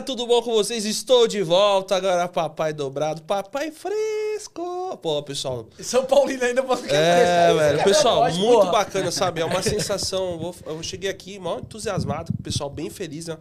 galera, 0.00 0.02
tudo 0.02 0.26
bom 0.26 0.42
com 0.42 0.52
vocês? 0.52 0.84
Estou 0.84 1.28
de 1.28 1.42
volta 1.42 1.96
agora, 1.96 2.26
papai 2.26 2.72
dobrado, 2.72 3.22
papai 3.22 3.70
fresco. 3.70 4.98
Pô, 4.98 5.22
pessoal. 5.22 5.66
São 5.80 6.04
Paulino 6.04 6.44
ainda 6.44 6.62
você 6.62 6.86
É, 6.90 7.54
velho, 7.54 7.84
pessoal, 7.84 8.24
quer 8.24 8.34
muito 8.34 8.70
bacana, 8.70 9.10
sabe? 9.10 9.40
É 9.40 9.44
uma 9.44 9.62
sensação. 9.62 10.54
Eu 10.66 10.82
cheguei 10.82 11.10
aqui 11.10 11.38
mal 11.38 11.60
entusiasmado, 11.60 12.32
o 12.38 12.42
pessoal 12.42 12.70
bem 12.70 12.90
feliz, 12.90 13.26
né? 13.26 13.38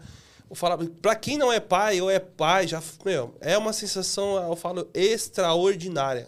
Vou 0.48 0.56
falar, 0.56 0.78
pra 1.02 1.16
quem 1.16 1.38
não 1.38 1.52
é 1.54 1.60
pai 1.60 2.02
ou 2.02 2.10
é 2.10 2.20
pai, 2.20 2.68
já, 2.68 2.82
meu, 3.06 3.36
é 3.40 3.58
uma 3.58 3.72
sensação, 3.72 4.36
eu 4.50 4.56
falo, 4.56 4.88
extraordinária. 4.94 6.28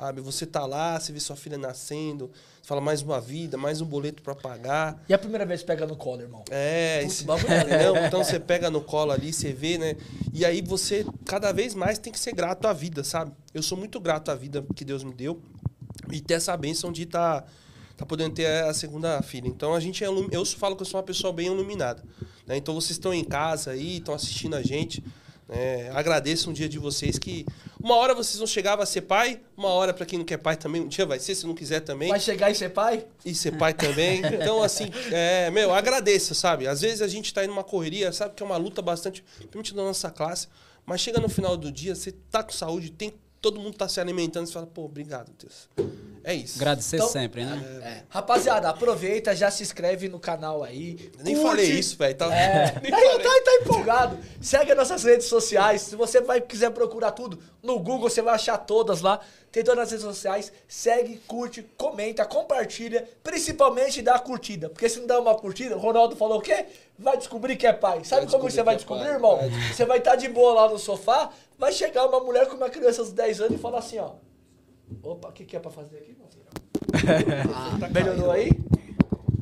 Sabe? 0.00 0.22
Você 0.22 0.46
tá 0.46 0.64
lá, 0.64 0.98
você 0.98 1.12
vê 1.12 1.20
sua 1.20 1.36
filha 1.36 1.58
nascendo, 1.58 2.30
você 2.62 2.66
fala 2.66 2.80
mais 2.80 3.02
uma 3.02 3.20
vida, 3.20 3.58
mais 3.58 3.82
um 3.82 3.84
boleto 3.84 4.22
pra 4.22 4.34
pagar. 4.34 5.04
E 5.06 5.12
a 5.12 5.18
primeira 5.18 5.44
vez 5.44 5.60
que 5.60 5.66
pega 5.66 5.86
no 5.86 5.94
colo, 5.94 6.22
irmão? 6.22 6.42
É, 6.50 7.00
Putz, 7.02 7.12
esse, 7.12 7.24
bagulho 7.24 7.52
é? 7.52 8.06
Então 8.08 8.24
você 8.24 8.40
pega 8.40 8.70
no 8.70 8.80
colo 8.80 9.12
ali, 9.12 9.30
você 9.30 9.52
vê, 9.52 9.76
né? 9.76 9.96
E 10.32 10.42
aí 10.42 10.62
você 10.62 11.04
cada 11.26 11.52
vez 11.52 11.74
mais 11.74 11.98
tem 11.98 12.10
que 12.10 12.18
ser 12.18 12.32
grato 12.32 12.66
à 12.66 12.72
vida, 12.72 13.04
sabe? 13.04 13.32
Eu 13.52 13.62
sou 13.62 13.76
muito 13.76 14.00
grato 14.00 14.30
à 14.30 14.34
vida 14.34 14.64
que 14.74 14.86
Deus 14.86 15.04
me 15.04 15.12
deu 15.12 15.42
e 16.10 16.18
ter 16.18 16.34
essa 16.34 16.56
bênção 16.56 16.90
de 16.90 17.02
estar 17.02 17.42
tá, 17.42 17.48
tá 17.98 18.06
podendo 18.06 18.34
ter 18.34 18.46
a 18.46 18.72
segunda 18.72 19.20
filha. 19.20 19.48
Então 19.48 19.74
a 19.74 19.80
gente 19.80 20.02
é 20.02 20.08
eu 20.08 20.46
falo 20.46 20.76
que 20.76 20.82
eu 20.82 20.86
sou 20.86 20.98
uma 20.98 21.06
pessoa 21.06 21.30
bem 21.30 21.48
iluminada. 21.48 22.02
né? 22.46 22.56
Então 22.56 22.74
vocês 22.74 22.92
estão 22.92 23.12
em 23.12 23.22
casa 23.22 23.72
aí, 23.72 23.98
estão 23.98 24.14
assistindo 24.14 24.56
a 24.56 24.62
gente. 24.62 25.04
Né? 25.50 25.90
agradeço 25.90 26.48
um 26.48 26.52
dia 26.52 26.68
de 26.68 26.78
vocês 26.78 27.18
que 27.18 27.44
uma 27.82 27.96
hora 27.96 28.14
vocês 28.14 28.38
vão 28.38 28.46
chegar 28.46 28.78
a 28.78 28.86
ser 28.86 29.02
pai, 29.02 29.40
uma 29.56 29.68
hora 29.68 29.92
para 29.92 30.06
quem 30.06 30.18
não 30.18 30.24
quer 30.24 30.36
pai 30.36 30.56
também, 30.56 30.82
um 30.82 30.88
dia 30.88 31.04
vai 31.04 31.18
ser, 31.18 31.34
se 31.34 31.46
não 31.46 31.54
quiser 31.54 31.80
também 31.80 32.08
Vai 32.10 32.20
chegar 32.20 32.50
e 32.50 32.54
ser 32.54 32.70
pai? 32.70 33.06
e 33.24 33.34
ser 33.34 33.56
pai 33.56 33.74
também. 33.74 34.22
Então, 34.40 34.62
assim, 34.62 34.90
é, 35.10 35.50
meu, 35.50 35.74
agradeça, 35.74 36.34
sabe? 36.34 36.66
Às 36.66 36.80
vezes 36.80 37.02
a 37.02 37.08
gente 37.08 37.32
tá 37.34 37.44
indo 37.44 37.50
numa 37.50 37.64
correria, 37.64 38.12
sabe 38.12 38.34
que 38.34 38.42
é 38.42 38.46
uma 38.46 38.56
luta 38.56 38.80
bastante, 38.80 39.22
principalmente 39.22 39.74
da 39.74 39.82
nossa 39.82 40.10
classe, 40.10 40.48
mas 40.86 41.00
chega 41.00 41.20
no 41.20 41.28
final 41.28 41.56
do 41.56 41.70
dia, 41.70 41.94
você 41.94 42.12
tá 42.30 42.42
com 42.42 42.52
saúde, 42.52 42.90
tem, 42.90 43.12
todo 43.40 43.58
mundo 43.60 43.76
tá 43.76 43.88
se 43.88 44.00
alimentando, 44.00 44.46
você 44.46 44.52
fala, 44.52 44.66
pô, 44.66 44.84
obrigado, 44.84 45.32
Deus. 45.38 45.68
É 46.22 46.34
isso. 46.34 46.58
Agradecer 46.58 46.96
Então- 46.96 47.08
sempre, 47.08 47.44
né? 47.44 47.80
É. 47.82 48.02
Rapaziada, 48.10 48.68
aproveita, 48.68 49.34
já 49.34 49.50
se 49.50 49.62
inscreve 49.62 50.06
no 50.08 50.20
canal 50.20 50.62
aí. 50.62 51.10
Eu 51.18 51.24
nem 51.24 51.34
curte. 51.34 51.48
falei 51.48 51.70
isso, 51.70 51.96
velho. 51.96 52.14
Tá, 52.14 52.26
É, 52.34 52.68
tá, 52.76 52.80
tá, 52.90 53.40
tá 53.44 53.54
empolgado. 53.62 54.18
Segue 54.40 54.70
as 54.72 54.76
nossas 54.76 55.02
redes 55.04 55.26
sociais. 55.26 55.80
Se 55.80 55.96
você 55.96 56.20
vai, 56.20 56.40
quiser 56.40 56.70
procurar 56.72 57.12
tudo 57.12 57.38
no 57.62 57.78
Google, 57.78 58.10
você 58.10 58.20
vai 58.20 58.34
achar 58.34 58.58
todas 58.58 59.00
lá. 59.00 59.18
Tem 59.52 59.64
todas 59.64 59.84
as 59.84 59.90
redes 59.90 60.04
sociais. 60.04 60.52
Segue, 60.68 61.16
curte, 61.26 61.62
comenta, 61.76 62.24
compartilha. 62.24 63.08
Principalmente 63.22 64.00
dá 64.02 64.14
a 64.14 64.18
curtida. 64.18 64.68
Porque 64.68 64.88
se 64.88 65.00
não 65.00 65.06
dá 65.06 65.18
uma 65.20 65.34
curtida, 65.34 65.76
o 65.76 65.80
Ronaldo 65.80 66.14
falou 66.16 66.38
o 66.38 66.40
quê? 66.42 66.66
Vai 66.98 67.16
descobrir 67.16 67.56
que 67.56 67.66
é 67.66 67.72
pai. 67.72 68.04
Sabe 68.04 68.26
Vai 68.26 68.30
como 68.30 68.50
você 68.50 68.62
vai 68.62 68.74
é 68.74 68.76
descobrir, 68.76 69.04
pai. 69.06 69.14
irmão? 69.14 69.36
Vai. 69.38 69.50
Você 69.72 69.84
vai 69.84 69.98
estar 69.98 70.16
de 70.16 70.28
boa 70.28 70.54
lá 70.54 70.68
no 70.68 70.78
sofá. 70.78 71.30
Vai 71.58 71.72
chegar 71.72 72.06
uma 72.06 72.20
mulher 72.20 72.46
com 72.48 72.56
uma 72.56 72.70
criança 72.70 73.04
de 73.04 73.12
10 73.12 73.40
anos 73.40 73.54
e 73.54 73.58
falar 73.58 73.78
assim, 73.80 73.98
ó. 73.98 74.12
Opa, 75.02 75.28
o 75.28 75.32
que, 75.32 75.44
que 75.44 75.56
é 75.56 75.60
pra 75.60 75.70
fazer 75.70 75.96
aqui, 75.98 76.16
meu 76.18 76.26
filho? 76.28 76.40
Ah, 77.54 77.88
melhorou 77.88 78.30
aí? 78.30 78.50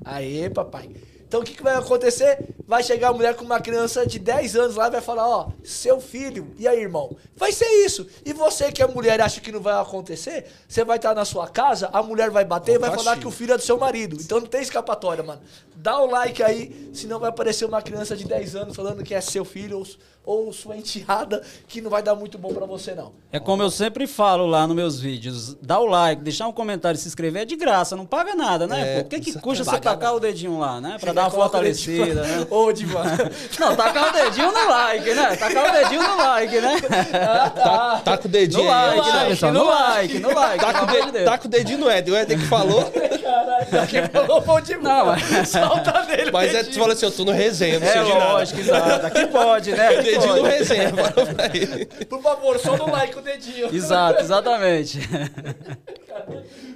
Aê, 0.04 0.48
papai. 0.50 0.90
Então 1.28 1.40
o 1.40 1.44
que, 1.44 1.52
que 1.52 1.62
vai 1.62 1.74
acontecer? 1.74 2.38
Vai 2.66 2.82
chegar 2.82 3.08
a 3.08 3.12
mulher 3.12 3.36
com 3.36 3.44
uma 3.44 3.60
criança 3.60 4.06
de 4.06 4.18
10 4.18 4.56
anos 4.56 4.76
lá 4.76 4.88
e 4.88 4.90
vai 4.90 5.00
falar, 5.02 5.28
ó, 5.28 5.50
seu 5.62 6.00
filho. 6.00 6.54
E 6.58 6.66
aí, 6.66 6.80
irmão? 6.80 7.14
Vai 7.36 7.52
ser 7.52 7.68
isso. 7.84 8.06
E 8.24 8.32
você 8.32 8.72
que 8.72 8.82
é 8.82 8.86
mulher 8.86 9.20
acha 9.20 9.38
que 9.40 9.52
não 9.52 9.60
vai 9.60 9.78
acontecer, 9.80 10.46
você 10.66 10.82
vai 10.84 10.96
estar 10.96 11.14
na 11.14 11.26
sua 11.26 11.46
casa, 11.46 11.90
a 11.92 12.02
mulher 12.02 12.30
vai 12.30 12.46
bater 12.46 12.76
e 12.76 12.78
vai 12.78 12.90
falar 12.90 13.18
que 13.18 13.26
o 13.26 13.30
filho 13.30 13.52
é 13.52 13.56
do 13.58 13.62
seu 13.62 13.78
marido. 13.78 14.16
Então 14.18 14.40
não 14.40 14.46
tem 14.46 14.62
escapatória, 14.62 15.22
mano. 15.22 15.42
Dá 15.76 16.00
o 16.00 16.06
like 16.06 16.42
aí, 16.42 16.90
senão 16.94 17.20
vai 17.20 17.28
aparecer 17.28 17.66
uma 17.66 17.82
criança 17.82 18.16
de 18.16 18.24
10 18.24 18.56
anos 18.56 18.76
falando 18.76 19.04
que 19.04 19.14
é 19.14 19.20
seu 19.20 19.44
filho 19.44 19.78
ou, 19.78 19.86
ou 20.28 20.52
sua 20.52 20.76
enteada, 20.76 21.42
que 21.66 21.80
não 21.80 21.90
vai 21.90 22.02
dar 22.02 22.14
muito 22.14 22.36
bom 22.36 22.52
pra 22.52 22.66
você, 22.66 22.94
não. 22.94 23.12
É 23.32 23.40
como 23.40 23.62
eu 23.62 23.70
sempre 23.70 24.06
falo 24.06 24.44
lá 24.46 24.66
nos 24.66 24.76
meus 24.76 25.00
vídeos, 25.00 25.54
dá 25.62 25.78
o 25.80 25.86
like, 25.86 26.22
deixar 26.22 26.46
um 26.46 26.52
comentário, 26.52 27.00
se 27.00 27.08
inscrever 27.08 27.42
é 27.42 27.44
de 27.46 27.56
graça, 27.56 27.96
não 27.96 28.04
paga 28.04 28.34
nada, 28.34 28.66
né? 28.66 28.80
É, 28.80 29.00
pô? 29.00 29.06
O 29.06 29.08
que, 29.08 29.20
que 29.20 29.32
custa 29.40 29.64
você 29.64 29.70
tacar 29.80 29.96
nada. 29.96 30.14
o 30.14 30.20
dedinho 30.20 30.58
lá, 30.58 30.80
né? 30.82 30.98
Pra 31.00 31.14
dar 31.14 31.22
uma 31.22 31.30
fortalecida, 31.30 32.22
né? 32.22 32.46
Ô, 32.50 32.70
Divan. 32.72 33.04
Não, 33.58 33.74
tacar 33.74 34.08
o 34.08 34.12
dedinho 34.12 34.52
no 34.52 34.68
like, 34.68 35.14
né? 35.14 35.36
Tacar 35.36 35.68
o 35.68 35.72
dedinho 35.72 36.02
no 36.02 36.16
like, 36.16 36.60
né? 36.60 36.76
ah, 37.24 38.00
tá. 38.04 38.18
Com 38.18 38.28
o 38.28 38.30
dedinho 38.30 38.64
No 38.64 38.70
aí, 38.72 38.98
like, 38.98 39.12
né, 39.16 39.26
pessoal? 39.28 39.52
No 39.52 39.64
like, 39.64 40.18
no 40.18 40.34
like. 40.34 40.64
Tá 40.64 40.74
com, 40.74 40.84
o 40.84 41.12
de 41.12 41.24
tá 41.24 41.38
com 41.38 41.46
o 41.48 41.50
dedinho 41.50 41.78
no 41.78 41.90
Ed. 41.90 42.10
O 42.10 42.16
Ed 42.16 42.36
que 42.36 42.44
falou. 42.46 42.84
Caralho, 42.84 43.66
daqui 43.70 44.08
falou 44.12 44.40
bom 44.42 44.60
demais. 44.60 44.82
Não, 44.82 45.06
mas- 45.06 45.48
Solta 45.48 46.04
nele. 46.04 46.30
Mas 46.32 46.54
é, 46.54 46.64
tu 46.64 46.78
fala 46.78 46.92
assim, 46.92 47.06
eu 47.06 47.12
tô 47.12 47.24
no 47.24 47.32
resenha, 47.32 47.78
não 47.78 47.86
É 47.86 47.92
sei 47.92 48.04
de 48.04 48.12
nada. 48.12 48.32
lógico, 48.32 48.60
exato. 48.60 49.06
Aqui 49.06 49.26
pode, 49.26 49.72
né? 49.72 50.02
Dedinho 50.18 50.34
no 50.36 50.40
pode. 50.42 50.54
resenha, 50.58 50.90
fala 50.94 51.34
pra 51.34 51.46
ele. 51.56 51.86
Por 51.86 52.22
favor, 52.22 52.58
só 52.58 52.76
no 52.76 52.90
like 52.90 53.18
o 53.18 53.22
dedinho. 53.22 53.74
Exato, 53.74 54.20
exatamente. 54.20 54.98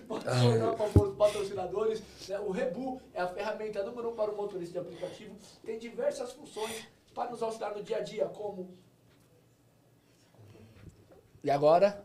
Pode 0.09 0.25
tornar, 0.25 0.73
por 0.73 0.79
favor, 0.89 1.09
os 1.09 1.17
patrocinadores. 1.17 2.03
né? 2.29 2.39
O 2.41 2.51
Rebu 2.51 3.01
é 3.15 3.21
a 3.23 3.29
ferramenta 3.29 3.83
número 3.83 4.11
um 4.11 4.15
para 4.15 4.31
o 4.31 4.37
motorista 4.37 4.73
de 4.73 4.79
aplicativo. 4.87 5.35
Tem 5.65 5.79
diversas 5.79 6.33
funções 6.33 6.71
para 7.15 7.31
nos 7.31 7.43
auxiliar 7.43 7.75
no 7.75 7.83
dia 7.83 7.99
a 7.99 8.01
dia, 8.01 8.27
como... 8.27 8.69
E 11.43 11.51
agora? 11.51 12.05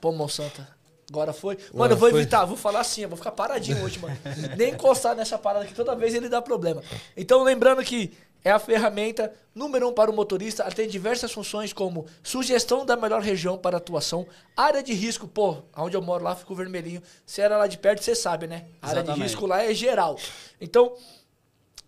Pô, 0.00 0.12
Monsanto. 0.12 0.64
Agora 1.10 1.32
foi. 1.32 1.54
Mano, 1.56 1.68
Agora 1.74 1.92
eu 1.92 1.96
vou 1.96 2.10
foi. 2.10 2.20
evitar, 2.20 2.44
vou 2.44 2.56
falar 2.56 2.80
assim, 2.80 3.02
eu 3.02 3.08
vou 3.08 3.16
ficar 3.16 3.32
paradinho 3.32 3.82
hoje, 3.82 3.98
mano. 3.98 4.14
Nem 4.58 4.74
encostar 4.74 5.16
nessa 5.16 5.38
parada 5.38 5.64
que 5.64 5.74
toda 5.74 5.96
vez 5.96 6.14
ele 6.14 6.28
dá 6.28 6.42
problema. 6.42 6.82
Então, 7.16 7.42
lembrando 7.42 7.82
que 7.82 8.12
é 8.44 8.50
a 8.50 8.58
ferramenta 8.58 9.32
número 9.54 9.88
um 9.88 9.92
para 9.92 10.10
o 10.10 10.14
motorista, 10.14 10.62
ela 10.62 10.72
tem 10.72 10.88
diversas 10.88 11.32
funções 11.32 11.72
como 11.72 12.06
sugestão 12.22 12.86
da 12.86 12.96
melhor 12.96 13.20
região 13.20 13.58
para 13.58 13.76
atuação, 13.76 14.26
área 14.56 14.82
de 14.82 14.92
risco, 14.94 15.26
pô, 15.26 15.58
onde 15.76 15.96
eu 15.96 16.02
moro 16.02 16.22
lá 16.22 16.36
fica 16.36 16.52
o 16.52 16.56
vermelhinho. 16.56 17.02
Se 17.26 17.40
era 17.40 17.58
lá 17.58 17.66
de 17.66 17.76
perto, 17.76 18.02
você 18.02 18.14
sabe, 18.14 18.46
né? 18.46 18.66
A 18.80 18.90
área 18.90 19.02
de 19.02 19.12
risco 19.12 19.46
lá 19.46 19.64
é 19.64 19.74
geral. 19.74 20.16
Então, 20.60 20.94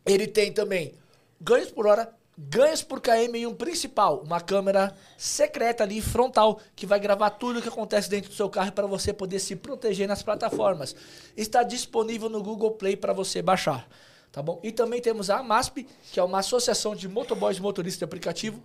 ele 0.04 0.26
tem 0.26 0.52
também 0.52 0.94
ganhos 1.40 1.70
por 1.70 1.86
hora, 1.86 2.12
ganhos 2.36 2.82
por 2.82 3.00
KM 3.00 3.38
e 3.38 3.46
um 3.46 3.54
principal, 3.54 4.20
uma 4.24 4.40
câmera 4.40 4.94
secreta 5.16 5.84
ali, 5.84 6.00
frontal, 6.00 6.58
que 6.74 6.86
vai 6.86 6.98
gravar 6.98 7.30
tudo 7.30 7.60
o 7.60 7.62
que 7.62 7.68
acontece 7.68 8.10
dentro 8.10 8.30
do 8.30 8.36
seu 8.36 8.50
carro 8.50 8.72
para 8.72 8.86
você 8.86 9.12
poder 9.12 9.38
se 9.38 9.54
proteger 9.54 10.08
nas 10.08 10.22
plataformas. 10.22 10.96
Está 11.36 11.62
disponível 11.62 12.28
no 12.28 12.42
Google 12.42 12.72
Play 12.72 12.96
para 12.96 13.12
você 13.12 13.40
baixar. 13.40 13.86
Tá 14.32 14.40
bom? 14.42 14.60
E 14.62 14.70
também 14.70 15.00
temos 15.00 15.28
a 15.28 15.38
AMASP, 15.38 15.86
que 16.12 16.20
é 16.20 16.22
uma 16.22 16.38
associação 16.38 16.94
de 16.94 17.08
motoboys 17.08 17.56
e 17.56 17.60
motoristas 17.62 17.98
de 17.98 18.04
aplicativo. 18.04 18.62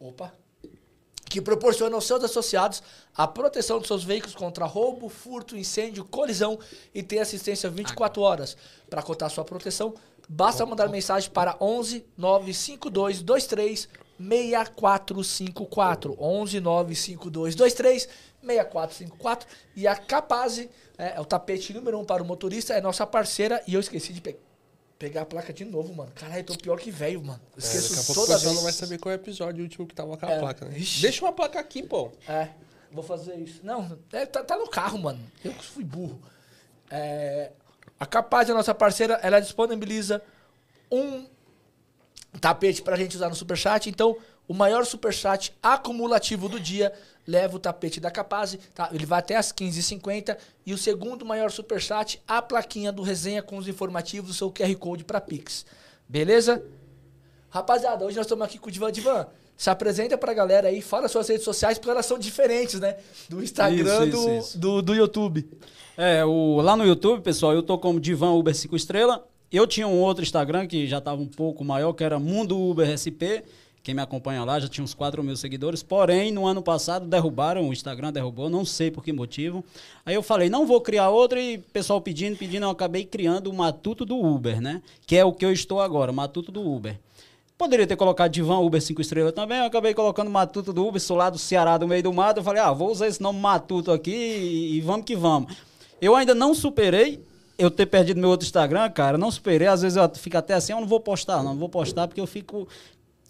Opa! 0.00 0.32
que 1.28 1.40
proporciona 1.40 1.94
aos 1.94 2.06
seus 2.06 2.22
associados 2.22 2.82
a 3.16 3.26
proteção 3.26 3.78
dos 3.78 3.86
seus 3.88 4.04
veículos 4.04 4.34
contra 4.34 4.66
roubo, 4.66 5.08
furto, 5.08 5.56
incêndio, 5.56 6.04
colisão 6.04 6.58
e 6.94 7.02
tem 7.02 7.20
assistência 7.20 7.70
24 7.70 8.20
horas. 8.20 8.54
Para 8.90 9.02
cotar 9.02 9.30
sua 9.30 9.42
proteção, 9.42 9.94
basta 10.28 10.66
mandar 10.66 10.90
mensagem 10.90 11.30
para 11.30 11.56
11 11.58 12.04
952 12.18 13.20
23 13.22 13.88
6454. 14.18 16.14
11 16.18 16.60
952 16.60 17.54
23 17.54 18.08
6454. 18.42 19.48
E 19.74 19.86
a 19.86 19.96
Capaz 19.96 20.58
é, 20.58 20.68
é 20.98 21.18
o 21.20 21.24
tapete 21.24 21.72
número 21.72 21.98
um 21.98 22.04
para 22.04 22.22
o 22.22 22.26
motorista, 22.26 22.74
é 22.74 22.80
nossa 22.82 23.06
parceira 23.06 23.62
e 23.66 23.72
eu 23.72 23.80
esqueci 23.80 24.12
de 24.12 24.20
pe- 24.20 24.36
pegar 25.02 25.22
a 25.22 25.26
placa 25.26 25.52
de 25.52 25.64
novo, 25.64 25.92
mano. 25.92 26.12
Caralho, 26.14 26.38
eu 26.42 26.44
tô 26.44 26.54
pior 26.54 26.78
que 26.78 26.88
velho, 26.88 27.20
mano. 27.24 27.40
Eu 27.56 27.58
É, 27.58 27.66
daqui 27.66 27.76
a 27.76 27.80
Esqueço 27.80 28.06
pouco 28.06 28.20
o 28.20 28.24
toda 28.26 28.38
vez. 28.38 28.54
não 28.54 28.62
vai 28.62 28.72
saber 28.72 28.98
qual 28.98 29.12
é 29.12 29.16
o 29.16 29.20
episódio 29.20 29.64
último 29.64 29.84
que 29.84 29.96
tava 29.96 30.16
com 30.16 30.24
a 30.26 30.30
É. 30.30 30.38
placa, 30.38 30.64
né? 30.64 30.78
Ixi. 30.78 31.02
Deixa 31.02 31.24
uma 31.24 31.32
placa 31.32 31.58
aqui, 31.58 31.82
pô. 31.82 32.12
É, 32.28 32.50
vou 32.92 33.02
fazer 33.02 33.34
isso. 33.34 33.58
Não, 33.64 33.98
é, 34.12 34.24
tá, 34.26 34.44
tá 34.44 34.56
no 34.56 34.68
carro, 34.70 34.98
mano. 35.00 35.18
Eu 35.44 35.52
que 35.54 35.64
fui 35.64 35.82
burro. 35.82 36.20
É, 36.88 37.50
a 37.98 38.06
Capaz, 38.06 38.48
a 38.48 38.54
nossa 38.54 38.72
parceira, 38.72 39.14
ela 39.24 39.40
disponibiliza 39.40 40.22
um 40.88 41.26
tapete 42.40 42.80
pra 42.80 42.94
gente 42.94 43.16
usar 43.16 43.28
no 43.28 43.34
Superchat. 43.34 43.88
Então, 43.90 44.16
o 44.46 44.54
maior 44.54 44.86
Superchat 44.86 45.52
acumulativo 45.60 46.48
do 46.48 46.60
dia 46.60 46.92
leva 47.26 47.56
o 47.56 47.58
tapete 47.58 48.00
da 48.00 48.10
Capaz. 48.10 48.58
Tá? 48.74 48.90
Ele 48.92 49.06
vai 49.06 49.18
até 49.18 49.36
as 49.36 49.52
15h50. 49.52 50.36
E 50.66 50.72
o 50.72 50.78
segundo 50.78 51.24
maior 51.24 51.50
Superchat, 51.50 52.22
a 52.26 52.40
plaquinha 52.40 52.92
do 52.92 53.02
resenha 53.02 53.42
com 53.42 53.56
os 53.56 53.68
informativos, 53.68 54.30
o 54.30 54.34
seu 54.34 54.50
QR 54.50 54.74
Code 54.76 55.04
pra 55.04 55.20
Pix. 55.20 55.64
Beleza? 56.08 56.62
Rapaziada, 57.50 58.04
hoje 58.04 58.16
nós 58.16 58.26
estamos 58.26 58.44
aqui 58.44 58.58
com 58.58 58.68
o 58.68 58.72
Divan. 58.72 58.90
Divan, 58.90 59.26
se 59.56 59.70
apresenta 59.70 60.16
pra 60.16 60.32
galera 60.32 60.68
aí, 60.68 60.80
fala 60.80 61.08
suas 61.08 61.28
redes 61.28 61.44
sociais, 61.44 61.78
porque 61.78 61.90
elas 61.90 62.06
são 62.06 62.18
diferentes, 62.18 62.80
né? 62.80 62.96
Do 63.28 63.42
Instagram 63.42 64.06
Isso, 64.06 64.10
do, 64.10 64.18
isso, 64.18 64.30
isso. 64.30 64.58
Do, 64.58 64.82
do 64.82 64.94
YouTube. 64.94 65.48
É, 65.96 66.24
o, 66.24 66.60
lá 66.60 66.76
no 66.76 66.84
YouTube, 66.84 67.22
pessoal, 67.22 67.52
eu 67.52 67.62
tô 67.62 67.78
como 67.78 68.00
Divan 68.00 68.32
Uber 68.32 68.54
5 68.54 68.74
Estrela. 68.74 69.26
Eu 69.50 69.66
tinha 69.66 69.86
um 69.86 70.00
outro 70.00 70.22
Instagram 70.22 70.66
que 70.66 70.86
já 70.86 70.98
estava 70.98 71.20
um 71.20 71.26
pouco 71.26 71.62
maior, 71.62 71.92
que 71.92 72.02
era 72.02 72.18
Mundo 72.18 72.58
Uber 72.58 72.88
SP. 72.96 73.44
Quem 73.82 73.94
me 73.94 74.00
acompanha 74.00 74.44
lá 74.44 74.60
já 74.60 74.68
tinha 74.68 74.84
uns 74.84 74.94
4 74.94 75.22
mil 75.24 75.36
seguidores. 75.36 75.82
Porém, 75.82 76.30
no 76.30 76.46
ano 76.46 76.62
passado 76.62 77.06
derrubaram, 77.06 77.68
o 77.68 77.72
Instagram 77.72 78.12
derrubou, 78.12 78.48
não 78.48 78.64
sei 78.64 78.90
por 78.90 79.02
que 79.02 79.12
motivo. 79.12 79.64
Aí 80.06 80.14
eu 80.14 80.22
falei, 80.22 80.48
não 80.48 80.66
vou 80.66 80.80
criar 80.80 81.08
outro 81.08 81.38
e 81.38 81.58
pessoal 81.58 82.00
pedindo, 82.00 82.36
pedindo, 82.36 82.64
eu 82.64 82.70
acabei 82.70 83.04
criando 83.04 83.50
o 83.50 83.54
Matuto 83.54 84.04
do 84.04 84.16
Uber, 84.16 84.60
né? 84.60 84.80
Que 85.04 85.16
é 85.16 85.24
o 85.24 85.32
que 85.32 85.44
eu 85.44 85.52
estou 85.52 85.80
agora, 85.80 86.12
Matuto 86.12 86.52
do 86.52 86.60
Uber. 86.60 86.96
Poderia 87.58 87.86
ter 87.86 87.96
colocado 87.96 88.30
Divan 88.30 88.58
Uber 88.58 88.80
5 88.80 89.00
estrelas 89.00 89.32
também, 89.32 89.58
eu 89.58 89.64
acabei 89.64 89.94
colocando 89.94 90.30
Matuto 90.30 90.72
do 90.72 90.86
Uber, 90.86 91.00
sou 91.00 91.16
lá 91.16 91.28
do 91.28 91.38
Ceará, 91.38 91.76
do 91.76 91.86
meio 91.86 92.02
do 92.02 92.12
mato. 92.12 92.38
Eu 92.38 92.44
falei, 92.44 92.62
ah, 92.62 92.72
vou 92.72 92.90
usar 92.90 93.08
esse 93.08 93.20
nome 93.20 93.40
Matuto 93.40 93.90
aqui 93.90 94.10
e, 94.10 94.76
e 94.76 94.80
vamos 94.80 95.04
que 95.04 95.16
vamos. 95.16 95.54
Eu 96.00 96.14
ainda 96.14 96.34
não 96.34 96.54
superei 96.54 97.20
eu 97.58 97.70
ter 97.70 97.86
perdido 97.86 98.20
meu 98.20 98.30
outro 98.30 98.44
Instagram, 98.44 98.90
cara, 98.90 99.16
não 99.18 99.30
superei. 99.30 99.68
Às 99.68 99.82
vezes 99.82 99.96
eu 99.96 100.08
fico 100.14 100.36
até 100.36 100.54
assim, 100.54 100.72
eu 100.72 100.80
não 100.80 100.86
vou 100.86 101.00
postar, 101.00 101.38
não, 101.38 101.50
não 101.50 101.56
vou 101.56 101.68
postar 101.68 102.08
porque 102.08 102.20
eu 102.20 102.26
fico. 102.26 102.66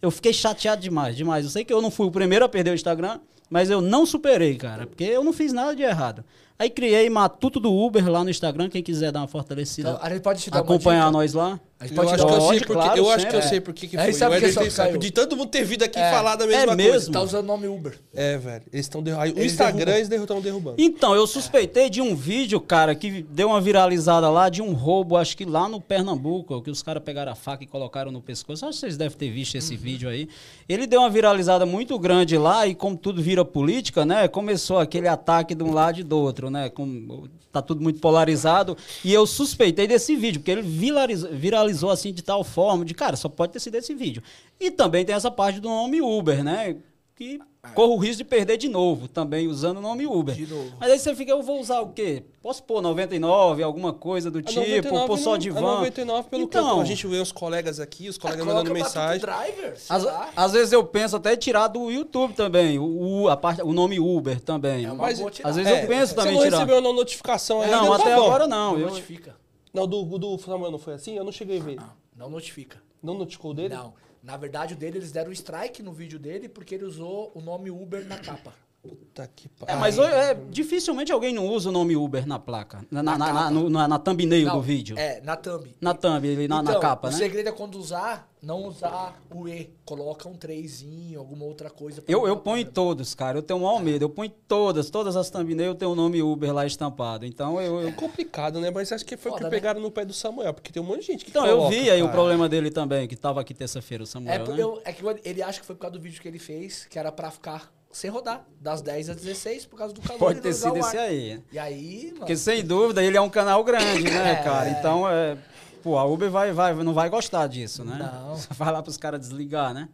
Eu 0.02 0.10
fiquei 0.10 0.32
chateado 0.32 0.82
demais, 0.82 1.16
demais. 1.16 1.44
Eu 1.44 1.50
sei 1.50 1.64
que 1.64 1.72
eu 1.72 1.80
não 1.80 1.90
fui 1.90 2.06
o 2.08 2.10
primeiro 2.10 2.44
a 2.44 2.48
perder 2.48 2.72
o 2.72 2.74
Instagram, 2.74 3.20
mas 3.48 3.70
eu 3.70 3.80
não 3.80 4.04
superei, 4.04 4.56
cara, 4.56 4.84
porque 4.84 5.04
eu 5.04 5.22
não 5.22 5.32
fiz 5.32 5.52
nada 5.52 5.76
de 5.76 5.82
errado. 5.82 6.24
Aí 6.58 6.68
criei 6.68 7.08
Matuto 7.08 7.60
do 7.60 7.72
Uber 7.72 8.08
lá 8.10 8.24
no 8.24 8.30
Instagram, 8.30 8.68
quem 8.68 8.82
quiser 8.82 9.12
dar 9.12 9.20
uma 9.20 9.28
fortalecida. 9.28 9.90
Então, 9.90 10.02
a 10.02 10.08
gente 10.10 10.22
pode 10.22 10.42
te 10.42 10.50
dar 10.50 10.58
acompanhar 10.58 11.10
nós 11.12 11.32
lá. 11.34 11.60
A 11.82 11.86
gente 11.86 11.98
Eu 11.98 12.04
pode 12.04 12.14
acho 12.14 12.26
que 12.26 12.32
eu 12.32 12.40
sei 12.48 12.58
porque, 12.60 12.72
claro, 12.72 12.98
eu 13.00 13.10
acho 13.10 13.26
que 13.28 13.34
eu 13.36 13.42
sei 13.42 13.60
porque 13.60 13.88
que 13.88 13.96
É, 13.96 14.04
foi. 14.04 14.12
sabe 14.12 14.36
O 14.36 14.40
por 14.40 14.48
só 14.52 14.60
caiu? 14.60 14.70
sabe. 14.70 14.98
De 14.98 15.10
todo 15.10 15.36
mundo 15.36 15.48
ter 15.48 15.64
vindo 15.64 15.82
aqui 15.82 15.98
É. 15.98 16.12
falar 16.12 16.36
da 16.36 16.46
mesma 16.46 16.62
É 16.62 16.66
coisa. 16.76 16.76
mesmo? 16.92 17.12
Tá 17.12 17.20
usando 17.20 17.42
o 17.44 17.46
nome 17.48 17.66
Uber. 17.66 17.98
É, 18.14 18.38
velho. 18.38 18.62
Eles 18.72 18.86
estão 18.86 19.02
derrubando. 19.02 19.40
O 19.40 19.44
Instagram 19.44 19.84
derrubam. 19.86 19.96
eles 20.12 20.20
estão 20.22 20.40
derrubando. 20.40 20.76
Então, 20.78 21.12
eu 21.16 21.26
suspeitei 21.26 21.90
de 21.90 22.00
um 22.00 22.14
vídeo, 22.14 22.60
cara, 22.60 22.94
que 22.94 23.22
deu 23.28 23.48
uma 23.48 23.60
viralizada 23.60 24.30
lá 24.30 24.48
de 24.48 24.62
um 24.62 24.72
roubo, 24.74 25.16
acho 25.16 25.36
que 25.36 25.44
lá 25.44 25.68
no 25.68 25.80
Pernambuco, 25.80 26.62
que 26.62 26.70
os 26.70 26.82
caras 26.84 27.02
pegaram 27.02 27.32
a 27.32 27.34
faca 27.34 27.64
e 27.64 27.66
colocaram 27.66 28.12
no 28.12 28.20
pescoço. 28.22 28.64
Acho 28.64 28.74
que 28.74 28.80
vocês 28.80 28.96
devem 28.96 29.18
ter 29.18 29.30
visto 29.30 29.56
esse 29.56 29.76
vídeo 29.76 30.08
aí. 30.08 30.28
Ele 30.68 30.86
deu 30.86 31.00
uma 31.00 31.10
viralizada 31.10 31.66
muito 31.66 31.98
grande 31.98 32.38
lá 32.38 32.64
e 32.64 32.76
como 32.76 32.96
tudo 32.96 33.20
vira 33.20 33.44
política, 33.44 34.04
né? 34.06 34.28
Começou 34.28 34.78
aquele 34.78 35.08
ataque 35.08 35.52
de 35.52 35.64
um 35.64 35.72
lado 35.72 35.98
e 35.98 36.04
do 36.04 36.16
outro, 36.16 36.48
né? 36.48 36.68
Com, 36.68 37.24
tá 37.50 37.60
tudo 37.60 37.82
muito 37.82 37.98
polarizado. 38.00 38.76
E 39.04 39.12
eu 39.12 39.26
suspeitei 39.26 39.86
desse 39.88 40.14
vídeo, 40.14 40.40
porque 40.40 40.50
ele 40.52 40.62
viralizou, 40.62 41.30
viralizou 41.72 41.90
assim 41.90 42.12
de 42.12 42.22
tal 42.22 42.44
forma, 42.44 42.84
de 42.84 42.94
cara, 42.94 43.16
só 43.16 43.28
pode 43.28 43.52
ter 43.52 43.60
sido 43.60 43.74
esse 43.76 43.94
vídeo. 43.94 44.22
E 44.60 44.70
também 44.70 45.04
tem 45.04 45.14
essa 45.14 45.30
parte 45.30 45.60
do 45.60 45.68
nome 45.68 46.00
Uber, 46.00 46.44
né? 46.44 46.76
Que 47.14 47.38
corro 47.74 47.94
o 47.94 47.98
risco 47.98 48.16
de 48.18 48.24
perder 48.24 48.56
de 48.56 48.68
novo, 48.68 49.06
também 49.06 49.46
usando 49.46 49.76
o 49.76 49.80
nome 49.80 50.06
Uber. 50.06 50.34
De 50.34 50.46
novo. 50.46 50.72
Mas 50.80 50.90
aí 50.90 50.98
você 50.98 51.14
fica, 51.14 51.30
eu 51.30 51.42
vou 51.42 51.60
usar 51.60 51.80
o 51.80 51.90
quê? 51.90 52.24
Posso 52.42 52.62
pôr 52.64 52.80
99, 52.82 53.62
alguma 53.62 53.92
coisa 53.92 54.30
do 54.30 54.38
A 54.38 54.42
tipo, 54.42 54.60
99 54.60 55.06
pôr 55.06 55.18
só 55.18 55.36
de 55.36 55.50
a 55.50 55.52
van. 55.52 55.60
99 55.60 56.28
pelo 56.28 56.48
que 56.48 56.58
então, 56.58 56.80
a 56.80 56.84
gente 56.84 57.06
vê 57.06 57.18
os 57.18 57.30
colegas 57.30 57.78
aqui, 57.78 58.08
os 58.08 58.18
colegas 58.18 58.44
mandando 58.44 58.72
mensagem. 58.72 59.20
Driver, 59.20 59.76
às, 59.88 60.06
às 60.34 60.52
vezes 60.52 60.72
eu 60.72 60.82
penso 60.84 61.14
até 61.14 61.36
tirar 61.36 61.68
do 61.68 61.90
YouTube 61.90 62.32
também, 62.32 62.78
o, 62.80 63.28
a 63.28 63.36
parte, 63.36 63.62
o 63.62 63.72
nome 63.72 64.00
Uber 64.00 64.40
também. 64.40 64.86
É 64.86 64.88
uma 64.90 65.02
Mas 65.02 65.18
boa 65.20 65.30
às 65.44 65.54
vezes 65.54 65.70
eu 65.70 65.86
penso 65.86 66.06
Você 66.08 66.14
também 66.16 66.34
não 66.34 66.42
tirar. 66.42 66.58
recebeu 66.58 66.78
uma 66.80 66.92
notificação 66.92 67.60
ainda? 67.60 67.76
não, 67.76 67.88
tá 67.90 67.96
até 67.96 68.16
bom. 68.16 68.24
agora 68.24 68.46
não. 68.48 68.72
Não 68.72 68.80
Eu, 68.80 68.88
notifica. 68.88 69.41
Não, 69.72 69.86
do, 69.86 70.04
do 70.18 70.38
Samuel 70.38 70.70
não 70.70 70.78
foi 70.78 70.94
assim? 70.94 71.16
Eu 71.16 71.24
não 71.24 71.32
cheguei 71.32 71.58
a 71.58 71.62
ver. 71.62 71.78
Não 72.14 72.28
notifica. 72.28 72.82
Não 73.02 73.14
notificou 73.14 73.54
dele? 73.54 73.74
Não. 73.74 73.94
Na 74.22 74.36
verdade, 74.36 74.74
o 74.74 74.76
dele, 74.76 74.98
eles 74.98 75.10
deram 75.10 75.32
strike 75.32 75.82
no 75.82 75.92
vídeo 75.92 76.18
dele 76.18 76.48
porque 76.48 76.74
ele 76.74 76.84
usou 76.84 77.32
o 77.34 77.40
nome 77.40 77.70
Uber 77.70 78.06
na 78.06 78.18
capa. 78.18 78.54
Puta 78.82 79.30
que 79.36 79.46
é, 79.46 79.50
pariu. 79.66 79.78
mas 79.80 79.96
hoje, 79.96 80.10
é, 80.10 80.34
dificilmente 80.50 81.12
alguém 81.12 81.32
não 81.32 81.46
usa 81.46 81.68
o 81.68 81.72
nome 81.72 81.94
Uber 81.94 82.26
na 82.26 82.36
placa, 82.36 82.84
na, 82.90 83.00
na, 83.00 83.16
na, 83.16 83.32
na, 83.32 83.50
no- 83.50 83.70
na- 83.70 83.86
na 83.86 83.96
thumbnail 83.96 84.46
Não, 84.48 84.56
do 84.56 84.60
vídeo. 84.62 84.98
É, 84.98 85.20
na 85.20 85.36
thumb. 85.36 85.72
Na 85.80 85.94
thumb, 85.94 86.26
ele 86.26 86.48
na, 86.48 86.60
na 86.64 86.70
Então, 86.70 86.80
capa, 86.82 87.06
o 87.06 87.10
né? 87.12 87.16
segredo 87.16 87.48
é 87.48 87.52
quando 87.52 87.76
usar, 87.76 88.28
não 88.42 88.66
usar 88.66 89.22
o 89.30 89.46
E. 89.46 89.70
Coloca 89.84 90.28
um 90.28 90.34
3, 90.34 90.84
alguma 91.16 91.44
outra 91.44 91.70
coisa. 91.70 92.02
Eu, 92.08 92.26
eu 92.26 92.36
ponho 92.38 92.64
problema. 92.64 92.70
todos, 92.72 93.14
cara. 93.14 93.38
Eu 93.38 93.42
tenho 93.42 93.60
o 93.60 93.62
maior 93.62 93.80
medo. 93.80 94.02
Eu 94.04 94.10
ponho 94.10 94.30
todas, 94.48 94.90
todas 94.90 95.14
as 95.14 95.30
thumbnails 95.30 95.68
eu 95.68 95.74
tenho 95.76 95.92
o 95.92 95.94
nome 95.94 96.20
Uber 96.20 96.52
lá 96.52 96.66
estampado. 96.66 97.24
Então 97.24 97.60
eu. 97.60 97.82
eu- 97.82 97.88
É 97.88 97.92
complicado, 97.92 98.58
né? 98.60 98.68
Mas 98.72 98.90
acho 98.90 99.04
que 99.06 99.16
foi 99.16 99.30
Foda, 99.30 99.44
que 99.44 99.44
né? 99.44 99.50
pegaram 99.50 99.80
no 99.80 99.92
pé 99.92 100.04
do 100.04 100.12
Samuel, 100.12 100.52
porque 100.54 100.72
tem 100.72 100.82
um 100.82 100.86
monte 100.86 101.02
de 101.02 101.06
gente 101.06 101.24
que 101.24 101.30
Então, 101.30 101.46
eu 101.46 101.58
coloca, 101.58 101.76
vi 101.76 101.88
aí 101.88 102.02
o 102.02 102.06
cara. 102.06 102.16
problema 102.16 102.48
dele 102.48 102.70
também, 102.72 103.06
que 103.06 103.14
tava 103.14 103.40
aqui 103.40 103.54
terça-feira, 103.54 104.02
o 104.02 104.06
É, 104.06 104.08
Samuel, 104.08 104.44
por- 104.44 104.54
né? 104.56 104.60
eu- 104.62 104.82
é 104.84 104.92
que 104.92 105.04
ele 105.24 105.40
acha 105.40 105.60
que 105.60 105.66
foi 105.66 105.76
por 105.76 105.82
causa 105.82 105.96
do 105.96 106.02
vídeo 106.02 106.20
que 106.20 106.26
ele 106.26 106.40
fez, 106.40 106.84
que 106.86 106.98
era 106.98 107.12
pra 107.12 107.30
ficar 107.30 107.72
sem 107.92 108.10
rodar, 108.10 108.44
das 108.60 108.80
10 108.82 109.10
às 109.10 109.16
16, 109.16 109.66
por 109.66 109.76
causa 109.78 109.92
do 109.94 110.00
calor. 110.00 110.18
Pode 110.18 110.38
e 110.38 110.42
ter 110.42 110.52
sido 110.54 110.76
esse 110.78 110.96
aí. 110.96 111.40
E 111.52 111.58
aí, 111.58 112.04
mano, 112.06 112.18
Porque 112.20 112.36
sem 112.36 112.64
dúvida 112.64 113.02
ele 113.04 113.16
é 113.16 113.20
um 113.20 113.28
canal 113.30 113.62
grande, 113.62 114.02
né, 114.04 114.32
É. 114.40 114.42
cara? 114.42 114.70
Então, 114.70 115.08
é, 115.08 115.36
pô, 115.82 115.98
a 115.98 116.04
Uber 116.04 116.30
vai, 116.30 116.52
vai, 116.52 116.74
não 116.74 116.94
vai 116.94 117.10
gostar 117.10 117.46
disso, 117.46 117.84
né? 117.84 117.96
Não. 117.98 118.34
Você 118.36 118.48
vai 118.54 118.72
lá 118.72 118.82
pros 118.82 118.96
caras 118.96 119.20
desligar, 119.20 119.72
né? 119.74 119.88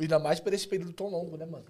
ainda 0.00 0.18
mais 0.20 0.38
por 0.38 0.52
esse 0.52 0.68
período 0.68 0.92
tão 0.92 1.08
longo, 1.08 1.36
né, 1.36 1.44
mano? 1.44 1.64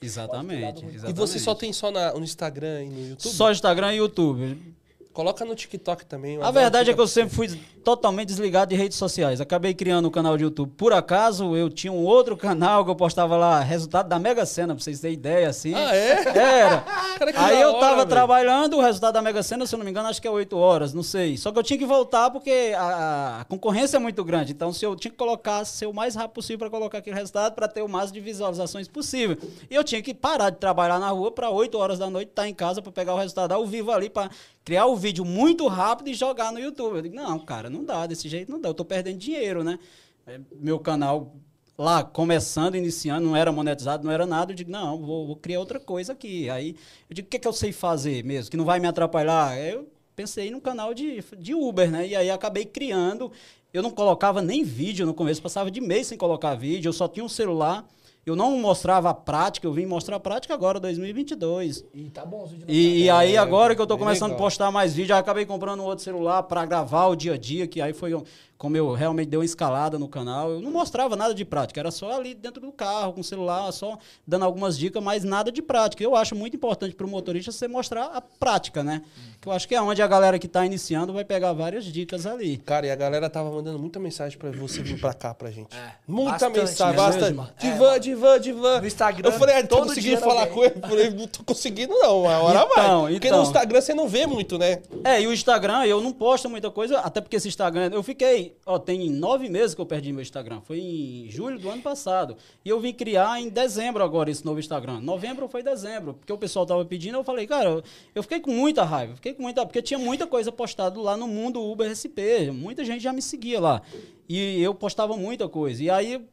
Exatamente. 0.00 0.62
muito. 0.82 0.84
E 0.84 0.94
exatamente. 0.96 1.16
você 1.16 1.38
só 1.38 1.54
tem 1.54 1.72
só 1.72 1.90
na- 1.90 2.12
no 2.12 2.22
Instagram 2.22 2.84
e 2.84 2.88
no 2.90 3.08
YouTube? 3.08 3.32
Só 3.34 3.50
Instagram 3.50 3.94
e 3.94 3.96
YouTube. 3.96 4.74
Coloca 5.14 5.44
no 5.44 5.54
TikTok 5.54 6.04
também. 6.06 6.42
A 6.42 6.50
verdade 6.50 6.90
é 6.90 6.94
que 6.94 7.00
eu 7.00 7.06
sempre 7.06 7.32
fui 7.32 7.48
totalmente 7.84 8.26
desligado 8.28 8.70
de 8.70 8.74
redes 8.74 8.98
sociais. 8.98 9.40
Acabei 9.40 9.72
criando 9.72 10.08
um 10.08 10.10
canal 10.10 10.36
de 10.36 10.42
YouTube. 10.42 10.72
Por 10.76 10.92
acaso, 10.92 11.54
eu 11.54 11.70
tinha 11.70 11.92
um 11.92 12.04
outro 12.04 12.36
canal 12.36 12.84
que 12.84 12.90
eu 12.90 12.96
postava 12.96 13.36
lá 13.36 13.60
resultado 13.60 14.08
da 14.08 14.18
Mega 14.18 14.44
Sena, 14.44 14.74
pra 14.74 14.82
vocês 14.82 14.98
terem 14.98 15.14
ideia, 15.14 15.48
assim. 15.48 15.72
Ah, 15.72 15.94
é? 15.94 16.22
Era. 16.36 16.80
Cara, 17.14 17.32
Aí 17.36 17.60
eu 17.60 17.70
hora, 17.70 17.80
tava 17.80 17.96
velho. 17.98 18.08
trabalhando, 18.08 18.76
o 18.76 18.80
resultado 18.80 19.14
da 19.14 19.22
Mega 19.22 19.40
Sena, 19.40 19.64
se 19.66 19.74
eu 19.74 19.78
não 19.78 19.84
me 19.84 19.90
engano, 19.92 20.08
acho 20.08 20.20
que 20.20 20.26
é 20.26 20.30
8 20.30 20.56
horas, 20.58 20.92
não 20.92 21.04
sei. 21.04 21.36
Só 21.36 21.52
que 21.52 21.58
eu 21.60 21.62
tinha 21.62 21.78
que 21.78 21.86
voltar 21.86 22.30
porque 22.30 22.74
a, 22.76 23.42
a 23.42 23.44
concorrência 23.44 23.98
é 23.98 24.00
muito 24.00 24.24
grande. 24.24 24.50
Então, 24.50 24.72
se 24.72 24.84
eu 24.84 24.96
tinha 24.96 25.12
que 25.12 25.16
colocar, 25.16 25.64
ser 25.64 25.86
o 25.86 25.94
mais 25.94 26.16
rápido 26.16 26.32
possível 26.34 26.58
para 26.58 26.70
colocar 26.70 26.98
aquele 26.98 27.14
resultado 27.14 27.54
para 27.54 27.68
ter 27.68 27.82
o 27.82 27.88
máximo 27.88 28.14
de 28.14 28.20
visualizações 28.20 28.88
possível. 28.88 29.38
E 29.70 29.74
eu 29.76 29.84
tinha 29.84 30.02
que 30.02 30.12
parar 30.12 30.50
de 30.50 30.56
trabalhar 30.56 30.98
na 30.98 31.10
rua 31.10 31.30
para 31.30 31.50
8 31.50 31.78
horas 31.78 32.00
da 32.00 32.10
noite 32.10 32.30
estar 32.30 32.48
em 32.48 32.54
casa 32.54 32.82
para 32.82 32.90
pegar 32.90 33.14
o 33.14 33.18
resultado 33.18 33.52
ao 33.52 33.64
vivo 33.64 33.92
ali 33.92 34.10
para 34.10 34.28
criar 34.64 34.86
o 34.86 34.96
vídeo 34.96 35.24
muito 35.24 35.66
rápido 35.68 36.08
e 36.08 36.14
jogar 36.14 36.52
no 36.52 36.58
YouTube. 36.58 36.96
Eu 36.96 37.02
digo, 37.02 37.14
não, 37.14 37.38
cara, 37.38 37.68
não 37.68 37.84
dá, 37.84 38.06
desse 38.06 38.28
jeito 38.28 38.50
não 38.50 38.60
dá. 38.60 38.70
Eu 38.70 38.74
tô 38.74 38.84
perdendo 38.84 39.18
dinheiro, 39.18 39.62
né? 39.62 39.78
É, 40.26 40.40
Meu 40.56 40.78
canal 40.78 41.36
lá 41.76 42.02
começando, 42.04 42.76
iniciando, 42.76 43.26
não 43.26 43.36
era 43.36 43.52
monetizado, 43.52 44.04
não 44.04 44.12
era 44.12 44.26
nada. 44.26 44.52
Eu 44.52 44.56
digo, 44.56 44.70
não, 44.70 44.98
vou, 44.98 45.26
vou 45.26 45.36
criar 45.36 45.60
outra 45.60 45.78
coisa 45.78 46.12
aqui. 46.12 46.48
Aí 46.48 46.76
eu 47.10 47.14
digo, 47.14 47.26
o 47.26 47.30
que, 47.30 47.36
é 47.36 47.40
que 47.40 47.48
eu 47.48 47.52
sei 47.52 47.72
fazer 47.72 48.24
mesmo? 48.24 48.50
Que 48.50 48.56
não 48.56 48.64
vai 48.64 48.80
me 48.80 48.86
atrapalhar? 48.86 49.58
Eu 49.58 49.88
pensei 50.16 50.50
num 50.50 50.60
canal 50.60 50.94
de, 50.94 51.22
de 51.38 51.54
Uber, 51.54 51.90
né? 51.90 52.06
E 52.06 52.16
aí 52.16 52.30
acabei 52.30 52.64
criando. 52.64 53.30
Eu 53.72 53.82
não 53.82 53.90
colocava 53.90 54.40
nem 54.40 54.62
vídeo 54.62 55.04
no 55.04 55.12
começo, 55.12 55.42
passava 55.42 55.70
de 55.70 55.80
mês 55.80 56.06
sem 56.06 56.16
colocar 56.16 56.54
vídeo, 56.54 56.88
eu 56.88 56.92
só 56.92 57.08
tinha 57.08 57.24
um 57.24 57.28
celular. 57.28 57.84
Eu 58.26 58.34
não 58.34 58.58
mostrava 58.58 59.10
a 59.10 59.14
prática, 59.14 59.66
eu 59.66 59.72
vim 59.72 59.84
mostrar 59.84 60.16
a 60.16 60.20
prática 60.20 60.54
agora, 60.54 60.80
2022. 60.80 61.84
E 61.92 62.04
tá 62.08 62.24
bom 62.24 62.42
os 62.44 62.50
vídeos 62.52 62.68
E, 62.68 63.02
e 63.02 63.08
É, 63.08 63.10
aí, 63.10 63.36
agora 63.36 63.74
que 63.74 63.82
eu 63.82 63.86
tô 63.86 63.98
começando 63.98 64.32
a 64.32 64.36
postar 64.36 64.70
mais 64.70 64.94
vídeo, 64.94 65.12
eu 65.12 65.18
acabei 65.18 65.44
comprando 65.44 65.80
um 65.80 65.84
outro 65.84 66.02
celular 66.02 66.42
para 66.44 66.64
gravar 66.64 67.06
o 67.08 67.14
dia 67.16 67.34
a 67.34 67.36
dia, 67.36 67.66
que 67.66 67.82
aí 67.82 67.92
foi 67.92 68.14
um- 68.14 68.22
como 68.64 68.78
eu 68.78 68.94
realmente 68.94 69.28
dei 69.28 69.38
uma 69.38 69.44
escalada 69.44 69.98
no 69.98 70.08
canal. 70.08 70.52
Eu 70.52 70.62
não 70.62 70.70
mostrava 70.70 71.14
nada 71.14 71.34
de 71.34 71.44
prática, 71.44 71.78
era 71.78 71.90
só 71.90 72.10
ali 72.12 72.34
dentro 72.34 72.62
do 72.62 72.72
carro, 72.72 73.12
com 73.12 73.20
o 73.20 73.24
celular, 73.24 73.70
só 73.72 73.98
dando 74.26 74.46
algumas 74.46 74.78
dicas, 74.78 75.02
mas 75.02 75.22
nada 75.22 75.52
de 75.52 75.60
prática. 75.60 76.02
Eu 76.02 76.16
acho 76.16 76.34
muito 76.34 76.56
importante 76.56 76.94
para 76.94 77.04
o 77.04 77.08
motorista 77.10 77.52
você 77.52 77.68
mostrar 77.68 78.06
a 78.06 78.22
prática, 78.22 78.82
né? 78.82 79.02
Que 79.38 79.48
eu 79.48 79.52
acho 79.52 79.68
que 79.68 79.74
é 79.74 79.82
onde 79.82 80.00
a 80.00 80.06
galera 80.06 80.38
que 80.38 80.48
tá 80.48 80.64
iniciando 80.64 81.12
vai 81.12 81.26
pegar 81.26 81.52
várias 81.52 81.84
dicas 81.84 82.24
ali. 82.24 82.56
Cara, 82.56 82.86
e 82.86 82.90
a 82.90 82.96
galera 82.96 83.28
tava 83.28 83.50
mandando 83.50 83.78
muita 83.78 84.00
mensagem 84.00 84.38
pra 84.38 84.50
você 84.50 84.82
vir 84.82 84.98
pra 84.98 85.12
cá 85.12 85.34
pra 85.34 85.50
gente. 85.50 85.76
É, 85.76 85.96
muita 86.08 86.30
bastante, 86.32 86.58
mensagem, 86.60 86.96
né? 86.96 86.96
bastante. 86.96 87.34
Mesmo? 87.34 87.48
Divã, 87.60 87.94
É, 87.96 87.98
divã, 87.98 88.40
divã. 88.40 88.80
No 88.80 88.86
Instagram, 88.86 89.28
Eu 89.28 89.38
falei, 89.38 89.56
ah, 89.56 89.62
tô 89.62 89.76
todo 89.76 89.88
conseguindo 89.88 90.16
dia 90.16 90.24
falar 90.26 90.46
com 90.46 90.64
ele. 90.64 90.74
Eu 90.82 90.88
falei, 90.88 91.10
não 91.10 91.26
tô 91.26 91.44
conseguindo 91.44 91.92
não, 91.92 92.22
uma 92.22 92.38
hora 92.38 92.60
Então, 92.60 93.02
vai. 93.02 93.12
Porque 93.12 93.26
então. 93.26 93.40
no 93.40 93.44
Instagram 93.44 93.80
você 93.82 93.92
não 93.92 94.08
vê 94.08 94.26
muito, 94.26 94.56
né? 94.56 94.80
É, 95.04 95.20
e 95.20 95.26
o 95.26 95.34
Instagram, 95.34 95.84
eu 95.84 96.00
não 96.00 96.14
posto 96.14 96.48
muita 96.48 96.70
coisa, 96.70 97.00
até 97.00 97.20
porque 97.20 97.36
esse 97.36 97.48
Instagram, 97.48 97.90
eu 97.92 98.02
fiquei, 98.02 98.53
ó, 98.64 98.78
tem 98.78 99.10
nove 99.10 99.48
meses 99.48 99.74
que 99.74 99.80
eu 99.80 99.86
perdi 99.86 100.12
meu 100.12 100.22
Instagram, 100.22 100.60
foi 100.60 100.78
em 100.78 101.30
julho 101.30 101.58
do 101.58 101.68
ano 101.70 101.82
passado, 101.82 102.36
e 102.64 102.68
eu 102.68 102.80
vim 102.80 102.92
criar 102.92 103.40
em 103.40 103.48
dezembro 103.48 104.02
agora 104.02 104.30
esse 104.30 104.44
novo 104.44 104.60
Instagram, 104.60 105.00
novembro 105.00 105.48
foi 105.48 105.62
dezembro, 105.62 106.14
porque 106.14 106.32
o 106.32 106.38
pessoal 106.38 106.66
tava 106.66 106.84
pedindo, 106.84 107.16
eu 107.16 107.24
falei, 107.24 107.46
cara, 107.46 107.82
eu, 108.14 108.22
fiquei 108.22 108.40
com 108.40 108.50
muita 108.50 108.84
raiva, 108.84 109.14
fiquei 109.16 109.34
com 109.34 109.42
muita, 109.42 109.64
porque 109.64 109.82
tinha 109.82 109.98
muita 109.98 110.26
coisa 110.26 110.50
postada 110.50 111.00
lá 111.00 111.16
no 111.16 111.28
mundo 111.28 111.62
Uber 111.62 111.90
SP, 111.94 112.50
muita 112.52 112.84
gente 112.84 113.02
já 113.02 113.12
me 113.12 113.22
seguia 113.22 113.60
lá, 113.60 113.82
e 114.28 114.62
eu 114.62 114.74
postava 114.74 115.16
muita 115.16 115.48
coisa, 115.48 115.82
e 115.82 115.90
aí 115.90 116.24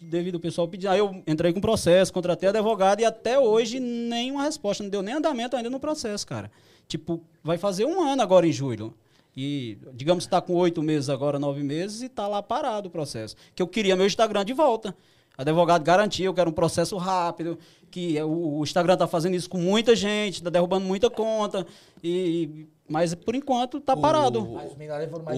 devido 0.00 0.34
ao 0.34 0.40
pessoal 0.40 0.68
pedir. 0.68 0.88
Aí 0.88 0.98
eu 0.98 1.22
entrei 1.26 1.52
com 1.52 1.60
processo, 1.60 2.12
contratei 2.12 2.48
advogado 2.48 3.00
e 3.00 3.04
até 3.04 3.38
hoje 3.38 3.80
nenhuma 3.80 4.42
resposta, 4.42 4.82
não 4.82 4.90
deu 4.90 5.02
nem 5.02 5.14
andamento 5.14 5.56
ainda 5.56 5.70
no 5.70 5.80
processo, 5.80 6.26
cara. 6.26 6.50
Tipo, 6.86 7.22
vai 7.42 7.58
fazer 7.58 7.84
um 7.84 8.02
ano 8.02 8.22
agora 8.22 8.46
em 8.46 8.52
julho. 8.52 8.94
E, 9.40 9.78
digamos 9.94 10.24
que 10.24 10.26
está 10.26 10.40
com 10.40 10.52
oito 10.54 10.82
meses 10.82 11.08
agora, 11.08 11.38
nove 11.38 11.62
meses, 11.62 12.02
e 12.02 12.06
está 12.06 12.26
lá 12.26 12.42
parado 12.42 12.88
o 12.88 12.90
processo. 12.90 13.36
Que 13.54 13.62
eu 13.62 13.68
queria 13.68 13.94
meu 13.94 14.04
Instagram 14.04 14.44
de 14.44 14.52
volta. 14.52 14.92
O 15.38 15.42
advogado 15.42 15.84
garantia, 15.84 16.26
eu 16.26 16.34
quero 16.34 16.50
um 16.50 16.52
processo 16.52 16.96
rápido, 16.96 17.56
que 17.88 18.20
o, 18.20 18.58
o 18.58 18.62
Instagram 18.64 18.94
está 18.94 19.06
fazendo 19.06 19.36
isso 19.36 19.48
com 19.48 19.56
muita 19.58 19.94
gente, 19.94 20.38
está 20.38 20.50
derrubando 20.50 20.84
muita 20.84 21.08
conta, 21.08 21.64
e, 22.02 22.66
mas 22.88 23.14
por 23.14 23.36
enquanto 23.36 23.78
está 23.78 23.96
parado. 23.96 24.40
Um 24.40 24.58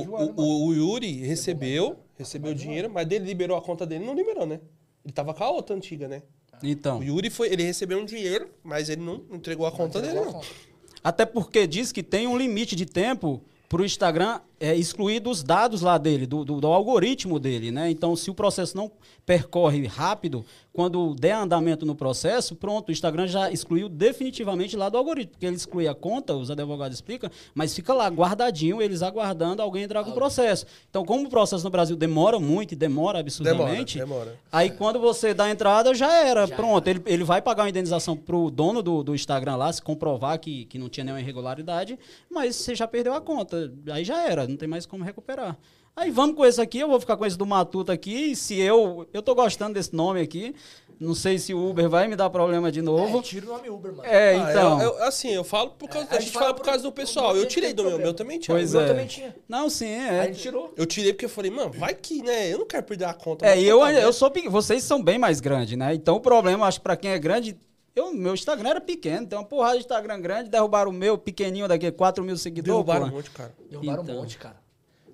O, 0.08 0.16
ano, 0.16 0.32
o- 0.32 0.34
mano. 0.34 0.66
o 0.66 0.72
Yuri 0.72 1.12
recebeu, 1.26 1.96
recebeu 2.16 2.54
dinheiro, 2.54 2.88
mas 2.90 3.06
dele 3.06 3.26
liberou 3.26 3.54
a 3.54 3.60
conta 3.60 3.84
dele, 3.84 4.06
não 4.06 4.14
liberou, 4.14 4.46
né? 4.46 4.60
Ele 5.04 5.12
tava 5.12 5.34
com 5.34 5.44
a 5.44 5.50
outra 5.50 5.76
antiga, 5.76 6.08
né? 6.08 6.22
Então. 6.62 7.00
O 7.00 7.04
Yuri 7.04 7.28
foi, 7.28 7.52
ele 7.52 7.62
recebeu 7.64 7.98
um 7.98 8.06
dinheiro, 8.06 8.48
mas 8.64 8.88
ele 8.88 9.02
não 9.02 9.22
entregou 9.30 9.66
a 9.66 9.72
conta 9.72 10.00
dele, 10.00 10.20
não. 10.20 10.40
Até 11.04 11.26
porque 11.26 11.66
diz 11.66 11.92
que 11.92 12.02
tem 12.02 12.26
um 12.26 12.36
limite 12.38 12.74
de 12.74 12.86
tempo 12.86 13.42
para 13.70 13.82
o 13.82 13.84
Instagram 13.84 14.40
é, 14.60 14.76
excluir 14.76 15.20
dos 15.20 15.42
dados 15.42 15.80
lá 15.80 15.96
dele, 15.96 16.26
do, 16.26 16.44
do, 16.44 16.60
do 16.60 16.66
algoritmo 16.66 17.40
dele, 17.40 17.70
né? 17.70 17.90
Então, 17.90 18.14
se 18.14 18.30
o 18.30 18.34
processo 18.34 18.76
não 18.76 18.90
percorre 19.24 19.86
rápido, 19.86 20.44
quando 20.72 21.14
der 21.14 21.32
andamento 21.32 21.86
no 21.86 21.94
processo, 21.94 22.54
pronto, 22.54 22.88
o 22.88 22.92
Instagram 22.92 23.26
já 23.26 23.50
excluiu 23.50 23.88
definitivamente 23.88 24.76
lá 24.76 24.88
do 24.88 24.98
algoritmo, 24.98 25.32
porque 25.32 25.46
ele 25.46 25.56
exclui 25.56 25.88
a 25.88 25.94
conta, 25.94 26.34
os 26.34 26.50
advogados 26.50 26.96
explicam, 26.96 27.30
mas 27.54 27.74
fica 27.74 27.92
lá 27.94 28.06
guardadinho, 28.08 28.80
eles 28.82 29.02
aguardando 29.02 29.62
alguém 29.62 29.84
entrar 29.84 30.04
com 30.04 30.10
o 30.10 30.14
processo. 30.14 30.66
Então, 30.88 31.04
como 31.04 31.26
o 31.26 31.30
processo 31.30 31.64
no 31.64 31.70
Brasil 31.70 31.96
demora 31.96 32.38
muito 32.38 32.72
e 32.72 32.76
demora 32.76 33.18
absurdamente, 33.18 33.98
Demora, 33.98 34.24
demora. 34.24 34.40
aí 34.52 34.70
quando 34.70 34.98
você 35.00 35.32
dá 35.32 35.44
a 35.44 35.50
entrada, 35.50 35.94
já 35.94 36.12
era, 36.24 36.46
pronto, 36.46 36.86
Ele, 36.86 37.02
ele 37.06 37.24
vai 37.24 37.40
pagar 37.40 37.62
uma 37.64 37.70
indenização 37.70 38.16
pro 38.16 38.50
dono 38.50 38.82
do, 38.82 39.02
do 39.02 39.14
Instagram 39.14 39.56
lá, 39.56 39.72
se 39.72 39.80
comprovar 39.82 40.38
que, 40.38 40.64
que 40.66 40.78
não 40.78 40.88
tinha 40.88 41.04
nenhuma 41.04 41.20
irregularidade, 41.20 41.98
mas 42.30 42.56
você 42.56 42.74
já 42.74 42.86
perdeu 42.86 43.14
a 43.14 43.20
conta, 43.20 43.72
aí 43.92 44.04
já 44.04 44.26
era, 44.28 44.46
não 44.50 44.56
tem 44.56 44.68
mais 44.68 44.84
como 44.86 45.02
recuperar. 45.04 45.56
Aí 45.96 46.10
vamos 46.10 46.36
com 46.36 46.44
esse 46.46 46.60
aqui, 46.60 46.78
eu 46.78 46.88
vou 46.88 47.00
ficar 47.00 47.16
com 47.16 47.26
esse 47.26 47.36
do 47.36 47.44
Matuto 47.46 47.90
aqui. 47.90 48.32
E 48.32 48.36
se 48.36 48.58
eu. 48.60 49.06
Eu 49.12 49.22
tô 49.22 49.34
gostando 49.34 49.74
desse 49.74 49.94
nome 49.94 50.20
aqui. 50.20 50.54
Não 50.98 51.14
sei 51.14 51.38
se 51.38 51.54
o 51.54 51.70
Uber 51.70 51.88
vai 51.88 52.06
me 52.08 52.14
dar 52.14 52.28
problema 52.28 52.70
de 52.70 52.80
É, 52.80 52.82
novo. 52.82 53.22
tira 53.22 53.46
o 53.46 53.48
nome 53.48 53.70
Uber, 53.70 53.90
mano. 53.90 54.04
É, 54.06 54.34
Ah, 54.34 54.50
então. 54.50 54.82
eu- 54.82 54.88
eu- 54.98 55.02
assim, 55.04 55.30
eu 55.30 55.42
falo 55.42 55.70
por 55.70 55.88
causa. 55.88 56.06
É, 56.10 56.16
a 56.18 56.20
gente 56.20 56.30
fala 56.30 56.52
por 56.52 56.62
causa 56.62 56.82
do 56.82 56.92
pessoal. 56.92 57.34
Eu 57.34 57.46
tirei 57.48 57.72
do 57.72 57.82
meu, 57.82 57.92
problema. 57.92 58.04
meu 58.10 58.14
também 58.14 58.38
tinha. 58.38 58.54
Pois 58.54 58.74
o 58.74 58.76
meu 58.76 58.84
é. 58.84 58.88
também 58.88 59.06
tinha. 59.06 59.34
Não, 59.48 59.70
sim, 59.70 59.86
Aí 59.86 60.16
é. 60.16 60.20
a 60.20 60.26
gente 60.26 60.40
tirou. 60.40 60.74
Eu 60.76 60.84
tirei 60.84 61.14
porque 61.14 61.24
eu 61.24 61.30
falei, 61.30 61.50
mano, 61.50 61.70
vai 61.72 61.94
que, 61.94 62.22
né? 62.22 62.52
Eu 62.52 62.58
não 62.58 62.66
quero 62.66 62.82
perder 62.82 63.06
a 63.06 63.14
conta. 63.14 63.46
É, 63.46 63.54
mas 63.54 63.62
e 63.62 63.66
eu, 63.66 63.80
tá 63.80 63.92
eu 63.94 64.12
sou. 64.12 64.30
Vocês 64.50 64.84
são 64.84 65.02
bem 65.02 65.18
mais 65.18 65.40
grandes, 65.40 65.76
né? 65.76 65.94
Então 65.94 66.16
o 66.16 66.20
problema, 66.20 66.66
acho 66.66 66.78
que 66.78 66.84
pra 66.84 66.96
quem 66.96 67.12
é 67.12 67.18
grande. 67.18 67.58
Eu, 67.94 68.12
meu 68.14 68.34
Instagram 68.34 68.70
era 68.70 68.80
pequeno, 68.80 69.26
tem 69.26 69.38
uma 69.38 69.44
porrada 69.44 69.74
de 69.74 69.80
Instagram 69.80 70.20
grande, 70.20 70.48
derrubaram 70.48 70.90
o 70.90 70.94
meu 70.94 71.18
pequenininho 71.18 71.66
daqui, 71.66 71.90
4 71.90 72.22
mil 72.24 72.36
seguidores. 72.36 72.72
Derrubaram 72.72 73.06
um 73.06 73.10
pô. 73.10 73.16
monte, 73.16 73.30
cara. 73.30 73.54
Derrubaram 73.68 74.02
Então. 74.02 74.14
um 74.14 74.18
monte, 74.20 74.38
cara. 74.38 74.56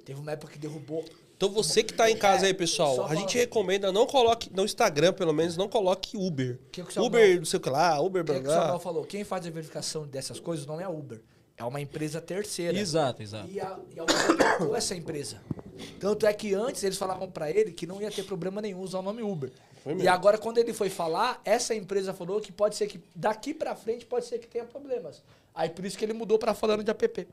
Teve 0.05 0.21
uma 0.21 0.33
época 0.33 0.53
que 0.53 0.59
derrubou. 0.59 1.05
Então 1.37 1.51
você 1.51 1.83
que 1.83 1.93
tá 1.93 2.11
em 2.11 2.17
casa 2.17 2.47
aí, 2.47 2.55
pessoal, 2.55 3.05
a 3.07 3.15
gente 3.15 3.37
recomenda, 3.37 3.91
não 3.93 4.07
coloque, 4.07 4.51
no 4.55 4.65
Instagram 4.65 5.12
pelo 5.12 5.33
menos, 5.35 5.57
não 5.57 5.69
coloque 5.69 6.17
Uber. 6.17 6.59
Que 6.73 6.83
que 6.83 6.93
Samuel- 6.95 7.09
Uber, 7.09 7.39
não 7.39 7.45
sei 7.45 7.57
o 7.59 7.61
que 7.61 7.69
lá, 7.71 8.01
Uber, 8.01 8.23
O 8.23 8.25
que, 8.25 8.33
blá 8.33 8.41
que 8.43 8.49
o 8.49 8.53
Samuel 8.53 8.79
falou? 8.81 9.05
Quem 9.05 9.25
faz 9.25 9.47
a 9.47 9.51
verificação 9.51 10.07
dessas 10.07 10.39
coisas 10.41 10.65
não 10.65 10.81
é 10.81 10.85
a 10.85 10.89
Uber. 10.89 11.21
É 11.59 11.65
uma 11.65 11.81
empresa 11.81 12.21
terceira. 12.21 12.79
Exato, 12.79 13.23
exato. 13.23 13.49
E 13.51 13.59
a, 13.61 13.79
e 13.95 13.99
a 14.01 14.05
Uber 14.05 14.77
essa 14.77 14.95
empresa. 14.95 15.41
Tanto 16.01 16.27
é 16.27 16.33
que 16.33 16.55
antes 16.55 16.83
eles 16.85 16.97
falavam 16.97 17.31
pra 17.31 17.51
ele 17.51 17.71
que 17.73 17.87
não 17.87 18.01
ia 18.01 18.11
ter 18.11 18.23
problema 18.25 18.62
nenhum 18.62 18.81
usar 18.81 19.01
o 19.01 19.03
nome 19.03 19.23
Uber. 19.23 19.51
Foi 19.87 19.92
E 19.92 19.96
mesmo. 19.99 20.11
agora, 20.11 20.37
quando 20.37 20.59
ele 20.59 20.72
foi 20.72 20.90
falar, 20.90 21.40
essa 21.44 21.72
empresa 21.72 22.12
falou 22.12 22.40
que 22.40 22.51
pode 22.51 22.75
ser 22.75 22.88
que 22.88 23.01
daqui 23.14 23.55
pra 23.55 23.77
frente 23.77 24.05
pode 24.05 24.25
ser 24.27 24.40
que 24.40 24.49
tenha 24.49 24.64
problemas. 24.64 25.22
Aí 25.55 25.70
por 25.70 25.85
isso 25.85 25.96
que 25.96 26.05
ele 26.05 26.12
mudou 26.12 26.40
pra 26.40 26.55
falando 26.55 26.83
de 26.83 26.90
app. 26.90 27.29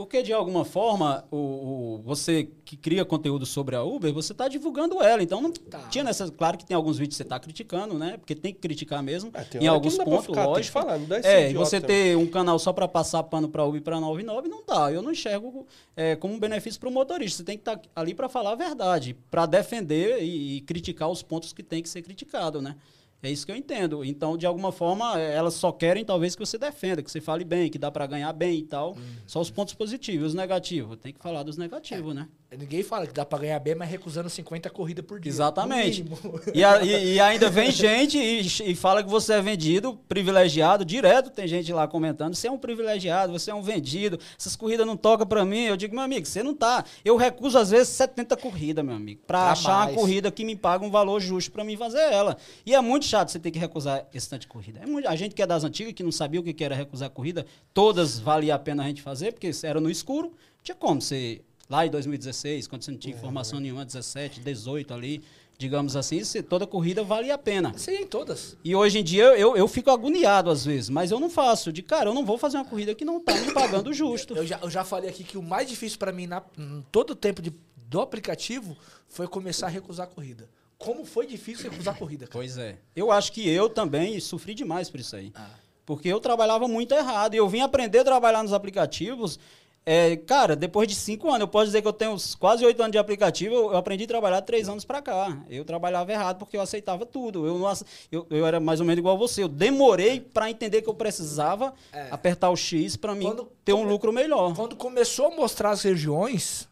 Porque, 0.00 0.22
de 0.22 0.32
alguma 0.32 0.64
forma, 0.64 1.26
o, 1.30 1.36
o- 1.36 2.02
você 2.02 2.48
que 2.64 2.74
cria 2.74 3.04
conteúdo 3.04 3.44
sobre 3.44 3.76
a 3.76 3.82
Uber, 3.84 4.10
você 4.14 4.32
está 4.32 4.48
divulgando 4.48 5.02
ela. 5.02 5.22
Então, 5.22 5.42
não 5.42 5.52
Tá. 5.52 5.78
tinha 5.90 6.02
nessa. 6.02 6.30
Claro 6.30 6.56
que 6.56 6.64
tem 6.64 6.74
alguns 6.74 6.96
vídeos 6.96 7.12
que 7.12 7.16
você 7.18 7.22
está 7.22 7.38
criticando, 7.38 7.98
né? 7.98 8.16
Porque 8.16 8.34
tem 8.34 8.50
que 8.54 8.60
criticar 8.60 9.02
mesmo. 9.02 9.30
É, 9.34 9.58
em 9.62 9.66
alguns 9.66 9.98
pontos, 9.98 10.24
ficar, 10.24 10.46
lógico. 10.46 10.72
falar, 10.72 10.94
é, 11.22 11.48
e 11.48 11.50
idiota 11.50 11.58
você 11.66 11.80
também. 11.82 11.96
ter 12.12 12.16
um 12.16 12.26
canal 12.26 12.58
só 12.58 12.72
para 12.72 12.88
passar 12.88 13.22
pano 13.24 13.46
para 13.46 13.62
Uber 13.62 13.78
e 13.78 13.84
para 13.84 14.00
99 14.00 14.48
não 14.48 14.62
dá. 14.66 14.90
Eu 14.90 15.02
não 15.02 15.12
enxergo 15.12 15.66
é, 15.94 16.16
como 16.16 16.32
um 16.32 16.38
benefício 16.40 16.80
para 16.80 16.88
o 16.88 16.92
motorista. 16.92 17.36
Você 17.36 17.44
tem 17.44 17.58
que 17.58 17.60
estar 17.68 17.78
ali 17.94 18.14
para 18.14 18.26
falar 18.26 18.52
a 18.52 18.54
verdade, 18.54 19.14
para 19.30 19.44
defender 19.44 20.22
e, 20.22 20.56
e 20.56 20.60
criticar 20.62 21.10
os 21.10 21.22
pontos 21.22 21.52
que 21.52 21.62
tem 21.62 21.82
que 21.82 21.90
ser 21.90 22.00
criticado, 22.00 22.62
né? 22.62 22.74
É 23.22 23.30
isso 23.30 23.44
que 23.44 23.52
eu 23.52 23.56
entendo. 23.56 24.04
Então, 24.04 24.36
de 24.36 24.46
alguma 24.46 24.72
forma, 24.72 25.20
é, 25.20 25.34
elas 25.34 25.54
só 25.54 25.70
querem 25.70 26.04
talvez 26.04 26.34
que 26.34 26.44
você 26.44 26.56
defenda, 26.56 27.02
que 27.02 27.10
você 27.10 27.20
fale 27.20 27.44
bem, 27.44 27.70
que 27.70 27.78
dá 27.78 27.90
para 27.90 28.06
ganhar 28.06 28.32
bem 28.32 28.60
e 28.60 28.64
tal. 28.64 28.96
Só 29.26 29.40
os 29.40 29.50
pontos 29.50 29.74
positivos. 29.74 30.28
Os 30.28 30.34
negativos, 30.34 30.96
tem 30.96 31.12
que 31.12 31.20
falar 31.20 31.42
dos 31.42 31.56
negativos, 31.56 32.14
né? 32.14 32.28
Ninguém 32.58 32.82
fala 32.82 33.06
que 33.06 33.12
dá 33.12 33.24
pra 33.24 33.38
ganhar 33.38 33.60
bem, 33.60 33.76
mas 33.76 33.88
recusando 33.88 34.28
50 34.28 34.68
corridas 34.70 35.04
por 35.04 35.20
dia. 35.20 35.30
Exatamente. 35.30 36.04
E, 36.52 36.64
a- 36.64 36.82
e- 36.82 37.14
e 37.14 37.20
ainda 37.20 37.48
vem 37.48 37.70
gente 37.70 38.18
e, 38.18 38.40
e 38.72 38.74
fala 38.74 39.04
que 39.04 39.08
você 39.08 39.34
é 39.34 39.40
vendido, 39.42 39.94
privilegiado, 40.08 40.84
direto 40.84 41.30
tem 41.30 41.46
gente 41.46 41.72
lá 41.72 41.86
comentando, 41.86 42.34
você 42.34 42.48
é 42.48 42.50
um 42.50 42.58
privilegiado, 42.58 43.32
você 43.32 43.50
é 43.52 43.54
um 43.54 43.62
vendido, 43.62 44.18
essas 44.38 44.56
corridas 44.56 44.84
não 44.86 44.96
tocam 44.96 45.26
pra 45.26 45.44
mim. 45.44 45.60
Eu 45.64 45.76
digo, 45.76 45.94
meu 45.94 46.02
amigo, 46.02 46.26
você 46.26 46.42
não 46.42 46.52
tá. 46.54 46.84
Eu 47.04 47.16
recuso 47.16 47.56
às 47.56 47.70
vezes 47.70 47.88
70 47.90 48.36
corridas, 48.36 48.84
meu 48.84 48.94
amigo, 48.96 49.20
pra 49.26 49.54
Jamais. 49.54 49.58
achar 49.60 49.86
uma 49.88 49.94
corrida 49.94 50.30
que 50.32 50.44
me 50.44 50.56
paga 50.56 50.84
um 50.84 50.90
valor 50.90 51.20
justo 51.20 51.52
pra 51.52 51.62
mim 51.62 51.76
fazer 51.76 52.00
ela. 52.00 52.36
E 52.66 52.74
é 52.74 52.80
muito 52.80 53.04
chato 53.06 53.28
você 53.30 53.38
ter 53.38 53.50
que 53.52 53.58
recusar 53.60 54.06
esse 54.12 54.28
tanto 54.28 54.42
de 54.42 54.48
corrida. 54.48 54.80
É 54.82 54.86
muito- 54.86 55.06
a 55.08 55.14
gente 55.14 55.34
que 55.36 55.42
é 55.42 55.46
das 55.46 55.62
antigas, 55.62 55.92
que 55.92 56.02
não 56.02 56.12
sabia 56.12 56.40
o 56.40 56.42
que 56.42 56.64
era 56.64 56.74
recusar 56.74 57.10
corrida, 57.10 57.46
todas 57.72 58.18
valia 58.18 58.56
a 58.56 58.58
pena 58.58 58.82
a 58.84 58.86
gente 58.88 59.02
fazer, 59.02 59.32
porque 59.32 59.50
era 59.62 59.80
no 59.80 59.88
escuro, 59.90 60.28
não 60.28 60.62
tinha 60.64 60.74
como 60.74 61.00
você 61.00 61.42
lá 61.70 61.86
em 61.86 61.90
2016, 61.90 62.66
quando 62.66 62.82
você 62.82 62.90
não 62.90 62.98
tinha 62.98 63.14
informação 63.14 63.60
nenhuma, 63.60 63.84
17, 63.84 64.40
18 64.40 64.92
ali, 64.92 65.22
digamos 65.56 65.94
assim, 65.94 66.20
toda 66.42 66.66
corrida 66.66 67.04
valia 67.04 67.34
a 67.34 67.38
pena. 67.38 67.72
Sim, 67.76 68.06
todas. 68.06 68.56
E 68.64 68.74
hoje 68.74 68.98
em 68.98 69.04
dia 69.04 69.24
eu, 69.38 69.56
eu 69.56 69.68
fico 69.68 69.90
agoniado 69.90 70.50
às 70.50 70.64
vezes, 70.64 70.90
mas 70.90 71.12
eu 71.12 71.20
não 71.20 71.30
faço. 71.30 71.70
De 71.70 71.82
cara, 71.82 72.10
eu 72.10 72.14
não 72.14 72.24
vou 72.24 72.36
fazer 72.36 72.56
uma 72.56 72.64
corrida 72.64 72.94
que 72.94 73.04
não 73.04 73.20
tá 73.20 73.34
me 73.36 73.52
pagando 73.52 73.92
justo. 73.92 74.34
Eu 74.34 74.46
já, 74.46 74.58
eu 74.60 74.70
já 74.70 74.82
falei 74.82 75.08
aqui 75.08 75.22
que 75.22 75.38
o 75.38 75.42
mais 75.42 75.68
difícil 75.68 75.98
pra 75.98 76.10
mim 76.10 76.26
na, 76.26 76.42
em 76.58 76.84
todo 76.90 77.10
o 77.10 77.14
tempo 77.14 77.40
de, 77.40 77.52
do 77.76 78.00
aplicativo 78.00 78.76
foi 79.06 79.28
começar 79.28 79.66
a 79.66 79.70
recusar 79.70 80.06
a 80.06 80.10
corrida. 80.10 80.48
Como 80.76 81.04
foi 81.04 81.26
difícil 81.26 81.70
recusar 81.70 81.94
a 81.94 81.98
corrida, 81.98 82.26
cara. 82.26 82.32
Pois 82.32 82.56
é. 82.56 82.78
Eu 82.96 83.12
acho 83.12 83.30
que 83.32 83.46
eu 83.46 83.68
também 83.68 84.18
sofri 84.18 84.54
demais 84.54 84.88
por 84.88 84.98
isso 84.98 85.14
aí. 85.14 85.30
Ah. 85.36 85.50
Porque 85.84 86.08
eu 86.08 86.20
trabalhava 86.20 86.66
muito 86.66 86.94
errado. 86.94 87.34
E 87.34 87.36
eu 87.36 87.46
vim 87.48 87.60
aprender 87.60 87.98
a 87.98 88.04
trabalhar 88.04 88.42
nos 88.42 88.54
aplicativos. 88.54 89.38
É, 89.86 90.16
cara, 90.16 90.54
depois 90.54 90.86
de 90.86 90.94
cinco 90.94 91.28
anos, 91.28 91.40
eu 91.40 91.48
posso 91.48 91.66
dizer 91.66 91.82
que 91.82 91.88
eu 91.88 91.92
tenho 91.92 92.16
quase 92.38 92.64
oito 92.64 92.80
anos 92.80 92.92
de 92.92 92.98
aplicativo, 92.98 93.54
eu 93.54 93.70
eu 93.72 93.76
aprendi 93.76 94.04
a 94.04 94.06
trabalhar 94.06 94.42
três 94.42 94.68
anos 94.68 94.84
pra 94.84 95.00
cá. 95.02 95.38
Eu 95.48 95.64
trabalhava 95.64 96.12
errado 96.12 96.38
porque 96.38 96.56
eu 96.56 96.60
aceitava 96.60 97.04
tudo. 97.06 97.46
Eu, 97.46 97.58
não, 97.58 97.72
eu, 98.12 98.26
eu 98.30 98.46
era 98.46 98.60
mais 98.60 98.78
ou 98.80 98.86
menos 98.86 98.98
igual 98.98 99.16
a 99.16 99.18
você. 99.18 99.42
Eu 99.42 99.48
demorei 99.48 100.20
pra 100.20 100.50
entender 100.50 100.82
que 100.82 100.88
eu 100.88 100.94
precisava 100.94 101.72
É. 101.92 102.08
apertar 102.10 102.50
o 102.50 102.56
X 102.56 102.96
pra 102.96 103.14
mim 103.14 103.24
Quando- 103.26 103.48
ter 103.64 103.72
um 103.72 103.78
quando- 103.78 103.88
lucro 103.88 104.12
melhor. 104.12 104.54
Quando 104.54 104.76
começou 104.76 105.26
a 105.26 105.30
mostrar 105.34 105.70
as 105.70 105.82
regiões, 105.82 106.68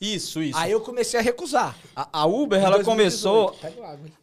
Isso, 0.00 0.40
isso. 0.42 0.56
aí 0.56 0.70
eu 0.70 0.80
comecei 0.80 1.18
a 1.18 1.22
recusar. 1.22 1.76
A, 1.96 2.20
a 2.20 2.26
Uber, 2.26 2.58
Em 2.60 2.64
ela 2.64 2.76
2018. 2.76 2.84
começou. 2.84 3.56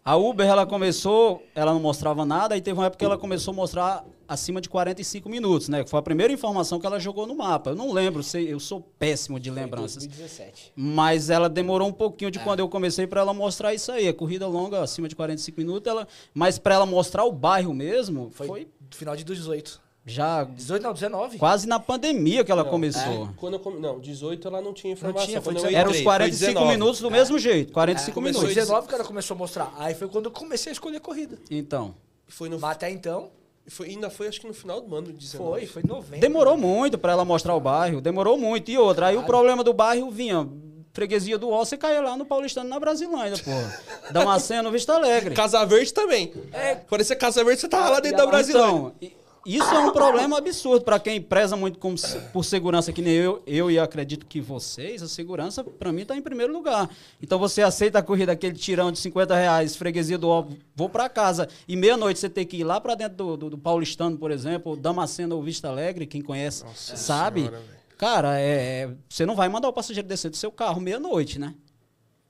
A 0.04 0.16
Uber, 0.16 0.48
ela 0.48 0.66
começou, 0.66 1.44
ela 1.54 1.74
não 1.74 1.80
mostrava 1.82 2.26
nada, 2.26 2.56
e 2.56 2.62
teve 2.62 2.80
uma 2.80 2.86
época 2.86 3.00
que 3.00 3.06
ela 3.06 3.18
começou 3.18 3.52
a 3.52 3.56
mostrar 3.56 4.06
acima 4.28 4.60
de 4.62 4.70
45 4.70 5.28
minutos, 5.30 5.68
né? 5.70 5.84
Que 5.84 5.90
foi 5.90 6.00
a 6.00 6.02
primeira 6.02 6.32
informação 6.32 6.80
que 6.80 6.86
ela 6.88 7.00
jogou 7.00 7.28
no 7.28 7.36
mapa. 7.36 7.72
Eu 7.72 7.76
não 7.76 7.92
lembro, 7.92 8.24
sei- 8.24 8.52
eu 8.52 8.60
sou 8.60 8.82
péssimo 8.98 9.40
de 9.40 9.52
lembranças. 9.52 9.98
2017. 10.08 10.72
Mas 10.76 11.30
ela 11.30 11.48
demorou 11.50 11.88
um 11.90 11.94
pouquinho 11.94 12.30
É. 12.30 12.32
de 12.32 12.40
quando 12.40 12.60
eu 12.62 12.70
comecei 12.70 13.06
para 13.06 13.22
ela 13.22 13.34
mostrar 13.34 13.74
isso 13.74 13.92
aí. 13.92 14.08
A 14.08 14.14
corrida 14.14 14.48
longa, 14.48 14.82
acima 14.82 15.08
de 15.10 15.16
45 15.16 15.60
minutos, 15.60 15.88
ela, 15.92 16.08
mas 16.34 16.58
para 16.58 16.76
ela 16.76 16.86
mostrar 16.86 17.26
o 17.26 17.32
bairro 17.32 17.74
mesmo, 17.74 18.30
Foi, 18.32 18.48
foi, 18.48 18.68
final 18.92 19.16
de 19.16 19.24
18. 19.24 19.84
Já 20.06 20.44
18 20.44 20.84
não, 20.84 20.94
19. 20.94 21.38
quase 21.40 21.68
na 21.68 21.80
pandemia 21.80 22.44
que 22.44 22.52
ela 22.52 22.64
Não, 22.64 22.70
começou. 22.70 23.30
Quando 23.38 23.56
eu 23.56 23.60
come- 23.60 23.80
Não, 23.80 24.00
18 24.00 24.48
ela 24.48 24.62
não 24.62 24.72
tinha 24.74 24.94
informação. 24.94 25.26
tinha, 25.28 25.42
foi 25.42 25.54
Quando 25.54 25.66
eu 25.66 25.70
19. 25.72 25.76
Era 25.76 25.90
os 25.90 25.96
entrei, 25.96 26.04
45 26.04 26.46
foi 26.46 26.54
19. 26.54 26.72
minutos 26.78 27.02
do 27.02 27.12
mesmo 27.12 27.40
jeito, 27.40 27.74
45 27.74 28.20
É, 28.20 28.24
minutos. 28.24 28.52
em 28.52 28.54
19 28.54 28.88
que 28.88 28.94
ela 28.94 29.04
começou 29.04 29.34
a 29.36 29.38
mostrar. 29.38 29.74
Aí 29.78 29.96
foi 29.96 30.08
quando 30.08 30.26
eu 30.26 30.32
comecei 30.32 30.72
a 30.72 30.74
escolher 30.74 31.00
corrida. 31.00 31.38
Então, 31.50 31.96
Foi 32.28 32.50
no, 32.50 32.64
até 32.66 32.90
então, 32.92 33.30
foi, 33.68 33.88
ainda 33.90 34.10
foi 34.10 34.28
acho 34.28 34.40
que 34.42 34.48
no 34.48 34.54
final 34.54 34.80
do 34.82 34.96
ano, 34.96 35.12
19. 35.12 35.38
foi, 35.38 35.66
foi 35.66 35.84
90. 35.88 36.18
Demorou 36.22 36.56
muito 36.58 36.98
pra 36.98 37.12
ela 37.14 37.26
mostrar 37.26 37.56
o 37.56 37.60
bairro, 37.60 38.00
demorou 38.02 38.38
muito. 38.38 38.70
E 38.72 38.78
outra, 38.78 39.08
aí 39.08 39.18
o 39.18 39.24
problema 39.24 39.64
do 39.64 39.74
bairro 39.74 40.10
vinha, 40.12 40.48
freguesia 40.94 41.38
do 41.38 41.50
Ó, 41.50 41.66
você 41.66 41.78
caía 41.78 42.02
lá 42.02 42.16
no 42.16 42.26
Paulistano, 42.26 42.70
na 42.70 42.80
Brasilândia, 42.80 43.44
pô. 43.44 44.14
Damasceno, 44.14 44.72
Vista 44.72 44.94
Alegre. 44.94 45.34
Casa 45.36 45.64
Verde 45.66 45.94
também. 45.94 46.32
É. 46.54 46.76
Parecia 46.76 47.16
Casa 47.16 47.44
Verde, 47.44 47.62
você 47.62 47.68
tava 47.68 47.90
lá 47.90 48.00
dentro 48.00 48.18
da 48.18 48.26
Brasilândia. 48.28 48.70
Então, 48.76 48.94
i- 49.02 49.25
isso 49.46 49.64
é 49.74 49.80
um 49.80 49.92
problema 49.92 50.38
absurdo 50.38 50.84
pra 50.84 51.00
quem 51.00 51.22
preza 51.22 51.56
muito 51.56 51.78
com 51.80 51.94
por 52.34 52.44
segurança, 52.44 52.92
que 52.92 53.02
nem 53.02 53.14
eu, 53.14 53.44
eu 53.46 53.70
e 53.70 53.78
acredito 53.78 54.26
que 54.26 54.42
vocês, 54.42 55.04
a 55.04 55.08
segurança 55.08 55.64
pra 55.64 55.92
mim 55.92 56.04
tá 56.06 56.16
em 56.18 56.22
primeiro 56.22 56.52
lugar. 56.52 56.90
Então 57.22 57.38
você 57.38 57.62
aceita 57.62 58.00
a 58.00 58.04
corrida, 58.04 58.32
aquele 58.32 58.56
tirão 58.58 58.92
de 58.92 59.00
50 59.00 59.36
reais, 59.36 59.76
freguesia 59.76 60.18
do 60.18 60.28
Ó, 60.30 60.48
vou 60.76 60.90
pra 60.90 61.08
casa, 61.10 61.48
e 61.68 61.76
meia-noite 61.76 62.20
você 62.20 62.30
tem 62.30 62.46
que 62.46 62.58
ir 62.58 62.64
lá 62.64 62.82
pra 62.82 62.96
dentro 62.96 63.16
do, 63.18 63.38
do- 63.38 63.50
do 63.52 63.58
Paulistano, 63.58 64.18
por 64.18 64.32
exemplo, 64.32 64.76
Damasceno 64.76 65.36
ou 65.36 65.44
Vista 65.44 65.68
Alegre, 65.70 66.06
quem 66.08 66.22
conhece 66.22 66.64
sabe. 66.76 67.42
Senhora. 67.42 67.62
Cara, 67.98 68.40
é, 68.40 68.48
é- 68.84 68.90
você 69.08 69.26
não 69.26 69.36
vai 69.36 69.48
mandar 69.48 69.70
o 69.70 69.74
passageiro 69.74 70.08
descer 70.08 70.30
do 70.32 70.36
seu 70.38 70.52
carro 70.52 70.82
meia-noite, 70.82 71.40
né? 71.40 71.54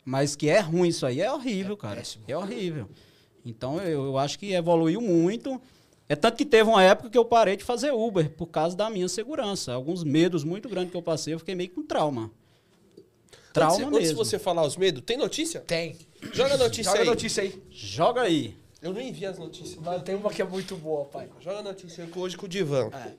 Mas 0.04 0.36
que 0.36 0.48
é 0.50 0.60
ruim 0.60 0.90
isso 0.90 1.06
aí, 1.06 1.20
é 1.22 1.32
horrível, 1.32 1.76
cara. 1.76 1.96
péssimo. 1.96 2.24
É 2.28 2.38
horrível. 2.38 2.88
Então 3.44 3.80
eu, 3.80 4.06
eu 4.06 4.18
acho 4.18 4.38
que 4.38 4.54
evoluiu 4.54 5.00
muito. 5.02 5.60
É 6.08 6.16
tanto 6.16 6.38
que 6.38 6.46
teve 6.46 6.70
uma 6.70 6.84
época 6.84 7.10
que 7.10 7.18
eu 7.18 7.26
parei 7.26 7.58
de 7.58 7.64
fazer 7.64 7.92
Uber 7.92 8.30
por 8.32 8.48
causa 8.48 8.76
da 8.76 8.90
minha 8.90 9.08
segurança. 9.08 9.74
Alguns 9.74 10.04
medos 10.04 10.44
muito 10.44 10.70
grandes 10.70 10.92
que 10.92 10.98
eu 10.98 11.02
passei, 11.02 11.34
eu 11.34 11.40
fiquei 11.40 11.56
meio 11.56 11.72
com 11.72 11.82
trauma. 11.82 12.32
Trauma 13.52 13.74
antes, 13.74 13.88
antes 13.88 14.00
de 14.00 14.06
mesmo. 14.08 14.18
você 14.18 14.38
falar 14.38 14.64
os 14.64 14.78
medos, 14.78 15.02
tem 15.04 15.18
notícia? 15.18 15.62
Tem. 15.62 15.98
Joga 16.34 16.56
a 16.56 16.58
notícia 16.58 16.92
Joga 16.92 17.00
aí. 17.00 17.08
a 17.08 17.10
notícia 17.10 17.44
aí. 17.44 17.64
Joga 17.72 18.22
aí. 18.22 18.58
Eu 18.82 18.94
nem 18.94 19.12
vi 19.12 19.26
as 19.26 19.40
notícias. 19.40 19.82
Mano, 19.82 20.04
tem 20.04 20.14
uma 20.14 20.30
que 20.30 20.42
é 20.42 20.46
muito 20.46 20.76
boa, 20.76 21.06
pai. 21.06 21.28
Joga 21.40 21.60
a 21.60 21.64
notícia 21.64 22.08
hoje 22.16 22.38
com 22.38 22.46
o 22.46 22.50
Divan. 22.50 22.92
É. 22.94 23.14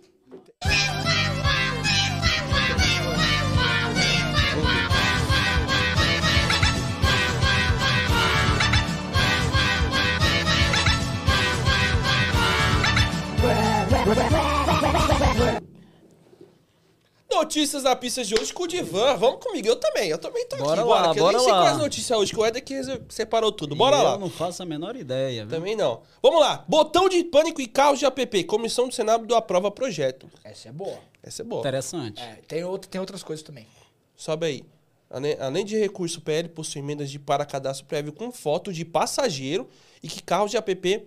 notícias 17.57 17.83
da 17.83 17.97
pista 17.97 18.23
de 18.23 18.35
hoje 18.35 18.53
com 18.53 18.65
o 18.65 18.67
Divan. 18.67 19.17
Vamos 19.17 19.43
comigo, 19.43 19.67
eu 19.67 19.77
também. 19.77 20.11
Eu 20.11 20.19
também 20.19 20.47
tô 20.47 20.57
Bora 20.59 20.83
aqui. 20.83 20.91
lá, 20.91 21.13
que 21.15 21.19
eu 21.19 21.23
bora 21.25 21.37
nem 21.39 21.45
sei 21.45 21.53
lá. 21.55 21.63
quais 21.63 21.79
notícias 21.79 22.19
hoje, 22.19 22.33
que 22.33 22.39
o 22.39 22.45
Eder 22.45 22.63
que 22.63 22.75
separou 23.09 23.51
tudo. 23.51 23.75
Bora 23.75 23.97
E 23.97 24.03
lá. 24.03 24.13
Eu 24.13 24.19
não 24.19 24.29
faço 24.29 24.63
a 24.63 24.67
menor 24.67 24.95
ideia. 24.95 25.47
viu? 25.47 25.57
Também 25.59 25.75
não. 25.75 26.03
Vamos 26.23 26.41
lá. 26.41 26.65
Botão 26.69 27.09
de 27.09 27.25
pânico 27.25 27.61
e 27.63 27.67
carros 27.67 27.99
de 27.99 28.05
app. 28.05 28.45
Comissão 28.45 28.89
do 28.89 28.95
Senado 28.95 29.35
aprova 29.35 29.71
projeto. 29.71 30.29
Essa 30.45 30.69
é 30.69 30.73
boa. 30.73 30.99
Essa 31.23 31.41
é 31.41 31.45
boa. 31.45 31.61
Interessante. 31.61 32.21
É, 32.21 32.41
tem, 32.47 32.63
outro, 32.63 32.91
tem 32.91 33.01
outras 33.01 33.23
coisas 33.23 33.43
também. 33.43 33.67
Sobe 34.15 34.47
aí. 34.47 34.65
Além, 35.09 35.37
além 35.41 35.65
de 35.65 35.79
recurso, 35.79 36.19
o 36.19 36.23
PL 36.23 36.49
possui 36.51 36.81
emendas 36.83 37.11
de 37.11 37.19
para 37.19 37.47
cadastro 37.47 37.87
prévio 37.87 38.13
com 38.13 38.31
foto 38.31 38.71
de 38.71 38.85
passageiro 38.85 39.67
e 40.03 40.09
que 40.09 40.23
carros 40.23 40.51
de 40.51 40.59
app 40.59 41.07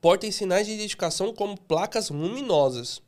portem 0.00 0.30
sinais 0.30 0.66
de 0.66 0.72
identificação 0.72 1.34
como 1.34 1.60
placas 1.60 2.08
luminosas. 2.08 3.02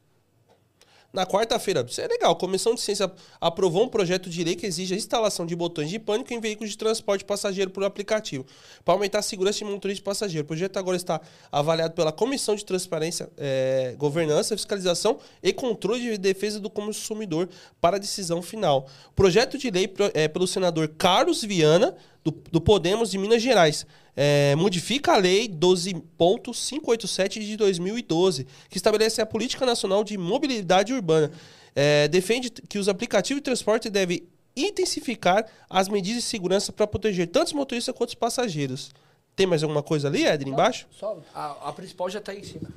Na 1.14 1.24
quarta-feira, 1.24 1.86
isso 1.88 2.00
é 2.00 2.08
legal, 2.08 2.32
a 2.32 2.34
Comissão 2.34 2.74
de 2.74 2.80
Ciência 2.80 3.08
aprovou 3.40 3.84
um 3.84 3.88
projeto 3.88 4.28
de 4.28 4.42
lei 4.42 4.56
que 4.56 4.66
exige 4.66 4.94
a 4.94 4.96
instalação 4.96 5.46
de 5.46 5.54
botões 5.54 5.88
de 5.88 5.96
pânico 5.96 6.34
em 6.34 6.40
veículos 6.40 6.72
de 6.72 6.76
transporte 6.76 7.24
passageiro 7.24 7.70
por 7.70 7.84
aplicativo, 7.84 8.44
para 8.84 8.94
aumentar 8.94 9.20
a 9.20 9.22
segurança 9.22 9.58
de 9.58 9.64
motorista 9.64 10.00
e 10.00 10.04
passageiro. 10.04 10.42
O 10.44 10.48
projeto 10.48 10.76
agora 10.76 10.96
está 10.96 11.20
avaliado 11.52 11.94
pela 11.94 12.10
Comissão 12.10 12.56
de 12.56 12.64
Transparência, 12.64 13.30
eh, 13.38 13.94
Governança, 13.96 14.56
Fiscalização 14.56 15.20
e 15.40 15.52
Controle 15.52 16.00
de 16.00 16.18
Defesa 16.18 16.58
do 16.58 16.68
Consumidor 16.68 17.48
para 17.80 17.96
decisão 17.96 18.42
final. 18.42 18.88
O 19.10 19.12
projeto 19.12 19.56
de 19.56 19.70
lei 19.70 19.94
é 20.14 20.26
pelo 20.26 20.48
senador 20.48 20.88
Carlos 20.98 21.44
Viana, 21.44 21.94
do, 22.24 22.30
do 22.50 22.60
Podemos 22.60 23.10
de 23.10 23.18
Minas 23.18 23.42
Gerais. 23.42 23.86
É, 24.16 24.54
modifica 24.56 25.12
a 25.12 25.16
lei 25.16 25.48
12.587 25.48 27.40
de 27.40 27.56
2012, 27.56 28.46
que 28.70 28.76
estabelece 28.76 29.20
a 29.20 29.26
Política 29.26 29.66
Nacional 29.66 30.02
de 30.02 30.16
Mobilidade 30.16 30.94
Urbana. 30.94 31.30
É, 31.74 32.08
defende 32.08 32.50
que 32.50 32.78
os 32.78 32.88
aplicativos 32.88 33.40
de 33.40 33.44
transporte 33.44 33.90
devem 33.90 34.26
intensificar 34.56 35.44
as 35.68 35.88
medidas 35.88 36.22
de 36.22 36.28
segurança 36.28 36.72
para 36.72 36.86
proteger 36.86 37.26
tanto 37.26 37.48
os 37.48 37.52
motoristas 37.52 37.94
quanto 37.94 38.10
os 38.10 38.14
passageiros. 38.14 38.92
Tem 39.36 39.46
mais 39.46 39.64
alguma 39.64 39.82
coisa 39.82 40.06
ali, 40.06 40.24
Eder, 40.24 40.46
embaixo? 40.46 40.86
Só, 40.92 41.20
a, 41.34 41.68
a 41.68 41.72
principal 41.72 42.08
já 42.08 42.20
tá 42.20 42.30
aí 42.30 42.38
em 42.38 42.44
cima. 42.44 42.70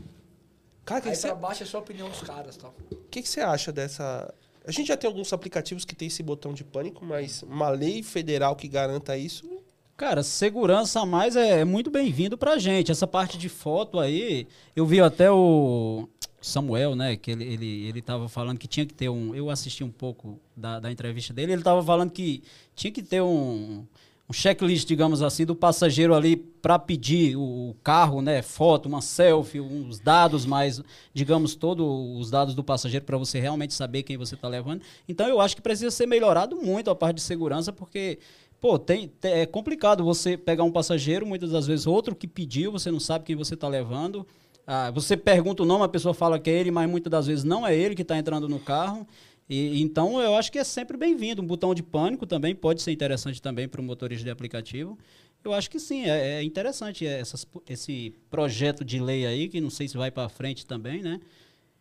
Cara, 0.83 1.01
o 1.01 1.03
que 1.03 1.09
Aí 1.09 1.15
que 1.15 1.21
pra 1.21 1.35
baixo 1.35 1.63
é 1.63 1.65
só 1.67 1.77
a 1.77 1.81
opinião 1.81 2.09
dos 2.09 2.21
caras 2.21 2.57
tal. 2.57 2.73
que 3.11 3.21
que 3.21 3.29
você 3.29 3.41
acha 3.41 3.71
dessa... 3.71 4.33
A 4.67 4.71
gente 4.71 4.87
já 4.87 4.97
tem 4.97 5.07
alguns 5.07 5.31
aplicativos 5.31 5.85
que 5.85 5.95
tem 5.95 6.09
esse 6.09 6.21
botão 6.21 6.53
de 6.53 6.61
pânico, 6.61 7.05
mas 7.05 7.41
uma 7.41 7.69
lei 7.69 8.03
federal 8.03 8.53
que 8.53 8.67
garanta 8.67 9.17
isso... 9.17 9.49
Cara, 9.95 10.21
segurança 10.21 10.99
a 10.99 11.05
mais 11.05 11.35
é, 11.35 11.61
é 11.61 11.65
muito 11.65 11.89
bem-vindo 11.89 12.37
pra 12.37 12.59
gente. 12.59 12.91
Essa 12.91 13.07
parte 13.07 13.37
de 13.37 13.49
foto 13.49 13.97
aí, 13.97 14.45
eu 14.75 14.85
vi 14.85 14.99
até 14.99 15.31
o 15.31 16.07
Samuel, 16.39 16.95
né, 16.95 17.15
que 17.15 17.31
ele, 17.31 17.45
ele, 17.45 17.87
ele 17.87 18.01
tava 18.01 18.27
falando 18.29 18.59
que 18.59 18.67
tinha 18.67 18.85
que 18.85 18.93
ter 18.93 19.09
um... 19.09 19.33
Eu 19.33 19.49
assisti 19.49 19.83
um 19.83 19.89
pouco 19.89 20.39
da, 20.55 20.79
da 20.79 20.91
entrevista 20.91 21.33
dele, 21.33 21.53
ele 21.53 21.63
tava 21.63 21.81
falando 21.81 22.11
que 22.11 22.43
tinha 22.75 22.91
que 22.91 23.01
ter 23.01 23.21
um, 23.21 23.87
um 24.29 24.33
checklist, 24.33 24.85
digamos 24.87 25.21
assim, 25.21 25.45
do 25.45 25.55
passageiro 25.55 26.13
ali 26.13 26.35
para 26.35 26.77
pedir 26.77 27.37
o, 27.37 27.75
carro, 27.81 28.21
né, 28.21 28.41
foto, 28.41 28.87
uma 28.87 29.01
selfie, 29.01 29.61
uns 29.61 29.99
dados 29.99 30.45
mais, 30.45 30.81
digamos, 31.13 31.55
todos 31.55 31.85
os 32.19 32.29
dados 32.29 32.53
do 32.53 32.63
passageiro 32.63 33.05
para 33.05 33.17
você 33.17 33.39
realmente 33.39 33.73
saber 33.73 34.03
quem 34.03 34.17
você 34.17 34.35
está 34.35 34.47
levando. 34.49 34.81
Então 35.07 35.27
eu 35.27 35.39
acho 35.39 35.55
que 35.55 35.61
precisa 35.61 35.91
ser 35.91 36.05
melhorado 36.07 36.57
muito 36.57 36.89
a 36.89 36.95
parte 36.95 37.15
de 37.17 37.21
segurança, 37.21 37.71
porque 37.71 38.19
Pô, 38.59 38.79
tem- 38.79 39.11
é 39.21 39.45
complicado 39.45 40.03
você 40.03 40.35
pegar 40.35 40.63
um 40.63 40.71
passageiro, 40.71 41.27
muitas 41.27 41.51
das 41.51 41.67
vezes 41.67 41.85
outro 41.85 42.15
que 42.15 42.27
pediu, 42.27 42.71
você 42.71 42.89
não 42.89 42.99
sabe 42.99 43.23
quem 43.23 43.35
você 43.35 43.53
está 43.53 43.67
levando. 43.67 44.25
Ah, 44.65 44.89
você 44.89 45.15
pergunta 45.15 45.61
o 45.63 45.65
nome, 45.65 45.85
a 45.85 45.87
pessoa 45.87 46.13
fala 46.13 46.39
que 46.39 46.49
é 46.49 46.53
ele, 46.53 46.71
mas 46.71 46.89
muitas 46.89 47.11
das 47.11 47.27
vezes 47.27 47.43
não 47.43 47.65
é 47.65 47.75
ele 47.75 47.93
que 47.93 48.01
está 48.01 48.17
entrando 48.17 48.49
no 48.49 48.59
carro. 48.59 49.07
E, 49.49 49.81
então 49.81 50.19
eu 50.21 50.35
acho 50.35 50.51
que 50.51 50.59
é 50.59 50.63
sempre 50.63 50.97
bem-vindo. 50.97 51.41
Um 51.41 51.45
botão 51.45 51.73
de 51.73 51.81
pânico 51.81 52.25
também 52.25 52.53
pode 52.55 52.81
ser 52.81 52.91
interessante 52.91 53.41
também 53.41 53.67
para 53.67 53.79
o 53.79 53.83
motorista 53.83 54.23
de 54.25 54.29
aplicativo. 54.29 54.97
Eu 55.43 55.53
acho 55.53 55.69
que 55.69 55.79
sim, 55.79 56.03
é, 56.05 56.39
é 56.39 56.43
interessante 56.43 57.05
essas- 57.05 57.45
esse 57.69 58.13
projeto 58.29 58.83
de 58.83 58.99
lei 58.99 59.25
aí, 59.25 59.47
que 59.47 59.61
não 59.61 59.69
sei 59.69 59.87
se 59.87 59.95
vai 59.95 60.11
para 60.11 60.27
frente 60.27 60.65
também, 60.65 61.01
né? 61.01 61.19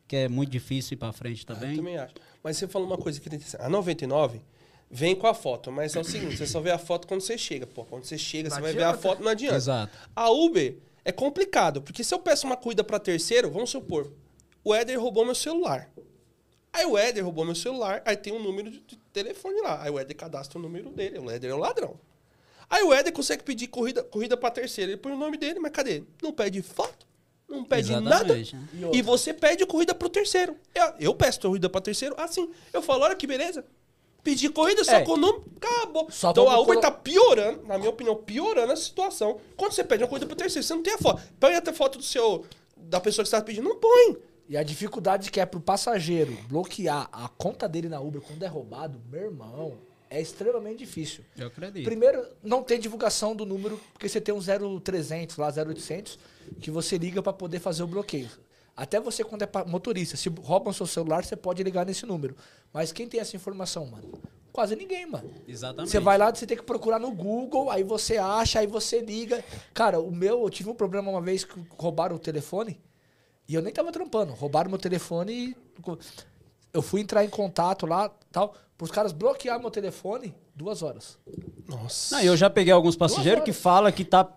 Que 0.07 0.16
é 0.16 0.29
muito 0.29 0.50
difícil 0.50 0.94
ir 0.94 0.98
para 0.98 1.12
frente 1.12 1.44
Ah, 1.48 1.55
também. 1.55 1.70
Eu 1.70 1.76
também 1.79 1.96
acho. 1.96 2.14
Mas 2.42 2.57
você 2.57 2.68
falou 2.68 2.87
uma 2.87 2.98
coisa 2.98 3.20
que 3.20 3.29
tem 3.29 3.38
que 3.40 3.44
A 3.59 3.68
99 3.68 4.40
vem 4.88 5.16
com 5.16 5.26
a 5.26 5.35
foto, 5.35 5.72
mas 5.72 5.96
é 5.96 6.00
o 6.00 6.05
seguinte, 6.05 6.37
você 6.37 6.46
só 6.46 6.61
vê 6.61 6.70
a 6.70 6.79
foto 6.79 7.09
quando 7.09 7.20
você 7.20 7.37
chega. 7.37 7.66
Pô, 7.66 7.85
quando 7.85 8.05
você 8.05 8.16
chega, 8.16 8.48
Não 8.48 8.55
você 8.57 8.62
vai 8.62 8.72
ver 8.72 8.85
a 8.85 8.90
adianta. 8.90 9.02
foto, 9.09 9.22
não 9.24 9.31
adianta. 9.33 9.57
Exato. 9.57 9.98
A 10.14 10.31
Uber 10.31 10.76
é 11.05 11.11
complicado, 11.11 11.83
porque 11.83 12.05
se 12.05 12.14
eu 12.14 12.20
peço 12.20 12.46
uma 12.46 12.57
corrida 12.57 12.85
para 12.85 13.00
terceiro, 13.00 13.50
vamos 13.50 13.70
supor, 13.70 14.12
o 14.62 14.72
Éder 14.72 15.00
roubou 15.00 15.24
meu 15.24 15.35
celular. 15.35 15.90
Aí 16.76 16.84
o 16.86 16.96
Éder 16.98 17.24
roubou 17.24 17.44
meu 17.44 17.54
celular, 17.54 18.02
aí 18.04 18.16
tem 18.16 18.32
um 18.32 18.42
número 18.42 18.70
de 18.70 18.96
telefone 19.12 19.60
lá. 19.62 19.82
Aí 19.82 19.90
o 19.90 19.98
Éder 19.98 20.16
cadastra 20.16 20.58
o 20.58 20.62
número 20.62 20.90
dele, 20.90 21.18
o 21.18 21.30
Éder 21.30 21.50
é 21.50 21.54
o 21.54 21.58
ladrão. 21.58 21.98
Aí 22.68 22.82
o 22.82 22.92
Éder 22.92 23.12
consegue 23.12 23.42
pedir 23.42 23.68
corrida, 23.68 24.02
corrida 24.02 24.36
para 24.36 24.50
terceiro, 24.50 24.90
ele 24.90 24.98
põe 24.98 25.12
o 25.12 25.16
nome 25.16 25.36
dele, 25.36 25.58
mas 25.60 25.72
cadê? 25.72 26.02
Não 26.22 26.32
pede 26.32 26.60
foto, 26.62 27.06
não 27.48 27.64
pede 27.64 27.92
nada. 27.92 28.08
Exatamente, 28.36 28.56
né? 28.56 28.68
E 28.74 28.84
outra? 28.84 28.98
E 28.98 29.02
você 29.02 29.32
pede 29.32 29.64
corrida 29.64 29.94
pro 29.94 30.08
terceiro. 30.08 30.56
Eu, 30.74 30.92
eu 30.98 31.14
peço 31.14 31.40
corrida 31.40 31.68
pro 31.70 31.80
terceiro, 31.80 32.14
assim. 32.18 32.50
Eu 32.72 32.82
falo, 32.82 33.04
olha 33.04 33.14
que 33.14 33.26
beleza. 33.26 33.64
Pedi 34.22 34.48
corrida 34.50 34.82
só 34.82 34.96
É. 34.96 35.02
com 35.04 35.12
o 35.12 35.16
nome, 35.16 35.44
acabou. 35.56 36.10
Só 36.10 36.32
então 36.32 36.44
pra 36.46 36.54
a 36.54 36.58
Uber 36.58 36.66
colo- 36.74 36.80
tá 36.80 36.90
piorando, 36.90 37.62
na 37.64 37.78
minha 37.78 37.90
opinião, 37.90 38.16
piorando 38.16 38.72
a 38.72 38.76
situação. 38.76 39.40
Quando 39.56 39.70
você 39.72 39.84
pede 39.84 40.02
uma 40.02 40.08
corrida 40.08 40.26
pro 40.26 40.34
terceiro, 40.34 40.66
você 40.66 40.74
não 40.74 40.82
tem 40.82 40.94
a 40.94 40.98
foto. 40.98 41.22
Põe 41.38 41.54
até 41.54 41.72
foto 41.72 41.98
do 41.98 42.04
seu, 42.04 42.44
da 42.76 43.00
pessoa 43.00 43.22
que 43.22 43.30
você 43.30 43.36
tá 43.36 43.42
pedindo, 43.42 43.68
não 43.68 43.76
põe. 43.76 44.16
E 44.48 44.56
a 44.56 44.62
dificuldade 44.62 45.30
que 45.30 45.40
é 45.40 45.46
pro 45.46 45.61
passageiro 45.61 46.37
bloquear 46.48 47.09
a 47.12 47.28
conta 47.28 47.68
dele 47.68 47.88
na 47.88 48.00
Uber 48.00 48.20
quando 48.20 48.42
é 48.42 48.46
roubado, 48.46 49.00
meu 49.11 49.22
irmão, 49.22 49.74
é 50.09 50.20
extremamente 50.20 50.78
difícil. 50.78 51.24
Eu 51.37 51.48
acredito. 51.48 51.85
Primeiro, 51.85 52.24
não 52.44 52.62
tem 52.62 52.78
divulgação 52.78 53.35
do 53.35 53.44
número, 53.44 53.80
porque 53.92 54.09
você 54.09 54.20
tem 54.20 54.32
um 54.32 54.40
0300 54.80 55.37
lá, 55.37 55.48
0800, 55.48 56.18
que 56.61 56.70
você 56.70 56.96
liga 56.96 57.20
pra 57.20 57.32
poder 57.32 57.59
fazer 57.59 57.82
o 57.82 57.88
bloqueio. 57.88 58.30
Até 58.76 59.00
você, 59.00 59.24
quando 59.24 59.42
é 59.42 59.48
motorista, 59.66 60.16
se 60.16 60.28
roubam 60.28 60.72
seu 60.72 60.87
celular, 60.87 61.24
você 61.24 61.35
pode 61.35 61.62
ligar 61.62 61.85
nesse 61.85 62.06
número. 62.06 62.37
Mas 62.72 62.92
quem 62.92 63.09
tem 63.09 63.18
essa 63.18 63.35
informação, 63.35 63.87
mano? 63.87 64.12
Quase 64.52 64.76
ninguém, 64.76 65.06
mano. 65.06 65.28
Exatamente. 65.48 65.90
Você 65.90 65.98
vai 65.98 66.16
lá, 66.16 66.32
você 66.32 66.46
tem 66.46 66.56
que 66.56 66.62
procurar 66.62 66.98
no 66.98 67.11
Google, 67.11 67.70
aí 67.70 67.82
você 67.82 68.16
acha, 68.16 68.61
aí 68.61 68.66
você 68.66 69.00
liga. 69.00 69.42
Cara, 69.74 69.98
o 69.98 70.11
meu, 70.11 70.42
eu 70.42 70.50
tive 70.50 70.70
um 70.70 70.74
problema 70.74 71.11
uma 71.11 71.20
vez 71.20 71.44
que 71.44 71.59
roubaram 71.70 72.16
o 72.16 72.18
telefone 72.18 72.78
e 73.48 73.54
eu 73.54 73.62
nem 73.62 73.72
tava 73.72 73.92
trampando. 73.92 74.32
Roubaram 74.32 74.70
meu 74.70 74.78
telefone 74.78 75.32
e 75.32 75.56
eu 76.72 76.82
fui 76.82 77.00
entrar 77.00 77.24
em 77.24 77.28
contato 77.28 77.87
lá, 77.87 78.11
tal, 78.30 78.54
pros 78.76 78.90
caras 78.90 79.12
bloquear 79.12 79.59
meu 79.61 79.70
telefone, 79.70 80.35
duas 80.54 80.82
horas. 80.82 81.18
Nossa. 81.68 82.16
Não, 82.16 82.22
eu 82.22 82.37
já 82.37 82.50
peguei 82.50 82.72
alguns 82.72 82.96
passageiros 82.96 83.44
que 83.44 83.52
fala 83.52 83.90
que 83.92 84.04
tá 84.04 84.28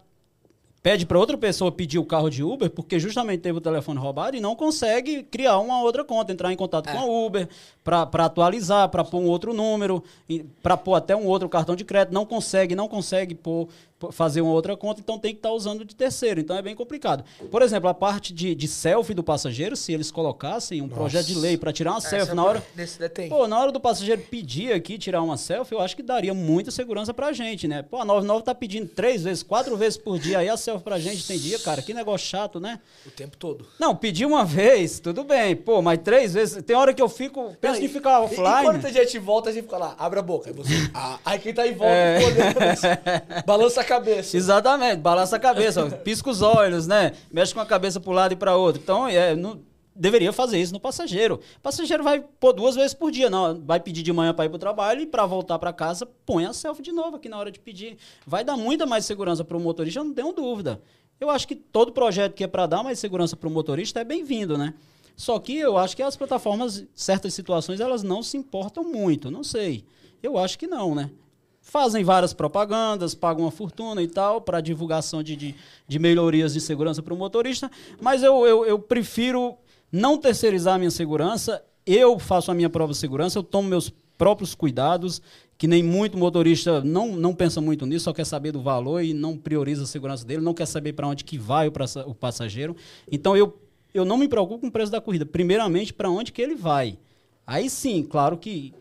pede 0.81 1.05
para 1.05 1.19
outra 1.19 1.37
pessoa 1.37 1.69
pedir 1.73 1.99
o 1.99 2.05
carro 2.05 2.29
de 2.29 2.41
Uber 2.41 2.69
porque 2.69 2.97
justamente 2.97 3.41
teve 3.41 3.57
o 3.57 3.61
telefone 3.61 3.99
roubado 3.99 4.37
e 4.37 4.39
não 4.39 4.55
consegue 4.55 5.23
criar 5.23 5.59
uma 5.59 5.81
outra 5.81 6.05
conta, 6.05 6.31
entrar 6.31 6.53
em 6.53 6.55
contato 6.55 6.87
É. 6.87 6.93
com 6.93 6.99
a 6.99 7.05
Uber 7.05 7.49
para 7.83 8.03
atualizar, 8.25 8.87
para 8.87 9.03
pôr 9.03 9.19
um 9.19 9.27
outro 9.27 9.53
número, 9.53 10.01
para 10.63 10.77
pôr 10.77 10.95
até 10.95 11.13
um 11.13 11.25
outro 11.25 11.49
cartão 11.49 11.75
de 11.75 11.83
crédito, 11.83 12.13
não 12.13 12.25
consegue, 12.25 12.75
não 12.75 12.87
consegue 12.87 13.35
pôr- 13.35 13.67
fazer 14.11 14.41
uma 14.41 14.51
outra 14.53 14.75
conta, 14.77 15.01
então 15.01 15.19
tem 15.19 15.31
que 15.33 15.39
estar 15.39 15.51
usando 15.51 15.83
de 15.83 15.95
terceiro, 15.95 16.39
então 16.39 16.55
é 16.55 16.61
bem 16.61 16.75
complicado. 16.75 17.23
Por 17.51 17.61
exemplo, 17.61 17.89
a 17.89 17.93
parte 17.93 18.33
de, 18.33 18.55
de 18.55 18.67
selfie 18.67 19.13
do 19.13 19.23
passageiro, 19.23 19.75
se 19.75 19.91
eles 19.93 20.09
colocassem 20.11 20.81
um 20.81 20.87
projeto 20.87 21.27
de 21.27 21.35
lei 21.35 21.57
para 21.57 21.73
tirar 21.73 21.91
uma 21.91 22.01
selfie 22.01 22.33
na 22.33 22.43
hora. 22.43 22.63
Pô, 23.29 23.47
na 23.47 23.59
hora 23.59 23.71
do 23.71 23.79
passageiro 23.79 24.21
pedir 24.21 24.71
aqui, 24.73 24.97
tirar 24.97 25.21
uma 25.21 25.37
selfie, 25.37 25.73
eu 25.73 25.81
acho 25.81 25.95
que 25.95 26.03
daria 26.03 26.33
muita 26.33 26.71
segurança 26.71 27.13
pra 27.13 27.33
gente, 27.33 27.67
né? 27.67 27.81
Pô, 27.83 27.97
a 27.97 28.05
99 28.05 28.43
tá 28.43 28.55
pedindo 28.55 28.87
três 28.87 29.23
vezes, 29.23 29.43
quatro 29.43 29.75
vezes 29.75 29.97
por 29.97 30.17
dia 30.19 30.39
aí 30.39 30.49
a 30.49 30.55
selfie 30.57 30.83
pra 30.83 30.99
gente 30.99 31.25
tem 31.27 31.37
dia, 31.37 31.59
cara. 31.59 31.81
Que 31.81 31.93
negócio 31.93 32.27
chato, 32.27 32.59
né? 32.59 32.79
O 33.05 33.11
tempo 33.11 33.35
todo. 33.37 33.65
Não, 33.79 33.95
pedir 33.95 34.25
uma 34.25 34.45
vez, 34.45 34.99
tudo 34.99 35.23
bem. 35.23 35.55
Pô, 35.55 35.81
mas 35.81 35.99
três 36.03 36.33
vezes. 36.33 36.63
Tem 36.63 36.75
hora 36.75 36.93
que 36.93 37.01
eu 37.01 37.09
fico. 37.09 37.55
Penso 37.59 37.75
Não, 37.75 37.81
em 37.81 37.85
e- 37.85 37.89
ficar 37.89 38.21
E, 38.21 38.25
e 38.25 38.35
quando 38.35 38.45
offline. 38.77 38.85
a 38.85 39.03
gente 39.03 39.19
volta, 39.19 39.49
a 39.49 39.53
gente 39.53 39.63
fica 39.63 39.77
lá, 39.77 39.95
abre 39.99 40.19
a 40.19 40.21
boca. 40.21 40.49
Aí, 40.49 40.55
você, 40.55 40.73
ah, 40.93 41.19
aí 41.25 41.39
quem 41.39 41.53
tá 41.53 41.67
em 41.67 41.73
volta, 41.73 41.93
É. 41.93 42.19
balança 43.45 43.81
a 43.81 43.83
cabeça. 43.89 44.37
Exatamente, 44.37 44.97
balança 44.97 45.35
a 45.35 45.39
cabeça, 45.39 45.85
pisca 46.03 46.29
os 46.29 46.41
olhos, 46.41 46.87
né? 46.87 47.13
Mexe 47.31 47.53
com 47.53 47.59
a 47.59 47.65
cabeça 47.65 47.99
pro 47.99 48.11
lado 48.11 48.31
e 48.33 48.35
pra 48.35 48.55
outro. 48.55 48.81
Então, 48.81 49.07
é, 49.07 49.35
não- 49.35 49.59
deveria 49.95 50.31
fazer 50.31 50.57
isso 50.61 50.71
no 50.71 50.79
passageiro. 50.79 51.41
O 51.57 51.59
passageiro 51.61 52.03
vai 52.03 52.21
pôr 52.39 52.53
duas 52.53 52.75
vezes 52.75 52.93
por 52.93 53.11
dia, 53.11 53.29
não. 53.29 53.59
Vai 53.65 53.81
pedir 53.81 54.01
de 54.01 54.13
manhã 54.13 54.33
pra 54.33 54.45
ir 54.45 54.49
pro 54.49 54.57
trabalho 54.57 55.01
e 55.01 55.05
pra 55.05 55.25
voltar 55.25 55.59
pra 55.59 55.73
casa, 55.73 56.05
põe 56.25 56.45
a 56.45 56.53
selfie 56.53 56.81
de 56.83 56.91
novo 56.93 57.17
aqui 57.17 57.27
na 57.27 57.37
hora 57.37 57.51
de 57.51 57.59
pedir. 57.59 57.97
Vai 58.25 58.43
dar 58.45 58.55
muita 58.55 58.85
mais 58.85 59.03
segurança 59.05 59.43
pro 59.43 59.59
motorista, 59.59 59.99
eu 59.99 60.05
não 60.05 60.13
tenho 60.13 60.31
dúvida. 60.31 60.81
Eu 61.19 61.29
acho 61.29 61.45
que 61.45 61.53
todo 61.55 61.91
projeto 61.91 62.33
que 62.33 62.45
é 62.45 62.47
pra 62.47 62.65
dar 62.65 62.81
mais 62.81 62.97
segurança 62.97 63.35
pro 63.35 63.49
motorista 63.49 63.99
é 63.99 64.05
bem-vindo, 64.05 64.57
né? 64.57 64.73
Só 65.17 65.37
que 65.37 65.57
eu 65.57 65.77
acho 65.77 65.97
que 65.97 66.01
as 66.01 66.15
plataformas, 66.15 66.85
certas 66.95 67.33
situações, 67.33 67.81
elas 67.81 68.01
não 68.03 68.23
se 68.23 68.37
importam 68.37 68.85
muito, 68.85 69.29
não 69.29 69.43
sei. 69.43 69.83
Eu 70.23 70.37
acho 70.37 70.57
que 70.57 70.65
não, 70.65 70.95
né? 70.95 71.09
Fazem 71.69 72.03
várias 72.03 72.33
propagandas, 72.33 73.13
pagam 73.15 73.45
uma 73.45 73.51
fortuna 73.51 74.01
e 74.01 74.07
tal 74.07 74.41
para 74.41 74.61
divulgação 74.61 75.21
de, 75.21 75.35
de, 75.35 75.55
de 75.87 75.99
melhorias 75.99 76.53
de 76.53 76.61
segurança 76.61 77.01
para 77.01 77.13
o 77.13 77.17
motorista, 77.17 77.69
mas 78.01 78.23
eu, 78.23 78.45
eu, 78.45 78.65
eu 78.65 78.79
prefiro 78.79 79.55
não 79.91 80.17
terceirizar 80.17 80.75
a 80.75 80.77
minha 80.77 80.91
segurança 80.91 81.63
eu 81.89 82.19
faço 82.19 82.51
a 82.51 82.53
minha 82.53 82.69
própria 82.69 82.93
segurança, 82.93 83.39
eu 83.39 83.43
tomo 83.43 83.67
meus 83.67 83.91
próprios 84.15 84.53
cuidados, 84.53 85.21
que 85.57 85.67
nem 85.67 85.81
muito 85.81 86.19
motorista 86.19 86.81
não, 86.81 87.15
não 87.15 87.33
pensa 87.33 87.59
muito 87.59 87.83
nisso, 87.83 88.05
só 88.05 88.13
quer 88.13 88.25
saber 88.25 88.51
do 88.51 88.61
valor 88.61 89.03
e 89.03 89.11
não 89.11 89.35
prioriza 89.35 89.83
a 89.83 89.87
segurança 89.87 90.23
dele, 90.23 90.41
não 90.41 90.53
quer 90.53 90.67
saber 90.67 90.93
para 90.93 91.07
onde 91.07 91.23
que 91.23 91.35
vai 91.35 91.67
o, 91.67 91.73
o 92.05 92.13
passageiro. 92.13 92.75
Então 93.11 93.35
eu, 93.35 93.59
eu 93.91 94.05
não 94.05 94.17
me 94.17 94.27
preocupo 94.27 94.59
com 94.59 94.67
o 94.67 94.71
preço 94.71 94.91
da 94.91 95.01
corrida, 95.01 95.25
primeiramente 95.25 95.91
para 95.91 96.11
onde 96.11 96.31
que 96.31 96.41
ele 96.41 96.53
vai. 96.53 96.95
Aí 97.45 97.67
sim, 97.71 98.03
claro 98.03 98.37
que 98.37 98.71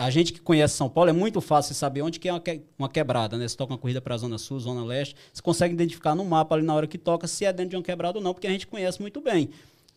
a 0.00 0.10
gente 0.10 0.32
que 0.32 0.40
conhece 0.40 0.74
São 0.74 0.88
Paulo 0.88 1.08
é 1.10 1.12
muito 1.12 1.40
fácil 1.40 1.74
saber 1.74 2.02
onde 2.02 2.18
que 2.18 2.28
é 2.28 2.32
uma, 2.32 2.40
que- 2.40 2.62
uma 2.78 2.88
quebrada, 2.88 3.36
né? 3.38 3.46
Se 3.46 3.56
toca 3.56 3.72
uma 3.72 3.78
corrida 3.78 4.00
para 4.00 4.14
a 4.14 4.18
Zona 4.18 4.36
Sul, 4.38 4.58
Zona 4.58 4.84
Leste, 4.84 5.14
você 5.32 5.40
consegue 5.40 5.72
identificar 5.74 6.14
no 6.14 6.24
mapa 6.24 6.54
ali 6.56 6.64
na 6.64 6.74
hora 6.74 6.86
que 6.86 6.98
toca 6.98 7.26
se 7.28 7.44
é 7.44 7.52
dentro 7.52 7.70
de 7.70 7.76
uma 7.76 7.82
quebrada 7.82 8.18
ou 8.18 8.24
não, 8.24 8.34
porque 8.34 8.46
a 8.46 8.50
gente 8.50 8.66
conhece 8.66 9.00
muito 9.00 9.20
bem. 9.20 9.50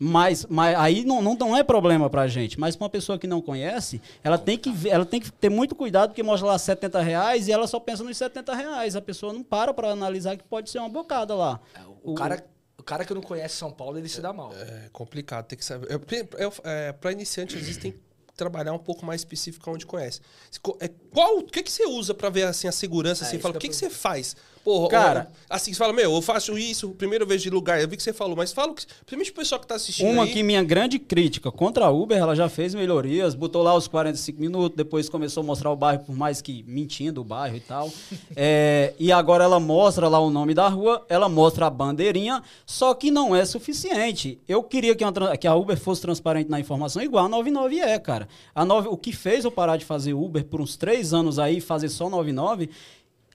Mas, 0.04 0.48
mas 0.50 0.76
aí 0.80 1.06
não, 1.06 1.22
não, 1.22 1.36
não 1.36 1.56
é 1.56 1.64
problema 1.64 2.10
pra 2.10 2.28
gente. 2.28 2.60
Mas 2.60 2.76
pra 2.76 2.86
uma 2.86 2.90
pessoa 2.90 3.20
que 3.20 3.28
não 3.28 3.40
conhece, 3.40 4.02
ela 4.24 4.36
tem 4.38 4.58
que, 4.58 4.72
ela 4.90 5.06
tem 5.06 5.20
que 5.20 5.32
ter 5.32 5.50
muito 5.50 5.76
cuidado, 5.76 6.10
porque 6.10 6.24
mostra 6.24 6.48
lá 6.48 6.58
70 6.58 7.00
reais 7.02 7.48
e 7.48 7.52
ela 7.52 7.68
só 7.68 7.80
pensa 7.80 8.04
nos 8.04 8.18
70 8.18 8.56
reais. 8.56 8.96
A 8.96 9.02
pessoa 9.02 9.32
não 9.32 9.44
para 9.44 9.74
pra 9.76 9.92
analisar 9.92 10.36
que 10.38 10.44
pode 10.44 10.72
ser 10.72 10.80
uma 10.80 10.90
bocada 10.90 11.36
lá. 11.36 11.60
O, 12.04 12.16
cara, 12.16 12.44
o 12.80 12.84
cara 12.84 13.06
que 13.06 13.14
não 13.14 13.22
conhece 13.22 13.56
São 13.58 13.72
Paulo, 13.72 14.00
ele 14.00 14.10
se 14.10 14.22
dá 14.22 14.34
mal. 14.34 14.52
É 14.56 14.90
complicado, 14.92 15.46
tem 15.46 15.58
que 15.60 15.64
saber. 15.66 15.88
É, 15.92 16.44
é, 16.46 16.52
é, 16.90 16.92
para 16.94 17.12
iniciante, 17.12 17.56
às 17.56 17.62
vezes 17.62 17.78
tem 17.78 17.92
que 17.92 18.00
trabalhar 18.36 18.74
um 18.74 18.80
pouco 18.80 19.06
mais 19.06 19.22
específico 19.22 19.70
onde 19.70 19.86
conhece. 19.86 20.22
É, 20.80 20.90
qual, 21.12 21.40
o 21.40 21.44
que, 21.44 21.64
que 21.64 21.72
você 21.72 21.86
usa 21.86 22.14
pra 22.14 22.30
ver 22.30 22.44
assim, 22.44 22.68
a 22.68 22.72
segurança? 22.72 23.24
É, 23.24 23.28
Assim, 23.28 23.40
fala, 23.40 23.56
o 23.56 23.60
que, 23.60 23.70
que 23.70 23.76
você 23.76 23.90
faz? 23.90 24.36
Porra, 24.64 24.88
Cara- 24.90 25.32
assim, 25.50 25.74
você 25.74 25.78
fala, 25.80 25.92
meu, 25.94 26.14
eu 26.14 26.22
faço 26.22 26.58
isso, 26.58 26.90
primeiro 26.90 27.24
eu 27.24 27.28
vejo 27.28 27.44
de 27.44 27.50
lugar, 27.50 27.82
eu 27.82 27.88
vi 27.88 27.98
que 27.98 28.04
você 28.04 28.14
falou, 28.14 28.36
mas 28.36 28.52
fala, 28.54 28.74
que- 28.74 28.86
principalmente 29.06 29.32
o 29.32 29.34
pessoal 29.34 29.60
que 29.62 29.68
tá 29.68 29.76
assistindo 29.76 30.10
Uma 30.12 30.24
aí, 30.24 30.32
que 30.32 30.44
minha 30.44 30.64
grande 30.64 31.00
crítica 31.00 31.52
contra 31.52 31.86
a 31.86 31.90
Uber, 31.92 32.18
ela 32.18 32.36
já 32.36 32.48
fez 32.48 32.76
melhorias, 32.76 33.34
botou 33.34 33.64
lá 33.64 33.74
os 33.76 33.88
45 33.88 34.40
minutos, 34.40 34.78
depois 34.78 35.10
começou 35.10 35.42
a 35.42 35.46
mostrar 35.46 35.72
o 35.72 35.76
bairro, 35.76 36.04
por 36.06 36.16
mais 36.16 36.42
que 36.42 36.64
mentindo 36.68 37.22
o 37.22 37.24
bairro 37.24 37.56
e 37.56 37.60
tal. 37.62 37.90
É, 38.36 38.94
e 38.98 39.12
agora 39.12 39.44
ela 39.44 39.60
mostra 39.60 40.08
lá 40.08 40.20
o 40.20 40.30
nome 40.30 40.54
da 40.54 40.68
rua, 40.68 41.06
ela 41.10 41.28
mostra 41.28 41.68
a 41.68 41.70
bandeirinha, 41.70 42.42
só 42.66 42.94
que 42.94 43.12
não 43.12 43.36
é 43.36 43.44
suficiente. 43.46 44.40
Eu 44.48 44.64
queria 44.64 44.96
que, 44.96 45.04
uma 45.04 45.36
que 45.38 45.48
a 45.48 45.56
Uber 45.56 45.78
fosse 45.78 46.02
transparente 46.02 46.50
na 46.50 46.60
informação, 46.60 47.02
igual 47.02 47.26
a 47.26 47.30
99 47.30 47.80
é, 47.80 48.00
cara. 48.00 48.28
A 48.56 48.64
9, 48.64 48.88
o 48.90 48.98
que 48.98 49.12
fez 49.12 49.44
eu 49.44 49.52
parar 49.52 49.78
de 49.78 49.86
fazer 49.86 50.14
Uber 50.14 50.44
por 50.46 50.62
uns 50.62 50.76
três 50.78 51.14
anos 51.14 51.40
aí, 51.40 51.60
fazer 51.60 51.90
só 51.90 52.10
99, 52.10 52.70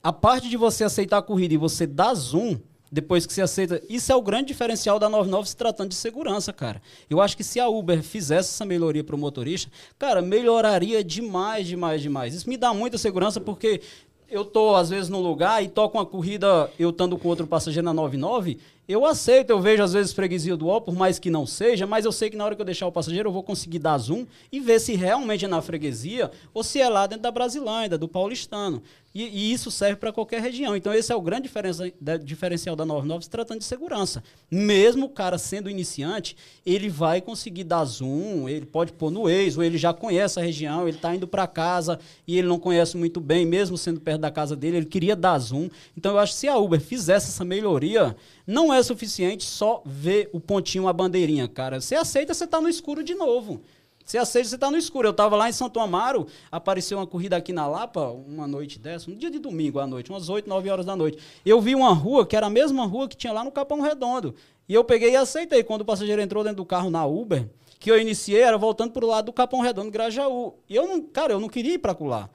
a 0.07 0.13
parte 0.13 0.47
de 0.47 0.55
você 0.55 0.85
aceitar 0.85 1.17
a 1.17 1.21
corrida 1.21 1.53
e 1.53 1.57
você 1.57 1.85
dar 1.85 2.13
zoom, 2.13 2.57
depois 2.89 3.25
que 3.25 3.33
você 3.33 3.41
aceita, 3.41 3.81
isso 3.89 4.09
é 4.09 4.15
o 4.15 4.21
grande 4.21 4.47
diferencial 4.47 4.97
da 4.97 5.09
99 5.09 5.49
se 5.49 5.57
tratando 5.57 5.89
de 5.89 5.95
segurança, 5.95 6.53
cara. 6.53 6.81
Eu 7.09 7.19
acho 7.19 7.35
que 7.35 7.43
se 7.43 7.59
a 7.59 7.67
Uber 7.67 8.01
fizesse 8.01 8.51
essa 8.51 8.63
melhoria 8.63 9.03
para 9.03 9.17
o 9.17 9.19
motorista, 9.19 9.69
cara, 9.99 10.21
melhoraria 10.21 11.03
demais, 11.03 11.67
demais, 11.67 12.01
demais. 12.01 12.33
Isso 12.33 12.47
me 12.47 12.55
dá 12.55 12.73
muita 12.73 12.97
segurança 12.97 13.41
porque 13.41 13.81
eu 14.29 14.45
tô 14.45 14.75
às 14.75 14.89
vezes 14.89 15.09
no 15.09 15.19
lugar 15.19 15.61
e 15.61 15.67
toco 15.67 15.97
uma 15.97 16.05
corrida, 16.05 16.71
eu 16.79 16.91
estando 16.91 17.17
com 17.17 17.27
outro 17.27 17.45
passageiro 17.45 17.83
na 17.83 17.93
99, 17.93 18.57
eu 18.87 19.05
aceito, 19.05 19.49
eu 19.49 19.59
vejo 19.59 19.83
às 19.83 19.91
vezes 19.91 20.13
freguesia 20.13 20.55
do 20.55 20.67
UOL, 20.67 20.79
por 20.79 20.95
mais 20.95 21.19
que 21.19 21.29
não 21.29 21.45
seja, 21.45 21.85
mas 21.85 22.05
eu 22.05 22.11
sei 22.11 22.29
que 22.29 22.37
na 22.37 22.45
hora 22.45 22.55
que 22.55 22.61
eu 22.61 22.65
deixar 22.65 22.87
o 22.87 22.91
passageiro, 22.91 23.27
eu 23.27 23.33
vou 23.33 23.43
conseguir 23.43 23.79
dar 23.79 23.97
zoom 23.97 24.25
e 24.49 24.61
ver 24.61 24.79
se 24.79 24.95
realmente 24.95 25.43
é 25.43 25.47
na 25.47 25.61
freguesia 25.61 26.31
ou 26.53 26.63
se 26.63 26.79
é 26.79 26.87
lá 26.87 27.05
dentro 27.05 27.23
da 27.23 27.31
Brasilândia, 27.31 27.97
do 27.97 28.07
paulistano. 28.07 28.81
E, 29.19 29.23
e 29.29 29.51
isso 29.51 29.71
serve 29.71 29.95
para 29.95 30.13
qualquer 30.13 30.39
região. 30.41 30.75
Então, 30.75 30.93
esse 30.93 31.11
é 31.11 31.15
o 31.15 31.21
grande 31.21 31.43
diferença- 31.43 31.91
da- 31.99 32.17
diferencial 32.17 32.75
da 32.75 32.85
99 32.85 33.23
se 33.23 33.29
tratando 33.31 33.57
de 33.59 33.65
segurança. 33.65 34.23
Mesmo 34.51 35.07
o 35.07 35.09
cara 35.09 35.39
sendo 35.39 35.71
iniciante, 35.71 36.37
ele 36.63 36.87
vai 36.87 37.19
conseguir 37.19 37.63
dar 37.63 37.83
zoom, 37.85 38.47
ele 38.47 38.65
pode 38.67 38.93
pôr 38.93 39.09
no 39.09 39.23
Waze, 39.23 39.57
ou 39.57 39.63
ele 39.63 39.77
já 39.77 39.91
conhece 39.91 40.39
a 40.39 40.43
região, 40.43 40.87
ele 40.87 40.97
está 40.97 41.15
indo 41.15 41.27
para 41.27 41.47
casa 41.47 41.99
e 42.27 42.37
ele 42.37 42.47
não 42.47 42.59
conhece 42.59 42.95
muito 42.95 43.19
bem, 43.19 43.43
mesmo 43.43 43.75
sendo 43.75 43.99
perto 43.99 44.21
da 44.21 44.29
casa 44.29 44.55
dele, 44.55 44.77
ele 44.77 44.85
queria 44.85 45.15
dar 45.15 45.39
zoom. 45.39 45.67
Então, 45.97 46.11
eu 46.11 46.19
acho 46.19 46.33
que 46.33 46.39
se 46.39 46.47
a 46.47 46.55
Uber 46.57 46.79
fizesse 46.79 47.29
essa 47.29 47.43
melhoria, 47.43 48.15
não 48.45 48.71
é 48.71 48.83
suficiente 48.83 49.45
só 49.45 49.81
ver 49.83 50.29
o 50.31 50.39
pontinho, 50.39 50.87
a 50.87 50.93
bandeirinha, 50.93 51.47
cara. 51.47 51.81
Você 51.81 51.95
aceita, 51.95 52.35
você 52.35 52.43
está 52.43 52.61
no 52.61 52.69
escuro 52.69 53.03
de 53.03 53.15
novo. 53.15 53.61
Você 54.07 54.17
aceita, 54.17 54.47
você 54.47 54.55
está 54.55 54.71
no 54.71 54.77
escuro. 54.77 55.09
Eu 55.09 55.11
estava 55.11 55.35
lá 55.35 55.49
em 55.49 55.51
Santo 55.51 55.81
Amaro, 55.81 56.27
apareceu 56.49 56.97
uma 56.97 57.05
corrida 57.05 57.35
aqui 57.35 57.51
na 57.51 57.67
Lapa, 57.67 58.09
uma 58.09 58.47
noite 58.47 58.79
dessa, 58.79 59.11
um 59.11 59.15
dia 59.15 59.29
de 59.29 59.37
domingo 59.37 59.79
à 59.79 59.85
noite, 59.85 60.09
umas 60.09 60.29
8, 60.29 60.47
9 60.47 60.69
horas 60.69 60.85
da 60.85 60.95
noite. 60.95 61.17
Eu 61.45 61.59
vi 61.59 61.75
uma 61.75 61.93
rua 61.93 62.25
que 62.25 62.33
era 62.33 62.47
a 62.47 62.49
mesma 62.49 62.85
rua 62.85 63.09
que 63.09 63.17
tinha 63.17 63.33
lá 63.33 63.43
no 63.43 63.51
Capão 63.51 63.81
Redondo. 63.81 64.33
E 64.69 64.73
eu 64.73 64.81
peguei 64.85 65.11
e 65.11 65.15
aceitei. 65.17 65.61
Quando 65.61 65.81
o 65.81 65.85
passageiro 65.85 66.21
entrou 66.21 66.41
dentro 66.41 66.55
do 66.57 66.65
carro 66.65 66.89
na 66.89 67.05
Uber, 67.05 67.49
que 67.79 67.91
eu 67.91 67.99
iniciei, 67.99 68.41
era 68.41 68.57
voltando 68.57 68.91
para 68.93 69.03
o 69.03 69.09
lado 69.09 69.25
do 69.25 69.33
Capão 69.33 69.59
Redondo, 69.59 69.91
Grajaú. 69.91 70.53
E 70.69 70.75
eu 70.77 70.87
não, 70.87 71.01
cara, 71.01 71.33
eu 71.33 71.39
não 71.41 71.49
queria 71.49 71.73
ir 71.73 71.77
para 71.79 71.95
lá. 71.99 72.29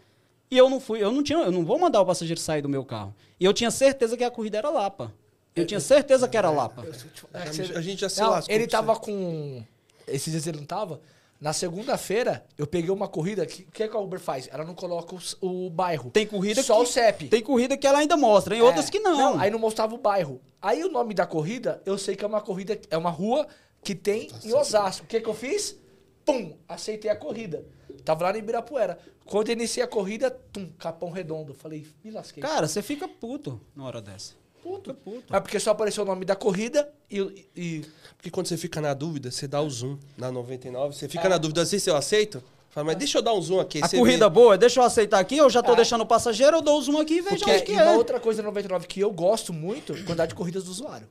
E 0.50 0.58
eu 0.58 0.68
não 0.68 0.78
fui, 0.78 1.02
eu 1.02 1.10
não 1.10 1.22
tinha, 1.22 1.38
eu 1.38 1.50
não 1.50 1.64
vou 1.64 1.78
mandar 1.78 2.02
o 2.02 2.06
passageiro 2.06 2.38
sair 2.38 2.60
do 2.60 2.68
meu 2.68 2.84
carro. 2.84 3.14
E 3.40 3.46
eu 3.46 3.52
tinha 3.54 3.70
certeza 3.70 4.14
que 4.14 4.22
a 4.24 4.30
corrida 4.30 4.58
era 4.58 4.68
Lapa. 4.68 5.10
Eu 5.56 5.66
tinha 5.66 5.80
certeza 5.80 6.28
que 6.28 6.36
era 6.36 6.50
Lapa. 6.50 6.84
É, 7.32 7.38
A 7.38 7.46
gente- 7.46 7.66
você- 7.68 7.78
a 7.78 7.80
gente 7.80 8.00
já 8.02 8.08
se 8.10 8.20
lascou 8.30 8.54
Ele 8.54 8.66
tava 8.66 8.94
com. 8.96 9.62
Esses 10.06 10.30
dias 10.30 10.46
ele 10.46 10.58
não 10.58 10.66
tava. 10.66 11.00
Na 11.42 11.52
segunda-feira, 11.52 12.46
eu 12.56 12.68
peguei 12.68 12.88
uma 12.90 13.08
corrida. 13.08 13.42
O 13.42 13.46
que, 13.48 13.64
que, 13.64 13.88
que 13.88 13.96
a 13.96 13.98
Uber 13.98 14.20
faz? 14.20 14.48
Ela 14.52 14.62
não 14.64 14.76
coloca 14.76 15.12
os- 15.16 15.36
o, 15.40 15.68
bairro. 15.68 16.08
Tem 16.12 16.24
corrida 16.24 16.62
Só 16.62 16.76
que 16.76 16.82
o 16.82 16.86
CEP. 16.86 17.28
Tem 17.28 17.42
corrida 17.42 17.76
que 17.76 17.84
ela 17.84 17.98
ainda 17.98 18.16
mostra, 18.16 18.54
em 18.54 18.60
É. 18.60 18.62
outras 18.62 18.88
que 18.88 19.00
não. 19.00 19.40
Aí 19.40 19.50
não 19.50 19.58
mostrava 19.58 19.92
o 19.92 19.98
bairro. 19.98 20.40
Aí 20.62 20.84
o 20.84 20.88
nome 20.88 21.14
da 21.14 21.26
corrida, 21.26 21.82
eu 21.84 21.98
sei 21.98 22.14
que 22.14 22.24
é 22.24 22.28
uma 22.28 22.40
corrida, 22.40 22.80
é 22.88 22.96
uma 22.96 23.10
rua 23.10 23.48
que 23.82 23.92
tem 23.92 24.28
Tá 24.28 24.38
em 24.44 24.52
Osasco. 24.54 25.04
O 25.04 25.08
que, 25.08 25.20
que 25.20 25.28
eu 25.28 25.34
fiz? 25.34 25.76
Pum! 26.24 26.56
Aceitei 26.68 27.10
a 27.10 27.16
corrida. 27.16 27.66
Tava 28.04 28.22
lá 28.22 28.32
no 28.32 28.38
Ibirapuera. 28.38 28.96
Quando 29.26 29.48
eu 29.48 29.54
iniciei 29.54 29.82
a 29.82 29.88
corrida, 29.88 30.30
tum, 30.30 30.70
Capão 30.78 31.10
Redondo. 31.10 31.54
Falei, 31.54 31.84
me 32.04 32.12
lasquei. 32.12 32.40
Cara, 32.40 32.68
você 32.68 32.80
fica 32.80 33.08
puto 33.08 33.60
na 33.74 33.84
hora 33.84 34.00
dessa. 34.00 34.34
Puto. 34.62 34.94
puto. 34.94 35.34
É 35.34 35.40
porque 35.40 35.58
só 35.60 35.70
apareceu 35.70 36.04
o 36.04 36.06
nome 36.06 36.24
da 36.24 36.36
corrida 36.36 36.88
e. 37.10 37.46
e- 37.56 37.84
Porque 38.16 38.30
quando 38.30 38.46
você 38.46 38.56
fica 38.56 38.80
na 38.80 38.94
dúvida, 38.94 39.30
você 39.30 39.48
dá 39.48 39.60
o 39.60 39.68
zoom 39.68 39.98
na 40.16 40.30
99, 40.30 40.94
você 40.94 41.06
É. 41.06 41.08
fica 41.08 41.28
na 41.28 41.36
dúvida, 41.38 41.62
às 41.62 41.70
vezes 41.72 41.86
eu 41.86 41.96
aceito, 41.96 42.42
fala, 42.70 42.86
mas 42.86 42.96
deixa 42.96 43.18
eu 43.18 43.22
dar 43.22 43.34
um 43.34 43.42
zoom 43.42 43.58
aqui. 43.58 43.80
A 43.82 43.88
você 43.88 43.98
corrida 43.98 44.28
vê. 44.28 44.34
boa, 44.34 44.56
deixa 44.56 44.78
eu 44.80 44.84
aceitar 44.84 45.18
aqui, 45.18 45.36
eu 45.36 45.50
já 45.50 45.60
tô 45.62 45.72
É. 45.72 45.76
deixando 45.76 46.02
o 46.02 46.06
passageiro, 46.06 46.58
eu 46.58 46.62
dou 46.62 46.78
o 46.78 46.82
zoom 46.82 46.98
aqui 47.00 47.14
e 47.14 47.20
vejo 47.20 47.38
Porque, 47.38 47.50
onde 47.50 47.62
que 47.64 47.72
e 47.72 47.76
é. 47.76 47.82
uma 47.82 47.92
outra 47.94 48.20
coisa 48.20 48.40
na 48.42 48.48
99 48.48 48.86
que 48.86 49.00
eu 49.00 49.10
gosto 49.10 49.52
muito, 49.52 49.92
quantidade 49.92 50.28
de 50.30 50.34
corridas 50.36 50.62
do 50.64 50.70
usuário. 50.70 51.08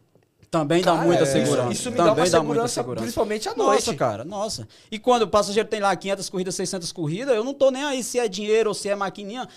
Também 0.50 0.82
dá 0.82 0.92
Cara, 0.94 1.06
muita 1.06 1.24
é, 1.24 1.26
segurança. 1.26 1.72
isso 1.72 1.90
me 1.92 1.96
Também 1.98 2.30
dá 2.30 2.40
uma 2.40 2.44
muita 2.54 2.68
segurança, 2.68 2.84
principalmente 2.84 3.48
à 3.48 3.56
noite. 3.56 3.86
Nossa, 3.88 3.94
cara, 3.96 4.26
nossa. 4.26 4.68
E 4.92 5.00
quando 5.00 5.22
o 5.22 5.28
passageiro 5.30 5.70
tem 5.70 5.80
lá 5.80 5.96
500 5.96 6.30
corridas, 6.30 6.56
600 6.56 6.92
corridas, 6.92 7.34
eu 7.36 7.44
não 7.44 7.54
tô 7.54 7.72
nem 7.72 7.84
aí 7.86 8.04
se 8.04 8.20
é 8.20 8.28
dinheiro 8.28 8.70
ou 8.70 8.74
se 8.74 8.90
é 8.90 8.96
maquininha. 8.96 9.48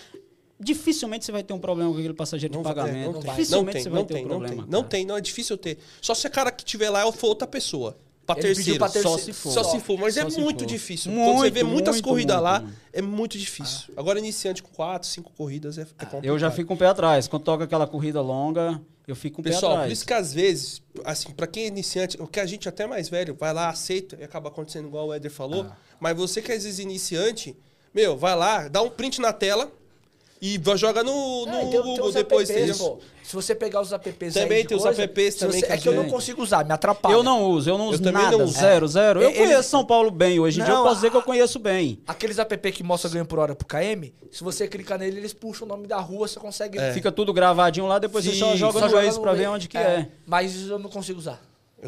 Dificilmente 0.59 1.25
você 1.25 1.31
vai 1.31 1.43
ter 1.43 1.53
um 1.53 1.59
problema 1.59 1.91
com 1.91 1.97
aquele 1.97 2.13
passageiro 2.13 2.51
de 2.53 2.57
Não 2.57 2.63
vai- 2.63 2.71
é, 2.71 2.75
pagamento. 2.75 3.05
não 3.11 3.13
tem, 3.19 3.23
não 3.29 3.35
Dificilmente 3.35 3.73
tem, 3.73 3.83
você 3.83 3.89
não 3.89 3.95
vai 3.95 4.05
ter 4.05 4.13
tem, 4.13 4.23
um 4.25 4.27
não 4.27 4.37
problema. 4.39 4.61
tem, 4.63 4.71
não 4.71 4.83
tem, 4.83 5.05
não 5.05 5.17
é 5.17 5.21
difícil 5.21 5.57
ter. 5.57 5.77
Só 6.01 6.13
se 6.15 6.25
a 6.25 6.29
cara 6.29 6.51
que 6.51 6.63
tiver 6.63 6.89
lá 6.89 7.09
for 7.11 7.27
outra 7.27 7.47
pessoa. 7.47 7.97
Pra 8.25 8.33
pediu 8.35 8.55
terceiro. 8.55 8.79
pra 8.79 8.89
Só 8.89 9.17
se 9.19 9.33
for. 9.33 9.51
Só 9.51 9.63
se 9.65 9.79
for, 9.79 9.99
mas 9.99 10.15
Só 10.15 10.21
é 10.21 10.23
muito 10.41 10.61
for. 10.61 10.65
difícil. 10.65 11.11
Quando 11.13 11.37
você 11.37 11.51
vê 11.51 11.61
Muito, 11.61 11.73
muitas 11.73 11.95
muito, 11.97 12.05
corridas 12.07 12.35
muito, 12.37 12.43
lá, 12.43 12.59
muito. 12.61 12.75
é 12.91 13.01
muito 13.01 13.37
difícil. 13.37 13.93
Agora, 13.95 14.17
iniciante 14.17 14.63
com 14.63 14.69
quatro, 14.71 15.07
cinco 15.07 15.31
corridas 15.37 15.77
é, 15.77 15.81
é 15.81 15.85
complicado. 15.85 16.25
Eu 16.25 16.39
já 16.39 16.49
fico 16.49 16.69
com 16.69 16.73
o 16.73 16.77
pé 16.77 16.87
atrás. 16.87 17.27
Quando 17.27 17.43
toca 17.43 17.65
aquela 17.65 17.85
corrida 17.85 18.19
longa, 18.21 18.81
eu 19.07 19.15
fico 19.15 19.35
com 19.35 19.41
o 19.41 19.43
pé 19.43 19.51
Pessoal, 19.51 19.73
por 19.73 19.77
atrás. 19.81 19.93
isso 19.93 20.07
que 20.07 20.13
às 20.13 20.33
vezes, 20.33 20.81
assim, 21.03 21.29
pra 21.33 21.45
quem 21.45 21.65
é 21.65 21.67
iniciante, 21.67 22.19
o 22.19 22.25
que 22.25 22.39
a 22.39 22.47
gente 22.47 22.67
até 22.67 22.87
mais 22.87 23.09
velho, 23.09 23.35
vai 23.39 23.53
lá, 23.53 23.69
aceita 23.69 24.17
e 24.19 24.23
acaba 24.23 24.49
acontecendo 24.49 24.87
igual 24.87 25.09
o 25.09 25.13
Éder 25.13 25.29
falou. 25.29 25.67
Ah. 25.69 25.77
Mas 25.99 26.17
você 26.17 26.41
que 26.41 26.51
é 26.51 26.55
às 26.55 26.63
vezes 26.63 26.79
iniciante, 26.79 27.55
meu, 27.93 28.17
vai 28.17 28.35
lá, 28.35 28.67
dá 28.67 28.81
um 28.81 28.89
print 28.89 29.21
na 29.21 29.33
tela 29.33 29.71
e 30.41 30.57
vai- 30.57 30.77
joga 30.77 31.03
no, 31.03 31.45
no 31.45 31.57
É, 31.57 31.65
Google 31.65 32.11
depois. 32.11 32.49
apps, 32.49 32.77
pô. 32.77 32.99
Se 33.23 33.33
você 33.35 33.55
pegar 33.55 33.81
os 33.81 33.91
apps 33.91 34.33
Também 34.35 34.57
aí 34.57 34.61
de 34.63 34.69
tem 34.69 34.77
os 34.77 34.85
apps 34.85 35.35
também 35.35 35.59
você- 35.59 35.65
que 35.65 35.71
É 35.73 35.77
que 35.77 35.89
eu 35.89 35.95
não 35.95 36.07
consigo 36.07 36.43
usar, 36.43 36.63
me 36.63 36.71
atrapalha. 36.71 37.13
Eu 37.13 37.23
não 37.23 37.43
uso, 37.45 37.67
eu 37.69 37.77
não 37.77 37.85
Eu 37.85 37.91
uso 37.93 38.03
também 38.03 38.21
nada. 38.21 38.37
não 38.37 38.45
uso. 38.45 38.53
Zero, 38.59 38.87
zero. 38.87 39.21
Eu 39.21 39.29
Ele- 39.31 39.39
conheço 39.39 39.69
São 39.69 39.83
Paulo 39.83 40.11
bem. 40.11 40.39
Hoje 40.39 40.61
em 40.61 40.63
dia 40.63 40.71
eu 40.73 40.77
Não, 40.77 40.83
posso 40.83 40.95
dizer 40.97 41.09
que 41.09 41.15
eu 41.17 41.21
a- 41.21 41.23
conheço 41.23 41.57
bem. 41.57 41.99
Aqueles 42.05 42.37
app 42.37 42.71
que 42.71 42.83
mostra 42.83 43.09
ganho 43.09 43.25
por 43.25 43.39
hora 43.39 43.55
pro 43.55 43.65
KM, 43.65 44.13
se 44.31 44.43
você 44.43 44.67
clicar 44.67 44.99
nele, 44.99 45.17
eles 45.19 45.33
puxam 45.33 45.65
o 45.65 45.69
nome 45.69 45.87
da 45.87 45.97
rua, 45.99 46.27
você 46.27 46.39
consegue... 46.39 46.77
É. 46.77 46.93
Fica 46.93 47.11
tudo 47.11 47.33
gravadinho 47.33 47.87
lá, 47.87 47.97
depois 47.97 48.23
você 48.25 48.33
só 48.33 48.51
Sim, 48.51 48.57
joga 48.57 48.79
Só 48.79 48.87
no 48.87 48.93
Waze 48.93 49.19
pra 49.19 49.33
ver 49.33 49.47
onde 49.49 49.67
que 49.67 49.77
é. 49.77 50.07
Mas 50.27 50.67
eu 50.67 50.77
não 50.77 50.89
consigo 50.89 51.17
usar. 51.17 51.41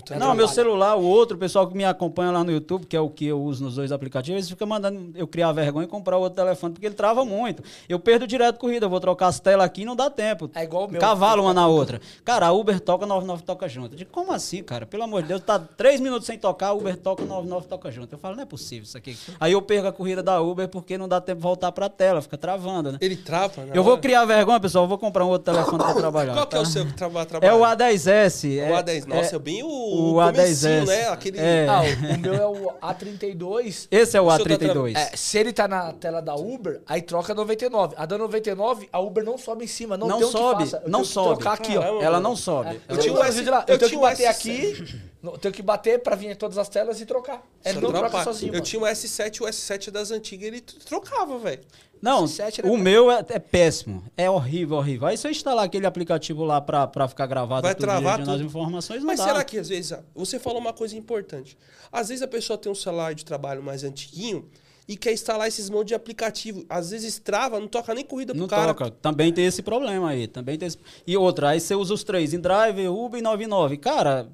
Também. 0.06 0.20
Não, 0.20 0.36
meu 0.36 0.48
celular, 0.48 0.96
o 0.96 1.02
outro, 1.04 1.36
o 1.38 1.40
pessoal 1.40 1.66
que 1.68 1.76
me 1.76 1.84
acompanha 1.84 2.30
lá 2.32 2.44
no 2.44 2.52
YouTube, 2.52 2.86
que 2.86 2.96
é 2.96 3.00
o 3.00 3.10
que 3.10 3.26
eu 3.26 3.42
uso 3.42 3.64
nos 3.64 3.76
dois 3.76 3.92
aplicativos, 3.92 4.38
eles 4.38 4.50
ficam 4.50 4.68
mandando 4.68 5.12
eu 5.16 5.26
criar 5.26 5.52
vergonha 5.54 5.86
e 5.86 5.90
comprar 5.90 6.18
outro 6.18 6.36
telefone, 6.36 6.74
porque 6.74 6.86
ele 6.86 6.94
trava 6.94 7.26
muito. 7.26 7.64
Eu 7.90 7.98
perdo 8.00 8.28
direto 8.28 8.60
corrida, 8.60 8.86
eu 8.86 8.90
vou 8.90 9.00
trocar 9.00 9.28
as 9.28 9.40
telas 9.40 9.66
aqui 9.66 9.82
e 9.82 9.86
não 9.86 9.96
dá 9.96 10.10
tempo. 10.10 10.52
É 10.54 10.64
igual 10.64 10.86
o 10.86 10.92
meu. 10.92 11.02
Cavalo 11.02 11.42
uma 11.44 11.54
na 11.54 11.68
outra. 11.68 12.00
Cara, 12.24 12.48
a 12.48 12.52
Uber 12.52 12.80
toca, 12.80 13.06
99 13.08 13.42
toca 13.44 13.68
junto. 13.68 13.94
Eu 13.94 13.98
digo, 13.98 14.12
como 14.12 14.32
assim, 14.34 14.62
cara? 14.62 14.86
Pelo 14.86 15.02
amor 15.04 15.24
de 15.24 15.30
Deus, 15.30 15.42
tá 15.42 15.58
três 15.58 16.00
minutos 16.00 16.28
sem 16.28 16.38
tocar, 16.38 16.68
a 16.68 16.74
Uber 16.74 16.96
toca, 16.98 17.24
99 17.26 17.68
toca 17.68 17.90
junto. 17.90 18.14
Eu 18.14 18.20
falo, 18.20 18.36
não 18.36 18.44
é 18.44 18.46
possível 18.46 18.84
isso 18.84 18.98
aqui. 18.98 19.18
Aí 19.40 19.54
eu 19.54 19.62
perco 19.64 19.88
a 19.88 19.92
corrida 19.94 20.22
da 20.22 20.40
Uber 20.40 20.68
porque 20.68 20.96
não 20.98 21.08
dá 21.08 21.20
tempo 21.20 21.38
de 21.38 21.44
voltar 21.44 21.72
pra 21.72 21.90
tela, 21.90 22.22
fica 22.22 22.38
travando, 22.38 22.92
né? 22.92 22.98
Ele 23.02 23.16
trava, 23.16 23.64
né? 23.64 23.72
Eu 23.74 23.84
vou 23.84 23.98
criar 23.98 24.26
vergonha, 24.26 24.60
pessoal, 24.60 24.84
eu 24.84 24.90
vou 24.90 24.98
comprar 25.00 25.26
um 25.26 25.30
outro 25.30 25.52
telefone 25.54 25.84
pra 25.84 25.94
trabalhar. 25.96 26.34
Qual 26.34 26.46
que 26.46 26.56
é 26.56 26.60
tá? 26.60 26.64
o 26.64 26.66
seu 26.68 26.86
que 26.86 26.94
trava, 26.94 27.22
É 27.22 27.26
trabalha? 27.26 27.56
o 27.56 27.62
A10S. 27.62 28.60
É 28.60 28.72
o 28.72 28.76
A10. 28.76 29.06
Nossa, 29.08 29.32
é- 29.32 29.36
eu 29.36 29.40
bem 29.40 29.64
o 29.64 29.87
o, 29.88 30.12
O 30.20 30.26
comecinho, 30.26 30.84
A10S. 30.84 30.88
né? 30.88 31.08
Aquele... 31.10 31.40
É. 31.40 31.68
Ah, 31.68 31.82
o, 31.82 32.16
o 32.16 32.20
meu 32.20 32.34
é 32.34 32.46
o 32.48 32.72
A32. 32.82 33.88
Esse 33.92 34.18
é 34.18 34.22
o 34.22 34.26
O 34.28 34.36
seu 34.36 34.46
tá 34.46 34.52
A32. 34.56 34.96
É, 34.96 35.16
se 35.16 35.38
ele 35.38 35.54
tá 35.54 35.68
na 35.68 35.94
tela 35.94 36.22
da 36.22 36.36
Uber, 36.36 36.82
aí 36.86 37.02
troca 37.02 37.34
99. 37.34 37.96
A 37.98 38.06
da 38.06 38.18
99, 38.18 38.90
a 38.92 39.00
Uber 39.00 39.24
não 39.24 39.38
sobe 39.38 39.64
em 39.66 39.68
cima. 39.68 39.98
Não, 39.98 40.08
Não 40.08 40.18
tem 40.18 40.26
o 40.28 40.32
que 40.32 40.38
sobe, 40.38 40.64
faça. 40.66 40.78
Eu 40.78 40.90
não 40.90 41.00
tenho 41.00 41.04
que 41.08 41.14
sobe. 41.14 41.36
trocar 41.42 41.54
aqui, 41.54 41.78
ó. 41.78 41.82
Caramba. 41.82 42.04
Ela 42.04 42.20
não 42.20 42.36
sobe. 42.36 42.70
É, 42.70 42.72
Ela 42.72 42.82
eu 42.90 42.98
tinha 42.98 43.14
um 43.14 43.24
S- 43.24 43.38
vídeo 43.38 43.52
lá. 43.52 43.66
eu 43.68 43.74
Eu 43.76 43.80
tenho 43.80 43.92
que 43.92 43.98
bater 43.98 44.24
S7. 44.28 44.30
aqui, 44.30 45.00
eu 45.24 45.38
tenho 45.38 45.54
que 45.54 45.62
bater 45.62 46.00
pra 46.04 46.16
vir 46.16 46.32
em 46.32 46.36
todas 46.36 46.58
as 46.58 46.70
telas 46.70 47.00
e 47.02 47.06
trocar. 47.06 47.42
É, 47.64 47.74
não 47.74 47.92
troca 47.92 48.24
sozinho, 48.24 48.50
Eu 48.50 48.54
mano. 48.54 48.66
tinha 48.66 48.82
um 48.82 48.86
S7, 48.86 49.42
o 49.42 49.46
S7 49.46 49.90
das 49.92 50.12
antigas, 50.12 50.48
ele 50.48 50.62
trocava, 50.62 51.38
velho. 51.40 51.62
Não, 52.02 52.26
o 52.64 52.78
meu 52.78 53.12
é, 53.12 53.26
é 53.30 53.40
péssimo. 53.40 54.04
É 54.16 54.30
horrível, 54.30 54.78
horrível. 54.78 55.08
Aí 55.08 55.18
se 55.18 55.28
eu 55.28 55.32
instalar 55.32 55.66
aquele 55.66 55.86
aplicativo 55.86 56.44
lá 56.44 56.60
pra, 56.62 56.88
pra 56.88 57.08
ficar 57.08 57.26
gravado 57.26 57.64
Vai 57.64 57.76
tudo 57.76 57.84
travar 57.86 58.24
tudo. 58.24 58.44
informações, 58.44 59.00
não 59.00 59.08
Mas 59.08 59.20
dá. 59.20 59.26
será 59.26 59.44
que 59.44 59.58
às 59.58 59.70
vezes. 59.70 59.98
Você 60.16 60.40
falou 60.40 60.60
uma 60.60 60.74
coisa 60.74 60.96
importante. 60.98 61.58
Às 61.92 62.10
vezes 62.10 62.22
a 62.22 62.28
pessoa 62.28 62.58
tem 62.58 62.72
um 62.72 62.76
celular 62.76 63.14
de 63.14 63.24
trabalho 63.26 63.62
mais 63.64 63.84
antiguinho 63.84 64.48
e 64.88 64.96
quer 64.96 65.12
instalar 65.12 65.48
esses 65.48 65.70
monte 65.70 65.90
de 65.90 65.96
aplicativo. 65.96 66.66
Às 66.70 66.92
vezes 66.92 67.20
trava, 67.20 67.60
não 67.60 67.68
toca 67.68 67.94
nem 67.94 68.06
corrida 68.06 68.34
pro 68.34 68.42
Não 68.42 68.48
cara. 68.48 68.74
toca. 68.74 68.92
Também 68.92 69.34
tem 69.34 69.46
esse 69.46 69.62
problema 69.62 70.10
aí. 70.10 70.28
Também 70.28 70.58
tem 70.58 70.68
esse... 70.68 70.78
E 71.06 71.18
outra, 71.18 71.50
aí 71.50 71.60
você 71.60 71.76
usa 71.76 71.94
os 71.94 72.04
três, 72.04 72.34
em 72.34 72.40
Drive, 72.40 72.88
Uber 72.88 73.20
e 73.20 73.24
99. 73.24 73.78
Cara, 73.78 74.30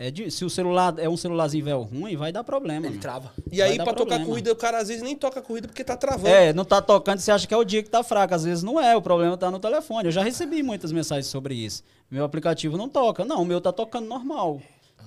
é 0.00 0.10
de... 0.10 0.30
se 0.30 0.46
o 0.46 0.48
celular 0.48 0.94
é 0.96 1.06
um 1.06 1.16
celularzinho 1.16 1.62
velho 1.62 1.82
ruim, 1.82 2.16
vai 2.16 2.32
dar 2.32 2.42
problema. 2.42 2.80
Ele 2.86 2.88
mano. 2.88 3.00
trava. 3.02 3.32
E 3.52 3.60
aí, 3.60 3.76
Vai 3.76 3.78
dar 3.78 3.84
pra 3.84 3.92
tocar 3.92 4.06
problema. 4.06 4.24
corrida, 4.24 4.52
o 4.52 4.56
cara 4.56 4.78
às 4.78 4.88
vezes 4.88 5.02
nem 5.02 5.14
toca 5.14 5.42
corrida 5.42 5.68
porque 5.68 5.84
tá 5.84 5.94
travando. 5.94 6.28
É, 6.28 6.54
não 6.54 6.64
tá 6.64 6.80
tocando, 6.80 7.18
você 7.18 7.30
acha 7.30 7.46
que 7.46 7.52
é 7.52 7.56
o 7.58 7.64
dia 7.64 7.82
que 7.82 7.90
tá 7.90 8.02
fraco. 8.02 8.34
Às 8.34 8.44
vezes 8.44 8.64
não 8.64 8.80
é, 8.80 8.96
o 8.96 9.02
problema 9.02 9.36
tá 9.36 9.50
no 9.50 9.60
telefone. 9.60 10.06
Eu 10.06 10.12
já 10.12 10.22
recebi 10.22 10.62
muitas 10.62 10.90
mensagens 10.90 11.26
sobre 11.26 11.54
isso. 11.54 11.84
Meu 12.10 12.24
aplicativo 12.24 12.78
não 12.78 12.88
toca. 12.88 13.26
Não, 13.26 13.42
o 13.42 13.44
meu 13.44 13.60
tá 13.60 13.70
tocando 13.72 14.06
normal. 14.06 14.62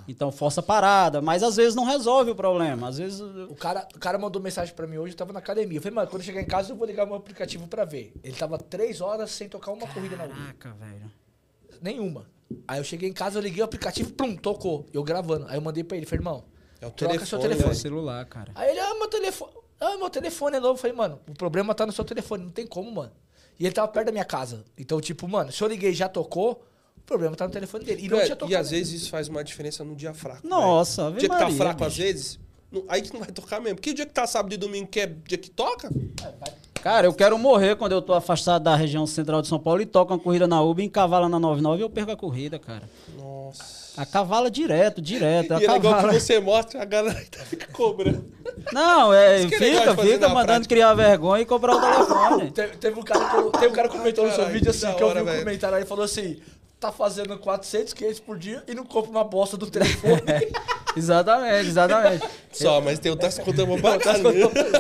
Então 0.08 0.32
força 0.32 0.62
parada, 0.62 1.22
mas 1.22 1.42
às 1.42 1.56
vezes 1.56 1.74
não 1.74 1.86
resolve 1.86 2.30
o 2.30 2.36
problema. 2.36 2.88
Às 2.90 3.00
vezes. 3.00 3.20
O 3.20 3.56
cara, 3.56 3.88
o 3.96 4.00
cara 4.00 4.20
mandou 4.20 4.40
mensagem 4.42 4.76
pra 4.76 4.86
mim 4.86 4.98
hoje, 4.98 5.14
eu 5.14 5.18
tava 5.18 5.34
na 5.34 5.40
academia. 5.40 5.78
Eu 5.78 5.82
falei, 5.82 5.96
mano, 5.96 6.08
quando 6.08 6.22
eu 6.22 6.26
chegar 6.26 6.42
em 6.42 6.46
casa 6.46 6.72
eu 6.72 6.76
vou 6.76 6.86
ligar 6.86 7.06
meu 7.08 7.16
aplicativo 7.16 7.68
pra 7.68 7.84
ver. 7.84 8.14
Ele 8.24 8.36
tava 8.36 8.60
três 8.60 9.02
horas 9.02 9.32
sem 9.32 9.50
tocar 9.50 9.72
uma 9.72 9.88
corrida 9.88 10.16
na. 10.18 10.28
Caraca, 10.28 10.76
velho. 10.80 11.12
Nenhuma. 11.82 12.26
Aí 12.68 12.80
eu 12.80 12.84
cheguei 12.84 13.10
em 13.10 13.14
casa, 13.14 13.38
eu 13.40 13.42
liguei 13.44 13.62
o 13.62 13.66
aplicativo, 13.66 14.12
plum, 14.14 14.36
tocou. 14.36 14.86
Eu 14.94 15.04
gravando. 15.04 15.46
Aí 15.50 15.56
eu 15.58 15.62
mandei 15.62 15.84
pra 15.84 15.98
ele, 15.98 16.06
falei, 16.06 16.20
irmão, 16.20 16.44
É 16.82 16.88
o 16.88 16.92
troca 16.92 17.14
telefone, 17.14 17.28
seu 17.30 17.40
É 17.40 17.42
telefone. 17.42 17.72
o 17.72 17.76
celular, 17.76 18.26
cara. 18.26 18.52
Aí 18.56 18.72
ele, 18.72 18.80
ah, 18.80 18.94
meu 18.96 19.08
telefone. 19.08 19.52
Ah, 19.80 19.98
meu 19.98 20.10
telefone 20.10 20.58
é 20.58 20.60
novo. 20.60 20.74
Eu 20.74 20.78
falei, 20.78 20.96
mano, 20.96 21.20
o 21.28 21.34
problema 21.34 21.74
tá 21.76 21.86
no 21.86 21.92
seu 21.92 22.06
telefone, 22.06 22.44
não 22.46 22.52
tem 22.52 22.66
como, 22.68 22.92
mano. 22.92 23.12
E 23.60 23.66
ele 23.66 23.74
tava 23.74 23.88
perto 23.88 24.06
da 24.08 24.12
minha 24.12 24.26
casa. 24.26 24.64
Então, 24.78 25.00
tipo, 25.02 25.28
mano, 25.28 25.52
se 25.52 25.62
eu 25.64 25.68
liguei 25.68 25.92
e 25.92 25.94
já 25.94 26.08
tocou, 26.10 26.64
o 26.98 27.02
problema 27.02 27.36
tá 27.36 27.46
no 27.46 27.52
telefone 27.54 27.84
dele. 27.86 28.06
E 28.06 28.10
não 28.10 28.18
É, 28.20 28.24
tinha 28.26 28.36
tocado. 28.36 28.52
e 28.52 28.56
às 28.56 28.72
vezes 28.72 29.02
isso 29.02 29.10
faz 29.10 29.28
uma 29.28 29.44
diferença 29.44 29.84
no 29.84 29.96
dia 29.96 30.14
fraco. 30.14 30.48
Nossa, 30.48 31.10
velho. 31.10 31.20
Dia 31.20 31.30
que 31.30 31.36
tá 31.36 31.42
Maria, 31.44 31.58
fraco 31.58 31.84
às 31.84 31.94
bicho. 31.94 32.02
vezes, 32.04 32.40
não- 32.72 32.84
aí 32.88 33.02
que 33.02 33.12
não 33.14 33.20
vai 33.20 33.32
tocar 33.32 33.60
mesmo. 33.60 33.76
Porque 33.76 33.90
o 33.92 33.94
dia 33.94 34.06
que 34.06 34.14
tá 34.14 34.26
sábado 34.26 34.54
e 34.54 34.58
domingo, 34.58 34.88
que 34.88 35.00
é 35.02 35.08
dia 35.08 35.38
que 35.38 35.50
toca, 35.50 35.90
Cara, 36.84 37.08
eu 37.08 37.14
quero 37.14 37.38
morrer 37.38 37.78
quando 37.78 37.94
eu 37.94 38.02
tô 38.02 38.14
afastado 38.14 38.64
da 38.64 38.76
região 38.76 39.08
central 39.08 39.42
de 39.42 39.48
São 39.48 39.58
Paulo 39.58 39.82
e 39.82 39.86
toca 39.86 40.14
uma 40.14 40.20
corrida 40.20 40.46
na 40.46 40.62
Uber, 40.62 40.84
encavala 40.84 41.30
na 41.30 41.40
99 41.40 41.80
e 41.80 41.84
eu 41.86 41.90
perco 41.90 42.12
a 42.12 42.18
corrida, 42.18 42.60
cara. 42.60 42.84
nossa. 43.18 43.84
A 43.96 44.06
cavala 44.06 44.52
direto, 44.52 45.02
direto. 45.02 45.54
A 45.54 45.62
E 45.62 45.66
é 45.66 45.72
legal 45.72 46.10
que 46.10 46.20
você 46.20 46.42
mostra, 46.42 46.82
a 46.82 46.86
galera 46.86 47.18
ainda 47.18 47.46
fica 47.46 47.72
cobrando. 47.72 48.26
Não, 48.74 49.14
é, 49.14 49.44
Isso 49.44 49.54
é 49.54 49.58
fica, 49.60 49.96
fica 49.96 50.28
mandando 50.28 50.46
prática. 50.46 50.68
criar 50.68 50.94
vergonha 50.94 51.44
e 51.44 51.46
cobrar 51.46 51.76
o 51.78 51.80
telefone. 51.80 52.52
Teve, 52.52 52.76
teve 52.76 53.00
um 53.00 53.04
cara 53.04 53.30
que, 53.30 53.60
teve 53.60 53.68
um 53.68 53.72
cara 53.72 53.88
que 53.88 53.98
comentou 53.98 54.26
no 54.26 54.34
seu 54.34 54.46
vídeo 54.48 54.64
que 54.64 54.70
assim, 54.70 54.94
que 54.94 55.04
eu 55.04 55.14
vi 55.14 55.22
um 55.22 55.40
comentário 55.40 55.78
aí, 55.78 55.86
falou 55.86 56.04
assim, 56.04 56.38
tá 56.84 56.92
fazendo 56.92 57.38
400, 57.38 57.94
500 57.94 58.20
por 58.20 58.38
dia 58.38 58.64
e 58.68 58.76
não 58.76 58.86
compra 58.86 59.10
uma 59.10 59.24
bosta 59.24 59.56
do 59.56 59.70
telefone. 59.70 60.22
exatamente, 60.98 61.68
exatamente. 61.68 62.28
Só, 62.52 62.82
mas 62.82 63.00
tem 63.00 63.10
outras 63.10 63.40
contas 63.40 63.66
pra 63.66 63.78
pagar. 63.82 64.18
né? 64.20 64.32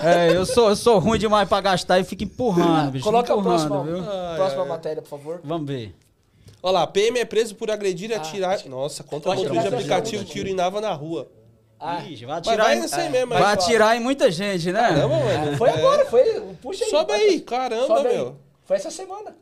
É, 0.04 0.36
eu 0.36 0.46
sou, 0.46 0.70
eu 0.70 0.76
sou 0.76 1.00
ruim 1.00 1.18
demais 1.18 1.48
pra 1.48 1.62
gastar 1.62 2.00
e 2.00 2.04
fico 2.04 2.24
empurrando, 2.24 2.92
bicho. 2.92 3.06
Coloca 3.06 3.34
a 3.34 3.38
empurrando, 3.38 3.68
próxima, 3.68 3.84
viu? 3.84 4.12
Ai, 4.12 4.36
próxima 4.36 4.64
ai. 4.64 4.70
matéria, 4.70 5.02
por 5.02 5.10
favor. 5.10 5.42
Vamos 5.44 5.68
ver. 5.68 5.96
Olha 6.62 6.74
lá, 6.74 6.88
PM 6.88 7.20
é 7.20 7.26
preso 7.26 7.56
por 7.56 7.72
agredir 7.72 8.10
e 8.10 8.14
atirar. 8.14 8.66
Nossa, 8.66 9.04
contra 9.04 9.32
o 9.32 9.36
motorista 9.36 9.70
de 9.70 9.76
aplicativo 9.76 10.26
que 10.26 10.40
urinava 10.40 10.82
na 10.82 10.94
rua. 10.94 11.30
Ah, 11.80 12.02
Ixi, 12.02 12.26
vai 12.26 12.38
atirar, 12.38 12.66
vai 12.66 12.78
em, 12.78 12.80
nessa 12.80 13.02
aí 13.02 13.10
mesmo, 13.10 13.30
vai 13.30 13.44
aí. 13.44 13.54
atirar 13.54 13.98
em 13.98 14.00
muita 14.00 14.32
gente, 14.32 14.72
né? 14.72 14.80
Caramba, 14.80 15.20
mano. 15.20 15.58
foi 15.58 15.70
agora, 15.70 16.06
foi. 16.06 16.42
Puxa 16.62 16.86
aí. 16.86 16.90
Sobe 16.90 17.12
aí, 17.12 17.42
caramba, 17.42 17.88
sobe 17.88 18.08
aí. 18.08 18.16
meu. 18.16 18.38
Foi 18.64 18.78
essa 18.78 18.90
semana. 18.90 19.36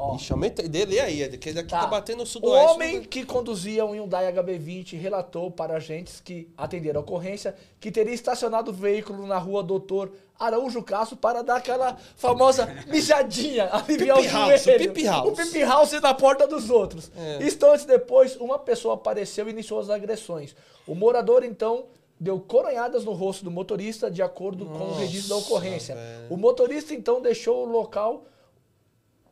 Ó. 0.00 0.16
Ixi, 0.16 0.32
aumenta. 0.32 0.62
Dele 0.68 0.98
aí, 0.98 1.28
que 1.38 1.52
daqui 1.52 1.68
tá, 1.68 1.86
batendo 1.86 2.18
no 2.18 2.22
O 2.24 2.26
sudoeste. 2.26 2.70
homem 2.74 3.02
que 3.02 3.24
conduzia 3.24 3.84
um 3.84 3.92
Hyundai 3.94 4.32
HB20 4.32 4.98
relatou 4.98 5.50
para 5.50 5.74
agentes 5.76 6.20
que 6.20 6.48
atenderam 6.56 7.00
a 7.00 7.02
ocorrência 7.02 7.54
que 7.78 7.90
teria 7.92 8.14
estacionado 8.14 8.70
o 8.70 8.74
veículo 8.74 9.26
na 9.26 9.36
rua 9.38 9.62
Doutor 9.62 10.10
Araújo 10.38 10.82
Castro 10.82 11.16
para 11.18 11.42
dar 11.42 11.56
aquela 11.56 11.98
famosa 12.16 12.66
mijadinha, 12.88 13.68
aliviar 13.70 14.16
Pipi 14.16 14.28
o 14.28 14.32
house, 14.32 14.62
joelho. 14.64 14.84
o 14.84 14.88
pipi 14.94 15.04
house. 15.04 15.28
O 15.28 15.32
pipi 15.36 15.58
house 15.64 15.92
na 16.00 16.14
porta 16.14 16.46
dos 16.46 16.70
outros. 16.70 17.10
É. 17.16 17.44
Instantes 17.44 17.84
depois, 17.84 18.36
uma 18.36 18.58
pessoa 18.58 18.94
apareceu 18.94 19.46
e 19.48 19.50
iniciou 19.50 19.78
as 19.80 19.90
agressões. 19.90 20.56
O 20.86 20.94
morador, 20.94 21.44
então, 21.44 21.84
deu 22.18 22.40
coronhadas 22.40 23.04
no 23.04 23.12
rosto 23.12 23.44
do 23.44 23.50
motorista, 23.50 24.10
de 24.10 24.22
acordo 24.22 24.64
com 24.64 24.84
o 24.84 24.94
registro 24.94 25.28
da 25.28 25.36
ocorrência. 25.36 25.94
velho. 25.94 26.26
O 26.30 26.36
motorista, 26.38 26.94
então, 26.94 27.20
deixou 27.20 27.66
o 27.66 27.70
local 27.70 28.24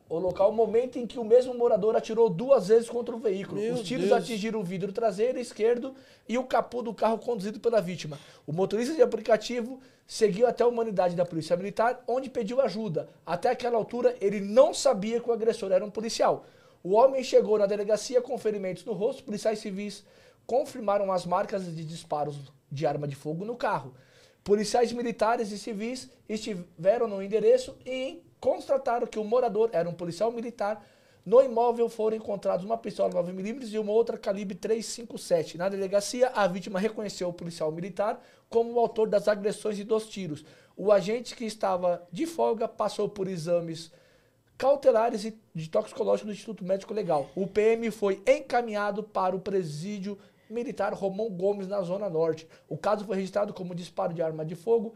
o 0.09 0.17
local, 0.17 0.49
o 0.49 0.53
momento 0.53 0.97
em 0.97 1.05
que 1.05 1.19
o 1.19 1.23
mesmo 1.23 1.53
morador 1.53 1.95
atirou 1.95 2.29
duas 2.29 2.67
vezes 2.67 2.89
contra 2.89 3.15
o 3.15 3.19
veículo. 3.19 3.61
Meu 3.61 3.75
Os 3.75 3.83
tiros 3.83 4.07
Deus. 4.07 4.19
atingiram 4.19 4.59
o 4.59 4.63
vidro 4.63 4.91
traseiro 4.91 5.39
esquerdo 5.39 5.93
e 6.27 6.35
o 6.35 6.43
capô 6.43 6.81
do 6.81 6.93
carro 6.95 7.19
conduzido 7.19 7.59
pela 7.59 7.79
vítima. 7.79 8.17
O 8.47 8.51
motorista 8.51 8.95
de 8.95 9.03
aplicativo 9.03 9.79
seguiu 10.07 10.47
até 10.47 10.65
uma 10.65 10.81
unidade 10.81 11.15
da 11.15 11.23
Polícia 11.23 11.55
Militar, 11.55 12.03
onde 12.07 12.27
pediu 12.27 12.59
ajuda. 12.59 13.07
Até 13.23 13.51
aquela 13.51 13.77
altura, 13.77 14.17
ele 14.19 14.41
não 14.41 14.73
sabia 14.73 15.21
que 15.21 15.29
o 15.29 15.33
agressor 15.33 15.71
era 15.71 15.85
um 15.85 15.91
policial. 15.91 16.43
O 16.83 16.93
homem 16.93 17.23
chegou 17.23 17.59
na 17.59 17.67
delegacia 17.67 18.19
com 18.19 18.35
ferimentos 18.39 18.83
no 18.85 18.93
rosto. 18.93 19.23
Policiais 19.23 19.59
civis 19.59 20.03
confirmaram 20.47 21.11
as 21.11 21.23
marcas 21.23 21.63
de 21.63 21.85
disparos 21.85 22.35
de 22.71 22.87
arma 22.87 23.07
de 23.07 23.15
fogo 23.15 23.45
no 23.45 23.55
carro. 23.55 23.93
Policiais 24.43 24.91
militares 24.91 25.51
e 25.51 25.59
civis 25.59 26.09
estiveram 26.27 27.07
no 27.07 27.21
endereço 27.21 27.77
e 27.85 28.23
constataram 28.39 29.07
que 29.07 29.19
o 29.19 29.23
morador 29.23 29.69
era 29.73 29.89
um 29.89 29.93
policial 29.93 30.31
militar. 30.31 30.85
No 31.25 31.41
imóvel 31.41 31.89
foram 31.89 32.17
encontrados 32.17 32.65
uma 32.65 32.77
pistola 32.77 33.13
9mm 33.13 33.71
e 33.71 33.77
uma 33.77 33.91
outra 33.91 34.17
calibre 34.17 34.55
357. 34.55 35.57
Na 35.57 35.69
delegacia, 35.69 36.29
a 36.29 36.47
vítima 36.47 36.79
reconheceu 36.79 37.29
o 37.29 37.33
policial 37.33 37.71
militar 37.71 38.21
como 38.49 38.73
o 38.73 38.79
autor 38.79 39.07
das 39.07 39.27
agressões 39.27 39.77
e 39.77 39.83
dos 39.83 40.07
tiros. 40.07 40.43
O 40.75 40.91
agente 40.91 41.35
que 41.35 41.45
estava 41.45 42.07
de 42.11 42.25
folga 42.25 42.67
passou 42.67 43.09
por 43.09 43.27
exames 43.27 43.91
cautelares 44.57 45.23
e 45.23 45.37
de 45.55 45.69
toxicológico 45.69 46.27
do 46.27 46.33
Instituto 46.33 46.63
Médico 46.65 46.93
Legal. 46.93 47.29
O 47.35 47.47
PM 47.47 47.89
foi 47.91 48.21
encaminhado 48.27 49.03
para 49.03 49.35
o 49.35 49.39
presídio 49.39 50.17
militar 50.49 50.93
Romão 50.93 51.29
Gomes, 51.29 51.67
na 51.67 51.81
Zona 51.81 52.09
Norte. 52.09 52.47
O 52.67 52.77
caso 52.77 53.05
foi 53.05 53.15
registrado 53.15 53.53
como 53.53 53.75
disparo 53.75 54.13
de 54.13 54.21
arma 54.21 54.43
de 54.43 54.55
fogo, 54.55 54.95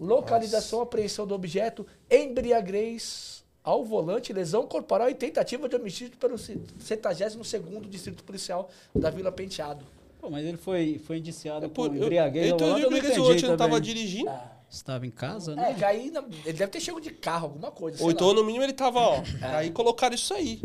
localização, 0.00 0.80
apreensão 0.80 1.26
do 1.26 1.34
objeto, 1.34 1.86
embriaguez 2.10 3.44
ao 3.62 3.84
volante, 3.84 4.32
lesão 4.32 4.66
corporal 4.66 5.10
e 5.10 5.14
tentativa 5.14 5.68
de 5.68 5.74
homicídio 5.76 6.16
pelo 6.18 6.36
72º 6.36 7.88
Distrito 7.88 8.22
Policial 8.24 8.68
da 8.94 9.10
Vila 9.10 9.32
Penteado. 9.32 9.84
Pô, 10.20 10.30
mas 10.30 10.44
ele 10.46 10.56
foi, 10.56 11.00
foi 11.04 11.18
indiciado 11.18 11.66
É 11.66 11.68
por- 11.68 11.88
por 11.88 11.96
eu- 11.96 12.04
embriaguez. 12.04 12.52
Então 12.52 12.72
ao 12.72 12.78
eu 12.78 12.84
volante, 12.88 13.00
que 13.00 13.06
esse 13.12 13.20
entendi 13.20 13.46
não 13.48 13.56
tava 13.56 13.80
dirigindo. 13.80 14.30
Estava 14.68 15.06
em 15.06 15.10
casa, 15.10 15.52
É, 15.52 15.54
né? 15.56 16.10
na- 16.10 16.24
ele 16.44 16.52
deve 16.58 16.68
ter 16.68 16.80
chego 16.80 17.00
de 17.00 17.10
carro, 17.10 17.46
alguma 17.46 17.70
coisa. 17.70 18.02
Ou 18.02 18.10
então, 18.10 18.34
no 18.34 18.44
mínimo, 18.44 18.64
ele 18.64 18.72
tava, 18.72 18.98
ó. 19.00 19.22
Aí 19.42 19.70
colocaram 19.70 20.14
isso 20.14 20.34
aí. 20.34 20.60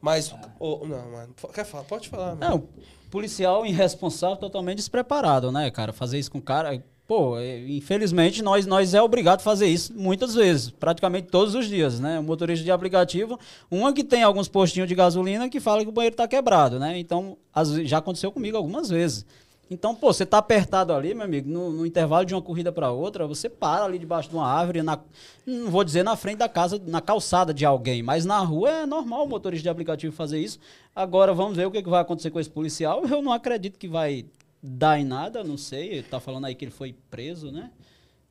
Mas. 0.00 0.34
ô, 0.58 0.78
não, 0.86 1.10
mano. 1.10 1.34
Quer 1.54 1.64
falar? 1.64 1.84
Pode 1.84 2.08
falar, 2.08 2.34
mano. 2.34 2.40
Não, 2.40 2.68
policial 3.10 3.64
irresponsável, 3.66 4.36
totalmente 4.38 4.76
despreparado, 4.78 5.52
né, 5.52 5.70
cara? 5.70 5.92
Fazer 5.92 6.18
isso 6.18 6.30
com 6.30 6.38
o 6.38 6.42
cara. 6.42 6.82
Pô, 7.12 7.36
é, 7.38 7.58
infelizmente 7.68 8.40
nós, 8.40 8.64
nós 8.64 8.94
é 8.94 9.02
obrigado 9.02 9.40
a 9.40 9.42
fazer 9.42 9.66
isso 9.66 9.92
muitas 9.94 10.34
vezes, 10.34 10.70
praticamente 10.70 11.28
todos 11.28 11.54
os 11.54 11.68
dias, 11.68 12.00
né? 12.00 12.18
O 12.18 12.22
motorista 12.22 12.64
de 12.64 12.70
aplicativo, 12.70 13.38
uma 13.70 13.92
que 13.92 14.02
tem 14.02 14.22
alguns 14.22 14.48
postinhos 14.48 14.88
de 14.88 14.94
gasolina 14.94 15.46
que 15.46 15.60
fala 15.60 15.82
que 15.82 15.90
o 15.90 15.92
banheiro 15.92 16.16
tá 16.16 16.26
quebrado, 16.26 16.78
né? 16.78 16.98
Então, 16.98 17.36
vezes- 17.54 17.86
já 17.86 17.98
aconteceu 17.98 18.32
comigo 18.32 18.56
algumas 18.56 18.88
vezes. 18.88 19.26
Então, 19.70 19.94
pô, 19.94 20.10
você 20.10 20.24
tá 20.24 20.38
apertado 20.38 20.90
ali, 20.90 21.12
meu 21.12 21.26
amigo, 21.26 21.50
no, 21.50 21.70
no 21.70 21.84
intervalo 21.84 22.24
de 22.24 22.34
uma 22.34 22.40
corrida 22.40 22.72
para 22.72 22.90
outra, 22.90 23.26
você 23.26 23.46
para 23.46 23.84
ali 23.84 23.98
debaixo 23.98 24.30
de 24.30 24.34
uma 24.34 24.46
árvore, 24.46 24.82
na, 24.82 24.98
não 25.46 25.70
vou 25.70 25.84
dizer 25.84 26.02
na 26.02 26.16
frente 26.16 26.38
da 26.38 26.48
casa, 26.48 26.80
na 26.86 27.02
calçada 27.02 27.52
de 27.52 27.66
alguém, 27.66 28.02
mas 28.02 28.24
na 28.24 28.38
rua 28.38 28.70
é 28.70 28.86
normal 28.86 29.26
o 29.26 29.28
motorista 29.28 29.64
de 29.64 29.68
aplicativo 29.68 30.16
fazer 30.16 30.40
isso. 30.40 30.58
Agora 30.96 31.34
vamos 31.34 31.58
ver 31.58 31.66
o 31.66 31.70
que, 31.70 31.82
que 31.82 31.90
vai 31.90 32.00
acontecer 32.00 32.30
com 32.30 32.40
esse 32.40 32.48
policial. 32.48 33.04
Eu 33.04 33.20
não 33.20 33.32
acredito 33.32 33.78
que 33.78 33.86
vai 33.86 34.24
dar 34.62 34.98
em 34.98 35.04
nada, 35.04 35.42
não 35.42 35.58
sei. 35.58 35.88
Ele 35.88 36.02
tá 36.04 36.20
falando 36.20 36.44
aí 36.46 36.54
que 36.54 36.64
ele 36.64 36.72
foi 36.72 36.94
preso, 37.10 37.50
né? 37.50 37.70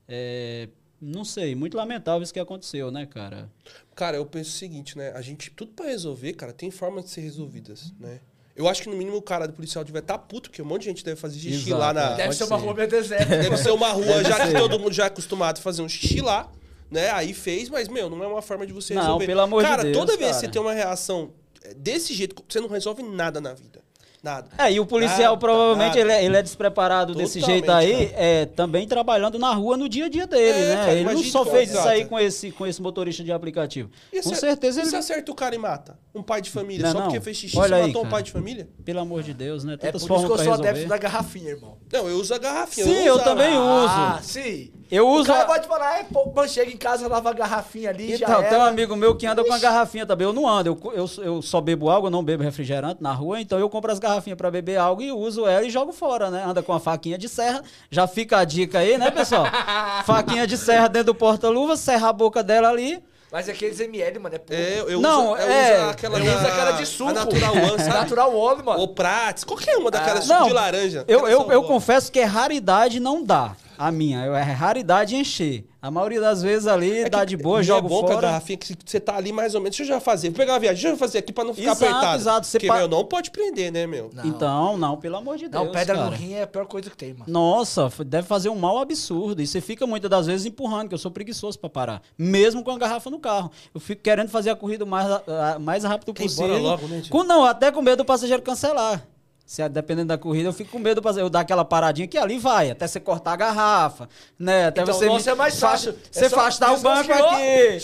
É, 0.07 0.69
não 1.01 1.25
sei, 1.25 1.55
muito 1.55 1.75
lamentável 1.75 2.21
isso 2.21 2.33
que 2.33 2.39
aconteceu, 2.39 2.91
né, 2.91 3.05
cara? 3.05 3.49
Cara, 3.95 4.17
eu 4.17 4.25
penso 4.25 4.51
o 4.51 4.53
seguinte, 4.53 4.97
né? 4.97 5.11
A 5.15 5.21
gente, 5.21 5.49
tudo 5.49 5.71
pra 5.73 5.87
resolver, 5.87 6.33
cara, 6.33 6.53
tem 6.53 6.69
formas 6.69 7.05
de 7.05 7.09
ser 7.11 7.21
resolvidas, 7.21 7.93
né? 7.99 8.19
Eu 8.55 8.67
acho 8.67 8.83
que 8.83 8.89
no 8.89 8.95
mínimo 8.95 9.17
o 9.17 9.21
cara 9.21 9.47
do 9.47 9.53
policial 9.53 9.83
devia 9.83 9.99
estar 9.99 10.17
puto, 10.17 10.49
porque 10.49 10.61
um 10.61 10.65
monte 10.65 10.81
de 10.81 10.89
gente 10.89 11.03
deve 11.03 11.19
fazer 11.19 11.39
xixi 11.39 11.69
Exato, 11.69 11.77
lá 11.79 11.93
na. 11.93 12.01
é. 12.01 12.09
Deve 12.09 12.23
pode 12.23 12.35
ser 12.35 12.43
uma 12.43 12.57
rua 12.57 12.73
meio 12.73 12.87
deserta. 12.87 13.37
Deve 13.37 13.57
ser 13.57 13.71
uma 13.71 13.89
rua, 13.89 14.05
Deve 14.05 14.29
já 14.29 14.47
que 14.47 14.53
todo 14.53 14.79
mundo 14.79 14.93
já 14.93 15.03
é 15.05 15.07
acostumado 15.07 15.57
a 15.57 15.61
fazer 15.61 15.81
um 15.81 15.89
xixi 15.89 16.21
lá, 16.21 16.51
né? 16.89 17.09
Aí 17.11 17.33
fez, 17.33 17.69
mas, 17.69 17.87
meu, 17.87 18.09
não 18.09 18.21
é 18.23 18.27
uma 18.27 18.41
forma 18.41 18.67
de 18.67 18.73
você 18.73 18.93
Não, 18.93 19.01
resolver. 19.01 19.25
pelo 19.25 19.41
amor 19.41 19.63
de 19.63 19.69
cara, 19.69 19.83
Deus, 19.83 19.97
toda 19.97 20.17
vez 20.17 20.19
que 20.19 20.25
cara. 20.33 20.39
você 20.39 20.47
tem 20.49 20.61
uma 20.61 20.73
reação 20.73 21.31
é, 21.63 21.73
desse 21.73 22.13
jeito, 22.13 22.43
você 22.47 22.59
não 22.59 22.67
resolve 22.67 23.01
nada 23.01 23.39
na 23.39 23.53
vida. 23.53 23.81
Nada. 24.23 24.49
É, 24.55 24.71
e 24.71 24.79
o 24.79 24.85
policial 24.85 25.19
Nada, 25.33 25.37
provavelmente 25.37 25.97
nada. 25.97 25.99
ele 25.99 26.11
é, 26.11 26.23
ele 26.25 26.37
é 26.37 26.43
despreparado 26.43 27.15
desse 27.15 27.39
Totalmente, 27.39 27.65
jeito 27.65 27.71
aí, 27.71 28.05
cara. 28.09 28.21
é, 28.23 28.45
também 28.45 28.87
trabalhando 28.87 29.39
na 29.39 29.51
rua 29.51 29.75
no 29.75 29.89
dia 29.89 30.05
a 30.05 30.09
dia 30.09 30.27
dele, 30.27 30.59
É, 30.59 30.69
né? 30.69 30.75
cara, 30.75 30.93
ele 30.93 31.03
não 31.13 31.23
só 31.23 31.43
fez 31.43 31.69
isso 31.73 31.87
aí 31.87 32.05
com 32.05 32.19
esse, 32.19 32.51
com 32.51 32.67
esse 32.67 32.79
motorista 32.81 33.23
de 33.23 33.31
aplicativo. 33.31 33.89
E 34.13 34.21
com 34.21 34.35
certeza 34.35 34.79
e 34.79 34.83
ele. 34.83 34.89
se 34.91 34.95
acerta 34.95 35.31
o 35.31 35.35
cara 35.35 35.55
e 35.55 35.57
mata? 35.57 35.97
Um 36.13 36.21
pai 36.21 36.39
de 36.39 36.51
família, 36.51 36.83
Não, 36.85 36.91
só 36.91 36.97
não. 36.99 37.05
porque 37.07 37.19
fez 37.19 37.35
xixi, 37.37 37.57
Olha 37.57 37.69
você 37.69 37.73
aí, 37.81 37.87
matou 37.87 38.01
um 38.01 38.05
cara. 38.05 38.11
pai 38.15 38.23
de 38.23 38.31
família? 38.31 38.69
Pelo 38.85 38.99
amor 38.99 39.23
de 39.23 39.33
Deus, 39.33 39.63
né? 39.63 39.73
É 39.73 39.77
Tantas 39.77 40.05
por 40.05 40.17
isso 40.17 40.25
que 40.27 40.31
eu 40.33 40.37
sou 40.37 40.53
adepto 40.53 40.87
da 40.87 40.97
garrafinha, 40.99 41.49
irmão. 41.49 41.77
Não, 41.91 42.07
eu 42.07 42.17
uso 42.17 42.33
a 42.35 42.37
garrafinha. 42.37 42.85
Sim, 42.85 43.03
eu 43.03 43.15
a- 43.15 43.23
também 43.23 43.49
uso. 43.57 43.87
Ah, 43.89 44.19
sim. 44.21 44.71
Eu 44.91 45.07
O 45.07 45.11
uso 45.13 45.27
cara 45.31 45.43
a- 45.43 45.45
pode 45.45 45.67
falar, 45.67 45.99
é, 45.99 46.03
pô, 46.03 46.19
quando 46.31 46.49
chega 46.49 46.69
em 46.69 46.75
casa, 46.75 47.07
lava 47.07 47.29
a 47.29 47.33
garrafinha 47.33 47.89
ali, 47.89 48.17
já 48.17 48.25
Então, 48.27 48.43
tem 48.43 48.57
um 48.57 48.61
amigo 48.61 48.93
meu 48.95 49.15
que 49.15 49.25
anda 49.25 49.41
com 49.43 49.53
a 49.53 49.57
garrafinha 49.57 50.05
também. 50.05 50.27
Eu 50.27 50.33
não 50.33 50.45
ando, 50.47 50.69
eu, 50.69 50.91
eu, 50.93 51.09
eu 51.23 51.41
só 51.41 51.61
bebo 51.61 51.89
água, 51.89 52.07
eu 52.07 52.11
não 52.11 52.21
bebo 52.23 52.43
refrigerante 52.43 53.01
na 53.01 53.13
rua, 53.13 53.39
então 53.39 53.57
eu 53.57 53.69
compro 53.69 53.89
as 53.91 53.99
garrafinhas 53.99 54.35
pra 54.37 54.51
beber 54.51 54.77
água 54.77 55.01
e 55.03 55.11
uso 55.11 55.47
ela 55.47 55.65
e 55.65 55.69
jogo 55.69 55.93
fora, 55.93 56.29
né? 56.29 56.43
Anda 56.45 56.61
com 56.61 56.73
a 56.73 56.79
faquinha 56.79 57.17
de 57.17 57.29
serra. 57.29 57.63
Já 57.89 58.05
fica 58.05 58.37
a 58.39 58.43
dica 58.43 58.79
aí, 58.79 58.97
né, 58.97 59.09
pessoal? 59.09 59.45
faquinha 60.05 60.45
de 60.45 60.57
serra 60.57 60.89
dentro 60.89 61.13
do 61.13 61.15
porta-luva, 61.15 61.77
serra 61.77 62.09
a 62.09 62.13
boca 62.13 62.43
dela 62.43 62.67
ali. 62.69 63.01
Mas 63.31 63.47
aqueles 63.47 63.79
ML, 63.79 64.19
mano, 64.19 64.35
é 64.35 64.39
pô. 64.39 64.53
É, 64.53 64.79
eu 64.93 64.99
Não, 64.99 65.31
uso, 65.31 65.41
eu 65.41 65.49
é, 65.51 65.79
uso 65.83 65.89
aquela, 65.91 66.19
eu 66.19 66.25
da- 66.25 66.35
uso 66.37 66.47
aquela 66.47 66.71
de 66.71 66.85
suco. 66.85 67.09
A 67.11 67.13
Natural 67.13 67.53
One, 67.55 67.77
sabe? 67.79 67.89
Natural 67.89 68.35
One, 68.35 68.61
mano. 68.63 68.79
Ou 68.81 68.87
Prates, 68.89 69.45
qualquer 69.45 69.77
uma 69.77 69.89
daquelas 69.89 70.25
suco 70.25 70.43
de 70.43 70.51
laranja. 70.53 71.05
Eu, 71.07 71.19
eu, 71.29 71.49
eu 71.49 71.61
boas. 71.61 71.67
confesso 71.67 72.11
que 72.11 72.19
é 72.19 72.25
raridade 72.25 72.99
não 72.99 73.23
dá. 73.23 73.55
A 73.83 73.91
minha, 73.91 74.19
é 74.25 74.41
raridade 74.43 75.15
encher. 75.15 75.65
A 75.81 75.89
maioria 75.89 76.21
das 76.21 76.43
vezes 76.43 76.67
ali 76.67 76.99
É 76.99 77.09
dá 77.09 77.25
de 77.25 77.35
boa, 77.35 77.57
não 77.57 77.63
jogo 77.63 77.87
é 77.87 77.89
bom 77.89 77.99
que 78.03 78.11
a 78.11 78.13
fora. 78.15 78.27
garrafinha 78.27 78.55
que 78.57 78.77
você 78.85 78.99
tá 78.99 79.15
ali 79.17 79.31
mais 79.31 79.55
ou 79.55 79.61
menos. 79.61 79.75
Deixa 79.75 79.91
eu 79.91 79.95
já 79.95 79.99
fazer. 79.99 80.29
Vou 80.29 80.37
pegar 80.37 80.53
uma 80.53 80.59
viagem, 80.59 80.79
deixa 80.83 80.93
eu 80.93 80.97
fazer 80.99 81.17
aqui 81.17 81.33
pra 81.33 81.43
não 81.43 81.51
ficar 81.55 81.71
Exato, 81.71 81.85
apertado. 81.91 82.21
exato. 82.21 82.45
Você 82.45 82.59
Porque, 82.59 82.67
pa- 82.67 82.77
meu, 82.77 82.87
não 82.87 83.03
pode 83.03 83.31
prender, 83.31 83.71
né, 83.71 83.87
meu? 83.87 84.11
Não. 84.13 84.23
Então, 84.23 84.77
não, 84.77 84.97
pelo 84.97 85.15
amor 85.17 85.37
de 85.37 85.47
Deus. 85.47 85.65
Não, 85.65 85.71
pedra 85.71 85.95
cara. 85.95 86.09
no 86.11 86.15
rim 86.15 86.33
é 86.33 86.43
a 86.43 86.47
pior 86.47 86.67
coisa 86.67 86.87
que 86.91 86.95
tem, 86.95 87.13
mano. 87.13 87.25
Nossa, 87.27 87.89
deve 88.05 88.27
fazer 88.27 88.49
um 88.49 88.55
mal 88.55 88.77
absurdo. 88.77 89.41
E 89.41 89.47
você 89.47 89.59
fica 89.59 89.87
muitas 89.87 90.11
das 90.11 90.27
vezes 90.27 90.45
empurrando, 90.45 90.89
que 90.89 90.93
eu 90.93 90.99
sou 90.99 91.09
preguiçoso 91.09 91.57
pra 91.57 91.67
parar. 91.67 92.03
Mesmo 92.15 92.63
com 92.63 92.69
a 92.69 92.77
garrafa 92.77 93.09
no 93.09 93.17
carro. 93.17 93.49
Eu 93.73 93.81
fico 93.81 94.03
querendo 94.03 94.29
fazer 94.29 94.51
a 94.51 94.55
corrida 94.55 94.83
o 94.83 94.87
mais, 94.87 95.09
a- 95.09 95.53
a- 95.55 95.59
mais 95.59 95.83
rápido 95.83 96.13
Quer 96.13 96.21
ir 96.21 96.27
possível. 96.27 96.45
embora 96.59 96.61
logo, 96.61 96.87
né, 96.87 97.01
tio? 97.01 97.09
com, 97.11 97.23
não, 97.23 97.43
até 97.43 97.71
com 97.71 97.81
medo 97.81 97.97
do 97.97 98.05
passageiro 98.05 98.43
cancelar. 98.43 99.03
Se 99.51 99.61
é, 99.61 99.67
dependendo 99.67 100.07
da 100.07 100.17
corrida, 100.17 100.47
eu 100.47 100.53
fico 100.53 100.71
com 100.71 100.79
medo 100.79 101.01
do 101.01 101.03
passageiro. 101.03 101.25
Eu 101.25 101.29
dar 101.29 101.41
aquela 101.41 101.65
paradinha 101.65 102.07
que 102.07 102.17
ali 102.17 102.39
vai, 102.39 102.71
até 102.71 102.87
você 102.87 103.01
cortar 103.01 103.33
a 103.33 103.35
garrafa, 103.35 104.07
né? 104.39 104.67
Até 104.67 104.81
Então, 104.81 104.93
você. 104.93 105.05
nossa, 105.07 105.31
é 105.31 105.35
mais 105.35 105.59
fácil. 105.59 105.93
Você 106.09 106.23
É 106.23 106.27
afastar 106.27 106.73
o 106.73 106.79
banco 106.79 107.11
aqui. 107.11 107.77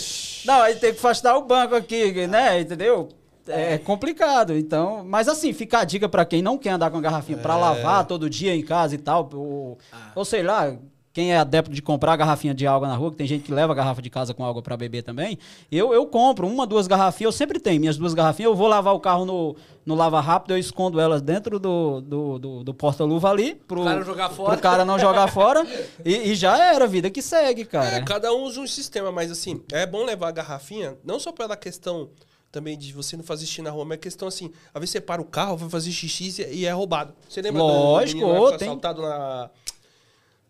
Não, 0.46 0.62
aí 0.62 0.76
tem 0.76 0.92
que 0.94 0.98
afastar 0.98 1.36
o 1.36 1.42
banco 1.42 1.74
aqui, 1.74 2.26
né? 2.26 2.58
Entendeu? 2.58 3.10
É 3.46 3.76
complicado, 3.76 4.56
então. 4.56 5.04
Mas 5.04 5.28
assim, 5.28 5.52
fica 5.52 5.80
a 5.80 5.84
dica 5.84 6.08
pra 6.08 6.24
quem 6.24 6.40
não 6.40 6.56
quer 6.56 6.70
andar 6.70 6.90
com 6.90 6.96
a 6.96 7.00
garrafinha 7.02 7.36
pra 7.36 7.52
É. 7.52 7.58
lavar 7.58 8.06
todo 8.06 8.30
dia 8.30 8.54
em 8.56 8.62
casa 8.62 8.94
e 8.94 8.98
tal, 8.98 9.28
ou, 9.34 9.76
ou 10.14 10.24
sei 10.24 10.42
lá, 10.42 10.74
quem 11.12 11.32
é 11.32 11.36
adepto 11.38 11.72
de 11.72 11.82
comprar 11.82 12.14
garrafinha 12.16 12.54
de 12.54 12.66
água 12.66 12.86
na 12.86 12.94
rua, 12.94 13.10
que 13.10 13.16
tem 13.16 13.26
gente 13.26 13.42
que 13.44 13.52
leva 13.52 13.74
garrafa 13.74 14.00
de 14.00 14.08
casa 14.08 14.32
com 14.32 14.44
água 14.44 14.62
pra 14.62 14.76
beber 14.76 15.02
também, 15.02 15.36
eu, 15.70 15.92
eu 15.92 16.06
compro 16.06 16.46
uma, 16.46 16.66
duas 16.66 16.86
garrafinhas, 16.86 17.34
eu 17.34 17.36
sempre 17.36 17.58
tenho 17.58 17.80
minhas 17.80 17.96
duas 17.96 18.14
garrafinhas, 18.14 18.50
eu 18.50 18.54
vou 18.56 18.68
lavar 18.68 18.94
o 18.94 19.00
carro 19.00 19.24
no, 19.24 19.56
no 19.88 19.94
lava 19.94 20.20
rápido, 20.20 20.50
eu 20.52 20.58
escondo 20.58 21.00
elas 21.00 21.22
dentro 21.22 21.58
do, 21.58 22.02
do, 22.02 22.38
do, 22.38 22.64
do 22.64 22.74
porta-luva 22.74 23.30
ali, 23.30 23.54
pro, 23.54 23.80
O 23.80 23.84
cara 23.84 23.96
não 23.98 24.04
jogar 24.04 24.28
fora. 24.28 24.52
pro 24.52 24.60
cara 24.62 24.84
não 24.84 24.98
jogar 24.98 25.28
fora, 25.32 25.66
e, 26.04 26.14
e 26.30 26.34
já 26.34 26.58
era, 26.74 26.86
vida 26.86 27.08
que 27.08 27.22
segue, 27.22 27.64
cara. 27.64 27.96
É, 27.96 28.02
cada 28.02 28.30
um 28.34 28.42
usa 28.42 28.60
um 28.60 28.66
sistema, 28.66 29.10
mas 29.10 29.30
assim, 29.30 29.62
é 29.72 29.86
bom 29.86 30.04
levar 30.04 30.28
a 30.28 30.32
garrafinha, 30.32 30.98
não 31.02 31.18
só 31.18 31.32
pela 31.32 31.56
questão 31.56 32.10
também 32.52 32.76
de 32.76 32.92
você 32.92 33.16
não 33.16 33.24
fazer 33.24 33.46
xixi 33.46 33.62
na 33.62 33.70
rua, 33.70 33.86
mas 33.86 33.94
a 33.96 33.98
questão 34.00 34.28
assim, 34.28 34.50
às 34.74 34.80
vezes 34.80 34.90
você 34.90 35.00
para 35.00 35.22
o 35.22 35.24
carro, 35.24 35.56
vai 35.56 35.70
fazer 35.70 35.90
xixi 35.90 36.44
e 36.50 36.66
é 36.66 36.70
roubado. 36.70 37.14
Você 37.26 37.40
lembra 37.40 37.62
Lógico, 37.62 38.20
do 38.20 38.26
menino 38.26 38.58
tem- 38.58 38.68
assaltado 38.68 39.00
na... 39.00 39.50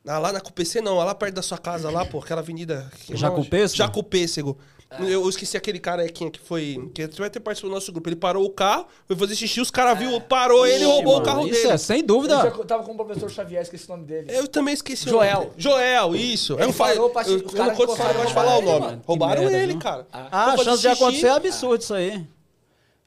na- 0.05 0.19
lá 0.19 0.33
na 0.33 0.41
Cupc, 0.41 0.77
não, 0.83 0.97
lá 0.97 1.15
perto 1.15 1.35
da 1.35 1.43
sua 1.43 1.59
casa, 1.59 1.91
lá, 1.91 2.05
pô, 2.05 2.19
aquela 2.19 2.41
avenida... 2.41 2.91
Jacupêssego? 3.11 3.77
Jacupêssego. 3.77 4.59
Eu 5.07 5.29
esqueci 5.29 5.55
aquele 5.55 5.79
cara 5.79 6.01
aí 6.03 6.09
que 6.11 6.31
foi. 6.43 6.91
Que 6.95 7.07
vai 7.09 7.29
ter 7.29 7.41
participado 7.41 7.71
do 7.71 7.75
nosso 7.75 7.93
grupo. 7.93 8.09
Ele 8.09 8.17
parou 8.17 8.47
o 8.47 8.51
carro, 8.51 8.87
foi 9.07 9.15
fazer 9.17 9.37
xixi, 9.37 9.61
os 9.61 9.71
caras 9.71 9.99
viu, 9.99 10.19
parou 10.19 10.67
ele 10.67 10.77
e 10.77 10.79
Ixi, 10.79 10.87
roubou 10.87 11.13
o 11.13 11.17
mano, 11.17 11.27
carro 11.27 11.47
Isso 11.47 11.61
dele. 11.63 11.73
é, 11.75 11.77
sem 11.77 12.01
Eu 12.01 12.07
dúvida. 12.07 12.37
já 12.37 12.51
tava 12.65 12.83
com 12.85 12.93
o 12.93 12.97
professor 12.97 13.31
Xavier, 13.31 13.61
esqueci 13.61 13.85
o 13.85 13.89
nome 13.91 14.07
dele. 14.07 14.35
Eu 14.35 14.49
também 14.49 14.73
esqueci 14.73 15.07
Joel. 15.07 15.53
o. 15.55 15.61
Joel, 15.61 16.17
isso. 16.17 16.55
Ele 16.55 16.63
eu 16.63 16.67
não 16.69 16.73
falei. 16.73 16.97
pra- 17.11 17.23
eu, 17.25 17.39
eu 17.39 17.65
não 17.67 17.75
conto, 17.75 17.97
falar 17.97 18.57
o 18.59 18.63
nome. 18.63 18.81
mano. 18.81 19.03
Roubaram 19.07 19.43
merda, 19.43 19.59
ele, 19.59 19.73
viu? 19.73 19.81
cara. 19.81 20.07
Ah, 20.11 20.53
Foi 20.55 20.63
a 20.63 20.65
chance 20.65 20.81
de 20.81 20.89
acontecer 20.89 21.27
é 21.27 21.31
absurdo 21.33 21.83
isso 21.83 21.93
aí. 21.95 22.27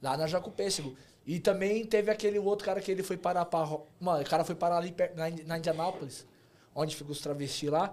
Lá 0.02 0.16
na 0.18 0.28
Jacupêssego. 0.28 0.96
E 1.26 1.40
também 1.40 1.84
teve 1.86 2.12
aquele 2.12 2.38
outro 2.40 2.66
cara 2.66 2.80
que 2.80 2.92
ele 2.92 3.02
foi 3.04 3.18
parar 3.18 3.46
pra. 3.46 3.68
Mano, 4.00 4.22
o 4.22 4.26
cara 4.30 4.44
foi 4.44 4.54
parar 4.56 4.78
ali 4.78 4.92
perto, 4.92 5.16
na, 5.18 5.30
na 5.48 5.58
Indianápolis, 5.58 6.26
onde 6.76 6.96
ficam 6.96 7.12
os 7.12 7.20
travestis 7.22 7.70
lá. 7.70 7.92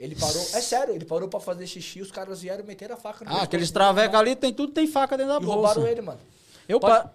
Ele 0.00 0.14
parou. 0.16 0.40
É 0.54 0.60
sério, 0.62 0.94
ele 0.94 1.04
parou 1.04 1.28
pra 1.28 1.38
fazer 1.38 1.66
xixi, 1.66 2.00
os 2.00 2.10
caras 2.10 2.40
vieram 2.40 2.64
meter 2.64 2.90
a 2.90 2.96
faca 2.96 3.22
no 3.24 3.30
Ah, 3.30 3.42
aqueles 3.42 3.70
travecos 3.70 4.18
ali, 4.18 4.34
tem 4.34 4.50
tudo, 4.52 4.72
tem 4.72 4.86
faca 4.86 5.14
dentro 5.16 5.34
da 5.34 5.38
E 5.38 5.44
bolsa. 5.44 5.54
roubaram 5.74 5.86
ele, 5.86 6.00
mano. 6.00 6.18
Eu, 6.66 6.80
Pode 6.80 6.94
pa- 7.04 7.10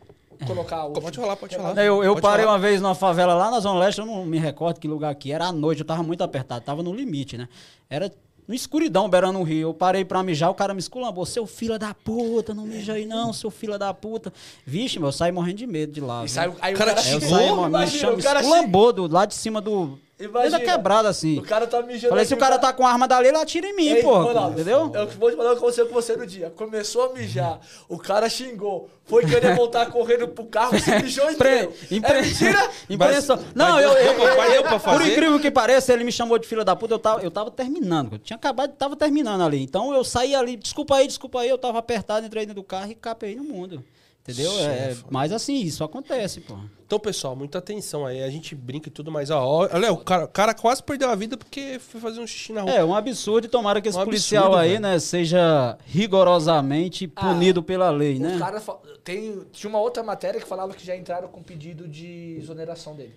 colocar 0.45 0.85
o. 0.85 0.91
Pode 0.93 1.17
falar, 1.17 1.35
pode 1.35 1.55
falar. 1.55 1.83
eu, 1.83 2.03
eu 2.03 2.11
Pode 2.13 2.21
parei 2.21 2.45
falar. 2.45 2.57
uma 2.57 2.61
vez 2.61 2.79
numa 2.81 2.93
favela 2.93 3.33
lá 3.33 3.49
na 3.49 3.59
Zona 3.59 3.79
Leste, 3.79 3.99
eu 4.01 4.05
não 4.05 4.23
me 4.23 4.37
recordo 4.37 4.79
que 4.79 4.87
lugar 4.87 5.15
que 5.15 5.31
era, 5.31 5.47
à 5.47 5.51
noite, 5.51 5.79
eu 5.81 5.85
tava 5.85 6.03
muito 6.03 6.23
apertado, 6.23 6.63
tava 6.63 6.83
no 6.83 6.93
limite, 6.93 7.37
né? 7.37 7.49
Era 7.89 8.11
no 8.47 8.53
escuridão, 8.53 9.09
beirando 9.09 9.39
um 9.39 9.43
rio. 9.43 9.69
Eu 9.69 9.73
parei 9.73 10.05
pra 10.05 10.21
mijar, 10.21 10.51
o 10.51 10.53
cara 10.53 10.71
me 10.71 10.79
esculambou. 10.79 11.25
Seu 11.25 11.47
filho 11.47 11.79
da 11.79 11.91
puta, 11.95 12.53
não 12.53 12.67
mija 12.67 12.93
aí 12.93 13.03
não, 13.07 13.33
seu 13.33 13.49
filho 13.49 13.79
da 13.79 13.91
puta. 13.95 14.31
Vixe, 14.63 14.99
meu, 14.99 15.07
eu 15.07 15.11
saí 15.11 15.31
morrendo 15.31 15.57
de 15.57 15.65
medo 15.65 15.91
de 15.91 16.01
lá. 16.01 16.17
E 16.23 16.27
viu? 16.27 16.29
saiu, 16.35 16.55
aí 16.61 16.75
Cara, 16.75 16.91
o 16.91 16.95
cara 16.95 17.07
Aí 17.07 17.13
eu 17.13 17.21
xingou, 17.21 17.37
saí, 17.39 17.51
me 17.55 17.63
imagina, 17.65 18.11
o 18.13 18.21
cara 18.21 18.41
esculambou 18.41 18.93
do 18.93 19.07
lado 19.07 19.29
de 19.29 19.35
cima 19.35 19.59
do... 19.59 19.97
Imagina. 20.17 20.57
Dentro 20.57 20.65
da 20.65 20.73
quebrada, 20.77 21.09
assim. 21.09 21.37
O 21.39 21.41
cara 21.41 21.67
tá 21.67 21.81
mijando. 21.81 22.09
Falei, 22.11 22.23
se 22.23 22.33
o 22.33 22.37
cara 22.37 22.57
tá 22.57 22.71
com 22.71 22.87
a 22.87 22.89
arma 22.89 23.05
dali, 23.05 23.27
ele 23.27 23.37
atira 23.37 23.67
em 23.67 23.75
mim, 23.75 23.87
Ei, 23.89 24.01
pô. 24.01 24.17
Ronaldo, 24.23 24.53
Entendeu? 24.53 24.89
É 24.93 25.01
o 25.01 25.07
que 25.07 25.17
vou 25.17 25.29
te 25.29 25.35
falar 25.35 25.49
o 25.49 25.53
que 25.53 25.57
aconteceu 25.57 25.87
com 25.87 25.93
você 25.93 26.15
no 26.15 26.25
dia. 26.25 26.49
Começou 26.55 27.03
a 27.09 27.13
mijar, 27.13 27.59
o 27.89 27.97
cara 27.97 28.29
xingou, 28.29 28.89
foi 29.03 29.25
querer 29.25 29.53
voltar 29.57 29.87
correndo 29.91 30.29
pro 30.29 30.45
carro, 30.45 30.79
se 30.79 30.89
mijou 31.01 31.29
inteiro. 31.31 31.69
Pre... 31.73 31.97
Impre... 31.97 32.13
É 32.13 32.21
mentira? 32.21 32.69
Impressão. 32.89 33.35
Mas- 33.35 33.53
Não, 33.55 33.71
mas 33.75 33.83
eu, 33.83 33.91
eu, 33.91 34.15
pra- 34.15 34.37
mas 34.37 34.51
deu 34.53 34.61
pra 34.63 34.71
Por 34.71 34.79
fazer? 34.79 35.11
incrível 35.11 35.39
que 35.39 35.51
pareça, 35.51 35.91
ele 35.91 36.05
me 36.05 36.11
chamou 36.13 36.37
de 36.39 36.47
filha 36.47 36.63
da 36.63 36.77
puta, 36.77 36.93
eu 36.93 36.99
tava, 36.99 37.21
eu 37.21 37.29
tava 37.29 37.51
terminando. 37.51 38.13
Eu 38.13 38.19
tinha 38.19 38.37
acabado, 38.37 38.71
tava 38.71 38.95
terminando 38.95 39.41
ali. 39.41 39.61
Então 39.61 39.93
eu 39.93 40.03
saí 40.05 40.33
ali, 40.33 40.55
desculpa 40.55 40.95
aí, 40.95 41.07
desculpa 41.07 41.41
aí, 41.41 41.49
eu 41.49 41.57
tava 41.57 41.79
apertado, 41.79 42.25
entrei 42.25 42.45
dentro 42.45 42.61
do 42.61 42.65
carro 42.65 42.89
e 42.89 42.95
capei 42.95 43.35
no 43.35 43.43
mundo. 43.43 43.83
Entendeu? 44.27 44.51
É, 44.61 44.95
mas 45.09 45.31
assim, 45.33 45.55
isso 45.61 45.83
acontece, 45.83 46.39
pô. 46.39 46.55
Então, 46.87 46.99
pessoal, 46.99 47.35
muita 47.35 47.57
atenção 47.57 48.05
aí. 48.05 48.21
A 48.23 48.29
gente 48.29 48.53
brinca 48.53 48.89
e 48.89 48.91
tudo 48.91 49.11
mais. 49.11 49.31
Ó, 49.31 49.67
olha, 49.71 49.91
o 49.91 49.97
cara, 49.97 50.25
o 50.25 50.27
cara 50.27 50.53
quase 50.53 50.83
perdeu 50.83 51.09
a 51.09 51.15
vida 51.15 51.35
porque 51.35 51.79
foi 51.79 51.99
fazer 51.99 52.19
um 52.19 52.27
xixi 52.27 52.53
na 52.53 52.61
rua. 52.61 52.71
É, 52.71 52.85
um 52.85 52.93
absurdo 52.93 53.45
e 53.45 53.47
tomara 53.49 53.81
que 53.81 53.89
esse 53.89 53.97
Um 53.97 54.03
policial 54.05 54.45
absurdo, 54.45 54.61
aí, 54.61 54.69
velho. 54.69 54.81
né, 54.81 54.99
seja 54.99 55.77
rigorosamente 55.87 57.07
punido 57.07 57.63
pela 57.63 57.89
lei, 57.89 58.19
né? 58.19 58.37
Fa- 58.59 58.77
tem 59.03 59.41
tinha 59.51 59.67
uma 59.69 59.79
outra 59.79 60.03
matéria 60.03 60.39
que 60.39 60.47
falava 60.47 60.73
que 60.75 60.85
já 60.85 60.95
entraram 60.95 61.27
com 61.27 61.41
pedido 61.41 61.87
de 61.87 62.37
exoneração 62.39 62.95
dele. 62.95 63.13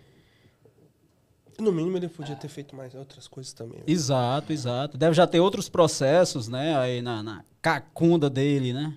No 1.59 1.73
mínimo, 1.73 1.97
ele 1.97 2.09
podia 2.09 2.37
ter 2.37 2.49
feito 2.49 2.75
mais 2.77 2.95
outras 2.95 3.27
coisas 3.27 3.53
também. 3.53 3.81
Exato, 3.87 4.53
exato. 4.53 4.97
Deve 4.97 5.13
já 5.15 5.27
ter 5.27 5.41
outros 5.41 5.69
processos, 5.69 6.47
né, 6.49 6.75
aí 6.79 7.03
na, 7.03 7.21
na 7.23 7.45
cacunda 7.61 8.31
dele, 8.31 8.73
né? 8.73 8.95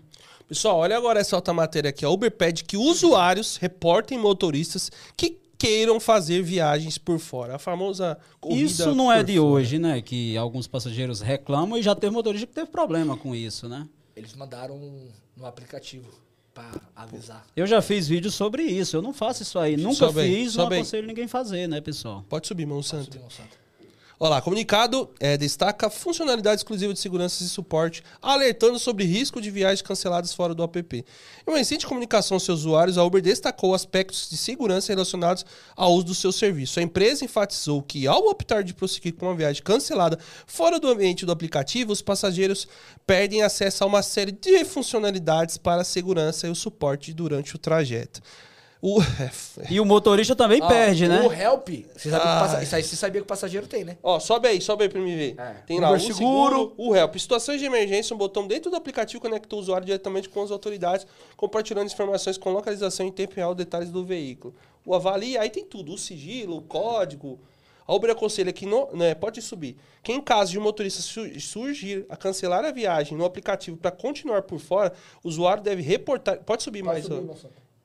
Pessoal, 0.52 0.80
olha 0.80 0.98
agora 0.98 1.18
essa 1.18 1.34
outra 1.38 1.54
matéria 1.54 1.92
aqui. 1.92 2.04
A 2.04 2.10
Uber 2.10 2.30
pede 2.30 2.66
que 2.66 2.76
usuários 2.76 3.56
reportem 3.56 4.18
motoristas 4.18 4.92
que 5.16 5.40
queiram 5.58 5.98
fazer 5.98 6.42
viagens 6.42 6.98
por 6.98 7.20
fora. 7.20 7.56
A 7.56 7.58
famosa 7.58 8.18
corrida 8.38 8.66
Isso 8.66 8.94
não 8.94 9.10
é 9.10 9.24
de 9.24 9.38
fora. 9.38 9.46
hoje, 9.46 9.80
né? 9.80 10.02
Que 10.02 10.36
alguns 10.36 10.68
passageiros 10.68 11.22
reclamam 11.22 11.80
e 11.80 11.82
já 11.82 11.96
teve 11.96 12.14
motorista 12.14 12.46
que 12.46 12.54
teve 12.54 12.70
problema 12.70 13.16
com 13.16 13.34
isso, 13.34 13.70
né? 13.70 13.88
Eles 14.14 14.34
mandaram 14.36 14.78
no 15.38 15.46
aplicativo 15.46 16.10
pra 16.54 16.70
avisar. 16.94 17.48
Eu 17.56 17.66
já 17.66 17.82
fiz 17.82 18.10
vídeo 18.10 18.30
sobre 18.30 18.64
isso. 18.64 18.98
Eu 18.98 19.02
não 19.02 19.14
faço 19.14 19.44
isso 19.44 19.58
aí. 19.58 19.78
Nunca 19.78 19.96
Sobe 19.96 20.20
aí, 20.20 20.36
fiz, 20.36 20.58
não 20.58 20.68
aconselho 20.68 21.08
ninguém 21.08 21.30
fazer, 21.30 21.66
né, 21.66 21.80
pessoal? 21.80 22.26
Pode 22.28 22.46
subir, 22.46 22.66
mão 22.66 22.84
santo. 22.84 23.06
Subiu 23.06 23.24
um 23.26 23.30
santo. 23.30 23.61
Olha 24.24 24.36
lá, 24.36 24.42
comunicado 24.44 25.10
é, 25.20 25.36
destaca 25.36 25.90
funcionalidade 25.90 26.58
exclusiva 26.58 26.94
de 26.94 27.00
segurança 27.00 27.44
e 27.44 27.48
suporte, 27.48 28.04
alertando 28.22 28.78
sobre 28.78 29.04
risco 29.04 29.42
de 29.42 29.50
viagens 29.50 29.82
canceladas 29.82 30.32
fora 30.32 30.54
do 30.54 30.64
app. 30.64 30.96
Em 30.96 31.04
uma 31.50 31.58
recente 31.58 31.88
comunicação 31.88 32.36
aos 32.36 32.44
seus 32.44 32.60
usuários, 32.60 33.00
a 33.00 33.04
Uber 33.04 33.20
destacou 33.20 33.74
aspectos 33.74 34.30
de 34.30 34.38
segurança 34.38 34.94
relacionados 34.94 35.44
ao 35.76 35.92
uso 35.94 36.06
do 36.06 36.14
seu 36.14 36.32
serviço. 36.32 36.80
A 36.80 36.84
empresa 36.84 37.26
enfatizou 37.26 37.82
que, 37.82 38.06
ao 38.06 38.28
optar 38.28 38.64
de 38.64 38.76
prosseguir 38.76 39.16
com 39.16 39.26
uma 39.26 39.34
viagem 39.34 39.64
cancelada 39.64 40.20
fora 40.46 40.80
do 40.80 40.88
ambiente 40.88 41.26
do 41.26 41.32
aplicativo, 41.32 41.92
os 41.92 42.04
passageiros 42.04 42.68
perdem 43.08 43.42
acesso 43.42 43.84
a 43.84 43.88
uma 43.88 44.04
série 44.04 44.34
de 44.34 44.64
funcionalidades 44.66 45.58
para 45.58 45.82
a 45.82 45.84
segurança 45.84 46.46
e 46.46 46.52
o 46.52 46.56
suporte 46.56 47.12
durante 47.12 47.56
o 47.56 47.58
trajeto. 47.58 48.22
O, 48.82 49.00
é, 49.22 49.30
E 49.70 49.80
o 49.80 49.86
motorista 49.86 50.36
também 50.36 50.60
Ó, 50.62 50.68
perde, 50.68 51.08
né? 51.08 51.22
O 51.22 51.32
help, 51.32 51.70
você 51.96 52.10
sabe 52.10 52.24
que 52.24 52.28
o 52.28 52.40
passa- 52.40 52.76
aí 52.78 52.84
você 52.84 52.96
sabia 52.96 53.22
que 53.22 53.26
o 53.26 53.28
passageiro 53.28 53.68
tem, 53.68 53.84
né? 53.84 53.98
Ó, 54.02 54.20
sobe 54.20 54.48
aí, 54.48 54.60
sobe 54.60 54.84
aí 54.84 54.90
pra 54.90 55.00
me 55.00 55.16
ver. 55.16 55.36
É. 55.40 55.54
Tem 55.68 55.80
lá 55.80 55.92
o 55.92 56.00
seguro, 56.00 56.16
Seguro. 56.58 56.74
o 56.78 56.96
help. 56.96 57.16
Situações 57.18 57.60
de 57.60 57.66
emergência, 57.66 58.16
um 58.16 58.18
botão 58.18 58.48
dentro 58.48 58.72
do 58.72 58.76
aplicativo 58.78 59.22
conecta 59.22 59.56
o 59.56 59.60
usuário 59.60 59.86
diretamente 59.86 60.28
com 60.30 60.42
as 60.42 60.50
autoridades, 60.50 61.06
compartilhando 61.38 61.92
informações 61.92 62.38
com 62.40 62.50
localização 62.52 63.06
em 63.06 63.12
tempo 63.12 63.36
real, 63.36 63.54
detalhes 63.54 63.92
do 63.92 64.04
veículo. 64.04 64.56
O 64.84 64.96
avalie, 64.96 65.38
aí 65.38 65.50
tem 65.52 65.64
tudo, 65.64 65.94
o 65.94 65.98
sigilo, 65.98 66.58
o 66.58 66.62
código. 66.62 67.40
A 67.88 67.94
Uber 67.94 68.10
aconselha 68.10 68.52
que 68.54 68.66
não, 68.66 68.90
né, 68.94 69.14
pode 69.14 69.42
subir. 69.44 69.76
Que 70.02 70.12
em 70.12 70.22
caso 70.22 70.52
de 70.52 70.58
um 70.58 70.62
motorista 70.64 71.02
su- 71.04 71.40
surgir 71.40 72.06
a 72.10 72.16
cancelar 72.18 72.66
a 72.66 72.72
viagem 72.72 73.16
no 73.18 73.26
aplicativo 73.26 73.78
para 73.78 73.92
continuar 73.92 74.42
por 74.44 74.60
fora, 74.60 74.92
o 75.24 75.28
usuário 75.28 75.62
deve 75.62 75.82
reportar. 75.84 76.40
Pode 76.40 76.64
subir 76.64 76.84
mais, 76.84 77.06
ó. 77.12 77.22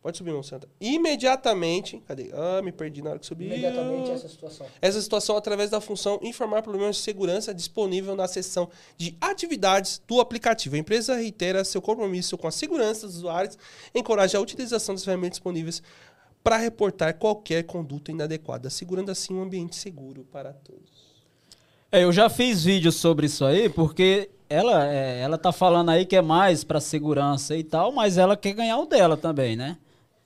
Pode 0.07 0.19
subir, 0.19 0.33
Monsanto. 0.33 0.69
Imediatamente. 0.81 2.01
Cadê? 2.07 2.31
Ah, 2.33 2.63
me 2.63 2.71
perdi 2.71 3.03
na 3.03 3.11
hora 3.11 3.19
que 3.19 3.27
subi. 3.27 3.47
Imediatamente 3.47 4.13
essa 4.13 4.29
situação. 4.29 4.67
Essa 4.81 5.03
situação 5.03 5.37
através 5.37 5.69
da 5.69 5.81
função 5.81 6.21
informar 6.23 6.63
problemas 6.63 6.95
de 6.95 7.03
segurança 7.03 7.53
disponível 7.53 8.15
na 8.15 8.29
seção 8.29 8.71
de 8.97 9.17
atividades 9.21 10.01
do 10.07 10.21
aplicativo. 10.21 10.77
A 10.77 10.79
empresa 10.79 11.17
reitera 11.17 11.65
seu 11.65 11.83
compromisso 11.83 12.39
com 12.39 12.47
a 12.47 12.53
segurança 12.53 13.05
dos 13.05 13.17
usuários, 13.17 13.59
encoraja 13.93 14.39
a 14.39 14.41
utilização 14.41 14.95
das 14.95 15.05
ferramentas 15.05 15.39
disponíveis 15.39 15.83
para 16.41 16.57
reportar 16.57 17.19
qualquer 17.19 17.65
conduta 17.65 18.13
inadequada, 18.13 18.69
assegurando 18.69 19.11
assim 19.11 19.35
um 19.35 19.43
ambiente 19.43 19.75
seguro 19.75 20.25
para 20.31 20.53
todos. 20.53 21.17
É, 21.91 22.05
eu 22.05 22.13
já 22.13 22.31
fiz 22.31 22.63
vídeo 22.63 22.93
sobre 22.93 23.27
isso 23.27 23.45
aí, 23.45 23.69
porque 23.69 24.31
ela, 24.49 24.87
é, 24.87 25.19
ela 25.19 25.37
tá 25.37 25.51
falando 25.51 25.91
aí 25.91 26.07
que 26.07 26.15
é 26.15 26.23
mais 26.23 26.63
pra 26.63 26.79
segurança 26.79 27.57
e 27.57 27.65
tal, 27.65 27.91
mas 27.91 28.17
ela 28.17 28.37
quer 28.37 28.53
ganhar 28.53 28.79
o 28.79 28.87
dela 28.87 29.17
também, 29.17 29.57
né? 29.57 29.77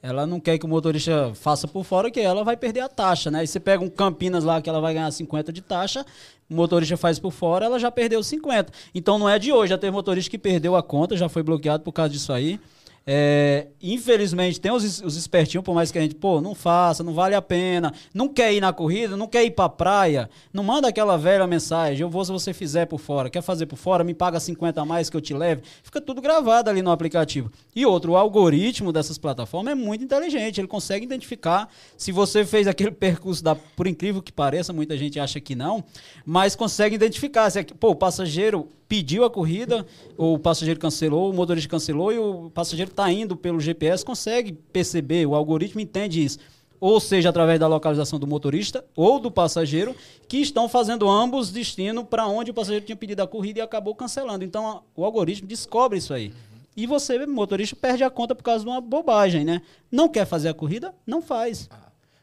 Ela 0.03 0.27
não 0.27 0.41
quer 0.41 0.57
que 0.57 0.65
o 0.65 0.69
motorista 0.69 1.33
faça 1.35 1.69
por 1.69 1.85
fora, 1.85 2.11
que 2.11 2.21
ela 2.21 2.43
vai 2.43 2.57
perder 2.57 2.81
a 2.81 2.89
taxa, 2.89 3.31
né? 3.31 3.45
E 3.45 3.47
você 3.47 3.61
pega 3.61 3.85
um 3.85 3.89
Campinas 3.89 4.45
lá 4.45 4.61
que 4.63 4.69
ela 4.69 4.81
vai 4.81 4.95
ganhar 4.95 5.11
50 5.11 5.53
de 5.53 5.61
taxa, 5.61 6.07
o 6.49 6.55
motorista 6.55 6.97
faz 6.97 7.19
por 7.19 7.31
fora, 7.31 7.67
ela 7.67 7.79
já 7.79 7.91
perdeu 7.91 8.23
50. 8.23 8.73
Então 8.95 9.19
não 9.19 9.29
é 9.29 9.39
de 9.39 9.53
hoje, 9.53 9.71
já 9.71 9.79
teve 9.79 9.93
motorista 9.93 10.31
que 10.31 10.39
perdeu 10.39 10.75
a 10.75 10.83
conta, 10.83 11.17
já 11.17 11.29
foi 11.29 11.43
bloqueado 11.43 11.83
por 11.83 11.93
causa 11.93 12.11
disso 12.11 12.33
aí. 12.33 12.59
É, 13.07 13.69
infelizmente, 13.83 14.61
tem 14.61 14.71
os, 14.71 15.01
os 15.01 15.17
espertinhos, 15.17 15.65
por 15.65 15.75
mais 15.75 15.91
que 15.91 15.99
a 15.99 16.03
gente, 16.03 16.15
pô, 16.15 16.41
não 16.41 16.55
faça, 16.55 17.03
não 17.03 17.15
vale 17.15 17.35
a 17.35 17.41
pena, 17.41 17.93
não 18.13 18.29
quer 18.29 18.53
ir 18.53 18.61
na 18.61 18.73
corrida, 18.73 19.17
não 19.17 19.27
quer 19.27 19.43
ir 19.43 19.53
pra 19.53 19.69
praia, 19.69 20.29
não 20.53 20.63
manda 20.63 20.87
aquela 20.87 21.17
velha 21.17 21.47
mensagem, 21.47 22.03
eu 22.03 22.11
vou 22.11 22.25
se 22.25 22.31
você 22.31 22.53
fizer 22.53 22.87
por 22.87 23.01
fora, 23.01 23.31
quer 23.31 23.43
fazer 23.43 23.67
por 23.67 23.77
fora, 23.77 24.05
me 24.05 24.13
paga 24.13 24.39
50 24.39 24.81
a 24.81 24.85
mais 24.85 25.09
que 25.09 25.17
eu 25.17 25.21
te 25.21 25.33
leve, 25.33 25.63
fica 25.83 26.01
tudo 26.01 26.21
gravado 26.21 26.69
ali 26.69 26.83
no 26.83 26.91
aplicativo. 26.91 27.51
E 27.75 27.87
outro, 27.87 28.13
o 28.13 28.17
algoritmo 28.17 28.93
dessas 28.93 29.17
plataformas 29.17 29.73
é 29.73 29.75
muito 29.75 30.05
inteligente, 30.05 30.61
ele 30.61 30.69
consegue 30.69 31.05
identificar 31.05 31.69
se 31.97 32.13
você 32.13 32.45
fez 32.45 32.67
aquele 32.67 32.91
percurso 32.93 33.43
da, 33.43 33.55
por 33.55 33.87
incrível 33.87 34.23
que 34.23 34.31
pareça, 34.31 34.73
muita 34.73 34.97
gente 34.97 35.19
acha 35.19 35.41
que 35.41 35.55
não, 35.55 35.83
mas 36.25 36.55
consegue 36.55 36.95
identificar 36.95 37.49
se, 37.51 37.61
é 37.61 37.65
pô, 37.65 37.91
o 37.91 37.97
passageiro 37.97 38.69
pediu 38.91 39.25
a 39.25 39.31
corrida, 39.31 39.87
o 40.19 40.37
passageiro 40.37 40.81
cancelou, 40.81 41.31
o 41.31 41.33
motorista 41.33 41.71
cancelou 41.71 42.13
e 42.13 42.19
o 42.19 42.51
passageiro 42.51 42.91
está 42.91 43.09
indo 43.13 43.37
pelo 43.37 43.61
GPS, 43.61 44.05
consegue 44.05 44.53
perceber, 44.53 45.25
o 45.27 45.37
algoritmo 45.37 45.81
entende 45.81 46.25
isso. 46.25 46.41
Ou 46.81 46.99
seja, 46.99 47.29
através 47.29 47.61
da 47.61 47.69
localização 47.69 48.19
do 48.19 48.27
motorista 48.27 48.85
ou 48.97 49.21
do 49.21 49.31
passageiro, 49.31 49.95
que 50.27 50.39
estão 50.39 50.69
fazendo 50.69 51.09
ambos 51.09 51.53
destino 51.53 52.05
para 52.05 52.27
onde 52.27 52.51
o 52.51 52.55
passageiro 52.55 52.85
tinha 52.85 52.97
pedido 52.97 53.21
a 53.21 53.29
corrida 53.29 53.61
e 53.61 53.63
acabou 53.63 53.95
cancelando. 53.95 54.45
Então, 54.45 54.67
a- 54.67 54.83
o 54.97 55.05
algoritmo 55.05 55.47
descobre 55.47 55.99
isso 55.99 56.13
aí. 56.13 56.33
E 56.77 56.85
você, 56.85 57.25
motorista, 57.27 57.77
perde 57.77 58.03
a 58.03 58.11
conta 58.11 58.35
por 58.35 58.43
causa 58.43 58.65
de 58.65 58.71
uma 58.71 58.81
bobagem, 58.81 59.45
né? 59.45 59.63
Não 59.89 60.09
quer 60.09 60.27
fazer 60.27 60.49
a 60.49 60.55
corrida? 60.55 60.93
Não 61.07 61.23
faz. 61.23 61.69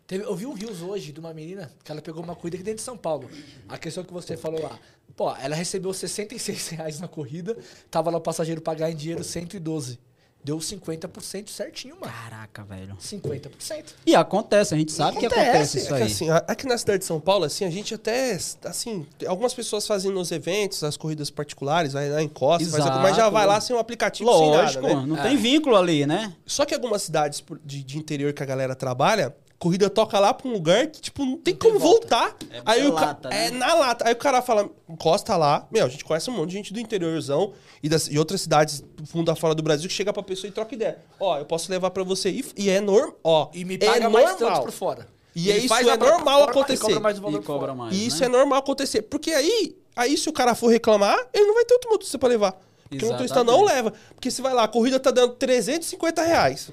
Teve- 0.06 0.24
eu 0.24 0.36
vi 0.36 0.46
um 0.46 0.54
Rios 0.54 0.82
hoje 0.82 1.12
de 1.12 1.20
uma 1.20 1.34
menina 1.34 1.70
que 1.84 1.92
ela 1.92 2.02
pegou 2.02 2.24
uma 2.24 2.34
corrida 2.36 2.56
aqui 2.56 2.64
dentro 2.64 2.78
de 2.78 2.84
São 2.84 2.98
Paulo. 2.98 3.30
A 3.70 3.78
questão 3.78 4.04
que 4.06 4.12
você 4.14 4.36
falou 4.38 4.62
lá. 4.64 4.80
Pô, 5.18 5.36
ela 5.36 5.56
recebeu 5.56 5.92
66 5.94 6.70
reais 6.78 7.00
na 7.02 7.08
corrida, 7.10 7.58
tava 7.92 8.10
lá 8.10 8.18
o 8.18 8.22
passageiro 8.22 8.62
pagar 8.62 8.90
em 8.92 8.96
dinheiro 8.96 9.24
112. 9.24 10.00
Deu 10.44 10.60
50% 10.60 11.50
certinho, 11.50 11.98
mano. 12.00 12.14
Caraca, 12.14 12.64
velho. 12.64 12.96
50%. 12.96 13.86
E 14.06 14.16
acontece, 14.16 14.74
a 14.74 14.78
gente 14.78 14.94
sabe 14.94 15.18
que 15.18 15.26
Acontece, 15.26 15.50
acontece 15.50 15.78
isso 15.80 15.94
É 15.94 15.98
que 15.98 16.04
aí. 16.04 16.12
assim, 16.12 16.30
aqui 16.48 16.66
na 16.68 16.78
cidade 16.78 17.00
de 17.00 17.06
São 17.06 17.20
Paulo, 17.20 17.44
assim, 17.44 17.66
a 17.66 17.70
gente 17.70 17.94
até, 17.94 18.38
assim, 18.64 19.06
algumas 19.28 19.54
pessoas 19.54 19.86
fazem 19.86 20.10
nos 20.10 20.32
eventos, 20.32 20.84
as 20.86 20.96
corridas 20.96 21.30
particulares, 21.30 21.92
vai 21.94 22.10
lá 22.10 22.22
em 22.22 22.30
Costa, 22.30 22.64
faz 22.70 22.84
Exato. 22.84 23.00
a- 23.00 23.02
mas 23.02 23.18
já 23.18 23.30
vai 23.30 23.46
lá 23.46 23.60
sem 23.60 23.76
um 23.76 23.80
aplicativo, 23.80 24.30
Lógico, 24.30 24.84
sem 24.86 24.94
nada, 24.94 25.02
né? 25.02 25.08
não 25.08 25.18
É. 25.18 25.24
tem 25.24 25.36
vínculo 25.36 25.76
ali, 25.76 26.06
né? 26.06 26.32
Só 26.46 26.66
que 26.66 26.74
algumas 26.74 27.02
cidades 27.02 27.44
de, 27.66 27.84
de 27.84 27.98
interior 27.98 28.32
que 28.32 28.42
a 28.42 28.46
galera 28.46 28.76
trabalha, 28.76 29.36
corrida 29.60 29.90
toca 29.90 30.20
lá 30.20 30.34
pra 30.34 30.48
um 30.48 30.54
lugar 30.54 30.88
que, 30.88 31.02
tipo, 31.02 31.26
não 31.26 31.38
tem 31.38 31.56
como 31.56 31.80
volta. 31.80 32.00
voltar. 32.18 32.36
É 32.52 32.62
aí 32.66 32.84
na 32.84 32.90
o 32.90 32.94
ca- 32.96 33.06
lata, 33.06 33.30
né? 33.30 33.48
É 33.48 33.52
na 33.52 33.74
lata. 33.74 34.08
Aí 34.08 34.14
o 34.14 34.18
cara 34.18 34.42
fala, 34.42 34.70
encosta 34.88 35.36
lá. 35.36 35.68
Meu, 35.72 35.86
a 35.86 35.90
gente 35.90 36.06
conhece 36.06 36.30
um 36.30 36.34
monte 36.34 36.50
de 36.50 36.56
gente 36.58 36.74
do 36.74 36.80
interiorzão 36.80 37.54
e, 37.82 37.90
das, 37.90 38.08
e 38.08 38.18
outras 38.20 38.42
cidades 38.42 38.82
do 38.82 39.06
fundo 39.08 39.26
da 39.26 39.36
fora 39.36 39.56
do 39.56 39.64
Brasil 39.64 39.88
que 39.90 39.94
chega 39.96 40.14
pra 40.14 40.22
pessoa 40.24 40.48
e 40.50 40.52
troca 40.52 40.74
ideia. 40.76 41.00
Ó, 41.20 41.38
eu 41.38 41.46
posso 41.46 41.72
levar 41.72 41.90
pra 41.92 42.04
você. 42.04 42.30
E, 42.30 42.46
e 42.56 42.70
é 42.70 42.80
normal. 42.80 43.16
Ó, 43.24 43.50
E 43.54 43.66
me 43.66 43.76
é 43.76 43.78
paga 43.80 44.10
mais 44.10 44.30
normal. 44.32 44.50
tanto 44.54 44.62
por 44.66 44.72
fora. 44.72 45.08
E 45.36 45.50
Ele 45.50 45.52
é 45.52 45.58
isso, 45.60 45.68
faz 45.70 45.88
é 45.88 45.98
normal 45.98 46.44
acontecer. 46.44 46.84
E 46.84 46.88
cobra 46.88 47.00
mais 47.00 47.20
o 47.20 47.22
valor 47.22 47.40
E 47.40 47.44
cobra 47.44 47.76
mais. 47.76 47.96
E 47.96 48.08
isso 48.08 48.20
né? 48.22 48.26
é 48.26 48.30
normal 48.30 48.60
acontecer. 48.60 49.04
Porque 49.04 49.32
aí, 49.32 49.76
aí 49.96 50.18
se 50.18 50.28
o 50.30 50.34
cara 50.34 50.56
for 50.56 50.68
reclamar, 50.68 51.16
ele 51.34 51.46
não 51.46 51.54
vai 51.54 51.64
ter 51.66 51.74
outro 51.76 51.90
motorista 51.92 52.18
pra 52.18 52.28
levar. 52.30 52.60
Porque 52.90 53.04
o 53.06 53.10
motorista 53.10 53.44
não 53.44 53.56
Exatamente. 53.64 53.76
leva. 53.76 53.94
Porque 54.16 54.32
se 54.32 54.42
vai 54.42 54.54
lá, 54.54 54.64
a 54.64 54.68
corrida 54.68 55.00
tá 55.00 55.12
dando 55.12 55.34
350 55.36 56.24
reais. 56.24 56.70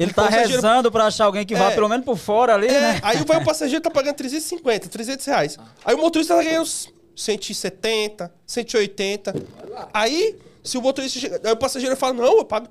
Ele 0.00 0.12
tá 0.12 0.24
passageiro- 0.24 0.54
rezando 0.54 0.90
pra 0.90 1.04
achar 1.06 1.26
alguém 1.26 1.44
que 1.44 1.54
vá 1.54 1.70
É. 1.70 1.74
pelo 1.74 1.88
menos 1.88 2.04
por 2.04 2.16
fora 2.16 2.54
ali, 2.54 2.66
É, 2.68 2.80
né? 2.80 3.00
aí 3.02 3.22
vai 3.24 3.36
o 3.40 3.44
passageiro 3.44 3.82
tá 3.82 3.90
pagando 3.90 4.14
350, 4.16 4.88
300 4.88 5.26
reais. 5.26 5.58
Aí 5.84 5.94
o 5.94 5.98
motorista 5.98 6.34
tá 6.34 6.42
ganhando 6.42 6.62
uns 6.62 6.88
170, 7.14 8.32
180. 8.46 9.34
Aí, 9.92 10.36
se 10.64 10.78
o 10.78 10.82
motorista 10.82 11.18
chega, 11.18 11.40
aí 11.44 11.52
o 11.52 11.56
passageiro 11.56 11.96
fala, 11.96 12.14
não, 12.14 12.38
eu 12.38 12.44
pago, 12.44 12.66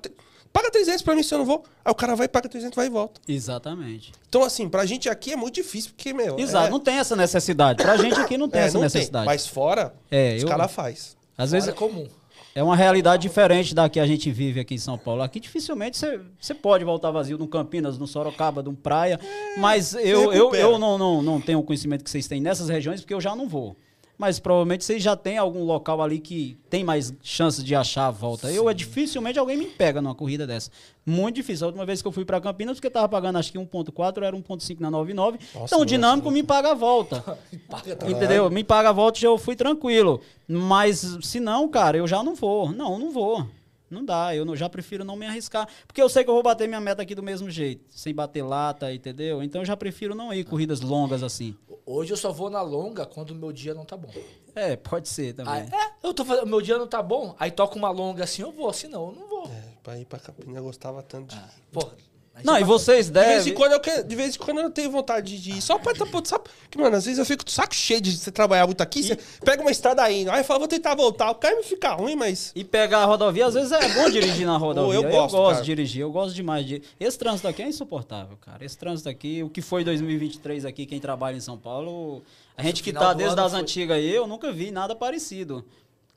paga 0.52 0.70
300 0.70 1.02
pra 1.02 1.14
mim 1.14 1.22
se 1.22 1.32
eu 1.32 1.38
não 1.38 1.44
vou. 1.44 1.62
Aí 1.84 1.92
o 1.92 1.94
cara 1.94 2.16
vai, 2.16 2.26
paga 2.28 2.48
300, 2.48 2.74
vai 2.74 2.86
e 2.86 2.90
volta. 2.90 3.20
Exatamente. 3.28 4.12
Então, 4.28 4.42
assim, 4.42 4.68
pra 4.68 4.84
gente 4.86 5.08
aqui 5.08 5.32
é 5.32 5.36
muito 5.36 5.54
difícil, 5.54 5.92
porque, 5.96 6.12
meu... 6.12 6.38
Exato, 6.38 6.66
é, 6.66 6.70
não 6.70 6.80
tem 6.80 6.96
essa 6.98 7.14
necessidade. 7.14 7.82
Pra 7.82 7.96
gente 7.96 8.18
aqui 8.18 8.36
não 8.36 8.48
tem 8.48 8.62
é, 8.62 8.64
essa 8.64 8.74
não 8.74 8.82
necessidade. 8.82 9.26
mas 9.26 9.46
fora, 9.46 9.94
É, 10.10 10.34
os 10.36 10.42
eu- 10.42 10.48
caras 10.48 10.72
faz. 10.72 11.16
Às 11.38 11.50
Fora 11.50 11.60
vezes 11.60 11.68
é 11.68 11.72
comum. 11.72 12.08
É 12.54 12.62
uma 12.62 12.74
realidade 12.74 13.22
diferente 13.22 13.74
da 13.74 13.88
que 13.88 14.00
a 14.00 14.06
gente 14.06 14.30
vive 14.30 14.60
aqui 14.60 14.74
em 14.74 14.78
São 14.78 14.98
Paulo. 14.98 15.22
Aqui 15.22 15.38
dificilmente 15.38 15.96
você, 15.96 16.54
pode 16.54 16.84
voltar 16.84 17.10
vazio 17.10 17.38
num 17.38 17.46
Campinas, 17.46 17.98
num 17.98 18.06
Sorocaba, 18.06 18.62
num 18.62 18.74
Praia. 18.74 19.20
Mas 19.58 19.94
eu, 19.94 20.32
eu, 20.32 20.54
eu 20.54 20.78
não, 20.78 20.98
não, 20.98 21.22
não 21.22 21.40
tenho 21.40 21.58
o 21.58 21.62
conhecimento 21.62 22.02
que 22.02 22.10
vocês 22.10 22.26
têm 22.26 22.40
nessas 22.40 22.68
regiões, 22.68 23.00
porque 23.00 23.14
eu 23.14 23.20
já 23.20 23.36
não 23.36 23.48
vou. 23.48 23.76
Mas 24.20 24.38
provavelmente 24.38 24.84
vocês 24.84 25.02
já 25.02 25.16
têm 25.16 25.38
algum 25.38 25.64
local 25.64 26.02
ali 26.02 26.18
que 26.18 26.54
tem 26.68 26.84
mais 26.84 27.10
chances 27.22 27.64
de 27.64 27.74
achar 27.74 28.08
a 28.08 28.10
volta. 28.10 28.52
Eu, 28.52 28.68
é 28.68 28.74
dificilmente 28.74 29.38
alguém 29.38 29.56
me 29.56 29.64
pega 29.64 30.02
numa 30.02 30.14
corrida 30.14 30.46
dessa. 30.46 30.70
Muito 31.06 31.36
difícil. 31.36 31.64
A 31.64 31.68
última 31.68 31.86
vez 31.86 32.02
que 32.02 32.06
eu 32.06 32.12
fui 32.12 32.22
pra 32.26 32.38
Campinas, 32.38 32.76
porque 32.76 32.88
eu 32.88 32.90
tava 32.90 33.08
pagando 33.08 33.38
acho 33.38 33.50
que 33.50 33.56
1.4, 33.58 34.22
era 34.22 34.36
1.5 34.36 34.78
na 34.78 34.90
99. 34.90 35.38
Nossa, 35.38 35.48
então 35.64 35.64
o 35.64 35.80
nossa, 35.80 35.86
dinâmico 35.86 36.30
me 36.30 36.42
paga 36.42 36.72
a 36.72 36.74
volta. 36.74 37.38
Paga 37.70 37.96
também. 37.96 38.14
Entendeu? 38.14 38.50
Me 38.50 38.62
paga 38.62 38.90
a 38.90 38.92
volta 38.92 39.18
e 39.18 39.22
já 39.22 39.28
eu 39.28 39.38
fui 39.38 39.56
tranquilo. 39.56 40.20
Mas 40.46 41.16
se 41.22 41.40
não, 41.40 41.66
cara, 41.66 41.96
eu 41.96 42.06
já 42.06 42.22
não 42.22 42.34
vou. 42.34 42.70
Não, 42.72 42.98
não 42.98 43.10
vou. 43.10 43.46
Não 43.90 44.04
dá, 44.04 44.36
eu 44.36 44.44
não- 44.44 44.54
já 44.54 44.68
prefiro 44.68 45.02
não 45.02 45.16
me 45.16 45.24
arriscar. 45.24 45.66
Porque 45.86 46.02
eu 46.02 46.10
sei 46.10 46.24
que 46.24 46.28
eu 46.28 46.34
vou 46.34 46.42
bater 46.42 46.68
minha 46.68 46.80
meta 46.80 47.00
aqui 47.00 47.14
do 47.14 47.22
mesmo 47.22 47.48
jeito. 47.50 47.86
Sem 47.88 48.14
bater 48.14 48.42
lata, 48.42 48.92
entendeu? 48.92 49.42
Então 49.42 49.62
eu 49.62 49.64
já 49.64 49.78
prefiro 49.78 50.14
não 50.14 50.30
ir 50.30 50.44
corridas 50.44 50.82
longas 50.82 51.22
assim. 51.22 51.56
Hoje 51.92 52.12
eu 52.12 52.16
só 52.16 52.30
vou 52.30 52.48
na 52.48 52.62
longa 52.62 53.04
quando 53.04 53.32
o 53.32 53.34
meu 53.34 53.52
dia 53.52 53.74
não 53.74 53.84
tá 53.84 53.96
bom. 53.96 54.10
É, 54.54 54.76
pode 54.76 55.08
ser 55.08 55.32
também. 55.32 55.52
Aí, 55.52 55.68
é, 55.68 55.92
eu 56.04 56.14
tô 56.14 56.24
fazendo, 56.24 56.44
o 56.44 56.48
meu 56.48 56.60
dia 56.60 56.78
não 56.78 56.86
tá 56.86 57.02
bom, 57.02 57.34
aí 57.36 57.50
toca 57.50 57.76
uma 57.76 57.90
longa 57.90 58.22
assim, 58.22 58.42
eu 58.42 58.52
vou, 58.52 58.72
senão 58.72 59.08
eu 59.08 59.12
não 59.12 59.28
vou. 59.28 59.46
É, 59.46 59.64
pra 59.82 59.98
ir 59.98 60.04
pra 60.04 60.20
Campinas 60.20 60.56
eu 60.56 60.62
gostava 60.62 61.02
tanto 61.02 61.34
de... 61.34 61.40
Porra. 61.72 61.96
Não, 62.44 62.54
você 62.54 62.60
e 62.60 62.64
vocês 62.64 63.06
De 63.10 63.12
vez, 63.20 63.26
em 63.26 63.36
devem. 63.38 63.54
quando 63.54 63.72
eu 63.72 63.80
quero, 63.80 64.04
de 64.08 64.16
vez 64.16 64.34
em 64.34 64.38
quando 64.38 64.60
eu 64.60 64.70
tenho 64.70 64.90
vontade 64.90 65.38
de 65.40 65.50
ir. 65.58 65.60
Só 65.60 65.78
pra 65.78 65.92
tá, 65.94 66.06
pô, 66.06 66.22
sabe? 66.24 66.44
Que, 66.70 66.78
mano, 66.78 66.96
às 66.96 67.04
vezes 67.04 67.18
eu 67.18 67.26
fico 67.26 67.44
de 67.44 67.50
saco 67.52 67.74
cheio 67.74 68.00
de 68.00 68.16
você 68.16 68.30
trabalhar 68.30 68.66
muito 68.66 68.80
aqui. 68.80 69.02
Você 69.02 69.18
pega 69.44 69.60
uma 69.60 69.70
estrada 69.70 70.02
aí, 70.02 70.26
aí 70.28 70.42
fala, 70.44 70.60
vou 70.60 70.68
tentar 70.68 70.94
voltar. 70.94 71.30
O 71.30 71.34
cara 71.34 71.56
me 71.56 71.62
fica 71.62 71.90
ruim, 71.92 72.16
mas. 72.16 72.52
E 72.54 72.64
pegar 72.64 72.98
a 73.00 73.04
rodovia, 73.04 73.46
às 73.46 73.54
vezes 73.54 73.72
é 73.72 73.88
bom 73.94 74.08
dirigir 74.10 74.46
na 74.46 74.56
rodovia. 74.56 74.94
eu 74.94 75.02
gosto, 75.10 75.36
cara. 75.36 75.56
de 75.56 75.62
dirigir, 75.64 76.02
eu 76.02 76.10
gosto 76.10 76.34
demais 76.34 76.64
de. 76.64 76.82
Esse 76.98 77.18
trânsito 77.18 77.46
aqui 77.48 77.62
é 77.62 77.68
insuportável, 77.68 78.36
cara. 78.38 78.64
Esse 78.64 78.78
trânsito 78.78 79.08
aqui, 79.08 79.42
o 79.42 79.50
que 79.50 79.60
foi 79.60 79.84
2023 79.84 80.64
aqui, 80.64 80.86
quem 80.86 80.98
trabalha 81.00 81.36
em 81.36 81.40
São 81.40 81.58
Paulo, 81.58 82.22
a 82.56 82.62
gente 82.62 82.82
que 82.82 82.92
tá 82.92 83.12
do 83.12 83.18
desde 83.18 83.38
as 83.40 83.52
foi- 83.52 83.60
antigas 83.60 83.96
aí, 83.96 84.14
eu 84.14 84.26
nunca 84.26 84.50
vi 84.52 84.70
nada 84.70 84.94
parecido 84.94 85.64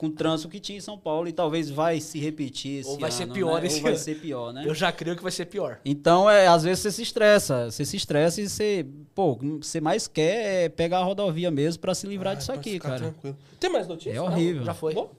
com 0.03 0.07
o 0.07 0.09
trânsito 0.09 0.49
que 0.49 0.59
tinha 0.59 0.77
em 0.77 0.81
São 0.81 0.97
Paulo 0.97 1.29
e 1.29 1.31
talvez 1.31 1.69
vai 1.69 2.01
se 2.01 2.19
repetir 2.19 2.81
esse 2.81 2.89
Ou 2.89 2.99
vai 2.99 3.09
ser 3.09 3.23
ano, 3.23 3.33
pior 3.33 3.61
né? 3.61 3.67
esse 3.67 3.77
Ou 3.77 3.83
vai 3.83 3.91
ano. 3.93 3.99
ser 4.03 4.15
pior, 4.19 4.51
né? 4.51 4.63
Eu 4.65 4.75
já 4.75 4.91
creio 4.91 5.15
que 5.15 5.23
vai 5.23 5.31
ser 5.31 5.45
pior. 5.45 5.79
Então, 5.85 6.29
é, 6.29 6.45
às 6.45 6.63
vezes 6.63 6.83
você 6.83 6.91
se 6.91 7.01
estressa, 7.03 7.71
você 7.71 7.85
se 7.85 7.95
estressa 7.95 8.41
e 8.41 8.49
você, 8.49 8.85
pô, 9.15 9.31
o 9.31 9.37
que 9.37 9.65
você 9.65 9.79
mais 9.79 10.05
quer 10.05 10.65
é 10.65 10.69
pegar 10.69 10.97
a 10.99 11.03
rodovia 11.03 11.49
mesmo 11.49 11.79
pra 11.79 11.95
se 11.95 12.05
livrar 12.05 12.31
Ai, 12.31 12.37
disso 12.37 12.51
pra 12.51 12.59
aqui, 12.59 12.71
ficar 12.71 12.89
cara. 12.89 12.99
tranquilo. 12.99 13.37
Tem 13.61 13.71
mais 13.71 13.87
notícias? 13.87 14.15
É 14.17 14.21
horrível. 14.21 14.65
Já 14.65 14.73
foi. 14.73 14.93
Bom, 14.93 15.09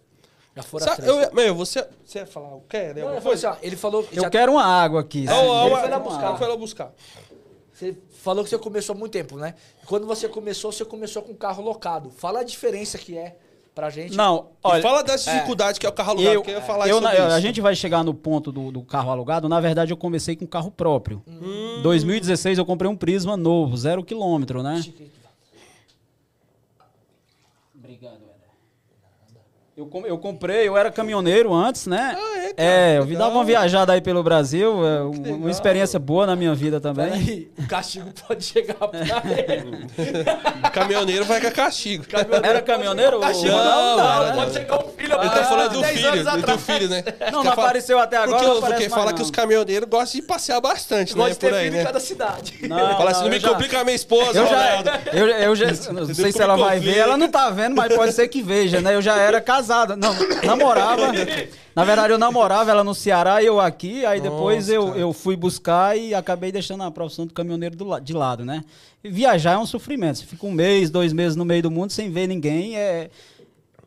Já 0.55 0.63
foram 0.63 0.85
Sabe, 0.87 1.09
eu, 1.09 1.33
meu, 1.33 1.55
você, 1.55 1.89
você 2.05 2.19
ia 2.19 2.27
falar 2.27 2.55
o 2.55 2.61
quê? 2.69 2.93
né? 2.93 3.01
Não, 3.03 3.13
ele 3.13 3.21
coisa? 3.23 3.49
assim, 3.51 3.59
ó, 3.59 3.67
ele 3.67 3.77
falou... 3.77 4.07
Eu 4.13 4.23
já- 4.25 4.29
quero 4.31 4.53
uma 4.53 4.65
água 4.67 5.01
aqui. 5.01 5.27
Sim. 5.27 5.33
ó, 5.33 5.67
ele 5.67 5.77
foi 5.77 5.89
lá 5.89 5.99
buscar. 5.99 6.37
Foi 6.39 6.47
lá 6.47 6.57
buscar. 6.59 6.95
Você 7.73 7.97
falou 8.21 8.45
que 8.45 8.51
você 8.51 8.59
começou 8.59 8.95
há 8.95 8.99
muito 8.99 9.13
tempo, 9.13 9.37
né? 9.39 9.55
Quando 9.87 10.07
você 10.07 10.29
começou, 10.29 10.71
você 10.71 10.85
começou 10.85 11.23
com 11.23 11.35
carro 11.35 11.63
locado. 11.63 12.11
Fala 12.11 12.41
a 12.41 12.45
diferença 12.45 12.99
que 12.99 13.17
é 13.17 13.39
pra 13.75 13.91
gente. 13.91 14.17
Não, 14.17 14.51
olha, 14.63 14.83
fala 14.83 15.03
das 15.03 15.25
dificuldades 15.25 15.79
que 15.79 15.87
é 15.87 15.89
o 15.89 15.93
carro 15.93 16.11
alugado, 16.13 16.35
eu, 16.35 16.43
que 16.43 16.51
eu 16.51 16.55
ia 16.55 16.61
falar 16.63 16.89
eu, 16.89 17.01
sobre 17.01 17.09
na- 17.19 17.25
isso. 17.27 17.35
a 17.35 17.41
gente 17.41 17.61
vai 17.61 17.75
chegar 17.75 18.05
no 18.05 18.15
ponto 18.15 18.53
do, 18.53 18.71
do 18.71 18.83
carro 18.83 19.11
alugado. 19.11 19.49
Na 19.49 19.61
verdade, 19.61 19.93
eu 19.93 19.97
comecei 19.97 20.37
com 20.37 20.47
carro 20.47 20.71
próprio. 20.71 21.23
Hum. 21.27 21.81
2016 21.83 22.59
eu 22.59 22.65
comprei 22.65 22.91
um 22.91 22.97
Prisma 22.97 23.37
novo, 23.37 23.77
zero 23.77 24.05
quilômetro, 24.05 24.63
né? 24.63 24.81
Obrigado. 27.77 28.21
Eu, 29.77 29.91
eu 30.07 30.19
comprei, 30.19 30.69
eu 30.69 30.77
era 30.77 30.91
caminhoneiro 30.93 31.53
antes, 31.53 31.87
né? 31.89 32.17
Ah, 32.17 32.39
é, 32.44 32.44
cara, 32.57 32.69
É, 32.69 32.99
eu 32.99 33.05
legal. 33.05 33.19
dava 33.19 33.35
uma 33.37 33.45
viajada 33.45 33.93
aí 33.93 34.01
pelo 34.01 34.23
Brasil, 34.23 34.87
é, 34.87 35.03
um- 35.03 35.11
legal. 35.11 35.35
uma 35.39 35.51
experiência 35.51 35.99
boa 35.99 36.27
na 36.27 36.35
minha 36.37 36.55
vida 36.55 36.81
também. 36.81 37.07
Peraí, 37.11 37.51
o 37.59 37.67
castigo 37.67 38.11
pode 38.27 38.45
chegar 38.45 38.75
pra 38.75 38.91
ele. 39.49 39.87
O 40.67 40.71
caminhoneiro 40.71 41.25
vai 41.25 41.41
com 41.41 41.51
castigo. 41.51 42.05
Era 42.43 42.61
caminhoneiro? 42.63 43.21
Castigo 43.21 43.53
não, 43.57 43.97
não, 43.97 44.23
era- 44.25 44.33
pode 44.35 44.53
chegar 44.53 44.77
um 44.85 44.89
filho 44.89 45.15
Ele 45.15 45.31
tá 45.31 45.45
falando 45.45 45.73
do 45.73 45.81
10 45.81 46.01
filho, 46.01 46.43
do 46.47 46.59
filho, 46.59 46.89
né? 46.89 47.05
Não, 47.33 47.45
não 47.45 47.53
apareceu 47.53 47.99
até 47.99 48.17
agora. 48.17 48.39
Porque, 48.39 48.55
não 48.55 48.61
porque 48.61 48.89
fala 48.89 49.13
que 49.13 49.23
os 49.23 49.29
não. 49.29 49.35
caminhoneiros 49.35 49.89
gostam 49.89 50.21
de 50.21 50.27
passear 50.27 50.61
bastante, 50.61 51.17
né? 51.17 51.35
Por 51.35 51.55
aí, 51.55 51.65
filho 51.65 51.75
em 51.75 51.79
né? 51.79 51.85
cada 51.85 52.01
cidade. 52.01 52.59
Não, 52.69 52.77
Fala 52.97 53.11
assim, 53.11 53.21
não, 53.25 53.29
não 53.31 53.37
me 53.37 53.41
complica 53.41 53.81
a 53.81 53.85
minha 53.85 53.97
esposa, 53.97 54.39
Eu 54.39 54.47
já, 54.47 54.83
eu, 55.13 55.27
eu 55.29 55.57
já, 55.57 55.67
não 55.93 56.15
sei 56.15 56.33
se 56.33 56.41
ela 56.43 56.57
vai 56.57 56.79
ver, 56.79 56.99
ela 56.99 57.17
não 57.17 57.29
tá 57.29 57.51
vendo, 57.51 57.75
mas 57.77 57.95
pode 57.95 58.13
ser 58.13 58.29
que 58.29 58.43
veja, 58.43 58.81
né? 58.81 58.95
Eu 58.95 59.03
já 59.03 59.17
era 59.17 59.41
casada, 59.41 59.97
não, 59.97 60.15
namorava. 60.45 61.13
Na 61.75 61.85
verdade, 61.85 62.13
eu 62.13 62.19
namorava 62.19 62.71
ela 62.71 62.85
no 62.85 62.95
Ceará 62.95 63.43
e 63.43 63.47
eu 63.47 63.59
aqui, 63.59 64.07
aí 64.07 64.21
depois 64.21 64.69
Nossa, 64.69 64.73
eu, 64.73 64.87
cara. 64.87 64.99
eu 64.99 65.13
fui 65.13 65.35
buscar 65.35 65.99
e 65.99 66.15
acabei 66.15 66.53
deixando 66.53 66.85
a 66.85 66.91
profissão 66.91 67.27
do 67.27 67.35
caminhoneiro 67.35 67.75
do 67.75 67.99
de 67.99 68.13
lado, 68.13 68.45
né? 68.45 68.63
E 69.03 69.09
viajar 69.09 69.53
é 69.53 69.59
um 69.59 69.67
sofrimento. 69.67 70.19
Você 70.19 70.25
fica 70.25 70.47
um 70.47 70.53
mês, 70.53 70.89
dois 70.89 71.13
meses 71.13 71.35
no 71.35 71.45
meio 71.45 71.63
do 71.63 71.71
mundo 71.71 71.91
sem 71.91 72.11
ver 72.11 72.29
ninguém, 72.29 72.77
é... 72.77 73.11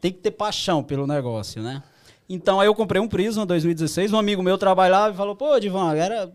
tem 0.02 0.12
que 0.12 0.20
ter 0.20 0.32
paixão 0.32 0.84
pelo 0.84 1.08
negócio, 1.08 1.64
né? 1.64 1.82
Então 2.30 2.60
aí 2.60 2.68
eu 2.68 2.76
comprei 2.76 3.02
um 3.02 3.08
Prisma 3.08 3.46
2016, 3.46 4.12
um 4.12 4.18
amigo 4.18 4.44
meu 4.44 4.58
trabalhava 4.58 5.14
e 5.14 5.18
falou, 5.18 5.36
pô, 5.36 5.58
Divan, 5.58 5.96
era... 5.96 6.30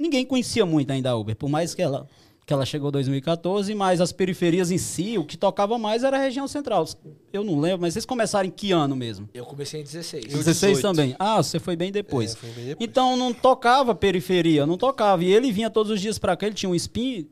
ninguém 0.00 0.24
conhecia 0.24 0.64
muito 0.64 0.90
ainda 0.90 1.10
a 1.10 1.16
Uber, 1.16 1.36
por 1.36 1.50
mais 1.50 1.74
que 1.74 1.82
ela, 1.82 2.08
que 2.46 2.52
ela 2.52 2.66
chegou 2.66 2.90
em 2.90 2.92
2014, 2.92 3.74
mas 3.74 4.00
as 4.00 4.12
periferias 4.12 4.70
em 4.70 4.76
si, 4.76 5.16
o 5.16 5.24
que 5.24 5.36
tocava 5.36 5.78
mais 5.78 6.04
era 6.04 6.18
a 6.18 6.20
região 6.20 6.46
central. 6.46 6.86
Eu 7.32 7.42
não 7.42 7.58
lembro, 7.58 7.80
mas 7.82 7.94
vocês 7.94 8.04
começaram 8.04 8.46
em 8.46 8.50
que 8.50 8.70
ano 8.70 8.94
mesmo? 8.94 9.28
Eu 9.32 9.46
comecei 9.46 9.80
em 9.80 9.84
16. 9.84 10.24
Eu 10.26 10.38
16 10.38 10.76
18. 10.76 10.82
também. 10.82 11.16
Ah, 11.18 11.42
você 11.42 11.58
foi 11.58 11.74
bem 11.74 11.90
depois. 11.90 12.34
É, 12.34 12.36
foi 12.36 12.50
bem 12.50 12.64
depois. 12.66 12.88
Então 12.88 13.16
não 13.16 13.32
tocava 13.32 13.94
periferia, 13.94 14.66
não 14.66 14.76
tocava. 14.76 15.24
E 15.24 15.32
ele 15.32 15.50
vinha 15.50 15.70
todos 15.70 15.90
os 15.90 16.00
dias 16.00 16.18
pra 16.18 16.36
cá, 16.36 16.46
ele 16.46 16.54
tinha 16.54 16.68
um 16.68 16.74
spin, 16.74 17.26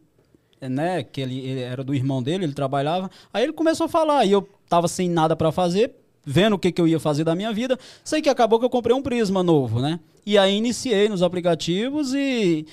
né, 0.60 1.02
que 1.02 1.20
ele, 1.20 1.40
ele 1.40 1.60
era 1.60 1.84
do 1.84 1.94
irmão 1.94 2.22
dele, 2.22 2.44
ele 2.44 2.54
trabalhava. 2.54 3.10
Aí 3.32 3.42
ele 3.42 3.52
começou 3.52 3.86
a 3.86 3.88
falar, 3.88 4.24
e 4.24 4.32
eu 4.32 4.48
tava 4.66 4.88
sem 4.88 5.10
nada 5.10 5.36
pra 5.36 5.52
fazer, 5.52 5.94
vendo 6.24 6.54
o 6.54 6.58
que, 6.58 6.72
que 6.72 6.80
eu 6.80 6.88
ia 6.88 6.98
fazer 6.98 7.24
da 7.24 7.34
minha 7.34 7.52
vida. 7.52 7.78
Sei 8.02 8.22
que 8.22 8.30
acabou 8.30 8.58
que 8.58 8.64
eu 8.64 8.70
comprei 8.70 8.96
um 8.96 9.02
Prisma 9.02 9.42
novo, 9.42 9.78
né? 9.78 10.00
E 10.24 10.38
aí 10.38 10.56
iniciei 10.56 11.08
nos 11.08 11.22
aplicativos 11.22 12.14
e 12.14 12.64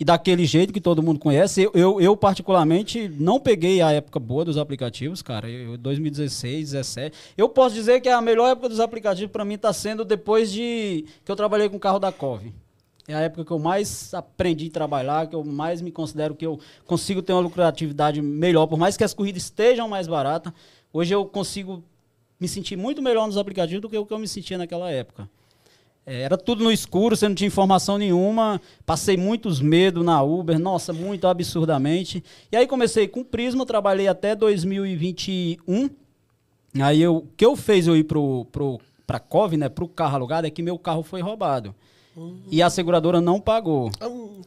e 0.00 0.04
daquele 0.04 0.46
jeito 0.46 0.72
que 0.72 0.80
todo 0.80 1.02
mundo 1.02 1.18
conhece. 1.18 1.62
Eu, 1.62 1.72
eu, 1.74 2.00
eu, 2.00 2.16
particularmente, 2.16 3.08
não 3.18 3.40
peguei 3.40 3.80
a 3.80 3.90
época 3.90 4.20
boa 4.20 4.44
dos 4.44 4.56
aplicativos, 4.56 5.22
cara. 5.22 5.50
Eu, 5.50 5.76
2016, 5.76 6.70
17. 6.70 7.18
Eu 7.36 7.48
posso 7.48 7.74
dizer 7.74 8.00
que 8.00 8.08
a 8.08 8.20
melhor 8.20 8.50
época 8.50 8.68
dos 8.68 8.80
aplicativos 8.80 9.32
para 9.32 9.44
mim 9.44 9.54
está 9.54 9.72
sendo 9.72 10.04
depois 10.04 10.52
de 10.52 11.04
que 11.24 11.30
eu 11.30 11.36
trabalhei 11.36 11.68
com 11.68 11.76
o 11.76 11.80
carro 11.80 11.98
da 11.98 12.12
Cove. 12.12 12.54
É 13.08 13.14
a 13.14 13.20
época 13.20 13.44
que 13.44 13.50
eu 13.50 13.58
mais 13.58 14.12
aprendi 14.12 14.68
a 14.68 14.70
trabalhar, 14.70 15.26
que 15.26 15.34
eu 15.34 15.42
mais 15.42 15.80
me 15.80 15.90
considero 15.90 16.34
que 16.34 16.44
eu 16.44 16.60
consigo 16.86 17.22
ter 17.22 17.32
uma 17.32 17.40
lucratividade 17.40 18.20
melhor, 18.20 18.66
por 18.66 18.78
mais 18.78 18.98
que 18.98 19.02
as 19.02 19.14
corridas 19.14 19.44
estejam 19.44 19.88
mais 19.88 20.06
baratas. 20.06 20.52
Hoje 20.92 21.14
eu 21.14 21.24
consigo 21.24 21.82
me 22.38 22.46
sentir 22.46 22.76
muito 22.76 23.02
melhor 23.02 23.26
nos 23.26 23.38
aplicativos 23.38 23.80
do 23.80 23.88
que 23.88 23.96
o 23.96 24.04
que 24.04 24.12
eu 24.12 24.18
me 24.18 24.28
sentia 24.28 24.58
naquela 24.58 24.90
época. 24.90 25.28
É, 26.08 26.22
Era 26.22 26.38
tudo 26.38 26.64
no 26.64 26.72
escuro, 26.72 27.14
você 27.14 27.28
não 27.28 27.34
tinha 27.34 27.46
informação 27.46 27.98
nenhuma. 27.98 28.58
Passei 28.86 29.16
muitos 29.16 29.60
medos 29.60 30.02
na 30.02 30.22
Uber, 30.22 30.58
nossa, 30.58 30.90
muito 30.90 31.26
absurdamente. 31.26 32.24
E 32.50 32.56
aí 32.56 32.66
comecei 32.66 33.06
com 33.06 33.20
o 33.20 33.24
Prisma, 33.24 33.66
trabalhei 33.66 34.08
até 34.08 34.34
2021. 34.34 35.90
Aí 36.80 37.02
eu, 37.02 37.16
o 37.16 37.26
que 37.36 37.44
eu 37.44 37.54
fez 37.54 37.86
eu 37.86 37.94
ir 37.94 38.04
pro, 38.04 38.46
pro, 38.50 38.80
pra 39.06 39.20
Cove, 39.20 39.58
né, 39.58 39.68
pro 39.68 39.86
carro 39.86 40.16
alugado, 40.16 40.46
é 40.46 40.50
que 40.50 40.62
meu 40.62 40.78
carro 40.78 41.02
foi 41.02 41.20
roubado. 41.20 41.74
E 42.50 42.62
a 42.62 42.70
seguradora 42.70 43.20
não 43.20 43.38
pagou. 43.38 43.90
Pariu. 43.98 44.42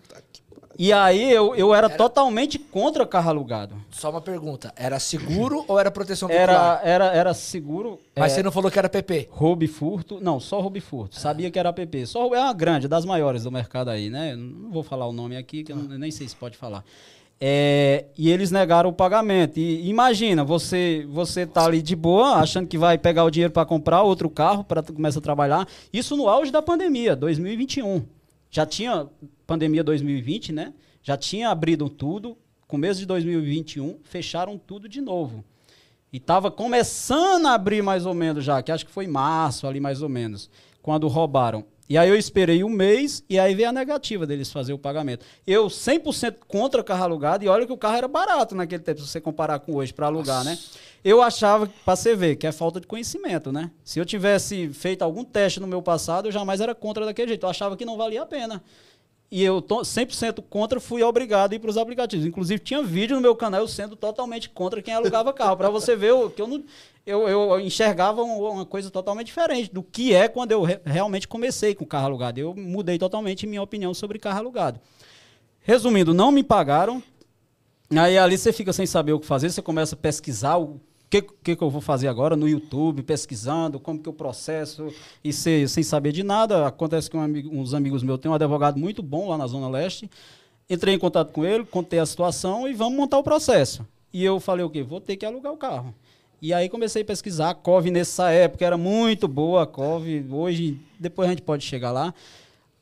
E 0.84 0.92
aí 0.92 1.32
eu, 1.32 1.54
eu 1.54 1.76
era, 1.76 1.88
totalmente 1.88 2.58
contra 2.58 3.06
carro 3.06 3.30
alugado. 3.30 3.76
Só 3.92 4.10
uma 4.10 4.20
pergunta. 4.20 4.74
Era 4.76 4.98
seguro 5.00 5.64
ou 5.68 5.80
era 5.80 5.92
proteção 5.92 6.28
veicular? 6.28 6.82
Era, 6.84 7.06
era, 7.06 7.06
era 7.14 7.34
seguro. 7.36 8.00
Mas 8.18 8.32
é, 8.32 8.36
você 8.38 8.42
não 8.44 8.52
falou 8.52 8.72
que 8.72 8.80
era 8.80 8.90
PP. 8.90 9.28
Roubo 9.30 9.64
e 9.64 9.68
furto. 9.68 10.18
Não, 10.20 10.40
só 10.40 10.60
roubo 10.60 10.80
e 10.80 10.82
furto. 10.82 11.20
Sabia 11.20 11.52
que 11.52 11.60
era 11.60 11.70
app. 11.70 12.08
Só 12.08 12.34
é 12.34 12.40
uma 12.40 12.52
grande, 12.52 12.88
das 12.88 13.06
maiores 13.06 13.44
do 13.44 13.52
mercado 13.52 13.92
aí, 13.92 14.10
né? 14.10 14.36
Não 14.36 14.72
vou 14.72 14.82
falar 14.82 15.06
o 15.06 15.14
nome 15.14 15.38
aqui, 15.38 15.64
que 15.64 15.72
eu 15.72 15.76
não- 15.76 16.00
nem 16.00 16.10
sei 16.10 16.28
se 16.28 16.36
pode 16.36 16.58
falar. 16.58 16.84
É, 17.40 18.06
e 18.18 18.32
eles 18.32 18.50
negaram 18.50 18.90
o 18.90 18.94
pagamento. 18.94 19.60
E 19.60 19.88
imagina, 19.88 20.44
você 20.44 21.06
você 21.08 21.46
tá 21.46 21.64
ali 21.64 21.84
de 21.84 21.96
boa, 21.96 22.38
achando 22.38 22.68
que 22.68 22.80
vai 22.80 22.98
pegar 22.98 23.24
o 23.24 23.30
dinheiro 23.30 23.54
para 23.54 23.68
comprar 23.68 24.02
outro 24.02 24.32
carro 24.32 24.64
para 24.64 24.82
começar 24.82 25.20
a 25.20 25.22
trabalhar. 25.22 25.68
Isso 25.94 26.18
no 26.18 26.28
auge 26.28 26.52
da 26.52 26.64
pandemia, 26.64 27.16
2021. 27.16 28.02
Já 28.52 28.66
tinha 28.66 29.08
pandemia 29.48 29.82
2020, 29.82 30.52
né? 30.52 30.74
Já 31.02 31.16
tinha 31.16 31.50
abrido 31.50 31.90
tudo. 31.90 32.38
Começo 32.68 33.00
de 33.00 33.06
2021, 33.06 34.00
fecharam 34.04 34.58
tudo 34.58 34.90
de 34.90 35.00
novo. 35.00 35.44
E 36.12 36.20
tava 36.20 36.52
começando 36.52 37.48
a 37.48 37.54
abrir 37.54 37.82
mais 37.82 38.06
ou 38.06 38.14
menos 38.14 38.44
já, 38.44 38.62
que 38.62 38.72
acho 38.72 38.86
que 38.86 38.92
foi 38.92 39.08
março 39.08 39.66
ali 39.66 39.80
mais 39.80 40.02
ou 40.02 40.10
menos, 40.10 40.50
quando 40.82 41.08
roubaram. 41.08 41.66
E 41.92 41.98
aí 41.98 42.08
eu 42.08 42.16
esperei 42.16 42.64
um 42.64 42.70
mês 42.70 43.22
e 43.30 43.38
aí 43.38 43.54
veio 43.54 43.68
a 43.68 43.74
negativa 43.74 44.26
deles 44.26 44.50
fazer 44.50 44.72
o 44.72 44.78
pagamento. 44.78 45.26
Eu 45.46 45.68
100% 45.68 46.36
contra 46.48 46.82
carro 46.82 47.04
alugado 47.04 47.44
e 47.44 47.50
olha 47.50 47.66
que 47.66 47.74
o 47.74 47.76
carro 47.76 47.98
era 47.98 48.08
barato 48.08 48.56
naquele 48.56 48.82
tempo, 48.82 49.02
se 49.02 49.08
você 49.10 49.20
comparar 49.20 49.60
com 49.60 49.76
hoje 49.76 49.92
para 49.94 50.06
alugar, 50.06 50.46
né? 50.46 50.58
Eu 51.04 51.22
achava, 51.22 51.70
para 51.84 51.94
você 51.98 52.16
ver, 52.16 52.38
que 52.38 52.48
é 52.48 52.52
falta 52.54 52.80
de 52.80 52.88
conhecimento, 52.88 53.52
né? 53.52 53.70
Se 53.84 54.00
eu 54.00 54.06
tivesse 54.06 54.70
feito 54.70 55.02
algum 55.02 55.26
teste 55.26 55.60
no 55.60 55.68
meu 55.68 55.82
passado, 55.82 56.30
eu 56.30 56.32
jamais 56.32 56.62
era 56.62 56.74
contra 56.74 57.04
daquele 57.04 57.28
jeito. 57.28 57.46
Eu 57.46 57.50
achava 57.50 57.76
que 57.76 57.84
não 57.84 57.98
valia 57.98 58.22
a 58.22 58.26
pena. 58.26 58.64
E 59.30 59.44
eu 59.44 59.62
tô 59.62 59.82
100% 59.82 60.42
contra, 60.50 60.80
fui 60.80 61.04
obrigado 61.04 61.52
a 61.52 61.56
ir 61.56 61.60
para 61.60 61.70
os 61.70 61.78
aplicativos. 61.78 62.26
Inclusive, 62.26 62.60
tinha 62.62 62.82
vídeo 62.82 63.18
no 63.18 63.22
meu 63.22 63.36
canal 63.36 63.60
eu 63.62 63.68
sendo 63.68 63.98
totalmente 63.98 64.50
contra 64.50 64.82
quem 64.82 64.94
alugava 64.94 65.34
carro. 65.34 65.58
Para 65.58 65.70
você 65.70 65.94
ver 65.96 66.14
o- 66.14 66.30
que 66.30 66.42
eu, 66.42 66.48
não, 66.48 66.64
eu, 67.06 67.28
eu 67.28 67.60
enxergava 67.60 68.24
um- 68.24 68.42
uma 68.42 68.66
coisa 68.66 68.90
totalmente 68.92 69.28
diferente 69.28 69.72
do 69.74 69.82
que 69.84 70.14
é 70.14 70.28
quando 70.28 70.52
eu 70.52 70.62
re- 70.64 70.80
realmente 70.86 71.28
comecei 71.28 71.74
com 71.76 71.86
carro 71.86 72.06
alugado. 72.08 72.40
Eu 72.40 72.54
mudei 72.56 72.98
totalmente 72.98 73.48
minha 73.48 73.62
opinião 73.62 73.94
sobre 73.94 74.20
carro 74.20 74.40
alugado. 74.40 74.80
Resumindo, 75.62 76.14
não 76.14 76.32
me 76.32 76.44
pagaram. 76.44 77.02
Aí 77.96 78.18
ali 78.18 78.38
você 78.38 78.54
fica 78.54 78.72
sem 78.72 78.86
saber 78.86 79.14
o 79.14 79.20
que 79.20 79.26
fazer, 79.26 79.50
você 79.50 79.62
começa 79.62 79.96
a 79.96 79.98
pesquisar 79.98 80.58
o 80.58 80.80
que, 81.10 81.22
que, 81.22 81.56
que 81.58 81.62
eu 81.64 81.70
vou 81.70 81.82
fazer 81.82 82.08
agora 82.08 82.38
no 82.38 82.48
YouTube, 82.48 83.04
pesquisando, 83.04 83.80
como 83.80 84.00
que 84.00 84.08
eu 84.08 84.14
processo, 84.14 84.88
e 85.24 85.34
cê- 85.34 85.68
sem 85.68 85.84
saber 85.84 86.14
de 86.14 86.24
nada. 86.24 86.66
Acontece 86.68 87.10
que 87.10 87.18
um 87.18 87.22
amigo- 87.22 87.50
uns 87.54 87.74
amigos 87.74 88.02
meus 88.02 88.20
têm 88.20 88.32
um 88.32 88.34
advogado 88.34 88.80
muito 88.80 89.04
bom 89.04 89.28
lá 89.30 89.38
na 89.38 89.46
Zona 89.46 89.68
Leste. 89.68 90.10
Entrei 90.70 90.96
em 90.96 91.00
contato 91.00 91.34
com 91.34 91.44
ele, 91.44 91.66
contei 91.66 92.00
a 92.00 92.06
situação 92.06 92.66
e 92.66 92.74
vamos 92.74 92.98
montar 92.98 93.18
o 93.18 93.24
processo. 93.24 93.86
E 94.14 94.24
eu 94.24 94.40
falei 94.40 94.64
o 94.64 94.70
quê? 94.70 94.82
Vou 94.84 95.02
ter 95.02 95.18
que 95.18 95.26
alugar 95.26 95.52
o 95.52 95.58
carro. 95.58 95.94
E 96.42 96.54
aí 96.54 96.70
comecei 96.70 97.04
a 97.04 97.06
pesquisar. 97.06 97.52
A 97.52 97.54
COV 97.54 97.92
nessa 97.92 98.32
época 98.32 98.66
era 98.66 98.78
muito 98.78 99.28
boa, 99.28 99.64
a 99.64 99.68
COV. 99.68 100.26
Hoje, 100.32 100.78
depois 101.00 101.28
a 101.28 101.32
gente 101.32 101.44
pode 101.44 101.64
chegar 101.64 101.92
lá. 101.92 102.14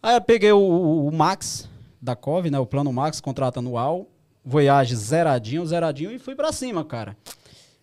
Aí 0.01 0.15
eu 0.15 0.21
peguei 0.21 0.51
o, 0.51 0.59
o- 1.07 1.11
Max 1.11 1.69
da 2.01 2.15
COV, 2.15 2.49
né? 2.49 2.57
O 2.59 2.65
plano 2.65 2.91
Max, 2.93 3.19
contrato 3.19 3.57
anual. 3.59 4.07
Voyage 4.45 4.95
zeradinho, 4.95 5.65
zeradinho 5.65 6.11
e 6.11 6.17
fui 6.19 6.35
pra 6.35 6.53
cima, 6.53 6.85
cara. 6.85 7.17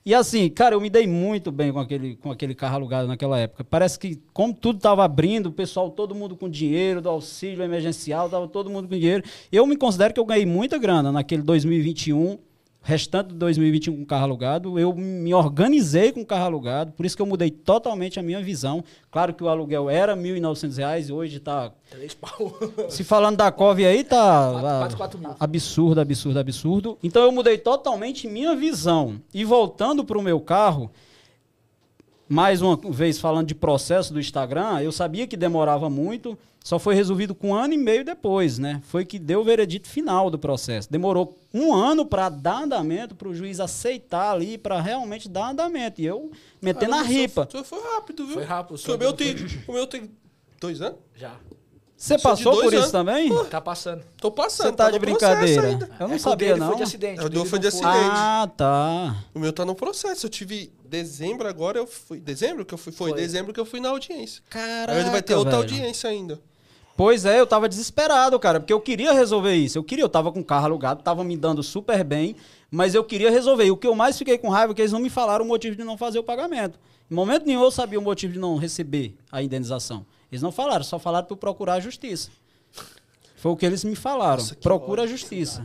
E 0.04 0.14
assim, 0.14 0.48
cara, 0.48 0.74
eu 0.74 0.80
me 0.80 0.88
dei 0.88 1.06
muito 1.06 1.52
bem 1.52 1.72
com 1.72 1.80
aquele, 1.80 2.16
com 2.16 2.30
aquele 2.30 2.54
carro 2.54 2.76
alugado 2.76 3.08
naquela 3.08 3.38
época. 3.38 3.62
Parece 3.64 3.98
que, 3.98 4.18
como 4.32 4.54
tudo 4.54 4.78
tava 4.78 5.04
abrindo, 5.04 5.46
o 5.48 5.52
pessoal, 5.52 5.90
todo 5.90 6.14
mundo 6.14 6.36
com 6.36 6.48
dinheiro, 6.48 7.02
do 7.02 7.08
auxílio 7.10 7.62
emergencial, 7.62 8.30
tava 8.30 8.46
todo 8.48 8.70
mundo 8.70 8.88
com 8.88 8.94
dinheiro. 8.94 9.22
Eu 9.52 9.66
me 9.66 9.76
considero 9.76 10.14
que 10.14 10.20
eu 10.20 10.24
ganhei 10.24 10.46
muita 10.46 10.78
grana 10.78 11.10
naquele 11.12 11.42
2021, 11.42 12.38
restante 12.86 13.30
de 13.30 13.34
2021 13.34 13.96
com 13.96 14.06
carro 14.06 14.22
alugado. 14.22 14.78
Eu 14.78 14.94
me 14.94 15.34
organizei 15.34 16.12
com 16.12 16.24
carro 16.24 16.44
alugado, 16.44 16.92
por 16.92 17.04
isso 17.04 17.16
que 17.16 17.20
eu 17.20 17.26
mudei 17.26 17.50
totalmente 17.50 18.20
a 18.20 18.22
minha 18.22 18.40
visão. 18.40 18.84
Claro 19.10 19.34
que 19.34 19.42
o 19.42 19.48
aluguel 19.48 19.90
era 19.90 20.16
1.900 20.16 20.76
reais, 20.76 21.10
hoje 21.10 21.40
tá 21.40 21.72
Três 21.90 22.14
pau. 22.14 22.56
se 22.88 23.02
falando 23.02 23.36
da 23.38 23.50
COV 23.50 23.84
aí, 23.84 24.04
tá 24.04 24.50
Quatro- 24.52 24.78
quase 24.78 24.96
quatro 24.96 25.18
mil. 25.18 25.30
absurdo, 25.40 26.00
absurdo, 26.00 26.38
absurdo. 26.38 26.98
Então 27.02 27.22
eu 27.24 27.32
mudei 27.32 27.58
totalmente 27.58 28.28
minha 28.28 28.54
visão. 28.54 29.20
E 29.34 29.44
voltando 29.44 30.04
para 30.04 30.16
o 30.18 30.22
meu 30.22 30.38
carro, 30.40 30.88
mais 32.28 32.60
uma 32.62 32.76
vez 32.76 33.18
falando 33.18 33.46
de 33.46 33.54
processo 33.54 34.12
do 34.12 34.20
Instagram, 34.20 34.80
eu 34.80 34.90
sabia 34.92 35.26
que 35.26 35.36
demorava 35.36 35.88
muito, 35.88 36.36
só 36.64 36.78
foi 36.78 36.94
resolvido 36.96 37.34
com 37.34 37.50
um 37.50 37.54
ano 37.54 37.74
e 37.74 37.78
meio 37.78 38.04
depois, 38.04 38.58
né? 38.58 38.80
Foi 38.86 39.04
que 39.04 39.18
deu 39.18 39.40
o 39.40 39.44
veredito 39.44 39.88
final 39.88 40.28
do 40.28 40.38
processo. 40.38 40.90
Demorou 40.90 41.38
um 41.54 41.72
ano 41.72 42.04
para 42.04 42.28
dar 42.28 42.64
andamento, 42.64 43.14
para 43.14 43.28
o 43.28 43.34
juiz 43.34 43.60
aceitar 43.60 44.32
ali, 44.32 44.58
para 44.58 44.80
realmente 44.80 45.28
dar 45.28 45.50
andamento. 45.50 46.00
E 46.00 46.06
eu 46.06 46.30
metendo 46.60 46.94
a 46.94 46.98
Caramba, 46.98 47.12
ripa. 47.14 47.48
Foi, 47.50 47.62
foi 47.62 47.80
rápido, 47.94 48.26
viu? 48.26 48.34
Foi 48.34 48.44
rápido, 48.44 48.74
O 48.84 48.98
meu 48.98 49.08
foi- 49.10 49.16
tem, 49.16 49.36
o 49.68 49.72
meu 49.72 49.86
tem 49.86 50.10
dois 50.60 50.80
anos? 50.82 50.98
Já. 51.14 51.36
Você 51.96 52.08
Sou 52.08 52.16
de 52.18 52.22
passou 52.22 52.52
por 52.62 52.72
isso 52.74 52.76
anos. 52.82 52.90
também? 52.92 53.44
Tá 53.46 53.58
passando. 53.60 54.02
Tô 54.20 54.30
passando. 54.30 54.66
Você 54.66 54.72
tá 54.76 54.90
de 54.90 54.98
no 54.98 55.06
processo 55.06 55.32
brincadeira? 55.34 55.66
ainda. 55.68 55.90
Eu 55.98 56.08
não 56.08 56.14
É 56.14 56.18
sabia, 56.18 56.56
não. 56.56 56.66
Foi 56.68 56.76
de 56.76 56.82
acidente. 56.82 57.20
É, 57.20 57.24
o 57.24 57.28
dele 57.28 57.34
meu 57.36 57.44
foi 57.46 57.58
não 57.58 57.60
de 57.62 57.66
acidente. 57.68 57.94
Ah, 58.12 58.50
tá. 58.54 59.16
O 59.34 59.38
meu 59.38 59.52
tá 59.52 59.64
no 59.64 59.74
processo. 59.74 60.26
Eu 60.26 60.30
tive 60.30 60.70
dezembro 60.84 61.48
agora, 61.48 61.78
eu 61.78 61.86
fui. 61.86 62.20
Dezembro 62.20 62.66
que 62.66 62.74
eu 62.74 62.78
fui? 62.78 62.92
Foi, 62.92 63.10
Foi. 63.12 63.18
dezembro 63.20 63.54
que 63.54 63.58
eu 63.58 63.64
fui 63.64 63.80
na 63.80 63.88
audiência. 63.88 64.42
Caraca, 64.50 64.92
Aí 64.92 65.00
ele 65.00 65.08
vai 65.10 65.22
ter 65.22 65.34
outra 65.36 65.52
velho. 65.58 65.62
audiência 65.62 66.10
ainda. 66.10 66.38
Pois 66.98 67.24
é, 67.24 67.40
eu 67.40 67.46
tava 67.46 67.66
desesperado, 67.68 68.38
cara, 68.38 68.60
porque 68.60 68.72
eu 68.72 68.80
queria 68.80 69.12
resolver 69.12 69.54
isso. 69.54 69.78
Eu 69.78 69.84
queria, 69.84 70.04
eu 70.04 70.08
tava 70.08 70.30
com 70.32 70.40
o 70.40 70.44
carro 70.44 70.66
alugado, 70.66 71.02
tava 71.02 71.22
me 71.24 71.36
dando 71.36 71.62
super 71.62 72.02
bem, 72.04 72.36
mas 72.70 72.94
eu 72.94 73.04
queria 73.04 73.30
resolver. 73.30 73.64
E 73.64 73.70
o 73.70 73.76
que 73.76 73.86
eu 73.86 73.94
mais 73.94 74.16
fiquei 74.18 74.36
com 74.38 74.48
raiva 74.50 74.72
é 74.72 74.74
que 74.74 74.82
eles 74.82 74.92
não 74.92 75.00
me 75.00 75.10
falaram 75.10 75.44
o 75.44 75.48
motivo 75.48 75.76
de 75.76 75.84
não 75.84 75.96
fazer 75.98 76.18
o 76.18 76.22
pagamento. 76.22 76.78
Em 77.10 77.14
momento 77.14 77.46
nenhum 77.46 77.62
eu 77.62 77.70
sabia 77.70 77.98
o 77.98 78.02
motivo 78.02 78.32
de 78.34 78.38
não 78.38 78.56
receber 78.56 79.14
a 79.32 79.42
indenização. 79.42 80.04
Eles 80.30 80.42
não 80.42 80.52
falaram, 80.52 80.84
só 80.84 80.98
falaram 80.98 81.26
para 81.26 81.36
procurar 81.36 81.74
a 81.74 81.80
justiça. 81.80 82.30
Foi 83.36 83.52
o 83.52 83.56
que 83.56 83.66
eles 83.66 83.84
me 83.84 83.94
falaram. 83.94 84.42
Nossa, 84.42 84.54
Procura 84.56 85.02
a 85.02 85.06
justiça. 85.06 85.64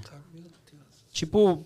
Tipo, 1.11 1.65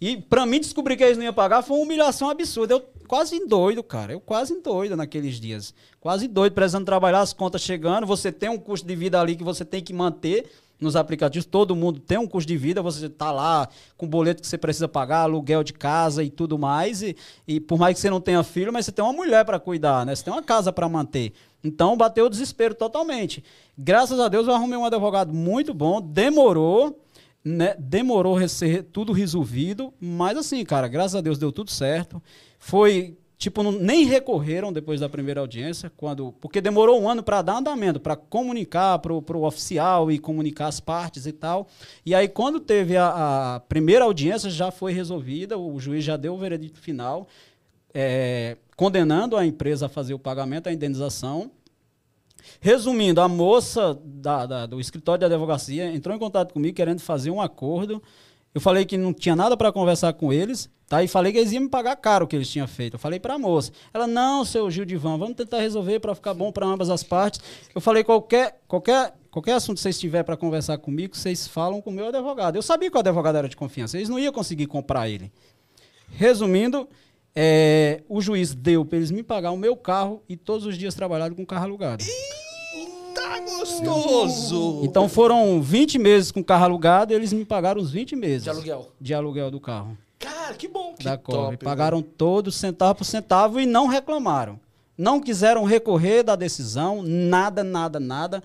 e 0.00 0.16
pra 0.16 0.44
mim 0.44 0.60
descobrir 0.60 0.96
que 0.96 1.02
eles 1.02 1.16
não 1.16 1.24
iam 1.24 1.32
pagar 1.32 1.62
foi 1.62 1.76
uma 1.76 1.84
humilhação 1.84 2.28
absurda. 2.28 2.74
Eu 2.74 2.80
quase 3.08 3.46
doido, 3.46 3.82
cara. 3.82 4.12
Eu 4.12 4.20
quase 4.20 4.60
doido 4.60 4.96
naqueles 4.96 5.40
dias. 5.40 5.74
Quase 6.00 6.28
doido, 6.28 6.52
precisando 6.52 6.84
trabalhar, 6.84 7.20
as 7.20 7.32
contas 7.32 7.62
chegando. 7.62 8.06
Você 8.06 8.30
tem 8.30 8.48
um 8.48 8.58
custo 8.58 8.86
de 8.86 8.94
vida 8.94 9.20
ali 9.20 9.34
que 9.34 9.44
você 9.44 9.64
tem 9.64 9.82
que 9.82 9.92
manter 9.92 10.50
nos 10.78 10.94
aplicativos. 10.94 11.46
Todo 11.46 11.74
mundo 11.74 11.98
tem 11.98 12.18
um 12.18 12.26
custo 12.26 12.46
de 12.46 12.56
vida. 12.56 12.82
Você 12.82 13.08
tá 13.08 13.32
lá 13.32 13.68
com 13.96 14.04
o 14.04 14.08
boleto 14.08 14.42
que 14.42 14.46
você 14.46 14.58
precisa 14.58 14.86
pagar, 14.86 15.20
aluguel 15.20 15.64
de 15.64 15.72
casa 15.72 16.22
e 16.22 16.28
tudo 16.28 16.58
mais. 16.58 17.00
E, 17.00 17.16
e 17.48 17.58
por 17.58 17.78
mais 17.78 17.94
que 17.94 18.00
você 18.00 18.10
não 18.10 18.20
tenha 18.20 18.42
filho, 18.42 18.72
mas 18.72 18.84
você 18.84 18.92
tem 18.92 19.04
uma 19.04 19.14
mulher 19.14 19.44
para 19.44 19.58
cuidar, 19.58 20.04
né? 20.04 20.14
Você 20.14 20.24
tem 20.24 20.32
uma 20.32 20.42
casa 20.42 20.72
para 20.72 20.88
manter. 20.88 21.32
Então 21.66 21.96
bateu 21.96 22.26
o 22.26 22.30
desespero 22.30 22.74
totalmente. 22.74 23.42
Graças 23.76 24.20
a 24.20 24.28
Deus 24.28 24.46
eu 24.46 24.54
arrumei 24.54 24.78
um 24.78 24.84
advogado 24.84 25.32
muito 25.34 25.74
bom. 25.74 26.00
Demorou 26.00 27.02
né, 27.44 27.76
demorou 27.78 28.48
ser 28.48 28.82
tudo 28.84 29.12
resolvido, 29.12 29.94
mas 30.00 30.36
assim, 30.36 30.64
cara, 30.64 30.88
graças 30.88 31.14
a 31.14 31.20
Deus 31.20 31.38
deu 31.38 31.52
tudo 31.52 31.70
certo. 31.70 32.20
Foi, 32.58 33.16
tipo, 33.38 33.62
não- 33.62 33.70
nem 33.70 34.04
recorreram 34.04 34.72
depois 34.72 34.98
da 34.98 35.08
primeira 35.08 35.40
audiência, 35.40 35.88
quando 35.96 36.32
porque 36.40 36.60
demorou 36.60 37.00
um 37.00 37.08
ano 37.08 37.22
para 37.22 37.42
dar 37.42 37.58
andamento, 37.58 38.00
para 38.00 38.16
comunicar 38.16 38.98
pro, 38.98 39.22
pro 39.22 39.44
oficial 39.44 40.10
e 40.10 40.18
comunicar 40.18 40.66
as 40.66 40.80
partes 40.80 41.24
e 41.24 41.30
tal. 41.32 41.68
E 42.04 42.16
aí, 42.16 42.26
quando 42.26 42.58
teve 42.58 42.96
a, 42.96 43.54
a 43.54 43.60
primeira 43.60 44.04
audiência, 44.04 44.50
já 44.50 44.72
foi 44.72 44.92
resolvida, 44.92 45.56
o 45.56 45.78
juiz 45.78 46.02
já 46.02 46.16
deu 46.16 46.34
o 46.34 46.38
veredito 46.38 46.80
final, 46.80 47.28
é, 47.94 48.56
condenando 48.76 49.36
a 49.36 49.46
empresa 49.46 49.86
a 49.86 49.88
fazer 49.88 50.14
o 50.14 50.18
pagamento, 50.18 50.68
a 50.68 50.72
indenização. 50.72 51.50
Resumindo, 52.60 53.20
a 53.20 53.28
moça 53.28 53.98
da- 54.04 54.46
da- 54.46 54.66
do 54.66 54.80
escritório 54.80 55.20
de 55.26 55.34
advocacia 55.34 55.90
entrou 55.92 56.14
em 56.14 56.18
contato 56.18 56.52
comigo 56.52 56.76
querendo 56.76 57.00
fazer 57.00 57.30
um 57.30 57.40
acordo. 57.40 58.02
Eu 58.54 58.60
falei 58.60 58.84
que 58.84 58.96
não 58.96 59.12
tinha 59.12 59.34
nada 59.36 59.56
para 59.56 59.72
conversar 59.72 60.12
com 60.14 60.32
eles, 60.32 60.70
tá? 60.88 61.02
E 61.02 61.08
falei 61.08 61.32
que 61.32 61.38
eles 61.38 61.52
iam 61.52 61.64
me 61.64 61.68
pagar 61.68 61.96
caro 61.96 62.24
o 62.24 62.28
que 62.28 62.36
eles 62.36 62.48
tinham 62.48 62.66
feito. 62.66 62.94
Eu 62.94 62.98
falei 62.98 63.18
para 63.20 63.34
a 63.34 63.38
moça. 63.38 63.70
Ela, 63.92 64.06
não, 64.06 64.44
seu 64.44 64.70
Gildivan, 64.70 65.18
vamos 65.18 65.36
tentar 65.36 65.60
resolver 65.60 66.00
para 66.00 66.14
ficar 66.14 66.32
bom 66.32 66.50
para 66.52 66.66
ambas 66.66 66.88
as 66.88 67.02
partes. 67.02 67.40
Eu 67.74 67.80
falei, 67.80 68.02
qualquer, 68.04 68.62
qualquer, 68.66 69.14
qualquer 69.30 69.52
assunto 69.52 69.76
que 69.76 69.82
vocês 69.82 69.98
tiverem 69.98 70.24
para 70.24 70.36
conversar 70.38 70.78
comigo, 70.78 71.14
vocês 71.16 71.46
falam 71.46 71.82
com 71.82 71.90
o 71.90 71.92
meu 71.92 72.06
advogado. 72.08 72.56
Eu 72.56 72.62
sabia 72.62 72.90
que 72.90 72.96
o 72.96 73.00
advogado 73.00 73.36
era 73.36 73.48
de 73.48 73.56
confiança, 73.56 73.98
eles 73.98 74.08
não 74.08 74.18
iam 74.18 74.32
conseguir 74.32 74.66
comprar 74.66 75.06
ele. 75.08 75.30
Resumindo, 76.12 76.88
é, 77.38 78.02
o 78.08 78.22
juiz 78.22 78.54
deu 78.54 78.82
para 78.82 78.96
eles 78.96 79.10
me 79.10 79.22
pagar 79.22 79.50
o 79.50 79.58
meu 79.58 79.76
carro 79.76 80.22
e 80.26 80.38
todos 80.38 80.64
os 80.64 80.78
dias 80.78 80.94
trabalharam 80.94 81.34
com 81.34 81.44
carro 81.44 81.64
alugado. 81.64 82.02
Tá 83.14 83.40
gostoso! 83.40 84.80
Então 84.82 85.06
foram 85.06 85.60
20 85.60 85.98
meses 85.98 86.32
com 86.32 86.42
carro 86.42 86.64
alugado 86.64 87.12
e 87.12 87.16
eles 87.16 87.34
me 87.34 87.44
pagaram 87.44 87.80
os 87.80 87.90
20 87.90 88.16
meses 88.16 88.44
De 88.44 88.50
aluguel. 88.50 88.90
de 88.98 89.12
aluguel 89.12 89.50
do 89.50 89.60
carro. 89.60 89.98
Cara, 90.18 90.54
que 90.54 90.66
bom. 90.66 90.94
Que 90.98 91.04
da 91.04 91.18
Pagaram 91.62 92.00
todos 92.00 92.54
centavo 92.56 92.94
por 92.96 93.04
centavo 93.04 93.60
e 93.60 93.66
não 93.66 93.86
reclamaram. 93.86 94.58
Não 94.96 95.20
quiseram 95.20 95.64
recorrer 95.64 96.22
da 96.22 96.34
decisão, 96.36 97.02
nada, 97.02 97.62
nada, 97.62 98.00
nada. 98.00 98.42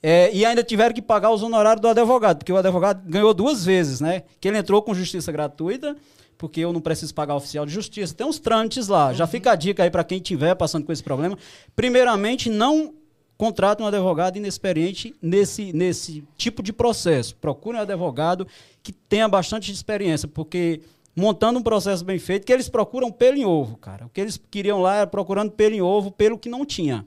É, 0.00 0.30
e 0.32 0.44
ainda 0.44 0.62
tiveram 0.62 0.94
que 0.94 1.02
pagar 1.02 1.30
os 1.32 1.42
honorários 1.42 1.80
do 1.80 1.88
advogado, 1.88 2.38
porque 2.38 2.52
o 2.52 2.56
advogado 2.56 3.02
ganhou 3.04 3.34
duas 3.34 3.64
vezes, 3.64 4.00
né? 4.00 4.22
Que 4.40 4.48
ele 4.48 4.58
entrou 4.58 4.80
com 4.82 4.94
justiça 4.94 5.30
gratuita, 5.32 5.96
porque 6.42 6.58
eu 6.58 6.72
não 6.72 6.80
preciso 6.80 7.14
pagar 7.14 7.36
oficial 7.36 7.64
de 7.64 7.72
justiça. 7.72 8.12
Tem 8.12 8.26
uns 8.26 8.40
trâmites 8.40 8.88
lá. 8.88 9.12
Já 9.12 9.28
fica 9.28 9.52
a 9.52 9.54
dica 9.54 9.84
aí 9.84 9.90
para 9.92 10.02
quem 10.02 10.18
estiver 10.18 10.56
passando 10.56 10.84
com 10.84 10.90
esse 10.90 11.00
problema. 11.02 11.38
Primeiramente, 11.76 12.50
não 12.50 12.92
contrate 13.38 13.80
um 13.80 13.86
advogado 13.86 14.38
inexperiente 14.38 15.14
nesse, 15.22 15.72
nesse 15.72 16.24
tipo 16.36 16.60
de 16.60 16.72
processo. 16.72 17.36
Procure 17.36 17.76
um 17.76 17.80
advogado 17.80 18.44
que 18.82 18.90
tenha 18.90 19.28
bastante 19.28 19.70
experiência, 19.70 20.26
porque 20.26 20.80
montando 21.14 21.60
um 21.60 21.62
processo 21.62 22.04
bem 22.04 22.18
feito, 22.18 22.44
que 22.44 22.52
eles 22.52 22.68
procuram 22.68 23.12
pelo 23.12 23.36
em 23.36 23.44
ovo, 23.44 23.76
cara. 23.76 24.06
O 24.06 24.08
que 24.08 24.20
eles 24.20 24.36
queriam 24.50 24.80
lá 24.80 24.96
era 24.96 25.06
procurando 25.06 25.52
pelo 25.52 25.76
em 25.76 25.80
ovo, 25.80 26.10
pelo 26.10 26.36
que 26.36 26.48
não 26.48 26.66
tinha. 26.66 27.06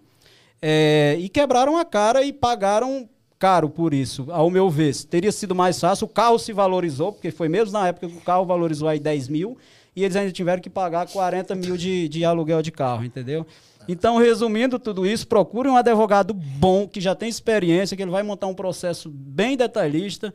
É, 0.61 1.17
e 1.19 1.27
quebraram 1.27 1.75
a 1.75 1.83
cara 1.83 2.23
e 2.23 2.31
pagaram 2.31 3.09
caro 3.45 3.69
por 3.69 3.93
isso, 3.93 4.25
ao 4.31 4.49
meu 4.49 4.71
ver. 4.71 4.95
Teria 5.05 5.31
sido 5.31 5.53
mais 5.53 5.79
fácil, 5.79 6.05
o 6.05 6.09
carro 6.09 6.39
se 6.39 6.51
valorizou, 6.51 7.11
porque 7.13 7.29
foi 7.29 7.47
mesmo 7.47 7.73
na 7.73 7.87
época 7.89 8.07
que 8.07 8.17
o 8.17 8.21
carro 8.21 8.43
valorizou 8.43 8.87
aí 8.87 8.99
10 8.99 9.27
mil, 9.29 9.55
e 9.95 10.03
eles 10.03 10.15
ainda 10.15 10.31
tiveram 10.31 10.59
que 10.59 10.69
pagar 10.69 11.07
40 11.07 11.53
mil 11.53 11.77
de, 11.77 12.09
de 12.09 12.25
aluguel 12.25 12.63
de 12.63 12.71
carro, 12.71 13.05
entendeu? 13.05 13.45
Então, 13.87 14.17
resumindo 14.17 14.79
tudo 14.79 15.05
isso, 15.05 15.27
procure 15.27 15.69
um 15.69 15.77
advogado 15.77 16.33
bom, 16.33 16.87
que 16.87 16.99
já 16.99 17.13
tem 17.13 17.29
experiência, 17.29 17.95
que 17.95 18.01
ele 18.01 18.09
vai 18.09 18.23
montar 18.23 18.47
um 18.47 18.55
processo 18.55 19.11
bem 19.11 19.55
detalhista. 19.55 20.33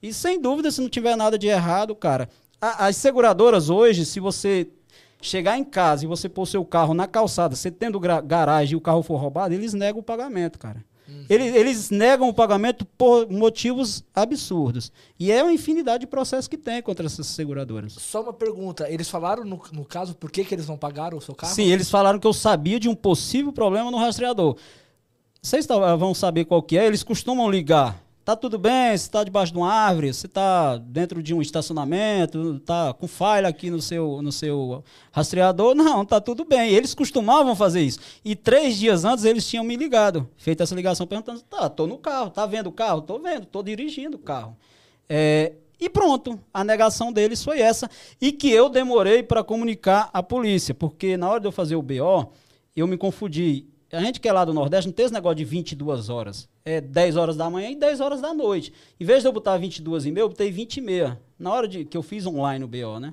E 0.00 0.12
sem 0.14 0.40
dúvida, 0.40 0.70
se 0.70 0.80
não 0.80 0.88
tiver 0.88 1.16
nada 1.16 1.36
de 1.36 1.48
errado, 1.48 1.96
cara. 1.96 2.28
a- 2.60 2.86
as 2.86 2.96
seguradoras 2.96 3.70
hoje, 3.70 4.04
se 4.06 4.20
você 4.20 4.68
chegar 5.20 5.58
em 5.58 5.64
casa 5.64 6.04
e 6.04 6.06
você 6.06 6.28
pôr 6.28 6.46
seu 6.46 6.64
carro 6.64 6.94
na 6.94 7.08
calçada, 7.08 7.56
você 7.56 7.72
tendo 7.72 7.98
garagem 7.98 8.74
e 8.74 8.76
o 8.76 8.80
carro 8.80 9.02
for 9.02 9.16
roubado, 9.16 9.52
eles 9.52 9.74
negam 9.74 9.98
o 9.98 10.02
pagamento, 10.02 10.60
cara. 10.60 10.84
Eles, 11.28 11.54
eles 11.54 11.90
negam 11.90 12.28
o 12.28 12.34
pagamento 12.34 12.84
por 12.84 13.30
motivos 13.30 14.04
absurdos. 14.14 14.92
E 15.18 15.32
é 15.32 15.42
uma 15.42 15.52
infinidade 15.52 16.02
de 16.02 16.06
processos 16.06 16.48
que 16.48 16.56
tem 16.56 16.82
contra 16.82 17.06
essas 17.06 17.26
seguradoras. 17.26 17.94
Só 17.94 18.22
uma 18.22 18.32
pergunta. 18.32 18.88
Eles 18.90 19.08
falaram, 19.08 19.44
no, 19.44 19.60
no 19.72 19.84
caso, 19.84 20.14
por 20.14 20.30
que, 20.30 20.44
que 20.44 20.54
eles 20.54 20.66
não 20.66 20.76
pagaram 20.76 21.18
o 21.18 21.20
seu 21.20 21.34
carro? 21.34 21.54
Sim, 21.54 21.70
eles 21.70 21.90
falaram 21.90 22.18
que 22.18 22.26
eu 22.26 22.32
sabia 22.32 22.78
de 22.78 22.88
um 22.88 22.94
possível 22.94 23.52
problema 23.52 23.90
no 23.90 23.98
rastreador. 23.98 24.56
Vocês 25.40 25.66
vão 25.66 26.14
saber 26.14 26.44
qual 26.44 26.62
que 26.62 26.78
é, 26.78 26.86
eles 26.86 27.02
costumam 27.02 27.50
ligar. 27.50 28.00
Tá 28.24 28.36
tudo 28.36 28.56
bem, 28.56 28.90
você 28.90 29.06
está 29.06 29.24
debaixo 29.24 29.52
de 29.52 29.58
uma 29.58 29.72
árvore, 29.72 30.14
você 30.14 30.26
está 30.26 30.78
dentro 30.78 31.20
de 31.20 31.34
um 31.34 31.42
estacionamento, 31.42 32.60
tá 32.60 32.94
com 32.94 33.08
falha 33.08 33.48
aqui 33.48 33.68
no 33.68 33.82
seu, 33.82 34.22
no 34.22 34.30
seu 34.30 34.84
rastreador. 35.10 35.74
Não, 35.74 36.04
tá 36.04 36.20
tudo 36.20 36.44
bem. 36.44 36.70
Eles 36.70 36.94
costumavam 36.94 37.56
fazer 37.56 37.80
isso. 37.80 37.98
E 38.24 38.36
três 38.36 38.76
dias 38.76 39.04
antes 39.04 39.24
eles 39.24 39.44
tinham 39.44 39.64
me 39.64 39.74
ligado, 39.74 40.30
feito 40.36 40.62
essa 40.62 40.72
ligação 40.72 41.04
perguntando: 41.04 41.40
tá, 41.40 41.68
tô 41.68 41.84
no 41.88 41.98
carro, 41.98 42.30
tá 42.30 42.46
vendo 42.46 42.68
o 42.68 42.72
carro? 42.72 43.00
Tô 43.02 43.18
vendo, 43.18 43.44
tô 43.44 43.60
dirigindo 43.60 44.16
o 44.16 44.20
carro. 44.20 44.56
É, 45.08 45.54
e 45.80 45.88
pronto, 45.90 46.38
a 46.54 46.62
negação 46.62 47.12
deles 47.12 47.42
foi 47.42 47.60
essa. 47.60 47.90
E 48.20 48.30
que 48.30 48.48
eu 48.48 48.68
demorei 48.68 49.24
para 49.24 49.42
comunicar 49.42 50.08
à 50.12 50.22
polícia, 50.22 50.72
porque 50.72 51.16
na 51.16 51.28
hora 51.28 51.40
de 51.40 51.48
eu 51.48 51.52
fazer 51.52 51.74
o 51.74 51.82
BO, 51.82 52.32
eu 52.76 52.86
me 52.86 52.96
confundi. 52.96 53.66
A 53.92 54.00
gente 54.00 54.20
que 54.20 54.26
é 54.28 54.32
lá 54.32 54.42
do 54.42 54.54
Nordeste 54.54 54.88
não 54.88 54.94
tem 54.94 55.04
esse 55.04 55.12
negócio 55.12 55.36
de 55.36 55.44
22 55.44 56.08
horas. 56.08 56.48
É 56.64 56.80
10 56.80 57.16
horas 57.16 57.36
da 57.36 57.50
manhã 57.50 57.68
e 57.70 57.76
10 57.76 58.00
horas 58.00 58.22
da 58.22 58.32
noite. 58.32 58.72
Em 58.98 59.04
vez 59.04 59.20
de 59.22 59.28
eu 59.28 59.32
botar 59.32 59.58
22 59.58 60.06
e 60.06 60.10
meia, 60.10 60.22
eu 60.24 60.30
botei 60.30 60.50
20 60.50 60.78
e 60.78 60.80
meia. 60.80 61.20
Na 61.38 61.52
hora 61.52 61.68
de, 61.68 61.84
que 61.84 61.94
eu 61.94 62.02
fiz 62.02 62.26
online 62.26 62.64
o 62.64 62.68
BO, 62.68 62.98
né? 62.98 63.12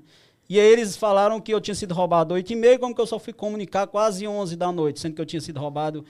E 0.50 0.58
aí 0.58 0.66
eles 0.66 0.96
falaram 0.96 1.42
que 1.42 1.54
eu 1.54 1.60
tinha 1.60 1.76
sido 1.76 1.94
roubado 1.94 2.34
8 2.34 2.54
e 2.54 2.56
meia, 2.56 2.80
como 2.80 2.96
que 2.96 3.02
eu 3.02 3.06
só 3.06 3.20
fui 3.20 3.34
comunicar 3.34 3.88
quase 3.88 4.26
11 4.26 4.56
da 4.56 4.72
noite, 4.72 5.02
sendo 5.02 5.16
que 5.16 5.22
eu 5.22 5.26
tinha 5.26 5.42
sido 5.42 5.60
roubado... 5.60 6.06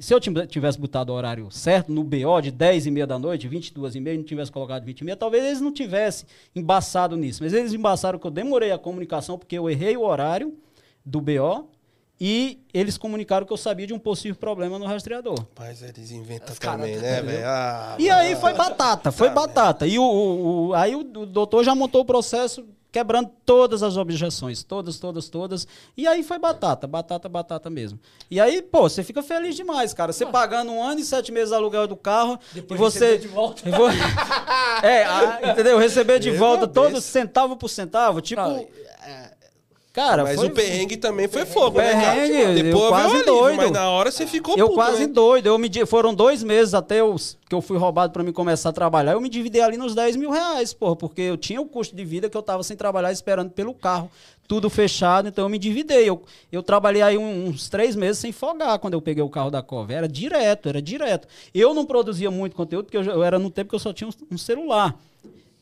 Se 0.00 0.12
eu 0.12 0.18
tive- 0.18 0.44
tivesse 0.48 0.76
botado 0.76 1.12
o 1.12 1.14
horário 1.14 1.48
certo, 1.52 1.92
no 1.92 2.02
BO, 2.02 2.40
de 2.42 2.50
10 2.50 2.86
e 2.86 2.90
meia 2.90 3.06
da 3.06 3.16
noite, 3.16 3.46
22 3.46 3.94
e 3.94 4.00
meia, 4.00 4.16
não 4.16 4.24
tivesse 4.24 4.50
colocado 4.50 4.82
20 4.84 5.00
e 5.02 5.04
meia, 5.04 5.16
talvez 5.16 5.44
eles 5.44 5.60
não 5.60 5.72
tivessem 5.72 6.26
embaçado 6.52 7.16
nisso. 7.16 7.44
Mas 7.44 7.52
eles 7.52 7.72
embaçaram 7.72 8.18
que 8.18 8.26
eu 8.26 8.30
demorei 8.32 8.72
a 8.72 8.78
comunicação, 8.78 9.38
porque 9.38 9.56
eu 9.56 9.70
errei 9.70 9.96
o 9.96 10.02
horário 10.02 10.52
do 11.06 11.20
BO, 11.20 11.68
e 12.20 12.60
eles 12.72 12.96
comunicaram 12.96 13.44
que 13.46 13.52
eu 13.52 13.56
sabia 13.56 13.86
de 13.86 13.92
um 13.94 13.98
possível 13.98 14.36
problema 14.36 14.78
no 14.78 14.86
rastreador. 14.86 15.34
Mas 15.58 15.82
eles 15.82 16.10
inventam 16.10 16.54
também, 16.56 16.94
tá- 16.96 17.00
né, 17.02 17.22
velho? 17.22 17.46
Ah, 17.46 17.96
E 17.98 18.08
aí 18.10 18.36
foi 18.36 18.52
batata, 18.54 19.10
foi 19.12 19.28
batata. 19.30 19.86
E 19.86 19.98
o, 19.98 20.02
o- 20.04 20.66
o- 20.68 20.74
aí 20.74 20.94
o, 20.94 21.00
o 21.00 21.26
doutor 21.26 21.64
já 21.64 21.74
montou 21.74 22.02
o 22.02 22.04
processo 22.04 22.64
quebrando 22.92 23.28
todas 23.44 23.82
as 23.82 23.96
objeções, 23.96 24.62
todas, 24.62 25.00
todas, 25.00 25.28
todas. 25.28 25.66
E 25.96 26.06
aí 26.06 26.22
foi 26.22 26.38
batata, 26.38 26.86
batata, 26.86 27.28
batata 27.28 27.68
mesmo. 27.68 27.98
E 28.30 28.40
aí, 28.40 28.62
pô, 28.62 28.82
você 28.88 29.02
fica 29.02 29.20
feliz 29.20 29.56
demais, 29.56 29.92
cara. 29.92 30.12
Você 30.12 30.24
pagando 30.24 30.70
um 30.70 30.80
ano 30.80 31.00
e 31.00 31.04
sete 31.04 31.32
meses 31.32 31.52
aluguel 31.52 31.88
do 31.88 31.96
carro 31.96 32.38
Depois 32.52 32.78
e 32.78 32.82
você 32.82 32.98
receber 33.16 33.18
de 33.22 33.28
volta. 33.34 33.62
vo- 33.68 33.88
é, 34.86 35.04
a- 35.04 35.40
entendeu? 35.50 35.76
Receber 35.76 36.20
de 36.20 36.30
Meu 36.30 36.38
volta 36.38 36.68
todo 36.68 37.00
centavo 37.00 37.56
por 37.56 37.68
centavo, 37.68 38.20
tipo, 38.20 38.40
Não, 38.40 38.64
cara, 39.94 40.24
Mas 40.24 40.34
foi 40.34 40.48
o 40.48 40.50
perrengue 40.50 40.96
também 40.96 41.28
foi 41.28 41.46
fogo, 41.46 41.78
né? 41.78 41.90
Perrengue, 41.90 42.32
cara? 42.32 42.50
eu 42.50 42.64
Depois 42.64 42.88
quase 42.88 43.12
veio 43.12 43.14
o 43.14 43.16
alívio, 43.16 43.32
doido. 43.32 43.56
Mas 43.56 43.70
na 43.70 43.90
hora 43.90 44.10
você 44.10 44.26
ficou 44.26 44.58
eu 44.58 44.66
puto, 44.66 44.74
quase 44.74 45.06
né? 45.06 45.12
doido. 45.12 45.46
Eu 45.46 45.56
me, 45.56 45.70
foram 45.86 46.12
dois 46.12 46.42
meses 46.42 46.74
até 46.74 47.00
eu, 47.00 47.14
que 47.48 47.54
eu 47.54 47.62
fui 47.62 47.78
roubado 47.78 48.12
pra 48.12 48.24
me 48.24 48.32
começar 48.32 48.70
a 48.70 48.72
trabalhar. 48.72 49.12
Eu 49.12 49.20
me 49.20 49.28
dividi 49.28 49.60
ali 49.60 49.76
nos 49.76 49.94
10 49.94 50.16
mil 50.16 50.32
reais, 50.32 50.74
porra, 50.74 50.96
porque 50.96 51.20
eu 51.20 51.36
tinha 51.36 51.60
o 51.60 51.64
custo 51.64 51.94
de 51.94 52.04
vida 52.04 52.28
que 52.28 52.36
eu 52.36 52.42
tava 52.42 52.64
sem 52.64 52.76
trabalhar 52.76 53.12
esperando 53.12 53.50
pelo 53.50 53.72
carro. 53.72 54.10
Tudo 54.48 54.68
fechado, 54.68 55.28
então 55.28 55.44
eu 55.44 55.48
me 55.48 55.58
dividei. 55.58 56.08
Eu, 56.08 56.22
eu 56.50 56.62
trabalhei 56.62 57.00
aí 57.00 57.16
uns 57.16 57.68
três 57.68 57.94
meses 57.94 58.18
sem 58.18 58.32
folgar 58.32 58.78
quando 58.80 58.94
eu 58.94 59.00
peguei 59.00 59.22
o 59.22 59.30
carro 59.30 59.50
da 59.50 59.62
Cova. 59.62 59.92
Era 59.92 60.08
direto, 60.08 60.68
era 60.68 60.82
direto. 60.82 61.28
Eu 61.54 61.72
não 61.72 61.86
produzia 61.86 62.30
muito 62.32 62.56
conteúdo, 62.56 62.86
porque 62.86 62.96
eu, 62.96 63.04
eu 63.04 63.22
era 63.22 63.38
no 63.38 63.48
tempo 63.48 63.70
que 63.70 63.76
eu 63.76 63.80
só 63.80 63.92
tinha 63.92 64.08
um, 64.08 64.34
um 64.34 64.36
celular. 64.36 64.98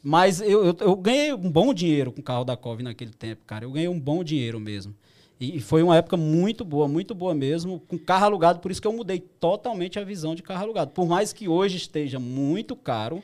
Mas 0.03 0.41
eu, 0.41 0.65
eu, 0.65 0.77
eu 0.81 0.97
ganhei 0.97 1.33
um 1.33 1.51
bom 1.51 1.73
dinheiro 1.73 2.11
com 2.11 2.21
o 2.21 2.25
carro 2.25 2.45
da 2.45 2.57
Cove 2.57 2.83
naquele 2.83 3.13
tempo, 3.13 3.45
cara. 3.47 3.65
Eu 3.65 3.71
ganhei 3.71 3.89
um 3.89 4.01
bom 4.01 4.25
dinheiro 4.25 4.59
mesmo. 4.59 4.95
E 5.39 5.61
foi 5.61 5.83
uma 5.83 5.97
época 5.97 6.17
muito 6.17 6.65
boa, 6.65 6.87
muito 6.87 7.15
boa 7.15 7.35
mesmo, 7.35 7.81
com 7.89 7.99
carro 7.99 8.27
alugado, 8.27 8.61
por 8.61 8.71
isso 8.71 8.81
que 8.81 8.87
eu 8.87 8.93
mudei 8.93 9.19
totalmente 9.19 9.99
a 9.99 10.05
visão 10.05 10.37
de 10.37 10.43
carro 10.43 10.63
alugado. 10.63 10.93
Por 10.93 11.07
mais 11.07 11.33
que 11.33 11.49
hoje 11.49 11.77
esteja 11.77 12.21
muito 12.21 12.77
caro, 12.77 13.21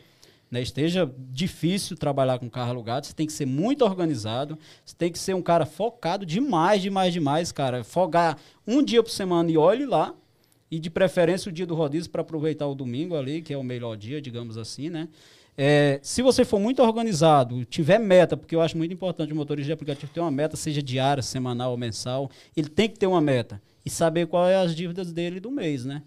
né, 0.51 0.61
esteja 0.61 1.09
difícil 1.31 1.97
trabalhar 1.97 2.41
com 2.41 2.51
carro 2.51 2.70
alugado, 2.70 3.07
você 3.07 3.12
tem 3.12 3.26
que 3.26 3.33
ser 3.33 3.47
muito 3.47 3.85
organizado, 3.85 4.59
você 4.85 4.97
tem 4.97 5.12
que 5.12 5.18
ser 5.18 5.35
um 5.35 5.43
cara 5.43 5.64
focado 5.64 6.26
demais, 6.26 6.83
demais, 6.83 7.12
demais, 7.12 7.53
cara. 7.53 7.85
Fogar 7.85 8.37
um 8.66 8.83
dia 8.83 9.03
por 9.03 9.11
semana 9.11 9.49
e 9.49 9.57
olhe 9.57 9.87
lá, 9.87 10.12
e 10.70 10.81
de 10.81 10.91
preferência 10.91 11.49
o 11.49 11.53
dia 11.53 11.66
do 11.66 11.76
rodízio 11.76 12.11
para 12.11 12.22
aproveitar 12.22 12.66
o 12.66 12.74
domingo 12.74 13.14
ali, 13.14 13.43
que 13.43 13.53
é 13.53 13.57
o 13.57 13.62
melhor 13.62 13.97
dia, 13.97 14.20
digamos 14.20 14.59
assim, 14.59 14.91
né? 14.91 15.09
É, 15.61 15.99
se 16.05 16.23
você 16.23 16.45
for 16.45 16.61
muito 16.61 16.81
organizado, 16.81 17.65
tiver 17.65 17.99
meta, 17.99 18.37
porque 18.37 18.55
eu 18.55 18.61
acho 18.61 18.79
muito 18.79 18.95
importante 18.95 19.33
o 19.33 19.37
motorista 19.37 19.67
de 19.67 19.73
aplicativo 19.73 20.13
ter 20.13 20.21
uma 20.21 20.31
meta, 20.31 20.57
seja 20.57 20.81
diária, 20.81 21.21
semanal 21.21 21.73
ou 21.73 21.77
mensal, 21.77 22.31
ele 22.57 22.69
tem 22.69 22.89
que 22.89 22.97
ter 22.97 23.09
uma 23.09 23.21
meta 23.21 23.61
e 23.85 23.91
saber 23.91 24.29
quais 24.29 24.53
é 24.53 24.57
as 24.57 24.73
dívidas 24.73 25.13
dele 25.13 25.41
do 25.41 25.51
mês, 25.51 25.85
né? 25.85 26.05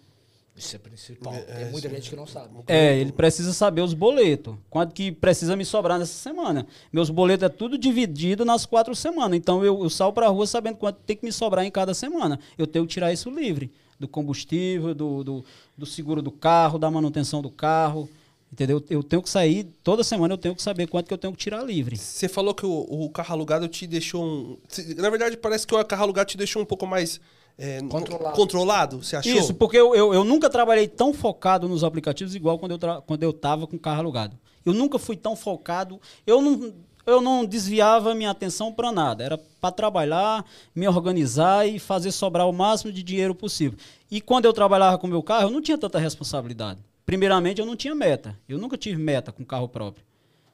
Isso 0.56 0.74
é 0.74 0.80
principal. 0.80 1.34
Tem 1.34 1.70
muita 1.70 1.89
gente 1.89 2.10
que 2.10 2.16
não 2.16 2.26
sabe. 2.26 2.49
É, 2.68 2.97
ele 2.97 3.12
precisa 3.12 3.52
saber 3.52 3.82
os 3.82 3.93
boletos. 3.93 4.56
Quanto 4.70 4.93
que 4.93 5.12
precisa 5.12 5.56
me 5.56 5.66
sobrar 5.66 5.99
nessa 5.99 6.14
semana. 6.14 6.66
Meus 6.91 7.10
boletos 7.10 7.43
é 7.43 7.49
tudo 7.49 7.78
dividido 7.78 8.45
nas 8.45 8.66
quatro 8.66 8.95
semanas. 8.95 9.38
Então 9.38 9.66
eu, 9.66 9.84
eu 9.84 9.89
saio 9.89 10.14
pra 10.14 10.28
rua 10.28 10.47
sabendo 10.47 10.78
quanto 10.78 10.97
tem 10.99 11.18
que 11.18 11.26
me 11.26 11.32
sobrar 11.32 11.66
em 11.66 11.72
cada 11.72 11.93
semana. 11.93 12.39
Eu 12.58 12.68
tenho 12.68 12.86
que 12.86 12.93
tirar 12.93 13.12
isso 13.12 13.30
livre. 13.30 13.72
Do 13.99 14.08
combustível, 14.08 14.93
do, 14.93 15.24
do, 15.24 15.45
do 15.78 15.86
seguro 15.86 16.22
do 16.22 16.32
carro, 16.32 16.78
da 16.78 16.91
manutenção 16.91 17.41
do 17.41 17.49
carro. 17.49 18.10
Entendeu? 18.52 18.84
Eu 18.89 19.02
tenho 19.02 19.22
que 19.22 19.30
sair, 19.30 19.64
toda 19.82 20.04
semana 20.04 20.34
eu 20.34 20.38
tenho 20.38 20.54
que 20.54 20.62
saber 20.62 20.86
quanto 20.88 21.08
que 21.08 21.14
eu 21.14 21.18
tenho 21.18 21.32
que 21.32 21.39
tirar 21.39 21.64
livre. 21.64 21.95
Você 21.95 22.28
falou 22.28 22.54
que 22.54 22.66
o, 22.66 22.70
o 22.89 23.10
carro 23.10 23.34
alugado 23.34 23.66
te 23.70 23.88
deixou 23.88 24.24
um. 24.26 24.58
Na 24.97 25.10
verdade, 25.10 25.38
parece 25.38 25.66
que 25.66 25.74
o 25.74 25.86
carro 25.86 26.04
alugado 26.04 26.30
te 26.30 26.38
deixou 26.38 26.62
um 26.62 26.66
pouco 26.66 26.86
mais. 26.86 27.22
é, 27.58 27.80
Controlado. 27.84 28.36
controlado, 28.36 29.04
você 29.04 29.16
achou? 29.16 29.32
Isso, 29.32 29.54
porque 29.54 29.78
eu, 29.78 29.95
eu, 29.95 30.14
eu 30.14 30.26
nunca 30.26 30.49
trabalhei 30.49 30.86
tão 30.88 31.14
focado 31.14 31.70
nos 31.70 31.82
aplicativos 31.82 32.36
igual 32.36 32.60
quando 32.60 32.72
eu, 32.72 32.78
tra- 32.78 32.99
quando 33.02 33.24
eu 33.24 33.32
tava 33.32 33.66
com 33.66 33.78
carro 33.80 33.99
alugado. 33.99 34.38
Eu 34.66 34.74
nunca 34.74 34.99
fui 34.99 35.16
tão 35.16 35.34
focado. 35.34 35.99
Eu 36.28 36.41
não, 36.41 36.74
eu 37.06 37.22
não 37.22 37.45
desviava 37.45 38.14
minha 38.14 38.32
atenção 38.32 38.74
para 38.74 38.91
nada. 38.91 39.24
Era 39.24 39.38
para 39.38 39.72
trabalhar, 39.72 40.43
me 40.76 40.86
organizar 40.89 41.66
e 41.70 41.80
fazer 41.80 42.12
sobrar 42.12 42.49
o 42.49 42.52
máximo 42.54 42.91
de 42.91 43.02
dinheiro 43.02 43.34
possível. 43.34 43.80
E 44.10 44.20
quando 44.20 44.43
eu 44.43 44.52
trabalhava 44.52 44.97
com 44.97 45.08
meu 45.08 45.24
carro, 45.24 45.43
eu 45.47 45.52
não 45.52 45.62
tinha 45.62 45.78
tanta 45.78 45.97
responsabilidade. 45.99 46.80
Primeiramente, 47.06 47.60
eu 47.60 47.66
não 47.66 47.76
tinha 47.76 47.93
meta. 47.95 48.38
Eu 48.47 48.58
nunca 48.58 48.78
tive 48.78 49.02
meta 49.02 49.32
com 49.32 49.43
carro 49.43 49.68
próprio. 49.68 50.04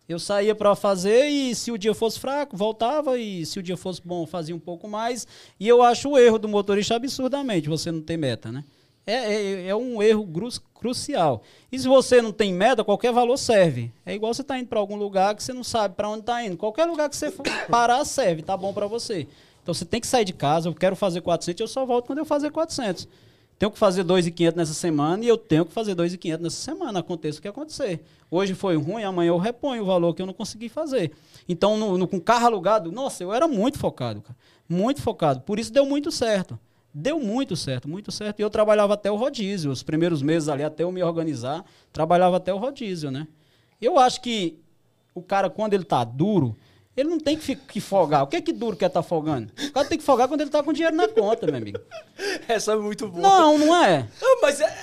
Eu 0.08 0.20
saía 0.20 0.56
para 0.56 0.74
fazer 0.74 1.28
e 1.28 1.54
se 1.54 1.70
o 1.70 1.78
dia 1.78 1.94
fosse 1.94 2.18
fraco, 2.18 2.56
voltava 2.56 3.20
e 3.20 3.46
se 3.46 3.60
o 3.60 3.64
dia 3.64 3.76
fosse 3.76 4.02
bom, 4.04 4.26
fazia 4.26 4.56
um 4.56 4.60
pouco 4.60 4.88
mais. 4.88 5.28
E 5.60 5.68
eu 5.68 5.82
acho 5.84 6.10
o 6.10 6.18
erro 6.18 6.40
do 6.40 6.48
motorista 6.48 6.96
absurdamente 6.96 7.68
você 7.68 7.92
não 7.92 8.02
ter 8.02 8.16
meta, 8.16 8.50
né? 8.52 8.64
É, 9.06 9.14
é, 9.14 9.68
é 9.68 9.76
um 9.76 10.02
erro 10.02 10.26
grus- 10.26 10.62
crucial. 10.76 11.44
E 11.70 11.78
se 11.78 11.88
você 11.88 12.22
não 12.22 12.32
tem 12.32 12.54
meta, 12.54 12.84
qualquer 12.86 13.12
valor 13.12 13.38
serve. 13.38 13.92
É 14.06 14.14
igual 14.16 14.34
você 14.34 14.44
tá 14.44 14.58
indo 14.58 14.68
para 14.68 14.80
algum 14.80 14.96
lugar 14.96 15.36
que 15.36 15.44
você 15.44 15.52
não 15.54 15.64
sabe 15.64 15.96
para 15.96 16.10
onde 16.10 16.24
tá 16.24 16.42
indo. 16.44 16.56
Qualquer 16.58 16.86
lugar 16.86 17.10
que 17.10 17.16
você 17.16 17.30
parar 17.70 18.04
serve, 18.06 18.42
tá 18.42 18.56
bom 18.56 18.74
para 18.74 18.88
você. 18.88 19.28
Então 19.62 19.74
você 19.74 19.84
tem 19.84 20.00
que 20.00 20.08
sair 20.08 20.24
de 20.24 20.34
casa, 20.34 20.70
eu 20.70 20.74
quero 20.74 20.96
fazer 20.96 21.20
400, 21.20 21.60
eu 21.60 21.68
só 21.68 21.86
volto 21.86 22.06
quando 22.08 22.20
eu 22.20 22.26
fazer 22.26 22.50
400. 22.50 23.08
Tenho 23.60 23.72
que 23.72 23.80
fazer 23.80 24.04
2.500 24.04 24.56
nessa 24.56 24.74
semana 24.74 25.24
e 25.26 25.28
eu 25.28 25.38
tenho 25.38 25.66
que 25.66 25.74
fazer 25.74 25.96
2.500 25.96 26.40
nessa 26.40 26.58
semana, 26.58 27.00
aconteça 27.00 27.40
o 27.40 27.42
que 27.42 27.48
acontecer. 27.48 28.02
Hoje 28.30 28.54
foi 28.54 28.76
ruim, 28.78 29.04
amanhã 29.04 29.30
eu 29.30 29.38
reponho 29.38 29.82
o 29.82 29.86
valor 29.86 30.14
que 30.14 30.22
eu 30.22 30.26
não 30.28 30.34
consegui 30.34 30.70
fazer. 30.70 31.12
Então, 31.50 31.76
no, 31.78 31.98
no- 31.98 32.08
com 32.08 32.20
carro 32.20 32.46
alugado, 32.46 32.92
nossa, 32.92 33.24
eu 33.24 33.34
era 33.34 33.48
muito 33.48 33.80
focado, 33.80 34.22
cara. 34.22 34.36
Muito 34.70 35.02
focado. 35.02 35.42
Por 35.42 35.58
isso 35.58 35.74
deu 35.74 35.86
muito 35.86 36.12
certo. 36.12 36.60
Deu 36.94 37.20
muito 37.20 37.56
certo, 37.56 37.88
muito 37.88 38.12
certo. 38.12 38.40
E 38.40 38.44
eu 38.44 38.50
trabalhava 38.50 38.94
até 38.94 39.10
o 39.10 39.16
rodízio. 39.16 39.72
Os 39.72 39.82
primeiros 39.82 40.22
meses 40.22 40.50
ali, 40.50 40.64
até 40.64 40.84
eu 40.84 40.92
me 40.92 41.02
organizar, 41.02 41.64
trabalhava 41.92 42.38
até 42.38 42.54
o 42.54 42.58
rodízio, 42.58 43.10
né? 43.10 43.28
Eu 43.82 43.98
acho 43.98 44.22
que 44.22 44.60
o 45.16 45.22
cara, 45.22 45.50
quando 45.50 45.74
ele 45.74 45.84
tá 45.84 46.04
duro, 46.04 46.56
ele 46.98 47.10
não 47.10 47.20
tem 47.20 47.38
que, 47.38 47.56
que 47.56 47.80
folgar. 47.80 48.24
O 48.24 48.28
que 48.28 48.38
é 48.38 48.42
que 48.42 48.52
duro 48.52 48.76
quer 48.76 48.90
tá 48.90 49.04
folgando? 49.04 49.52
O 49.70 49.72
cara 49.72 49.88
tem 49.88 50.00
que 50.00 50.04
folgar 50.04 50.28
quando 50.28 50.42
ele 50.42 50.50
tá 50.50 50.64
com 50.64 50.74
dinheiro 50.74 50.96
na 50.96 51.08
conta, 51.08 51.46
meu 51.46 51.56
amigo. 51.56 51.80
Essa 52.50 52.72
é 52.72 52.76
muito 52.76 53.08
boa. 53.08 53.22
Não, 53.22 53.58
não 53.60 53.76
é. 53.76 54.08
Não, 54.20 54.42
mas 54.42 54.60
é, 54.60 54.76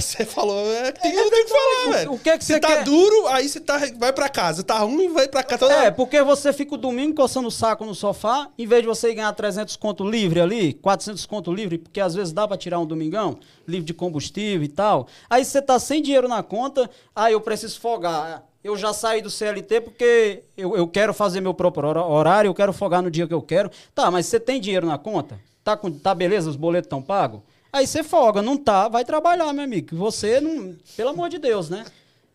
Você 0.00 0.24
falou, 0.24 0.66
é, 0.72 0.90
tem, 0.90 1.12
tem 1.12 1.30
que 1.30 1.48
falar, 1.48 1.96
velho. 1.96 2.12
o 2.14 2.18
que 2.18 2.30
é 2.30 2.36
que 2.36 2.44
Você 2.44 2.58
tá 2.58 2.66
quer? 2.66 2.84
duro, 2.84 3.28
aí 3.28 3.48
você 3.48 3.60
tá, 3.60 3.78
vai 3.96 4.12
pra 4.12 4.28
casa. 4.28 4.64
Tá 4.64 4.78
ruim, 4.78 5.12
vai 5.12 5.28
pra 5.28 5.44
casa. 5.44 5.60
Toda 5.60 5.74
É, 5.84 5.90
porque 5.92 6.20
você 6.22 6.52
fica 6.52 6.74
o 6.74 6.78
domingo 6.78 7.14
coçando 7.14 7.46
o 7.46 7.50
saco 7.50 7.84
no 7.84 7.94
sofá, 7.94 8.48
em 8.58 8.66
vez 8.66 8.82
de 8.82 8.88
você 8.88 9.14
ganhar 9.14 9.32
300 9.32 9.76
conto 9.76 10.02
livre 10.08 10.40
ali, 10.40 10.72
400 10.74 11.24
conto 11.26 11.52
livre, 11.52 11.78
porque 11.78 12.00
às 12.00 12.14
vezes 12.14 12.32
dá 12.32 12.48
pra 12.48 12.56
tirar 12.56 12.80
um 12.80 12.86
domingão, 12.86 13.38
livre 13.68 13.86
de 13.86 13.94
combustível 13.94 14.64
e 14.64 14.68
tal. 14.68 15.06
Aí 15.30 15.44
você 15.44 15.62
tá 15.62 15.78
sem 15.78 16.02
dinheiro 16.02 16.26
na 16.26 16.42
conta, 16.42 16.90
aí 17.14 17.34
eu 17.34 17.40
preciso 17.40 17.78
folgar. 17.78 18.42
Eu 18.64 18.78
já 18.78 18.94
saí 18.94 19.20
do 19.20 19.28
CLT 19.28 19.82
porque 19.82 20.42
eu, 20.56 20.74
eu 20.74 20.88
quero 20.88 21.12
fazer 21.12 21.42
meu 21.42 21.52
próprio 21.52 21.86
horário, 21.86 22.48
eu 22.48 22.54
quero 22.54 22.72
folgar 22.72 23.02
no 23.02 23.10
dia 23.10 23.26
que 23.26 23.34
eu 23.34 23.42
quero. 23.42 23.70
Tá, 23.94 24.10
mas 24.10 24.24
você 24.24 24.40
tem 24.40 24.58
dinheiro 24.58 24.86
na 24.86 24.96
conta? 24.96 25.38
Tá, 25.62 25.76
com, 25.76 25.90
tá 25.90 26.14
beleza, 26.14 26.48
os 26.48 26.56
boletos 26.56 26.86
estão 26.86 27.02
pagos? 27.02 27.42
Aí 27.70 27.86
você 27.86 28.02
folga, 28.02 28.40
não 28.40 28.56
tá, 28.56 28.88
vai 28.88 29.04
trabalhar, 29.04 29.52
meu 29.52 29.64
amigo. 29.64 29.94
Você 29.96 30.40
não. 30.40 30.74
Pelo 30.96 31.10
amor 31.10 31.28
de 31.28 31.36
Deus, 31.36 31.68
né? 31.68 31.84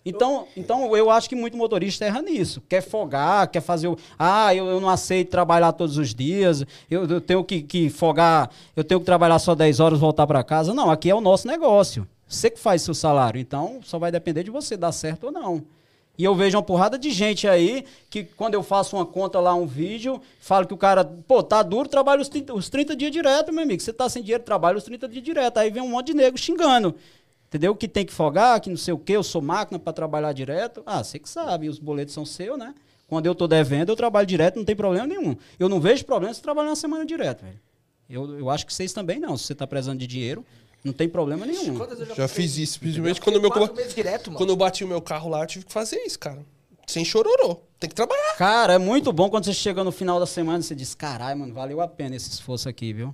Então, 0.05 0.47
então 0.55 0.95
eu 0.95 1.09
acho 1.09 1.27
que 1.27 1.35
muito 1.35 1.57
motorista 1.57 2.05
erra 2.05 2.21
nisso. 2.21 2.61
Quer 2.69 2.81
folgar, 2.81 3.47
quer 3.47 3.61
fazer 3.61 3.87
o. 3.87 3.97
Ah, 4.17 4.53
eu, 4.53 4.67
eu 4.67 4.79
não 4.79 4.89
aceito 4.89 5.31
trabalhar 5.31 5.71
todos 5.71 5.97
os 5.97 6.13
dias, 6.13 6.63
eu, 6.91 7.07
eu 7.07 7.19
tenho 7.19 7.43
que, 7.43 7.63
que 7.63 7.89
folgar, 7.89 8.51
eu 8.75 8.83
tenho 8.83 8.99
que 8.99 9.05
trabalhar 9.05 9.39
só 9.39 9.55
10 9.55 9.79
horas 9.79 9.99
voltar 9.99 10.27
para 10.27 10.43
casa. 10.43 10.75
Não, 10.75 10.91
aqui 10.91 11.09
é 11.09 11.15
o 11.15 11.21
nosso 11.21 11.47
negócio. 11.47 12.07
Você 12.27 12.51
que 12.51 12.59
faz 12.59 12.83
seu 12.83 12.93
salário. 12.93 13.41
Então, 13.41 13.79
só 13.83 13.97
vai 13.97 14.11
depender 14.11 14.43
de 14.43 14.51
você 14.51 14.77
dar 14.77 14.91
certo 14.91 15.25
ou 15.25 15.31
não. 15.31 15.65
E 16.19 16.23
eu 16.25 16.35
vejo 16.35 16.57
uma 16.57 16.63
porrada 16.63 16.99
de 16.99 17.11
gente 17.11 17.47
aí 17.47 17.85
que 18.09 18.25
quando 18.25 18.53
eu 18.53 18.61
faço 18.61 18.97
uma 18.97 19.05
conta 19.05 19.39
lá, 19.39 19.55
um 19.55 19.65
vídeo, 19.65 20.21
falo 20.41 20.67
que 20.67 20.73
o 20.73 20.77
cara, 20.77 21.05
pô, 21.05 21.41
tá 21.41 21.63
duro, 21.63 21.87
trabalha 21.87 22.21
os 22.21 22.27
30, 22.27 22.53
os 22.53 22.67
30 22.67 22.93
dias 22.93 23.09
direto, 23.09 23.53
meu 23.53 23.63
amigo. 23.63 23.81
Você 23.81 23.93
tá 23.93 24.09
sem 24.09 24.21
dinheiro, 24.21 24.43
trabalha 24.43 24.77
os 24.77 24.83
30 24.83 25.07
dias 25.07 25.23
direto. 25.23 25.59
Aí 25.59 25.71
vem 25.71 25.81
um 25.81 25.87
monte 25.87 26.07
de 26.07 26.15
nego 26.15 26.37
xingando. 26.37 26.93
Entendeu? 27.47 27.73
Que 27.73 27.87
tem 27.87 28.05
que 28.05 28.11
folgar, 28.11 28.59
que 28.59 28.69
não 28.69 28.75
sei 28.75 28.93
o 28.93 28.97
quê, 28.97 29.13
eu 29.13 29.23
sou 29.23 29.41
máquina 29.41 29.79
para 29.79 29.93
trabalhar 29.93 30.33
direto. 30.33 30.83
Ah, 30.85 31.01
você 31.01 31.19
que 31.19 31.29
sabe, 31.29 31.69
os 31.69 31.79
boletos 31.79 32.13
são 32.13 32.25
seus, 32.25 32.59
né? 32.59 32.75
Quando 33.07 33.25
eu 33.25 33.33
tô 33.33 33.47
devendo, 33.47 33.87
eu 33.87 33.95
trabalho 33.95 34.27
direto, 34.27 34.57
não 34.57 34.65
tem 34.65 34.75
problema 34.75 35.07
nenhum. 35.07 35.37
Eu 35.57 35.69
não 35.69 35.79
vejo 35.79 36.03
problema 36.03 36.33
se 36.33 36.41
trabalhar 36.41 36.71
uma 36.71 36.75
semana 36.75 37.05
direto, 37.05 37.45
velho. 37.45 37.59
Eu, 38.09 38.39
eu 38.39 38.49
acho 38.49 38.65
que 38.65 38.73
vocês 38.73 38.91
também 38.91 39.21
não. 39.21 39.37
Se 39.37 39.45
você 39.45 39.55
tá 39.55 39.65
precisando 39.65 39.99
de 39.99 40.05
dinheiro, 40.05 40.45
não 40.83 40.93
tem 40.93 41.09
problema 41.09 41.45
nenhum. 41.45 41.77
Quantas 41.77 41.99
eu 41.99 42.15
Já 42.15 42.27
fiz 42.27 42.57
isso, 42.57 42.79
principalmente 42.79 43.19
quando, 43.19 43.41
meu, 43.41 43.51
quatro 43.51 43.75
meses 43.75 43.93
direto, 43.93 44.27
mano. 44.27 44.37
quando 44.37 44.49
eu 44.49 44.55
bati 44.55 44.83
o 44.83 44.87
meu 44.87 45.01
carro 45.01 45.29
lá, 45.29 45.41
eu 45.41 45.47
tive 45.47 45.65
que 45.65 45.73
fazer 45.73 45.97
isso, 46.05 46.17
cara. 46.17 46.45
Sem 46.87 47.05
chororô. 47.05 47.61
Tem 47.79 47.89
que 47.89 47.95
trabalhar. 47.95 48.35
Cara, 48.35 48.73
é 48.73 48.77
muito 48.77 49.13
bom 49.13 49.29
quando 49.29 49.45
você 49.45 49.53
chega 49.53 49.83
no 49.83 49.91
final 49.91 50.19
da 50.19 50.25
semana 50.25 50.59
e 50.59 50.63
você 50.63 50.73
diz, 50.73 50.95
caralho, 50.95 51.39
mano, 51.39 51.53
valeu 51.53 51.81
a 51.81 51.87
pena 51.87 52.15
esse 52.15 52.29
esforço 52.29 52.67
aqui, 52.67 52.93
viu? 52.93 53.13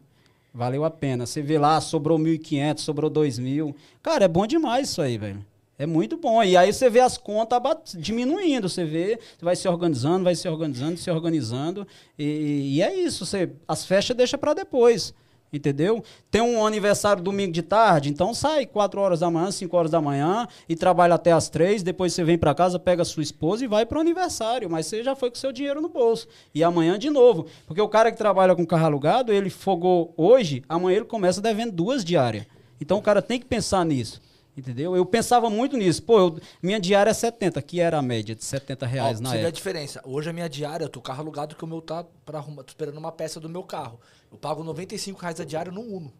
Valeu 0.54 0.86
a 0.86 0.90
pena. 0.90 1.26
Você 1.26 1.42
vê 1.42 1.60
lá, 1.60 1.82
sobrou 1.82 2.18
1.500, 2.18 2.80
sobrou 2.80 3.12
2.000. 3.12 3.76
Cara, 4.02 4.24
é 4.26 4.28
bom 4.28 4.48
demais 4.48 4.90
isso 4.90 5.02
aí, 5.02 5.18
velho. 5.18 5.46
É 5.78 5.86
muito 5.86 6.16
bom. 6.16 6.42
E 6.42 6.56
aí 6.56 6.72
você 6.72 6.90
vê 6.90 7.02
as 7.02 7.18
contas 7.18 7.60
diminuindo, 7.98 8.70
você 8.70 8.86
vê, 8.86 9.20
você 9.38 9.44
vai 9.44 9.56
se 9.56 9.68
organizando, 9.68 10.24
vai 10.24 10.36
se 10.36 10.48
organizando, 10.48 10.98
se 10.98 11.12
organizando. 11.12 11.86
E, 12.18 12.76
e 12.76 12.82
é 12.82 12.96
isso, 12.96 13.26
você, 13.26 13.52
as 13.68 13.86
festas 13.86 14.16
deixa 14.16 14.38
para 14.38 14.54
depois. 14.54 15.14
Entendeu? 15.56 16.04
Tem 16.30 16.42
um 16.42 16.66
aniversário 16.66 17.24
domingo 17.24 17.54
de 17.54 17.62
tarde, 17.62 18.10
então 18.10 18.34
sai 18.34 18.66
4 18.66 19.00
horas 19.00 19.22
da 19.22 19.32
manhã, 19.32 19.50
5 19.52 19.78
horas 19.78 19.90
da 19.90 20.02
manhã 20.02 20.46
e 20.68 20.76
trabalha 20.76 21.16
até 21.16 21.32
as 21.32 21.48
3, 21.48 21.82
depois 21.82 22.14
você 22.14 22.26
vem 22.26 22.38
para 22.38 22.54
casa, 22.54 22.78
pega 22.78 23.06
sua 23.06 23.24
esposa 23.24 23.64
e 23.64 23.68
vai 23.68 23.86
pro 23.86 24.02
aniversário, 24.02 24.70
mas 24.70 24.86
você 24.86 25.02
já 25.02 25.16
foi 25.16 25.30
com 25.30 25.38
seu 25.38 25.54
dinheiro 25.54 25.80
no 25.80 25.88
bolso. 25.88 26.28
E 26.54 26.62
amanhã 26.62 27.00
de 27.00 27.10
novo, 27.10 27.46
porque 27.66 27.82
o 27.82 27.88
cara 27.88 28.12
que 28.12 28.18
trabalha 28.18 28.54
com 28.54 28.66
carro 28.66 28.86
alugado, 28.86 29.32
ele 29.32 29.50
fogou 29.50 30.14
hoje, 30.18 30.62
amanhã 30.68 30.98
ele 30.98 31.06
começa 31.06 31.40
devendo 31.42 31.72
duas 31.72 32.04
diárias. 32.04 32.46
Então 32.82 32.98
o 32.98 33.02
cara 33.02 33.22
tem 33.22 33.40
que 33.40 33.46
pensar 33.46 33.86
nisso. 33.86 34.22
Entendeu? 34.58 34.96
Eu 34.96 35.06
pensava 35.06 35.50
muito 35.50 35.76
nisso. 35.76 36.02
Pô, 36.02 36.18
eu- 36.18 36.40
minha 36.64 36.80
diária 36.80 37.10
é 37.12 37.14
70, 37.14 37.62
que 37.62 37.82
era 37.82 37.98
a 37.98 38.02
média 38.02 38.34
de 38.34 38.44
70 38.46 38.86
reais 38.86 39.20
Ó, 39.20 39.24
na 39.24 39.30
você 39.30 39.36
vê 39.36 39.40
a 39.44 39.48
época. 39.48 39.52
diferença. 39.52 40.02
Hoje 40.06 40.30
a 40.30 40.34
minha 40.34 40.48
diária, 40.48 40.86
eu 40.86 40.90
tô 40.90 41.02
carro 41.02 41.22
alugado 41.22 41.56
que 41.58 41.64
o 41.66 41.68
meu 41.68 41.82
tá 41.82 42.06
para 42.26 42.38
arrumar, 42.40 42.64
tô 42.64 42.70
esperando 42.72 42.98
uma 42.98 43.12
peça 43.12 43.38
do 43.38 43.50
meu 43.50 43.64
carro. 43.64 44.00
Eu 44.36 44.38
pago 44.38 44.66
95 44.66 45.22
reais 45.22 45.40
a 45.40 45.46
diária 45.46 45.72
no 45.72 45.80
Uno. 45.80 46.12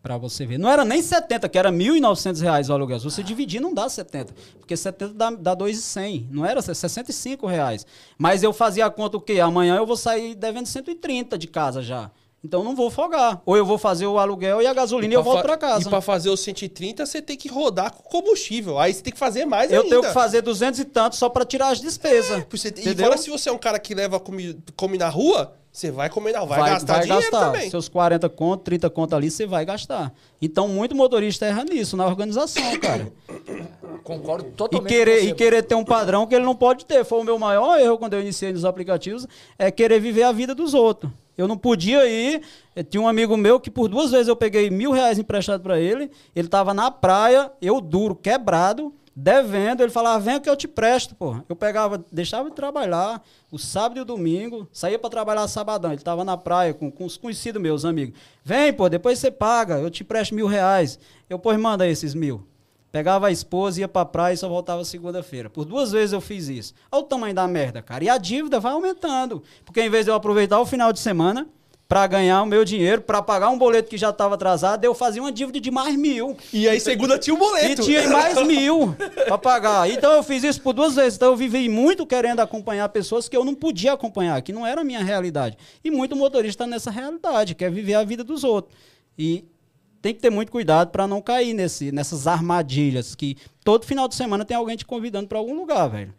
Pra 0.00 0.16
você 0.16 0.46
ver. 0.46 0.56
Não 0.56 0.70
era 0.70 0.84
nem 0.84 1.02
70, 1.02 1.48
que 1.48 1.58
era 1.58 1.72
1.900 1.72 2.40
reais 2.40 2.70
o 2.70 2.72
aluguel. 2.72 3.00
Se 3.00 3.04
você 3.04 3.24
dividir, 3.24 3.60
não 3.60 3.74
dá 3.74 3.88
70. 3.88 4.32
Porque 4.60 4.76
70 4.76 5.14
dá, 5.14 5.30
dá 5.30 5.54
2,100. 5.56 6.28
Não 6.30 6.46
era 6.46 6.62
65 6.62 7.44
reais. 7.44 7.84
Mas 8.16 8.44
eu 8.44 8.52
fazia 8.52 8.86
a 8.86 8.90
conta 8.90 9.16
o 9.16 9.20
quê? 9.20 9.40
Amanhã 9.40 9.74
eu 9.74 9.84
vou 9.84 9.96
sair 9.96 10.36
devendo 10.36 10.66
130 10.66 11.36
de 11.36 11.48
casa 11.48 11.82
já. 11.82 12.08
Então 12.44 12.62
não 12.62 12.76
vou 12.76 12.90
folgar. 12.90 13.42
Ou 13.44 13.56
eu 13.56 13.66
vou 13.66 13.76
fazer 13.76 14.06
o 14.06 14.18
aluguel 14.18 14.62
e 14.62 14.66
a 14.66 14.72
gasolina 14.74 15.12
e 15.12 15.16
eu 15.16 15.22
volto 15.22 15.42
pra 15.42 15.56
casa. 15.56 15.86
E 15.86 15.90
pra 15.90 16.00
fazer 16.00 16.30
os 16.30 16.38
130, 16.40 17.04
você 17.04 17.20
tem 17.20 17.36
que 17.36 17.48
rodar 17.48 17.92
com 17.92 18.02
combustível. 18.04 18.78
Aí 18.78 18.94
você 18.94 19.02
tem 19.02 19.12
que 19.12 19.18
fazer 19.18 19.44
mais 19.44 19.70
Eu 19.72 19.78
ainda. 19.82 19.90
tenho 19.90 20.02
que 20.02 20.12
fazer 20.12 20.42
200 20.42 20.78
e 20.78 20.84
tanto 20.84 21.16
só 21.16 21.28
pra 21.28 21.44
tirar 21.44 21.68
as 21.68 21.80
despesas. 21.80 22.44
Você- 22.48 22.72
E 22.76 22.94
fora 22.94 23.16
se 23.16 23.30
você 23.30 23.48
é 23.48 23.52
um 23.52 23.58
cara 23.58 23.78
que 23.80 23.94
leva 23.94 24.20
comi, 24.20 24.56
come 24.76 24.96
na 24.96 25.08
rua, 25.08 25.54
você 25.72 25.90
vai 25.90 26.08
comer 26.08 26.32
na 26.34 26.38
rua. 26.40 26.56
Vai, 26.56 26.70
gastar 26.70 26.92
vai 26.92 27.02
dinheiro 27.02 27.30
gastar. 27.32 27.46
também. 27.52 27.68
Seus 27.70 27.88
40 27.88 28.28
conto, 28.28 28.62
30 28.62 28.88
conto 28.90 29.16
ali, 29.16 29.28
você 29.28 29.44
vai 29.44 29.64
gastar. 29.64 30.12
Então, 30.40 30.68
muito 30.68 30.94
motorista 30.94 31.46
erra 31.46 31.64
nisso, 31.64 31.96
na 31.96 32.06
organização, 32.06 32.62
cara. 32.78 33.12
Concordo 34.04 34.46
E 34.48 34.52
totalmente 34.52 34.88
querer, 34.88 35.16
com 35.18 35.24
você. 35.24 35.30
e 35.30 35.34
querer 35.34 35.62
ter 35.64 35.74
um 35.74 35.84
padrão 35.84 36.26
que 36.28 36.34
ele 36.34 36.44
não 36.44 36.54
pode 36.54 36.84
ter. 36.86 37.04
Foi 37.04 37.18
o 37.18 37.24
meu 37.24 37.38
maior 37.40 37.80
erro 37.80 37.98
quando 37.98 38.12
eu 38.14 38.20
iniciei 38.20 38.52
nos 38.52 38.64
aplicativos, 38.64 39.26
é 39.58 39.68
querer 39.70 39.98
viver 40.00 40.22
a 40.22 40.30
vida 40.32 40.54
dos 40.54 40.74
outros. 40.74 41.10
Eu 41.36 41.46
não 41.46 41.56
podia 41.56 42.06
ir. 42.06 42.42
Tinha 42.88 43.00
um 43.00 43.08
amigo 43.08 43.36
meu 43.36 43.60
que 43.60 43.70
por 43.70 43.88
duas 43.88 44.10
vezes 44.10 44.28
eu 44.28 44.36
peguei 44.36 44.70
mil 44.70 44.90
reais 44.90 45.18
emprestado 45.18 45.62
pra 45.62 45.78
ele. 45.78 46.10
Ele 46.34 46.48
tava 46.48 46.72
na 46.72 46.90
praia, 46.90 47.52
eu 47.60 47.80
duro, 47.80 48.14
quebrado, 48.14 48.94
devendo. 49.14 49.82
Ele 49.82 49.90
falava, 49.90 50.18
vem 50.18 50.40
que 50.40 50.48
eu 50.48 50.56
te 50.56 50.68
presto, 50.68 51.14
pô. 51.14 51.36
Eu 51.48 51.56
pegava, 51.56 52.04
deixava 52.10 52.48
de 52.48 52.56
trabalhar 52.56 53.22
o 53.50 53.58
sábado 53.58 53.98
e 53.98 54.00
o 54.00 54.04
domingo, 54.04 54.68
saía 54.72 54.98
pra 54.98 55.10
trabalhar 55.10 55.46
sabadão. 55.48 55.92
Ele 55.92 56.02
tava 56.02 56.24
na 56.24 56.36
praia 56.36 56.74
com, 56.74 56.90
com 56.90 57.04
os 57.04 57.16
conhecidos 57.16 57.60
meus, 57.60 57.84
amigos. 57.84 58.18
Vem, 58.44 58.72
pô, 58.72 58.88
depois 58.88 59.18
você 59.18 59.30
paga, 59.30 59.78
eu 59.78 59.90
te 59.90 60.04
presto 60.04 60.34
mil 60.34 60.46
reais. 60.46 60.98
Eu, 61.28 61.38
pois 61.38 61.58
manda 61.58 61.86
esses 61.86 62.14
mil. 62.14 62.46
Pegava 62.92 63.26
a 63.26 63.30
esposa, 63.30 63.80
ia 63.80 63.88
pra 63.88 64.04
praia 64.04 64.34
e 64.34 64.36
só 64.36 64.48
voltava 64.48 64.84
segunda-feira. 64.84 65.50
Por 65.50 65.64
duas 65.64 65.92
vezes 65.92 66.12
eu 66.12 66.20
fiz 66.20 66.48
isso. 66.48 66.72
Olha 66.90 67.02
o 67.02 67.04
tamanho 67.06 67.34
da 67.34 67.46
merda, 67.46 67.82
cara. 67.82 68.02
E 68.04 68.08
a 68.08 68.16
dívida 68.16 68.58
vai 68.58 68.72
aumentando. 68.72 69.42
Porque 69.64 69.80
em 69.82 69.90
vez 69.90 70.04
de 70.06 70.10
eu 70.10 70.14
aproveitar 70.14 70.58
o 70.60 70.64
final 70.66 70.92
de 70.92 71.00
semana 71.00 71.46
pra 71.88 72.04
ganhar 72.06 72.42
o 72.42 72.46
meu 72.46 72.64
dinheiro, 72.64 73.00
pra 73.02 73.22
pagar 73.22 73.48
um 73.50 73.58
boleto 73.58 73.88
que 73.88 73.96
já 73.98 74.12
tava 74.12 74.34
atrasado, 74.34 74.84
eu 74.84 74.92
fazia 74.94 75.22
uma 75.22 75.30
dívida 75.30 75.60
de 75.60 75.70
mais 75.70 75.94
mil. 75.94 76.36
E 76.52 76.68
aí 76.68 76.80
segunda 76.80 77.16
tinha 77.18 77.34
o 77.34 77.36
E 77.36 77.40
boleto. 77.40 77.82
tinha 77.82 78.08
mais 78.08 78.40
mil 78.46 78.96
pra 79.26 79.36
pagar. 79.38 79.88
Então 79.90 80.10
eu 80.12 80.22
fiz 80.22 80.42
isso 80.42 80.60
por 80.62 80.72
duas 80.72 80.94
vezes. 80.96 81.16
Então 81.16 81.28
eu 81.32 81.36
vivi 81.36 81.68
muito 81.68 82.06
querendo 82.06 82.40
acompanhar 82.40 82.88
pessoas 82.88 83.28
que 83.28 83.36
eu 83.36 83.44
não 83.44 83.54
podia 83.54 83.92
acompanhar, 83.92 84.40
que 84.42 84.52
não 84.52 84.66
era 84.66 84.80
a 84.80 84.84
minha 84.84 85.04
realidade. 85.04 85.56
E 85.84 85.90
muito 85.90 86.16
motorista 86.16 86.66
nessa 86.66 86.90
realidade, 86.90 87.54
quer 87.54 87.70
viver 87.70 87.94
a 87.94 88.02
vida 88.04 88.24
dos 88.24 88.42
outros. 88.42 88.74
E 89.18 89.44
tem 90.02 90.14
que 90.14 90.20
ter 90.20 90.30
muito 90.30 90.52
cuidado 90.52 90.90
para 90.90 91.06
não 91.06 91.20
cair 91.20 91.52
nesse, 91.54 91.90
nessas 91.90 92.26
armadilhas 92.26 93.14
que 93.14 93.36
todo 93.64 93.84
final 93.86 94.06
de 94.08 94.14
semana 94.14 94.44
tem 94.44 94.56
alguém 94.56 94.76
te 94.76 94.84
convidando 94.86 95.26
para 95.28 95.38
algum 95.38 95.54
lugar, 95.56 95.88
velho. 95.88 96.14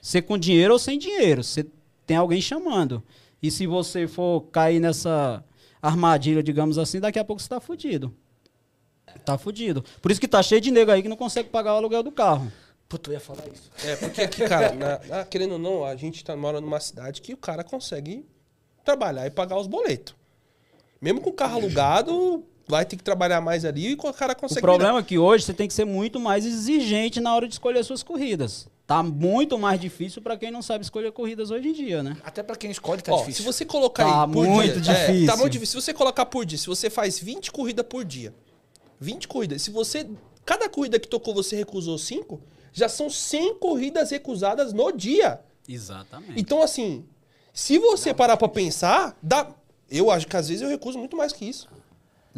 Você 0.00 0.20
com 0.22 0.36
dinheiro 0.38 0.72
ou 0.72 0.78
sem 0.78 0.98
dinheiro, 0.98 1.42
você 1.44 1.66
tem 2.06 2.16
alguém 2.16 2.40
chamando. 2.40 3.02
E 3.42 3.50
se 3.50 3.66
você 3.66 4.06
for 4.08 4.42
cair 4.50 4.80
nessa 4.80 5.44
armadilha, 5.80 6.42
digamos 6.42 6.78
assim, 6.78 6.98
daqui 7.00 7.18
a 7.18 7.24
pouco 7.24 7.40
você 7.42 7.48
tá 7.48 7.60
fudido. 7.60 8.12
Tá 9.24 9.38
fudido. 9.38 9.84
Por 10.02 10.10
isso 10.10 10.20
que 10.20 10.28
tá 10.28 10.42
cheio 10.42 10.60
de 10.60 10.70
nego 10.70 10.90
aí 10.90 11.02
que 11.02 11.08
não 11.08 11.16
consegue 11.16 11.48
pagar 11.48 11.74
o 11.74 11.76
aluguel 11.76 12.02
do 12.02 12.10
carro. 12.12 12.50
Puta, 12.88 13.10
eu 13.10 13.14
ia 13.14 13.20
falar 13.20 13.44
isso. 13.48 13.70
É, 13.84 13.96
porque 13.96 14.22
aqui, 14.22 14.48
cara, 14.48 14.72
na- 14.74 14.98
na- 15.06 15.24
querendo 15.24 15.52
ou 15.52 15.58
não, 15.58 15.84
a 15.84 15.94
gente 15.94 16.24
tá, 16.24 16.34
mora 16.36 16.60
numa 16.60 16.80
cidade 16.80 17.20
que 17.20 17.34
o 17.34 17.36
cara 17.36 17.62
consegue 17.62 18.24
trabalhar 18.84 19.26
e 19.26 19.30
pagar 19.30 19.58
os 19.58 19.66
boletos. 19.66 20.14
Mesmo 21.00 21.20
com 21.20 21.30
o 21.30 21.32
carro 21.34 21.56
alugado, 21.58 22.44
vai 22.68 22.84
ter 22.84 22.96
que 22.96 23.02
trabalhar 23.02 23.40
mais 23.40 23.64
ali 23.64 23.88
e 23.88 23.94
o 23.94 24.12
cara 24.12 24.32
O 24.32 24.36
consegue. 24.36 24.60
problema 24.60 24.98
é 24.98 25.02
que 25.02 25.18
hoje 25.18 25.44
você 25.44 25.54
tem 25.54 25.66
que 25.66 25.74
ser 25.74 25.84
muito 25.84 26.20
mais 26.20 26.44
exigente 26.44 27.20
na 27.20 27.34
hora 27.34 27.46
de 27.48 27.54
escolher 27.54 27.82
suas 27.84 28.02
corridas. 28.02 28.68
Tá 28.86 29.02
muito 29.02 29.58
mais 29.58 29.78
difícil 29.80 30.22
para 30.22 30.36
quem 30.36 30.50
não 30.50 30.62
sabe 30.62 30.82
escolher 30.84 31.12
corridas 31.12 31.50
hoje 31.50 31.68
em 31.68 31.72
dia, 31.72 32.02
né? 32.02 32.16
Até 32.24 32.42
pra 32.42 32.56
quem 32.56 32.70
escolhe 32.70 33.02
tá 33.02 33.12
Ó, 33.12 33.18
difícil. 33.18 33.42
se 33.42 33.46
você 33.46 33.64
colocar 33.64 34.04
Tá 34.04 34.24
aí 34.24 34.32
por 34.32 34.46
muito 34.46 34.80
dia, 34.80 34.92
é, 34.92 35.06
difícil. 35.06 35.26
tá 35.26 35.36
muito 35.36 35.52
difícil. 35.52 35.80
Se 35.80 35.84
você 35.86 35.94
colocar 35.94 36.26
por 36.26 36.44
dia, 36.46 36.56
se 36.58 36.66
você 36.66 36.88
faz 36.88 37.18
20 37.18 37.50
corridas 37.52 37.84
por 37.86 38.04
dia, 38.04 38.32
20 39.00 39.28
corridas, 39.28 39.62
se 39.62 39.70
você 39.70 40.08
cada 40.44 40.68
corrida 40.68 40.98
que 40.98 41.06
tocou 41.08 41.34
você 41.34 41.54
recusou 41.56 41.98
5, 41.98 42.40
já 42.72 42.88
são 42.88 43.10
100 43.10 43.56
corridas 43.58 44.10
recusadas 44.10 44.72
no 44.72 44.90
dia. 44.90 45.40
Exatamente. 45.68 46.40
Então 46.40 46.62
assim, 46.62 47.04
se 47.52 47.78
você 47.78 48.14
parar 48.14 48.36
pra 48.38 48.48
pensar, 48.48 49.16
dá 49.22 49.50
eu 49.90 50.10
acho 50.10 50.26
que 50.26 50.36
às 50.36 50.48
vezes 50.48 50.62
eu 50.62 50.68
recuso 50.68 50.98
muito 50.98 51.16
mais 51.16 51.32
que 51.32 51.44
isso. 51.44 51.68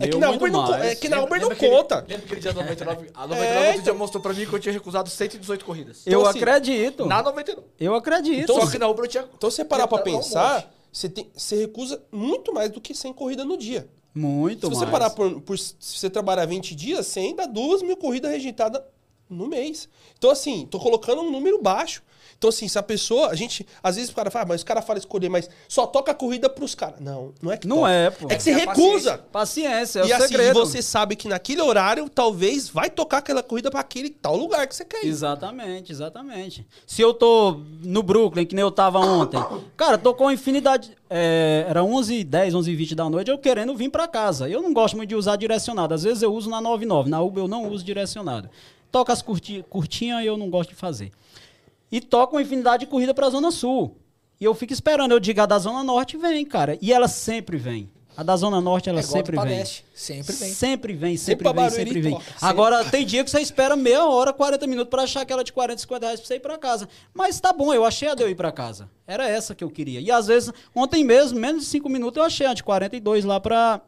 É 0.01 0.09
que 0.09 0.19
na 0.19 0.31
Uber 0.31 0.51
não, 0.53 0.69
mais. 0.69 0.85
é 0.85 0.95
que 0.95 1.09
na 1.09 1.23
Uber 1.23 1.41
não 1.41 1.49
Lembra 1.49 1.55
aquele- 1.57 1.77
conta. 1.77 1.97
Lembra 2.09 2.17
aquele 2.27 2.41
dia 2.41 2.53
da 2.53 2.61
99? 2.63 3.11
A 3.15 3.27
99 3.27 3.45
É, 3.45 3.59
outro 3.59 3.73
dia 3.73 3.81
então- 3.83 3.95
mostrou 3.97 4.23
pra 4.23 4.33
mim 4.33 4.47
que 4.47 4.53
eu 4.53 4.59
tinha 4.59 4.73
recusado 4.73 5.09
118 5.11 5.65
corridas. 5.65 6.03
eu 6.07 6.27
assim, 6.27 6.39
acredito. 6.39 7.07
Na 7.07 7.23
99. 7.23 7.67
Eu 7.79 7.95
acredito. 7.95 8.43
Então, 8.45 8.61
Só 8.61 8.71
que 8.71 8.79
na 8.79 8.89
Uber 8.89 9.05
eu 9.05 9.09
tinha... 9.09 9.29
Então, 9.37 9.51
se 9.51 9.57
você 9.57 9.65
parar 9.65 9.87
pra 9.87 10.01
um 10.01 10.03
pensar, 10.03 10.55
monte. 10.55 10.67
você, 10.93 11.09
tem, 11.09 11.31
você 11.37 11.57
recusa 11.57 12.03
muito 12.11 12.53
mais 12.53 12.71
do 12.71 12.81
que 12.81 12.95
100 12.95 13.13
corridas 13.13 13.47
no 13.47 13.57
dia. 13.57 13.89
Muito 14.15 14.67
Se 14.67 14.71
você 14.75 14.81
mais. 14.87 14.91
parar 14.91 15.11
por, 15.11 15.41
por- 15.43 15.59
Se 15.59 15.75
você 15.81 16.11
trabalhar 16.11 16.45
20 16.47 16.75
dias, 16.75 17.07
100 17.07 17.37
dá 17.37 17.47
2 17.47 17.83
mil 17.83 17.97
corridas 17.97 18.31
rejeitadas 18.31 18.83
no 19.31 19.47
mês. 19.47 19.89
Então, 20.19 20.31
assim, 20.31 20.67
tô 20.71 20.79
colocando 20.79 21.23
um 21.23 21.31
número 21.31 21.63
baixo. 21.63 22.03
Então, 22.39 22.49
assim, 22.49 22.67
se 22.69 22.79
a 22.79 22.83
pessoa. 22.83 23.29
A 23.29 23.35
gente. 23.35 23.67
Às 23.83 23.97
vezes 23.97 24.11
o 24.11 24.15
cara 24.15 24.31
fala, 24.31 24.45
ah, 24.45 24.49
mas 24.49 24.61
os 24.63 24.65
caras 24.65 24.83
falam 24.87 24.99
escolher, 24.99 25.29
mas 25.29 25.51
só 25.69 25.87
toca 25.87 26.13
a 26.13 26.15
corrida 26.15 26.49
pros 26.49 26.75
caras. 26.75 26.99
Não, 26.99 27.35
não 27.43 27.53
é 27.53 27.57
que 27.59 27.69
Não 27.69 27.79
toca. 27.81 27.91
é, 27.91 28.09
pô. 28.11 28.29
É 28.31 28.35
que 28.37 28.43
você 28.43 28.51
É 28.53 28.55
recusa. 28.55 29.19
Paciência, 29.31 30.01
é 30.01 30.07
e 30.07 30.11
o 30.11 30.17
assim, 30.17 30.29
segredo. 30.29 30.55
você 30.59 30.81
sabe 30.81 31.17
que 31.17 31.29
naquele 31.29 31.61
horário, 31.61 32.09
talvez 32.09 32.71
vai 32.71 32.89
tocar 32.89 33.19
aquela 33.19 33.43
corrida 33.43 33.71
pra 33.71 33.81
aquele 33.81 34.09
tal 34.09 34.37
lugar 34.37 34.67
que 34.67 34.75
você 34.75 34.87
quer 34.87 35.05
ir. 35.05 35.09
Exatamente, 35.09 35.93
exatamente. 35.93 36.67
Se 36.87 37.03
eu 37.03 37.13
tô 37.13 37.61
no 37.83 38.03
Brooklyn, 38.03 38.47
que 38.47 38.55
nem 38.55 38.63
eu 38.63 38.71
tava 38.71 38.99
ontem, 39.01 39.39
cara, 39.77 39.99
tô 39.99 40.15
com 40.15 40.31
infinidade. 40.31 40.97
é, 41.11 41.67
era 41.69 41.85
11 41.85 42.25
10 42.25 42.55
11 42.55 42.75
20 42.75 42.95
da 42.95 43.11
noite, 43.11 43.31
eu 43.31 43.37
querendo 43.37 43.77
vir 43.77 43.91
pra 43.91 44.09
casa. 44.09 44.49
Eu 44.49 44.63
não 44.63 44.73
gosto 44.73 44.97
muito 44.97 45.11
de 45.11 45.15
usar 45.15 45.37
direcionado. 45.37 45.93
Às 45.93 46.05
vezes 46.05 46.23
eu 46.23 46.33
uso 46.33 46.49
na 46.49 46.59
99. 46.59 47.11
Na 47.11 47.21
Uber 47.21 47.45
eu 47.45 47.49
não 47.49 47.69
uso 47.69 47.85
direcionado. 47.85 48.49
Toca 48.91 49.13
as 49.13 49.23
curti, 49.23 49.65
curtinhas 49.69 50.23
e 50.23 50.27
eu 50.27 50.37
não 50.37 50.51
gosto 50.51 50.71
de 50.71 50.77
fazer. 50.77 51.13
E 51.93 52.01
toca 52.01 52.35
uma 52.35 52.43
infinidade 52.43 52.85
de 52.85 52.91
corrida 52.91 53.13
pra 53.15 53.29
Zona 53.31 53.51
Sul. 53.51 53.97
E 54.41 54.45
eu 54.45 54.55
fico 54.55 54.73
esperando. 54.73 55.13
Eu 55.13 55.21
digo, 55.21 55.41
a 55.41 55.47
da 55.47 55.59
Zona 55.59 55.83
Norte 55.85 56.17
vem, 56.17 56.45
cara. 56.45 56.79
E 56.81 56.93
ela 56.93 57.09
sempre 57.09 57.57
vem. 57.57 57.91
A 58.17 58.23
da 58.23 58.37
Zona 58.37 58.61
Norte, 58.61 58.89
ela 58.89 58.99
É 59.01 59.03
sempre 59.03 59.37
vem. 59.37 59.41
Paleste. 59.41 59.85
Sempre 59.95 60.33
vem. 60.35 60.53
Sempre 60.53 60.93
vem, 60.95 61.17
Sempre 61.17 61.45
vem, 61.45 61.55
Barueri 61.55 61.85
sempre 61.85 62.01
vem. 62.01 62.13
sempre. 62.19 62.35
Agora, 62.41 62.85
tem 62.85 63.07
dia 63.07 63.23
que 63.25 63.31
você 63.31 63.41
espera 63.41 63.77
meia 63.77 64.05
hora, 64.05 64.33
40 64.33 64.67
minutos 64.67 64.91
pra 64.91 65.03
achar 65.05 65.21
aquela 65.23 65.45
de 65.45 65.53
40, 65.53 65.81
50 65.81 66.07
reais 66.07 66.21
pra 66.21 66.27
você 66.27 66.35
ir 66.35 66.41
pra 66.41 66.59
casa. 66.59 66.89
Mas 67.15 67.41
tá 67.41 67.53
bom, 67.53 67.73
eu 67.73 67.85
achei 67.85 68.09
a 68.09 68.15
de 68.15 68.23
eu 68.23 68.29
ir 68.29 68.35
pra 68.35 68.51
casa. 68.53 68.91
Era 69.07 69.29
essa 69.29 69.55
que 69.55 69.63
eu 69.63 69.71
queria. 69.71 70.01
E 70.01 70.11
às 70.11 70.27
vezes, 70.27 70.53
ontem 70.75 71.05
mesmo, 71.05 71.39
menos 71.39 71.63
de 71.63 71.69
5 71.71 71.89
minutos, 71.89 72.19
eu 72.19 72.25
achei 72.25 72.47
a 72.47 72.53
de 72.55 72.63
42 72.65 73.25
lá 73.25 73.39
pra, 73.41 73.81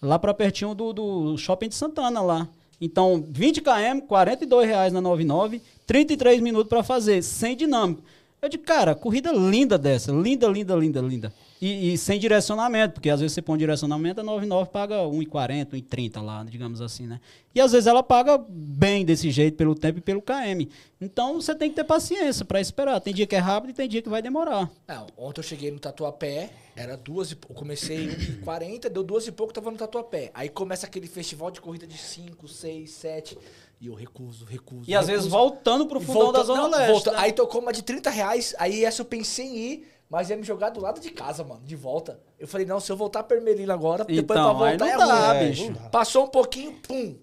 lá 0.00 0.18
pra 0.18 0.32
pertinho 0.32 0.74
do, 0.74 0.92
do 0.92 1.36
shopping 1.36 1.68
de 1.68 1.74
Santana 1.74 2.20
lá. 2.22 2.48
Então, 2.80 3.24
20 3.28 3.60
km, 3.62 4.00
42 4.06 4.66
reais 4.68 4.92
na 4.92 5.00
99, 5.00 5.62
33 5.86 6.40
minutos 6.40 6.68
pra 6.68 6.82
fazer, 6.82 7.22
sem 7.22 7.56
dinâmico. 7.56 8.02
Eu 8.40 8.48
digo, 8.48 8.64
cara, 8.64 8.94
corrida 8.94 9.32
linda 9.32 9.78
dessa, 9.78 10.12
linda, 10.12 10.46
linda, 10.46 10.74
linda, 10.74 11.00
linda. 11.00 11.32
E, 11.60 11.92
e 11.94 11.98
sem 11.98 12.18
direcionamento, 12.18 12.94
porque 12.94 13.08
às 13.08 13.20
vezes 13.20 13.32
você 13.34 13.40
põe 13.40 13.56
direcionamento, 13.58 14.20
a 14.20 14.24
99 14.24 14.70
paga 14.70 14.96
1,40, 15.04 15.70
1,30 15.70 16.22
lá, 16.22 16.44
digamos 16.44 16.80
assim, 16.82 17.06
né? 17.06 17.18
E 17.54 17.60
às 17.60 17.72
vezes 17.72 17.86
ela 17.86 18.02
paga 18.02 18.36
bem 18.46 19.04
desse 19.06 19.30
jeito, 19.30 19.56
pelo 19.56 19.74
tempo 19.74 19.98
e 19.98 20.02
pelo 20.02 20.20
KM. 20.20 20.68
Então 21.00 21.40
você 21.40 21.54
tem 21.54 21.70
que 21.70 21.76
ter 21.76 21.84
paciência 21.84 22.44
pra 22.44 22.60
esperar. 22.60 23.00
Tem 23.00 23.14
dia 23.14 23.26
que 23.26 23.34
é 23.34 23.38
rápido 23.38 23.70
e 23.70 23.72
tem 23.72 23.88
dia 23.88 24.02
que 24.02 24.08
vai 24.10 24.20
demorar. 24.20 24.70
Não, 24.86 25.06
ontem 25.16 25.40
eu 25.40 25.44
cheguei 25.44 25.70
no 25.70 25.78
Tatuapé, 25.78 26.50
era 26.76 26.94
duas 26.96 27.30
e... 27.32 27.34
Eu 27.48 27.54
comecei 27.54 28.08
1h40, 28.08 28.90
deu 28.90 29.02
duas 29.02 29.26
e 29.26 29.32
pouco, 29.32 29.52
tava 29.54 29.70
no 29.70 29.78
Tatuapé. 29.78 30.30
Aí 30.34 30.50
começa 30.50 30.86
aquele 30.86 31.06
festival 31.06 31.50
de 31.50 31.60
corrida 31.62 31.86
de 31.86 31.96
5, 31.96 32.46
6, 32.48 32.90
7... 32.90 33.38
E 33.78 33.88
eu 33.88 33.94
recuso, 33.94 34.46
recuso. 34.46 34.84
E 34.88 34.94
às 34.94 35.06
vezes 35.06 35.24
recuso. 35.26 35.36
voltando 35.36 35.86
pro 35.86 36.00
fundão 36.00 36.32
da 36.32 36.42
volta- 36.42 36.44
Zona 36.44 36.62
não, 36.62 36.70
Leste. 36.70 36.92
volta- 36.92 37.12
né? 37.12 37.18
Aí 37.20 37.32
tocou 37.32 37.60
uma 37.60 37.74
de 37.74 37.82
30 37.82 38.08
reais, 38.08 38.54
aí 38.58 38.82
essa 38.82 39.02
eu 39.02 39.04
pensei 39.04 39.44
em 39.44 39.56
ir, 39.58 39.88
Mas 40.08 40.30
ia 40.30 40.36
me 40.36 40.44
jogar 40.44 40.70
do 40.70 40.80
lado 40.80 41.00
de 41.00 41.10
casa, 41.10 41.42
mano, 41.42 41.62
de 41.64 41.74
volta. 41.74 42.20
Eu 42.38 42.46
falei, 42.46 42.64
não, 42.66 42.78
se 42.78 42.90
eu 42.92 42.96
voltar 42.96 43.24
pra 43.24 43.36
Ermelino 43.36 43.72
agora, 43.72 44.04
depois 44.04 44.20
Então, 44.38 44.56
pra 44.56 44.68
voltar 44.68 44.78
não 44.78 44.86
é 44.86 44.96
dá, 44.96 45.32
ruim. 45.32 45.48
bicho. 45.50 45.64
não 45.66 45.72
dá. 45.72 45.88
Passou 45.88 46.24
um 46.24 46.28
pouquinho, 46.28 46.72
pum. 46.74 47.16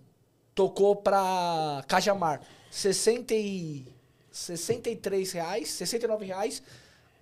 Tocou 0.54 0.96
pra 0.98 1.84
Cajamar. 1.88 2.42
60 2.70 3.34
e... 3.34 3.88
63 4.32 5.32
reais, 5.32 5.70
69 5.72 6.26
reais, 6.26 6.62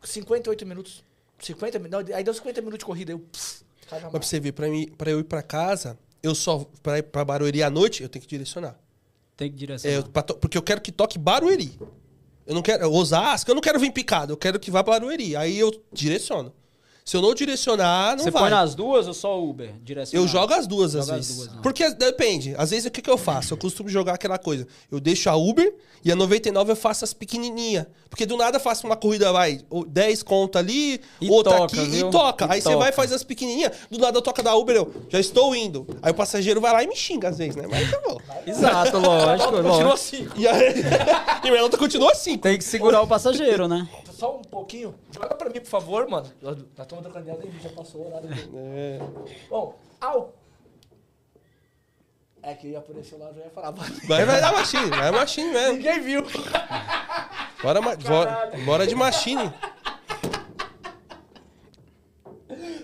58 0.02 0.66
minutos. 0.66 1.04
50 1.40 1.78
minutos. 1.80 2.14
Aí 2.14 2.24
deu 2.24 2.34
50 2.34 2.62
minutos 2.62 2.80
de 2.80 2.86
corrida. 2.86 3.12
Eu, 3.12 3.20
pss, 3.20 3.64
Cajamar. 3.90 4.12
Mas 4.14 4.20
pra 4.20 4.28
você 4.28 4.40
ver, 4.40 4.52
pra, 4.54 4.68
mim, 4.68 4.88
pra 4.98 5.12
eu 5.12 5.20
ir 5.20 5.24
pra 5.26 5.44
casa, 5.44 5.98
eu 6.24 6.34
só. 6.34 6.66
Pra 6.82 6.98
ir 7.00 7.04
pra 7.04 7.24
Barueri 7.26 7.62
à 7.64 7.70
noite, 7.70 8.02
eu 8.02 8.10
tenho 8.10 8.22
que 8.24 8.28
direcionar. 8.30 8.78
Tem 9.38 9.52
que 9.52 9.58
direcionar. 9.58 9.96
É, 9.96 10.00
eu- 10.00 10.04
pra 10.10 10.24
porque 10.24 10.58
eu 10.58 10.62
quero 10.62 10.82
que 10.82 10.92
toque 10.92 11.20
Barueri. 11.20 11.78
Eu 12.46 12.56
não 12.56 12.62
quero. 12.62 12.92
Osasco, 12.92 13.50
eu 13.50 13.56
não 13.56 13.62
quero 13.62 13.80
vir 13.80 13.92
picado, 13.92 14.34
eu 14.34 14.38
quero 14.38 14.60
que 14.60 14.72
vá 14.72 14.84
pra 14.84 14.94
Barueri. 14.94 15.36
Aí 15.36 15.58
eu 15.58 15.72
direciono. 15.92 16.54
Se 17.04 17.18
eu 17.18 17.22
não 17.22 17.34
direcionar, 17.34 18.16
não 18.16 18.24
Você 18.24 18.32
vai. 18.32 18.44
põe 18.44 18.52
nas 18.52 18.76
duas 18.76 19.08
ou 19.08 19.14
só 19.14 19.42
Uber? 19.44 19.74
Direcionar? 19.84 20.24
Eu 20.24 20.28
jogo 20.28 20.54
as 20.54 20.68
duas, 20.68 20.96
às 20.96 21.08
vezes. 21.08 21.36
duas, 21.36 21.48
né? 21.50 21.60
Porque 21.64 21.90
depende. 21.96 22.54
Às 22.58 22.70
vezes 22.70 22.86
o 22.86 22.92
que, 22.92 23.02
que 23.02 23.10
eu 23.10 23.18
faço? 23.18 23.54
Eu 23.54 23.58
costumo 23.58 23.90
jogar 23.90 24.14
aquela 24.14 24.38
coisa. 24.38 24.68
Eu 24.92 25.00
deixo 25.00 25.30
a 25.30 25.36
Uber 25.36 25.74
e 26.06 26.12
a 26.12 26.16
99 26.16 26.72
eu 26.72 26.76
faço 26.76 27.04
as 27.04 27.14
pequenininhas. 27.14 27.86
Porque 28.10 28.26
do 28.26 28.38
nada 28.38 28.58
eu 28.58 28.62
faço 28.62 28.86
uma 28.86 28.96
corrida, 28.96 29.32
vai, 29.32 29.62
o 29.70 29.84
10 29.86 30.22
conta 30.24 30.60
ali, 30.60 31.02
E 31.20 31.30
outra 31.30 31.58
toca, 31.58 31.82
aqui 31.82 31.90
viu? 31.90 32.08
e 32.08 32.12
toca. 32.12 32.46
E 32.46 32.52
Aí 32.52 32.62
você 32.62 32.70
toca. 32.70 32.78
vai 32.84 32.92
fazer 32.92 33.16
as 33.16 33.24
pequenininhas, 33.24 33.72
do 33.90 33.98
nada 33.98 34.18
eu 34.18 34.22
toca 34.22 34.44
da 34.44 34.54
Uber, 34.56 34.76
eu 34.76 34.94
já 35.10 35.20
estou 35.20 35.56
indo. 35.56 35.88
Aí 36.02 36.12
o 36.12 36.16
passageiro 36.16 36.60
vai 36.62 36.72
lá 36.74 36.84
e 36.84 36.88
me 36.88 36.96
xinga 36.96 37.30
às 37.30 37.38
vezes, 37.38 37.56
né? 37.56 37.66
Mas 37.70 37.92
eu 37.92 38.02
vou. 38.04 38.22
Exato, 38.46 38.98
lógico. 39.00 39.52
Continua 39.64 39.94
assim. 39.94 40.28
E 40.36 40.48
aí, 40.48 40.74
e 41.44 41.48
a 41.50 41.52
nota 41.62 41.78
continua 41.78 42.12
assim. 42.12 42.38
Tem 42.38 42.58
que 42.58 42.64
segurar 42.64 43.02
o 43.02 43.08
passageiro, 43.08 43.68
né? 43.68 43.88
Só 44.22 44.38
um 44.38 44.42
pouquinho. 44.44 44.94
Joga 45.10 45.34
pra 45.34 45.50
mim, 45.50 45.60
por 45.60 45.66
favor, 45.66 46.08
mano. 46.08 46.32
Nós 46.44 46.56
estamos 46.56 47.04
trocando 47.04 47.28
ideia, 47.28 47.52
já 47.60 47.70
passou 47.70 48.02
o 48.02 48.08
horário. 48.08 48.30
É. 48.56 49.00
Bom, 49.50 49.74
ao... 50.00 50.36
É 52.44 52.54
que 52.54 52.68
ia 52.68 52.78
aparecer 52.78 53.18
lá, 53.18 53.30
eu 53.30 53.34
já 53.34 53.42
ia 53.42 53.50
falar. 53.50 53.72
mas 53.72 54.08
Vai, 54.08 54.24
vai 54.24 54.40
dar 54.40 54.54
machine, 54.54 54.90
vai 54.92 55.10
machine 55.10 55.52
mesmo. 55.52 55.74
Ninguém 55.74 56.02
viu. 56.02 56.24
Bora, 57.64 57.82
bora, 57.82 58.52
bora 58.64 58.86
de 58.86 58.94
machine. 58.94 59.52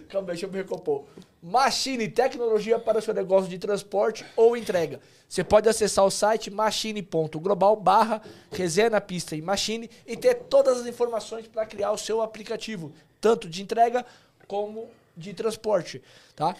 Calma, 0.09 0.27
deixa 0.27 0.45
eu 0.45 0.51
me 0.51 0.57
recompor. 0.57 1.03
Machine, 1.41 2.07
tecnologia 2.07 2.79
para 2.79 2.99
o 2.99 3.01
seu 3.01 3.13
negócio 3.13 3.49
de 3.49 3.57
transporte 3.57 4.25
ou 4.35 4.55
entrega. 4.55 4.99
Você 5.27 5.43
pode 5.43 5.67
acessar 5.67 6.05
o 6.05 6.11
site 6.11 6.49
machine.global 6.49 7.75
barra 7.75 8.21
resenha 8.51 8.99
pista 9.01 9.35
e 9.35 9.41
machine 9.41 9.89
e 10.05 10.15
ter 10.15 10.35
todas 10.35 10.79
as 10.79 10.87
informações 10.87 11.47
para 11.47 11.65
criar 11.65 11.91
o 11.91 11.97
seu 11.97 12.21
aplicativo, 12.21 12.93
tanto 13.19 13.49
de 13.49 13.61
entrega 13.61 14.05
como 14.47 14.89
de 15.15 15.33
transporte, 15.33 16.01
tá? 16.35 16.55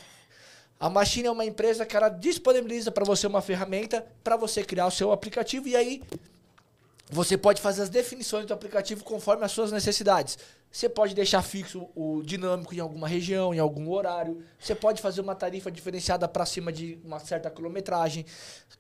A 0.80 0.90
Machine 0.90 1.28
é 1.28 1.32
uma 1.32 1.46
empresa 1.46 1.86
que 1.86 1.96
ela 1.98 2.10
disponibiliza 2.10 2.92
para 2.92 3.04
você 3.04 3.26
uma 3.26 3.42
ferramenta 3.42 4.06
para 4.24 4.36
você 4.36 4.64
criar 4.64 4.86
o 4.86 4.92
seu 4.92 5.12
aplicativo 5.12 5.68
e 5.68 5.76
aí 5.76 6.04
você 7.10 7.38
pode 7.38 7.62
fazer 7.62 7.84
as 7.84 7.90
definições 7.90 8.46
do 8.46 8.54
aplicativo 8.54 9.04
conforme 9.04 9.44
as 9.44 9.52
suas 9.52 9.72
necessidades. 9.72 10.38
Você 10.72 10.88
pode 10.90 11.16
deixar 11.16 11.42
fixo 11.42 11.90
o 11.96 12.22
dinâmico 12.22 12.76
em 12.76 12.80
alguma 12.80 13.08
região, 13.08 13.54
em 13.54 13.60
algum 13.60 13.90
horário. 13.90 14.44
Você 14.60 14.76
pode 14.76 15.02
fazer 15.02 15.22
uma 15.22 15.34
tarifa 15.34 15.72
diferenciada 15.72 16.28
para 16.28 16.46
cima 16.46 16.72
de 16.72 17.00
uma 17.04 17.20
certa 17.20 17.50
quilometragem. 17.50 18.26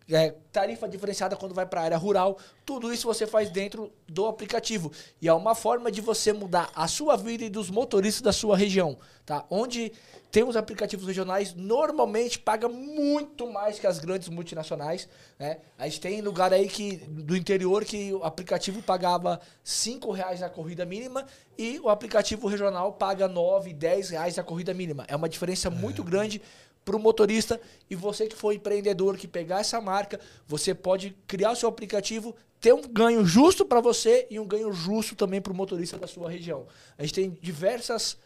É, 0.09 0.35
tarifa 0.51 0.87
diferenciada 0.87 1.35
quando 1.35 1.55
vai 1.55 1.65
para 1.65 1.81
a 1.81 1.83
área 1.85 1.97
rural. 1.97 2.37
Tudo 2.65 2.93
isso 2.93 3.07
você 3.07 3.25
faz 3.25 3.49
dentro 3.49 3.91
do 4.07 4.27
aplicativo. 4.27 4.91
E 5.21 5.27
é 5.27 5.33
uma 5.33 5.55
forma 5.55 5.91
de 5.91 6.01
você 6.01 6.33
mudar 6.33 6.69
a 6.75 6.87
sua 6.87 7.15
vida 7.15 7.45
e 7.45 7.49
dos 7.49 7.69
motoristas 7.69 8.21
da 8.21 8.33
sua 8.33 8.55
região. 8.55 8.97
Tá? 9.25 9.45
Onde 9.49 9.91
tem 10.31 10.43
os 10.43 10.55
aplicativos 10.55 11.07
regionais, 11.07 11.53
normalmente 11.53 12.37
paga 12.37 12.67
muito 12.67 13.49
mais 13.51 13.79
que 13.79 13.87
as 13.87 13.97
grandes 13.97 14.29
multinacionais. 14.29 15.07
Né? 15.39 15.59
A 15.77 15.85
gente 15.87 16.01
tem 16.01 16.21
lugar 16.21 16.51
aí 16.51 16.67
que, 16.67 16.97
do 16.97 17.35
interior 17.35 17.85
que 17.85 18.13
o 18.13 18.23
aplicativo 18.23 18.81
pagava 18.81 19.39
5 19.63 20.11
reais 20.11 20.43
a 20.43 20.49
corrida 20.49 20.85
mínima 20.85 21.25
e 21.57 21.79
o 21.79 21.89
aplicativo 21.89 22.47
regional 22.47 22.93
paga 22.93 23.27
9, 23.27 23.73
10 23.73 24.09
reais 24.09 24.37
a 24.37 24.43
corrida 24.43 24.73
mínima. 24.73 25.05
É 25.07 25.15
uma 25.15 25.29
diferença 25.29 25.69
muito 25.69 26.03
grande 26.03 26.41
para 26.87 26.95
o 26.95 26.99
motorista 26.99 27.59
e 27.89 27.95
você 27.95 28.27
que 28.27 28.35
for 28.35 28.53
empreendedor 28.53 29.17
que 29.17 29.27
pegar 29.27 29.59
essa 29.59 29.81
marca, 29.81 30.19
você 30.47 30.73
pode 30.73 31.15
criar 31.27 31.51
o 31.51 31.55
seu 31.55 31.67
aplicativo, 31.67 32.33
ter 32.61 32.73
um 32.73 32.81
ganho 32.81 33.25
justo 33.25 33.65
para 33.65 33.81
você 33.81 34.25
e 34.29 34.39
um 34.39 34.45
ganho 34.45 34.71
justo 34.71 35.13
também 35.13 35.41
para 35.41 35.51
o 35.51 35.55
motorista 35.55 35.97
da 35.97 36.07
sua 36.07 36.29
região. 36.29 36.65
A 36.97 37.01
gente 37.01 37.13
tem 37.13 37.37
diversas, 37.41 38.17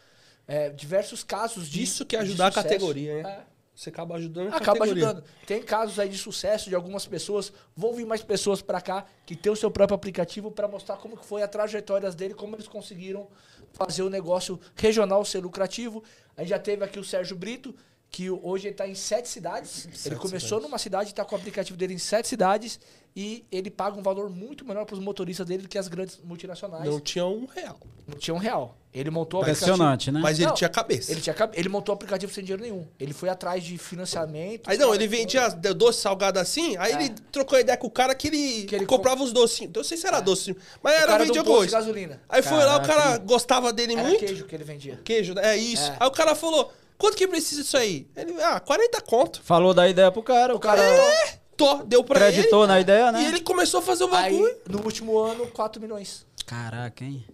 é, 0.46 0.70
diversos 0.70 1.22
casos 1.24 1.68
de 1.68 1.82
Isso 1.82 2.04
que 2.04 2.16
é 2.16 2.20
ajudar 2.20 2.48
a 2.48 2.52
categoria, 2.52 3.22
né? 3.22 3.44
Você 3.74 3.88
acaba 3.88 4.16
ajudando 4.16 4.52
a 4.52 4.56
Acaba 4.56 4.80
categoria. 4.80 5.06
ajudando. 5.06 5.24
Tem 5.46 5.62
casos 5.62 5.98
aí 5.98 6.08
de 6.08 6.18
sucesso 6.18 6.68
de 6.68 6.74
algumas 6.74 7.06
pessoas. 7.06 7.50
Vão 7.74 7.94
vir 7.94 8.04
mais 8.04 8.22
pessoas 8.22 8.60
pra 8.60 8.80
cá 8.82 9.06
que 9.24 9.34
tem 9.34 9.50
o 9.50 9.56
seu 9.56 9.70
próprio 9.70 9.94
aplicativo 9.96 10.50
pra 10.50 10.68
mostrar 10.68 10.98
como 10.98 11.16
que 11.16 11.24
foi 11.24 11.42
a 11.42 11.48
trajetória 11.48 12.10
dele, 12.10 12.34
como 12.34 12.54
eles 12.54 12.68
conseguiram 12.68 13.28
fazer 13.72 14.02
o 14.02 14.10
negócio 14.10 14.60
regional 14.76 15.24
ser 15.24 15.38
lucrativo. 15.38 16.04
A 16.36 16.42
gente 16.42 16.50
já 16.50 16.58
teve 16.58 16.84
aqui 16.84 16.98
o 16.98 17.04
Sérgio 17.04 17.34
Brito, 17.34 17.74
que 18.12 18.28
hoje 18.30 18.68
ele 18.68 18.74
tá 18.74 18.86
em 18.86 18.94
sete 18.94 19.26
cidades. 19.26 19.86
ele 19.86 19.96
Sete 19.96 20.16
começou 20.16 20.48
cidades. 20.58 20.68
numa 20.68 20.78
cidade 20.78 21.10
e 21.10 21.14
tá 21.14 21.24
com 21.24 21.34
o 21.34 21.38
aplicativo 21.38 21.78
dele 21.78 21.94
em 21.94 21.98
sete 21.98 22.28
cidades 22.28 22.78
e 23.16 23.42
ele 23.50 23.70
paga 23.70 23.98
um 23.98 24.02
valor 24.02 24.28
muito 24.28 24.66
menor 24.66 24.84
para 24.84 24.94
os 24.94 25.00
motoristas 25.00 25.46
dele 25.46 25.62
do 25.62 25.68
que 25.68 25.78
as 25.78 25.88
grandes 25.88 26.18
multinacionais. 26.22 26.84
Não 26.84 26.92
Não, 26.92 27.00
tinha 27.00 27.24
um 27.26 27.46
real. 27.46 27.80
tinha 28.18 28.34
um 28.34 28.38
real. 28.38 28.76
Ele 28.92 29.08
montou 29.10 29.40
o 29.40 29.42
aplicativo. 29.42 29.70
Impressionante, 29.72 30.12
né? 30.12 30.20
Mas 30.20 30.38
ele 30.38 30.48
Não, 30.48 30.54
tinha 30.54 30.68
cabeça. 30.68 31.10
Ele, 31.10 31.22
tinha, 31.22 31.34
ele 31.54 31.68
montou 31.70 31.94
o 31.94 31.96
aplicativo 31.96 32.30
sem 32.30 32.44
dinheiro 32.44 32.62
nenhum. 32.62 32.86
Ele 33.00 33.14
foi 33.14 33.30
atrás 33.30 33.64
de 33.64 33.78
financiamento. 33.78 34.68
Aí 34.68 34.76
não, 34.76 34.94
ele 34.94 35.06
vendia 35.06 35.48
doce 35.48 36.02
salgado 36.02 36.38
assim, 36.38 36.76
aí 36.76 36.92
É. 36.92 36.96
ele 36.96 37.14
trocou 37.30 37.58
ideia 37.58 37.78
com 37.78 37.86
o 37.86 37.90
cara 37.90 38.14
que 38.14 38.28
ele, 38.28 38.64
Que 38.64 38.74
ele 38.76 38.84
comprava 38.84 39.22
os 39.22 39.32
docinhos. 39.32 39.72
Eu 39.74 39.78
não 39.80 39.84
sei 39.88 39.96
se 39.96 40.06
era 40.06 40.20
doce, 40.20 40.54
mas 40.82 40.92
O 40.92 40.96
era 40.98 41.06
cara 41.06 41.24
vendia 41.24 41.42
do 41.42 41.46
posto 41.46 41.64
de 41.64 41.70
coisa. 41.72 41.78
gasolina. 41.78 42.20
Aí 42.28 42.42
foi 42.42 42.58
lá, 42.58 42.76
o 42.76 42.80
Caraca. 42.82 42.86
cara 43.02 43.18
gostava 43.18 43.72
dele 43.72 43.94
Era 43.94 44.02
muito. 44.02 44.18
queijo 44.20 44.44
que 44.44 44.54
ele 44.54 44.64
vendia. 44.64 45.00
Queijo, 45.02 45.32
né? 45.32 45.54
é 45.54 45.56
isso. 45.56 45.90
É. 45.90 45.96
Aí 45.98 46.06
o 46.06 46.10
cara 46.10 46.34
falou: 46.34 46.70
quanto 47.02 47.16
que 47.16 47.26
precisa 47.26 47.62
disso 47.62 47.76
aí? 47.76 48.06
Ele, 48.16 48.40
ah, 48.42 48.60
40 48.60 49.00
conto. 49.02 49.42
Falou 49.42 49.74
da 49.74 49.88
ideia 49.88 50.10
pro 50.10 50.22
cara, 50.22 50.54
o 50.54 50.58
cara 50.60 50.80
cara- 50.80 51.42
Tô, 51.56 51.82
deu 51.84 52.02
pra 52.02 52.18
acreditou 52.28 52.60
ele. 52.64 52.72
na 52.72 52.80
ideia, 52.80 53.12
né? 53.12 53.22
E 53.22 53.26
ele 53.26 53.40
começou 53.40 53.80
a 53.80 53.82
fazer 53.82 54.04
o 54.04 54.08
bagulho. 54.08 54.46
Aí, 54.46 54.56
no 54.68 54.82
último 54.84 55.18
ano, 55.18 55.46
4 55.48 55.80
milhões. 55.82 56.24
Caraca, 56.46 57.04
hein? 57.04 57.24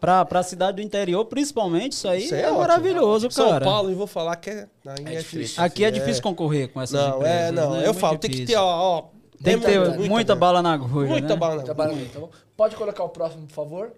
Pra, 0.00 0.24
pra 0.24 0.42
cidade 0.42 0.76
do 0.76 0.82
interior, 0.82 1.24
principalmente, 1.26 1.92
isso 1.92 2.08
aí 2.08 2.24
Isso 2.24 2.34
é, 2.34 2.40
é 2.42 2.46
ótimo. 2.46 2.58
maravilhoso, 2.60 3.30
São 3.30 3.48
cara. 3.48 3.64
Paulo, 3.64 3.90
eu 3.90 3.96
vou 3.96 4.06
falar 4.06 4.36
que 4.36 4.50
é, 4.50 4.66
é, 4.86 5.14
É 5.14 5.18
difícil. 5.18 5.62
Aqui 5.62 5.84
é 5.84 5.90
difícil 5.90 6.22
concorrer 6.22 6.68
com 6.68 6.80
essas 6.82 7.00
Não, 7.00 7.16
empresas. 7.18 7.36
é, 7.48 7.52
não. 7.52 7.70
né? 7.72 7.86
Eu 7.86 7.94
falo, 7.94 8.18
tem 8.18 8.30
que 8.30 8.44
ter, 8.44 8.56
ó, 8.56 8.64
ó 8.66 9.02
Tem 9.42 9.58
que 9.58 9.64
ter 9.64 9.78
muita, 9.78 9.94
muita, 9.96 10.10
muita 10.10 10.34
bala 10.36 10.60
na 10.62 10.72
agulha, 10.74 11.08
Muita 11.08 11.28
né? 11.28 11.36
bala 11.36 11.54
na 11.56 11.62
agulha. 11.62 11.88
bem. 11.88 12.02
Então, 12.04 12.28
pode 12.56 12.76
colocar 12.76 13.04
o 13.04 13.08
próximo, 13.08 13.46
por 13.46 13.54
favor? 13.54 13.92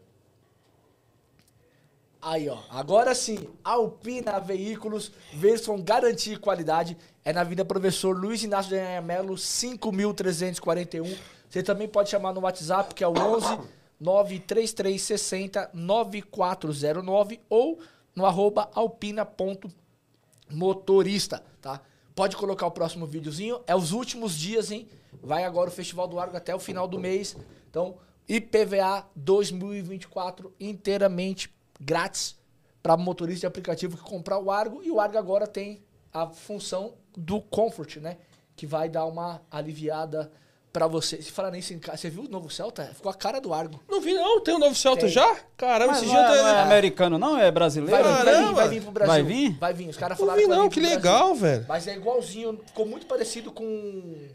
Aí, 2.26 2.48
ó. 2.48 2.58
Agora 2.68 3.14
sim, 3.14 3.48
Alpina 3.62 4.40
Veículos, 4.40 5.12
versão 5.32 5.80
garantia 5.80 6.34
e 6.34 6.36
qualidade. 6.36 6.98
É 7.24 7.32
na 7.32 7.44
Vida 7.44 7.64
Professor 7.64 8.18
Luiz 8.18 8.42
Inácio 8.42 8.70
de 8.70 8.78
Anhanha 8.80 9.00
Melo, 9.00 9.38
5341. 9.38 11.16
Você 11.48 11.62
também 11.62 11.86
pode 11.86 12.10
chamar 12.10 12.34
no 12.34 12.40
WhatsApp, 12.40 12.92
que 12.96 13.04
é 13.04 13.06
o 13.06 13.16
11 13.16 13.60
93360 14.00 15.70
9409 15.72 17.40
ou 17.48 17.78
no 18.12 18.26
arroba 18.26 18.68
alpina.motorista, 18.74 21.44
tá? 21.62 21.80
Pode 22.12 22.36
colocar 22.36 22.66
o 22.66 22.72
próximo 22.72 23.06
videozinho. 23.06 23.60
É 23.68 23.76
os 23.76 23.92
últimos 23.92 24.36
dias, 24.36 24.72
hein? 24.72 24.88
Vai 25.22 25.44
agora 25.44 25.70
o 25.70 25.72
Festival 25.72 26.08
do 26.08 26.18
Argo 26.18 26.36
até 26.36 26.52
o 26.52 26.58
final 26.58 26.88
do 26.88 26.98
mês. 26.98 27.36
Então, 27.70 27.98
IPVA 28.28 29.06
2024 29.14 30.52
inteiramente 30.58 31.54
grátis 31.80 32.36
para 32.82 32.96
motorista 32.96 33.40
de 33.40 33.46
aplicativo 33.46 33.96
que 33.96 34.02
comprar 34.02 34.38
o 34.38 34.50
Argo. 34.50 34.82
E 34.82 34.90
o 34.90 35.00
Argo 35.00 35.18
agora 35.18 35.46
tem 35.46 35.82
a 36.12 36.26
função 36.28 36.94
do 37.16 37.40
Comfort, 37.40 37.96
né? 37.96 38.16
Que 38.54 38.66
vai 38.66 38.88
dar 38.88 39.04
uma 39.06 39.42
aliviada 39.50 40.30
para 40.72 40.86
você. 40.86 41.20
Se 41.22 41.32
falar 41.32 41.50
nisso 41.50 41.72
em 41.72 41.78
casa, 41.78 41.98
você 41.98 42.10
viu 42.10 42.24
o 42.24 42.28
novo 42.28 42.50
Celta? 42.50 42.84
Ficou 42.94 43.10
a 43.10 43.14
cara 43.14 43.40
do 43.40 43.52
Argo. 43.52 43.80
Não 43.88 44.00
vi, 44.00 44.12
não. 44.14 44.40
Tem 44.40 44.54
um 44.54 44.58
novo 44.58 44.74
Celta 44.74 45.02
Tem. 45.02 45.08
já? 45.10 45.36
Caramba, 45.56 45.92
Mas 45.92 46.02
esse 46.02 46.06
não, 46.06 46.14
dia 46.14 46.22
é, 46.22 46.42
não 46.42 46.48
é 46.48 46.62
americano, 46.62 47.18
não? 47.18 47.38
É 47.38 47.50
brasileiro? 47.50 48.02
Vai, 48.02 48.12
vir, 48.12 48.24
vai 48.24 48.34
vir, 48.44 48.54
vai 48.54 48.68
vir 48.68 48.82
pro 48.82 48.90
Brasil. 48.92 49.12
Vai 49.12 49.22
vir? 49.22 49.58
Vai 49.58 49.72
vir. 49.74 49.88
Os 49.88 49.96
caras 49.96 50.18
Não 50.18 50.26
falaram 50.26 50.42
vi, 50.42 50.48
vai 50.48 50.58
não. 50.58 50.68
Que 50.68 50.80
pro 50.80 50.88
legal, 50.90 51.18
Brasil. 51.28 51.40
velho. 51.40 51.64
Mas 51.68 51.86
é 51.86 51.96
igualzinho, 51.96 52.60
ficou 52.66 52.86
muito 52.86 53.06
parecido 53.06 53.50
com. 53.50 54.28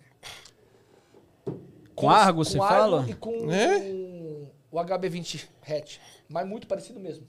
Com 1.95 2.09
Argo, 2.09 2.43
se 2.43 2.57
com 2.57 2.68
fala? 2.68 3.05
E 3.07 3.13
com 3.13 3.51
É? 3.51 3.77
o 4.72 4.77
HB20 4.80 5.47
hatch. 5.68 5.97
Mas 6.31 6.47
muito 6.47 6.65
parecido 6.67 6.99
mesmo. 6.99 7.27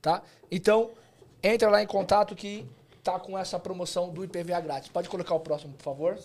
Tá? 0.00 0.22
Então, 0.50 0.90
entra 1.42 1.68
lá 1.68 1.82
em 1.82 1.86
contato 1.86 2.34
que 2.34 2.64
tá 3.02 3.18
com 3.18 3.36
essa 3.38 3.58
promoção 3.58 4.08
do 4.10 4.24
IPVA 4.24 4.60
grátis. 4.60 4.88
Pode 4.88 5.08
colocar 5.08 5.34
o 5.34 5.40
próximo, 5.40 5.72
por 5.74 5.82
favor. 5.82 6.18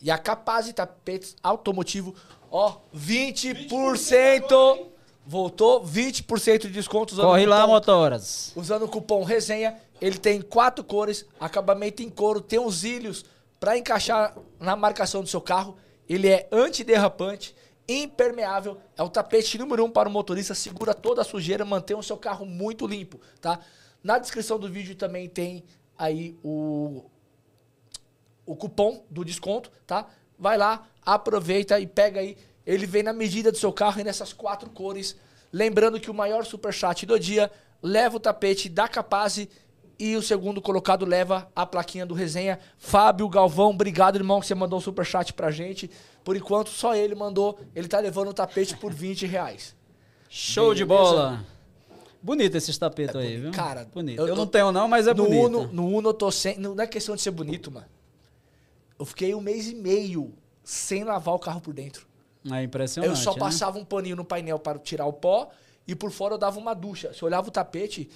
E 0.00 0.10
a 0.10 0.18
Capaz 0.18 0.72
Tapetes 0.72 1.36
Automotivo, 1.42 2.14
ó, 2.50 2.78
20%, 2.94 4.88
Voltou 5.24 5.84
20% 5.84 6.62
de 6.62 6.70
desconto 6.70 7.12
usando 7.12 7.26
Corre 7.26 7.46
o 7.46 7.48
lá, 7.48 7.60
cupom- 7.60 7.72
motoras. 7.74 8.52
Usando 8.56 8.86
o 8.86 8.88
cupom 8.88 9.22
resenha, 9.22 9.78
ele 10.00 10.18
tem 10.18 10.42
quatro 10.42 10.82
cores, 10.82 11.24
acabamento 11.38 12.02
em 12.02 12.10
couro, 12.10 12.40
tem 12.40 12.58
uns 12.58 12.82
ilhos 12.82 13.24
para 13.60 13.78
encaixar 13.78 14.36
na 14.58 14.74
marcação 14.74 15.22
do 15.22 15.28
seu 15.28 15.40
carro. 15.40 15.76
Ele 16.08 16.26
é 16.28 16.48
antiderrapante, 16.50 17.54
impermeável, 17.88 18.78
é 18.96 19.02
o 19.02 19.08
tapete 19.08 19.58
número 19.58 19.84
um 19.84 19.90
para 19.90 20.08
o 20.08 20.12
motorista, 20.12 20.54
segura 20.54 20.94
toda 20.94 21.22
a 21.22 21.24
sujeira, 21.24 21.64
mantém 21.64 21.96
o 21.96 22.02
seu 22.02 22.16
carro 22.16 22.46
muito 22.46 22.86
limpo, 22.86 23.20
tá? 23.40 23.60
Na 24.02 24.18
descrição 24.18 24.58
do 24.58 24.68
vídeo 24.68 24.94
também 24.94 25.28
tem 25.28 25.64
aí 25.96 26.36
o, 26.42 27.04
o 28.44 28.56
cupom 28.56 29.04
do 29.10 29.24
desconto, 29.24 29.70
tá? 29.86 30.06
Vai 30.38 30.56
lá, 30.56 30.86
aproveita 31.04 31.78
e 31.78 31.86
pega 31.86 32.20
aí. 32.20 32.36
Ele 32.66 32.86
vem 32.86 33.02
na 33.02 33.12
medida 33.12 33.52
do 33.52 33.58
seu 33.58 33.72
carro 33.72 34.00
e 34.00 34.04
nessas 34.04 34.32
quatro 34.32 34.70
cores. 34.70 35.16
Lembrando 35.52 36.00
que 36.00 36.10
o 36.10 36.14
maior 36.14 36.44
superchat 36.44 37.06
do 37.06 37.18
dia 37.18 37.50
leva 37.82 38.16
o 38.16 38.20
tapete 38.20 38.68
da 38.68 38.88
Capaz 38.88 39.46
e 40.04 40.16
o 40.16 40.22
segundo 40.22 40.60
colocado 40.60 41.06
leva 41.06 41.48
a 41.54 41.64
plaquinha 41.64 42.04
do 42.04 42.12
resenha. 42.12 42.58
Fábio 42.76 43.28
Galvão, 43.28 43.70
obrigado, 43.70 44.16
irmão, 44.16 44.40
que 44.40 44.48
você 44.48 44.54
mandou 44.54 44.80
um 44.80 44.82
superchat 44.82 45.32
pra 45.32 45.52
gente. 45.52 45.88
Por 46.24 46.34
enquanto, 46.34 46.70
só 46.70 46.92
ele 46.92 47.14
mandou. 47.14 47.56
Ele 47.72 47.86
tá 47.86 48.00
levando 48.00 48.26
o 48.26 48.34
tapete 48.34 48.76
por 48.76 48.92
20 48.92 49.26
reais. 49.26 49.76
Show 50.28 50.74
de 50.74 50.84
Beleza. 50.84 51.04
bola. 51.04 51.46
Bonito 52.20 52.56
esses 52.56 52.76
tapetes 52.76 53.14
aí, 53.14 53.36
viu? 53.36 53.52
Cara, 53.52 53.88
bonito. 53.94 54.18
eu 54.18 54.26
Eu, 54.26 54.34
não 54.34 54.44
tenho 54.44 54.72
não, 54.72 54.88
mas 54.88 55.06
é 55.06 55.14
no 55.14 55.24
bonito. 55.24 55.46
Uno, 55.46 55.72
no 55.72 55.86
Uno 55.86 56.08
eu 56.08 56.14
tô 56.14 56.32
sem. 56.32 56.58
Não 56.58 56.74
é 56.80 56.86
questão 56.88 57.14
de 57.14 57.22
ser 57.22 57.30
bonito, 57.30 57.70
mano. 57.70 57.86
Eu 58.98 59.04
fiquei 59.04 59.36
um 59.36 59.40
mês 59.40 59.68
e 59.68 59.74
meio 59.76 60.34
sem 60.64 61.04
lavar 61.04 61.36
o 61.36 61.38
carro 61.38 61.60
por 61.60 61.72
dentro. 61.72 62.08
É 62.50 62.60
impressionante, 62.64 63.08
eu 63.08 63.14
só 63.14 63.34
né? 63.34 63.38
passava 63.38 63.78
um 63.78 63.84
paninho 63.84 64.16
no 64.16 64.24
painel 64.24 64.58
para 64.58 64.80
tirar 64.80 65.06
o 65.06 65.12
pó 65.12 65.48
e 65.86 65.94
por 65.94 66.10
fora 66.10 66.34
eu 66.34 66.38
dava 66.38 66.58
uma 66.58 66.74
ducha. 66.74 67.14
Se 67.14 67.24
olhava 67.24 67.46
o 67.46 67.52
tapete, 67.52 68.10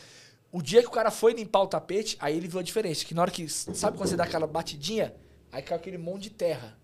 o 0.57 0.63
dia 0.63 0.81
que 0.81 0.89
o 0.89 0.91
cara 0.91 1.11
foi 1.11 1.35
limpar 1.35 1.61
o 1.61 1.67
tapete, 1.67 2.17
aí 2.19 2.35
ele 2.35 2.49
viu 2.49 2.59
a 2.59 2.63
diferença. 2.63 3.05
Que 3.05 3.13
na 3.13 3.21
hora 3.21 3.31
que. 3.31 3.47
Sabe 3.47 3.99
quando 3.99 4.09
você 4.09 4.17
dá 4.17 4.25
aquela 4.25 4.47
batidinha? 4.47 5.15
Aí 5.53 5.61
cai 5.61 5.77
aquele 5.77 5.99
monte 5.99 6.23
de 6.23 6.31
terra. 6.31 6.75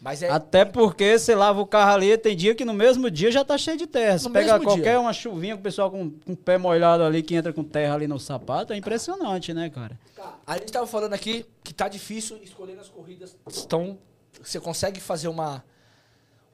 Mas 0.00 0.20
é. 0.20 0.28
Até 0.28 0.64
porque 0.64 1.16
você 1.16 1.32
lava 1.32 1.60
o 1.60 1.66
carro 1.66 1.92
ali, 1.92 2.18
tem 2.18 2.36
dia 2.36 2.56
que 2.56 2.64
no 2.64 2.74
mesmo 2.74 3.08
dia 3.08 3.30
já 3.30 3.44
tá 3.44 3.56
cheio 3.56 3.76
de 3.76 3.86
terra. 3.86 4.18
Pegar 4.32 4.54
mesmo 4.54 4.64
qualquer 4.64 4.82
dia. 4.82 5.00
uma 5.00 5.12
chuvinha 5.12 5.54
com 5.54 5.60
o 5.60 5.62
pessoal 5.62 5.92
com, 5.92 6.10
com 6.10 6.32
o 6.32 6.36
pé 6.36 6.58
molhado 6.58 7.04
ali, 7.04 7.22
que 7.22 7.36
entra 7.36 7.52
com 7.52 7.62
terra 7.62 7.94
ali 7.94 8.08
no 8.08 8.18
sapato, 8.18 8.72
é 8.72 8.76
impressionante, 8.76 9.54
né, 9.54 9.70
cara? 9.70 9.96
Tá, 10.16 10.36
A 10.44 10.58
gente 10.58 10.72
tava 10.72 10.88
falando 10.88 11.12
aqui 11.12 11.46
que 11.62 11.72
tá 11.72 11.86
difícil 11.86 12.36
escolher 12.42 12.74
nas 12.74 12.88
corridas. 12.88 13.36
Então, 13.64 13.96
você 14.42 14.58
consegue 14.58 14.98
fazer 14.98 15.28
uma, 15.28 15.62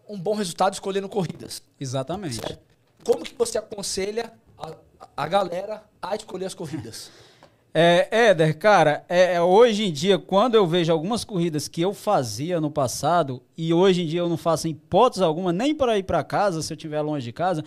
um 0.07 0.21
bom 0.21 0.35
resultado 0.35 0.75
escolhendo 0.75 1.09
corridas. 1.09 1.63
Exatamente. 1.81 2.41
Como 3.03 3.25
que 3.25 3.35
você 3.35 3.57
aconselha 3.57 4.31
a, 4.59 4.75
a 5.17 5.29
galera 5.29 5.83
a 6.01 6.15
escolher 6.15 6.47
as 6.47 6.55
corridas? 6.55 7.11
É, 7.79 8.29
Éder, 8.31 8.57
cara, 8.57 9.05
é, 9.07 9.35
é, 9.35 9.43
hoje 9.43 9.85
em 9.85 9.93
dia, 9.93 10.19
quando 10.19 10.55
eu 10.55 10.67
vejo 10.67 10.91
algumas 10.91 11.25
corridas 11.25 11.69
que 11.69 11.83
eu 11.83 11.93
fazia 11.93 12.59
no 12.59 12.71
passado, 12.71 13.43
e 13.55 13.71
hoje 13.71 14.01
em 14.01 14.07
dia 14.07 14.21
eu 14.21 14.31
não 14.31 14.39
faço 14.39 14.67
em 14.67 14.71
hipótese 14.71 15.23
alguma, 15.23 15.53
nem 15.53 15.75
para 15.75 15.99
ir 15.99 16.05
para 16.05 16.25
casa, 16.25 16.63
se 16.63 16.73
eu 16.73 16.75
estiver 16.75 17.03
longe 17.03 17.27
de 17.27 17.33
casa, 17.35 17.63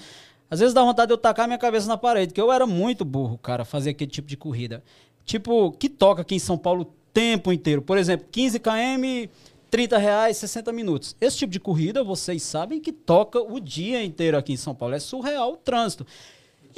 às 0.49 0.59
vezes 0.59 0.73
dá 0.73 0.81
vontade 0.81 1.09
de 1.09 1.13
eu 1.13 1.17
tacar 1.19 1.45
minha 1.45 1.59
cabeça 1.59 1.87
na 1.87 1.95
parede, 1.95 2.29
porque 2.29 2.41
eu 2.41 2.51
era 2.51 2.65
muito 2.65 3.05
burro, 3.05 3.37
cara, 3.37 3.63
fazer 3.63 3.91
aquele 3.91 4.09
tipo 4.09 4.27
de 4.27 4.35
corrida. 4.35 4.83
Tipo, 5.23 5.71
que 5.73 5.87
toca 5.87 6.23
aqui 6.23 6.33
em 6.33 6.39
São 6.39 6.57
Paulo 6.57 6.81
o 6.81 6.93
tempo 7.13 7.53
inteiro. 7.53 7.83
Por 7.83 7.95
exemplo, 7.95 8.25
15 8.31 8.59
km, 8.59 9.29
30 9.69 9.97
reais, 9.99 10.37
60 10.37 10.71
minutos. 10.73 11.15
Esse 11.21 11.37
tipo 11.37 11.53
de 11.53 11.59
corrida, 11.59 12.03
vocês 12.03 12.41
sabem 12.41 12.79
que 12.79 12.91
toca 12.91 13.39
o 13.39 13.59
dia 13.59 14.03
inteiro 14.03 14.37
aqui 14.37 14.53
em 14.53 14.57
São 14.57 14.73
Paulo. 14.73 14.95
É 14.95 14.99
surreal 14.99 15.53
o 15.53 15.57
trânsito. 15.57 16.03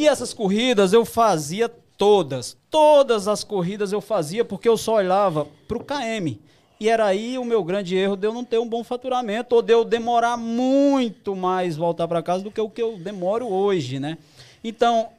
E 0.02 0.07
essas 0.07 0.34
corridas 0.34 0.94
eu 0.94 1.06
fazia 1.06 1.69
todas. 1.69 2.57
Todas 2.72 3.28
as 3.28 3.44
corridas 3.44 3.91
eu 3.94 4.02
fazia 4.02 4.44
porque 4.44 4.68
eu 4.68 4.76
só 4.76 4.95
olhava 4.95 5.45
para 5.68 5.78
o 5.78 5.84
KM. 5.84 6.40
E 6.80 6.90
era 6.90 7.06
aí 7.06 7.38
o 7.38 7.45
meu 7.45 7.64
grande 7.64 7.95
erro 7.95 8.15
de 8.18 8.26
eu 8.26 8.34
não 8.34 8.44
ter 8.44 8.57
um 8.57 8.68
bom 8.68 8.84
faturamento 8.84 9.53
ou 9.53 9.61
de 9.61 9.72
eu 9.72 9.86
demorar 9.86 10.38
muito 10.38 11.36
mais 11.36 11.78
voltar 11.78 12.07
para 12.07 12.23
casa 12.23 12.44
do 12.44 12.49
que 12.49 12.60
o 12.60 12.68
que 12.68 12.82
eu 12.82 12.98
demoro 12.98 13.48
hoje, 13.48 13.99
né? 13.99 14.18
Então, 14.64 15.10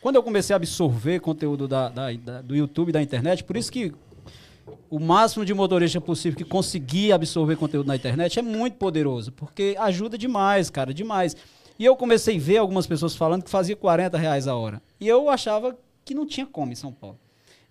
quando 0.00 0.14
eu 0.14 0.22
comecei 0.22 0.54
a 0.54 0.56
absorver 0.58 1.18
conteúdo 1.18 1.66
da, 1.66 1.88
da- 1.88 2.12
da- 2.12 2.40
do 2.42 2.54
YouTube, 2.54 2.92
da 2.92 3.02
internet, 3.02 3.42
por 3.42 3.56
isso 3.56 3.72
que 3.72 3.92
o 4.88 5.00
máximo 5.00 5.44
de 5.44 5.52
motorista 5.52 6.00
possível 6.00 6.36
que 6.38 6.44
conseguir 6.44 7.10
absorver 7.10 7.56
conteúdo 7.56 7.88
na 7.88 7.96
internet 7.96 8.38
é 8.38 8.42
muito 8.42 8.74
poderoso, 8.76 9.32
porque 9.32 9.74
ajuda 9.80 10.16
demais, 10.16 10.70
cara, 10.70 10.94
demais. 10.94 11.36
E 11.80 11.84
eu 11.86 11.96
comecei 11.96 12.36
a 12.36 12.38
ver 12.38 12.58
algumas 12.58 12.86
pessoas 12.86 13.16
falando 13.16 13.42
que 13.42 13.48
fazia 13.48 13.74
40 13.74 14.18
reais 14.18 14.46
a 14.46 14.54
hora. 14.54 14.82
E 15.00 15.08
eu 15.08 15.30
achava 15.30 15.74
que 16.04 16.12
não 16.12 16.26
tinha 16.26 16.44
como 16.44 16.70
em 16.70 16.74
São 16.74 16.92
Paulo. 16.92 17.18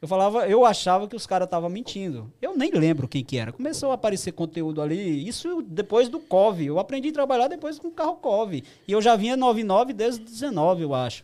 Eu 0.02 0.08
falava, 0.08 0.48
eu 0.48 0.66
achava 0.66 1.08
que 1.08 1.16
os 1.16 1.28
caras 1.28 1.46
estavam 1.46 1.70
mentindo. 1.70 2.34
Eu 2.42 2.58
nem 2.58 2.72
lembro 2.72 3.08
quem 3.08 3.24
que 3.24 3.38
era. 3.38 3.52
Começou 3.52 3.92
a 3.92 3.94
aparecer 3.94 4.32
conteúdo 4.32 4.82
ali, 4.82 5.28
isso 5.28 5.62
depois 5.62 6.10
do 6.10 6.20
COV. 6.20 6.66
Eu 6.66 6.80
aprendi 6.80 7.10
a 7.10 7.14
trabalhar 7.14 7.50
depois 7.50 7.78
com 7.78 7.90
o 7.90 7.92
carro 7.92 8.16
COV. 8.16 8.64
E 8.88 8.92
eu 8.92 9.00
já 9.00 9.16
vinha 9.16 9.38
99 9.38 9.94
desde 9.94 10.26
19, 10.26 10.82
eu 10.82 10.96
acho. 10.96 11.24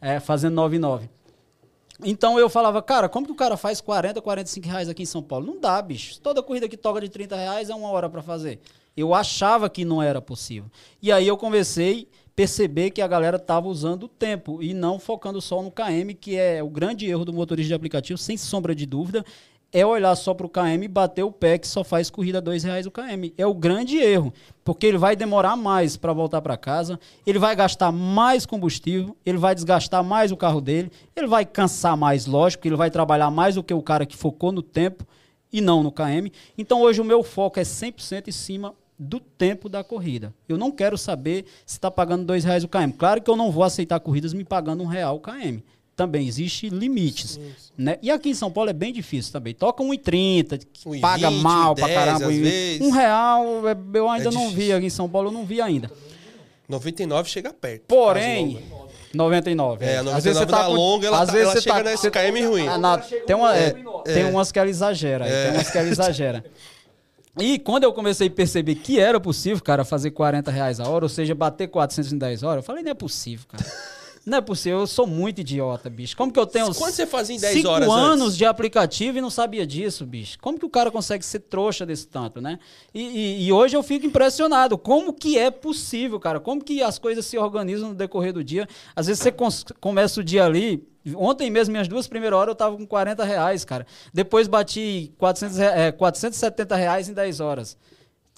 É, 0.00 0.18
fazendo 0.18 0.54
99. 0.54 1.10
Então 2.02 2.38
eu 2.38 2.48
falava, 2.48 2.80
cara, 2.80 3.06
como 3.06 3.26
que 3.26 3.32
o 3.32 3.36
cara 3.36 3.58
faz 3.58 3.82
40, 3.82 4.22
45 4.22 4.66
reais 4.66 4.88
aqui 4.88 5.02
em 5.02 5.06
São 5.06 5.22
Paulo? 5.22 5.44
Não 5.44 5.60
dá, 5.60 5.82
bicho. 5.82 6.18
Toda 6.22 6.42
corrida 6.42 6.70
que 6.70 6.76
toca 6.78 7.02
de 7.02 7.10
30 7.10 7.36
reais 7.36 7.68
é 7.68 7.74
uma 7.74 7.90
hora 7.90 8.08
para 8.08 8.22
fazer. 8.22 8.60
Eu 8.96 9.12
achava 9.12 9.68
que 9.68 9.84
não 9.84 10.02
era 10.02 10.20
possível. 10.20 10.70
E 11.02 11.10
aí 11.10 11.26
eu 11.26 11.36
comecei 11.36 12.08
a 12.12 12.30
perceber 12.36 12.90
que 12.90 13.02
a 13.02 13.08
galera 13.08 13.38
tava 13.38 13.68
usando 13.68 14.04
o 14.04 14.08
tempo 14.08 14.62
e 14.62 14.72
não 14.72 14.98
focando 14.98 15.40
só 15.40 15.62
no 15.62 15.70
KM, 15.70 16.14
que 16.14 16.36
é 16.36 16.62
o 16.62 16.68
grande 16.68 17.06
erro 17.08 17.24
do 17.24 17.32
motorista 17.32 17.68
de 17.68 17.74
aplicativo, 17.74 18.18
sem 18.18 18.36
sombra 18.36 18.74
de 18.74 18.86
dúvida, 18.86 19.24
é 19.74 19.84
olhar 19.84 20.14
só 20.14 20.32
pro 20.32 20.48
KM 20.48 20.84
e 20.84 20.88
bater 20.88 21.24
o 21.24 21.32
pé 21.32 21.58
que 21.58 21.66
só 21.66 21.82
faz 21.82 22.08
corrida 22.08 22.40
dois 22.40 22.62
reais 22.62 22.86
o 22.86 22.92
KM. 22.92 23.34
É 23.36 23.44
o 23.44 23.52
grande 23.52 23.96
erro, 23.96 24.32
porque 24.62 24.86
ele 24.86 24.96
vai 24.96 25.16
demorar 25.16 25.56
mais 25.56 25.96
para 25.96 26.12
voltar 26.12 26.40
para 26.40 26.56
casa, 26.56 26.98
ele 27.26 27.40
vai 27.40 27.56
gastar 27.56 27.90
mais 27.90 28.46
combustível, 28.46 29.16
ele 29.26 29.36
vai 29.36 29.52
desgastar 29.52 30.04
mais 30.04 30.30
o 30.30 30.36
carro 30.36 30.60
dele, 30.60 30.92
ele 31.16 31.26
vai 31.26 31.44
cansar 31.44 31.96
mais, 31.96 32.24
lógico, 32.24 32.68
ele 32.68 32.76
vai 32.76 32.88
trabalhar 32.88 33.32
mais 33.32 33.56
do 33.56 33.64
que 33.64 33.74
o 33.74 33.82
cara 33.82 34.06
que 34.06 34.16
focou 34.16 34.52
no 34.52 34.62
tempo 34.62 35.04
e 35.52 35.60
não 35.60 35.82
no 35.82 35.90
KM. 35.90 36.30
Então 36.56 36.80
hoje 36.80 37.00
o 37.00 37.04
meu 37.04 37.24
foco 37.24 37.58
é 37.58 37.64
100% 37.64 38.28
em 38.28 38.32
cima 38.32 38.76
do 38.98 39.18
tempo 39.18 39.68
da 39.68 39.82
corrida. 39.82 40.32
Eu 40.48 40.56
não 40.56 40.70
quero 40.70 40.96
saber 40.96 41.44
se 41.66 41.76
está 41.76 41.90
pagando 41.90 42.24
dois 42.24 42.44
reais 42.44 42.62
o 42.64 42.68
KM. 42.68 42.92
Claro 42.96 43.20
que 43.20 43.30
eu 43.30 43.36
não 43.36 43.50
vou 43.50 43.64
aceitar 43.64 43.98
corridas 44.00 44.32
me 44.32 44.44
pagando 44.44 44.82
um 44.82 44.86
real 44.86 45.16
o 45.16 45.20
KM. 45.20 45.62
Também 45.96 46.26
existe 46.26 46.68
limites. 46.68 47.38
Né? 47.78 47.98
E 48.02 48.10
aqui 48.10 48.28
em 48.30 48.34
São 48.34 48.50
Paulo 48.50 48.68
é 48.70 48.72
bem 48.72 48.92
difícil 48.92 49.32
também. 49.32 49.54
Toca 49.54 49.82
1,30, 49.82 50.58
que 50.72 50.88
1,20, 50.88 51.00
paga 51.00 51.30
mal 51.30 51.74
pra 51.74 51.86
1,10 51.86 51.94
caramba. 51.94 52.26
Um-. 52.28 52.86
Um 52.88 52.90
real 52.90 53.44
é- 53.68 53.76
eu 53.98 54.08
ainda 54.10 54.28
É 54.28 54.32
não 54.32 54.50
vi 54.50 54.72
aqui 54.72 54.86
em 54.86 54.90
São 54.90 55.08
Paulo, 55.08 55.28
eu 55.28 55.32
não 55.32 55.44
vi 55.44 55.60
ainda. 55.60 55.90
99 56.68 57.28
chega 57.28 57.52
perto. 57.52 57.82
Porém, 57.86 58.56
As 58.56 58.70
longas. 58.70 58.94
99. 59.14 59.84
É, 59.84 59.96
a 59.98 60.00
Às 60.00 60.24
vezes 60.24 60.40
99 60.40 60.46
você 60.46 60.46
tá 60.46 60.64
com- 60.66 60.72
longa, 60.72 61.06
ela 61.06 61.20
às 61.20 61.26
tá- 61.26 61.32
vezes 61.32 61.46
ela 61.48 61.54
você 61.54 61.60
chega 61.62 61.76
tá- 61.76 61.82
na 61.84 61.92
SKM 61.92 62.46
ruim. 62.48 62.66
Ah, 62.68 62.78
na- 62.78 62.98
tem, 62.98 63.36
uma, 63.36 63.50
um 63.50 63.54
é, 63.54 63.70
pouco 63.70 64.02
tem 64.02 64.22
É. 64.22 64.26
umas 64.26 64.50
que 64.50 64.58
ela 64.58 64.70
exagera, 64.70 65.24
aí, 65.26 65.30
É. 65.30 65.44
tem 65.44 65.52
umas 65.54 65.70
que 65.70 65.78
ela 65.78 65.88
exagera. 65.88 66.44
E 67.40 67.58
quando 67.58 67.84
eu 67.84 67.92
comecei 67.92 68.28
a 68.28 68.30
perceber 68.30 68.76
que 68.76 68.98
era 69.00 69.18
possível, 69.18 69.62
cara, 69.62 69.84
fazer 69.84 70.10
40 70.12 70.50
reais 70.50 70.78
a 70.80 70.88
hora, 70.88 71.04
ou 71.04 71.08
seja, 71.08 71.34
bater 71.34 71.68
410 71.68 72.42
horas, 72.42 72.58
eu 72.58 72.62
falei, 72.62 72.82
não 72.82 72.90
é 72.90 72.94
possível, 72.94 73.46
cara. 73.48 73.64
Não 74.26 74.38
é 74.38 74.40
possível, 74.40 74.78
eu 74.78 74.86
sou 74.86 75.06
muito 75.06 75.42
idiota, 75.42 75.90
bicho. 75.90 76.16
Como 76.16 76.32
que 76.32 76.38
eu 76.38 76.46
tenho 76.46 76.74
Quanto 76.74 76.94
você 76.94 77.04
fazia 77.06 77.36
em 77.36 77.38
10 77.38 77.52
cinco 77.56 77.68
horas 77.68 77.86
anos 77.90 78.24
antes? 78.28 78.36
de 78.38 78.46
aplicativo 78.46 79.18
e 79.18 79.20
não 79.20 79.28
sabia 79.28 79.66
disso, 79.66 80.06
bicho? 80.06 80.38
Como 80.40 80.58
que 80.58 80.64
o 80.64 80.70
cara 80.70 80.90
consegue 80.90 81.22
ser 81.22 81.40
trouxa 81.40 81.84
desse 81.84 82.06
tanto, 82.06 82.40
né? 82.40 82.58
E, 82.94 83.02
e- 83.02 83.44
e 83.46 83.52
hoje 83.52 83.76
eu 83.76 83.82
fico 83.82 84.06
impressionado. 84.06 84.78
Como 84.78 85.12
que 85.12 85.36
é 85.38 85.50
possível, 85.50 86.18
cara? 86.18 86.40
Como 86.40 86.64
que 86.64 86.82
as 86.82 86.98
coisas 86.98 87.26
se 87.26 87.36
organizam 87.36 87.90
no 87.90 87.94
decorrer 87.94 88.32
do 88.32 88.42
dia? 88.42 88.66
Às 88.96 89.08
vezes 89.08 89.22
você 89.22 89.30
começa 89.78 90.22
o 90.22 90.24
dia 90.24 90.46
ali. 90.46 90.82
Ontem 91.16 91.50
mesmo, 91.50 91.72
minhas 91.72 91.88
duas 91.88 92.06
primeiras 92.06 92.38
horas, 92.38 92.52
eu 92.52 92.54
tava 92.56 92.76
com 92.76 92.86
40 92.86 93.24
reais, 93.24 93.64
cara. 93.64 93.86
Depois 94.12 94.48
bati 94.48 95.12
400, 95.18 95.58
re- 95.58 95.64
é, 95.88 95.92
470 95.92 96.76
reais 96.76 97.08
em 97.08 97.12
10 97.12 97.40
horas. 97.40 97.76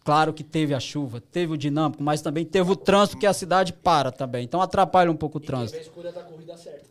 Claro 0.07 0.33
que 0.33 0.45
teve 0.45 0.73
a 0.73 0.79
chuva, 0.79 1.21
teve 1.21 1.53
o 1.53 1.57
dinâmico, 1.59 2.01
mas 2.01 2.23
também 2.23 2.45
teve 2.45 2.71
o 2.71 2.77
trânsito 2.77 3.19
que 3.19 3.27
a 3.27 3.33
cidade 3.33 3.73
para 3.73 4.13
também. 4.13 4.45
Então 4.45 4.63
atrapalha 4.63 5.11
um 5.11 5.17
pouco 5.17 5.39
o 5.39 5.41
trânsito. 5.41 5.91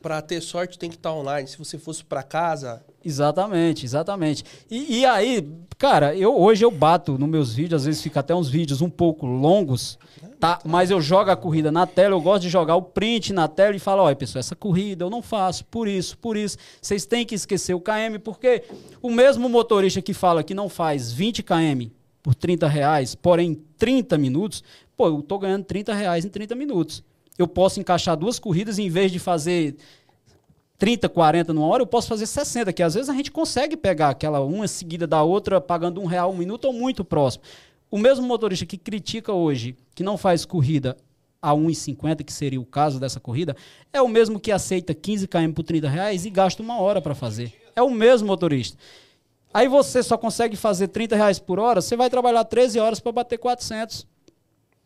Pra 0.01 0.21
ter 0.21 0.41
sorte 0.41 0.77
tem 0.77 0.89
que 0.89 0.97
estar 0.97 1.13
online. 1.13 1.47
Se 1.47 1.57
você 1.57 1.77
fosse 1.77 2.03
pra 2.03 2.21
casa, 2.21 2.83
Exatamente, 3.05 3.85
exatamente. 3.85 4.43
E, 4.69 4.99
e 4.99 5.05
aí, 5.05 5.47
cara, 5.77 6.13
eu 6.13 6.35
hoje 6.37 6.65
eu 6.65 6.71
bato 6.71 7.17
nos 7.17 7.29
meus 7.29 7.53
vídeos, 7.53 7.83
às 7.83 7.85
vezes 7.85 8.01
fica 8.01 8.19
até 8.19 8.35
uns 8.35 8.49
vídeos 8.49 8.81
um 8.81 8.89
pouco 8.89 9.25
longos, 9.27 9.97
tá? 10.39 10.59
Mas 10.65 10.89
eu 10.91 10.99
jogo 10.99 11.29
a 11.29 11.37
corrida 11.37 11.71
na 11.71 11.85
tela, 11.85 12.15
eu 12.15 12.21
gosto 12.21 12.41
de 12.41 12.49
jogar 12.49 12.75
o 12.75 12.81
print 12.81 13.31
na 13.31 13.47
tela 13.47 13.75
e 13.75 13.79
falar, 13.79 14.03
olha, 14.03 14.15
pessoal, 14.15 14.39
essa 14.39 14.55
corrida 14.55 15.05
eu 15.05 15.09
não 15.09 15.21
faço 15.21 15.63
por 15.65 15.87
isso, 15.87 16.17
por 16.17 16.35
isso. 16.35 16.57
Vocês 16.81 17.05
têm 17.05 17.25
que 17.25 17.35
esquecer 17.35 17.75
o 17.75 17.79
KM, 17.79 18.19
porque 18.21 18.63
o 19.01 19.09
mesmo 19.09 19.47
motorista 19.47 20.01
que 20.01 20.13
fala 20.13 20.43
que 20.43 20.53
não 20.53 20.67
faz 20.67 21.13
20 21.13 21.43
km 21.43 21.91
por 22.25 22.33
30 22.33 22.67
reais, 22.67 23.13
porém 23.13 23.51
em 23.51 23.53
30 23.77 24.17
minutos, 24.17 24.63
pô, 24.97 25.09
eu 25.09 25.21
tô 25.21 25.37
ganhando 25.37 25.63
30 25.63 25.93
reais 25.93 26.25
em 26.25 26.29
30 26.29 26.55
minutos. 26.55 27.03
eu 27.37 27.47
posso 27.47 27.79
encaixar 27.79 28.17
duas 28.17 28.39
corridas 28.39 28.79
em 28.79 28.89
vez 28.89 29.11
de 29.11 29.19
fazer 29.19 29.75
30, 30.79 31.07
40 31.07 31.53
numa 31.53 31.67
hora, 31.67 31.83
eu 31.83 31.87
posso 31.87 32.07
fazer 32.07 32.25
60, 32.25 32.73
que 32.73 32.81
às 32.81 32.95
vezes 32.95 33.11
a 33.11 33.13
gente 33.13 33.31
consegue 33.31 33.77
pegar 33.77 34.09
aquela 34.09 34.39
uma 34.39 34.67
seguida 34.67 35.05
da 35.05 35.21
outra 35.21 35.61
pagando 35.61 36.01
um 36.01 36.07
real 36.07 36.31
um 36.31 36.35
minuto 36.35 36.65
ou 36.65 36.73
muito 36.73 37.05
próximo. 37.05 37.43
O 37.91 37.99
mesmo 37.99 38.25
motorista 38.25 38.65
que 38.65 38.77
critica 38.77 39.31
hoje, 39.31 39.77
que 39.93 40.01
não 40.01 40.17
faz 40.17 40.45
corrida 40.45 40.97
a 41.39 41.51
1,50, 41.51 42.23
que 42.23 42.33
seria 42.33 42.59
o 42.59 42.65
caso 42.65 42.99
dessa 42.99 43.19
corrida, 43.19 43.55
é 43.93 44.01
o 44.01 44.07
mesmo 44.07 44.39
que 44.39 44.51
aceita 44.51 44.95
15 44.95 45.27
km 45.27 45.51
por 45.53 45.61
30 45.61 45.87
reais 45.87 46.25
e 46.25 46.31
gasta 46.31 46.63
uma 46.63 46.79
hora 46.79 46.99
para 46.99 47.13
fazer. 47.13 47.53
É 47.75 47.83
o 47.83 47.91
mesmo 47.91 48.27
motorista. 48.29 48.79
Aí 49.55 49.69
você 49.69 50.03
só 50.03 50.17
consegue 50.17 50.57
fazer 50.57 50.89
30 50.89 51.15
reais 51.15 51.39
por 51.39 51.59
hora, 51.59 51.79
você 51.79 51.95
vai 51.95 52.09
trabalhar 52.09 52.43
13 52.43 52.77
horas 52.77 52.99
para 52.99 53.13
bater 53.13 53.37
400. 53.37 54.05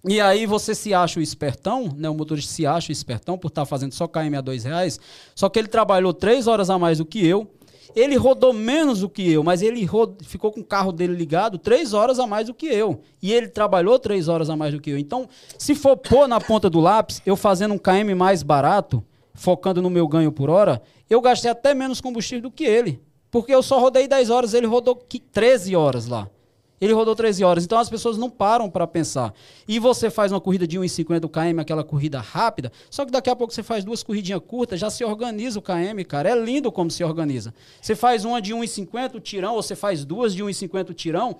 E 0.08 0.22
aí 0.22 0.46
você 0.46 0.76
se 0.76 0.94
acha 0.94 1.20
o 1.20 1.24
espertão, 1.24 1.92
né? 1.98 2.08
O 2.08 2.14
motorista 2.14 2.54
se 2.54 2.68
acha 2.68 2.90
o 2.90 2.92
espertão 2.92 3.36
por 3.36 3.48
estar 3.48 3.64
tá 3.64 3.66
fazendo 3.66 3.94
só 3.94 4.08
KM 4.08 4.38
a 4.38 4.42
dois 4.42 4.64
reais. 4.64 5.00
Só 5.34 5.50
que 5.50 5.58
ele 5.58 5.68
trabalhou 5.68 6.14
três 6.14 6.46
horas 6.46 6.70
a 6.70 6.78
mais 6.78 7.00
do 7.00 7.06
que 7.06 7.26
eu. 7.26 7.50
Ele 7.96 8.16
rodou 8.16 8.54
menos 8.54 9.00
do 9.00 9.10
que 9.10 9.28
eu, 9.32 9.42
mas 9.42 9.64
ele 9.64 9.90
ficou 10.22 10.52
com 10.52 10.60
o 10.60 10.64
carro 10.64 10.92
dele 10.92 11.16
ligado 11.16 11.58
três 11.58 11.92
horas 11.92 12.20
a 12.20 12.28
mais 12.28 12.46
do 12.46 12.54
que 12.54 12.68
eu. 12.68 13.02
E 13.24 13.34
ele 13.34 13.48
trabalhou 13.48 13.98
três 13.98 14.28
horas 14.28 14.52
a 14.52 14.56
mais 14.56 14.76
do 14.76 14.80
que 14.80 14.92
eu. 14.92 15.00
Então, 15.00 15.28
se 15.58 15.74
for 15.74 15.98
pôr 15.98 16.28
na 16.28 16.40
ponta 16.40 16.70
do 16.70 16.80
lápis, 16.80 17.24
eu 17.26 17.36
fazendo 17.36 17.74
um 17.74 17.80
KM 17.80 18.14
mais 18.16 18.44
barato, 18.44 19.04
focando 19.34 19.82
no 19.82 19.90
meu 19.90 20.08
ganho 20.08 20.32
por 20.32 20.48
hora, 20.48 20.80
eu 21.10 21.20
gastei 21.22 21.50
até 21.50 21.74
menos 21.74 22.00
combustível 22.00 22.44
do 22.44 22.52
que 22.52 22.66
ele. 22.66 23.02
Porque 23.32 23.54
eu 23.54 23.62
só 23.62 23.80
rodei 23.80 24.08
10 24.08 24.30
horas, 24.30 24.54
ele 24.54 24.68
rodou 24.68 24.96
13 25.32 25.76
horas 25.76 26.08
lá. 26.08 26.28
Ele 26.82 26.94
rodou 26.94 27.16
13 27.16 27.44
horas. 27.44 27.64
Então 27.66 27.78
as 27.78 27.90
pessoas 27.90 28.18
não 28.18 28.30
param 28.30 28.70
para 28.70 28.88
pensar. 28.88 29.34
E 29.68 29.80
você 29.80 30.10
faz 30.10 30.32
uma 30.32 30.40
corrida 30.40 30.66
de 30.66 30.80
1,50 30.80 31.30
km, 31.30 31.60
aquela 31.60 31.84
corrida 31.84 32.20
rápida, 32.20 32.72
só 32.90 33.06
que 33.06 33.12
daqui 33.12 33.30
a 33.30 33.36
pouco 33.36 33.54
você 33.54 33.62
faz 33.62 33.84
duas 33.84 34.02
corridinhas 34.02 34.42
curtas, 34.46 34.80
já 34.80 34.90
se 34.90 35.04
organiza 35.04 35.60
o 35.60 35.62
KM, 35.62 36.04
cara. 36.08 36.30
É 36.30 36.36
lindo 36.36 36.72
como 36.72 36.90
se 36.90 37.04
organiza. 37.04 37.54
Você 37.82 37.96
faz 37.96 38.24
uma 38.24 38.42
de 38.42 38.54
1,50 38.54 39.16
o 39.16 39.20
tirão, 39.20 39.56
ou 39.56 39.62
você 39.62 39.76
faz 39.76 40.06
duas 40.06 40.34
de 40.34 40.44
1,50 40.44 40.92
o 40.92 40.94
tirão, 40.94 41.38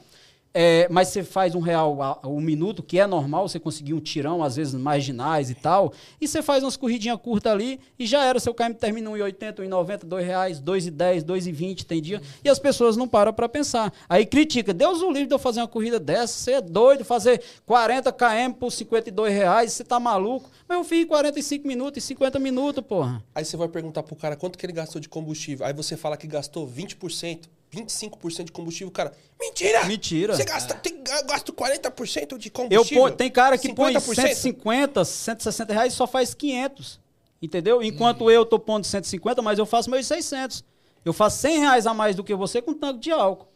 é, 0.54 0.88
mas 0.90 1.10
você 1.10 1.24
faz 1.24 1.54
um 1.54 1.60
real 1.60 2.20
um 2.26 2.42
minuto, 2.42 2.82
que 2.82 3.00
é 3.00 3.06
normal 3.06 3.48
você 3.48 3.60
conseguir 3.60 3.94
um 3.94 4.00
tirão, 4.00 4.44
às 4.44 4.56
vezes 4.56 4.74
marginais 4.74 5.50
e 5.50 5.56
tal, 5.56 5.94
e 6.20 6.28
você 6.28 6.42
faz 6.42 6.64
umas 6.64 6.76
corridinhas 6.76 7.20
curtas 7.22 7.52
ali 7.52 7.80
e 7.98 8.06
já 8.06 8.24
era. 8.24 8.40
Seu 8.40 8.54
KM 8.54 8.74
termina 8.74 9.10
1,80, 9.10 9.60
1,90, 9.60 10.06
2 10.06 10.26
reais, 10.26 10.60
2,10, 10.60 11.24
2,20 11.24 11.84
tem 11.84 12.02
dia. 12.02 12.22
E 12.44 12.50
as 12.50 12.58
pessoas 12.58 12.98
não 12.98 13.08
param 13.08 13.34
para 13.34 13.48
pensar. 13.48 13.94
Aí 14.08 14.26
critica, 14.26 14.74
Deus 14.74 15.02
o 15.02 15.12
livre 15.12 15.28
de 15.28 15.34
eu 15.34 15.40
fazer 15.40 15.62
uma 15.62 15.68
corrida 15.68 16.00
dessa, 16.00 16.34
você 16.34 16.54
é 16.54 16.62
doido, 16.62 17.06
fazer 17.06 17.42
40 17.66 18.12
km 18.12 18.54
por 18.60 18.72
52 18.72 19.34
reais, 19.34 19.74
você 19.74 19.84
tá 19.84 20.00
maluco. 20.00 20.50
Mas 20.68 20.78
eu 20.78 20.84
fiz 20.84 21.06
45 21.06 21.68
minutos 21.68 22.04
e 22.04 22.08
50 22.08 22.40
minutos, 22.40 22.84
porra. 22.84 23.24
Aí 23.34 23.44
você 23.44 23.58
vai 23.58 23.68
perguntar 23.68 24.04
pro 24.04 24.16
cara 24.16 24.36
quanto 24.36 24.58
que 24.58 24.66
ele 24.66 24.74
gastou 24.74 25.02
de 25.02 25.10
combustível. 25.10 25.66
Aí 25.66 25.74
você 25.74 25.98
fala 25.98 26.18
que 26.18 26.28
gastou 26.28 26.68
20%. 26.68 27.59
25% 27.74 28.46
de 28.46 28.52
combustível, 28.52 28.92
cara. 28.92 29.14
Mentira! 29.40 29.86
Mentira. 29.86 30.36
Você 30.36 30.44
gasta, 30.44 30.74
tem, 30.74 31.04
gasto 31.04 31.54
40% 31.54 32.38
de 32.38 32.50
combustível. 32.50 33.08
Eu, 33.08 33.16
tem 33.16 33.30
cara 33.30 33.58
que 33.58 33.70
50%. 33.70 33.76
põe 33.76 34.00
150, 34.00 35.06
160 35.06 35.74
reais 35.74 35.94
e 35.94 35.96
só 35.96 36.08
faz 36.08 36.34
500. 36.34 37.00
Entendeu? 37.42 37.82
Enquanto 37.82 38.26
hum. 38.26 38.32
eu 38.32 38.46
tô 38.46 38.60
pondo 38.60 38.86
150, 38.86 39.42
mas 39.42 39.60
eu 39.60 39.66
faço 39.66 39.90
meus 39.90 40.06
600. 40.08 40.64
Eu 41.06 41.14
faço 41.14 41.38
100 41.38 41.60
reais 41.60 41.88
a 41.88 41.94
mais 41.94 42.16
do 42.16 42.24
que 42.24 42.36
você 42.36 42.62
com 42.62 42.74
tanque 42.74 43.00
de 43.00 43.12
álcool. 43.12 43.48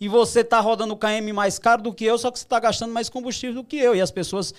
E 0.00 0.08
você 0.08 0.42
tá 0.44 0.60
rodando 0.60 0.94
o 0.94 0.96
KM 0.96 1.32
mais 1.32 1.58
caro 1.58 1.82
do 1.82 1.94
que 1.94 2.04
eu, 2.04 2.18
só 2.18 2.30
que 2.30 2.38
você 2.38 2.44
tá 2.44 2.58
gastando 2.60 2.92
mais 2.92 3.08
combustível 3.08 3.56
do 3.56 3.64
que 3.64 3.76
eu. 3.76 3.94
E 3.94 4.00
as 4.00 4.10
pessoas 4.10 4.54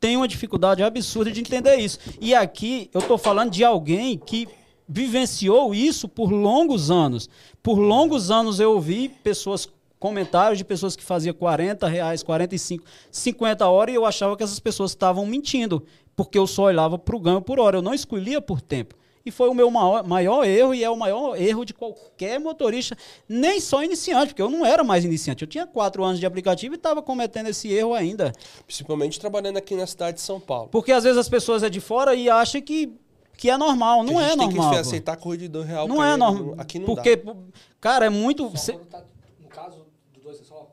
têm 0.00 0.16
uma 0.16 0.28
dificuldade 0.28 0.82
absurda 0.82 1.30
de 1.30 1.40
entender 1.40 1.76
isso. 1.76 1.98
E 2.20 2.34
aqui 2.34 2.90
eu 2.92 3.02
tô 3.02 3.18
falando 3.18 3.50
de 3.50 3.64
alguém 3.64 4.18
que 4.18 4.48
vivenciou 4.88 5.74
isso 5.74 6.08
por 6.08 6.32
longos 6.32 6.90
anos. 6.90 7.28
Por 7.62 7.78
longos 7.78 8.30
anos 8.30 8.58
eu 8.58 8.72
ouvi 8.72 9.08
pessoas 9.08 9.68
comentários 9.98 10.58
de 10.58 10.64
pessoas 10.64 10.96
que 10.96 11.04
faziam 11.04 11.34
40 11.34 11.86
reais, 11.88 12.22
45, 12.22 12.84
50 13.10 13.66
horas 13.68 13.92
e 13.92 13.96
eu 13.96 14.06
achava 14.06 14.36
que 14.36 14.42
essas 14.42 14.60
pessoas 14.60 14.92
estavam 14.92 15.26
mentindo, 15.26 15.84
porque 16.14 16.38
eu 16.38 16.46
só 16.46 16.64
olhava 16.64 16.96
para 16.96 17.16
o 17.16 17.20
ganho 17.20 17.42
por 17.42 17.58
hora, 17.58 17.78
eu 17.78 17.82
não 17.82 17.92
escolhia 17.92 18.40
por 18.40 18.60
tempo. 18.60 18.94
E 19.26 19.30
foi 19.30 19.50
o 19.50 19.54
meu 19.54 19.70
maior, 19.70 20.06
maior, 20.06 20.44
erro 20.44 20.74
e 20.74 20.82
é 20.82 20.88
o 20.88 20.96
maior 20.96 21.38
erro 21.38 21.62
de 21.62 21.74
qualquer 21.74 22.40
motorista, 22.40 22.96
nem 23.28 23.60
só 23.60 23.84
iniciante, 23.84 24.28
porque 24.28 24.40
eu 24.40 24.48
não 24.48 24.64
era 24.64 24.82
mais 24.82 25.04
iniciante. 25.04 25.42
Eu 25.42 25.48
tinha 25.48 25.66
quatro 25.66 26.02
anos 26.02 26.18
de 26.18 26.24
aplicativo 26.24 26.74
e 26.74 26.76
estava 26.76 27.02
cometendo 27.02 27.48
esse 27.48 27.70
erro 27.70 27.92
ainda. 27.92 28.32
Principalmente 28.64 29.20
trabalhando 29.20 29.58
aqui 29.58 29.74
na 29.74 29.86
cidade 29.86 30.16
de 30.16 30.22
São 30.22 30.40
Paulo. 30.40 30.68
Porque 30.70 30.92
às 30.92 31.04
vezes 31.04 31.18
as 31.18 31.28
pessoas 31.28 31.62
é 31.62 31.68
de 31.68 31.78
fora 31.78 32.14
e 32.14 32.30
acham 32.30 32.62
que 32.62 32.90
que 33.38 33.48
é 33.48 33.56
normal, 33.56 34.02
não 34.02 34.20
é 34.20 34.34
normal. 34.34 34.48
Tem 34.48 34.72
que 34.72 34.76
aceitar 34.76 35.16
corrida 35.16 35.44
de 35.44 35.48
dois 35.48 35.66
real. 35.66 35.86
Não 35.86 36.02
é 36.02 36.16
normal. 36.16 36.56
Aqui 36.58 36.80
não 36.80 36.86
Porque, 36.86 37.14
dá. 37.16 37.32
cara, 37.80 38.06
é 38.06 38.10
muito. 38.10 38.54
Cê... 38.58 38.72
Tá, 38.72 39.00
no 39.40 39.48
caso 39.48 39.86
do 40.12 40.20
dois, 40.20 40.40
é 40.40 40.44
só 40.44 40.68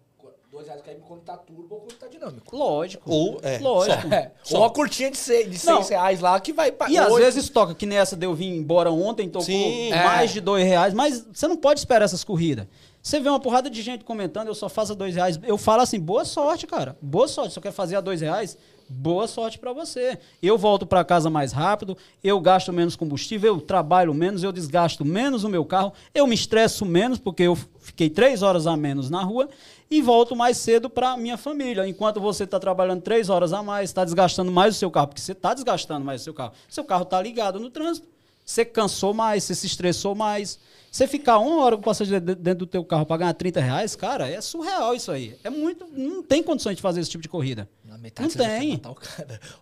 dois 0.51 0.65
reais 0.65 0.81
cai 0.81 0.95
quando 1.07 1.21
tá 1.21 1.37
turbo 1.37 1.75
ou 1.75 1.81
quando 1.81 1.93
tá 1.93 2.07
dinâmico. 2.07 2.57
Lógico. 2.57 3.09
Ou, 3.09 3.39
é. 3.43 3.59
Lógico. 3.59 4.07
É. 4.11 4.31
Ou 4.51 4.61
uma 4.61 4.71
curtinha 4.71 5.11
de 5.11 5.17
seis, 5.17 5.47
de 5.47 5.59
seis 5.59 5.89
reais 5.89 6.19
lá 6.19 6.39
que 6.39 6.51
vai 6.51 6.73
E 6.89 6.97
às 6.97 7.15
vezes 7.15 7.49
toca, 7.49 7.75
que 7.75 7.85
nessa 7.85 8.15
deu 8.15 8.33
vir 8.33 8.47
embora 8.47 8.91
ontem, 8.91 9.29
tocou 9.29 9.45
Sim, 9.45 9.91
mais 9.91 10.31
é. 10.31 10.33
de 10.33 10.41
dois 10.41 10.65
reais, 10.65 10.91
mas 10.91 11.23
você 11.31 11.47
não 11.47 11.55
pode 11.55 11.79
esperar 11.79 12.05
essas 12.05 12.23
corridas. 12.23 12.65
Você 12.99 13.19
vê 13.19 13.29
uma 13.29 13.39
porrada 13.39 13.69
de 13.69 13.79
gente 13.83 14.03
comentando, 14.03 14.47
eu 14.47 14.55
só 14.55 14.67
faço 14.67 14.93
a 14.93 14.95
dois 14.95 15.13
reais. 15.13 15.39
Eu 15.43 15.59
falo 15.59 15.83
assim, 15.83 15.99
boa 15.99 16.25
sorte, 16.25 16.65
cara. 16.65 16.97
Boa 16.99 17.27
sorte. 17.27 17.53
Você 17.53 17.61
quer 17.61 17.71
fazer 17.71 17.95
a 17.95 18.01
dois 18.01 18.21
reais? 18.21 18.57
Boa 18.87 19.27
sorte 19.27 19.57
para 19.57 19.73
você. 19.73 20.17
Eu 20.41 20.57
volto 20.57 20.85
para 20.85 21.03
casa 21.03 21.29
mais 21.29 21.51
rápido, 21.51 21.97
eu 22.23 22.39
gasto 22.39 22.71
menos 22.71 22.95
combustível, 22.95 23.55
eu 23.55 23.61
trabalho 23.61 24.13
menos, 24.13 24.43
eu 24.43 24.51
desgasto 24.51 25.03
menos 25.03 25.43
o 25.43 25.49
meu 25.49 25.65
carro, 25.65 25.93
eu 26.13 26.27
me 26.27 26.35
estresso 26.35 26.85
menos 26.85 27.17
porque 27.17 27.43
eu 27.43 27.57
fiquei 27.79 28.09
três 28.09 28.41
horas 28.41 28.67
a 28.67 28.75
menos 28.75 29.09
na 29.09 29.23
rua 29.23 29.49
e 29.89 30.01
volto 30.01 30.35
mais 30.35 30.57
cedo 30.57 30.89
para 30.89 31.15
minha 31.17 31.37
família. 31.37 31.87
Enquanto 31.87 32.19
você 32.19 32.43
está 32.43 32.59
trabalhando 32.59 33.01
três 33.01 33.29
horas 33.29 33.53
a 33.53 33.61
mais, 33.61 33.89
está 33.89 34.03
desgastando 34.03 34.51
mais 34.51 34.75
o 34.75 34.79
seu 34.79 34.91
carro, 34.91 35.07
porque 35.07 35.21
você 35.21 35.31
está 35.31 35.53
desgastando 35.53 36.05
mais 36.05 36.21
o 36.21 36.23
seu 36.23 36.33
carro. 36.33 36.53
Seu 36.67 36.83
carro 36.83 37.03
está 37.03 37.21
ligado 37.21 37.59
no 37.59 37.69
trânsito. 37.69 38.07
Você 38.45 38.63
cansou 38.63 39.13
mais, 39.13 39.43
você 39.43 39.55
se 39.55 39.65
estressou 39.65 40.13
mais. 40.13 40.59
Você 40.91 41.07
ficar 41.07 41.39
uma 41.39 41.63
hora 41.63 41.75
com 41.75 41.81
o 41.81 41.85
passageiro 41.85 42.23
dentro 42.23 42.59
do 42.59 42.67
teu 42.67 42.83
carro 42.85 43.05
para 43.05 43.17
ganhar 43.17 43.33
30 43.33 43.59
reais, 43.59 43.95
cara, 43.95 44.29
é 44.29 44.39
surreal 44.39 44.95
isso 44.95 45.11
aí. 45.11 45.35
É 45.43 45.49
muito. 45.49 45.85
Não 45.91 46.23
tem 46.23 46.41
condições 46.41 46.75
de 46.75 46.81
fazer 46.81 47.01
esse 47.01 47.09
tipo 47.09 47.21
de 47.21 47.27
corrida. 47.27 47.67
Metade 48.05 48.37
não 48.37 48.45
tem. 48.45 48.81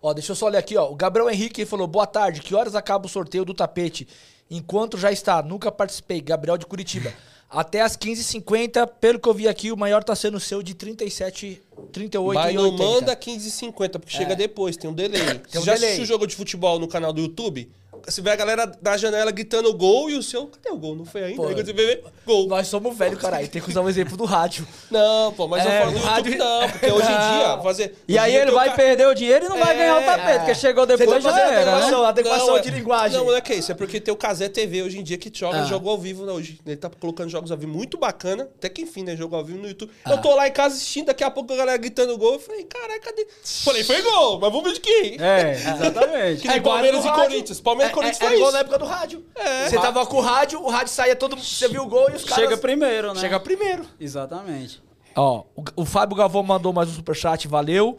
Ó, 0.02 0.14
deixa 0.14 0.34
eu 0.34 0.36
só 0.36 0.48
olhar 0.48 0.60
aqui, 0.60 0.76
ó. 0.76 0.92
O 0.92 0.96
Gabriel 0.96 1.30
Henrique 1.30 1.66
falou: 1.66 1.88
boa 1.88 2.06
tarde, 2.06 2.42
que 2.42 2.54
horas 2.54 2.76
acaba 2.76 3.06
o 3.06 3.10
sorteio 3.10 3.46
do 3.46 3.54
tapete? 3.54 4.06
Enquanto 4.52 4.98
já 4.98 5.14
está, 5.14 5.42
nunca 5.42 5.72
participei. 5.72 6.20
Gabriel 6.20 6.58
de 6.58 6.66
Curitiba. 6.66 7.14
Até 7.50 7.82
as 7.82 7.96
15h50, 7.96 8.86
pelo 9.00 9.18
que 9.20 9.30
eu 9.30 9.34
vi 9.34 9.48
aqui, 9.48 9.72
o 9.72 9.78
maior 9.78 10.04
tá 10.04 10.14
sendo 10.14 10.38
o 10.38 10.40
seu 10.40 10.62
de 10.62 10.74
37, 10.74 11.62
38 11.92 12.38
Mas 12.38 12.54
não 12.56 12.72
manda 12.72 13.16
15h50, 13.16 13.92
porque 14.00 14.14
é. 14.14 14.18
chega 14.18 14.36
depois, 14.36 14.76
tem 14.76 14.90
um 14.90 14.94
delay. 14.94 15.22
Tem 15.22 15.62
um 15.62 15.64
Você 15.64 15.66
já 15.68 15.74
delay. 15.76 15.90
assistiu 15.90 16.06
jogo 16.06 16.26
de 16.26 16.36
futebol 16.36 16.80
no 16.80 16.88
canal 16.88 17.14
do 17.14 17.22
YouTube? 17.22 17.72
Você 18.06 18.22
vê 18.22 18.32
a 18.32 18.36
galera 18.36 18.66
da 18.66 18.98
janela 18.98 19.32
gritando 19.32 19.74
gol 19.74 20.10
e 20.10 20.16
o 20.16 20.24
seu. 20.24 20.48
Cadê 20.48 20.70
o 20.70 20.78
gol? 20.78 20.96
Não 20.96 21.06
foi 21.06 21.24
ainda? 21.24 21.38
Pô, 21.38 21.48
Aí 21.48 21.56
você 21.56 21.74
vê, 21.74 22.04
gol. 22.26 22.48
Nós 22.48 22.68
somos 22.68 22.98
velho, 22.98 23.18
caralho. 23.18 23.48
Tem 23.48 23.62
que 23.62 23.70
usar 23.70 23.82
um 23.82 23.90
exemplo 23.90 24.18
do 24.18 24.26
rádio. 24.26 24.68
Não, 24.92 25.34
pô, 25.34 25.48
mas 25.48 25.66
é, 25.66 25.80
eu 25.80 25.82
falo 25.82 25.92
do 26.00 26.06
rádio... 26.06 26.34
YouTube 26.34 26.38
não, 26.38 26.70
porque 26.70 26.92
hoje 26.92 27.08
em 27.08 27.38
dia 27.38 27.60
fazer. 27.64 27.96
E 28.08 28.18
aí 28.18 28.36
ele 28.36 28.52
vai 28.52 28.70
ca... 28.70 28.76
perder 28.76 29.08
o 29.08 29.14
dinheiro 29.14 29.46
e 29.46 29.50
não 29.50 29.58
é, 29.58 29.60
vai 29.60 29.78
ganhar 29.78 29.98
o 29.98 30.06
tapete, 30.06 30.30
é. 30.30 30.38
porque 30.40 30.56
chegou 30.56 30.86
depois 30.86 31.24
tá 31.24 31.32
já 31.32 31.40
era, 31.40 31.62
adequação, 31.62 32.02
né? 32.02 32.08
adequação 32.08 32.48
não, 32.48 32.62
de 32.62 32.70
é- 32.70 32.72
linguagem. 32.72 33.18
Não, 33.18 33.26
não 33.26 33.36
é 33.36 33.42
que 33.42 33.54
isso. 33.54 33.72
É 33.72 33.76
porque 33.76 34.00
tem 34.00 34.14
o 34.14 34.18
Casé 34.18 34.50
TV 34.50 34.84
hoje 34.84 35.00
em 35.00 35.04
dia 35.04 35.18
que 35.18 35.32
joga 35.34 35.62
ah. 35.62 35.66
jogo 35.66 35.90
ao 35.90 35.98
vivo 35.98 36.26
né, 36.26 36.32
hoje. 36.32 36.60
Ele 36.66 36.78
tá 36.78 36.90
colocando 36.90 37.30
jogos 37.30 37.52
ao 37.52 37.58
vivo 37.58 37.72
muito 37.72 37.98
bacana. 37.98 38.50
Até 38.58 38.70
que 38.70 38.82
enfim, 38.82 39.04
né? 39.04 39.16
Jogo 39.16 39.36
ao 39.36 39.44
vivo 39.44 39.60
no 39.60 39.68
YouTube. 39.68 39.92
Ah. 40.06 40.12
Eu 40.12 40.22
tô 40.22 40.36
lá 40.36 40.48
em 40.48 40.52
casa 40.52 40.76
assistindo, 40.76 41.08
daqui 41.08 41.24
a 41.24 41.32
pouco 41.32 41.52
a 41.54 41.56
galera 41.56 41.78
gritando 41.78 42.18
gol. 42.18 42.34
Eu 42.34 42.40
falei, 42.40 42.64
caralho, 42.64 43.02
cadê? 43.02 43.28
Falei, 43.44 43.84
foi 43.84 44.02
gol, 44.02 44.40
mas 44.40 44.52
vamos 44.52 44.64
ver 44.64 44.74
de 44.74 44.80
quem? 44.82 45.18
É, 45.20 45.52
exatamente. 45.74 46.42
Que 46.42 46.48
nem 46.48 46.62
Palmeiras 46.62 47.06
e 47.06 47.12
Corinthians. 47.12 47.60
Palmeiras 47.60 47.92
e 47.92 47.93
Corinthians 47.94 48.18
foi 48.18 48.42
isso 48.42 48.58
época 48.58 48.80
do 48.80 48.86
rádio. 48.86 49.26
É. 49.36 49.70
Você 49.70 49.78
tava 49.78 50.06
com 50.06 50.18
o 50.18 50.22
rádio, 50.22 50.62
o 50.62 50.70
rádio 50.70 50.94
saía 50.94 51.16
todo 51.16 51.36
Você 51.36 51.68
viu 51.68 51.84
o 51.84 51.88
gol 51.88 52.10
e 52.10 52.16
os 52.16 52.24
caras. 52.24 52.44
Chega 52.44 52.58
primeiro, 52.58 53.14
né? 53.14 53.20
Chega 53.20 53.40
primeiro. 53.40 53.86
Exatamente. 54.00 54.82
Ó, 55.16 55.44
o, 55.56 55.64
o 55.78 55.86
Fábio 55.86 56.16
Gavão 56.18 56.44
mandou 56.44 56.74
mais 56.74 56.90
um 56.90 56.94
superchat, 56.94 57.48
valeu. 57.48 57.98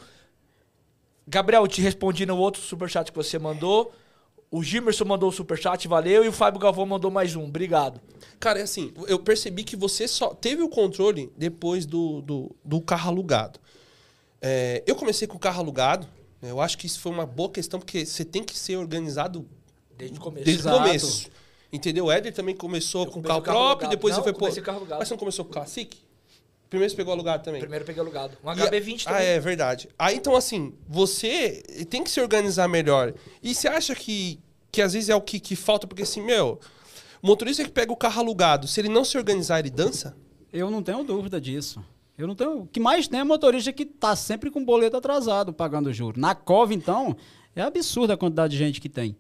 Gabriel, 1.27 1.67
te 1.67 1.81
respondi 1.81 2.27
no 2.27 2.37
outro 2.37 2.61
superchat 2.61 3.11
que 3.11 3.17
você 3.17 3.39
mandou. 3.39 3.93
O 4.51 4.63
Gimerson 4.63 5.05
mandou 5.05 5.31
o 5.31 5.33
superchat, 5.33 5.89
valeu. 5.89 6.25
E 6.25 6.29
o 6.29 6.33
Fábio 6.33 6.61
Galvão 6.61 6.87
mandou 6.87 7.11
mais 7.11 7.35
um, 7.35 7.45
obrigado. 7.45 8.01
Cara, 8.39 8.61
é 8.61 8.63
assim, 8.63 8.93
eu 9.09 9.19
percebi 9.19 9.65
que 9.65 9.75
você 9.75 10.07
só 10.07 10.29
teve 10.29 10.63
o 10.63 10.69
controle 10.69 11.33
depois 11.37 11.87
do, 11.87 12.21
do, 12.21 12.55
do 12.65 12.81
carro 12.81 13.11
alugado. 13.11 13.59
É, 14.41 14.83
eu 14.87 14.95
comecei 14.95 15.27
com 15.27 15.37
o 15.37 15.41
carro 15.41 15.61
alugado. 15.61 16.07
Né, 16.41 16.51
eu 16.51 16.61
acho 16.61 16.77
que 16.79 16.87
isso 16.87 17.01
foi 17.01 17.11
uma 17.11 17.27
boa 17.27 17.51
questão, 17.51 17.81
porque 17.81 18.05
você 18.05 18.25
tem 18.25 18.45
que 18.45 18.57
ser 18.57 18.77
organizado 18.77 19.49
Desde 19.97 20.19
o 20.19 20.21
começo. 20.21 20.45
Desde 20.45 20.69
o 20.69 20.73
começo. 20.73 21.31
Entendeu? 21.73 22.05
O 22.07 22.13
Éder 22.13 22.33
também 22.33 22.55
começou 22.55 23.05
eu 23.05 23.11
com 23.11 23.21
carro, 23.23 23.43
carro 23.43 23.57
próprio, 23.57 23.71
alugado. 23.87 23.91
depois 23.91 24.15
não, 24.17 24.23
você 24.23 24.33
foi 24.33 24.33
pô. 24.33 24.47
Mas 24.99 25.09
você 25.09 25.15
não 25.15 25.19
começou 25.19 25.45
com 25.45 25.53
Classic? 25.53 25.97
Primeiro 26.71 26.91
você 26.91 26.97
pegou 26.97 27.13
alugado 27.13 27.43
também. 27.45 27.61
Primeiro 27.61 27.83
eu 27.83 27.87
peguei 27.87 28.01
alugado. 28.01 28.37
Um 28.43 28.53
E- 28.53 28.57
HB20 28.57 29.03
Ah, 29.07 29.11
também. 29.13 29.27
é 29.27 29.41
verdade. 29.41 29.89
Aí, 29.99 30.17
então, 30.17 30.35
assim, 30.35 30.73
você 30.89 31.63
tem 31.89 32.03
que 32.03 32.11
se 32.11 32.21
organizar 32.21 32.69
melhor. 32.69 33.15
E 33.43 33.55
você 33.55 33.69
acha 33.69 33.95
que, 33.95 34.41
que 34.73 34.83
às 34.83 34.93
vezes 34.93 35.09
é 35.09 35.15
o 35.15 35.21
que, 35.21 35.39
que 35.39 35.55
falta? 35.55 35.87
Porque, 35.87 36.03
assim, 36.03 36.21
meu, 36.23 36.59
o 37.23 37.27
motorista 37.27 37.63
que 37.65 37.71
pega 37.71 37.93
o 37.93 37.97
carro 37.97 38.21
alugado, 38.21 38.67
se 38.67 38.81
ele 38.81 38.89
não 38.89 39.05
se 39.05 39.17
organizar, 39.17 39.59
ele 39.61 39.71
dança? 39.71 40.17
Eu 40.53 40.71
não 40.71 40.83
tenho 40.83 41.03
dúvida 41.05 41.41
disso. 41.41 41.85
Eu 42.17 42.27
não 42.29 42.35
tenho. 42.37 42.61
O 42.63 42.67
que 42.67 42.79
mais 42.81 43.07
tem 43.09 43.21
é 43.21 43.25
motorista 43.25 43.73
que 43.73 43.85
tá 43.85 44.15
sempre 44.17 44.51
com 44.51 44.65
boleto 44.65 44.97
atrasado 44.97 45.53
pagando 45.53 45.93
juros. 45.93 46.21
Na 46.21 46.35
COV, 46.35 46.73
então, 46.75 47.17
é 47.55 47.63
absurda 47.63 48.15
a 48.15 48.17
quantidade 48.17 48.53
de 48.53 48.59
gente 48.59 48.81
que 48.81 48.89
tem. 48.89 49.17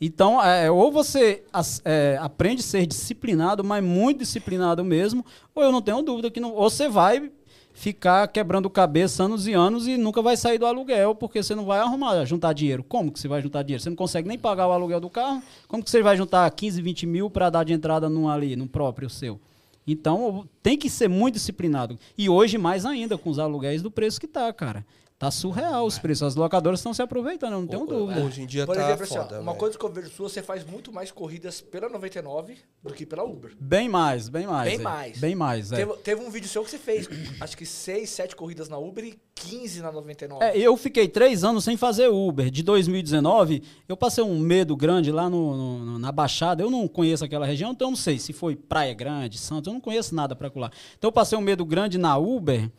Então, 0.00 0.42
é, 0.42 0.70
ou 0.70 0.92
você 0.92 1.42
é, 1.84 2.18
aprende 2.20 2.60
a 2.60 2.64
ser 2.64 2.86
disciplinado, 2.86 3.64
mas 3.64 3.82
muito 3.82 4.18
disciplinado 4.18 4.84
mesmo, 4.84 5.24
ou 5.54 5.62
eu 5.62 5.72
não 5.72 5.80
tenho 5.80 6.02
dúvida 6.02 6.30
que 6.30 6.38
não. 6.38 6.52
Ou 6.52 6.68
você 6.68 6.88
vai 6.88 7.30
ficar 7.72 8.26
quebrando 8.28 8.70
cabeça 8.70 9.24
anos 9.24 9.46
e 9.46 9.52
anos 9.52 9.86
e 9.86 9.98
nunca 9.98 10.22
vai 10.22 10.36
sair 10.36 10.58
do 10.58 10.66
aluguel, 10.66 11.14
porque 11.14 11.42
você 11.42 11.54
não 11.54 11.64
vai 11.64 11.78
arrumar, 11.78 12.24
juntar 12.24 12.52
dinheiro. 12.52 12.82
Como 12.82 13.12
que 13.12 13.20
você 13.20 13.28
vai 13.28 13.42
juntar 13.42 13.62
dinheiro? 13.62 13.82
Você 13.82 13.90
não 13.90 13.96
consegue 13.96 14.28
nem 14.28 14.38
pagar 14.38 14.66
o 14.66 14.72
aluguel 14.72 15.00
do 15.00 15.10
carro. 15.10 15.42
Como 15.68 15.82
que 15.82 15.90
você 15.90 16.02
vai 16.02 16.16
juntar 16.16 16.50
15, 16.50 16.80
20 16.80 17.06
mil 17.06 17.30
para 17.30 17.50
dar 17.50 17.64
de 17.64 17.72
entrada 17.72 18.08
num 18.08 18.28
ali, 18.28 18.56
num 18.56 18.66
próprio 18.66 19.08
seu? 19.08 19.38
Então, 19.86 20.48
tem 20.62 20.76
que 20.76 20.90
ser 20.90 21.08
muito 21.08 21.34
disciplinado. 21.34 21.98
E 22.18 22.28
hoje, 22.28 22.58
mais 22.58 22.84
ainda, 22.84 23.16
com 23.16 23.30
os 23.30 23.38
aluguéis 23.38 23.82
do 23.82 23.90
preço 23.90 24.20
que 24.20 24.26
tá, 24.26 24.52
cara. 24.52 24.84
Tá 25.18 25.30
surreal 25.30 25.86
os 25.86 25.98
preços. 25.98 26.22
As 26.22 26.34
locadoras 26.34 26.78
estão 26.80 26.92
se 26.92 27.00
aproveitando, 27.00 27.54
eu 27.54 27.60
não 27.60 27.66
tenho 27.66 27.86
dúvida. 27.86 28.20
Hoje 28.20 28.42
em 28.42 28.46
dia 28.46 28.66
Por 28.66 28.76
tá 28.76 28.84
exemplo, 28.84 29.04
assim, 29.04 29.18
ó, 29.18 29.22
foda, 29.22 29.40
uma 29.40 29.54
coisa 29.54 29.78
que 29.78 29.84
eu 29.84 29.90
vejo 29.90 30.10
sua, 30.10 30.28
você 30.28 30.42
faz 30.42 30.62
muito 30.62 30.92
mais 30.92 31.10
corridas 31.10 31.62
pela 31.62 31.88
99 31.88 32.58
do 32.82 32.92
que 32.92 33.06
pela 33.06 33.24
Uber. 33.24 33.52
Bem 33.58 33.88
mais, 33.88 34.28
bem 34.28 34.46
mais. 34.46 34.68
Bem 34.68 34.78
é. 34.78 34.82
mais. 34.82 35.18
Bem 35.18 35.34
mais, 35.34 35.72
é. 35.72 35.76
Teve, 35.76 35.92
teve 36.02 36.20
um 36.22 36.30
vídeo 36.30 36.46
seu 36.50 36.62
que 36.62 36.70
você 36.70 36.76
fez, 36.76 37.08
acho 37.40 37.56
que 37.56 37.64
6, 37.64 38.10
7 38.10 38.36
corridas 38.36 38.68
na 38.68 38.76
Uber 38.76 39.04
e 39.04 39.18
15 39.34 39.80
na 39.80 39.90
99. 39.90 40.44
É, 40.44 40.58
eu 40.58 40.76
fiquei 40.76 41.08
três 41.08 41.44
anos 41.44 41.64
sem 41.64 41.78
fazer 41.78 42.08
Uber. 42.08 42.50
De 42.50 42.62
2019, 42.62 43.62
eu 43.88 43.96
passei 43.96 44.22
um 44.22 44.38
medo 44.38 44.76
grande 44.76 45.10
lá 45.10 45.30
no, 45.30 45.56
no- 45.56 45.98
na 45.98 46.12
Baixada. 46.12 46.62
Eu 46.62 46.70
não 46.70 46.86
conheço 46.86 47.24
aquela 47.24 47.46
região, 47.46 47.70
então 47.70 47.88
eu 47.88 47.92
não 47.92 47.96
sei 47.96 48.18
se 48.18 48.34
foi 48.34 48.54
Praia 48.54 48.92
Grande, 48.92 49.38
Santos, 49.38 49.68
eu 49.68 49.72
não 49.72 49.80
conheço 49.80 50.14
nada 50.14 50.36
para 50.36 50.52
lá. 50.56 50.70
Então 50.98 51.08
eu 51.08 51.12
passei 51.12 51.38
um 51.38 51.42
medo 51.42 51.64
grande 51.64 51.96
na 51.96 52.18
Uber. 52.18 52.70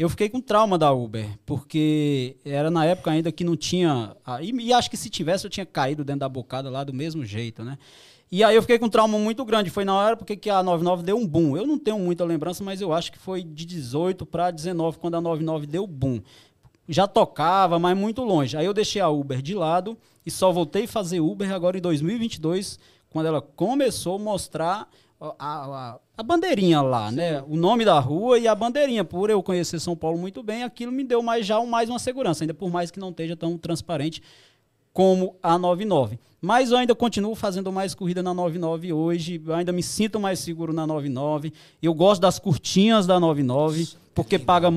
Eu 0.00 0.08
fiquei 0.08 0.30
com 0.30 0.40
trauma 0.40 0.78
da 0.78 0.90
Uber, 0.90 1.28
porque 1.44 2.34
era 2.42 2.70
na 2.70 2.86
época 2.86 3.10
ainda 3.10 3.30
que 3.30 3.44
não 3.44 3.54
tinha. 3.54 4.16
E, 4.40 4.72
acho 4.72 4.90
que 4.90 4.96
se 4.96 5.10
tivesse, 5.10 5.44
eu 5.44 5.50
tinha 5.50 5.66
caído 5.66 6.02
dentro 6.02 6.20
da 6.20 6.28
bocada 6.28 6.70
lá 6.70 6.82
do 6.82 6.94
mesmo 6.94 7.22
jeito, 7.22 7.62
né? 7.62 7.76
E 8.32 8.42
aí 8.42 8.56
eu 8.56 8.62
fiquei 8.62 8.78
com 8.78 8.86
um 8.86 8.88
trauma 8.88 9.18
muito 9.18 9.44
grande. 9.44 9.68
Foi 9.68 9.84
na 9.84 9.94
hora 9.94 10.16
porque 10.16 10.36
que 10.36 10.48
a 10.48 10.62
99 10.62 11.02
deu 11.02 11.18
um 11.18 11.26
boom. 11.26 11.54
Eu 11.54 11.66
não 11.66 11.78
tenho 11.78 11.98
muita 11.98 12.24
lembrança, 12.24 12.64
mas 12.64 12.80
eu 12.80 12.94
acho 12.94 13.12
que 13.12 13.18
foi 13.18 13.42
de 13.42 13.66
18 13.66 14.24
para 14.24 14.50
19 14.50 14.96
quando 14.98 15.16
a 15.16 15.20
99 15.20 15.66
deu 15.66 15.86
boom 15.86 16.22
já 16.88 17.06
tocava, 17.06 17.78
mas 17.78 17.96
muito 17.96 18.24
longe. 18.24 18.56
Aí 18.56 18.66
eu 18.66 18.74
deixei 18.74 19.00
a 19.00 19.08
Uber 19.08 19.40
de 19.40 19.54
lado 19.54 19.96
e 20.26 20.30
só 20.30 20.50
voltei 20.50 20.84
a 20.84 20.88
fazer 20.88 21.20
Uber 21.20 21.52
agora 21.52 21.78
em 21.78 21.80
2022, 21.80 22.80
quando 23.10 23.26
ela 23.26 23.40
começou 23.40 24.16
a 24.16 24.18
mostrar 24.18 24.88
a, 25.20 25.34
a- 25.38 25.98
a 26.16 26.22
bandeirinha 26.22 26.80
lá, 26.82 27.10
né? 27.10 27.42
O 27.48 27.56
nome 27.56 27.84
da 27.84 27.98
rua 27.98 28.38
e 28.38 28.46
a 28.48 28.54
bandeirinha. 28.54 29.04
Por 29.04 29.30
eu 29.30 29.42
conhecer 29.42 29.78
São 29.80 29.96
Paulo 29.96 30.18
muito 30.18 30.42
bem, 30.42 30.62
aquilo 30.62 30.90
me 30.92 31.04
deu 31.04 31.22
mais 31.22 31.46
já 31.46 31.60
mais 31.64 31.88
uma 31.88 31.98
segurança, 31.98 32.42
ainda 32.44 32.54
por 32.54 32.70
mais 32.70 32.90
que 32.90 32.98
não 33.00 33.10
esteja 33.10 33.36
tão 33.36 33.56
transparente 33.58 34.22
como 34.92 35.36
a 35.42 35.56
99. 35.58 36.18
Mas 36.42 36.70
eu 36.70 36.78
ainda 36.78 36.94
continuo 36.94 37.34
fazendo 37.34 37.70
mais 37.70 37.94
corrida 37.94 38.22
na 38.22 38.32
99 38.34 38.92
hoje, 38.92 39.40
eu 39.46 39.54
ainda 39.54 39.72
me 39.72 39.82
sinto 39.82 40.18
mais 40.18 40.38
seguro 40.40 40.72
na 40.72 40.86
99. 40.86 41.52
Eu 41.82 41.92
gosto 41.94 42.20
das 42.22 42.38
curtinhas 42.38 43.06
da 43.06 43.20
99, 43.20 43.88
porque 44.14 44.38
paga 44.38 44.68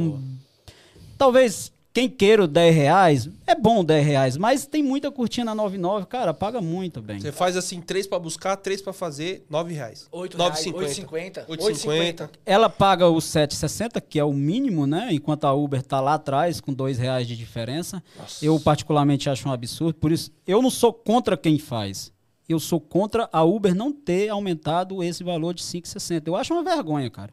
Talvez 1.17 1.72
quem 1.93 2.09
queira 2.09 2.45
o 2.45 2.47
10 2.47 2.75
reais, 2.75 3.29
é 3.45 3.53
bom 3.53 3.85
10 3.85 4.05
reais, 4.05 4.35
mas 4.35 4.65
tem 4.65 4.81
muita 4.81 5.11
curtinha 5.11 5.45
na 5.45 5.53
99, 5.53 6.07
cara, 6.07 6.33
paga 6.33 6.59
muito 6.59 6.99
bem. 6.99 7.19
Você 7.19 7.31
faz 7.31 7.55
assim, 7.55 7.79
três 7.79 8.07
pra 8.07 8.17
buscar, 8.17 8.57
três 8.57 8.81
pra 8.81 8.91
fazer, 8.91 9.45
nove 9.47 9.75
reais. 9.75 10.07
8 10.11 10.35
Nove 10.35 10.59
reais, 10.59 10.95
cinquenta. 10.95 11.45
8,50. 11.47 12.25
8,50. 12.25 12.29
Ela 12.43 12.67
paga 12.67 13.07
o 13.07 13.17
7,60, 13.17 14.01
que 14.01 14.17
é 14.17 14.23
o 14.23 14.33
mínimo, 14.33 14.87
né? 14.87 15.09
Enquanto 15.11 15.45
a 15.45 15.53
Uber 15.53 15.83
tá 15.83 16.01
lá 16.01 16.15
atrás, 16.15 16.59
com 16.59 16.73
2 16.73 16.97
reais 16.97 17.27
de 17.27 17.37
diferença. 17.37 18.01
Eu 18.41 18.59
particularmente 18.59 19.29
acho 19.29 19.47
um 19.47 19.51
absurdo, 19.51 19.93
por 19.93 20.11
isso 20.11 20.31
eu 20.47 20.63
não 20.63 20.71
sou 20.71 20.91
contra 20.91 21.37
quem 21.37 21.59
faz. 21.59 22.11
Eu 22.49 22.59
sou 22.59 22.81
contra 22.81 23.29
a 23.31 23.43
Uber 23.43 23.75
não 23.75 23.91
ter 23.91 24.29
aumentado 24.29 25.03
esse 25.03 25.23
valor 25.23 25.53
de 25.53 25.61
5,60. 25.61 26.23
Eu 26.25 26.35
acho 26.35 26.53
uma 26.53 26.63
vergonha, 26.63 27.09
cara. 27.09 27.31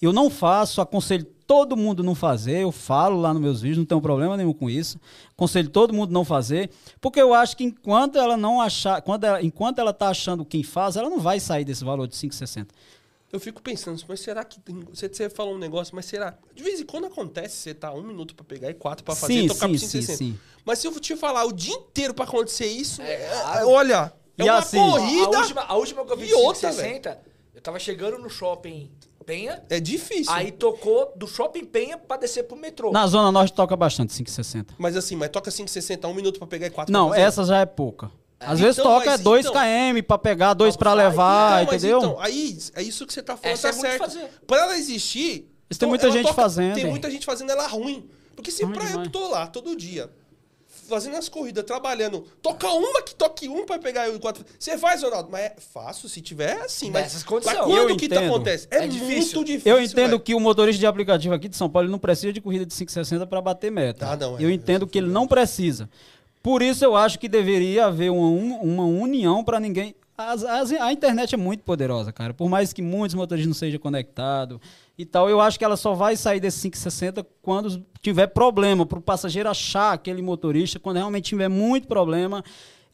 Eu 0.00 0.12
não 0.12 0.28
faço, 0.28 0.80
aconselho 0.82 1.26
todo 1.46 1.76
mundo 1.76 2.02
não 2.02 2.14
fazer, 2.14 2.62
eu 2.62 2.72
falo 2.72 3.20
lá 3.20 3.32
nos 3.32 3.42
meus 3.42 3.60
vídeos, 3.60 3.78
não 3.78 3.84
tenho 3.84 4.00
problema 4.00 4.36
nenhum 4.36 4.52
com 4.52 4.68
isso. 4.70 4.98
Aconselho 5.32 5.68
todo 5.68 5.92
mundo 5.92 6.10
não 6.12 6.24
fazer, 6.24 6.70
porque 7.00 7.20
eu 7.20 7.34
acho 7.34 7.56
que 7.56 7.64
enquanto 7.64 8.16
ela 8.18 8.36
não 8.36 8.60
achar, 8.60 9.00
quando 9.02 9.24
ela, 9.24 9.42
enquanto 9.42 9.78
ela 9.78 9.92
tá 9.92 10.08
achando 10.08 10.44
quem 10.44 10.62
faz, 10.62 10.96
ela 10.96 11.08
não 11.10 11.20
vai 11.20 11.38
sair 11.40 11.64
desse 11.64 11.84
valor 11.84 12.06
de 12.08 12.14
5,60. 12.16 12.68
Eu 13.32 13.40
fico 13.40 13.60
pensando, 13.60 14.00
mas 14.06 14.20
será 14.20 14.44
que. 14.44 14.60
tem- 14.60 14.78
Você, 14.92 15.08
você 15.08 15.28
falou 15.28 15.56
um 15.56 15.58
negócio, 15.58 15.94
mas 15.96 16.04
será? 16.06 16.38
De 16.54 16.62
vez 16.62 16.80
em 16.80 16.84
quando 16.86 17.06
acontece, 17.08 17.56
você 17.56 17.74
tá 17.74 17.92
um 17.92 18.02
minuto 18.02 18.32
pra 18.32 18.44
pegar 18.44 18.70
e 18.70 18.74
quatro 18.74 19.02
pra 19.04 19.14
fazer 19.16 19.32
Sim, 19.32 19.44
e 19.46 19.48
tocar 19.48 19.66
sim, 19.66 19.72
por 19.72 19.78
sim, 19.80 19.86
560. 19.98 20.16
sim. 20.18 20.38
Mas 20.64 20.78
se 20.78 20.86
eu 20.86 21.00
te 21.00 21.16
falar 21.16 21.44
o 21.44 21.52
dia 21.52 21.74
inteiro 21.74 22.14
pra 22.14 22.24
acontecer 22.26 22.66
isso, 22.66 23.02
É, 23.02 23.12
é- 23.12 23.28
claro. 23.42 23.68
olha, 23.70 24.12
é 24.38 24.42
E 24.42 24.44
uma 24.48 24.58
assim, 24.58 24.76
corrida. 24.78 25.36
A 25.36 25.40
última, 25.40 25.62
a 25.62 25.74
última 25.76 26.04
que 26.06 26.12
eu 26.12 26.16
vi 26.16 26.24
e 26.24 26.28
de 26.28 26.34
outra, 26.34 26.70
560, 26.70 27.20
eu 27.56 27.60
tava 27.60 27.78
chegando 27.80 28.18
no 28.18 28.30
shopping 28.30 28.88
Penha, 29.24 29.62
É 29.70 29.80
difícil. 29.80 30.32
aí 30.32 30.52
tocou 30.52 31.12
do 31.16 31.26
shopping 31.26 31.64
Penha 31.64 31.96
pra 31.98 32.16
descer 32.16 32.44
pro 32.44 32.56
metrô. 32.56 32.92
Na 32.92 33.06
Zona 33.06 33.30
Norte 33.32 33.52
toca 33.52 33.74
bastante 33.76 34.12
5,60. 34.12 34.74
Mas 34.78 34.96
assim, 34.96 35.16
mas 35.16 35.28
toca 35.30 35.50
560, 35.50 36.06
um 36.08 36.14
minuto 36.14 36.38
pra 36.38 36.46
pegar 36.46 36.66
e 36.66 36.70
quatro 36.70 36.92
Não, 36.92 37.06
pra 37.08 37.16
fazer. 37.16 37.26
essa 37.28 37.44
já 37.44 37.60
é 37.60 37.66
pouca. 37.66 38.10
Às 38.40 38.58
Então, 38.58 38.66
vezes 38.66 38.82
toca 38.82 39.06
mas 39.12 39.20
2 39.22 39.46
então- 39.46 39.54
km 39.62 40.02
pra 40.06 40.18
pegar, 40.18 40.52
2 40.54 40.76
pra 40.76 40.94
vai, 40.94 41.04
levar, 41.06 41.62
Então, 41.62 41.72
mas 41.72 41.82
entendeu? 41.84 41.98
então, 41.98 42.20
aí 42.20 42.58
é 42.74 42.82
isso 42.82 43.06
que 43.06 43.12
você 43.14 43.22
tá 43.22 43.36
falando, 43.36 43.54
Essa 43.54 43.62
tá 43.72 43.76
é 43.78 43.80
certo. 43.80 43.98
fazer. 43.98 44.28
Pra 44.46 44.58
ela 44.58 44.76
existir. 44.76 45.50
Mas 45.68 45.78
tem 45.78 45.88
muita 45.88 46.10
gente 46.10 46.32
fazendo, 46.34 46.74
Tem 46.74 46.84
muita 46.86 47.10
gente 47.10 47.24
fazendo 47.24 47.50
ela 47.50 47.66
ruim. 47.66 48.06
Porque 48.36 48.50
se 48.50 48.64
Ruim 48.64 48.74
pra 48.74 48.84
eu 48.90 49.08
tô 49.10 49.28
lá 49.28 49.46
todo 49.46 49.74
dia, 49.76 50.10
fazendo 50.88 51.16
as 51.16 51.28
corridas, 51.28 51.64
trabalhando, 51.64 52.24
toca 52.42 52.68
uma 52.70 53.02
que 53.02 53.14
toque 53.14 53.48
um 53.48 53.64
pra 53.66 53.78
pegar 53.78 54.08
o 54.10 54.18
quatro. 54.20 54.44
Você 54.58 54.76
faz, 54.78 55.02
Ronaldo? 55.02 55.28
Mas 55.30 55.42
é 55.42 55.54
fácil 55.72 56.08
se 56.08 56.20
tiver 56.20 56.52
assim. 56.62 56.90
Mas, 56.90 57.02
Nessas 57.04 57.22
condições. 57.22 57.56
mas 57.56 57.66
quando 57.66 57.90
Eu 57.90 57.96
que 57.96 58.06
entendo. 58.06 58.24
acontece? 58.26 58.68
É, 58.70 58.84
É 58.84 58.86
difícil. 58.86 59.36
muito 59.38 59.44
difícil. 59.44 59.72
Eu 59.72 59.82
entendo 59.82 60.10
velho. 60.10 60.20
que 60.20 60.34
o 60.34 60.40
motorista 60.40 60.78
de 60.80 60.86
aplicativo 60.86 61.34
aqui 61.34 61.48
de 61.48 61.56
São 61.56 61.68
Paulo 61.68 61.88
não 61.88 61.98
precisa 61.98 62.32
de 62.32 62.40
corrida 62.40 62.64
de 62.66 62.74
560 62.74 63.26
para 63.26 63.40
bater 63.40 63.70
meta. 63.70 64.06
Ah, 64.10 64.16
não, 64.16 64.38
é. 64.38 64.42
eu 64.44 64.50
entendo 64.50 64.86
que 64.86 64.98
ele 64.98 65.08
não 65.08 65.26
precisa. 65.26 65.88
Por 66.42 66.62
isso 66.62 66.84
eu 66.84 66.94
acho 66.94 67.18
que 67.18 67.28
deveria 67.28 67.86
haver 67.86 68.10
uma, 68.10 68.56
uma 68.58 68.84
união 68.84 69.42
para 69.42 69.58
ninguém. 69.58 69.94
As- 70.16 70.44
as- 70.44 70.72
a 70.72 70.92
internet 70.92 71.34
é 71.34 71.38
muito 71.38 71.62
poderosa, 71.64 72.12
cara. 72.12 72.32
Por 72.34 72.48
mais 72.48 72.72
que 72.72 72.80
muitos 72.82 73.14
motoristas 73.14 73.48
não 73.48 73.54
sejam 73.54 73.80
conectados 73.80 74.60
e 74.96 75.04
tal, 75.04 75.28
eu 75.28 75.40
acho 75.40 75.58
que 75.58 75.64
ela 75.64 75.76
só 75.76 75.94
vai 75.94 76.16
sair 76.16 76.40
desse 76.40 76.62
560 76.62 77.26
quando 77.42 77.84
tiver 78.00 78.28
problema, 78.28 78.86
para 78.86 78.98
o 78.98 79.02
passageiro 79.02 79.48
achar 79.48 79.92
aquele 79.92 80.22
motorista, 80.22 80.78
quando 80.78 80.96
realmente 80.96 81.24
tiver 81.24 81.48
muito 81.48 81.88
problema, 81.88 82.44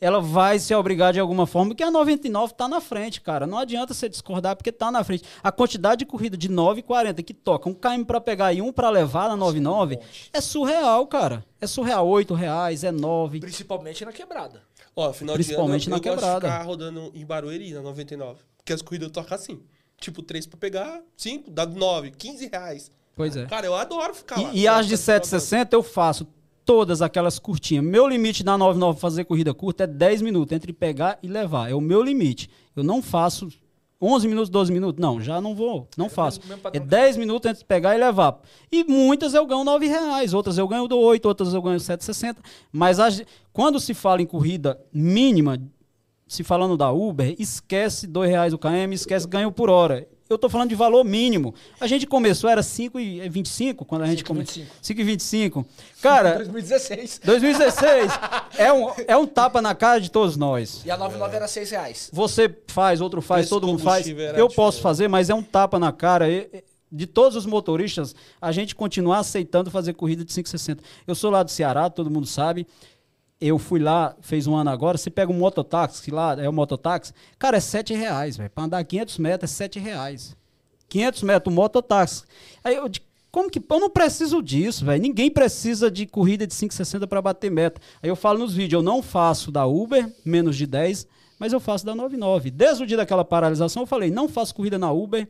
ela 0.01 0.19
vai 0.19 0.59
se 0.59 0.75
obrigar 0.75 1.13
de 1.13 1.21
alguma 1.21 1.47
forma, 1.47 1.71
porque 1.71 1.83
a 1.83 1.91
99 1.91 2.55
tá 2.55 2.67
na 2.67 2.81
frente, 2.81 3.21
cara. 3.21 3.47
Não 3.47 3.59
adianta 3.59 3.93
você 3.93 4.09
discordar, 4.09 4.57
porque 4.57 4.73
tá 4.73 4.91
na 4.91 5.05
frente. 5.05 5.25
A 5.43 5.53
quantidade 5.53 5.99
de 5.99 6.07
corrida 6.07 6.39
de 6.39 6.49
9,40 6.49 7.23
que 7.23 7.35
toca 7.35 7.69
um 7.69 7.75
KM 7.75 8.05
para 8.07 8.19
pegar 8.19 8.53
e 8.55 8.63
um 8.63 8.73
para 8.73 8.89
levar 8.89 9.29
na 9.29 9.37
99 9.37 9.99
é 10.33 10.41
surreal, 10.41 11.07
cara. 11.07 11.45
É 11.61 11.67
surreal. 11.67 12.09
8 12.09 12.33
reais, 12.33 12.83
é 12.83 12.91
9. 12.91 13.41
Principalmente 13.41 14.03
na 14.05 14.13
quebrada. 14.13 14.63
Ó, 14.97 15.13
final 15.13 15.35
Principalmente 15.35 15.83
de 15.83 15.93
ano, 15.93 15.97
eu, 15.97 16.01
na 16.03 16.09
eu 16.09 16.15
gosto 16.15 16.27
de 16.27 16.33
quebrada. 16.33 16.49
ficar 16.51 16.63
rodando 16.65 17.13
em 17.15 17.27
Barueri, 17.27 17.75
na 17.75 17.83
99. 17.83 18.41
Porque 18.57 18.73
as 18.73 18.81
corridas 18.81 19.11
tocam 19.11 19.35
assim. 19.37 19.61
Tipo, 20.01 20.23
três 20.23 20.47
pra 20.47 20.59
pegar, 20.59 21.03
cinco, 21.17 21.51
dá 21.51 21.67
nove, 21.67 22.11
15 22.11 22.49
reais. 22.49 22.91
Pois 23.15 23.37
é. 23.37 23.45
Cara, 23.45 23.67
eu 23.67 23.75
adoro 23.75 24.15
ficar 24.15 24.41
lá. 24.41 24.51
E, 24.53 24.61
e 24.61 24.69
as 24.69 24.87
de 24.87 24.97
760 24.97 25.77
eu 25.77 25.83
faço 25.83 26.27
todas 26.65 27.03
aquelas 27.03 27.39
curtinhas. 27.39 27.85
Meu 27.85 28.09
limite 28.09 28.43
na 28.43 28.57
99 28.57 28.95
pra 28.95 29.01
fazer 29.01 29.25
corrida 29.25 29.53
curta 29.53 29.85
é 29.85 29.87
10 29.87 30.23
minutos, 30.23 30.57
entre 30.57 30.73
pegar 30.73 31.19
e 31.23 31.29
levar. 31.29 31.71
É 31.71 31.75
o 31.75 31.81
meu 31.81 32.03
limite. 32.03 32.49
Eu 32.75 32.83
não 32.83 33.03
faço 33.03 33.49
11 34.01 34.27
minutos, 34.27 34.49
12 34.49 34.73
minutos. 34.73 35.01
Não, 35.01 35.21
já 35.21 35.41
não 35.41 35.55
vou, 35.55 35.87
não 35.97 36.09
faço. 36.09 36.41
É 36.41 36.57
padrão 36.57 36.73
que 36.73 36.81
10 36.81 37.17
minutos 37.19 37.51
entre 37.51 37.65
pegar 37.65 37.95
e 37.95 37.99
levar. 37.99 38.41
E 38.73 38.85
muitas 38.85 39.35
eu 39.35 39.45
ganho 39.45 39.65
9 39.65 39.87
reais, 39.87 40.33
outras 40.33 40.57
eu 40.57 40.67
ganho 40.67 40.89
do 40.89 40.99
8, 40.99 41.27
outras 41.27 41.53
eu 41.53 41.61
ganho 41.61 41.79
7,60. 41.79 42.37
Mas 42.73 42.99
as 42.99 43.23
quando 43.53 43.79
se 43.79 43.93
fala 43.93 44.23
em 44.23 44.27
corrida 44.27 44.81
mínima, 44.93 45.61
se 46.31 46.45
falando 46.45 46.77
da 46.77 46.93
Uber, 46.93 47.35
esquece 47.41 48.07
2 48.07 48.31
reais 48.31 48.53
o 48.53 48.59
KM, 48.59 48.95
esquece 48.95 49.27
ganho 49.27 49.51
por 49.51 49.69
hora. 49.69 50.07
Eu 50.29 50.39
tô 50.39 50.49
falando 50.49 50.69
de 50.69 50.77
valor 50.77 51.03
mínimo. 51.03 51.53
A 51.81 51.89
gente 51.89 52.07
começou, 52.07 52.49
era 52.49 52.61
5,25 52.61 53.85
quando 53.85 54.03
a 54.03 54.07
gente 54.07 54.23
começou. 54.23 54.63
5,25. 54.81 55.67
Cara, 56.01 56.37
2016. 56.37 57.23
2016 57.25 58.13
é 58.57 58.73
um, 58.73 58.93
é 59.09 59.17
um 59.17 59.27
tapa 59.27 59.61
na 59.61 59.75
cara 59.75 60.01
de 60.01 60.09
todos 60.09 60.37
nós. 60.37 60.83
E 60.85 60.91
a 60.93 60.97
99 60.97 61.35
era 61.35 61.49
6 61.49 61.71
reais. 61.73 62.11
Você 62.13 62.49
faz, 62.69 63.01
outro 63.01 63.21
faz, 63.21 63.41
Esse 63.47 63.51
todo 63.51 63.67
mundo 63.67 63.83
faz. 63.83 64.07
Eu 64.07 64.15
diferente. 64.15 64.55
posso 64.55 64.81
fazer, 64.81 65.09
mas 65.09 65.31
é 65.31 65.35
um 65.35 65.43
tapa 65.43 65.81
na 65.81 65.91
cara. 65.91 66.27
De 66.93 67.07
todos 67.09 67.37
os 67.37 67.45
motoristas, 67.47 68.15
a 68.41 68.53
gente 68.53 68.77
continuar 68.77 69.19
aceitando 69.19 69.69
fazer 69.69 69.95
corrida 69.95 70.25
de 70.25 70.33
560. 70.33 70.81
Eu 71.09 71.15
sou 71.17 71.31
lá 71.31 71.43
do 71.43 71.51
Ceará, 71.51 71.91
todo 71.91 72.09
mundo 72.09 72.27
sabe. 72.27 72.69
Eu 73.41 73.59
fui 73.59 73.81
lá, 73.81 74.15
fez 74.21 74.47
um 74.47 74.55
ano 74.55 74.69
agora, 74.71 74.99
você 74.99 75.09
pega 75.09 75.33
um 75.33 75.35
mototáxi, 75.35 76.11
lá 76.11 76.37
é 76.39 76.49
o 76.49 76.53
mototáxi, 76.53 77.15
cara, 77.39 77.57
é 77.57 77.61
7 77.61 77.95
reais, 77.95 78.37
velho. 78.37 78.51
Pra 78.51 78.65
andar 78.65 78.85
500 78.85 79.19
metros 79.19 79.51
é 79.51 79.55
7 79.55 79.79
reais. 79.79 80.37
500 80.89 81.23
metros, 81.23 81.55
mototáxi. 81.55 82.25
Aí 82.63 82.75
eu, 82.77 82.91
como 83.31 83.49
que. 83.49 83.59
Eu 83.59 83.81
não 83.81 83.89
preciso 83.89 84.43
disso, 84.43 84.85
velho. 84.85 85.01
Ninguém 85.01 85.31
precisa 85.31 85.91
de 85.91 86.05
corrida 86.07 86.47
de 86.47 86.55
560 86.55 87.07
para 87.07 87.23
bater 87.23 87.51
meta. 87.51 87.81
Aí 88.03 88.11
eu 88.11 88.17
falo 88.17 88.41
nos 88.41 88.55
vídeos, 88.55 88.81
eu 88.81 88.85
não 88.85 89.03
faço 89.03 89.51
da 89.51 89.67
Uber, 89.67 90.11
menos 90.25 90.57
de 90.57 90.67
10, 90.67 91.07
mas 91.39 91.53
eu 91.53 91.61
faço 91.61 91.87
da 91.87 91.95
99. 91.95 92.51
Desde 92.51 92.83
o 92.83 92.87
dia 92.87 92.97
daquela 92.97 93.25
paralisação, 93.25 93.85
eu 93.85 93.87
falei, 93.87 94.11
não 94.11 94.29
faço 94.29 94.55
corrida 94.55 94.79
na 94.79 94.93
Uber 94.93 95.29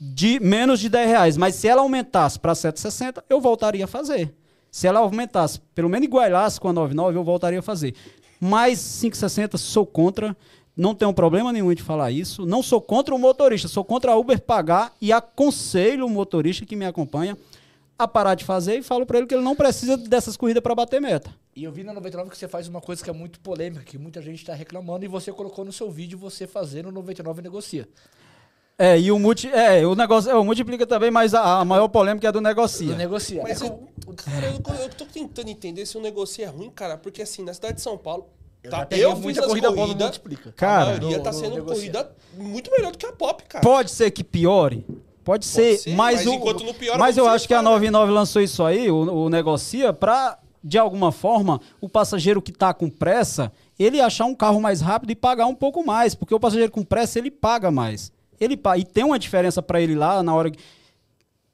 de 0.00 0.40
menos 0.40 0.80
de 0.80 0.88
10 0.88 1.08
reais. 1.08 1.36
Mas 1.36 1.54
se 1.54 1.68
ela 1.68 1.82
aumentasse 1.82 2.38
para 2.38 2.54
760, 2.54 3.24
eu 3.28 3.40
voltaria 3.40 3.84
a 3.84 3.88
fazer. 3.88 4.34
Se 4.74 4.88
ela 4.88 4.98
aumentasse, 4.98 5.60
pelo 5.72 5.88
menos 5.88 6.04
igualasse 6.04 6.60
com 6.60 6.66
a 6.66 6.72
99, 6.72 7.16
eu 7.16 7.22
voltaria 7.22 7.60
a 7.60 7.62
fazer. 7.62 7.94
Mas 8.40 8.98
560, 9.00 9.56
sou 9.56 9.86
contra. 9.86 10.36
Não 10.76 10.96
tenho 10.96 11.14
problema 11.14 11.52
nenhum 11.52 11.72
de 11.72 11.80
falar 11.80 12.10
isso. 12.10 12.44
Não 12.44 12.60
sou 12.60 12.80
contra 12.80 13.14
o 13.14 13.18
motorista, 13.18 13.68
sou 13.68 13.84
contra 13.84 14.10
a 14.10 14.16
Uber 14.16 14.40
pagar 14.40 14.92
e 15.00 15.12
aconselho 15.12 16.04
o 16.04 16.10
motorista 16.10 16.66
que 16.66 16.74
me 16.74 16.84
acompanha 16.84 17.38
a 17.96 18.08
parar 18.08 18.34
de 18.34 18.44
fazer 18.44 18.76
e 18.76 18.82
falo 18.82 19.06
para 19.06 19.18
ele 19.18 19.28
que 19.28 19.34
ele 19.34 19.44
não 19.44 19.54
precisa 19.54 19.96
dessas 19.96 20.36
corridas 20.36 20.60
para 20.60 20.74
bater 20.74 21.00
meta. 21.00 21.32
E 21.54 21.62
eu 21.62 21.70
vi 21.70 21.84
na 21.84 21.94
99 21.94 22.30
que 22.30 22.36
você 22.36 22.48
faz 22.48 22.66
uma 22.66 22.80
coisa 22.80 23.04
que 23.04 23.08
é 23.08 23.12
muito 23.12 23.38
polêmica, 23.38 23.84
que 23.84 23.96
muita 23.96 24.20
gente 24.20 24.40
está 24.40 24.54
reclamando, 24.54 25.04
e 25.04 25.08
você 25.08 25.30
colocou 25.30 25.64
no 25.64 25.72
seu 25.72 25.88
vídeo 25.88 26.18
você 26.18 26.48
fazendo 26.48 26.90
99 26.90 27.40
negocia. 27.42 27.88
É, 28.76 28.98
e 28.98 29.12
o 29.12 29.18
multi, 29.20 29.48
é, 29.48 29.86
o 29.86 29.94
negócio, 29.94 30.30
é, 30.30 30.34
o 30.34 30.42
multiplica 30.44 30.84
também, 30.84 31.10
mas 31.10 31.32
a, 31.32 31.60
a 31.60 31.64
maior 31.64 31.86
polêmica 31.88 32.26
é 32.28 32.32
do 32.32 32.40
negocia. 32.40 32.88
Do 32.88 32.96
negocia. 32.96 33.40
Mas 33.42 33.62
É 33.62 33.66
eu, 33.66 33.88
cara, 34.16 34.46
eu, 34.48 34.74
eu 34.82 34.88
tô 34.90 35.04
tentando 35.04 35.48
entender 35.48 35.86
se 35.86 35.96
o 35.96 36.00
negócio 36.00 36.42
é 36.42 36.46
ruim, 36.46 36.70
cara, 36.70 36.96
porque 36.96 37.22
assim, 37.22 37.44
na 37.44 37.54
cidade 37.54 37.74
de 37.74 37.82
São 37.82 37.96
Paulo, 37.96 38.26
Eu 38.64 38.70
tá, 38.72 38.88
eu 38.90 39.12
fiz 39.14 39.20
muita 39.24 39.40
as 39.42 39.46
corrida 39.46 39.72
corridas, 39.72 40.02
Multiplica. 40.06 40.52
Cara, 40.56 40.82
a 40.82 40.86
maioria 40.86 41.18
no- 41.18 41.22
tá 41.22 41.32
sendo 41.32 41.54
negocia. 41.54 41.74
corrida 41.92 42.16
muito 42.36 42.70
melhor 42.72 42.90
do 42.90 42.98
que 42.98 43.06
a 43.06 43.12
Pop, 43.12 43.44
cara. 43.44 43.62
Pode 43.62 43.92
ser 43.92 44.10
que 44.10 44.24
piore. 44.24 44.84
Pode 45.22 45.46
ser, 45.46 45.78
ser, 45.78 45.94
mas, 45.94 46.24
mas 46.24 46.26
o, 46.26 46.74
piora, 46.74 46.98
mas 46.98 47.16
eu 47.16 47.26
acho 47.28 47.46
que 47.48 47.54
a 47.54 47.58
fora. 47.58 47.70
99 47.70 48.12
lançou 48.12 48.42
isso 48.42 48.62
aí, 48.62 48.90
o, 48.90 49.24
o 49.24 49.28
negocia, 49.30 49.90
pra, 49.92 50.38
de 50.62 50.76
alguma 50.78 51.12
forma, 51.12 51.60
o 51.80 51.88
passageiro 51.88 52.42
que 52.42 52.52
tá 52.52 52.74
com 52.74 52.90
pressa, 52.90 53.50
ele 53.78 54.00
achar 54.00 54.26
um 54.26 54.34
carro 54.34 54.60
mais 54.60 54.80
rápido 54.82 55.10
e 55.12 55.14
pagar 55.14 55.46
um 55.46 55.54
pouco 55.54 55.82
mais, 55.86 56.14
porque 56.14 56.34
o 56.34 56.40
passageiro 56.40 56.70
com 56.72 56.82
pressa, 56.82 57.18
ele 57.20 57.30
paga 57.30 57.70
mais. 57.70 58.12
Ele 58.40 58.58
e 58.76 58.84
tem 58.84 59.04
uma 59.04 59.18
diferença 59.18 59.62
para 59.62 59.80
ele 59.80 59.94
lá 59.94 60.22
na 60.22 60.34
hora 60.34 60.50
que 60.50 60.58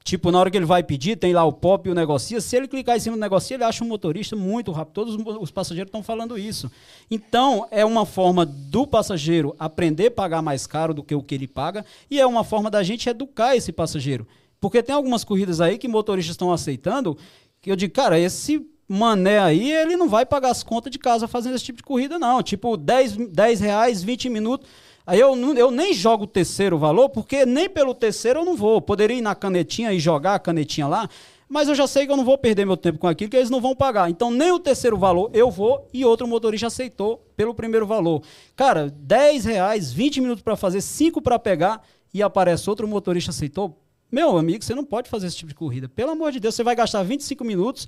Tipo, 0.03 0.31
na 0.31 0.39
hora 0.39 0.49
que 0.49 0.57
ele 0.57 0.65
vai 0.65 0.81
pedir, 0.81 1.15
tem 1.15 1.31
lá 1.31 1.45
o 1.45 1.53
pop 1.53 1.87
e 1.87 1.91
o 1.91 1.95
negocia. 1.95 2.41
Se 2.41 2.55
ele 2.55 2.67
clicar 2.67 2.97
em 2.97 2.99
cima 2.99 3.15
do 3.15 3.19
negocia, 3.19 3.55
ele 3.55 3.63
acha 3.63 3.83
um 3.83 3.87
motorista 3.87 4.35
muito 4.35 4.71
rápido. 4.71 4.93
Todos 4.93 5.15
os 5.39 5.51
passageiros 5.51 5.89
estão 5.89 6.01
falando 6.01 6.37
isso. 6.39 6.71
Então, 7.09 7.67
é 7.69 7.85
uma 7.85 8.05
forma 8.05 8.43
do 8.45 8.87
passageiro 8.87 9.55
aprender 9.59 10.07
a 10.07 10.11
pagar 10.11 10.41
mais 10.41 10.65
caro 10.65 10.93
do 10.93 11.03
que 11.03 11.13
o 11.13 11.21
que 11.21 11.35
ele 11.35 11.47
paga. 11.47 11.85
E 12.09 12.19
é 12.19 12.25
uma 12.25 12.43
forma 12.43 12.69
da 12.69 12.81
gente 12.81 13.07
educar 13.07 13.55
esse 13.55 13.71
passageiro. 13.71 14.27
Porque 14.59 14.81
tem 14.81 14.93
algumas 14.93 15.23
corridas 15.23 15.61
aí 15.61 15.77
que 15.77 15.87
motoristas 15.87 16.33
estão 16.33 16.51
aceitando, 16.51 17.15
que 17.61 17.71
eu 17.71 17.75
digo, 17.75 17.93
cara, 17.93 18.19
esse 18.19 18.65
mané 18.87 19.39
aí, 19.39 19.71
ele 19.71 19.95
não 19.95 20.09
vai 20.09 20.25
pagar 20.25 20.49
as 20.49 20.63
contas 20.63 20.91
de 20.91 20.99
casa 20.99 21.27
fazendo 21.27 21.55
esse 21.55 21.63
tipo 21.63 21.77
de 21.77 21.83
corrida, 21.83 22.17
não. 22.17 22.41
Tipo, 22.41 22.75
10, 22.75 23.17
10 23.29 23.59
reais, 23.59 24.03
20 24.03 24.29
minutos. 24.29 24.67
Aí 25.05 25.19
eu, 25.19 25.35
eu 25.55 25.71
nem 25.71 25.93
jogo 25.93 26.25
o 26.25 26.27
terceiro 26.27 26.77
valor, 26.77 27.09
porque 27.09 27.45
nem 27.45 27.69
pelo 27.69 27.93
terceiro 27.93 28.39
eu 28.39 28.45
não 28.45 28.55
vou. 28.55 28.81
Poderia 28.81 29.17
ir 29.17 29.21
na 29.21 29.35
canetinha 29.35 29.91
e 29.93 29.99
jogar 29.99 30.35
a 30.35 30.39
canetinha 30.39 30.87
lá, 30.87 31.09
mas 31.49 31.67
eu 31.67 31.75
já 31.75 31.85
sei 31.85 32.05
que 32.05 32.11
eu 32.11 32.17
não 32.17 32.23
vou 32.23 32.37
perder 32.37 32.65
meu 32.65 32.77
tempo 32.77 32.97
com 32.97 33.07
aquilo, 33.07 33.29
que 33.29 33.35
eles 33.35 33.49
não 33.49 33.59
vão 33.59 33.75
pagar. 33.75 34.09
Então 34.09 34.31
nem 34.31 34.51
o 34.51 34.59
terceiro 34.59 34.97
valor 34.97 35.29
eu 35.33 35.51
vou 35.51 35.87
e 35.93 36.05
outro 36.05 36.27
motorista 36.27 36.67
aceitou 36.67 37.25
pelo 37.35 37.53
primeiro 37.53 37.85
valor. 37.85 38.23
Cara, 38.55 38.89
10 38.89 39.45
reais, 39.45 39.91
20 39.91 40.21
minutos 40.21 40.43
para 40.43 40.55
fazer, 40.55 40.81
5 40.81 41.21
para 41.21 41.37
pegar 41.37 41.81
e 42.13 42.23
aparece 42.23 42.69
outro 42.69 42.87
motorista 42.87 43.31
aceitou. 43.31 43.77
Meu 44.11 44.37
amigo, 44.37 44.63
você 44.63 44.75
não 44.75 44.83
pode 44.83 45.09
fazer 45.09 45.27
esse 45.27 45.37
tipo 45.37 45.49
de 45.49 45.55
corrida. 45.55 45.87
Pelo 45.87 46.11
amor 46.11 46.31
de 46.31 46.39
Deus, 46.39 46.53
você 46.53 46.63
vai 46.63 46.75
gastar 46.75 47.01
25 47.01 47.43
minutos. 47.45 47.87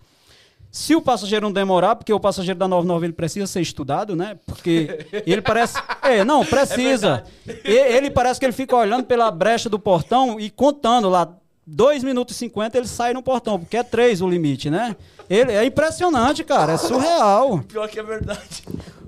Se 0.76 0.95
o 0.95 1.02
passageiro 1.04 1.45
não 1.45 1.54
demorar, 1.54 1.95
porque 1.95 2.12
o 2.12 2.20
passageiro 2.20 2.60
da 2.60 2.68
99 2.68 3.06
ele 3.06 3.14
precisa 3.14 3.45
ser 3.45 3.62
estudado, 3.62 4.16
né? 4.16 4.40
Porque 4.48 5.06
ele 5.24 5.40
parece. 5.40 5.78
É, 6.02 6.24
não, 6.26 6.44
precisa. 6.44 7.24
E- 7.64 7.72
ele 7.72 8.10
parece 8.10 8.38
que 8.40 8.45
ele 8.45 8.52
fica 8.52 8.76
olhando 8.76 9.06
pela 9.06 9.32
brecha 9.32 9.70
do 9.70 9.78
portão 9.80 10.38
e 10.40 10.50
contando 10.50 11.10
lá. 11.10 11.32
2 11.66 12.04
minutos 12.04 12.36
e 12.36 12.40
50 12.40 12.78
ele 12.78 12.88
sai 12.88 13.14
no 13.14 13.24
portão, 13.24 13.58
porque 13.58 13.78
é 13.78 13.84
3 13.84 14.22
o 14.22 14.28
limite, 14.28 14.70
né? 14.70 14.98
Ele, 15.30 15.52
é 15.54 15.64
impressionante, 15.64 16.44
cara. 16.44 16.74
É 16.74 16.78
surreal. 16.78 17.60
Pior 17.60 17.88
que 17.88 18.00
é 18.00 18.04
verdade. 18.04 18.64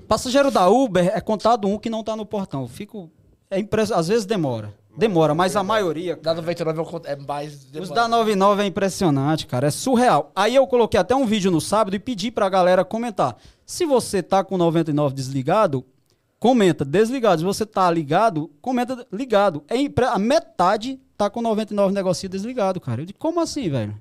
Passageiro 0.08 0.50
da 0.52 0.70
Uber 0.70 1.12
é 1.14 1.20
contado 1.20 1.68
um 1.68 1.78
que 1.78 1.90
não 1.90 2.02
tá 2.04 2.16
no 2.16 2.26
portão. 2.26 2.66
Fico. 2.68 3.10
É 3.52 3.60
impress... 3.60 3.92
Às 3.92 4.08
vezes 4.08 4.26
demora. 4.26 4.72
Demora, 4.98 5.34
mas 5.36 5.56
a 5.56 5.64
maioria. 5.64 6.16
Da 6.16 6.34
99 6.34 6.82
é 7.06 7.16
mais. 7.16 7.54
Os 7.54 7.66
demorado. 7.66 7.94
da 7.96 8.08
99 8.08 8.64
é 8.64 8.66
impressionante, 8.66 9.46
cara. 9.48 9.68
É 9.68 9.72
surreal. 9.72 10.32
Aí 10.36 10.56
eu 10.56 10.66
coloquei 10.68 11.00
até 11.00 11.16
um 11.16 11.26
vídeo 11.26 11.52
no 11.52 11.60
sábado 11.62 11.96
e 11.96 12.00
pedi 12.00 12.32
pra 12.32 12.48
galera 12.50 12.86
comentar. 12.86 13.36
Se 13.66 13.86
você 13.86 14.22
tá 14.24 14.44
com 14.44 14.58
99 14.58 15.14
desligado, 15.16 15.84
comenta 16.40 16.86
desligado. 16.86 17.40
Se 17.40 17.46
você 17.46 17.66
tá 17.66 17.90
ligado, 17.92 18.50
comenta 18.62 19.06
ligado. 19.12 19.64
É 19.68 19.76
impre- 19.78 20.06
a 20.06 20.18
metade 20.20 21.00
tá 21.18 21.30
com 21.30 21.42
99 21.42 21.94
negocio 21.94 22.30
desligado, 22.30 22.80
cara. 22.80 23.02
Eu 23.02 23.06
digo, 23.06 23.20
como 23.20 23.40
assim, 23.40 23.70
velho? 23.70 24.00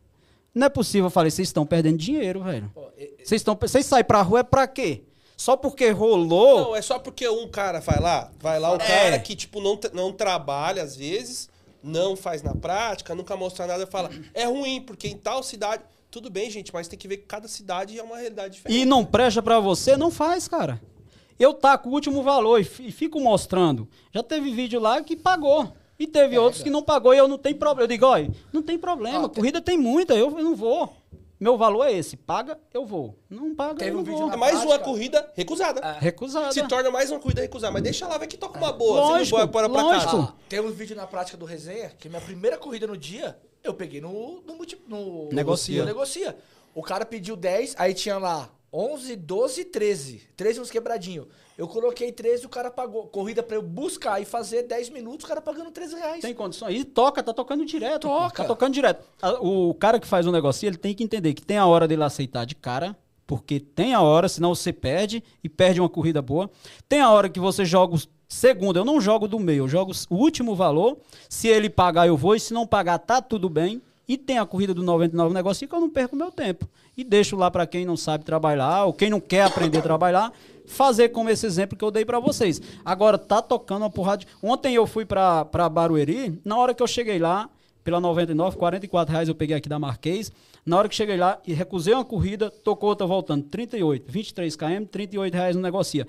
Não 0.54 0.66
é 0.66 0.70
possível. 0.70 1.06
Eu 1.06 1.10
falei, 1.10 1.30
vocês 1.30 1.48
estão 1.48 1.66
perdendo 1.66 1.98
dinheiro, 1.98 2.42
velho. 2.44 2.70
E- 2.96 3.14
Vocês 3.24 3.40
estão, 3.40 3.56
vocês 3.60 3.84
saem 3.86 4.04
pra 4.04 4.22
rua 4.22 4.40
é 4.40 4.42
pra 4.42 4.66
quê? 4.68 5.02
Só 5.36 5.56
porque 5.56 5.90
rolou. 5.90 6.60
Não, 6.60 6.76
é 6.76 6.82
só 6.82 6.98
porque 6.98 7.28
um 7.28 7.48
cara 7.48 7.80
vai 7.80 8.00
lá, 8.00 8.30
vai 8.40 8.58
lá 8.60 8.72
o 8.72 8.76
É. 8.76 8.78
cara 8.78 9.18
que, 9.18 9.34
tipo, 9.34 9.60
não, 9.60 9.78
não 9.92 10.12
trabalha 10.12 10.82
às 10.82 10.96
vezes, 10.96 11.48
não 11.82 12.14
faz 12.16 12.42
na 12.42 12.54
prática, 12.54 13.14
nunca 13.14 13.36
mostra 13.36 13.66
nada, 13.66 13.86
fala, 13.86 14.10
é 14.32 14.44
ruim, 14.44 14.80
porque 14.80 15.08
em 15.08 15.16
tal 15.16 15.42
cidade. 15.42 15.82
Tudo 16.10 16.30
bem, 16.30 16.48
gente, 16.48 16.72
mas 16.72 16.86
tem 16.86 16.96
que 16.96 17.08
ver 17.08 17.16
que 17.16 17.24
cada 17.26 17.48
cidade 17.48 17.98
é 17.98 18.02
uma 18.02 18.16
realidade 18.16 18.54
diferente. 18.54 18.80
e 18.80 18.84
não 18.84 19.04
presta 19.04 19.42
pra 19.42 19.58
você, 19.58 19.96
não 19.96 20.12
faz, 20.12 20.46
cara. 20.46 20.80
Eu 21.36 21.52
taco 21.52 21.88
o 21.88 21.92
último 21.92 22.22
valor 22.22 22.60
e, 22.60 22.64
fi- 22.64 22.92
fico 22.92 23.18
mostrando. 23.18 23.88
Já 24.12 24.22
teve 24.22 24.52
vídeo 24.52 24.78
lá 24.78 25.02
que 25.02 25.16
pagou. 25.16 25.72
E 25.98 26.06
teve 26.06 26.38
outros 26.38 26.62
que 26.62 26.70
não 26.70 26.82
pagou 26.82 27.12
e 27.14 27.18
eu 27.18 27.26
não 27.28 27.38
tenho 27.38 27.56
problema. 27.56 27.82
Eu 27.84 27.88
digo, 27.88 28.06
olha, 28.06 28.30
não 28.52 28.62
tem 28.62 28.78
problema, 28.78 29.28
tem- 29.28 29.34
corrida 29.42 29.60
tem 29.60 29.76
muita, 29.76 30.14
eu, 30.14 30.30
eu 30.38 30.44
não 30.44 30.54
vou. 30.54 30.92
Meu 31.44 31.58
valor 31.58 31.84
é 31.84 31.92
esse, 31.92 32.16
paga, 32.16 32.58
eu 32.72 32.86
vou. 32.86 33.18
Não 33.28 33.54
paga, 33.54 33.74
Teve 33.74 33.90
eu 33.90 33.94
não 33.96 34.00
um 34.00 34.02
vídeo 34.04 34.18
vou. 34.20 34.32
É 34.32 34.36
mais 34.38 34.64
uma 34.64 34.78
corrida 34.78 35.30
recusada. 35.34 35.78
Ah, 35.84 35.98
Recusada. 36.00 36.50
Se 36.52 36.66
torna 36.66 36.90
mais 36.90 37.10
uma 37.10 37.20
corrida 37.20 37.42
recusada. 37.42 37.70
Mas 37.70 37.82
deixa 37.82 38.08
lá, 38.08 38.16
vai 38.16 38.26
que 38.26 38.38
toca 38.38 38.56
uma 38.58 38.72
boa. 38.72 38.98
Lógico, 38.98 39.36
você 39.36 39.42
não 39.44 39.52
bora 39.52 39.68
pra 39.68 39.82
lógico. 39.82 40.16
Ah, 40.16 40.34
tem 40.48 40.58
um 40.60 40.70
vídeo 40.70 40.96
na 40.96 41.06
prática 41.06 41.36
do 41.36 41.44
resenha 41.44 41.90
que 41.98 42.08
minha 42.08 42.22
primeira 42.22 42.56
corrida 42.56 42.86
no 42.86 42.96
dia, 42.96 43.38
eu 43.62 43.74
peguei 43.74 44.00
no, 44.00 44.40
no, 44.40 44.54
multi- 44.56 44.80
no 44.88 45.28
Negocia. 45.32 45.80
no 45.80 45.84
negocia. 45.84 46.34
O 46.74 46.82
cara 46.82 47.04
pediu 47.04 47.36
10, 47.36 47.74
aí 47.76 47.92
tinha 47.92 48.16
lá 48.16 48.48
11, 48.72 49.14
12 49.14 49.60
e 49.60 49.64
13. 49.66 50.22
13 50.34 50.60
uns 50.62 50.70
quebradinhos. 50.70 51.26
Eu 51.56 51.68
coloquei 51.68 52.10
13 52.10 52.46
o 52.46 52.48
cara 52.48 52.70
pagou. 52.70 53.06
Corrida 53.06 53.42
pra 53.42 53.56
eu 53.56 53.62
buscar 53.62 54.20
e 54.20 54.24
fazer 54.24 54.64
10 54.64 54.90
minutos, 54.90 55.24
o 55.24 55.28
cara 55.28 55.40
pagando 55.40 55.70
13 55.70 55.94
reais. 55.96 56.20
Tem 56.20 56.34
condições. 56.34 56.80
E 56.80 56.84
toca, 56.84 57.22
tá 57.22 57.32
tocando 57.32 57.64
direto. 57.64 58.08
pô. 58.08 58.14
Toca. 58.14 58.42
Tá 58.42 58.44
tocando 58.44 58.74
direto. 58.74 59.04
O 59.40 59.72
cara 59.74 60.00
que 60.00 60.06
faz 60.06 60.26
um 60.26 60.32
negócio, 60.32 60.66
ele 60.66 60.76
tem 60.76 60.94
que 60.94 61.04
entender 61.04 61.32
que 61.32 61.42
tem 61.42 61.56
a 61.56 61.66
hora 61.66 61.86
dele 61.86 62.02
aceitar 62.02 62.44
de 62.44 62.56
cara, 62.56 62.96
porque 63.26 63.60
tem 63.60 63.94
a 63.94 64.02
hora, 64.02 64.28
senão 64.28 64.54
você 64.54 64.72
perde 64.72 65.22
e 65.42 65.48
perde 65.48 65.80
uma 65.80 65.88
corrida 65.88 66.20
boa. 66.20 66.50
Tem 66.88 67.00
a 67.00 67.10
hora 67.10 67.28
que 67.28 67.38
você 67.38 67.64
joga 67.64 67.94
o 67.94 68.00
segundo, 68.28 68.78
eu 68.78 68.84
não 68.84 69.00
jogo 69.00 69.28
do 69.28 69.38
meio, 69.38 69.64
eu 69.64 69.68
jogo 69.68 69.92
o 70.10 70.16
último 70.16 70.56
valor. 70.56 70.98
Se 71.28 71.46
ele 71.46 71.70
pagar, 71.70 72.08
eu 72.08 72.16
vou, 72.16 72.34
e 72.34 72.40
se 72.40 72.52
não 72.52 72.66
pagar, 72.66 72.98
tá 72.98 73.22
tudo 73.22 73.48
bem. 73.48 73.80
E 74.06 74.18
tem 74.18 74.38
a 74.38 74.44
corrida 74.44 74.74
do 74.74 74.82
99 74.82 75.32
negócio 75.32 75.66
que 75.66 75.74
eu 75.74 75.80
não 75.80 75.88
perco 75.88 76.14
meu 76.14 76.30
tempo. 76.30 76.68
E 76.94 77.02
deixo 77.02 77.36
lá 77.36 77.50
para 77.50 77.66
quem 77.66 77.86
não 77.86 77.96
sabe 77.96 78.22
trabalhar, 78.24 78.84
ou 78.84 78.92
quem 78.92 79.08
não 79.08 79.18
quer 79.18 79.44
aprender 79.44 79.78
a 79.78 79.82
trabalhar, 79.82 80.32
fazer 80.66 81.10
como 81.10 81.28
esse 81.30 81.44
exemplo 81.46 81.76
que 81.76 81.84
eu 81.84 81.90
dei 81.90 82.04
para 82.04 82.18
vocês. 82.20 82.60
Agora, 82.84 83.18
tá 83.18 83.40
tocando 83.42 83.82
uma 83.82 83.90
porrada. 83.90 84.18
de- 84.18 84.26
Ontem 84.42 84.74
eu 84.74 84.86
fui 84.86 85.04
para 85.04 85.44
Barueri, 85.70 86.40
na 86.44 86.56
hora 86.56 86.72
que 86.74 86.82
eu 86.82 86.86
cheguei 86.86 87.18
lá, 87.18 87.48
pela 87.82 88.00
99, 88.00 88.56
44 88.56 89.12
reais 89.12 89.28
eu 89.28 89.34
peguei 89.34 89.56
aqui 89.56 89.68
da 89.68 89.78
Marquês. 89.78 90.32
Na 90.64 90.78
hora 90.78 90.88
que 90.88 90.94
cheguei 90.94 91.16
lá 91.18 91.38
e 91.46 91.52
recusei 91.52 91.92
uma 91.92 92.04
corrida, 92.04 92.50
tocou 92.50 92.88
outra 92.88 93.06
voltando. 93.06 93.44
38, 93.44 94.10
23 94.10 94.56
km, 94.56 94.84
38 94.90 95.34
reais 95.34 95.54
no 95.54 95.60
negocia. 95.60 96.06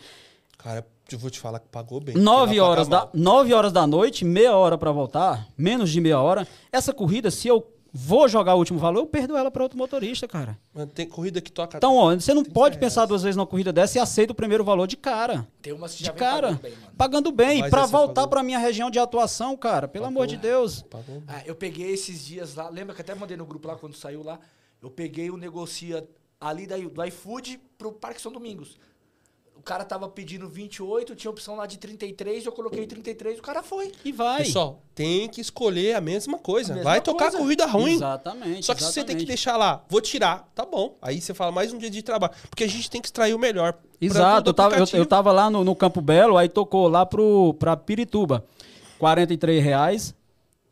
Cara, 0.57 0.85
eu 1.11 1.19
vou 1.19 1.29
te 1.29 1.37
falar 1.39 1.59
que 1.59 1.67
pagou 1.67 1.99
bem. 1.99 2.15
9 2.15 2.45
Porque 2.45 2.59
lá 2.61 2.67
horas, 2.69 2.87
da, 2.87 2.97
mal. 2.99 3.09
9 3.13 3.53
horas 3.53 3.71
da 3.73 3.85
noite, 3.85 4.23
meia 4.23 4.55
hora 4.55 4.77
para 4.77 4.91
voltar, 4.93 5.47
menos 5.57 5.91
de 5.91 5.99
meia 5.99 6.19
hora. 6.21 6.47
Essa 6.71 6.93
corrida, 6.93 7.29
se 7.29 7.49
eu 7.49 7.61
vou 7.97 8.27
jogar 8.27 8.55
o 8.55 8.57
último 8.57 8.77
valor, 8.77 8.99
eu 8.99 9.05
perdo 9.07 9.37
ela 9.37 9.49
para 9.49 9.63
outro 9.63 9.77
motorista, 9.77 10.27
cara. 10.27 10.57
Mano, 10.73 10.91
tem 10.91 11.07
corrida 11.07 11.39
que 11.39 11.49
toca. 11.51 11.77
Então, 11.77 11.95
ó, 11.95 12.13
você 12.13 12.33
não 12.33 12.43
30 12.43 12.53
pode 12.53 12.75
reais. 12.75 12.85
pensar 12.85 13.05
duas 13.05 13.23
vezes 13.23 13.37
numa 13.37 13.47
corrida 13.47 13.71
dessa 13.71 13.97
e 13.97 14.01
aceita 14.01 14.33
o 14.33 14.35
primeiro 14.35 14.63
valor 14.65 14.85
de 14.85 14.97
cara. 14.97 15.47
Tem 15.61 15.71
umas 15.71 15.93
que 15.93 15.99
De 15.99 16.05
já 16.05 16.11
vem 16.11 16.19
cara. 16.19 16.47
pagando 16.47 16.61
bem, 16.61 16.71
mano. 16.75 16.93
Pagando 16.97 17.31
bem. 17.31 17.59
Mas 17.61 17.69
Pra 17.69 17.81
essa 17.83 17.91
voltar 17.91 18.13
pagou. 18.15 18.29
pra 18.31 18.43
minha 18.43 18.59
região 18.59 18.91
de 18.91 18.99
atuação, 18.99 19.55
cara, 19.55 19.87
pelo 19.87 20.05
amor 20.05 20.27
de 20.27 20.35
Deus. 20.35 20.81
Pagou. 20.83 21.23
Ah, 21.27 21.41
eu 21.45 21.55
peguei 21.55 21.91
esses 21.91 22.25
dias 22.25 22.55
lá, 22.55 22.67
lembra 22.69 22.93
que 22.93 23.01
até 23.01 23.15
mandei 23.15 23.37
no 23.37 23.45
grupo 23.45 23.67
lá 23.67 23.75
quando 23.75 23.95
saiu 23.95 24.21
lá? 24.23 24.39
Eu 24.81 24.89
peguei 24.91 25.29
o 25.29 25.37
negocia 25.37 26.07
ali 26.39 26.67
da, 26.67 26.75
do 26.77 27.03
iFood 27.05 27.59
pro 27.77 27.91
Parque 27.93 28.21
São 28.21 28.31
Domingos. 28.31 28.77
O 29.65 29.67
cara 29.67 29.83
tava 29.83 30.07
pedindo 30.07 30.47
28, 30.47 31.15
tinha 31.15 31.31
opção 31.31 31.55
lá 31.55 31.65
de 31.65 31.79
33, 31.79 32.45
eu 32.45 32.51
coloquei 32.51 32.85
33, 32.85 33.39
o 33.39 33.41
cara 33.41 33.63
foi. 33.63 33.91
E 34.05 34.11
vai. 34.11 34.43
Pessoal, 34.43 34.83
tem 34.93 35.27
que 35.27 35.41
escolher 35.41 35.95
a 35.95 36.01
mesma 36.01 36.37
coisa. 36.37 36.73
A 36.73 36.75
mesma 36.75 36.91
vai 36.91 37.01
tocar 37.01 37.31
coisa. 37.31 37.39
corrida 37.39 37.65
ruim. 37.65 37.95
Exatamente. 37.95 38.63
Só 38.63 38.75
que 38.75 38.83
você 38.83 39.03
tem 39.03 39.05
que 39.05 39.23
exatamente. 39.23 39.25
deixar 39.25 39.57
lá, 39.57 39.83
vou 39.89 39.99
tirar, 40.01 40.47
tá 40.53 40.63
bom. 40.63 40.95
Aí 41.01 41.19
você 41.19 41.33
fala 41.33 41.51
mais 41.51 41.73
um 41.73 41.79
dia 41.79 41.89
de 41.89 42.03
trabalho. 42.03 42.31
Porque 42.47 42.63
a 42.63 42.69
gente 42.69 42.87
tem 42.91 43.01
que 43.01 43.07
extrair 43.07 43.33
o 43.33 43.39
melhor. 43.39 43.73
Exato, 43.99 44.51
eu 44.51 44.53
tava, 44.53 44.75
eu, 44.77 44.85
eu 44.93 45.03
tava 45.03 45.31
lá 45.31 45.49
no, 45.49 45.63
no 45.63 45.75
Campo 45.75 45.99
Belo, 45.99 46.37
aí 46.37 46.47
tocou 46.47 46.87
lá 46.87 47.03
pro, 47.03 47.55
pra 47.55 47.75
Pirituba. 47.75 48.45
43 48.99 49.63
reais. 49.63 50.13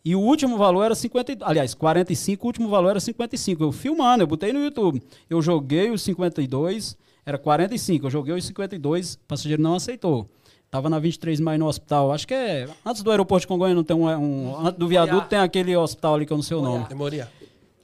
E 0.06 0.16
o 0.16 0.20
último 0.20 0.56
valor 0.56 0.84
era 0.84 0.94
50. 0.94 1.38
Aliás, 1.42 1.74
45, 1.74 2.46
o 2.46 2.48
último 2.48 2.70
valor 2.70 2.92
era 2.92 3.00
55. 3.00 3.64
Eu 3.64 3.72
filmando, 3.72 4.22
eu 4.22 4.28
botei 4.28 4.54
no 4.54 4.64
YouTube. 4.64 5.02
Eu 5.28 5.42
joguei 5.42 5.90
os 5.90 6.04
52, 6.04 6.96
era 7.26 7.38
45. 7.38 8.06
Eu 8.06 8.12
joguei 8.12 8.34
os 8.36 8.46
52, 8.46 9.14
o 9.14 9.20
passageiro 9.28 9.62
não 9.62 9.76
aceitou. 9.76 10.30
Tava 10.70 10.90
na 10.90 10.98
23 10.98 11.38
de 11.38 11.44
maio 11.44 11.60
no 11.60 11.68
hospital. 11.68 12.12
Acho 12.12 12.28
que 12.28 12.34
é. 12.34 12.68
Antes 12.84 13.04
do 13.04 13.12
aeroporto 13.12 13.42
de 13.42 13.48
Congonha 13.48 13.76
não 13.76 13.84
tem 13.84 13.96
um. 13.96 14.08
um 14.08 14.60
antes 14.66 14.80
do 14.80 14.88
viaduto 14.88 15.28
tem 15.28 15.40
aquele 15.40 15.76
hospital 15.78 16.16
ali 16.16 16.26
que 16.26 16.34
eu 16.34 16.38
não 16.38 16.44
sei 16.44 16.58
o 16.58 16.62
nome. 16.62 16.86
Memoria. 16.90 17.30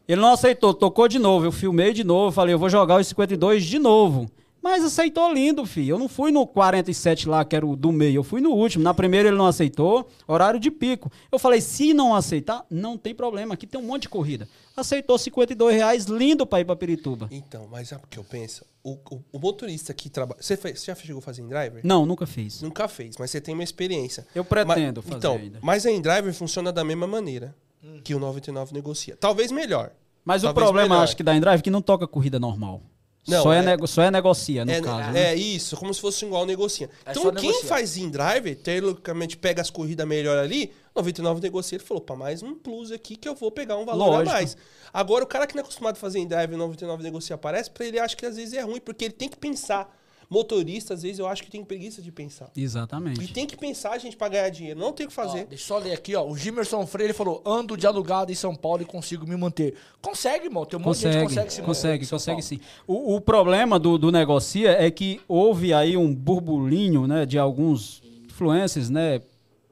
Ele 0.07 0.20
não 0.20 0.34
aceitou, 0.34 0.74
tocou 0.74 1.07
de 1.07 1.20
novo. 1.20 1.45
Eu 1.45 1.52
filmei 1.52 1.94
de 1.94 2.03
novo, 2.03 2.32
falei, 2.32 2.56
eu 2.56 2.57
vou 2.57 2.68
jogar 2.68 2.99
os 2.99 3.06
52 3.06 3.64
de 3.64 3.78
novo. 3.78 4.28
Mas 4.61 4.84
aceitou 4.84 5.31
lindo, 5.34 5.65
filho. 5.65 5.95
Eu 5.95 5.99
não 5.99 6.10
fui 6.10 6.31
no 6.31 6.45
47 6.45 7.30
lá, 7.30 7.45
que 7.45 7.56
era 7.56 7.65
o 7.65 7.76
do 7.76 7.91
meio. 7.91 8.18
Eu 8.18 8.23
fui 8.23 8.41
no 8.41 8.52
último. 8.52 8.84
Na 8.84 8.94
primeira 8.94 9.30
ele 9.30 9.38
não 9.38 9.45
aceitou, 9.45 10.07
horário 10.27 10.60
de 10.60 10.69
pico. 10.69 11.11
Eu 11.31 11.40
falei, 11.40 11.61
se 11.61 11.94
não 11.94 12.14
aceitar, 12.14 12.65
não 12.69 12.98
tem 12.98 13.15
problema. 13.15 13.53
Aqui 13.53 13.65
tem 13.65 13.80
um 13.80 13.84
monte 13.86 14.03
de 14.03 14.10
corrida. 14.10 14.48
Aceitou 14.76 15.18
52 15.18 15.76
reais, 15.76 16.06
lindo 16.06 16.45
pra 16.45 16.60
ir 16.60 16.65
pra 16.65 16.76
Pirituba. 16.76 17.27
Então, 17.31 17.68
mas 17.72 17.88
sabe 17.90 18.03
o 18.03 18.07
que 18.07 18.18
eu 18.19 18.23
penso? 18.23 18.65
O, 18.84 18.91
o- 19.11 19.23
o 19.34 19.40
motorista 19.40 19.94
que 19.94 20.10
trabalha. 20.10 20.41
Você, 20.41 20.56
fez- 20.56 20.80
você 20.80 20.86
já 20.88 20.95
chegou 20.95 21.19
a 21.19 21.22
fazer 21.22 21.41
driver? 21.44 21.81
Não, 21.84 22.06
nunca 22.06 22.26
fiz. 22.26 22.61
Nunca 22.61 22.88
fez, 22.88 23.15
mas 23.18 23.30
você 23.31 23.41
tem 23.41 23.53
uma 23.53 23.64
experiência. 23.64 24.26
Eu 24.36 24.44
pretendo 24.45 25.02
mas, 25.02 25.06
fazer 25.06 25.18
Então, 25.18 25.36
ainda. 25.36 25.60
mas 25.61 25.86
a 25.86 25.90
driver 25.99 26.34
funciona 26.34 26.72
da 26.72 26.84
mesma 26.84 27.07
maneira 27.07 27.56
que 28.03 28.14
o 28.15 28.19
99 28.19 28.73
negocia. 28.73 29.15
Talvez 29.18 29.52
melhor. 29.52 29.91
Mas 30.23 30.44
o 30.44 30.48
Talvez 30.48 30.65
problema, 30.65 30.90
melhor. 30.90 31.03
acho 31.03 31.15
que 31.18 31.23
da 31.23 31.36
Endrive, 31.36 31.60
é 31.60 31.61
que 31.61 31.72
não 31.72 31.81
toca 31.81 32.06
corrida 32.07 32.38
normal. 32.40 32.81
Não, 33.28 33.44
só, 33.44 33.54
é... 33.54 33.60
é- 33.60 33.62
nego- 33.62 33.88
só 33.88 34.02
é 34.02 34.10
negocia, 34.12 34.66
no 34.66 34.72
é, 34.72 34.82
caso. 34.82 35.12
né? 35.12 35.32
é 35.32 35.36
isso, 35.36 35.78
como 35.78 35.94
se 35.94 36.02
fosse 36.02 36.26
igual 36.26 36.46
negocia. 36.46 36.90
É 37.06 37.12
então, 37.12 37.24
quem 37.34 37.50
negocia. 37.50 37.68
faz 37.68 37.98
in 37.98 38.10
driver, 38.10 38.56
teoricamente 38.56 39.38
pega 39.38 39.62
as 39.62 39.70
corridas 39.70 40.08
melhor 40.08 40.38
ali, 40.38 40.72
99 40.96 41.41
negocia, 41.41 41.76
ele 41.78 41.84
falou, 41.84 42.02
pá, 42.02 42.16
mais 42.16 42.41
um 42.41 42.56
plus 42.56 42.91
aqui 42.91 43.16
que 43.16 43.28
eu 43.30 43.36
vou 43.36 43.52
pegar 43.52 43.78
um 43.78 43.86
valor 43.86 44.08
Lógico. 44.08 44.30
a 44.30 44.34
mais. 44.34 44.58
Agora, 44.91 45.24
o 45.24 45.28
cara 45.28 45.46
que 45.46 45.54
não 45.56 45.62
é 45.62 45.64
acostumado 45.64 45.96
a 45.96 46.00
fazer 46.00 46.20
in 46.20 46.28
driver, 46.28 46.58
99 46.58 47.04
negocia 47.04 47.36
aparece, 47.36 47.70
pra 47.70 47.86
ele 47.86 48.00
acha 48.00 48.16
que 48.16 48.26
às 48.26 48.36
vezes 48.36 48.54
é 48.54 48.62
ruim, 48.62 48.80
porque 48.80 49.06
ele 49.06 49.14
tem 49.14 49.30
que 49.30 49.38
pensar. 49.38 49.96
Motorista, 50.30 50.94
às 50.94 51.02
vezes, 51.02 51.18
eu 51.18 51.28
acho 51.28 51.42
que 51.44 51.50
tem 51.50 51.64
preguiça 51.66 52.02
de 52.04 52.12
pensar. 52.12 52.52
E 52.56 52.62
Exatamente. 52.62 53.34
tem 53.34 53.48
que 53.48 53.58
pensar, 53.58 53.98
gente, 53.98 54.16
pra 54.16 54.30
ganhar 54.30 54.50
dinheiro. 54.50 54.80
Não 54.80 54.94
tem 54.94 55.08
o 55.08 55.10
que 55.10 55.20
Ó, 55.20 55.24
fazer. 55.24 55.46
deixa 55.48 55.64
eu 55.64 55.68
só 55.68 55.78
ler 55.80 55.94
aqui, 55.94 56.16
ó. 56.16 56.24
O 56.28 56.38
Gimerson 56.38 56.86
Freire 56.86 57.14
falou: 57.14 57.42
ando 57.44 57.76
de 57.76 57.88
alugado 57.88 58.32
em 58.32 58.36
São 58.36 58.54
Paulo 58.56 58.84
e 58.84 58.86
consigo 58.86 59.26
me 59.26 59.36
manter. 59.36 59.74
Consegue, 60.02 60.46
irmão. 60.46 60.66
Tem 60.66 60.80
um 60.80 60.84
monte 60.84 60.98
de 60.98 61.02
gente 61.04 61.14
que 61.14 61.20
Consegue, 61.24 61.36
consegue 61.36 61.52
se 61.52 61.62
manter 61.62 61.68
consegue, 61.68 62.08
consegue 62.08 62.42
sim. 62.44 62.60
O, 62.86 63.16
o 63.16 63.22
problema 63.22 63.80
do, 63.80 63.98
do 63.98 64.12
negocia 64.12 64.72
é 64.72 64.92
que 64.92 65.20
houve 65.28 65.74
aí 65.74 65.98
um 65.98 66.14
burbulinho, 66.14 67.08
né, 67.08 67.26
de 67.26 67.40
alguns 67.40 68.02
influencers, 68.26 68.90
né, 68.90 69.22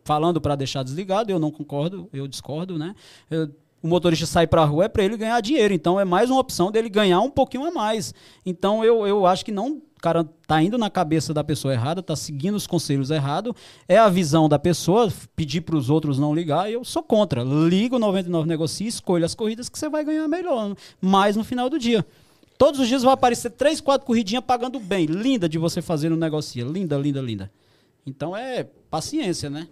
falando 0.04 0.42
para 0.42 0.56
deixar 0.56 0.82
desligado. 0.84 1.32
Eu 1.32 1.38
não 1.40 1.52
concordo, 1.52 2.10
eu 2.12 2.28
discordo, 2.28 2.78
né. 2.80 2.96
Eu- 3.30 3.50
o 3.80 3.88
motorista 3.88 4.26
sai 4.26 4.48
para 4.48 4.64
a 4.64 4.66
rua 4.66 4.86
é 4.86 4.88
para 4.88 5.04
ele 5.04 5.16
ganhar 5.16 5.40
dinheiro, 5.40 5.72
então 5.72 6.00
é 6.00 6.04
mais 6.04 6.32
uma 6.32 6.40
opção 6.40 6.72
dele 6.72 6.90
ganhar 6.90 7.22
um 7.22 7.30
pouquinho 7.30 7.64
a 7.64 7.72
mais. 7.72 8.12
Então 8.44 8.84
eu, 8.84 9.06
eu 9.06 9.24
acho 9.28 9.46
que 9.46 9.52
não, 9.52 9.80
o 9.98 10.02
cara 10.02 10.24
tá 10.46 10.62
indo 10.62 10.78
na 10.78 10.90
cabeça 10.90 11.34
da 11.34 11.44
pessoa 11.44 11.74
errada, 11.74 12.04
tá 12.04 12.16
seguindo 12.16 12.56
os 12.56 12.68
conselhos 12.68 13.10
errados. 13.10 13.54
É 13.88 13.98
a 13.98 14.08
visão 14.10 14.48
da 14.48 14.60
pessoa, 14.60 15.12
pedir 15.36 15.62
para 15.62 15.76
os 15.76 15.90
outros 15.90 16.20
não 16.20 16.34
ligar, 16.34 16.72
eu 16.72 16.84
sou 16.86 17.02
contra. 17.04 17.44
Liga 17.44 17.96
o 17.96 18.00
99 18.00 18.48
negocia, 18.48 18.88
escolha 18.88 19.26
as 19.26 19.34
corridas 19.36 19.68
que 19.70 19.78
você 19.78 19.90
vai 19.90 20.06
ganhar 20.06 20.28
melhor, 20.28 20.76
mais 21.02 21.36
no 21.36 21.44
final 21.44 21.70
do 21.70 21.80
dia. 21.80 22.06
Todos 22.58 22.80
os 22.80 22.88
dias 22.88 23.04
vai 23.04 23.14
aparecer 23.14 23.52
três, 23.52 23.80
quatro 23.82 24.06
corridinhas 24.08 24.44
pagando 24.44 24.80
bem. 24.80 25.06
Linda 25.06 25.48
de 25.48 25.58
você 25.60 25.82
fazer 25.82 26.10
no 26.10 26.16
negocia. 26.16 26.64
Linda, 26.64 26.98
linda, 26.98 27.22
linda. 27.22 27.52
Então 28.06 28.36
é 28.36 28.64
paciência, 28.90 29.50
né? 29.50 29.68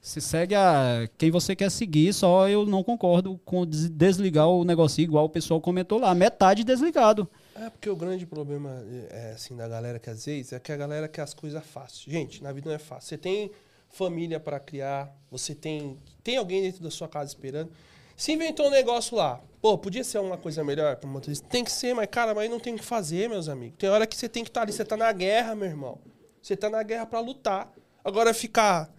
Se 0.00 0.20
segue 0.22 0.54
a 0.54 1.06
quem 1.18 1.30
você 1.30 1.54
quer 1.54 1.70
seguir, 1.70 2.14
só 2.14 2.48
eu 2.48 2.64
não 2.64 2.82
concordo 2.82 3.38
com 3.44 3.66
des- 3.66 3.90
desligar 3.90 4.48
o 4.48 4.64
negocio, 4.64 5.02
igual 5.02 5.26
o 5.26 5.28
pessoal 5.28 5.60
comentou 5.60 5.98
lá. 5.98 6.14
Metade 6.14 6.64
desligado. 6.64 7.28
É 7.60 7.68
porque 7.68 7.90
o 7.90 7.94
grande 7.94 8.24
problema 8.24 8.82
é 9.10 9.32
assim 9.34 9.54
da 9.54 9.68
galera 9.68 9.98
que 9.98 10.08
às 10.08 10.24
vezes 10.24 10.54
é 10.54 10.58
que 10.58 10.72
a 10.72 10.76
galera 10.78 11.06
quer 11.06 11.20
as 11.20 11.34
coisas 11.34 11.62
fáceis. 11.62 12.04
Gente, 12.10 12.42
na 12.42 12.50
vida 12.52 12.70
não 12.70 12.74
é 12.74 12.78
fácil. 12.78 13.10
Você 13.10 13.18
tem 13.18 13.52
família 13.90 14.40
para 14.40 14.58
criar, 14.58 15.14
você 15.30 15.54
tem 15.54 15.98
tem 16.24 16.38
alguém 16.38 16.62
dentro 16.62 16.82
da 16.82 16.90
sua 16.90 17.06
casa 17.06 17.28
esperando. 17.28 17.70
Se 18.16 18.32
inventou 18.32 18.68
um 18.68 18.70
negócio 18.70 19.14
lá, 19.14 19.42
pô, 19.60 19.76
podia 19.76 20.02
ser 20.02 20.20
uma 20.20 20.38
coisa 20.38 20.64
melhor 20.64 20.96
para 20.96 21.08
motorista. 21.10 21.46
Tem 21.48 21.62
que 21.62 21.70
ser, 21.70 21.94
mas 21.94 22.06
cara, 22.06 22.34
mas 22.34 22.48
não 22.48 22.58
tem 22.58 22.74
o 22.74 22.78
que 22.78 22.84
fazer, 22.84 23.28
meus 23.28 23.46
amigos. 23.46 23.76
Tem 23.78 23.90
hora 23.90 24.06
que 24.06 24.16
você 24.16 24.26
tem 24.26 24.42
que 24.42 24.48
estar 24.48 24.62
ali, 24.62 24.72
você 24.72 24.84
tá 24.84 24.96
na 24.96 25.12
guerra, 25.12 25.54
meu 25.54 25.68
irmão. 25.68 25.98
Você 26.40 26.56
tá 26.56 26.70
na 26.70 26.82
guerra 26.82 27.04
para 27.04 27.20
lutar. 27.20 27.70
Agora 28.02 28.32
ficar 28.32 28.90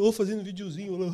ou 0.00 0.10
fazendo 0.12 0.42
videozinho 0.42 0.96
lá. 0.96 1.06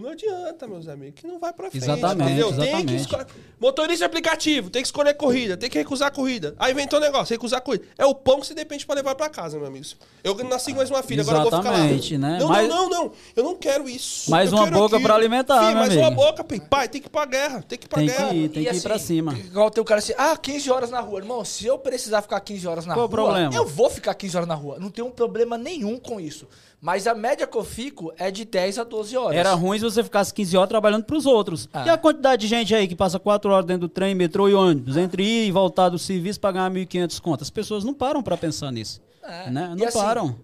Não 0.00 0.10
adianta, 0.10 0.68
meus 0.68 0.86
amigos, 0.88 1.20
que 1.20 1.26
não 1.26 1.38
vai 1.38 1.52
pra 1.52 1.70
frente. 1.70 1.82
Exatamente, 1.82 2.30
entendeu? 2.30 2.48
Tem 2.48 2.56
que 2.58 2.62
exatamente. 2.68 2.96
escolher- 3.02 3.26
Motorista 3.58 4.06
aplicativo, 4.06 4.70
tem 4.70 4.82
que 4.82 4.88
escolher 4.88 5.14
corrida, 5.14 5.56
tem 5.56 5.68
que 5.68 5.76
recusar 5.76 6.12
corrida. 6.12 6.54
Aí 6.58 6.72
inventou 6.72 6.98
um 6.98 7.02
negócio, 7.02 7.32
recusar 7.34 7.60
corrida. 7.60 7.84
É 7.98 8.06
o 8.06 8.14
pão 8.14 8.40
que 8.40 8.46
você 8.46 8.54
depende 8.54 8.86
pra 8.86 8.94
levar 8.94 9.14
pra 9.14 9.28
casa, 9.28 9.58
meu 9.58 9.66
amigo. 9.66 9.84
Eu 10.22 10.34
nasci 10.44 10.70
com 10.70 10.78
mais 10.78 10.90
uma 10.90 11.02
filha, 11.02 11.22
agora 11.22 11.38
eu 11.38 11.50
vou 11.50 11.58
ficar 11.58 11.70
lá. 11.70 11.78
Exatamente, 11.78 12.18
né? 12.18 12.38
Não, 12.40 12.48
Mais- 12.48 12.68
não, 12.68 12.88
não, 12.88 13.04
não. 13.04 13.12
Eu 13.34 13.44
não 13.44 13.56
quero 13.56 13.88
isso. 13.88 14.30
Mais 14.30 14.50
Eu 14.52 14.58
uma 14.58 14.66
boca 14.66 14.86
aquilo. 14.96 15.02
pra 15.02 15.14
alimentar, 15.14 15.58
Filho, 15.58 15.68
meu 15.70 15.78
mais 15.78 15.96
uma 15.96 16.06
amigo. 16.06 16.22
boca, 16.22 16.44
pai. 16.44 16.60
Pai, 16.60 16.88
tem 16.88 17.00
que 17.00 17.08
ir 17.08 17.10
pra 17.10 17.24
guerra, 17.26 17.62
tem 17.66 17.78
que 17.78 17.86
ir 17.86 17.88
pra 17.88 17.98
Tem 17.98 18.06
guerra. 18.08 18.28
que 18.28 18.34
ir, 18.36 18.48
tem 18.48 18.62
E 18.62 18.70
que 18.70 18.76
ir 18.76 18.80
pra 18.82 18.94
assim, 18.94 19.06
cima. 19.06 19.32
Igual 19.38 19.70
tem 19.70 19.82
o 19.82 19.84
cara 19.84 19.98
assim, 19.98 20.12
ah, 20.16 20.36
15 20.36 20.70
horas 20.70 20.90
na 20.90 21.00
rua. 21.00 21.18
Irmão, 21.20 21.44
se 21.44 21.66
eu 21.66 21.78
precisar 21.78 22.22
ficar 22.22 22.40
15 22.40 22.66
horas 22.66 22.86
na 22.86 22.94
Qual 22.94 23.06
rua, 23.06 23.10
problema? 23.16 23.54
eu 23.54 23.66
vou 23.66 23.90
ficar 23.90 24.14
15 24.14 24.36
horas 24.36 24.48
na 24.48 24.54
rua. 24.54 24.78
Não 24.78 24.90
tem 24.90 25.04
um 25.04 25.10
problema 25.10 25.58
nenhum 25.58 25.98
com 25.98 26.20
isso. 26.20 26.46
Mas 26.80 27.06
a 27.06 27.14
média 27.14 27.46
que 27.46 27.56
eu 27.56 27.64
fico 27.64 28.12
é 28.16 28.30
de 28.30 28.44
10 28.44 28.78
a 28.78 28.84
12 28.84 29.16
horas. 29.16 29.36
Era 29.36 29.52
ruim 29.52 29.78
se 29.78 29.84
você 29.84 30.02
ficasse 30.02 30.32
15 30.32 30.56
horas 30.56 30.68
trabalhando 30.70 31.04
pros 31.04 31.26
outros. 31.26 31.68
Ah. 31.72 31.84
E 31.86 31.90
a 31.90 31.98
quantidade 31.98 32.40
de 32.40 32.48
gente 32.48 32.74
aí 32.74 32.88
que 32.88 32.96
passa 32.96 33.18
4 33.18 33.50
horas 33.50 33.66
dentro 33.66 33.82
do 33.82 33.88
trem, 33.88 34.14
metrô 34.14 34.48
e 34.48 34.54
ônibus, 34.54 34.96
entre 34.96 35.22
ir 35.22 35.48
e 35.48 35.52
voltar 35.52 35.90
do 35.90 35.98
serviço 35.98 36.40
pra 36.40 36.52
ganhar 36.52 36.70
1.500 36.70 37.20
contas? 37.20 37.46
As 37.48 37.50
pessoas 37.50 37.84
não 37.84 37.92
param 37.92 38.22
pra 38.22 38.36
pensar 38.36 38.72
nisso. 38.72 39.00
É. 39.22 39.50
Né? 39.50 39.74
Não 39.76 39.86
assim, 39.86 39.98
param. 39.98 40.36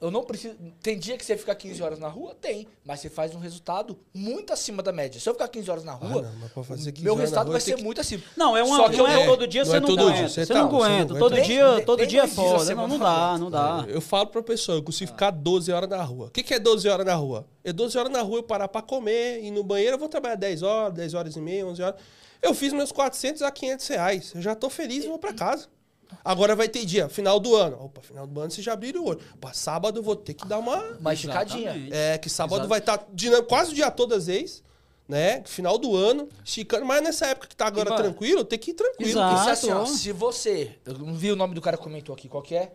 É, 0.00 0.04
eu 0.04 0.10
não 0.10 0.22
preciso. 0.24 0.54
Tem 0.82 0.98
dia 0.98 1.16
que 1.16 1.24
você 1.24 1.36
fica 1.36 1.54
15 1.54 1.82
horas 1.82 1.98
na 1.98 2.08
rua? 2.08 2.34
Tem. 2.40 2.66
Mas 2.84 3.00
você 3.00 3.10
faz 3.10 3.34
um 3.34 3.38
resultado 3.38 3.98
muito 4.14 4.52
acima 4.52 4.82
da 4.82 4.92
média. 4.92 5.20
Se 5.20 5.28
eu 5.28 5.34
ficar 5.34 5.48
15 5.48 5.70
horas 5.70 5.84
na 5.84 5.92
rua, 5.92 6.22
não, 6.22 6.32
mas 6.40 6.52
pra 6.52 6.62
fazer 6.64 6.92
15 6.92 7.04
meu 7.04 7.12
horas 7.12 7.18
na 7.18 7.22
resultado 7.22 7.46
rua, 7.46 7.52
vai 7.52 7.60
tem 7.60 7.72
ser 7.74 7.76
que- 7.78 7.84
muito 7.84 8.00
acima. 8.00 8.22
Não, 8.36 8.56
é 8.56 8.62
uma, 8.62 8.76
Só 8.76 8.88
que 8.88 8.96
não 8.96 9.06
é 9.06 9.16
não- 9.16 9.26
todo 9.26 9.46
dia 9.46 9.62
não 9.64 9.70
você 9.70 9.76
é 9.76 9.80
não 9.80 9.88
todo 9.88 10.00
aguenta. 10.00 10.16
dia, 10.18 10.28
Você, 10.28 10.46
você 10.46 10.52
tá, 10.52 10.62
não 10.62 10.72
não 10.72 10.82
aguenta. 10.82 11.14
Todo 11.14 11.34
Nem- 11.34 11.42
dia, 11.44 11.74
nem- 11.76 11.84
todo 11.84 11.98
nem 11.98 12.08
dia 12.08 12.22
é 12.22 12.26
foda. 12.28 12.74
Não, 12.74 12.82
não 12.82 12.88
não 12.88 12.98
dá, 12.98 13.38
não 13.38 13.50
dá. 13.50 13.84
Eu 13.88 14.00
falo 14.00 14.26
pra 14.28 14.42
pessoa, 14.42 14.78
eu 14.78 14.82
consigo 14.82 15.10
ficar 15.10 15.30
12 15.30 15.70
horas 15.72 15.88
na 15.88 16.02
rua. 16.02 16.26
O 16.26 16.30
que, 16.30 16.42
que 16.42 16.54
é 16.54 16.58
12 16.58 16.88
horas 16.88 17.04
na 17.06 17.14
rua? 17.14 17.46
É 17.62 17.72
12 17.72 17.96
horas 17.98 18.10
na 18.10 18.22
rua 18.22 18.38
eu 18.38 18.42
parar 18.42 18.68
pra 18.68 18.80
comer, 18.82 19.42
ir 19.44 19.50
no 19.50 19.62
banheiro, 19.62 19.94
eu 19.96 19.98
vou 19.98 20.08
trabalhar 20.08 20.34
10 20.36 20.62
horas, 20.62 20.94
10 20.94 21.14
horas 21.14 21.36
e 21.36 21.40
meia, 21.40 21.66
11 21.66 21.82
horas. 21.82 22.00
Eu 22.42 22.54
fiz 22.54 22.72
meus 22.72 22.90
400 22.90 23.42
a 23.42 23.50
500 23.50 23.86
reais. 23.88 24.32
Eu 24.34 24.40
já 24.40 24.54
tô 24.54 24.70
feliz 24.70 25.04
e 25.04 25.08
vou 25.08 25.18
pra 25.18 25.34
casa. 25.34 25.68
Agora 26.24 26.54
vai 26.54 26.68
ter 26.68 26.84
dia, 26.84 27.08
final 27.08 27.40
do 27.40 27.54
ano. 27.54 27.84
Opa, 27.84 28.00
final 28.00 28.26
do 28.26 28.40
ano 28.40 28.50
você 28.50 28.62
já 28.62 28.72
abriu 28.72 29.02
o 29.02 29.08
olho. 29.08 29.20
Opa, 29.34 29.52
sábado 29.52 29.98
eu 29.98 30.02
vou 30.02 30.16
ter 30.16 30.34
que 30.34 30.46
dar 30.46 30.58
uma... 30.58 30.76
Uma 30.98 31.14
esticadinha. 31.14 31.88
É, 31.90 32.18
que 32.18 32.28
sábado 32.28 32.56
Exato. 32.56 32.68
vai 32.68 32.78
estar 32.78 33.06
dinâmico 33.12 33.48
quase 33.48 33.72
o 33.72 33.74
dia 33.74 33.90
todo 33.90 34.14
às 34.14 34.26
vezes, 34.26 34.62
né? 35.08 35.42
Final 35.46 35.78
do 35.78 35.96
ano, 35.96 36.28
esticando. 36.44 36.84
Mas 36.84 37.02
nessa 37.02 37.26
época 37.26 37.48
que 37.48 37.56
tá 37.56 37.66
agora 37.66 37.88
E, 37.88 37.92
mano, 37.92 38.04
tranquilo, 38.04 38.44
tem 38.44 38.58
que 38.58 38.70
ir 38.70 38.74
tranquilo. 38.74 39.10
Exato. 39.10 39.36
Isso 39.36 39.48
é 39.48 39.52
assim, 39.52 39.72
ó, 39.72 39.84
se 39.86 40.12
você. 40.12 40.78
Eu 40.84 40.98
não 40.98 41.14
vi 41.14 41.32
o 41.32 41.36
nome 41.36 41.54
do 41.54 41.60
cara 41.60 41.76
que 41.76 41.82
comentou 41.82 42.14
aqui, 42.14 42.28
qual 42.28 42.42
que 42.42 42.54
é? 42.54 42.72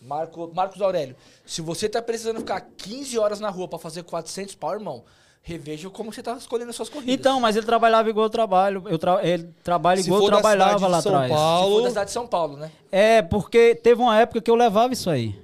Marco, 0.00 0.50
Marcos 0.52 0.80
Aurélio. 0.82 1.16
Se 1.46 1.60
você 1.60 1.88
tá 1.88 2.02
precisando 2.02 2.40
ficar 2.40 2.60
15 2.60 3.18
horas 3.18 3.40
na 3.40 3.48
rua 3.50 3.68
pra 3.68 3.78
fazer 3.78 4.02
400 4.02 4.54
pau, 4.56 4.72
irmão, 4.72 5.04
reveja 5.42 5.90
como 5.90 6.12
você 6.12 6.22
tá 6.22 6.34
escolhendo 6.34 6.70
as 6.70 6.76
suas 6.76 6.88
corridas. 6.88 7.14
Então, 7.14 7.40
mas 7.40 7.56
ele 7.56 7.66
trabalhava 7.66 8.08
igual 8.08 8.26
eu 8.26 8.30
trabalho. 8.30 8.84
Eu 8.86 8.98
tra... 8.98 9.18
Ele 9.26 9.50
trabalha 9.62 10.00
Se 10.00 10.08
igual 10.08 10.20
eu 10.20 10.24
for 10.26 10.30
da 10.30 10.36
trabalhava 10.40 10.78
cidade 10.78 10.92
lá 10.92 10.96
de 10.98 11.02
São 11.02 11.12
atrás. 11.14 11.32
Se 11.32 11.36
Paulo, 11.36 11.74
for 11.74 11.82
da 11.82 11.88
cidade 11.88 12.06
de 12.06 12.12
São 12.12 12.26
Paulo, 12.26 12.56
né? 12.56 12.70
É, 12.90 13.20
porque 13.22 13.74
teve 13.74 14.00
uma 14.00 14.18
época 14.18 14.40
que 14.40 14.50
eu 14.50 14.54
levava 14.54 14.92
isso 14.92 15.10
aí. 15.10 15.34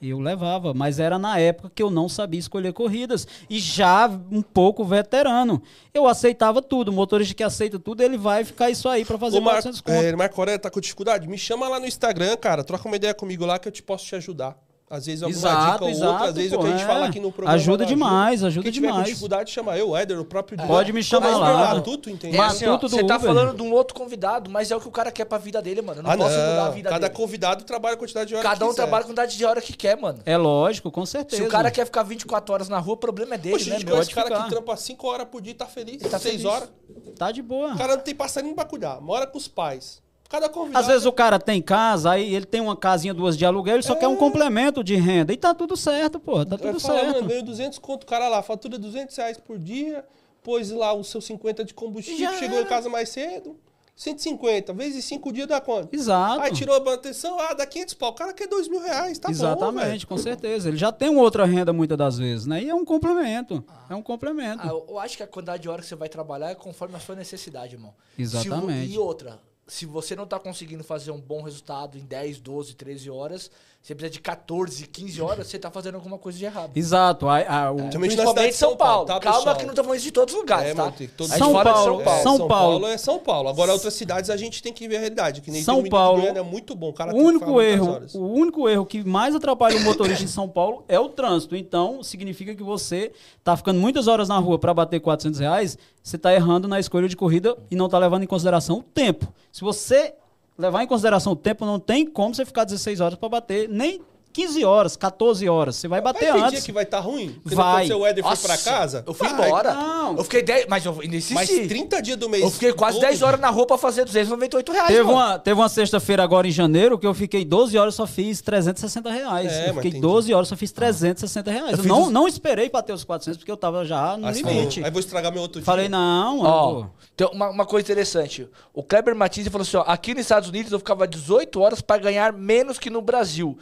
Eu 0.00 0.20
levava, 0.20 0.72
mas 0.72 1.00
era 1.00 1.18
na 1.18 1.40
época 1.40 1.72
que 1.74 1.82
eu 1.82 1.90
não 1.90 2.08
sabia 2.08 2.38
escolher 2.38 2.72
corridas 2.72 3.26
e 3.50 3.58
já 3.58 4.06
um 4.30 4.42
pouco 4.42 4.84
veterano. 4.84 5.60
Eu 5.92 6.06
aceitava 6.06 6.62
tudo, 6.62 6.90
o 6.90 6.92
motorista 6.92 7.34
que 7.34 7.42
aceita 7.42 7.80
tudo, 7.80 8.00
ele 8.00 8.16
vai 8.16 8.44
ficar 8.44 8.70
isso 8.70 8.88
aí 8.88 9.04
pra 9.04 9.18
fazer 9.18 9.38
Ô, 9.38 9.40
Mar 9.40 9.54
400 9.54 9.80
conto. 9.80 9.94
é, 9.96 10.14
Marco 10.14 10.40
Aurélio 10.40 10.60
tá 10.60 10.70
com 10.70 10.80
dificuldade? 10.80 11.26
Me 11.26 11.36
chama 11.36 11.68
lá 11.68 11.80
no 11.80 11.86
Instagram, 11.86 12.36
cara. 12.36 12.62
Troca 12.62 12.86
uma 12.86 12.94
ideia 12.94 13.12
comigo 13.12 13.44
lá 13.44 13.58
que 13.58 13.66
eu 13.66 13.72
te 13.72 13.82
posso 13.82 14.04
te 14.04 14.14
ajudar. 14.14 14.56
Às 14.90 15.04
vezes 15.04 15.22
alguma 15.22 15.38
Exato, 15.38 15.72
dica 15.72 15.84
ou 15.84 15.90
exato, 15.90 16.12
outra, 16.12 16.28
às 16.28 16.34
vezes 16.34 16.52
é 16.52 16.56
o 16.56 16.58
pô, 16.58 16.64
que 16.64 16.70
a 16.70 16.72
gente 16.76 16.82
é. 16.84 16.86
fala 16.86 17.06
aqui 17.06 17.20
no 17.20 17.30
programa. 17.30 17.54
Ajuda 17.56 17.84
demais, 17.84 18.42
ajuda 18.42 18.62
Quem 18.62 18.72
tiver 18.72 18.86
com 18.86 18.92
demais. 18.94 19.08
dificuldade, 19.08 19.50
chama 19.50 19.76
eu, 19.76 19.90
o 19.90 19.96
Éder, 19.96 20.18
o 20.18 20.24
próprio 20.24 20.56
Divan. 20.56 20.66
Pode 20.68 20.92
me 20.94 21.02
chamar 21.02 21.32
Mas, 21.32 21.38
lá. 21.40 21.74
Matuto, 21.74 22.08
entendeu? 22.08 22.42
É 22.42 22.46
assim, 22.46 22.64
ó, 22.66 22.72
Matuto 22.72 22.88
do 22.88 22.96
você 22.96 23.04
tá 23.04 23.16
Uber. 23.16 23.26
falando 23.28 23.54
de 23.54 23.62
um 23.62 23.70
outro 23.72 23.94
convidado, 23.94 24.50
mas 24.50 24.70
é 24.70 24.76
o 24.76 24.80
que 24.80 24.88
o 24.88 24.90
cara 24.90 25.12
quer 25.12 25.26
pra 25.26 25.36
vida 25.36 25.60
dele, 25.60 25.82
mano. 25.82 25.98
Eu 25.98 26.02
não 26.04 26.10
Ah, 26.10 26.16
posso 26.16 26.36
não. 26.38 26.48
mudar 26.48 26.66
a 26.66 26.70
vida 26.70 26.88
Cada 26.88 27.06
dele. 27.08 27.14
convidado 27.20 27.64
trabalha 27.64 27.94
a 27.94 27.98
quantidade 27.98 28.28
de 28.28 28.34
horas 28.34 28.42
Cada 28.46 28.56
que 28.56 28.64
um 28.64 28.68
quiser. 28.68 28.76
trabalha 28.82 29.02
com 29.04 29.06
a 29.06 29.14
quantidade 29.14 29.36
de 29.36 29.44
hora 29.44 29.60
que 29.60 29.72
quer, 29.74 29.96
mano. 30.00 30.20
É 30.24 30.36
lógico, 30.38 30.90
com 30.90 31.04
certeza. 31.04 31.42
Se 31.42 31.46
o 31.46 31.50
cara 31.50 31.70
quer 31.70 31.84
ficar 31.84 32.02
24 32.02 32.54
horas 32.54 32.68
na 32.70 32.78
rua, 32.78 32.94
o 32.94 32.96
problema 32.96 33.34
é 33.34 33.38
dele, 33.38 33.56
Poxa, 33.56 33.66
a 33.66 33.68
né, 33.68 33.74
gente 33.80 33.84
meu? 33.84 33.94
conhece 33.96 34.14
cara 34.14 34.26
ficar. 34.28 34.44
que 34.44 34.48
trampa 34.48 34.74
5 34.74 35.06
horas 35.06 35.28
por 35.30 35.42
dia 35.42 35.52
e 35.52 35.54
tá 35.54 35.66
feliz. 35.66 36.00
tá 36.00 36.18
6 36.18 36.22
feliz. 36.22 36.44
horas. 36.46 36.70
Tá 37.18 37.30
de 37.30 37.42
boa. 37.42 37.74
O 37.74 37.76
cara 37.76 37.94
não 37.96 38.02
tem 38.02 38.14
passarinho 38.14 38.54
pra 38.54 38.64
cuidar. 38.64 39.02
Mora 39.02 39.26
com 39.26 39.36
os 39.36 39.46
pais. 39.48 40.00
Cada 40.28 40.48
convidado. 40.48 40.78
Às 40.84 40.86
vezes 40.86 41.06
o 41.06 41.12
cara 41.12 41.38
tem 41.38 41.62
casa, 41.62 42.10
aí 42.10 42.34
ele 42.34 42.44
tem 42.44 42.60
uma 42.60 42.76
casinha, 42.76 43.14
duas 43.14 43.36
de 43.36 43.46
aluguel, 43.46 43.76
ele 43.76 43.82
só 43.82 43.94
quer 43.94 44.08
um 44.08 44.16
complemento 44.16 44.84
de 44.84 44.94
renda. 44.94 45.32
E 45.32 45.36
tá 45.36 45.54
tudo 45.54 45.74
certo, 45.74 46.20
pô. 46.20 46.44
Tá 46.44 46.58
tudo 46.58 46.78
falar, 46.78 47.00
certo. 47.00 47.14
mano, 47.14 47.28
ganho 47.28 47.42
200 47.42 47.78
conto, 47.78 48.02
o 48.02 48.06
cara 48.06 48.28
lá, 48.28 48.42
fatura 48.42 48.78
200 48.78 49.16
reais 49.16 49.38
por 49.38 49.58
dia, 49.58 50.04
pôs 50.42 50.70
lá 50.70 50.92
os 50.92 51.08
seus 51.08 51.24
50 51.24 51.64
de 51.64 51.72
combustível, 51.72 52.30
Já 52.30 52.38
chegou 52.38 52.58
era. 52.58 52.66
em 52.66 52.68
casa 52.68 52.90
mais 52.90 53.08
cedo, 53.08 53.56
150, 53.96 54.74
vezes 54.74 55.04
5 55.06 55.32
dias 55.32 55.48
dá 55.48 55.62
quanto? 55.62 55.94
Exato. 55.94 56.42
Aí 56.42 56.52
tirou 56.52 56.76
a 56.76 56.80
manutenção, 56.80 57.40
ah, 57.40 57.54
dá 57.54 57.66
500 57.66 57.94
pau, 57.94 58.10
o 58.10 58.14
cara 58.14 58.34
quer 58.34 58.46
2 58.46 58.68
mil 58.68 58.80
reais, 58.80 59.18
tá 59.18 59.28
bom, 59.28 59.32
Exatamente, 59.32 60.06
com 60.06 60.18
certeza. 60.18 60.68
Ele 60.68 60.76
já 60.76 60.92
tem 60.92 61.08
uma 61.08 61.22
outra 61.22 61.46
renda 61.46 61.72
muitas 61.72 61.96
das 61.96 62.18
vezes, 62.18 62.46
né? 62.46 62.62
E 62.62 62.68
é 62.68 62.74
um 62.74 62.84
complemento. 62.84 63.64
É 63.88 63.94
um 63.94 64.02
complemento. 64.02 64.60
Ah, 64.62 64.68
eu 64.68 64.98
acho 64.98 65.16
que 65.16 65.22
a 65.22 65.26
quantidade 65.26 65.62
de 65.62 65.70
horas 65.70 65.86
que 65.86 65.88
você 65.88 65.96
vai 65.96 66.08
trabalhar 66.08 66.50
é 66.50 66.54
conforme 66.54 66.96
a 66.96 67.00
sua 67.00 67.16
necessidade, 67.16 67.74
irmão. 67.74 67.94
Exatamente. 68.16 68.88
Se 68.88 68.94
e 68.94 68.98
outra, 68.98 69.40
se 69.68 69.84
você 69.84 70.16
não 70.16 70.26
tá 70.26 70.40
conseguindo 70.40 70.82
fazer 70.82 71.10
um 71.10 71.20
bom 71.20 71.42
resultado 71.42 71.98
em 71.98 72.04
10, 72.04 72.40
12, 72.40 72.74
13 72.74 73.10
horas, 73.10 73.50
você 73.80 73.94
precisa 73.94 74.12
de 74.12 74.20
14, 74.20 74.86
15 74.86 75.22
horas, 75.22 75.46
você 75.46 75.58
tá 75.58 75.70
fazendo 75.70 75.94
alguma 75.94 76.18
coisa 76.18 76.36
de 76.36 76.44
errado. 76.44 76.72
Exato. 76.74 77.26
A- 77.28 77.38
a- 77.38 77.70
o- 77.70 77.76
Principalmente 77.76 78.16
na 78.16 78.22
Principalmente 78.22 78.56
São 78.56 78.76
Paulo. 78.76 79.06
tá, 79.06 79.18
Calma 79.20 79.38
pessoal? 79.38 79.56
que 79.56 79.64
não 79.66 79.72
tô 79.74 79.82
falando 79.82 79.96
isso 79.96 80.04
de 80.06 80.12
todos 80.12 80.34
os 80.34 80.40
lugares, 80.40 80.70
É, 80.72 80.74
tá? 80.74 80.82
mano, 80.84 80.94
tem 80.96 81.08
todo- 81.08 81.26
A 81.26 81.28
gente 81.30 81.38
São 81.38 81.52
de 81.54 81.64
Paulo, 81.64 81.82
São 81.84 82.04
Paulo. 82.04 82.18
É, 82.18 82.22
São 82.22 82.36
São 82.36 82.48
Paulo. 82.48 82.48
Paulo 82.80 82.86
é 82.86 82.98
São 82.98 83.18
Paulo. 83.18 83.48
Agora, 83.48 83.72
outras 83.72 83.94
cidades 83.94 84.28
a 84.28 84.36
gente 84.36 84.62
tem 84.62 84.72
que 84.74 84.86
ver 84.86 84.96
a 84.96 85.00
realidade. 85.00 85.40
Que 85.40 85.50
nem 85.50 85.62
São 85.62 85.78
um 85.78 85.88
Paulo, 85.88 86.20
Goiânia, 86.20 86.40
é 86.40 86.42
muito 86.42 86.74
bom. 86.74 86.90
O 86.90 86.92
cara 86.92 87.14
O 87.14 87.16
único 87.18 87.62
erro, 87.62 88.00
o 88.14 88.26
único 88.26 88.68
erro 88.68 88.84
que 88.84 89.02
mais 89.02 89.34
atrapalha 89.34 89.78
o 89.78 89.80
motorista 89.80 90.22
em 90.24 90.28
São 90.28 90.48
Paulo 90.48 90.84
é 90.86 90.98
o 91.00 91.08
trânsito. 91.08 91.56
Então, 91.56 92.02
significa 92.02 92.54
que 92.54 92.62
você 92.62 93.12
tá 93.42 93.56
ficando 93.56 93.80
muitas 93.80 94.06
horas 94.06 94.28
na 94.28 94.38
rua 94.38 94.58
para 94.58 94.74
bater 94.74 95.00
400 95.00 95.40
reais, 95.40 95.78
você 96.02 96.18
tá 96.18 96.34
errando 96.34 96.68
na 96.68 96.78
escolha 96.78 97.08
de 97.08 97.16
corrida 97.16 97.56
e 97.70 97.76
não 97.76 97.88
tá 97.88 97.96
levando 97.98 98.24
em 98.24 98.26
consideração 98.26 98.78
o 98.78 98.82
tempo. 98.82 99.32
Se 99.50 99.62
você 99.62 100.14
levar 100.58 100.82
em 100.82 100.86
consideração 100.86 101.32
o 101.32 101.36
tempo, 101.36 101.64
não 101.64 101.78
tem 101.78 102.04
como 102.04 102.34
você 102.34 102.44
ficar 102.44 102.64
16 102.64 103.00
horas 103.00 103.18
para 103.18 103.28
bater, 103.28 103.68
nem 103.68 104.00
15 104.38 104.64
horas, 104.64 104.96
14 104.96 105.48
horas. 105.48 105.74
Você 105.76 105.88
vai 105.88 106.00
bater 106.00 106.26
Vai 106.26 106.32
ter 106.32 106.38
dia 106.38 106.46
antes. 106.48 106.64
que 106.64 106.70
vai 106.72 106.84
estar 106.84 107.00
ruim? 107.00 107.36
Porque 107.42 107.56
Vai. 107.56 107.88
Quando 107.88 107.98
o 108.00 108.06
Éder 108.06 108.22
foi 108.24 108.36
pra 108.36 108.56
casa... 108.56 109.02
Eu 109.06 109.12
fui 109.12 109.28
vai. 109.28 109.48
embora. 109.48 109.74
Não. 109.74 110.16
Eu 110.16 110.22
fiquei 110.24 110.42
10. 110.42 110.66
Mas 110.68 110.84
eu 110.84 110.96
insisti. 111.02 111.34
Mas 111.34 111.48
30 111.48 112.00
dias 112.02 112.16
do 112.16 112.28
mês... 112.28 112.44
Eu 112.44 112.50
fiquei 112.50 112.72
quase 112.72 112.98
todo, 113.00 113.06
10 113.08 113.22
horas 113.22 113.40
na 113.40 113.50
rua 113.50 113.66
pra 113.66 113.76
fazer 113.76 114.04
298 114.04 114.70
reais. 114.72 114.86
Teve 114.88 115.02
mano. 115.02 115.16
uma, 115.16 115.38
teve 115.40 115.60
uma 115.60 115.68
sexta-feira 115.68 116.22
agora 116.22 116.46
em 116.46 116.52
janeiro 116.52 116.96
que 116.98 117.06
eu 117.06 117.14
fiquei 117.14 117.44
12 117.44 117.76
horas 117.76 117.94
só 117.96 118.06
fiz 118.06 118.40
360 118.40 119.10
reais. 119.10 119.52
É, 119.52 119.70
eu 119.70 119.74
fiquei 119.74 119.90
tem 119.90 120.00
12 120.00 120.32
horas 120.32 120.46
só 120.48 120.56
fiz 120.56 120.70
360 120.70 121.50
reais. 121.50 121.78
Eu, 121.78 121.84
não, 121.84 122.02
os- 122.04 122.10
não 122.12 122.28
esperei 122.28 122.68
bater 122.70 122.92
os 122.92 123.02
400 123.02 123.38
porque 123.38 123.50
eu 123.50 123.56
tava 123.56 123.84
já 123.84 124.16
no 124.16 124.28
Ah, 124.28 124.32
você 124.32 124.40
falou, 124.42 124.56
limite. 124.56 124.84
Aí 124.84 124.90
vou 124.90 125.00
estragar 125.00 125.32
meu 125.32 125.42
outro 125.42 125.60
Falei, 125.62 125.88
dia. 125.88 125.96
não, 125.98 126.40
Ó, 126.42 126.70
eu- 126.80 126.90
tem 127.16 127.26
uma, 127.32 127.50
uma 127.50 127.66
coisa 127.66 127.84
interessante. 127.84 128.48
O 128.72 128.82
Kleber 128.84 129.16
Martins 129.16 129.48
falou 129.48 129.62
assim: 129.62 129.76
ó, 129.76 129.84
aqui 129.86 130.12
nos 130.14 130.20
Estados 130.22 130.48
Unidos 130.48 130.70
eu 130.70 130.78
ficava 130.78 131.08
18 131.08 131.60
horas 131.60 131.80
pra 131.80 131.98
ganhar 131.98 132.32
menos 132.32 132.78
que 132.78 132.88
no 132.88 133.02
Brasil. 133.02 133.58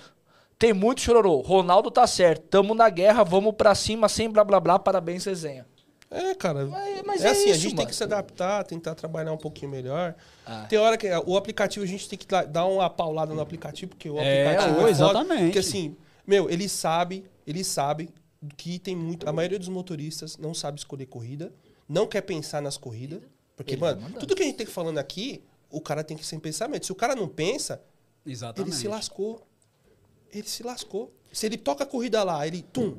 Tem 0.58 0.72
muito 0.72 1.00
chororô. 1.00 1.40
Ronaldo 1.42 1.90
tá 1.90 2.06
certo. 2.06 2.42
Tamo 2.48 2.74
na 2.74 2.88
guerra, 2.88 3.22
vamos 3.22 3.54
pra 3.54 3.74
cima 3.74 4.08
sem 4.08 4.30
blá 4.30 4.42
blá 4.42 4.58
blá. 4.58 4.78
Parabéns, 4.78 5.24
resenha. 5.24 5.66
É, 6.10 6.34
cara. 6.34 6.64
Mas- 6.66 7.02
mas 7.04 7.24
é 7.24 7.28
é 7.28 7.30
assim, 7.32 7.44
a 7.48 7.50
isso, 7.50 7.60
gente 7.60 7.70
tem 7.70 7.76
mano. 7.78 7.88
que 7.88 7.94
se 7.96 8.02
adaptar, 8.04 8.64
tentar 8.64 8.94
trabalhar 8.94 9.32
um 9.32 9.36
pouquinho 9.36 9.70
melhor. 9.70 10.14
Ah. 10.46 10.64
Tem 10.68 10.78
hora 10.78 10.96
que 10.96 11.08
o 11.26 11.36
aplicativo 11.36 11.84
a 11.84 11.88
gente 11.88 12.08
tem 12.08 12.18
que 12.18 12.26
dar- 12.26 12.64
uma 12.66 12.88
paulada 12.88 13.34
no 13.34 13.40
aplicativo, 13.40 13.90
porque 13.90 14.08
o 14.08 14.18
É, 14.18 14.46
aplicativo 14.46 14.76
é 14.76 14.80
foda, 14.80 14.90
exatamente. 14.90 15.42
Porque 15.46 15.58
assim, 15.58 15.96
meu, 16.26 16.48
ele 16.48 16.68
sabe, 16.68 17.24
ele 17.46 17.62
sabe 17.64 18.08
que 18.56 18.78
tem 18.78 18.94
muito. 18.96 19.28
A 19.28 19.32
maioria 19.32 19.58
dos 19.58 19.68
motoristas 19.68 20.38
não 20.38 20.54
sabe 20.54 20.78
escolher 20.78 21.06
corrida, 21.06 21.52
não 21.88 22.06
quer 22.06 22.20
pensar 22.22 22.62
nas 22.62 22.76
corridas. 22.78 23.20
Porque, 23.56 23.72
Ele 23.74 23.80
mano, 23.80 24.10
tudo 24.20 24.34
que 24.36 24.42
a 24.42 24.46
gente 24.46 24.56
tem 24.56 24.66
falando 24.66 24.98
aqui, 24.98 25.42
o 25.70 25.80
cara 25.80 26.04
tem 26.04 26.16
que 26.16 26.24
ser 26.26 26.36
em 26.36 26.40
pensamento. 26.40 26.84
Se 26.86 26.92
o 26.92 26.94
cara 26.94 27.16
não 27.16 27.26
pensa, 27.26 27.82
Exatamente. 28.24 28.72
ele 28.74 28.80
se 28.82 28.86
lascou. 28.88 29.45
Ele 30.32 30.46
se 30.46 30.62
lascou. 30.62 31.12
Se 31.32 31.46
ele 31.46 31.56
toca 31.56 31.84
a 31.84 31.86
corrida 31.86 32.22
lá, 32.24 32.46
ele 32.46 32.62
tum, 32.62 32.96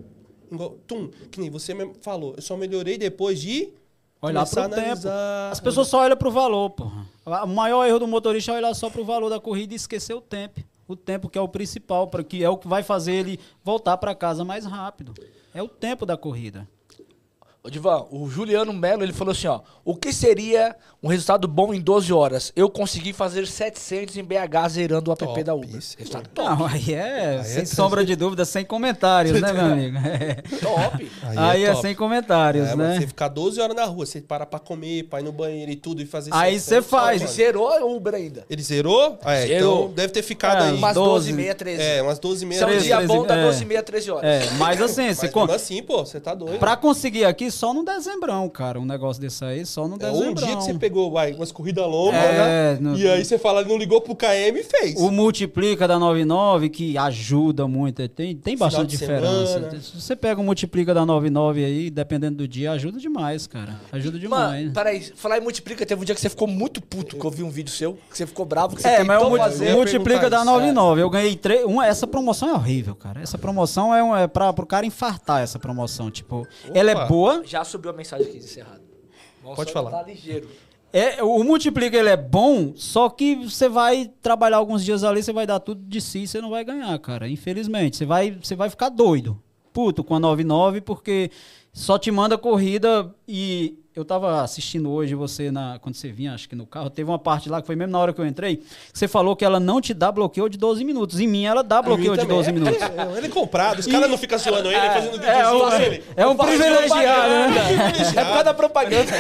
igual, 0.52 0.72
tum, 0.88 1.10
que 1.32 1.40
nem 1.40 1.49
você 1.49 1.74
mesmo 1.74 1.95
falou. 2.02 2.34
Eu 2.36 2.41
só 2.41 2.56
melhorei 2.56 2.98
depois 2.98 3.40
de 3.41 3.74
Olhar 4.22 4.45
pro 4.48 4.62
a 4.62 4.70
tempo. 4.70 4.80
analisar. 4.82 5.52
As 5.52 5.60
pessoas 5.60 5.88
só 5.88 5.99
olham 6.02 6.18
pro 6.18 6.32
valor, 6.32 6.70
porra. 6.72 7.06
O 7.44 7.48
maior 7.48 7.86
erro 7.86 7.99
do 7.99 8.08
motorista 8.08 8.52
é 8.52 8.56
olhar 8.58 8.74
só 8.74 8.90
pro 8.90 9.04
valor 9.04 9.30
da 9.30 9.40
corrida 9.40 9.74
e 9.74 9.76
esquecer 9.76 10.14
o 10.14 10.22
tempo. 10.22 10.62
O 10.88 10.95
tempo 10.95 11.30
que 11.30 11.38
é 11.38 11.41
o 11.41 11.48
principal, 11.48 12.08
para 12.08 12.24
que 12.24 12.44
é 12.44 12.49
o 12.49 12.58
que 12.58 12.68
vai 12.68 12.82
fazer 12.82 13.14
ele 13.14 13.40
voltar 13.64 13.98
para 13.98 14.16
casa 14.16 14.45
mais 14.45 14.66
rápido. 14.66 15.14
É 15.54 15.62
o 15.62 15.68
tempo 15.68 16.06
da 16.06 16.16
corrida. 16.16 16.68
Ô, 17.68 17.69
Divan, 17.69 18.06
o 18.11 18.30
Juliano 18.30 18.72
Melo, 18.72 19.03
ele 19.03 19.11
falou 19.11 19.34
assim, 19.34 19.48
ó. 19.48 19.60
O 19.84 19.94
que 19.94 20.14
seria 20.14 20.73
um 21.03 21.10
resultado 21.10 21.49
bom 21.49 21.73
em 21.73 21.81
12 21.81 22.14
horas? 22.14 22.53
Eu 22.56 22.69
consegui 22.69 23.11
fazer 23.11 23.45
700 23.45 24.15
em 24.15 24.23
BH 24.23 24.69
zerando 24.69 25.10
o 25.10 25.14
app 25.14 25.26
Top, 25.26 25.44
da 25.44 25.53
Uber. 25.53 25.76
isso. 25.76 25.98
Resultado 25.98 26.30
top. 26.34 26.48
Não, 26.49 26.65
aí 26.65 26.94
é 26.94 27.39
Aí 27.39 27.44
sem 27.44 27.64
é 27.64 27.65
sombra 27.65 28.06
de 28.06 28.15
dúvida, 28.15 28.45
sem 28.45 28.64
comentários, 28.64 29.39
né, 29.41 29.52
meu 29.52 29.65
amigo? 29.65 29.98
É. 29.98 30.35
Top. 30.61 31.11
Aí, 31.38 31.64
é, 31.65 31.72
top. 31.72 31.81
sem 31.81 31.94
comentários, 31.95 32.69
É, 32.69 32.76
né? 32.77 32.99
Você 33.02 33.07
ficar 33.07 33.27
12 33.27 33.60
horas 33.60 33.76
na 33.76 33.84
rua, 33.84 34.06
você 34.06 34.22
para 34.22 34.45
pra 34.45 34.60
comer, 34.60 35.03
pra 35.03 35.19
ir 35.19 35.23
no 35.23 35.34
banheiro 35.34 35.69
e 35.69 35.76
tudo 35.76 36.02
e 36.02 36.06
fazer 36.06 36.30
Aí 36.34 36.57
700, 36.57 36.64
você 36.64 36.81
faz. 36.89 37.22
Ele 37.22 37.30
zerou 37.31 37.69
o 37.81 37.95
Uber 37.98 38.14
ainda. 38.14 38.45
Ele 38.49 38.61
zerou? 38.64 39.19
Ah, 39.26 39.34
é, 39.34 39.45
Zerou. 39.48 39.84
então 39.85 39.94
deve 39.94 40.14
ter 40.14 40.22
ficado 40.23 40.64
É, 40.64 40.68
aí. 40.69 40.77
Umas 40.77 40.94
12, 40.95 41.10
12 41.10 41.30
e 41.30 41.34
meia, 41.34 41.53
13. 41.56 41.81
É, 41.81 42.02
umas 42.02 42.18
12 42.19 42.44
e 42.44 42.48
meia. 42.48 42.60
Se 42.60 42.64
é 42.64 42.68
um 42.68 42.69
13, 42.69 42.85
dia 42.85 42.95
13, 42.98 43.14
bom, 43.14 43.26
dá 43.26 43.35
é. 43.35 43.44
12 43.44 43.61
e 43.61 43.65
meia, 43.65 43.84
13 43.84 44.11
horas. 44.11 44.23
É, 44.23 44.49
mas 44.57 44.81
assim, 44.81 45.07
Mas 45.07 45.18
você 45.18 45.27
con... 45.30 45.44
assim, 45.52 45.84
pô, 45.84 46.06
você 46.06 46.19
tá 46.22 46.34
doido. 46.34 46.60
pra 46.60 46.77
conseguir 46.77 47.26
aqui 47.26 47.52
só 47.58 47.74
no 47.74 47.84
dezembrão, 47.84 48.48
cara. 48.50 48.80
Um 48.80 48.86
negócio 48.86 49.22
desse 49.22 49.44
aí, 49.44 49.66
só 49.66 49.88
no 49.88 49.96
É, 49.96 50.00
dezembrão. 50.00 50.32
um 50.32 50.34
dia 50.36 50.56
que 50.58 50.64
você 50.64 50.74
pegou, 50.76 51.12
vai, 51.12 51.34
umas 51.34 51.52
corridas 51.52 51.86
longas, 51.86 52.16
É, 52.24 52.74
né? 52.74 52.78
no- 52.80 52.98
E 52.98 53.08
aí 53.10 53.26
você 53.26 53.38
fala, 53.38 53.64
não 53.64 53.78
ligou 53.78 54.00
pro 54.00 54.16
KM 54.16 54.60
e 54.60 54.64
fez. 54.64 54.96
O 55.00 55.12
multiplica 55.12 55.88
da 55.88 55.98
99, 56.00 56.70
que 56.70 56.98
ajuda 56.98 57.68
muito, 57.68 58.02
é, 58.02 58.08
tem, 58.08 58.36
tem 58.36 58.56
bastante 58.58 58.92
diferença. 58.92 59.54
semana. 59.54 59.82
Se 59.82 60.00
você 60.02 60.16
pega 60.16 60.40
o 60.40 60.44
multiplica 60.44 60.94
da 60.94 61.06
99 61.06 61.66
aí, 61.66 61.90
dependendo 61.90 62.38
do 62.38 62.48
dia, 62.48 62.72
ajuda 62.72 63.00
demais, 63.00 63.48
cara. 63.48 63.76
Ajuda 63.92 64.20
demais. 64.20 64.62
Mano, 64.62 64.74
peraí, 64.74 65.02
falar 65.16 65.38
em 65.38 65.42
multiplica, 65.42 65.86
teve 65.86 66.02
um 66.02 66.06
dia 66.06 66.14
que 66.16 66.22
você 66.22 66.30
ficou 66.30 66.48
muito 66.48 66.82
puto 66.82 67.18
que 67.18 67.26
eu 67.26 67.32
vi 67.32 67.44
um 67.44 67.50
vídeo 67.50 67.72
seu, 67.72 67.94
que 68.10 68.18
você 68.18 68.26
ficou 68.28 68.46
bravo, 68.46 68.76
que 68.76 68.82
você 68.82 68.88
É, 68.88 69.04
mas 69.04 69.22
o 69.22 69.36
fazer. 69.38 69.74
multiplica 69.74 70.30
da 70.30 70.38
isso, 70.38 70.46
99. 70.46 71.02
Eu 71.02 71.10
ganhei 71.10 71.36
três. 71.36 71.66
Uma, 71.66 71.86
essa 71.88 72.06
promoção 72.06 72.50
é 72.50 72.54
horrível, 72.54 72.96
cara. 72.96 73.22
Essa 73.22 73.38
promoção 73.38 73.94
é, 73.94 74.04
um, 74.04 74.16
é 74.16 74.28
pra, 74.28 74.54
pro 74.54 74.66
cara 74.66 74.86
infartar 74.86 75.42
essa 75.42 75.58
promoção. 75.58 76.12
Tipo, 76.12 76.48
ela 76.74 76.92
é 76.92 77.08
boa. 77.08 77.42
Já 77.48 77.64
subiu 77.64 77.91
a 77.91 77.94
mensagem 77.94 78.28
aqui 78.28 78.40
de 78.40 78.60
errado. 78.60 78.82
Vamos 79.41 79.56
Pode 79.56 79.72
falar. 79.72 79.91
Tá 79.91 80.03
ligeiro. 80.03 80.49
É, 80.91 81.22
o 81.22 81.44
multiplica 81.44 81.98
ele 81.98 82.10
é 82.10 82.18
bom, 82.18 82.74
só 82.76 83.10
que 83.10 83.36
você 83.36 83.68
vai 83.68 84.11
trabalhar 84.22 84.57
alguns 84.57 84.84
dias 84.84 85.03
ali, 85.03 85.22
você 85.22 85.34
vai 85.34 85.45
dar 85.45 85.60
tudo 85.60 85.84
de 85.86 85.99
si 85.99 86.24
e 86.24 86.28
você 86.28 86.40
não 86.40 86.49
vai 86.49 86.64
ganhar, 86.64 86.98
cara. 86.99 87.28
Infelizmente. 87.28 87.98
Você 87.98 88.06
vai, 88.06 88.32
você 88.32 88.56
vai 88.56 88.69
ficar 88.69 88.90
doido. 88.90 89.41
Puto 89.78 90.04
com 90.04 90.16
a 90.16 90.20
99, 90.20 90.82
porque 90.82 91.30
só 91.72 91.99
te 91.99 92.10
manda 92.10 92.36
corrida 92.36 93.14
e. 93.28 93.78
Eu 93.95 94.04
tava 94.06 94.41
assistindo 94.41 94.91
hoje 94.91 95.14
você 95.16 95.49
na, 95.52 95.78
quando 95.80 95.94
você 95.95 96.12
vinha, 96.12 96.34
acho 96.34 96.48
que 96.49 96.56
no 96.56 96.66
carro, 96.68 96.88
teve 96.90 97.10
uma 97.10 97.18
parte 97.20 97.48
lá 97.49 97.60
que 97.62 97.66
foi 97.68 97.76
mesmo 97.76 97.91
na 97.91 97.98
hora 97.99 98.12
que 98.14 98.20
eu 98.22 98.26
entrei, 98.28 98.58
que 98.58 98.66
você 98.94 99.08
falou 99.08 99.36
que 99.36 99.44
ela 99.45 99.60
não 99.60 99.80
te 99.82 99.91
dá 99.94 100.12
bloqueio 100.12 100.48
de 100.49 100.58
12 100.58 100.84
minutos. 100.84 101.20
Em 101.20 101.28
mim 101.28 101.45
ela 101.45 101.64
dá 101.64 101.80
bloqueio 101.82 102.16
de 102.18 102.26
12 102.26 102.52
minutos. 102.52 102.80
É, 102.82 103.18
ele 103.18 103.26
é 103.28 103.30
comprado, 103.30 103.80
os 103.80 103.86
caras 103.88 104.08
não 104.10 104.18
ficam 104.18 104.38
zoando 104.40 104.72
ele, 104.72 104.80
fazendo 104.90 105.24
É, 105.24 105.52
um- 105.52 105.70
dele. 105.70 106.04
é 106.16 106.28
um 106.28 106.36
privilegiado, 106.36 107.30
né? 107.30 107.56
É 108.16 108.24
por 108.24 108.26
causa 108.30 108.44
da 108.44 108.54
propaganda. 108.56 109.12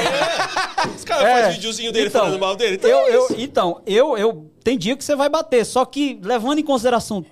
Os 0.95 1.03
caras 1.03 1.23
É. 1.25 1.33
fazem 1.35 1.51
videozinho 1.53 1.91
dele 1.91 2.07
Então, 2.07 2.21
falando 2.21 2.39
mal 2.39 2.55
dele. 2.55 2.75
Então, 2.77 2.89
Eu, 2.89 2.97
é 2.99 3.15
eu, 3.15 3.27
então, 3.39 3.81
eu, 3.85 4.17
eu. 4.17 4.51
Tem 4.63 4.75
dia 4.77 4.95
que 4.97 5.03
você 5.03 5.15
vai 5.15 5.29
bater, 5.29 5.65
só 5.65 5.85
que 5.85 6.19
levando 6.23 6.59
em 6.59 6.63
consideração 6.63 7.23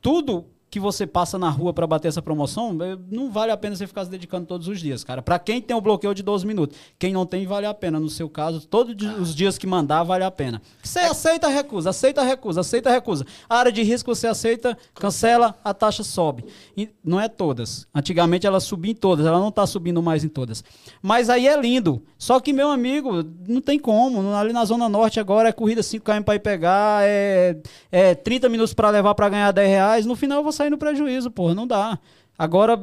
tudo, 0.00 0.46
que 0.70 0.80
você 0.80 1.06
passa 1.06 1.38
na 1.38 1.48
rua 1.48 1.72
para 1.72 1.86
bater 1.86 2.08
essa 2.08 2.20
promoção, 2.20 2.76
eh, 2.82 2.98
não 3.10 3.30
vale 3.30 3.52
a 3.52 3.56
pena 3.56 3.76
você 3.76 3.86
ficar 3.86 4.04
se 4.04 4.10
dedicando 4.10 4.46
todos 4.46 4.66
os 4.66 4.80
dias, 4.80 5.04
cara. 5.04 5.22
Para 5.22 5.38
quem 5.38 5.60
tem 5.60 5.76
o 5.76 5.80
bloqueio 5.80 6.14
de 6.14 6.22
12 6.22 6.46
minutos, 6.46 6.76
quem 6.98 7.12
não 7.12 7.24
tem, 7.24 7.46
vale 7.46 7.66
a 7.66 7.74
pena. 7.74 8.00
No 8.00 8.10
seu 8.10 8.28
caso, 8.28 8.66
todos 8.66 8.94
os 9.20 9.34
dias 9.34 9.56
que 9.56 9.66
mandar, 9.66 10.02
vale 10.02 10.24
a 10.24 10.30
pena. 10.30 10.60
Você 10.82 10.98
aceita, 10.98 11.48
recusa, 11.48 11.90
aceita, 11.90 12.22
recusa, 12.22 12.60
aceita, 12.60 12.90
recusa. 12.90 13.24
A 13.48 13.58
área 13.58 13.72
de 13.72 13.82
risco 13.82 14.14
você 14.14 14.26
aceita, 14.26 14.76
cancela, 14.94 15.54
a 15.62 15.72
taxa 15.72 16.02
sobe. 16.02 16.44
E 16.76 16.88
não 17.04 17.20
é 17.20 17.28
todas. 17.28 17.86
Antigamente 17.94 18.46
ela 18.46 18.60
subia 18.60 18.92
em 18.92 18.94
todas, 18.94 19.24
ela 19.24 19.38
não 19.38 19.48
está 19.48 19.66
subindo 19.66 20.02
mais 20.02 20.24
em 20.24 20.28
todas. 20.28 20.64
Mas 21.00 21.30
aí 21.30 21.46
é 21.46 21.58
lindo. 21.60 22.02
Só 22.18 22.40
que, 22.40 22.52
meu 22.52 22.70
amigo, 22.70 23.24
não 23.46 23.60
tem 23.60 23.78
como. 23.78 24.34
Ali 24.34 24.52
na 24.52 24.64
Zona 24.64 24.88
Norte 24.88 25.20
agora 25.20 25.48
é 25.48 25.52
corrida 25.52 25.80
5km 25.80 26.24
para 26.24 26.34
ir 26.34 26.40
pegar, 26.40 27.04
é, 27.04 27.56
é 27.90 28.14
30 28.14 28.48
minutos 28.48 28.74
para 28.74 28.90
levar 28.90 29.14
para 29.14 29.28
ganhar 29.28 29.52
10 29.52 29.68
reais. 29.68 30.06
No 30.06 30.16
final 30.16 30.42
vou 30.42 30.52
sair 30.56 30.70
no 30.70 30.78
prejuízo, 30.78 31.30
porra, 31.30 31.54
não 31.54 31.66
dá. 31.66 31.98
Agora, 32.38 32.78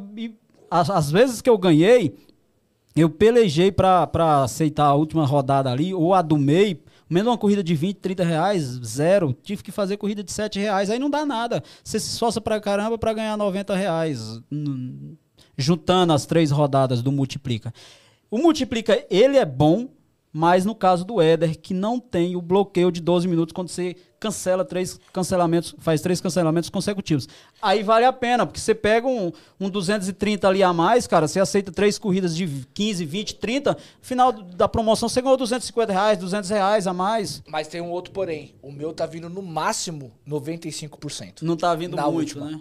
as, 0.69 1.11
vezes 1.11 1.41
que 1.41 1.49
eu 1.49 1.57
ganhei, 1.57 2.15
eu 2.95 3.09
pelejei 3.09 3.71
para 3.71 4.43
aceitar 4.43 4.85
a 4.85 4.93
última 4.93 5.25
rodada 5.25 5.71
ali, 5.71 5.93
ou 5.93 6.13
a 6.13 6.21
do 6.21 6.37
meio, 6.37 6.79
menos 7.09 7.31
uma 7.31 7.37
corrida 7.37 7.63
de 7.63 7.75
20, 7.75 7.97
30 7.97 8.23
reais, 8.23 8.63
zero. 8.83 9.35
Tive 9.43 9.63
que 9.63 9.71
fazer 9.71 9.97
corrida 9.97 10.23
de 10.23 10.31
7 10.31 10.59
reais, 10.59 10.89
aí 10.89 10.97
não 10.97 11.09
dá 11.09 11.25
nada. 11.25 11.63
Você 11.83 11.99
se 11.99 12.11
esforça 12.11 12.41
pra 12.41 12.59
caramba 12.59 12.97
para 12.97 13.13
ganhar 13.13 13.37
90 13.37 13.75
reais, 13.75 14.41
juntando 15.57 16.13
as 16.13 16.25
três 16.25 16.49
rodadas 16.51 17.01
do 17.01 17.11
Multiplica. 17.11 17.73
O 18.31 18.39
Multiplica, 18.39 19.05
ele 19.11 19.37
é 19.37 19.45
bom, 19.45 19.89
mas 20.33 20.65
no 20.65 20.73
caso 20.73 21.05
do 21.05 21.21
Éder, 21.21 21.59
que 21.59 21.75
não 21.75 21.99
tem 21.99 22.35
o 22.35 22.41
bloqueio 22.41 22.91
de 22.91 22.99
12 22.99 23.27
minutos 23.27 23.53
quando 23.53 23.67
você 23.69 23.95
cancela 24.19 24.63
três 24.65 24.99
cancelamentos, 25.11 25.75
faz 25.79 25.99
três 26.01 26.19
cancelamentos 26.21 26.69
consecutivos. 26.69 27.27
Aí 27.61 27.83
vale 27.83 28.05
a 28.05 28.13
pena, 28.13 28.45
porque 28.45 28.59
você 28.59 28.73
pega 28.73 29.05
um, 29.05 29.31
um 29.59 29.69
230 29.69 30.47
ali 30.47 30.63
a 30.63 30.71
mais, 30.73 31.05
cara, 31.05 31.27
você 31.27 31.39
aceita 31.41 31.71
três 31.73 31.99
corridas 31.99 32.33
de 32.35 32.47
15, 32.73 33.03
20, 33.05 33.35
30, 33.35 33.71
no 33.73 33.77
final 34.01 34.31
da 34.31 34.67
promoção 34.67 35.07
você 35.09 35.21
ganhou 35.21 35.37
250 35.37 35.91
reais, 35.93 36.17
200 36.17 36.49
reais 36.49 36.87
a 36.87 36.93
mais. 36.93 37.43
Mas 37.47 37.67
tem 37.67 37.81
um 37.81 37.91
outro 37.91 38.13
porém. 38.13 38.55
O 38.61 38.71
meu 38.71 38.93
tá 38.93 39.05
vindo 39.05 39.29
no 39.29 39.41
máximo 39.41 40.11
95%. 40.27 41.41
Não 41.41 41.55
tá 41.55 41.75
vindo 41.75 41.95
Na 41.95 42.03
muito, 42.09 42.39
última. 42.39 42.45
né? 42.51 42.59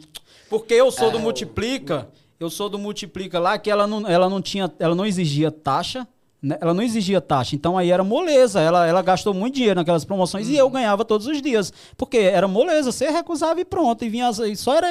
Porque 0.51 0.74
eu 0.74 0.90
sou 0.90 1.09
É, 1.09 1.12
do 1.12 1.20
Multiplica, 1.20 2.09
eu 2.39 2.51
sou 2.51 2.69
do 2.69 2.78
Multiplica 2.78 3.39
lá, 3.39 3.57
que 3.57 3.70
ela 3.70 3.86
não, 3.86 4.07
ela 4.07 4.28
não 4.28 4.43
tinha, 4.43 4.70
ela 4.78 4.94
não 4.94 5.07
exigia 5.07 5.51
taxa, 5.51 6.07
né? 6.43 6.59
Ela 6.60 6.74
não 6.74 6.82
exigia 6.82 7.20
taxa, 7.20 7.55
então 7.55 7.78
aí 7.78 7.90
era 7.90 8.02
moleza. 8.02 8.60
Ela, 8.60 8.86
ela 8.86 9.01
gastou 9.01 9.32
muito 9.32 9.55
dinheiro 9.55 9.77
naquelas 9.78 10.05
promoções 10.05 10.48
e 10.48 10.56
eu 10.56 10.66
Uhum. 10.66 10.73
ganhava 10.73 11.05
todos 11.05 11.27
os 11.27 11.40
dias. 11.40 11.73
Porque 11.97 12.19
era 12.19 12.48
moleza, 12.48 12.90
você 12.90 13.09
recusava 13.10 13.60
e 13.60 13.64
pronto. 13.64 14.05
E 14.05 14.09
vinha 14.09 14.28
e 14.48 14.56
só 14.56 14.74
era 14.74 14.89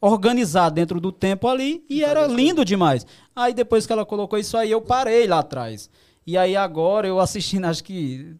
organizar 0.00 0.70
dentro 0.70 1.00
do 1.00 1.12
tempo 1.12 1.46
ali 1.48 1.84
e 1.88 2.02
era 2.02 2.26
lindo 2.26 2.64
demais. 2.64 3.06
Aí 3.34 3.54
depois 3.54 3.86
que 3.86 3.92
ela 3.92 4.04
colocou 4.04 4.38
isso 4.38 4.56
aí, 4.56 4.70
eu 4.70 4.80
parei 4.80 5.26
lá 5.26 5.38
atrás. 5.38 5.88
E 6.26 6.36
aí 6.36 6.56
agora 6.56 7.06
eu 7.06 7.20
assistindo, 7.20 7.64
acho 7.66 7.84
que. 7.84 8.34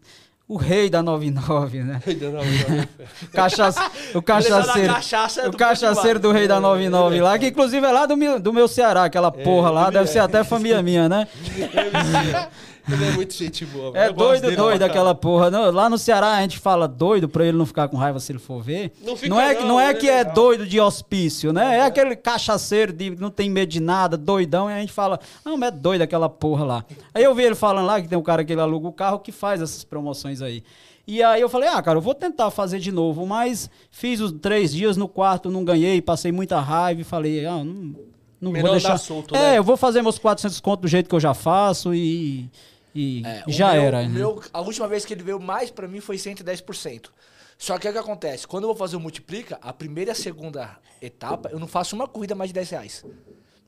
O 0.49 0.57
rei 0.57 0.91
da 0.91 1.03
99, 1.03 1.83
né? 1.83 2.03
Cachaça, 3.33 3.91
o 4.13 4.21
cachaceiro. 4.21 4.93
cachaça 4.93 5.41
é 5.41 5.49
o 5.49 5.53
cachaceiro 5.53 6.19
do 6.19 6.33
rei 6.33 6.47
da 6.47 6.61
99 6.61 7.21
lá, 7.21 7.39
que 7.39 7.47
inclusive 7.47 7.87
é 7.87 7.91
lá 7.91 8.07
do 8.07 8.17
meu, 8.17 8.39
do 8.39 8.53
meu 8.53 8.69
Ceará, 8.69 9.05
aquela 9.05 9.31
porra 9.31 9.71
lá, 9.71 9.89
deve 9.89 10.05
é. 10.05 10.07
ser 10.07 10.19
até 10.19 10.45
família 10.45 10.83
minha, 10.83 11.09
né? 11.09 11.29
Ele 12.91 13.05
é 13.05 13.11
muito 13.13 13.33
gente 13.35 13.65
boa. 13.65 13.97
É 13.97 14.13
doido, 14.13 14.43
dele 14.43 14.57
doido 14.57 14.83
aquela 14.83 15.15
porra. 15.15 15.51
Não, 15.51 15.71
lá 15.71 15.89
no 15.89 15.97
Ceará 15.97 16.33
a 16.37 16.41
gente 16.43 16.59
fala 16.59 16.89
doido 16.89 17.29
pra 17.29 17.45
ele 17.47 17.57
não 17.57 17.65
ficar 17.65 17.89
com 17.89 17.97
raiva 17.97 18.19
se 18.19 18.33
ele 18.33 18.39
for 18.39 18.63
ver. 18.63 18.93
Não 19.03 19.17
fica 19.17 19.41
é, 19.41 19.55
que- 19.55 19.61
não, 19.61 19.69
não 19.69 19.81
é 19.81 19.91
ele 19.91 19.99
é 19.99 20.01
que 20.01 20.11
é 20.11 20.25
doido 20.25 20.67
de 20.67 20.81
hospício, 20.81 21.53
né? 21.53 21.79
É 21.79 21.83
aquele 21.83 22.17
cachaceiro 22.17 22.93
de 22.93 23.11
não 23.11 23.31
tem 23.31 23.49
medo 23.49 23.71
de 23.71 23.81
nada, 23.81 24.17
doidão, 24.17 24.69
e 24.69 24.75
a 24.75 24.81
gente 24.81 24.93
fala, 24.93 25.21
não, 25.45 25.57
mas 25.57 25.69
é 25.69 25.77
doido 25.77 26.03
aquela 26.03 26.29
porra 26.29 26.65
lá. 26.65 26.85
Aí 27.15 27.23
eu 27.23 27.35
vi 27.35 27.45
ele 27.45 27.55
falando 27.55 27.87
lá 27.87 28.01
que 28.01 28.09
tem 28.09 28.19
um 28.19 28.23
cara 28.23 28.45
que 28.45 28.53
ele 28.53 28.61
aluga 28.61 28.89
o 28.89 28.93
carro 28.93 29.19
que 29.21 29.31
faz 29.31 29.63
essas 29.63 29.85
promoções 29.85 30.43
aí. 30.43 30.63
E 31.07 31.23
aí 31.23 31.41
eu 31.41 31.49
falei, 31.49 31.69
ah, 31.69 31.83
cara, 31.83 31.99
eu 31.99 32.03
vou 32.03 32.15
tentar 32.15 32.51
fazer 32.51 32.79
de 32.79 32.93
novo, 32.93 33.27
mas 33.27 33.69
fiz 33.91 34.21
os 34.21 34.33
três 34.33 34.73
dias 34.73 34.97
no 34.97 35.09
quarto, 35.09 35.51
não 35.51 35.65
ganhei, 35.65 36.01
passei 36.01 36.31
muita 36.31 36.61
raiva 36.61 37.01
e 37.01 37.05
falei, 37.05 37.45
ah, 37.45 37.63
não, 37.65 37.95
não 38.41 38.53
Melhor 38.53 38.71
vou 38.71 38.71
deixar. 38.73 38.99
solto, 38.99 39.35
é, 39.35 39.53
né? 39.53 39.59
eu 39.59 39.65
vou 39.65 39.77
fazer 39.77 40.01
meus 40.03 40.19
400 40.19 40.61
conto 40.61 40.83
do 40.83 40.89
jeito 40.89 41.09
que 41.09 41.15
eu 41.15 41.21
já 41.21 41.35
faço 41.35 41.93
e, 41.93 42.49
e 42.95 43.23
É, 43.25 43.45
já 43.49 43.73
meu- 43.73 43.83
era. 43.83 44.03
né? 44.03 44.09
meu- 44.09 44.43
a 44.53 44.61
última 44.61 44.87
vez 44.89 45.05
que 45.05 45.13
ele 45.15 45.23
veio 45.23 45.41
mais 45.41 45.71
pra 45.71 45.87
mim 45.89 46.01
foi 46.01 46.17
110%. 46.19 47.11
Só 47.59 47.79
que 47.79 47.89
o 47.89 47.93
que 47.93 47.99
acontece? 47.99 48.47
Quando 48.47 48.65
eu 48.65 48.69
vou 48.69 48.77
fazer 48.77 48.97
o 48.97 49.01
multiplica, 49.01 49.59
a 49.63 49.73
primeira 49.73 50.11
e 50.11 50.13
a 50.13 50.15
segunda 50.15 50.79
etapa, 51.01 51.49
eu 51.51 51.59
não 51.61 51.67
faço 51.69 51.95
uma 51.95 52.09
corrida 52.09 52.35
mais 52.35 52.49
de 52.51 52.55
10 52.55 52.71
reais. 52.71 53.05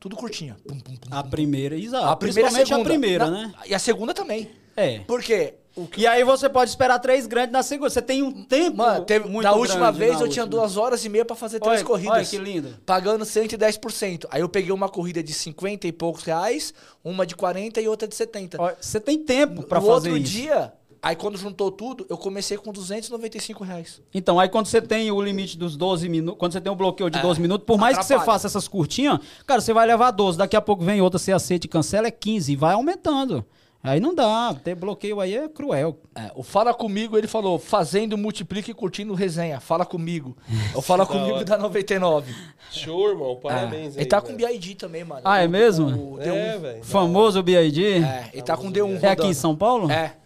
Tudo 0.00 0.16
curtinha. 0.16 0.56
Pum, 0.66 0.78
pum, 0.80 0.96
pum. 0.96 1.08
A 1.16 1.22
primeira, 1.22 1.76
exato. 1.78 2.06
A 2.06 2.16
primeira 2.16 2.50
e 2.50 2.52
a 2.52 2.66
segunda. 2.66 2.80
a 2.80 2.84
primeira, 2.84 3.30
Na- 3.30 3.42
né? 3.48 3.54
E 3.66 3.74
a 3.74 3.78
segunda 3.78 4.12
também. 4.12 4.50
É. 4.76 4.98
Por 5.00 5.22
quê? 5.22 5.54
O 5.56 5.63
que- 5.90 6.00
E 6.02 6.06
aí 6.06 6.22
você 6.22 6.48
pode 6.48 6.70
esperar 6.70 6.98
três 6.98 7.26
grandes 7.26 7.52
na 7.52 7.62
segunda. 7.62 7.90
Você 7.90 8.00
tem 8.02 8.22
um 8.22 8.44
tempo 8.44 8.76
Mano, 8.78 9.04
teve, 9.04 9.28
muito 9.28 9.42
da 9.42 9.54
última 9.54 9.90
grande 9.90 9.98
vez 9.98 10.20
eu 10.20 10.28
tinha 10.28 10.44
última. 10.44 10.60
duas 10.60 10.76
horas 10.76 11.04
e 11.04 11.08
meia 11.08 11.24
pra 11.24 11.34
fazer 11.36 11.58
três 11.60 11.78
Olha- 11.78 11.84
corridas. 11.84 12.12
olha 12.16 12.24
que 12.26 12.38
lindo. 12.38 12.76
Pagando 12.86 13.24
110%. 13.24 14.26
Aí 14.30 14.40
eu 14.40 14.48
peguei 14.48 14.72
uma 14.72 14.88
corrida 14.88 15.22
de 15.22 15.32
50 15.32 15.86
e 15.86 15.92
poucos 15.92 16.22
reais, 16.24 16.72
uma 17.02 17.26
de 17.26 17.34
40 17.34 17.80
e 17.80 17.88
outra 17.88 18.06
de 18.06 18.14
70. 18.14 18.60
Olha, 18.60 18.76
Você 18.80 19.00
tem 19.00 19.18
tempo 19.18 19.62
pra 19.64 19.80
no 19.80 19.86
fazer 19.86 20.10
outro 20.10 20.22
isso. 20.22 20.32
dia, 20.32 20.72
aí 21.02 21.16
quando 21.16 21.36
juntou 21.36 21.70
tudo, 21.70 22.06
eu 22.08 22.16
comecei 22.16 22.56
com 22.56 22.72
295 22.72 23.64
reais. 23.64 24.00
Então, 24.14 24.38
aí 24.38 24.48
quando 24.48 24.66
você 24.66 24.80
tem 24.80 25.10
o 25.10 25.20
limite 25.20 25.58
dos 25.58 25.76
12 25.76 26.08
minutos, 26.08 26.38
quando 26.38 26.52
você 26.52 26.60
tem 26.60 26.72
o 26.72 26.76
bloqueio 26.76 27.10
de 27.10 27.18
É, 27.18 27.22
12 27.22 27.40
minutos, 27.40 27.66
por 27.66 27.78
mais 27.78 27.98
que 27.98 28.04
você 28.04 28.14
atrapalha. 28.14 28.32
faça 28.38 28.46
essas 28.46 28.68
curtinhas, 28.68 29.18
cara, 29.46 29.60
você 29.60 29.72
vai 29.72 29.86
levar 29.86 30.10
12, 30.12 30.38
daqui 30.38 30.56
a 30.56 30.60
pouco 30.60 30.84
vem 30.84 31.00
outra, 31.00 31.18
você 31.18 31.32
aceita 31.32 31.66
e 31.66 31.68
cancela, 31.68 32.06
é 32.06 32.10
15, 32.10 32.52
e 32.52 32.56
vai 32.56 32.74
aumentando. 32.74 33.44
Aí 33.84 34.00
não 34.00 34.14
dá, 34.14 34.54
ter 34.64 34.74
bloqueio 34.74 35.20
aí 35.20 35.36
é 35.36 35.46
cruel. 35.46 35.98
É, 36.14 36.30
o 36.34 36.42
Fala 36.42 36.72
Comigo, 36.72 37.18
ele 37.18 37.26
falou, 37.28 37.58
fazendo, 37.58 38.16
multiplica 38.16 38.70
e 38.70 38.74
curtindo 38.74 39.12
resenha. 39.12 39.60
Fala 39.60 39.84
comigo. 39.84 40.34
O 40.74 40.80
Fala 40.82 41.04
Da 41.04 41.12
Comigo 41.12 41.44
da 41.44 41.58
99. 41.58 42.34
Show, 42.70 43.10
irmão. 43.10 43.36
Parabéns 43.36 43.94
É, 43.94 43.98
aí. 43.98 44.02
ele 44.04 44.06
tá 44.06 44.22
com 44.22 44.34
velho. 44.34 44.48
BID 44.48 44.76
também, 44.76 45.04
mano. 45.04 45.20
Ah, 45.22 45.42
é 45.42 45.46
O- 45.46 45.50
mesmo? 45.50 46.14
O 46.14 46.16
D1. 46.18 46.34
É, 46.34 46.58
velho. 46.58 46.82
Famoso 46.84 47.42
BID? 47.42 48.02
É, 48.02 48.30
ele 48.32 48.42
tá 48.42 48.56
com 48.56 48.72
D1 48.72 48.94
É 49.02 49.08
aqui 49.08 49.22
em 49.22 49.26
rodando. 49.26 49.34
São 49.34 49.54
Paulo? 49.54 49.90
É. 49.90 50.16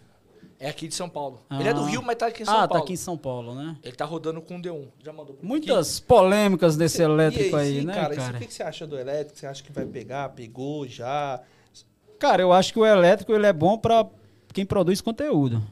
É 0.61 0.69
aqui 0.69 0.87
de 0.87 0.95
São 0.95 1.07
Paulo. 1.09 1.39
Ele 1.51 1.67
é 1.69 1.73
do 1.73 1.81
Ah. 1.81 1.89
Rio, 1.89 2.01
mas 2.01 2.15
tá 2.17 2.27
aqui 2.27 2.43
em 2.43 2.45
São 2.45 2.53
ah, 2.53 2.57
Paulo. 2.67 2.73
tá 2.73 2.79
aqui 2.79 2.93
em 2.93 2.97
São 2.97 3.17
Paulo, 3.17 3.55
né? 3.55 3.75
Ele 3.83 3.95
tá 3.95 4.03
rodando 4.05 4.41
com 4.41 4.61
D1. 4.61 4.87
Já 5.03 5.11
mandou 5.13 5.35
pra. 5.35 5.47
Muitas 5.47 5.99
polêmicas 6.01 6.75
desse 6.77 7.01
elétrico 7.01 7.55
e 7.57 7.59
aí, 7.59 7.79
sim, 7.81 7.85
né, 7.85 7.93
cara? 7.93 8.15
cara? 8.15 8.21
Isso, 8.21 8.31
o 8.31 8.39
que 8.39 8.45
que 8.47 8.53
você 8.53 8.63
acha 8.63 8.85
do 8.87 8.97
elétrico? 8.97 9.37
Você 9.39 9.45
acha 9.47 9.63
que 9.63 9.71
vai 9.71 9.85
pegar? 9.85 10.27
Pegou 10.29 10.85
já? 10.87 11.41
Cara, 12.19 12.41
eu 12.41 12.51
acho 12.51 12.73
que 12.73 12.79
o 12.79 12.85
elétrico 12.85 13.33
ele 13.33 13.45
é 13.47 13.53
bom 13.53 13.77
pra 13.77 14.05
quem 14.53 14.65
produz 14.65 15.01
conteúdo. 15.01 15.63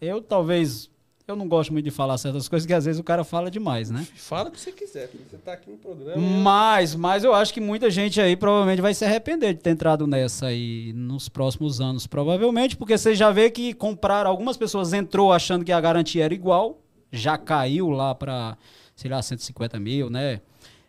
Eu 0.00 0.20
talvez 0.20 0.90
eu 1.26 1.36
não 1.36 1.48
gosto 1.48 1.72
muito 1.72 1.84
de 1.84 1.90
falar 1.90 2.18
certas 2.18 2.48
coisas 2.48 2.66
que 2.66 2.72
às 2.72 2.84
vezes 2.84 3.00
o 3.00 3.04
cara 3.04 3.22
fala 3.22 3.50
demais, 3.50 3.90
né? 3.90 4.06
Fala 4.16 4.48
o 4.48 4.52
que 4.52 4.60
você 4.60 4.72
quiser. 4.72 5.08
filho. 5.08 5.24
Você 5.30 5.36
tá 5.38 5.52
aqui 5.52 5.70
no 5.70 5.76
programa. 5.76 6.20
Mas, 6.20 6.94
mas 6.94 7.24
eu 7.24 7.32
acho 7.32 7.54
que 7.54 7.60
muita 7.60 7.90
gente 7.90 8.20
aí 8.20 8.36
provavelmente 8.36 8.82
vai 8.82 8.92
se 8.92 9.04
arrepender 9.04 9.54
de 9.54 9.60
ter 9.60 9.70
entrado 9.70 10.06
nessa 10.06 10.46
aí 10.46 10.92
nos 10.94 11.28
próximos 11.28 11.80
anos, 11.80 12.06
provavelmente, 12.06 12.76
porque 12.76 12.98
você 12.98 13.14
já 13.14 13.30
vê 13.30 13.50
que 13.50 13.72
compraram, 13.72 14.30
algumas 14.30 14.56
pessoas 14.56 14.92
entrou 14.92 15.32
achando 15.32 15.64
que 15.64 15.72
a 15.72 15.80
garantia 15.80 16.24
era 16.24 16.34
igual, 16.34 16.80
já 17.12 17.38
caiu 17.38 17.88
lá 17.90 18.14
para, 18.14 18.56
sei 18.96 19.10
lá, 19.10 19.22
150 19.22 19.78
mil, 19.78 20.10
né? 20.10 20.40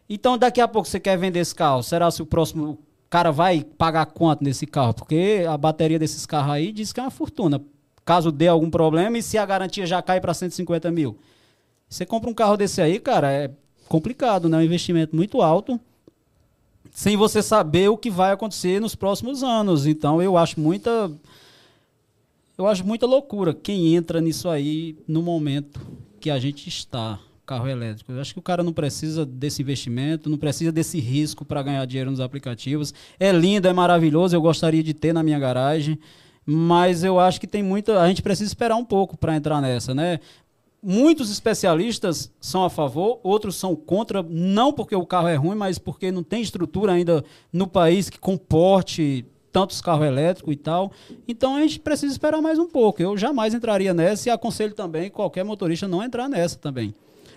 Então 0.10 0.38
daqui 0.38 0.60
a 0.60 0.68
pouco 0.68 0.88
você 0.88 1.00
quer 1.00 1.18
vender 1.18 1.40
esse 1.40 1.54
carro, 1.54 1.84
será 1.84 2.10
se 2.10 2.22
o 2.22 2.26
próximo 2.26 2.80
cara 3.14 3.32
vai 3.32 3.64
pagar 3.64 4.08
quanto 4.08 4.44
nesse 4.44 4.66
carro? 4.66 4.92
Porque 4.92 5.46
a 5.48 5.56
bateria 5.56 6.00
desses 6.00 6.26
carros 6.26 6.54
aí 6.54 6.72
diz 6.72 6.92
que 6.92 7.00
é 7.00 7.04
uma 7.04 7.12
fortuna. 7.12 7.62
Caso 8.04 8.32
dê 8.32 8.48
algum 8.48 8.72
problema 8.72 9.20
e 9.20 9.22
se 9.22 9.38
a 9.38 9.46
garantia 9.46 9.86
já 9.86 10.02
cai 10.02 10.20
para 10.20 10.34
150 10.34 10.90
mil. 10.90 11.20
Você 11.88 12.08
compra 12.08 12.28
um 12.28 12.34
carro 12.34 12.58
desse 12.58 12.82
aí, 12.82 13.00
cara, 13.00 13.32
é 13.32 13.52
complicado, 13.88 14.50
né? 14.50 14.58
É 14.58 14.60
um 14.62 14.64
investimento 14.64 15.16
muito 15.16 15.44
alto, 15.44 15.80
sem 16.90 17.16
você 17.16 17.44
saber 17.44 17.88
o 17.88 17.98
que 17.98 18.10
vai 18.10 18.32
acontecer 18.32 18.82
nos 18.82 18.96
próximos 18.96 19.44
anos. 19.44 19.86
Então 19.86 20.20
eu 20.20 20.36
acho 20.36 20.60
muita. 20.60 21.12
Eu 22.58 22.66
acho 22.66 22.84
muita 22.84 23.06
loucura 23.06 23.54
quem 23.54 23.94
entra 23.94 24.20
nisso 24.22 24.50
aí 24.50 24.98
no 25.08 25.22
momento 25.22 25.80
que 26.20 26.32
a 26.32 26.40
gente 26.40 26.68
está, 26.68 27.20
carro 27.46 27.68
elétrico. 27.68 28.12
Eu 28.12 28.22
acho 28.22 28.34
que 28.34 28.40
o 28.40 28.44
cara 28.44 28.64
não 28.64 28.74
precisa 28.74 29.26
desse 29.26 29.62
investimento, 29.62 30.30
não 30.30 30.38
precisa 30.38 30.72
desse 30.72 31.00
risco 31.00 31.44
para 31.44 31.62
ganhar 31.62 31.86
dinheiro 31.86 32.10
nos 32.10 32.20
aplicativos. 32.20 32.94
É 33.20 33.32
lindo, 33.32 33.68
é 33.68 33.74
maravilhoso, 33.74 34.36
eu 34.36 34.42
gostaria 34.42 34.84
de 34.84 34.94
ter 34.94 35.14
na 35.14 35.24
minha 35.24 35.40
garagem, 35.40 36.00
mas 36.46 37.04
eu 37.04 37.20
acho 37.20 37.40
que 37.40 37.48
tem 37.48 37.64
muita. 37.64 38.02
A 38.02 38.08
gente 38.08 38.22
precisa 38.22 38.48
esperar 38.48 38.76
um 38.76 38.86
pouco 38.86 39.18
para 39.18 39.36
entrar 39.36 39.62
nessa, 39.62 39.94
né? 39.94 40.20
Muitos 40.82 41.32
especialistas 41.32 42.30
são 42.42 42.66
a 42.66 42.70
favor, 42.70 43.20
outros 43.24 43.56
são 43.56 43.74
contra, 43.74 44.22
não 44.22 44.74
porque 44.74 44.94
o 44.94 45.06
carro 45.06 45.30
é 45.30 45.36
ruim, 45.36 45.56
mas 45.56 45.78
porque 45.78 46.12
não 46.12 46.24
tem 46.24 46.42
estrutura 46.42 46.92
ainda 46.92 47.24
no 47.54 47.68
país 47.68 48.10
que 48.10 48.20
comporte 48.20 49.26
tantos 49.50 49.80
carros 49.80 50.06
elétricos 50.06 50.52
e 50.52 50.58
tal. 50.58 50.92
Então 51.26 51.56
a 51.56 51.62
gente 51.62 51.80
precisa 51.80 52.12
esperar 52.12 52.42
mais 52.42 52.60
um 52.60 52.68
pouco. 52.68 53.02
Eu 53.02 53.16
jamais 53.16 53.54
entraria 53.54 53.94
nessa 53.94 54.28
e 54.28 54.32
aconselho 54.32 54.74
também 54.74 55.10
qualquer 55.10 55.46
motorista 55.46 55.88
não 55.88 56.04
entrar 56.04 56.28
nessa 56.28 56.58
também. 56.58 56.94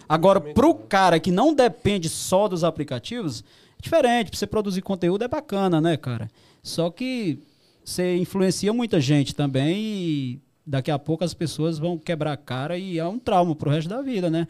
Agora, 0.09 0.41
pro 0.41 0.75
cara 0.75 1.19
que 1.19 1.31
não 1.31 1.55
depende 1.55 2.09
só 2.09 2.49
dos 2.49 2.65
aplicativos, 2.65 3.45
é 3.79 3.83
diferente. 3.83 4.31
Pra 4.31 4.39
você 4.39 4.47
produzir 4.47 4.83
conteúdo 4.83 5.25
é 5.25 5.29
bacana, 5.29 5.81
né, 5.81 5.97
cara? 5.97 6.31
Só 6.63 6.91
que 6.91 7.39
você 7.85 8.17
influencia 8.17 8.73
muita 8.73 9.01
gente 9.01 9.35
também 9.35 9.77
e 9.79 10.41
daqui 10.67 10.91
a 10.91 10.99
pouco 10.99 11.25
as 11.25 11.35
pessoas 11.35 11.79
vão 11.79 11.97
quebrar 11.97 12.33
a 12.33 12.37
cara 12.37 12.77
e 12.77 12.99
é 12.99 13.07
um 13.07 13.19
trauma 13.19 13.55
pro 13.55 13.71
resto 13.71 13.89
da 13.89 14.03
vida, 14.03 14.29
né? 14.29 14.49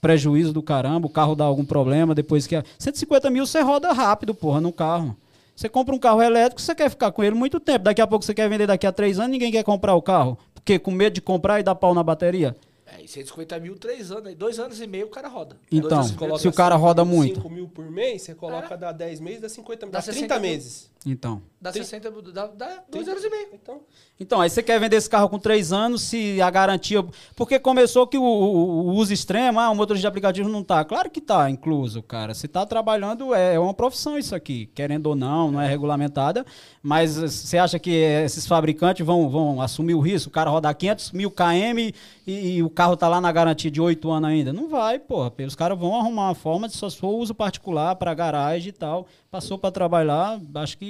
Prejuízo 0.00 0.52
do 0.52 0.62
caramba, 0.62 1.06
o 1.06 1.10
carro 1.10 1.34
dá 1.34 1.44
algum 1.44 1.64
problema, 1.64 2.14
depois 2.14 2.46
que... 2.46 2.62
150 2.78 3.28
mil 3.30 3.46
você 3.46 3.60
roda 3.60 3.92
rápido, 3.92 4.34
porra, 4.34 4.60
no 4.60 4.72
carro. 4.72 5.16
Você 5.54 5.68
compra 5.68 5.94
um 5.94 5.98
carro 5.98 6.22
elétrico, 6.22 6.62
você 6.62 6.72
quer 6.72 6.88
ficar 6.88 7.10
com 7.10 7.22
ele 7.22 7.34
muito 7.34 7.58
tempo. 7.58 7.84
Daqui 7.84 8.00
a 8.00 8.06
pouco 8.06 8.24
você 8.24 8.32
quer 8.32 8.48
vender 8.48 8.68
daqui 8.68 8.86
a 8.86 8.92
três 8.92 9.18
anos, 9.18 9.32
ninguém 9.32 9.50
quer 9.50 9.64
comprar 9.64 9.94
o 9.94 10.00
carro. 10.00 10.38
Porque 10.54 10.78
com 10.78 10.92
medo 10.92 11.14
de 11.14 11.20
comprar 11.20 11.58
e 11.58 11.64
dar 11.64 11.74
pau 11.74 11.92
na 11.92 12.02
bateria. 12.02 12.54
É, 12.96 13.02
e 13.02 13.08
150 13.08 13.58
mil, 13.60 13.76
três 13.76 14.10
anos, 14.10 14.34
dois 14.34 14.58
anos 14.58 14.80
e 14.80 14.86
meio 14.86 15.06
o 15.06 15.10
cara 15.10 15.28
roda. 15.28 15.56
Então, 15.70 16.02
se 16.38 16.48
o 16.48 16.52
cara 16.52 16.74
roda 16.74 17.02
5 17.02 17.14
muito. 17.14 17.50
mil 17.50 17.68
por 17.68 17.90
mês, 17.90 18.22
você 18.22 18.34
coloca 18.34 18.76
dá 18.78 18.92
10 18.92 19.20
meses, 19.20 19.40
dá 19.42 19.48
50 19.48 19.86
mil. 19.86 19.92
Dá, 19.92 19.98
Dá 19.98 20.02
30 20.02 20.20
60 20.20 20.34
mil. 20.40 20.50
meses. 20.50 20.90
Então. 21.06 21.40
Dá 21.60 21.72
60, 21.72 22.10
dá, 22.32 22.46
dá 22.46 22.82
dois 22.88 23.08
anos 23.08 23.24
e 23.24 23.30
meio. 23.30 23.48
Então, 23.52 23.80
Então, 24.20 24.40
aí 24.40 24.48
você 24.48 24.62
quer 24.62 24.78
vender 24.78 24.94
esse 24.96 25.10
carro 25.10 25.28
com 25.28 25.40
três 25.40 25.72
anos, 25.72 26.02
se 26.02 26.40
a 26.40 26.48
garantia. 26.50 27.04
Porque 27.34 27.58
começou 27.58 28.06
que 28.06 28.16
o, 28.16 28.22
o- 28.22 28.86
o 28.90 28.92
uso 28.94 29.12
extremo, 29.12 29.58
ah, 29.58 29.68
o 29.70 29.74
motorista 29.74 30.02
de 30.02 30.06
aplicativo 30.06 30.48
não 30.48 30.62
tá. 30.62 30.84
Claro 30.84 31.10
que 31.10 31.20
tá 31.20 31.50
incluso, 31.50 32.00
cara. 32.00 32.32
Se 32.32 32.46
tá 32.46 32.64
trabalhando, 32.64 33.34
é, 33.34 33.54
é 33.54 33.58
uma 33.58 33.74
profissão 33.74 34.16
isso 34.16 34.36
aqui. 34.36 34.66
Querendo 34.72 35.06
ou 35.08 35.16
não, 35.16 35.50
não 35.50 35.60
é 35.60 35.66
regulamentada. 35.66 36.46
Mas 36.80 37.20
eh, 37.20 37.26
você 37.26 37.58
acha 37.58 37.76
que 37.78 37.90
esses 37.90 38.46
fabricantes 38.46 39.04
vão, 39.04 39.28
vão 39.28 39.60
assumir 39.60 39.94
o 39.94 40.00
risco? 40.00 40.28
O 40.30 40.32
cara 40.32 40.50
rodar 40.50 40.76
500 40.76 41.10
mil 41.12 41.30
km 41.30 41.92
e, 42.24 42.56
e 42.56 42.62
o 42.62 42.70
carro 42.70 42.96
tá 42.96 43.08
lá 43.08 43.20
na 43.20 43.32
garantia 43.32 43.70
de 43.70 43.80
oito 43.80 44.10
anos 44.12 44.30
ainda? 44.30 44.52
Não 44.52 44.68
vai, 44.68 44.98
porra. 45.00 45.32
Os 45.44 45.56
caras 45.56 45.76
vão 45.78 45.96
arrumar 45.96 46.26
uma 46.28 46.34
forma 46.36 46.68
de 46.68 46.76
só 46.76 46.88
se 46.88 46.96
for 46.96 47.10
uso 47.10 47.34
particular 47.34 47.96
para 47.96 48.14
garagem 48.14 48.68
e 48.68 48.72
tal. 48.72 49.08
Passou 49.28 49.58
para 49.58 49.72
trabalhar, 49.72 50.40
acho 50.54 50.78
que. 50.78 50.87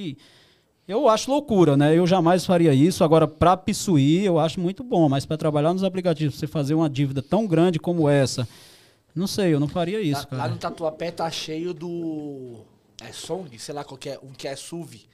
Eu 0.87 1.07
acho 1.09 1.31
loucura, 1.31 1.77
né? 1.77 1.95
Eu 1.97 2.07
jamais 2.07 2.47
faria 2.47 2.73
isso. 2.73 3.05
Agora, 3.05 3.29
para 3.29 3.57
Pissuí, 3.57 4.25
eu 4.25 4.39
acho 4.39 4.59
muito 4.59 4.83
bom. 4.83 5.09
Mas 5.09 5.27
para 5.27 5.37
trabalhar 5.37 5.73
nos 5.75 5.85
aplicativos, 5.85 6.37
você 6.37 6.47
fazer 6.47 6.75
uma 6.75 6.89
dívida 6.89 7.21
tão 7.21 7.47
grande 7.47 7.79
como 7.79 8.09
essa, 8.09 8.49
não 9.15 9.27
sei, 9.27 9.53
eu 9.53 9.61
não 9.61 9.69
faria 9.69 10.01
isso, 10.01 10.27
Lá, 10.31 10.37
lá 10.39 10.43
cara. 10.45 10.53
no 10.53 10.59
Tatuapé 10.59 11.11
tá 11.11 11.31
cheio 11.31 11.75
do. 11.75 12.61
É 13.03 13.13
Song, 13.13 13.57
sei 13.59 13.75
lá 13.75 13.85
qual 13.85 13.99
que 13.99 14.09
é, 14.09 14.19
um 14.23 14.33
que 14.33 14.49
é 14.49 14.57
SUV. 14.57 15.07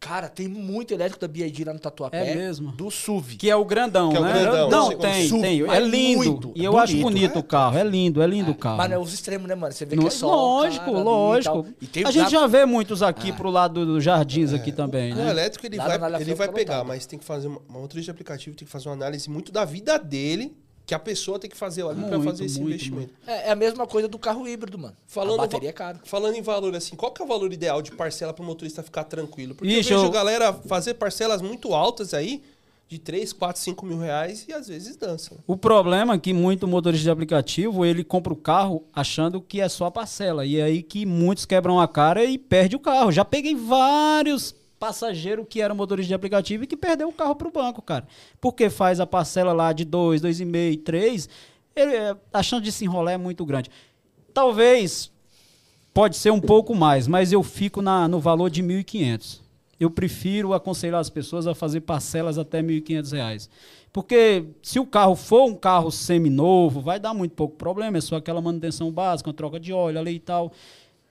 Cara, 0.00 0.28
tem 0.28 0.46
muito 0.46 0.94
elétrico 0.94 1.20
da 1.20 1.26
BID 1.26 1.64
lá 1.64 1.72
no 1.72 1.80
Tatuapé. 1.80 2.30
É 2.30 2.34
mesmo? 2.36 2.70
Do 2.70 2.88
SUV. 2.88 3.34
Que 3.36 3.50
é 3.50 3.56
o 3.56 3.64
grandão, 3.64 4.10
Que 4.10 4.16
é 4.16 4.20
o 4.20 4.24
né? 4.24 4.32
grandão, 4.42 4.70
não, 4.70 4.96
tem, 4.96 5.28
SUV, 5.28 5.42
tem. 5.42 5.62
É 5.68 5.80
lindo. 5.80 6.16
muito, 6.24 6.52
e 6.54 6.64
eu 6.64 6.70
bonito, 6.70 6.84
acho 6.84 6.96
bonito 7.02 7.34
né? 7.34 7.40
o 7.40 7.42
carro. 7.42 7.76
É 7.78 7.82
lindo, 7.82 8.22
é 8.22 8.26
lindo 8.26 8.52
o 8.52 8.54
carro. 8.54 8.76
Mas 8.76 8.90
não 8.90 8.96
é 8.96 9.00
os 9.00 9.12
extremos, 9.12 9.48
né, 9.48 9.56
mano? 9.56 9.72
Você 9.72 9.84
vê 9.84 9.96
No- 9.96 10.02
que 10.02 10.08
é 10.08 10.10
só. 10.12 10.26
lógico, 10.28 10.84
cara 10.84 10.98
e 10.98 11.02
lógico. 11.02 11.66
E 11.82 11.86
tem 11.88 12.04
a 12.04 12.10
gente 12.12 12.30
já 12.30 12.46
vê 12.46 12.64
muitos 12.64 13.02
aqui 13.02 13.32
pro 13.32 13.50
lado 13.50 13.84
do 13.84 14.00
Jardins 14.00 14.52
aqui 14.52 14.70
também, 14.70 15.12
o 15.12 15.16
né? 15.16 15.30
elétrico 15.30 15.66
ele 15.66 15.76
Lá 15.76 15.98
vai, 15.98 16.20
ele 16.22 16.34
vai 16.34 16.48
pegar, 16.48 16.84
mas 16.84 17.04
tem 17.04 17.18
que 17.18 17.24
fazer 17.24 17.48
uma, 17.48 17.60
uma 17.68 17.80
motorista 17.80 18.04
de 18.04 18.10
aplicativo 18.12 18.56
tem 18.56 18.66
que 18.66 18.70
fazer 18.72 18.88
uma 18.88 18.94
análise 18.94 19.28
muito 19.28 19.50
da 19.50 19.64
vida 19.64 19.98
dele, 19.98 20.56
que 20.88 20.94
a 20.94 20.98
pessoa 20.98 21.38
tem 21.38 21.50
que 21.50 21.56
fazer 21.56 21.86
ali 21.86 22.02
para 22.02 22.18
fazer 22.18 22.46
esse 22.46 22.58
muito, 22.58 22.70
investimento. 22.72 23.12
É, 23.26 23.48
é 23.48 23.50
a 23.50 23.54
mesma 23.54 23.86
coisa 23.86 24.08
do 24.08 24.18
carro 24.18 24.48
híbrido, 24.48 24.78
mano. 24.78 24.96
Falando 25.06 25.34
a 25.34 25.42
bateria 25.42 25.68
é 25.68 25.72
cara. 25.72 26.00
Falando 26.02 26.34
em 26.34 26.40
valor, 26.40 26.74
assim, 26.74 26.96
qual 26.96 27.12
que 27.12 27.20
é 27.20 27.24
o 27.26 27.28
valor 27.28 27.52
ideal 27.52 27.82
de 27.82 27.92
parcela 27.92 28.32
para 28.32 28.42
o 28.42 28.46
motorista 28.46 28.82
ficar 28.82 29.04
tranquilo? 29.04 29.54
Porque 29.54 29.70
Ixi, 29.70 29.92
eu 29.92 29.98
vejo 29.98 30.08
eu- 30.08 30.12
galera 30.12 30.50
fazer 30.50 30.94
parcelas 30.94 31.42
muito 31.42 31.74
altas 31.74 32.14
aí, 32.14 32.42
de 32.88 32.98
3, 32.98 33.34
4, 33.34 33.60
5 33.60 33.84
mil 33.84 33.98
reais 33.98 34.46
e 34.48 34.52
às 34.54 34.68
vezes 34.68 34.96
dança. 34.96 35.36
O 35.46 35.58
problema 35.58 36.14
é 36.14 36.18
que 36.18 36.32
muito 36.32 36.66
motorista 36.66 37.04
de 37.04 37.10
aplicativo, 37.10 37.84
ele 37.84 38.02
compra 38.02 38.32
o 38.32 38.36
carro 38.36 38.82
achando 38.90 39.42
que 39.42 39.60
é 39.60 39.68
só 39.68 39.84
a 39.84 39.90
parcela. 39.90 40.46
E 40.46 40.56
é 40.56 40.62
aí 40.62 40.82
que 40.82 41.04
muitos 41.04 41.44
quebram 41.44 41.78
a 41.78 41.86
cara 41.86 42.24
e 42.24 42.38
perde 42.38 42.76
o 42.76 42.80
carro. 42.80 43.12
Já 43.12 43.26
peguei 43.26 43.54
vários 43.54 44.54
passageiros 44.78 45.46
que 45.48 45.60
eram 45.60 45.74
motoristas 45.74 46.08
de 46.08 46.14
aplicativo 46.14 46.64
e 46.64 46.66
que 46.66 46.76
perdeu 46.76 47.08
o 47.08 47.12
carro 47.12 47.34
pro 47.34 47.50
banco, 47.50 47.82
cara. 47.82 48.06
Porque 48.40 48.70
faz 48.70 49.00
a 49.00 49.06
parcela 49.06 49.52
lá 49.52 49.72
de 49.72 49.84
2, 49.84 50.22
2,5, 50.22 50.82
3, 50.84 51.28
ele, 51.74 51.94
é, 51.94 52.16
a 52.32 52.42
chance 52.42 52.62
de 52.62 52.72
se 52.72 52.84
enrolar 52.84 53.14
é 53.14 53.18
muito 53.18 53.44
grande. 53.44 53.70
Talvez 54.32 55.10
pode 55.92 56.16
ser 56.16 56.30
um 56.30 56.40
pouco 56.40 56.74
mais, 56.74 57.06
mas 57.06 57.32
eu 57.32 57.42
fico 57.42 57.82
na, 57.82 58.06
no 58.06 58.20
valor 58.20 58.50
de 58.50 58.62
1.500. 58.62 59.40
Eu 59.80 59.90
prefiro 59.90 60.52
aconselhar 60.52 61.00
as 61.00 61.10
pessoas 61.10 61.46
a 61.46 61.54
fazer 61.54 61.80
parcelas 61.82 62.36
até 62.36 62.62
1.500 62.62 63.12
reais. 63.12 63.50
Porque 63.92 64.44
se 64.62 64.78
o 64.78 64.86
carro 64.86 65.14
for 65.14 65.44
um 65.44 65.54
carro 65.54 65.90
seminovo, 65.90 66.80
vai 66.80 67.00
dar 67.00 67.14
muito 67.14 67.34
pouco 67.34 67.56
problema, 67.56 67.98
é 67.98 68.00
só 68.00 68.16
aquela 68.16 68.40
manutenção 68.40 68.90
básica, 68.90 69.30
uma 69.30 69.34
troca 69.34 69.58
de 69.58 69.72
óleo 69.72 69.98
ali 69.98 70.16
e 70.16 70.20
tal. 70.20 70.52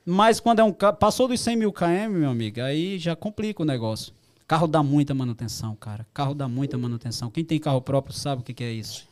Mas 0.10 0.40
quando 0.40 0.60
é 0.60 0.64
um 0.64 0.72
carro, 0.72 0.96
passou 0.96 1.28
dos 1.28 1.42
100 1.42 1.58
mil 1.58 1.74
km, 1.74 2.08
meu 2.12 2.30
amigo, 2.30 2.62
aí 2.62 2.98
já 2.98 3.14
complica 3.14 3.62
o 3.62 3.66
negócio. 3.66 4.14
Carro 4.48 4.66
dá 4.66 4.82
muita 4.82 5.14
manutenção, 5.14 5.76
cara. 5.76 6.08
Carro 6.14 6.34
dá 6.34 6.48
muita 6.48 6.78
manutenção. 6.78 7.30
Quem 7.30 7.44
tem 7.44 7.60
carro 7.60 7.82
próprio 7.82 8.16
sabe 8.16 8.42
o 8.42 8.46
que, 8.46 8.54
que 8.54 8.64
é 8.64 8.72
isso. 8.72 9.06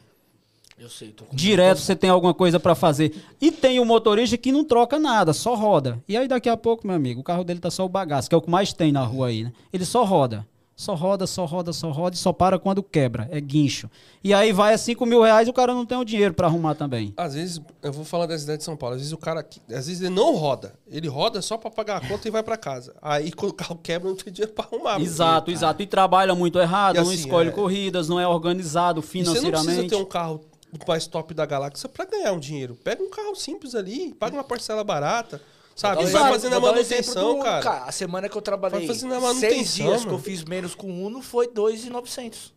Eu 0.79 0.89
sei, 0.89 1.09
tô 1.09 1.25
com 1.25 1.35
Direto 1.35 1.81
você 1.81 1.97
tem 1.97 2.09
alguma 2.09 2.33
coisa 2.33 2.61
pra 2.61 2.75
fazer. 2.75 3.13
E 3.41 3.51
tem 3.51 3.77
o 3.77 3.83
motorista 3.83 4.37
que 4.37 4.53
não 4.53 4.63
troca 4.63 4.97
nada, 4.97 5.33
só 5.33 5.53
roda. 5.53 6.01
E 6.07 6.15
aí 6.15 6.29
daqui 6.29 6.47
a 6.47 6.55
pouco, 6.55 6.87
meu 6.87 6.95
amigo, 6.95 7.19
o 7.19 7.23
carro 7.25 7.43
dele 7.43 7.59
tá 7.59 7.69
só 7.69 7.83
o 7.83 7.89
bagaço, 7.89 8.29
que 8.29 8.35
é 8.35 8.37
o 8.37 8.41
que 8.41 8.49
mais 8.49 8.71
tem 8.71 8.93
na 8.93 9.03
rua 9.03 9.27
aí, 9.27 9.43
né? 9.43 9.51
Ele 9.73 9.83
só 9.83 10.05
roda. 10.05 10.47
Só 10.77 10.93
roda, 10.93 11.25
só 11.25 11.45
roda, 11.45 11.71
só 11.71 11.89
roda 11.89 12.15
e 12.15 12.19
só 12.19 12.33
para 12.33 12.59
quando 12.59 12.83
quebra. 12.83 13.29
É 13.31 13.39
guincho. 13.39 13.89
E 14.21 14.33
aí 14.33 14.51
vai 14.51 14.73
a 14.73 14.77
5 14.77 15.05
mil 15.05 15.21
reais 15.23 15.47
e 15.47 15.51
o 15.51 15.53
cara 15.53 15.73
não 15.73 15.85
tem 15.85 15.97
o 15.97 16.03
dinheiro 16.03 16.33
pra 16.33 16.47
arrumar 16.47 16.75
também. 16.75 17.13
Às 17.15 17.33
vezes, 17.33 17.61
eu 17.81 17.93
vou 17.93 18.03
falar 18.03 18.25
da 18.25 18.37
cidade 18.37 18.57
de 18.57 18.65
São 18.65 18.75
Paulo, 18.75 18.95
às 18.95 18.99
vezes 19.01 19.13
o 19.13 19.17
cara, 19.17 19.39
às 19.69 19.87
vezes 19.87 20.01
ele 20.01 20.13
não 20.13 20.35
roda, 20.35 20.73
ele 20.91 21.07
roda 21.07 21.41
só 21.41 21.57
para 21.57 21.71
pagar 21.71 21.97
a 22.03 22.07
conta 22.07 22.27
e 22.27 22.31
vai 22.31 22.43
para 22.43 22.57
casa. 22.57 22.93
Aí 23.01 23.31
quando 23.31 23.51
o 23.51 23.55
carro 23.55 23.79
quebra, 23.81 24.09
não 24.09 24.17
tem 24.17 24.33
dinheiro 24.33 24.51
para 24.53 24.65
arrumar. 24.65 24.99
exato, 24.99 25.49
exato. 25.49 25.81
E 25.81 25.87
trabalha 25.87 26.35
muito 26.35 26.59
errado, 26.59 26.95
E 26.97 26.99
não 26.99 27.07
assim, 27.07 27.19
escolhe 27.19 27.49
é- 27.49 27.53
corridas, 27.53 28.09
não 28.09 28.19
é 28.19 28.27
organizado 28.27 28.99
E 28.99 29.01
você 29.03 29.19
não 29.19 29.25
financeiramente. 29.25 29.63
precisa 29.65 29.87
ter 29.89 29.95
um 29.95 30.05
carro 30.05 30.41
mais 30.85 31.07
top 31.07 31.33
da 31.33 31.45
galáxia 31.45 31.87
para 31.87 32.03
ganhar 32.03 32.33
um 32.33 32.39
dinheiro. 32.39 32.75
Pega 32.83 33.01
um 33.01 33.09
carro 33.09 33.33
simples 33.33 33.75
ali, 33.75 34.13
paga 34.13 34.35
uma 34.35 34.43
parcela 34.43 34.83
barata, 34.83 35.41
sabe? 35.75 36.05
Vai 36.05 36.31
fazendo 36.31 36.53
a 36.53 36.57
um 36.57 36.61
manutenção, 36.61 37.23
do 37.23 37.33
Uno, 37.35 37.43
cara. 37.43 37.83
A 37.83 37.91
semana 37.91 38.29
que 38.29 38.35
eu 38.37 38.41
trabalhei, 38.41 38.79
Vai 38.79 38.87
fazendo 38.87 39.13
a 39.13 39.19
seis 39.19 39.33
manutenção, 39.35 39.85
dias 39.87 39.99
que 40.01 40.05
mano. 40.07 40.17
eu 40.17 40.23
fiz 40.23 40.43
menos 40.43 40.73
com 40.73 40.87
o 40.87 41.05
Uno 41.05 41.21
foi 41.21 41.47
2,900. 41.47 42.53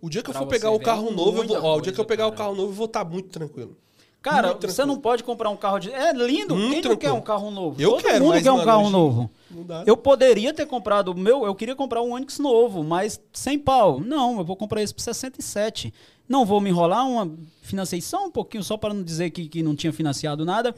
O 0.00 0.10
dia 0.10 0.22
que 0.22 0.30
eu 0.30 0.32
Pra 0.34 0.42
for 0.42 0.48
você 0.48 0.56
pegar 0.58 0.70
o 0.72 0.80
carro 0.80 1.08
é 1.08 1.12
novo, 1.12 1.42
eu 1.42 1.46
vou, 1.48 1.62
ó, 1.64 1.76
o 1.76 1.80
dia 1.80 1.92
que 1.92 2.00
eu 2.00 2.04
pegar 2.04 2.26
o 2.26 2.32
cara. 2.32 2.38
carro 2.44 2.56
novo, 2.56 2.70
eu 2.70 2.74
vou 2.74 2.86
estar 2.86 3.04
muito 3.04 3.28
tranquilo. 3.28 3.76
Cara, 4.20 4.48
Muito 4.50 4.60
você 4.60 4.76
tranquilo. 4.76 4.94
não 4.94 5.00
pode 5.02 5.24
comprar 5.24 5.50
um 5.50 5.56
carro 5.56 5.80
de. 5.80 5.90
É 5.92 6.12
lindo. 6.12 6.54
Muito 6.54 6.70
Quem 6.70 6.74
não 6.74 6.80
quer 6.82 6.88
tranquilo. 6.90 7.14
um 7.16 7.20
carro 7.22 7.50
novo? 7.50 7.82
Eu 7.82 7.90
Todo 7.90 8.02
quero, 8.02 8.24
mundo 8.24 8.40
quer 8.40 8.52
um 8.52 8.54
mano, 8.54 8.64
carro 8.66 8.88
novo. 8.90 9.30
não 9.50 9.64
dá. 9.64 9.82
Eu 9.84 9.96
poderia 9.96 10.54
ter 10.54 10.64
comprado 10.64 11.08
o 11.08 11.18
meu. 11.18 11.44
Eu 11.44 11.52
queria 11.56 11.74
comprar 11.74 12.02
um 12.02 12.12
Onix 12.12 12.38
novo, 12.38 12.84
mas 12.84 13.20
sem 13.32 13.58
pau. 13.58 13.98
Não, 13.98 14.38
eu 14.38 14.44
vou 14.44 14.54
comprar 14.54 14.80
esse 14.80 14.94
por 14.94 15.00
67. 15.02 15.92
Não 16.28 16.46
vou 16.46 16.60
me 16.60 16.70
enrolar, 16.70 17.04
uma 17.04 17.32
financei 17.62 18.00
só 18.00 18.24
um 18.24 18.30
pouquinho, 18.30 18.62
só 18.62 18.76
para 18.76 18.94
não 18.94 19.02
dizer 19.02 19.30
que, 19.30 19.48
que 19.48 19.60
não 19.60 19.74
tinha 19.74 19.92
financiado 19.92 20.44
nada. 20.44 20.72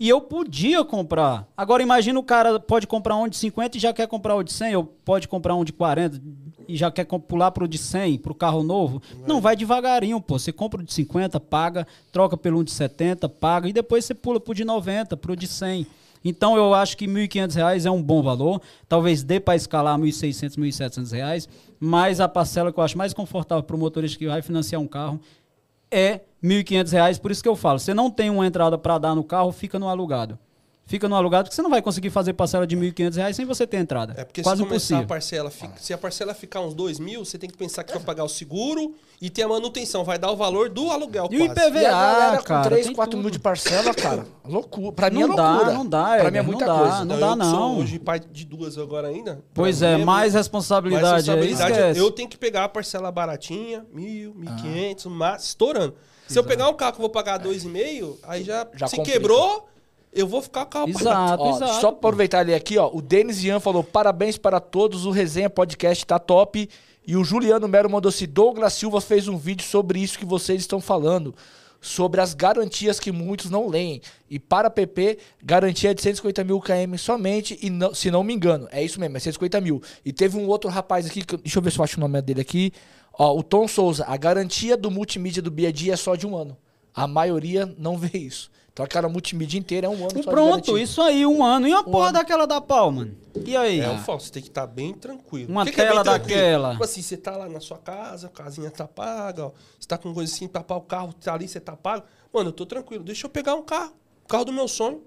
E 0.00 0.08
eu 0.08 0.18
podia 0.22 0.82
comprar. 0.82 1.46
Agora 1.54 1.82
imagina 1.82 2.18
o 2.18 2.22
cara 2.22 2.58
pode 2.58 2.86
comprar 2.86 3.16
um 3.16 3.28
de 3.28 3.36
50 3.36 3.76
e 3.76 3.80
já 3.80 3.92
quer 3.92 4.08
comprar 4.08 4.34
o 4.34 4.42
de 4.42 4.50
100, 4.50 4.76
ou 4.76 4.84
pode 4.84 5.28
comprar 5.28 5.54
um 5.54 5.62
de 5.62 5.74
40 5.74 6.18
e 6.66 6.74
já 6.74 6.90
quer 6.90 7.04
pular 7.04 7.50
pro 7.50 7.68
de 7.68 7.76
100, 7.76 8.16
pro 8.16 8.34
carro 8.34 8.62
novo. 8.62 9.02
Não, 9.26 9.42
vai 9.42 9.54
devagarinho, 9.54 10.18
pô. 10.18 10.38
Você 10.38 10.52
compra 10.52 10.80
o 10.80 10.82
de 10.82 10.90
50, 10.94 11.38
paga, 11.38 11.86
troca 12.10 12.34
pelo 12.34 12.60
um 12.60 12.64
de 12.64 12.70
70, 12.70 13.28
paga 13.28 13.68
e 13.68 13.74
depois 13.74 14.06
você 14.06 14.14
pula 14.14 14.40
pro 14.40 14.54
de 14.54 14.64
90, 14.64 15.18
pro 15.18 15.36
de 15.36 15.46
100. 15.46 15.86
Então 16.24 16.56
eu 16.56 16.72
acho 16.72 16.96
que 16.96 17.06
1.500 17.06 17.54
reais 17.54 17.84
é 17.84 17.90
um 17.90 18.02
bom 18.02 18.22
valor. 18.22 18.62
Talvez 18.88 19.22
dê 19.22 19.38
para 19.38 19.54
escalar 19.54 20.00
R$ 20.00 20.06
1.600, 20.06 20.56
1.700 20.56 21.12
reais. 21.12 21.48
Mas 21.78 22.20
a 22.20 22.28
parcela 22.28 22.72
que 22.72 22.80
eu 22.80 22.84
acho 22.84 22.96
mais 22.96 23.12
confortável 23.12 23.62
para 23.64 23.76
o 23.76 23.78
motorista 23.78 24.18
que 24.18 24.26
vai 24.26 24.40
financiar 24.40 24.80
um 24.80 24.88
carro 24.88 25.20
é 25.90 26.20
1.500 26.42 26.90
reais. 26.92 27.18
Por 27.18 27.30
isso 27.30 27.42
que 27.42 27.48
eu 27.48 27.56
falo, 27.56 27.78
você 27.78 27.92
não 27.94 28.10
tem 28.10 28.30
uma 28.30 28.46
entrada 28.46 28.76
para 28.78 28.98
dar 28.98 29.14
no 29.14 29.24
carro, 29.24 29.52
fica 29.52 29.78
no 29.78 29.88
alugado. 29.88 30.38
Fica 30.86 31.08
no 31.08 31.14
alugado 31.14 31.44
porque 31.44 31.54
você 31.54 31.62
não 31.62 31.70
vai 31.70 31.80
conseguir 31.80 32.10
fazer 32.10 32.32
parcela 32.32 32.66
de 32.66 32.76
1.500 32.76 33.14
reais 33.14 33.36
sem 33.36 33.46
você 33.46 33.64
ter 33.64 33.76
entrada. 33.76 34.12
É 34.16 34.24
porque 34.24 34.42
Quase 34.42 34.60
se 34.60 34.66
começar 34.66 34.74
impossível. 34.96 35.04
a 35.04 35.06
parcela, 35.06 35.48
fica- 35.50 35.74
se 35.78 35.92
a 35.92 35.98
parcela 35.98 36.34
ficar 36.34 36.62
uns 36.62 36.74
2 36.74 36.98
mil, 36.98 37.24
você 37.24 37.38
tem 37.38 37.48
que 37.48 37.56
pensar 37.56 37.84
que 37.84 37.92
vai 37.92 38.02
pagar 38.02 38.24
o 38.24 38.28
seguro 38.28 38.92
e 39.22 39.30
ter 39.30 39.42
a 39.44 39.48
manutenção. 39.48 40.02
Vai 40.02 40.18
dar 40.18 40.32
o 40.32 40.36
valor 40.36 40.68
do 40.68 40.90
aluguel 40.90 41.28
E 41.30 41.36
o 41.42 41.46
quase. 41.46 41.60
IPVA, 41.60 41.80
E 41.80 41.86
a 41.86 41.90
galera 41.92 42.38
com 42.38 42.42
cara, 42.44 42.70
3, 42.70 42.86
tem 42.86 42.94
4 42.96 43.16
mil 43.16 43.22
tudo. 43.26 43.32
de 43.34 43.38
parcela, 43.38 43.94
cara, 43.94 44.26
loucura. 44.44 44.90
Pra 44.90 45.10
mim 45.10 45.20
Não 45.20 45.32
é 45.34 45.36
dá, 45.36 45.72
não 45.72 45.86
dá, 45.86 46.16
Pra 46.18 46.28
mim 46.32 46.38
é 46.38 46.42
não 46.42 46.50
muita 46.50 46.66
dá, 46.66 46.74
coisa. 46.80 47.04
não 47.04 47.14
eu 47.14 47.20
dá, 47.20 47.36
que 47.36 47.44
sou 47.44 47.60
não. 47.60 47.78
hoje 47.78 47.98
pai 48.00 48.18
de 48.18 48.44
duas 48.44 48.76
agora 48.76 49.06
ainda. 49.06 49.44
Pois 49.54 49.82
é, 49.82 49.96
mim 49.96 50.04
mais 50.04 50.32
muito- 50.32 50.38
responsabilidade, 50.38 51.04
mais 51.04 51.24
responsabilidade. 51.28 51.70
esquece. 51.72 52.00
eu 52.00 52.10
tenho 52.10 52.28
que 52.28 52.36
pegar 52.36 52.64
a 52.64 52.68
parcela 52.68 53.12
baratinha, 53.12 53.86
mil, 53.94 54.34
mil 54.34 54.50
e 54.52 54.56
quinhentos, 54.60 55.06
mas 55.06 55.44
estourando. 55.44 55.94
Se 56.32 56.38
eu 56.38 56.44
pegar 56.44 56.68
um 56.68 56.74
carro 56.74 56.92
que 56.92 56.98
eu 56.98 57.02
vou 57.02 57.10
pagar 57.10 57.38
dois 57.38 57.64
e 57.64 57.68
meio, 57.68 58.18
aí 58.22 58.44
já, 58.44 58.66
Já 58.74 58.86
se 58.86 58.96
complica. 58.96 59.18
quebrou, 59.18 59.68
eu 60.12 60.26
vou 60.26 60.40
ficar 60.42 60.66
com 60.66 60.84
o. 60.84 60.88
Exato, 60.88 61.42
Ó, 61.42 61.56
exato. 61.56 61.80
Só 61.80 61.90
pra 61.90 61.98
aproveitar 61.98 62.40
ali 62.40 62.54
aqui, 62.54 62.78
ó. 62.78 62.90
O 62.92 63.00
Denis 63.02 63.42
Ian 63.42 63.60
falou: 63.60 63.82
parabéns 63.84 64.36
para 64.38 64.60
todos, 64.60 65.06
o 65.06 65.10
Resenha 65.10 65.50
Podcast 65.50 66.04
tá 66.06 66.18
top. 66.18 66.68
E 67.06 67.16
o 67.16 67.24
Juliano 67.24 67.66
Mero 67.66 67.90
mandou 67.90 68.12
se 68.12 68.26
Douglas 68.26 68.74
Silva 68.74 69.00
fez 69.00 69.26
um 69.26 69.36
vídeo 69.36 69.64
sobre 69.64 69.98
isso 70.00 70.18
que 70.18 70.24
vocês 70.24 70.60
estão 70.60 70.80
falando. 70.80 71.34
sobre 71.82 72.20
as 72.20 72.34
garantias 72.34 73.00
que 73.00 73.10
muitos 73.10 73.50
não 73.50 73.66
leem. 73.66 74.02
E 74.28 74.38
para 74.38 74.68
a 74.68 74.70
PP, 74.70 75.16
garantia 75.42 75.94
de 75.94 76.02
150 76.02 76.44
mil 76.44 76.60
km 76.60 76.96
somente, 76.98 77.58
e 77.62 77.70
não, 77.70 77.94
se 77.94 78.10
não 78.10 78.22
me 78.22 78.34
engano, 78.34 78.68
é 78.70 78.84
isso 78.84 79.00
mesmo, 79.00 79.16
é 79.16 79.20
150 79.20 79.58
mil. 79.62 79.82
E 80.04 80.12
teve 80.12 80.36
um 80.36 80.46
outro 80.46 80.68
rapaz 80.68 81.06
aqui, 81.06 81.24
que, 81.24 81.38
deixa 81.38 81.58
eu 81.58 81.62
ver 81.62 81.70
se 81.72 81.78
eu 81.78 81.84
acho 81.84 81.96
o 81.96 82.00
nome 82.00 82.20
dele 82.20 82.42
aqui. 82.42 82.70
Ó, 83.12 83.38
o 83.38 83.42
Tom 83.42 83.68
Souza, 83.68 84.04
a 84.06 84.16
garantia 84.16 84.76
do 84.76 84.90
multimídia 84.90 85.42
do 85.42 85.50
BID 85.50 85.90
é 85.90 85.96
só 85.96 86.14
de 86.14 86.26
um 86.26 86.36
ano. 86.36 86.56
A 86.94 87.06
maioria 87.06 87.72
não 87.78 87.96
vê 87.96 88.18
isso. 88.18 88.50
Então 88.72 88.84
aquela 88.84 89.08
multimídia 89.08 89.58
inteira 89.58 89.86
é 89.88 89.90
um 89.90 90.08
ano 90.08 90.20
E 90.20 90.22
pronto, 90.22 90.78
isso 90.78 91.02
aí, 91.02 91.26
um 91.26 91.44
ano. 91.44 91.66
E 91.66 91.72
uma 91.72 91.84
porra 91.84 92.06
ano. 92.06 92.12
daquela 92.14 92.46
da 92.46 92.60
pau, 92.60 92.90
mano? 92.90 93.16
E 93.44 93.56
aí? 93.56 93.80
É, 93.80 93.90
o 93.90 93.98
Fausto, 93.98 94.28
você 94.28 94.32
tem 94.32 94.42
que 94.42 94.48
estar 94.48 94.66
bem 94.66 94.94
tranquilo. 94.94 95.50
Uma 95.50 95.64
que 95.64 95.72
que 95.72 95.80
é 95.80 95.84
tela 95.84 96.02
bem 96.02 96.12
tranquilo? 96.12 96.40
daquela. 96.40 96.70
Tipo 96.72 96.84
assim, 96.84 97.02
você 97.02 97.16
tá 97.16 97.36
lá 97.36 97.48
na 97.48 97.60
sua 97.60 97.78
casa, 97.78 98.28
a 98.28 98.30
casinha 98.30 98.70
tá 98.70 98.86
paga, 98.86 99.46
ó. 99.46 99.52
Você 99.78 99.88
tá 99.88 99.98
com 99.98 100.14
coisa 100.14 100.32
assim, 100.32 100.48
tapar 100.48 100.78
o 100.78 100.82
carro, 100.82 101.12
tá 101.12 101.34
ali, 101.34 101.48
você 101.48 101.60
tá 101.60 101.76
pago. 101.76 102.04
Mano, 102.32 102.48
eu 102.48 102.52
tô 102.52 102.64
tranquilo. 102.64 103.04
Deixa 103.04 103.26
eu 103.26 103.30
pegar 103.30 103.54
um 103.54 103.62
carro. 103.62 103.92
O 104.24 104.28
carro 104.28 104.44
do 104.44 104.52
meu 104.52 104.68
sonho. 104.68 105.02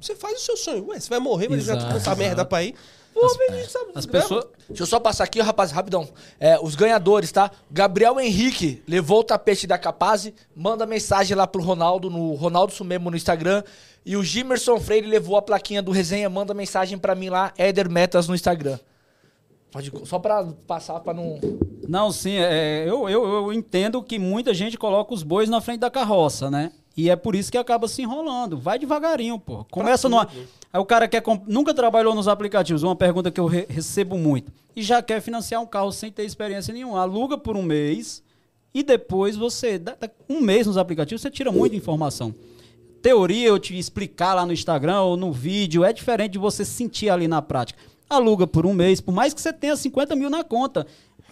Você 0.00 0.14
faz 0.14 0.40
o 0.40 0.44
seu 0.44 0.56
sonho. 0.56 0.86
Ué, 0.88 1.00
você 1.00 1.08
vai 1.08 1.18
morrer, 1.18 1.48
mas 1.48 1.64
já 1.64 1.76
tá 1.76 2.14
merda 2.14 2.44
pra 2.44 2.62
ir. 2.62 2.74
Vou 3.14 3.28
ver, 3.36 3.68
sabe? 3.68 3.92
As 3.94 4.06
grava. 4.06 4.22
pessoas. 4.22 4.46
Deixa 4.68 4.82
eu 4.82 4.86
só 4.86 4.98
passar 4.98 5.24
aqui, 5.24 5.40
rapaz, 5.40 5.70
rapidão. 5.70 6.08
É, 6.40 6.58
os 6.58 6.74
ganhadores, 6.74 7.30
tá? 7.30 7.50
Gabriel 7.70 8.18
Henrique 8.18 8.82
levou 8.88 9.20
o 9.20 9.24
tapete 9.24 9.66
da 9.66 9.76
Capaz. 9.78 10.32
Manda 10.56 10.86
mensagem 10.86 11.36
lá 11.36 11.46
pro 11.46 11.62
Ronaldo, 11.62 12.08
no 12.08 12.34
Ronaldo 12.34 12.72
Sumemo 12.72 13.10
no 13.10 13.16
Instagram. 13.16 13.62
E 14.04 14.16
o 14.16 14.24
Gimerson 14.24 14.80
Freire 14.80 15.06
levou 15.06 15.36
a 15.36 15.42
plaquinha 15.42 15.82
do 15.82 15.92
resenha. 15.92 16.28
Manda 16.30 16.54
mensagem 16.54 16.98
pra 16.98 17.14
mim 17.14 17.28
lá, 17.28 17.52
Éder 17.56 17.90
Metas 17.90 18.26
no 18.26 18.34
Instagram. 18.34 18.78
Pode, 19.70 19.90
só 20.04 20.18
pra 20.18 20.44
passar 20.66 21.00
pra 21.00 21.14
não. 21.14 21.38
Não, 21.88 22.12
sim, 22.12 22.36
é, 22.36 22.84
eu, 22.86 23.08
eu, 23.08 23.24
eu 23.24 23.52
entendo 23.52 24.02
que 24.02 24.18
muita 24.18 24.52
gente 24.52 24.76
coloca 24.76 25.14
os 25.14 25.22
bois 25.22 25.48
na 25.48 25.60
frente 25.60 25.80
da 25.80 25.90
carroça, 25.90 26.50
né? 26.50 26.72
E 26.96 27.08
é 27.08 27.16
por 27.16 27.34
isso 27.34 27.50
que 27.50 27.56
acaba 27.58 27.88
se 27.88 28.02
enrolando. 28.02 28.58
Vai 28.58 28.78
devagarinho, 28.78 29.38
pô. 29.38 29.64
Começa 29.70 30.08
numa. 30.08 30.28
Aí 30.72 30.80
o 30.80 30.84
cara 30.84 31.08
quer. 31.08 31.20
comp- 31.22 31.44
Nunca 31.46 31.72
trabalhou 31.72 32.14
nos 32.14 32.28
aplicativos. 32.28 32.82
Uma 32.82 32.94
pergunta 32.96 33.30
que 33.30 33.40
eu 33.40 33.46
re- 33.46 33.66
recebo 33.68 34.18
muito. 34.18 34.52
E 34.76 34.82
já 34.82 35.02
quer 35.02 35.20
financiar 35.20 35.60
um 35.62 35.66
carro 35.66 35.90
sem 35.92 36.10
ter 36.10 36.24
experiência 36.24 36.72
nenhuma. 36.72 37.00
Aluga 37.00 37.36
por 37.38 37.56
um 37.56 37.62
mês 37.62 38.22
e 38.74 38.82
depois 38.82 39.36
você. 39.36 39.80
Um 40.28 40.40
mês 40.40 40.66
nos 40.66 40.76
aplicativos, 40.76 41.22
você 41.22 41.30
tira 41.30 41.50
muita 41.52 41.76
informação. 41.76 42.34
Teoria 43.00 43.48
eu 43.48 43.58
te 43.58 43.76
explicar 43.76 44.34
lá 44.34 44.46
no 44.46 44.52
Instagram 44.52 45.00
ou 45.00 45.16
no 45.16 45.32
vídeo 45.32 45.84
é 45.84 45.92
diferente 45.92 46.32
de 46.32 46.38
você 46.38 46.64
sentir 46.64 47.08
ali 47.10 47.26
na 47.26 47.42
prática. 47.42 47.78
Aluga 48.08 48.46
por 48.46 48.64
um 48.66 48.72
mês, 48.74 49.00
por 49.00 49.12
mais 49.12 49.32
que 49.34 49.40
você 49.40 49.52
tenha 49.52 49.74
50 49.74 50.14
mil 50.14 50.28
na 50.30 50.44
conta. 50.44 50.86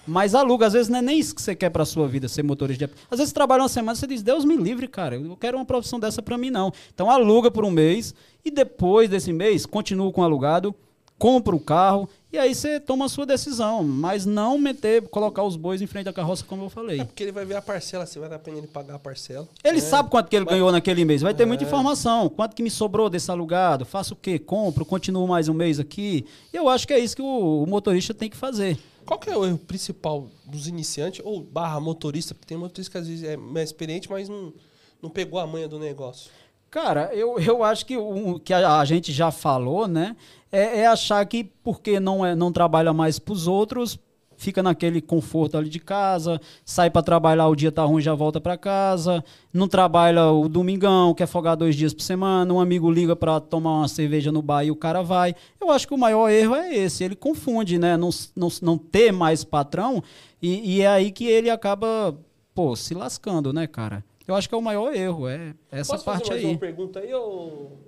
Mas 0.07 0.35
aluga, 0.35 0.67
às 0.67 0.73
vezes 0.73 0.89
não 0.89 0.99
é 0.99 1.03
nem 1.03 1.19
isso 1.19 1.35
que 1.35 1.43
você 1.43 1.55
quer 1.55 1.71
pra 1.71 1.85
sua 1.85 2.09
vida, 2.09 2.27
ser 2.29 2.43
motorista 2.43 2.87
de... 2.87 2.93
Às 3.11 3.19
vezes 3.19 3.29
você 3.29 3.35
trabalha 3.35 3.63
uma 3.63 3.69
semana 3.69 3.97
e 3.97 4.01
você 4.01 4.07
diz, 4.07 4.23
Deus 4.23 4.45
me 4.45 4.57
livre, 4.57 4.89
cara, 4.89 5.15
eu 5.17 5.21
não 5.23 5.37
quero 5.37 5.57
uma 5.59 5.65
profissão 5.65 6.01
dessa 6.01 6.21
pra 6.23 6.37
mim, 6.39 6.51
não. 6.51 6.73
Então 6.95 7.11
aluga 7.11 7.51
por 7.51 7.65
um 7.65 7.71
mês 7.71 8.15
e 8.45 8.51
depois 8.51 9.09
desse 9.09 9.33
mês, 9.33 9.67
continua 9.67 10.11
com 10.11 10.21
o 10.23 10.25
alugado, 10.25 10.75
compra 11.19 11.55
o 11.55 11.61
carro 11.61 12.09
e 12.33 12.39
aí 12.39 12.55
você 12.55 12.81
toma 12.81 13.05
a 13.05 13.09
sua 13.09 13.27
decisão. 13.27 13.85
Mas 13.85 14.25
não 14.25 14.57
meter, 14.57 15.03
colocar 15.09 15.43
os 15.43 15.55
bois 15.55 15.83
em 15.83 15.87
frente 15.87 16.07
da 16.07 16.13
carroça, 16.15 16.45
como 16.47 16.65
eu 16.65 16.71
falei. 16.71 17.01
É 17.01 17.05
porque 17.05 17.23
ele 17.25 17.33
vai 17.33 17.45
ver 17.45 17.57
a 17.57 17.63
parcela, 17.63 18.07
se 18.07 18.19
vai 18.19 18.29
dar 18.29 18.39
pena 18.39 18.57
ele 18.59 18.67
pagar 18.67 18.95
a 18.95 18.99
parcela. 18.99 19.47
Ele 19.63 19.79
É. 19.79 19.81
sabe 19.83 20.09
quanto 20.09 20.29
que 20.31 20.37
ele 20.37 20.47
ganhou 20.47 20.73
naquele 20.73 21.05
mês. 21.05 21.21
Vai 21.21 21.35
ter 21.35 21.45
muita 21.45 21.63
informação. 21.65 22.29
Quanto 22.31 22.57
que 22.57 22.63
me 22.63 22.71
sobrou 22.71 23.11
desse 23.11 23.31
alugado? 23.31 23.85
Faço 23.85 24.15
o 24.15 24.17
quê? 24.17 24.39
Compro? 24.39 24.85
Continuo 24.87 25.29
mais 25.29 25.47
um 25.49 25.55
mês 25.55 25.79
aqui? 25.79 26.25
E 26.53 26.57
eu 26.57 26.69
acho 26.71 26.87
que 26.87 26.95
é 26.95 26.99
isso 26.99 27.15
que 27.15 27.23
o, 27.23 27.65
o 27.65 27.67
motorista 27.67 28.15
tem 28.15 28.31
que 28.31 28.37
fazer. 28.37 28.79
Qual 29.11 29.19
que 29.19 29.29
é 29.29 29.37
o 29.37 29.45
erro 29.45 29.59
principal 29.59 30.29
dos 30.47 30.69
iniciantes 30.69 31.21
ou 31.25 31.43
barra 31.43 31.81
motorista? 31.81 32.33
Porque 32.33 32.47
tem 32.47 32.57
motorista 32.57 32.93
que 32.93 32.99
às 32.99 33.09
vezes 33.09 33.25
é 33.25 33.37
mais 33.37 33.71
experiente, 33.71 34.09
mas 34.09 34.29
não, 34.29 34.55
não 35.03 35.11
pegou 35.11 35.41
a 35.41 35.47
manha 35.49 35.67
do 35.67 35.81
negócio. 35.81 36.31
Cara, 36.71 37.13
eu, 37.13 37.37
eu 37.41 37.65
acho 37.65 37.85
que 37.85 37.97
o 37.97 38.39
que 38.39 38.55
a, 38.55 38.85
gente 38.85 39.11
já 39.13 39.33
falou, 39.33 39.89
né? 39.89 40.15
É, 40.53 40.83
é 40.83 40.87
achar 40.87 41.27
que 41.27 41.43
porque 41.43 41.99
não, 41.99 42.25
é, 42.25 42.37
não 42.37 42.53
trabalha 42.53 42.93
mais 42.93 43.19
pros 43.19 43.49
outros, 43.49 43.99
fica 44.41 44.63
naquele 44.63 45.03
conforto 45.03 45.59
ali 45.59 45.69
de 45.69 45.79
casa, 45.79 46.41
sai 46.65 46.89
para 46.89 47.03
trabalhar, 47.03 47.47
o 47.47 47.55
dia 47.55 47.71
tá 47.71 47.85
ruim, 47.85 48.01
já 48.01 48.15
volta 48.15 48.41
para 48.41 48.57
casa, 48.57 49.23
não 49.53 49.69
trabalha 49.69 50.29
o 50.31 50.49
domingão, 50.49 51.13
quer 51.13 51.27
folgar 51.27 51.59
dois 51.59 51.77
dias 51.77 51.93
por 51.93 52.01
semana, 52.01 52.53
um 52.53 52.59
amigo 52.59 52.91
liga 52.91 53.15
para 53.15 53.39
tomar 53.39 53.81
uma 53.81 53.89
cerveja 53.89 54.33
no 54.33 54.41
bar 54.41 54.65
e 54.65 54.71
o 54.71 54.77
cara 54.77 55.03
vai. 55.03 55.35
Eu 55.61 55.71
acho 55.71 55.87
que 55.87 55.93
o 55.93 55.99
maior 55.99 56.31
erro 56.31 56.55
é 56.55 56.75
esse, 56.75 57.05
ele 57.05 57.15
confunde, 57.15 57.79
né? 57.79 57.99
Não, 57.99 58.09
não, 58.35 58.49
não 58.63 58.79
ter 58.79 59.13
mais 59.13 59.45
patrão 59.45 60.03
e, 60.41 60.77
e 60.77 60.81
é 60.81 60.89
aí 60.89 61.11
que 61.13 61.27
ele 61.27 61.51
acaba, 61.51 62.17
pô, 62.55 62.75
se 62.75 62.95
lascando, 62.95 63.53
né, 63.53 63.67
cara? 63.67 64.03
Eu 64.27 64.35
acho 64.35 64.49
que 64.49 64.55
é 64.55 64.59
o 64.59 64.63
maior 64.63 64.95
erro, 64.95 65.29
é 65.29 65.55
essa 65.71 65.93
Posso 65.93 66.05
parte 66.05 66.29
fazer 66.29 66.31
mais 66.31 66.45
aí. 66.47 66.51
uma 66.53 66.59
pergunta 66.59 67.01
aí 67.01 67.13
ou... 67.13 67.79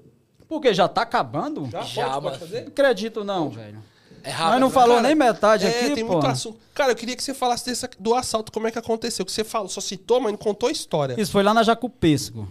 Porque 0.46 0.74
já 0.74 0.86
tá 0.86 1.00
acabando? 1.00 1.66
Já, 1.70 1.80
Já, 1.80 2.08
pode, 2.10 2.22
pode 2.24 2.38
fazer? 2.40 2.60
Não 2.60 2.68
acredito 2.68 3.24
não, 3.24 3.48
velho. 3.48 3.78
É 4.22 4.30
Mas 4.30 4.38
rápido. 4.38 4.60
não 4.60 4.68
né? 4.68 4.74
falou 4.74 4.96
Cara, 4.96 5.08
nem 5.08 5.14
metade 5.14 5.66
é, 5.66 5.68
aqui, 5.68 5.94
tem 5.94 6.06
pô. 6.06 6.12
muito 6.12 6.26
assunto. 6.26 6.58
Cara, 6.74 6.92
eu 6.92 6.96
queria 6.96 7.16
que 7.16 7.22
você 7.22 7.34
falasse 7.34 7.64
desse, 7.66 7.88
do 7.98 8.14
assalto, 8.14 8.52
como 8.52 8.66
é 8.66 8.70
que 8.70 8.78
aconteceu. 8.78 9.24
Que 9.24 9.32
você 9.32 9.44
falou, 9.44 9.68
só 9.68 9.80
citou, 9.80 10.20
mas 10.20 10.32
não 10.32 10.38
contou 10.38 10.68
a 10.68 10.72
história. 10.72 11.20
Isso 11.20 11.32
foi 11.32 11.42
lá 11.42 11.52
na 11.52 11.62
Jacupesco, 11.62 12.48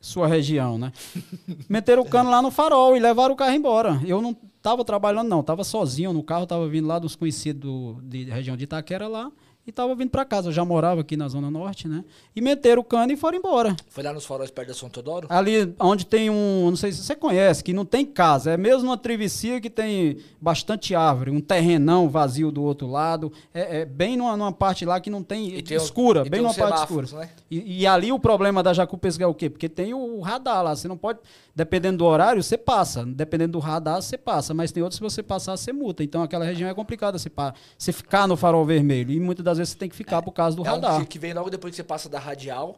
sua 0.00 0.26
região, 0.26 0.78
né? 0.78 0.92
Meteram 1.68 2.02
o 2.02 2.06
cano 2.08 2.30
lá 2.30 2.40
no 2.40 2.50
farol 2.50 2.96
e 2.96 3.00
levaram 3.00 3.34
o 3.34 3.36
carro 3.36 3.54
embora. 3.54 4.00
Eu 4.06 4.22
não 4.22 4.36
tava 4.62 4.84
trabalhando 4.84 5.28
não, 5.28 5.42
tava 5.42 5.64
sozinho 5.64 6.12
no 6.12 6.22
carro, 6.22 6.46
tava 6.46 6.68
vindo 6.68 6.86
lá 6.86 6.98
dos 6.98 7.16
conhecidos 7.16 7.60
do, 7.60 7.98
de 8.02 8.24
região 8.24 8.56
de 8.56 8.64
Itaquera 8.64 9.08
lá 9.08 9.30
e 9.70 9.72
tava 9.72 9.94
vindo 9.94 10.10
pra 10.10 10.24
casa. 10.24 10.48
Eu 10.48 10.52
já 10.52 10.64
morava 10.64 11.00
aqui 11.00 11.16
na 11.16 11.28
Zona 11.28 11.50
Norte, 11.50 11.88
né? 11.88 12.04
E 12.36 12.40
meteram 12.40 12.82
o 12.82 12.84
cano 12.84 13.12
e 13.12 13.16
foram 13.16 13.38
embora. 13.38 13.74
Foi 13.88 14.02
lá 14.04 14.12
nos 14.12 14.24
faróis 14.26 14.50
perto 14.50 14.68
da 14.68 14.74
São 14.74 14.88
Teodoro? 14.90 15.26
Ali 15.30 15.74
onde 15.80 16.04
tem 16.04 16.28
um, 16.28 16.68
não 16.70 16.76
sei 16.76 16.92
se 16.92 17.02
você 17.02 17.14
conhece, 17.16 17.64
que 17.64 17.72
não 17.72 17.84
tem 17.84 18.04
casa, 18.04 18.50
é 18.52 18.56
mesmo 18.56 18.88
uma 18.90 18.98
travessia 18.98 19.60
que 19.60 19.70
tem 19.70 20.18
bastante 20.40 20.94
árvore, 20.94 21.30
um 21.30 21.40
terrenão 21.40 22.08
vazio 22.08 22.50
do 22.50 22.62
outro 22.62 22.86
lado, 22.88 23.32
é, 23.54 23.80
é 23.80 23.84
bem 23.84 24.16
numa, 24.16 24.36
numa 24.36 24.52
parte 24.52 24.84
lá 24.84 25.00
que 25.00 25.08
não 25.10 25.22
tem, 25.22 25.48
E 25.56 25.62
tem 25.62 25.76
escura, 25.76 26.20
e 26.20 26.30
bem 26.30 26.32
tem 26.32 26.42
numa 26.42 26.54
parte 26.54 26.80
escura. 26.80 27.06
né? 27.20 27.30
E, 27.50 27.80
e 27.82 27.86
ali 27.86 28.10
o 28.12 28.18
problema 28.18 28.62
da 28.62 28.72
Jacupesca 28.72 29.22
é 29.24 29.26
o 29.26 29.34
quê? 29.34 29.48
Porque 29.48 29.68
tem 29.68 29.94
o 29.94 30.20
radar 30.20 30.62
lá, 30.64 30.74
você 30.74 30.88
não 30.88 30.96
pode, 30.96 31.18
dependendo 31.54 31.98
do 31.98 32.04
horário, 32.04 32.42
você 32.42 32.58
passa, 32.58 33.04
dependendo 33.04 33.52
do 33.52 33.58
radar, 33.58 34.00
você 34.02 34.18
passa, 34.18 34.52
mas 34.54 34.72
tem 34.72 34.82
outros 34.82 34.98
que 34.98 35.02
você 35.04 35.22
passar, 35.22 35.56
você 35.56 35.72
multa, 35.72 36.02
então 36.02 36.22
aquela 36.22 36.44
região 36.44 36.68
é 36.68 36.74
complicada, 36.74 37.18
você, 37.18 37.30
pa- 37.30 37.54
você 37.78 37.92
ficar 37.92 38.26
no 38.26 38.36
farol 38.36 38.64
vermelho, 38.64 39.12
e 39.12 39.20
muitas 39.20 39.44
das 39.44 39.58
vezes 39.60 39.72
você 39.72 39.78
tem 39.78 39.88
que 39.88 39.96
ficar 39.96 40.20
por 40.22 40.32
causa 40.32 40.56
do 40.56 40.66
É 40.66 40.70
um 40.70 40.74
radar. 40.74 41.00
que- 41.00 41.06
que 41.06 41.18
vem 41.18 41.32
logo 41.32 41.48
depois 41.50 41.70
que 41.72 41.76
você 41.76 41.84
passa 41.84 42.08
da 42.08 42.18
radial. 42.18 42.76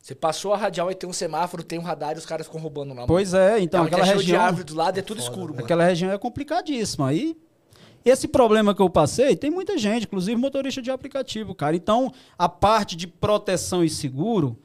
Você 0.00 0.14
passou 0.14 0.52
a 0.52 0.56
radial 0.58 0.90
e 0.90 0.94
tem 0.94 1.08
um 1.08 1.12
semáforo, 1.14 1.62
tem 1.62 1.78
um 1.78 1.82
radar 1.82 2.14
e 2.14 2.18
os 2.18 2.26
caras 2.26 2.46
ficam 2.46 2.60
roubando 2.60 2.90
lá. 2.90 2.94
mano. 2.96 3.06
Pois 3.06 3.32
é, 3.32 3.58
então 3.60 3.82
É 3.84 3.86
aquela 3.86 4.02
é 4.02 4.14
região... 4.14 4.24
de 4.24 4.36
árvore 4.36 4.64
do 4.64 4.74
lado 4.74 4.98
é 4.98 5.02
tudo 5.02 5.18
escuro, 5.20 5.54
mano. 5.54 5.64
Aquela 5.64 5.84
região 5.84 6.10
é 6.12 6.18
complicadíssima. 6.18 7.12
E 7.14 7.34
esse 8.04 8.28
problema 8.28 8.74
que 8.74 8.82
eu 8.82 8.90
passei, 8.90 9.34
tem 9.34 9.50
muita 9.50 9.78
gente, 9.78 10.04
inclusive 10.04 10.36
motorista 10.36 10.82
de 10.82 10.90
aplicativo, 10.90 11.54
cara. 11.54 11.74
Então, 11.74 12.12
a 12.36 12.48
parte 12.50 12.96
de 12.96 13.06
proteção 13.06 13.82
e 13.82 13.88
seguro, 13.88 14.58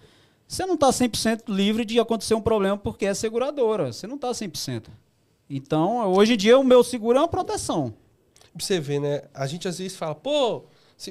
você 0.46 0.66
não 0.66 0.74
está 0.74 0.92
100% 0.92 1.44
livre 1.48 1.86
de 1.86 1.98
acontecer 2.02 2.34
um 2.34 2.42
problema 2.42 2.76
porque 2.78 3.06
é 3.06 3.14
seguradora. 3.14 3.94
Você 3.94 4.06
não 4.08 4.16
está 4.16 4.34
100%. 4.34 4.90
Então, 5.50 6.06
hoje 6.12 6.34
em 6.34 6.38
dia, 6.38 6.60
o 6.60 6.64
meu 6.66 6.84
seguro 6.84 7.18
é 7.18 7.22
uma 7.22 7.28
proteção. 7.30 7.94
Pra 8.54 8.66
você 8.66 8.78
ver, 8.80 9.00
né? 9.00 9.22
A 9.34 9.48
gente 9.48 9.68
às 9.70 9.78
vezes 9.78 9.96
fala, 9.96 10.14
pô, 10.14 10.64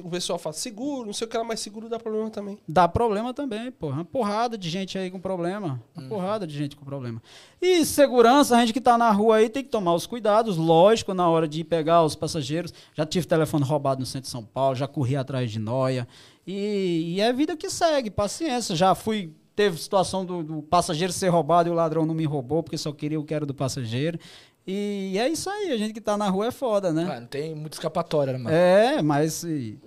o 0.03 0.09
pessoal 0.09 0.37
fala 0.37 0.53
seguro, 0.53 1.07
não 1.07 1.13
sei 1.13 1.25
o 1.25 1.29
que 1.29 1.35
lá, 1.35 1.43
mas 1.43 1.59
seguro 1.59 1.89
dá 1.89 1.97
problema 1.97 2.29
também. 2.29 2.59
Dá 2.67 2.87
problema 2.87 3.33
também, 3.33 3.71
porra. 3.71 3.95
Uma 3.95 4.05
porrada 4.05 4.55
de 4.55 4.69
gente 4.69 4.97
aí 4.99 5.09
com 5.09 5.19
problema. 5.19 5.81
Uma 5.97 6.07
porrada 6.07 6.45
de 6.45 6.55
gente 6.55 6.75
com 6.75 6.85
problema. 6.85 7.19
E 7.59 7.83
segurança, 7.83 8.55
a 8.55 8.59
gente 8.59 8.71
que 8.71 8.79
tá 8.79 8.99
na 8.99 9.09
rua 9.09 9.37
aí 9.37 9.49
tem 9.49 9.63
que 9.63 9.69
tomar 9.69 9.95
os 9.95 10.05
cuidados, 10.05 10.57
lógico, 10.57 11.13
na 11.15 11.27
hora 11.27 11.47
de 11.47 11.63
pegar 11.63 12.03
os 12.03 12.15
passageiros. 12.15 12.71
Já 12.93 13.03
tive 13.03 13.25
telefone 13.25 13.65
roubado 13.65 13.99
no 13.99 14.05
centro 14.05 14.27
de 14.27 14.29
São 14.29 14.43
Paulo, 14.43 14.75
já 14.75 14.87
corri 14.87 15.15
atrás 15.15 15.51
de 15.51 15.57
noia. 15.57 16.07
E, 16.45 17.15
e 17.15 17.21
é 17.21 17.33
vida 17.33 17.57
que 17.57 17.69
segue, 17.69 18.11
paciência. 18.11 18.75
Já 18.75 18.93
fui. 18.93 19.33
Teve 19.55 19.77
situação 19.77 20.23
do, 20.23 20.41
do 20.41 20.61
passageiro 20.61 21.11
ser 21.11 21.27
roubado 21.27 21.67
e 21.67 21.71
o 21.71 21.75
ladrão 21.75 22.05
não 22.05 22.13
me 22.13 22.23
roubou, 22.23 22.63
porque 22.63 22.77
só 22.77 22.93
queria 22.93 23.19
o 23.19 23.25
que 23.25 23.33
era 23.33 23.45
do 23.45 23.53
passageiro. 23.53 24.17
E 24.71 25.17
é 25.17 25.27
isso 25.27 25.49
aí, 25.49 25.71
a 25.71 25.77
gente 25.77 25.93
que 25.93 26.01
tá 26.01 26.15
na 26.15 26.29
rua 26.29 26.45
é 26.47 26.51
foda, 26.51 26.93
né? 26.93 27.07
Ah, 27.11 27.19
não 27.19 27.27
tem 27.27 27.55
muita 27.55 27.75
escapatória, 27.75 28.33
né, 28.33 28.37
mano? 28.39 28.55
É, 28.55 29.01
mas 29.01 29.41
e, 29.43 29.79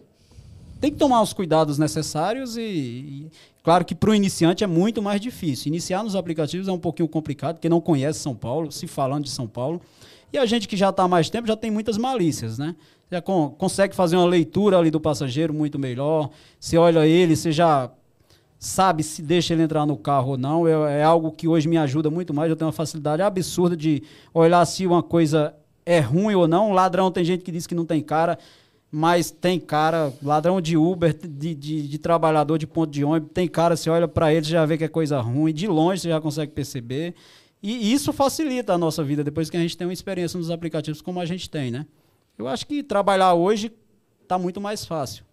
tem 0.80 0.90
que 0.90 0.98
tomar 0.98 1.22
os 1.22 1.32
cuidados 1.32 1.78
necessários 1.78 2.56
e, 2.56 2.60
e 2.62 3.30
claro 3.62 3.84
que 3.84 3.94
para 3.94 4.10
o 4.10 4.14
iniciante 4.14 4.64
é 4.64 4.66
muito 4.66 5.00
mais 5.00 5.20
difícil. 5.20 5.68
Iniciar 5.68 6.02
nos 6.02 6.16
aplicativos 6.16 6.66
é 6.66 6.72
um 6.72 6.80
pouquinho 6.80 7.08
complicado, 7.08 7.54
porque 7.56 7.68
não 7.68 7.80
conhece 7.80 8.18
São 8.18 8.34
Paulo, 8.34 8.72
se 8.72 8.88
falando 8.88 9.22
de 9.22 9.30
São 9.30 9.46
Paulo. 9.46 9.80
E 10.32 10.38
a 10.38 10.44
gente 10.46 10.66
que 10.66 10.76
já 10.76 10.88
está 10.88 11.04
há 11.04 11.08
mais 11.08 11.30
tempo 11.30 11.46
já 11.46 11.56
tem 11.56 11.70
muitas 11.70 11.96
malícias, 11.96 12.58
né? 12.58 12.74
Já 13.08 13.22
con- 13.22 13.50
consegue 13.50 13.94
fazer 13.94 14.16
uma 14.16 14.26
leitura 14.26 14.78
ali 14.78 14.90
do 14.90 14.98
passageiro 15.00 15.54
muito 15.54 15.78
melhor. 15.78 16.28
Você 16.58 16.76
olha 16.76 17.06
ele, 17.06 17.36
você 17.36 17.52
já 17.52 17.88
sabe 18.62 19.02
se 19.02 19.20
deixa 19.20 19.52
ele 19.52 19.64
entrar 19.64 19.84
no 19.84 19.96
carro 19.96 20.30
ou 20.30 20.38
não. 20.38 20.68
É, 20.68 21.00
é 21.00 21.02
algo 21.02 21.32
que 21.32 21.48
hoje 21.48 21.66
me 21.66 21.76
ajuda 21.76 22.08
muito 22.08 22.32
mais. 22.32 22.48
Eu 22.48 22.54
tenho 22.54 22.68
uma 22.68 22.72
facilidade 22.72 23.20
absurda 23.20 23.76
de 23.76 24.04
olhar 24.32 24.64
se 24.66 24.86
uma 24.86 25.02
coisa 25.02 25.52
é 25.84 25.98
ruim 25.98 26.36
ou 26.36 26.46
não. 26.46 26.72
Ladrão 26.72 27.10
tem 27.10 27.24
gente 27.24 27.42
que 27.42 27.50
diz 27.50 27.66
que 27.66 27.74
não 27.74 27.84
tem 27.84 28.00
cara. 28.00 28.38
Mas 28.88 29.32
tem 29.32 29.58
cara, 29.58 30.12
ladrão 30.22 30.60
de 30.60 30.76
Uber, 30.76 31.12
de, 31.12 31.54
de, 31.54 31.88
de 31.88 31.98
trabalhador 31.98 32.56
de 32.56 32.66
ponto 32.66 32.92
de 32.92 33.02
ônibus, 33.02 33.30
tem 33.32 33.48
cara, 33.48 33.74
você 33.74 33.88
olha 33.88 34.06
pra 34.06 34.32
ele, 34.32 34.44
você 34.44 34.52
já 34.52 34.66
vê 34.66 34.76
que 34.76 34.84
é 34.84 34.88
coisa 34.88 35.18
ruim, 35.18 35.50
de 35.50 35.66
longe 35.66 36.02
você 36.02 36.10
já 36.10 36.20
consegue 36.20 36.52
perceber. 36.52 37.14
E 37.62 37.90
isso 37.90 38.12
facilita 38.12 38.74
a 38.74 38.78
nossa 38.78 39.02
vida 39.02 39.24
depois 39.24 39.48
que 39.48 39.56
a 39.56 39.60
gente 39.60 39.78
tem 39.78 39.86
uma 39.86 39.94
experiência 39.94 40.36
nos 40.36 40.50
aplicativos 40.50 41.00
como 41.00 41.18
a 41.20 41.24
gente 41.24 41.48
tem, 41.48 41.70
né? 41.70 41.86
Eu 42.36 42.46
acho 42.46 42.66
que 42.66 42.82
trabalhar 42.82 43.32
hoje 43.32 43.72
tá 44.28 44.38
muito 44.38 44.60
mais 44.60 44.84
fácil. 44.84 45.24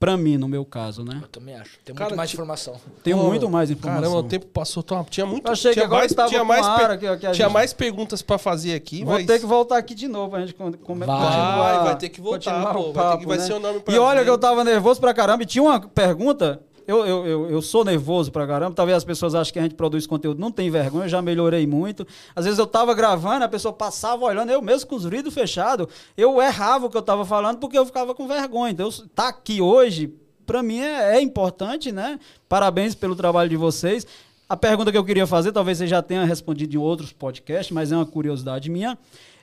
Pra 0.00 0.16
mim, 0.16 0.36
no 0.36 0.46
meu 0.46 0.64
caso, 0.64 1.04
né? 1.04 1.18
Eu 1.20 1.26
também 1.26 1.56
acho. 1.56 1.72
Tem 1.84 1.92
Cara, 1.92 2.10
muito 2.10 2.16
mais 2.16 2.32
informação. 2.32 2.76
Tenho 3.02 3.16
Pô, 3.18 3.24
muito 3.24 3.50
mais 3.50 3.68
informação. 3.68 4.02
Caramba, 4.02 4.20
o 4.20 4.22
tempo 4.28 4.46
passou 4.46 4.80
tão. 4.80 5.02
Tinha 5.02 5.26
muito. 5.26 5.44
Eu 5.46 5.52
achei 5.52 5.70
que 5.72 5.74
tinha 5.74 5.86
agora 5.86 6.00
mais, 6.02 6.12
estava 6.12 6.28
tinha 6.28 6.44
mais, 6.44 6.64
aqui, 6.66 7.06
ó, 7.08 7.14
que 7.14 7.18
tinha 7.18 7.34
gente- 7.34 7.48
mais 7.52 7.72
perguntas 7.72 8.22
pra 8.22 8.38
fazer 8.38 8.74
aqui, 8.74 9.02
Vou 9.04 9.14
mas... 9.14 9.26
ter 9.26 9.40
que 9.40 9.46
voltar 9.46 9.76
aqui 9.76 9.96
de 9.96 10.06
novo 10.06 10.30
pra 10.30 10.40
gente 10.42 10.54
con- 10.54 10.72
come- 10.72 11.04
Vai. 11.04 11.16
continuar. 11.16 11.56
Vai, 11.58 11.84
vai 11.84 11.96
ter 11.98 12.08
que 12.10 12.20
voltar, 12.20 12.72
pô, 12.72 12.78
o 12.78 12.82
vai 12.84 12.92
ter 12.92 12.92
papo, 13.10 13.18
que- 13.18 13.26
vai 13.26 13.38
né? 13.38 13.44
ser 13.44 13.52
o 13.54 13.58
nome 13.58 13.80
pra 13.80 13.92
E 13.92 13.98
olha 13.98 14.20
ver. 14.20 14.24
que 14.26 14.30
eu 14.30 14.38
tava 14.38 14.62
nervoso 14.62 15.00
pra 15.00 15.12
caramba. 15.12 15.42
E 15.42 15.46
tinha 15.46 15.64
uma 15.64 15.80
pergunta. 15.80 16.60
Eu, 16.88 17.04
eu, 17.04 17.26
eu, 17.26 17.50
eu 17.50 17.60
sou 17.60 17.84
nervoso 17.84 18.32
pra 18.32 18.46
caramba. 18.46 18.74
Talvez 18.74 18.96
as 18.96 19.04
pessoas 19.04 19.34
achem 19.34 19.52
que 19.52 19.58
a 19.58 19.62
gente 19.62 19.74
produz 19.74 20.06
conteúdo. 20.06 20.40
Não 20.40 20.50
tem 20.50 20.70
vergonha, 20.70 21.04
eu 21.04 21.08
já 21.10 21.20
melhorei 21.20 21.66
muito. 21.66 22.06
Às 22.34 22.46
vezes 22.46 22.58
eu 22.58 22.66
tava 22.66 22.94
gravando, 22.94 23.44
a 23.44 23.48
pessoa 23.48 23.74
passava 23.74 24.24
olhando, 24.24 24.50
eu 24.50 24.62
mesmo 24.62 24.88
com 24.88 24.96
os 24.96 25.04
vidros 25.04 25.34
fechados, 25.34 25.86
eu 26.16 26.40
errava 26.40 26.86
o 26.86 26.90
que 26.90 26.96
eu 26.96 27.02
tava 27.02 27.26
falando 27.26 27.58
porque 27.58 27.76
eu 27.76 27.84
ficava 27.84 28.14
com 28.14 28.26
vergonha. 28.26 28.72
Então, 28.72 28.88
tá 29.14 29.28
aqui 29.28 29.60
hoje, 29.60 30.14
pra 30.46 30.62
mim 30.62 30.80
é, 30.80 31.18
é 31.18 31.20
importante, 31.20 31.92
né? 31.92 32.18
Parabéns 32.48 32.94
pelo 32.94 33.14
trabalho 33.14 33.50
de 33.50 33.56
vocês. 33.56 34.06
A 34.48 34.56
pergunta 34.56 34.90
que 34.90 34.96
eu 34.96 35.04
queria 35.04 35.26
fazer, 35.26 35.52
talvez 35.52 35.76
você 35.76 35.86
já 35.86 36.00
tenha 36.00 36.24
respondido 36.24 36.74
em 36.74 36.78
outros 36.78 37.12
podcasts, 37.12 37.70
mas 37.70 37.92
é 37.92 37.96
uma 37.96 38.06
curiosidade 38.06 38.70
minha. 38.70 38.96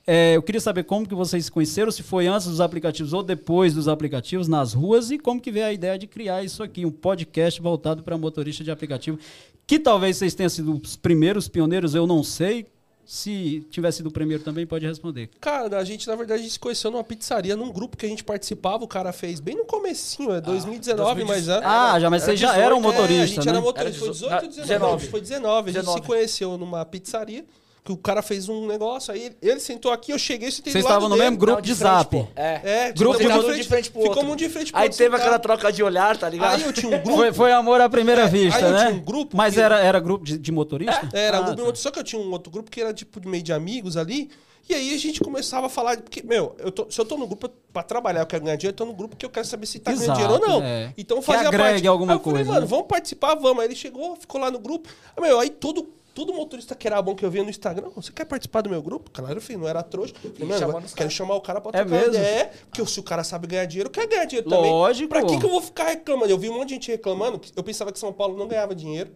É, 0.07 0.35
eu 0.35 0.43
queria 0.43 0.61
saber 0.61 0.83
como 0.83 1.07
que 1.07 1.15
vocês 1.15 1.45
se 1.45 1.51
conheceram, 1.51 1.91
se 1.91 2.03
foi 2.03 2.27
antes 2.27 2.47
dos 2.47 2.61
aplicativos 2.61 3.11
ou 3.11 3.23
depois 3.23 3.73
dos 3.73 3.87
aplicativos 3.87 4.47
nas 4.47 4.73
ruas 4.73 5.09
e 5.09 5.17
como 5.17 5.41
que 5.41 5.51
veio 5.51 5.65
a 5.65 5.73
ideia 5.73 5.97
de 5.97 6.05
criar 6.05 6.43
isso 6.43 6.61
aqui, 6.61 6.85
um 6.85 6.91
podcast 6.91 7.59
voltado 7.59 8.03
para 8.03 8.15
motorista 8.17 8.63
de 8.63 8.69
aplicativo, 8.69 9.17
que 9.65 9.79
talvez 9.79 10.17
vocês 10.17 10.35
tenham 10.35 10.49
sido 10.49 10.79
os 10.83 10.95
primeiros 10.95 11.47
pioneiros, 11.47 11.95
eu 11.95 12.05
não 12.05 12.23
sei. 12.23 12.67
Se 13.03 13.63
tiver 13.69 13.91
sido 13.91 14.07
o 14.07 14.11
primeiro 14.11 14.43
também, 14.43 14.65
pode 14.65 14.83
responder. 14.85 15.29
Cara, 15.39 15.77
a 15.77 15.83
gente, 15.83 16.07
na 16.07 16.15
verdade, 16.15 16.49
se 16.49 16.57
conheceu 16.59 16.89
numa 16.89 17.03
pizzaria, 17.03 17.55
num 17.55 17.71
grupo 17.71 17.95
que 17.95 18.03
a 18.03 18.09
gente 18.09 18.23
participava, 18.23 18.83
o 18.83 18.87
cara 18.87 19.13
fez 19.13 19.39
bem 19.39 19.55
no 19.55 19.63
comecinho, 19.63 20.31
é 20.31 20.41
2019, 20.41 21.23
mas... 21.23 21.47
é- 21.47 21.61
Ah, 21.63 21.99
já, 21.99 22.09
mas 22.09 22.23
vocês 22.23 22.39
já 22.39 22.47
18, 22.53 22.65
eram 22.65 22.77
é, 22.77 22.79
a 22.79 22.81
motorista, 22.81 23.27
gente 23.27 23.45
né? 23.45 23.51
era 23.51 23.61
motorista, 23.61 23.99
foi 23.99 24.07
Era 24.07 24.15
18 24.17 24.31
ou 24.43 24.49
19. 24.49 24.61
19? 24.63 25.07
Foi 25.09 25.21
19, 25.21 25.69
a 25.69 25.73
gente 25.73 25.81
19. 25.81 26.01
se 26.01 26.07
conheceu 26.07 26.57
numa 26.57 26.83
pizzaria, 26.83 27.45
que 27.85 27.91
o 27.91 27.97
cara 27.97 28.23
fez 28.23 28.49
um 28.49 28.65
negócio, 28.65 29.13
aí 29.13 29.31
ele, 29.43 29.59
sentou 29.59 29.91
aqui, 29.91 30.11
eu 30.11 30.17
cheguei, 30.17 30.49
sentei 30.49 30.73
Vocês 30.73 30.83
do 30.83 30.87
lado 30.89 30.97
estavam 30.97 31.09
no 31.09 31.15
dele. 31.15 31.25
mesmo 31.29 31.37
grupo 31.37 31.55
Não, 31.57 31.61
de, 31.61 31.75
frente, 31.75 31.87
zap. 31.87 32.09
pô. 32.09 32.27
É. 32.35 32.61
É, 32.87 32.91
Grupo 32.93 33.17
de- 33.19 33.27
um 33.27 33.53
de 33.53 33.63
frente 33.63 33.91
pro 33.91 33.99
outro. 34.01 34.13
Ficamos 34.15 34.33
um 34.33 34.35
de 34.35 34.49
frente 34.49 34.71
pro 34.71 34.81
Aí 34.81 34.87
outro, 34.87 34.97
teve 34.97 35.15
aquela 35.15 35.37
troca 35.37 35.71
de 35.71 35.83
olhar, 35.83 36.17
tá 36.17 36.27
ligado? 36.27 36.55
Aí 36.55 36.63
eu 36.63 36.73
tinha 36.73 36.87
um 36.87 36.99
grupo... 37.03 37.15
Foi, 37.17 37.31
foi 37.31 37.51
amor 37.51 37.79
à 37.79 37.87
primeira 37.87 38.23
É, 38.23 38.27
vista, 38.27 38.57
aí 38.57 38.63
eu 38.65 38.71
né? 38.71 38.85
tinha 38.87 38.95
um 38.95 39.03
grupo 39.05 39.37
mas 39.37 39.53
que- 39.53 39.59
era, 39.61 39.79
era 39.79 39.99
grupo 39.99 40.25
de, 40.25 40.35
de 40.39 40.51
motorista? 40.51 41.09
Era 41.13 41.37
Ah, 41.37 41.41
grupo, 41.41 41.57
tá. 41.57 41.63
outro, 41.63 41.79
só 41.79 41.91
que 41.91 41.99
eu 41.99 42.03
tinha 42.03 42.19
um 42.19 42.31
outro 42.31 42.51
grupo 42.51 42.71
que 42.71 42.81
era 42.81 42.91
tipo 42.91 43.19
de 43.19 43.27
meio 43.27 43.43
de 43.43 43.53
amigos 43.53 43.95
ali. 43.95 44.31
E 44.67 44.73
aí 44.73 44.91
a 44.95 44.97
gente 44.97 45.19
começava 45.23 45.67
a 45.67 45.69
falar, 45.69 45.95
porque, 45.97 46.23
meu, 46.23 46.55
eu 46.57 46.71
tô- 46.71 46.87
se 46.89 46.99
eu 46.99 47.05
tô 47.05 47.15
no 47.17 47.27
grupo 47.27 47.47
pra 47.71 47.83
trabalhar, 47.83 48.21
eu 48.21 48.25
quero 48.25 48.43
ganhar 48.45 48.55
dinheiro, 48.55 48.73
eu 48.73 48.77
tô 48.77 48.83
no 48.85 48.93
grupo 48.95 49.15
que 49.15 49.23
eu 49.23 49.29
quero 49.29 49.45
saber 49.45 49.67
se 49.67 49.77
tá 49.77 49.91
ganhando 49.91 50.03
Exato, 50.05 50.19
dinheiro 50.19 50.41
ou 50.43 50.49
não. 50.59 50.63
é. 50.65 50.91
Então 50.97 51.19
Que 51.19 51.25
fazia 51.27 51.47
agregue 51.49 51.71
parte. 51.73 51.87
alguma 51.87 52.13
aí 52.13 52.17
eu 52.17 52.23
falei, 52.23 52.37
coisa, 52.37 52.49
mano, 52.49 52.61
né? 52.61 52.67
vamos 52.67 52.87
participar, 52.87 53.35
vamos. 53.35 53.59
Aí 53.59 53.67
ele 53.67 53.75
chegou, 53.75 54.15
ficou 54.15 54.41
lá 54.41 54.49
no 54.49 54.57
grupo. 54.57 54.89
Aí, 55.15 55.21
meu, 55.23 55.39
aí 55.39 55.51
todo, 55.51 55.87
todo 56.15 56.33
motorista 56.33 56.73
que 56.73 56.87
era 56.87 56.99
bom 57.01 57.13
que 57.13 57.23
eu 57.25 57.29
via 57.29 57.43
no 57.43 57.49
Instagram, 57.49 57.89
você 57.93 58.11
quer 58.11 58.23
participar 58.25 58.61
do 58.61 58.69
meu 58.69 58.81
grupo? 58.81 59.11
Claro, 59.11 59.39
filho, 59.41 59.59
não 59.59 59.67
era 59.67 59.83
trouxa. 59.83 60.13
Falei, 60.15 60.47
mano, 60.47 60.81
quero 60.95 61.11
chamar 61.11 61.35
o 61.35 61.41
cara 61.41 61.59
pra 61.61 61.69
É 61.77 61.83
trocar 61.83 61.89
mesmo? 61.99 62.13
ideia. 62.15 62.51
Porque 62.71 62.83
se 62.89 62.99
o 62.99 63.03
cara 63.03 63.23
sabe 63.23 63.45
ganhar 63.45 63.65
dinheiro, 63.65 63.89
eu 63.89 63.91
quero 63.91 64.07
ganhar 64.07 64.25
dinheiro 64.25 64.49
também. 64.49 64.71
Lógico. 64.71 65.09
Pra 65.09 65.23
que, 65.23 65.37
que 65.37 65.45
eu 65.45 65.49
vou 65.49 65.61
ficar 65.61 65.83
reclamando? 65.89 66.31
Eu 66.31 66.37
vi 66.39 66.49
um 66.49 66.53
monte 66.55 66.69
de 66.69 66.73
gente 66.75 66.89
reclamando, 66.91 67.39
eu 67.55 67.63
pensava 67.63 67.91
que 67.91 67.99
São 67.99 68.13
Paulo 68.13 68.37
não 68.37 68.47
ganhava 68.47 68.73
dinheiro. 68.73 69.11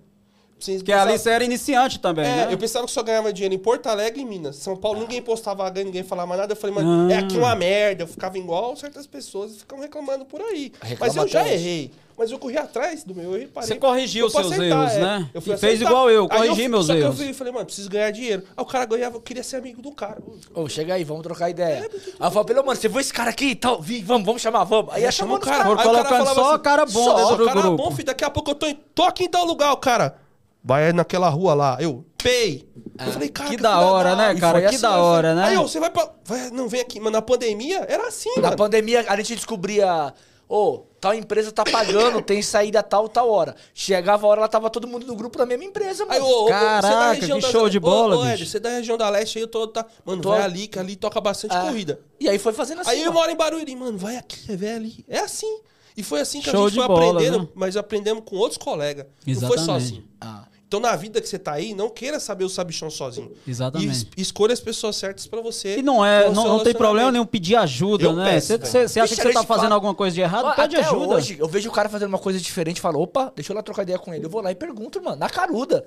Vocês 0.59 0.77
Porque 0.81 0.91
ali 0.91 1.01
pensavam- 1.13 1.17
você 1.23 1.29
era 1.29 1.43
iniciante 1.45 1.99
também, 1.99 2.25
é, 2.25 2.35
né? 2.47 2.47
eu 2.51 2.57
pensava 2.57 2.85
que 2.85 2.91
só 2.91 3.01
ganhava 3.01 3.31
dinheiro 3.31 3.55
em 3.55 3.59
Porto 3.59 3.87
Alegre 3.87 4.19
e 4.19 4.23
em 4.23 4.27
Minas. 4.27 4.57
São 4.57 4.75
Paulo 4.75 4.99
ninguém 4.99 5.21
postava 5.21 5.63
vaga, 5.63 5.83
ninguém 5.83 6.03
falava 6.03 6.27
mais 6.27 6.41
nada. 6.41 6.51
Eu 6.53 6.57
falei, 6.57 6.75
mano, 6.75 7.11
é 7.11 7.17
aqui 7.17 7.35
Ah. 7.37 7.39
uma 7.39 7.55
merda. 7.55 8.03
Eu 8.03 8.07
ficava 8.07 8.37
igual 8.37 8.75
certas 8.75 9.07
pessoas 9.07 9.51
e 9.55 9.59
ficam 9.59 9.79
reclamando 9.79 10.25
por 10.25 10.41
aí. 10.41 10.71
Reclama 10.81 11.13
Mas 11.13 11.15
eu 11.15 11.27
já 11.27 11.47
errei. 11.47 11.91
Mas 12.17 12.31
eu 12.31 12.37
corri 12.37 12.57
atrás 12.57 13.05
do 13.05 13.15
meu 13.15 13.33
erro 13.33 13.43
e 13.43 13.47
parei. 13.47 13.69
Você 13.69 13.75
corrigiu 13.75 14.25
Eu 14.25 14.29
fui 14.29 14.41
seus 14.41 14.53
acertar, 14.53 14.81
erros, 14.81 14.93
é. 14.93 14.99
né? 14.99 15.29
Eu 15.33 15.41
fui 15.41 15.53
E 15.53 15.57
fez 15.57 15.79
igual 15.79 16.09
eu, 16.11 16.27
corrigi 16.27 16.67
meus 16.67 16.87
só 16.87 16.93
erros. 16.93 17.17
que 17.17 17.29
eu 17.29 17.33
falei, 17.33 17.53
mano, 17.53 17.65
preciso 17.65 17.89
ganhar 17.89 18.11
dinheiro. 18.11 18.43
Aí 18.57 18.61
o 18.61 18.65
cara 18.65 18.83
ganhava, 18.83 19.15
eu 19.15 19.21
queria 19.21 19.41
ser 19.43 19.55
amigo 19.55 19.81
do 19.81 19.89
cara. 19.93 20.17
Ô, 20.53 20.67
chega 20.67 20.95
aí, 20.95 21.05
vamos 21.05 21.23
trocar 21.23 21.49
ideia. 21.49 21.89
Aí 22.19 22.27
eu 22.27 22.31
falo, 22.31 22.43
pelo 22.45 22.65
mano, 22.65 22.77
você 22.77 22.89
viu 22.89 22.99
esse 22.99 23.13
cara 23.13 23.29
aqui 23.29 23.51
e 23.51 23.55
tal? 23.55 23.81
Vi, 23.81 24.01
vamos, 24.01 24.25
vamos 24.25 24.41
chamar, 24.41 24.65
vamos. 24.65 24.93
Aí 24.93 25.03
ia 25.03 25.11
Chamou 25.13 25.37
o 25.37 25.39
os 25.39 25.45
cara. 25.45 25.63
caras. 25.63 25.67
Foram 25.69 25.79
Aí 25.79 25.87
o 25.87 26.03
cara 26.03 26.17
colocando 26.19 26.35
só 26.35 26.57
cara 26.57 26.85
bom 26.85 26.91
só 27.05 27.15
dentro 27.15 27.37
do 27.37 27.45
cara 27.45 27.61
grupo. 27.61 27.77
bom, 27.77 27.91
filho. 27.91 28.05
Daqui 28.05 28.25
a 28.25 28.29
pouco 28.29 28.51
eu 28.51 28.55
tô, 28.55 28.65
em, 28.67 28.77
tô 28.93 29.03
aqui 29.03 29.23
em 29.23 29.29
tal 29.29 29.45
lugar, 29.45 29.71
o 29.71 29.77
cara. 29.77 30.17
Vai 30.63 30.91
naquela 30.91 31.29
rua 31.29 31.53
lá. 31.53 31.77
Eu, 31.79 32.05
pei. 32.21 32.67
Eu 32.99 33.11
falei, 33.13 33.29
cara, 33.29 33.49
Que 33.49 33.57
da 33.57 33.71
filha 33.77 33.81
hora, 33.85 34.15
né, 34.15 34.35
cara? 34.35 34.59
Que 34.61 34.67
assim, 34.67 34.81
da 34.81 34.97
hora, 34.97 35.33
né? 35.33 35.43
Aí, 35.47 35.57
ô, 35.57 35.67
você 35.67 35.79
vai 35.79 35.89
pra. 35.89 36.09
vai- 36.25 36.49
não 36.51 36.67
vem 36.67 36.81
aqui, 36.81 36.99
mano. 36.99 37.11
Na 37.11 37.21
pandemia 37.21 37.85
era 37.87 38.07
assim, 38.07 38.29
Na 38.35 38.43
mano. 38.43 38.57
pandemia, 38.57 39.05
a 39.07 39.15
gente 39.15 39.35
descobria, 39.35 40.13
ô, 40.49 40.79
tal 40.99 41.13
empresa 41.13 41.49
tá 41.49 41.63
pagando, 41.63 42.21
tem 42.21 42.41
saída 42.41 42.83
tal, 42.83 43.07
tal 43.07 43.29
hora. 43.29 43.55
Chegava 43.73 44.25
a 44.27 44.29
hora, 44.29 44.41
ela 44.41 44.49
tava 44.49 44.69
todo 44.69 44.85
mundo 44.85 45.07
no 45.07 45.15
grupo 45.15 45.37
da 45.37 45.45
mesma 45.45 45.63
empresa, 45.63 46.05
mano. 46.05 46.13
Aí, 46.17 46.21
ô, 46.21 46.43
ô, 46.43 46.47
você 46.47 46.51
é 46.53 46.59
da 46.59 46.81
Caraca, 46.81 47.13
região 47.13 47.39
que 47.39 47.51
show 47.51 47.69
de 47.69 47.77
Ô, 47.77 47.81
bola, 47.81 48.17
ô, 48.17 48.25
Ed, 48.25 48.31
bicho. 48.37 48.51
você 48.51 48.57
é 48.57 48.59
da 48.59 48.69
região 48.69 48.97
da 48.97 49.09
leste 49.09 49.37
aí, 49.37 49.43
eu 49.43 49.47
tô. 49.47 49.65
Tá... 49.65 49.85
Mano, 50.03 50.21
Tô- 50.21 50.29
vai 50.31 50.41
ali, 50.41 50.67
que 50.67 50.77
ali 50.77 50.97
toca 50.97 51.21
bastante 51.21 51.55
É. 51.55 51.61
corrida. 51.61 52.01
E 52.19 52.27
aí 52.27 52.37
foi 52.37 52.51
fazendo 52.51 52.81
assim, 52.81 52.89
aí 52.91 53.01
eu 53.03 53.11
ó. 53.11 53.13
moro 53.13 53.31
em 53.31 53.35
Barueri, 53.35 53.73
mano, 53.77 53.97
vai 53.97 54.17
aqui, 54.17 54.55
vai 54.57 54.73
ali. 54.73 55.05
É 55.07 55.19
assim. 55.19 55.61
E 55.99 56.03
foi 56.03 56.21
assim 56.21 56.39
que 56.41 56.49
Show 56.49 56.65
a 56.65 56.69
gente 56.69 56.77
foi 56.79 56.87
bola, 56.87 57.11
aprendendo, 57.11 57.39
né? 57.43 57.47
mas 57.53 57.75
aprendemos 57.75 58.23
com 58.25 58.35
outros 58.37 58.57
colegas. 58.57 59.05
Não 59.05 59.11
foi 59.23 59.31
Exatamente. 59.33 59.65
sozinho. 59.65 60.03
Ah. 60.21 60.45
Então, 60.67 60.79
na 60.79 60.95
vida 60.95 61.19
que 61.19 61.27
você 61.27 61.39
tá 61.39 61.53
aí, 61.53 61.73
não 61.73 61.89
queira 61.89 62.19
saber 62.19 62.43
o 62.45 62.49
sabichão 62.49 62.91
sozinho. 62.91 63.31
Exatamente. 63.47 63.89
E 63.89 63.91
es- 63.91 64.07
escolha 64.27 64.53
as 64.53 64.59
pessoas 64.59 64.95
certas 64.95 65.25
pra 65.25 65.41
você. 65.41 65.79
E 65.79 65.81
não 65.81 66.05
é, 66.05 66.29
não, 66.29 66.47
não 66.47 66.63
tem 66.63 66.75
problema 66.75 67.11
nenhum 67.11 67.25
pedir 67.25 67.55
ajuda, 67.55 68.03
Eu 68.03 68.13
né? 68.13 68.33
peço, 68.33 68.55
Você 68.59 68.99
acha 68.99 69.15
que 69.15 69.21
você 69.21 69.33
tá 69.33 69.41
fazendo 69.43 69.63
fala- 69.63 69.73
alguma 69.75 69.95
coisa 69.95 70.13
de 70.13 70.21
errado? 70.21 70.45
Ó, 70.45 70.53
Pede 70.53 70.75
até 70.77 70.85
ajuda. 70.85 71.15
hoje, 71.15 71.37
eu 71.39 71.47
vejo 71.47 71.67
o 71.69 71.71
cara 71.71 71.89
fazendo 71.89 72.09
uma 72.09 72.19
coisa 72.19 72.39
diferente 72.39 72.77
e 72.77 72.81
falo, 72.81 73.01
opa, 73.01 73.33
deixa 73.35 73.51
eu 73.51 73.55
lá 73.55 73.63
trocar 73.63 73.81
ideia 73.81 73.97
com 73.97 74.13
ele. 74.13 74.25
Eu 74.25 74.29
vou 74.29 74.41
lá 74.43 74.51
e 74.51 74.55
pergunto, 74.55 75.01
mano, 75.03 75.17
na 75.17 75.27
caruda. 75.29 75.83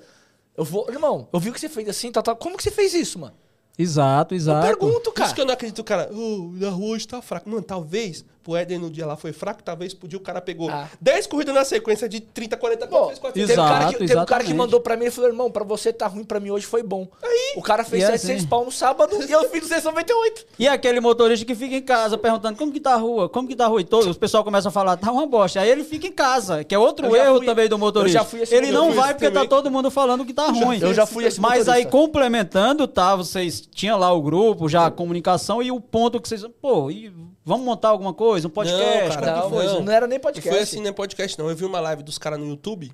Eu 0.57 0.65
vou, 0.65 0.85
irmão, 0.89 1.29
eu 1.31 1.39
vi 1.39 1.49
o 1.49 1.53
que 1.53 1.59
você 1.61 1.69
fez 1.69 1.87
assim, 1.87 2.11
tal, 2.11 2.21
tal. 2.21 2.35
Como 2.35 2.57
que 2.57 2.61
você 2.63 2.69
fez 2.71 2.93
isso, 2.93 3.17
mano? 3.17 3.33
Exato, 3.79 4.33
Eu 4.33 4.37
exato. 4.37 4.67
pergunto, 4.67 5.05
Por 5.05 5.13
cara. 5.13 5.25
isso 5.27 5.33
que 5.33 5.41
eu 5.41 5.45
não 5.45 5.53
acredito, 5.53 5.83
cara. 5.83 6.07
"Oh, 6.13 6.51
na 6.53 6.69
rua 6.69 6.89
hoje 6.89 7.07
tá 7.07 7.21
fraco. 7.23 7.49
Mano, 7.49 7.63
talvez 7.63 8.23
pro 8.43 8.55
Éder 8.55 8.79
no 8.79 8.89
dia 8.89 9.05
lá 9.05 9.15
foi 9.15 9.31
fraco, 9.31 9.63
talvez 9.63 9.93
pro 9.93 10.07
dia 10.07 10.17
o 10.17 10.21
cara 10.21 10.41
pegou 10.41 10.69
Ah. 10.69 10.89
10 10.99 11.27
corridas 11.27 11.55
na 11.55 11.63
sequência 11.63 12.09
de 12.09 12.19
30, 12.19 12.57
40 12.57 12.87
Pô, 12.87 13.07
fez 13.07 13.19
400. 13.19 13.47
teve, 13.47 13.61
um 13.61 13.65
cara 13.65 13.87
que, 13.93 13.97
teve 14.05 14.19
um 14.19 14.25
cara 14.25 14.43
que 14.43 14.53
mandou 14.53 14.79
pra 14.81 14.97
mim 14.97 15.05
e 15.05 15.11
falou, 15.11 15.29
irmão, 15.29 15.49
pra 15.49 15.63
você 15.63 15.93
tá 15.93 16.07
ruim, 16.07 16.23
pra 16.23 16.39
mim 16.39 16.49
hoje 16.51 16.65
foi 16.65 16.83
bom. 16.83 17.07
o 17.55 17.61
cara 17.61 17.83
fez 17.83 18.03
E 18.03 18.05
é 18.05 18.09
700 18.11 18.37
assim. 18.41 18.47
pau 18.47 18.65
no 18.65 18.71
sábado 18.71 19.15
e 19.27 19.31
eu 19.31 19.43
fiz 19.49 19.61
298. 19.61 20.45
E 20.59 20.67
aquele 20.67 20.99
motorista 20.99 21.45
que 21.45 21.55
fica 21.55 21.75
em 21.75 21.81
casa 21.81 22.17
perguntando 22.17 22.57
como 22.57 22.71
que 22.71 22.79
tá 22.79 22.93
a 22.93 22.97
rua, 22.97 23.29
como 23.29 23.47
que 23.47 23.55
tá 23.55 23.65
a 23.65 23.67
rua, 23.67 23.81
e 23.81 23.83
todos, 23.83 24.07
os 24.07 24.17
pessoal 24.17 24.43
começam 24.43 24.69
a 24.69 24.71
falar, 24.71 24.97
tá 24.97 25.11
uma 25.11 25.25
bosta. 25.25 25.61
Aí 25.61 25.69
ele 25.69 25.83
fica 25.83 26.07
em 26.07 26.11
casa, 26.11 26.63
que 26.63 26.73
é 26.75 26.79
outro 26.79 27.15
erro 27.15 27.37
fui- 27.37 27.45
também 27.45 27.67
do 27.69 27.77
motorista. 27.77 28.17
eu 28.19 28.23
já 28.23 28.29
fui 28.29 28.41
esse 28.41 28.53
ele 28.55 28.71
não 28.71 28.91
vai 28.91 29.13
porque 29.13 29.27
tá 29.27 29.33
também. 29.35 29.49
todo 29.49 29.71
mundo 29.71 29.89
falando 29.89 30.25
que 30.25 30.33
tá 30.33 30.47
ruim. 30.47 30.79
eu 30.81 30.93
já 30.93 31.05
fui 31.05 31.25
esse 31.25 31.39
Mas 31.39 31.67
aí 31.69 31.83
motorista. 31.85 31.91
complementando, 31.91 32.87
tá, 32.87 33.15
vocês 33.15 33.61
tinham 33.61 33.97
lá 33.97 34.11
o 34.11 34.21
grupo, 34.21 34.67
já 34.67 34.85
a 34.87 34.91
comunicação 34.91 35.61
e 35.61 35.71
o 35.71 35.79
ponto 35.79 36.19
que 36.19 36.27
vocês, 36.27 36.43
pô, 36.61 36.89
e 36.91 37.11
vamos 37.45 37.65
montar 37.65 37.89
alguma 37.89 38.13
coisa, 38.13 38.47
um 38.47 38.51
podcast, 38.51 39.09
Não, 39.09 39.15
cara, 39.15 39.41
como 39.41 39.55
Não, 39.55 39.61
foi? 39.63 39.65
não, 39.73 39.81
não 39.83 39.91
era 39.93 40.07
nem 40.07 40.17
Não 40.17 40.23
podcast. 40.23 40.49
foi 40.49 40.59
assim, 40.59 40.79
não 40.81 40.87
é 40.89 40.91
podcast, 40.91 41.37
não. 41.39 41.49
Eu 41.49 41.55
vi 41.55 41.65
uma 41.65 41.79
live 41.79 42.03
dos 42.03 42.17
caras 42.17 42.39
no 42.39 42.47
YouTube, 42.47 42.91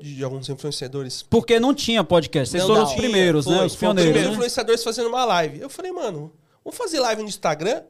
de, 0.00 0.16
de 0.16 0.24
alguns 0.24 0.48
influenciadores. 0.48 1.22
Porque 1.22 1.58
não 1.60 1.74
tinha 1.74 2.02
podcast, 2.04 2.50
vocês 2.50 2.62
Não, 2.62 2.68
foram 2.68 2.80
não 2.82 2.86
os 2.88 2.94
tinha, 2.94 3.02
primeiros, 3.02 3.44
foi, 3.44 3.54
né, 3.54 3.64
os 3.64 3.76
pioneiros. 3.76 4.04
primeiros 4.10 4.30
né? 4.30 4.36
influenciadores 4.36 4.82
fazendo 4.84 5.08
uma 5.08 5.24
live. 5.24 5.60
Eu 5.60 5.68
falei, 5.70 5.92
mano, 5.92 6.32
vamos 6.64 6.76
fazer 6.78 7.00
live 7.00 7.22
no 7.22 7.28
Instagram? 7.28 7.82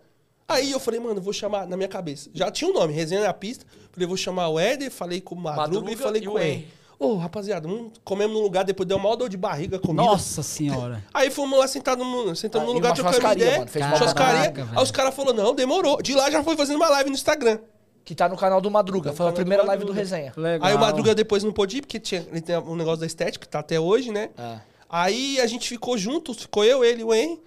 Aí 0.49 0.71
eu 0.71 0.81
falei, 0.81 1.01
mano, 1.01 1.21
vou 1.21 1.33
chamar 1.33 1.67
na 1.67 1.77
minha 1.77 1.89
cabeça. 1.89 2.29
Já 2.35 2.51
tinha 2.51 2.69
um 2.71 2.75
nome, 2.75 2.93
Resenha 2.93 3.23
na 3.23 3.33
Pista. 3.33 3.65
Falei, 3.91 4.07
vou 4.07 4.17
chamar 4.17 4.49
o 4.49 4.59
Éder, 4.59 4.91
falei 4.91 5.21
com 5.21 5.35
o 5.35 5.39
Madruga, 5.39 5.63
Madruga 5.63 5.93
e 5.93 5.97
falei 5.97 6.23
e 6.23 6.27
com 6.27 6.33
o 6.33 6.39
ele. 6.39 6.69
Ô, 7.03 7.17
rapaziada, 7.17 7.67
vamos, 7.67 7.93
comemos 8.05 8.37
num 8.37 8.43
lugar, 8.43 8.65
depois 8.65 8.89
deu 8.89 8.97
uma 8.97 9.17
dor 9.17 9.29
de 9.29 9.37
barriga 9.37 9.77
comida. 9.79 10.03
Nossa 10.05 10.41
senhora. 10.43 11.03
Aí 11.13 11.31
fomos 11.31 11.59
lá 11.59 11.67
sentado 11.67 12.05
no, 12.05 12.37
sentamos 12.37 12.65
Ah, 12.69 12.69
no 12.69 12.75
lugar 12.75 12.95
trocando 12.95 13.33
ideia. 13.33 13.59
mano, 13.59 13.69
fez 13.71 13.85
churrascaria. 13.85 14.15
Caraca, 14.41 14.65
velho. 14.65 14.79
Aí 14.79 14.85
os 14.85 14.91
caras 14.93 15.13
falaram, 15.15 15.37
não, 15.37 15.55
demorou. 15.55 16.01
De 16.01 16.15
lá 16.15 16.31
já 16.31 16.45
foi 16.45 16.57
fazendo 16.57 16.77
uma 16.77 16.89
live 16.89 17.11
no 17.11 17.17
Instagram. 17.17 17.59
Que 18.05 18.15
tá 18.15 18.29
no 18.29 18.37
canal 18.37 18.61
do 18.61 18.71
Madruga. 18.71 19.13
Foi 19.13 19.15
a 19.15 19.19
canal 19.19 19.33
do 19.33 19.37
primeira 19.37 19.65
live 19.65 19.85
do 19.85 19.93
resenha. 19.93 20.33
Legal. 20.37 20.69
Aí 20.69 20.75
o 20.75 20.79
Madruga 20.79 21.13
depois 21.15 21.43
não 21.43 21.53
pôde 21.53 21.79
ir, 21.79 21.81
porque 21.83 21.99
tinha, 21.99 22.25
ele 22.31 22.41
tem 22.41 22.57
um 22.57 22.77
negócio 22.77 23.01
da 23.01 23.07
estética, 23.07 23.45
que 23.45 23.49
tá 23.51 23.59
até 23.59 23.81
hoje, 23.81 24.13
né? 24.13 24.31
Ah. 24.39 24.61
Aí 24.89 25.41
a 25.41 25.47
gente 25.47 25.69
ficou 25.69 25.99
juntos, 25.99 26.43
ficou 26.43 26.65
eu, 26.65 26.85
ele 26.85 27.01
e 27.01 27.05
o 27.05 27.13
Henry. 27.13 27.41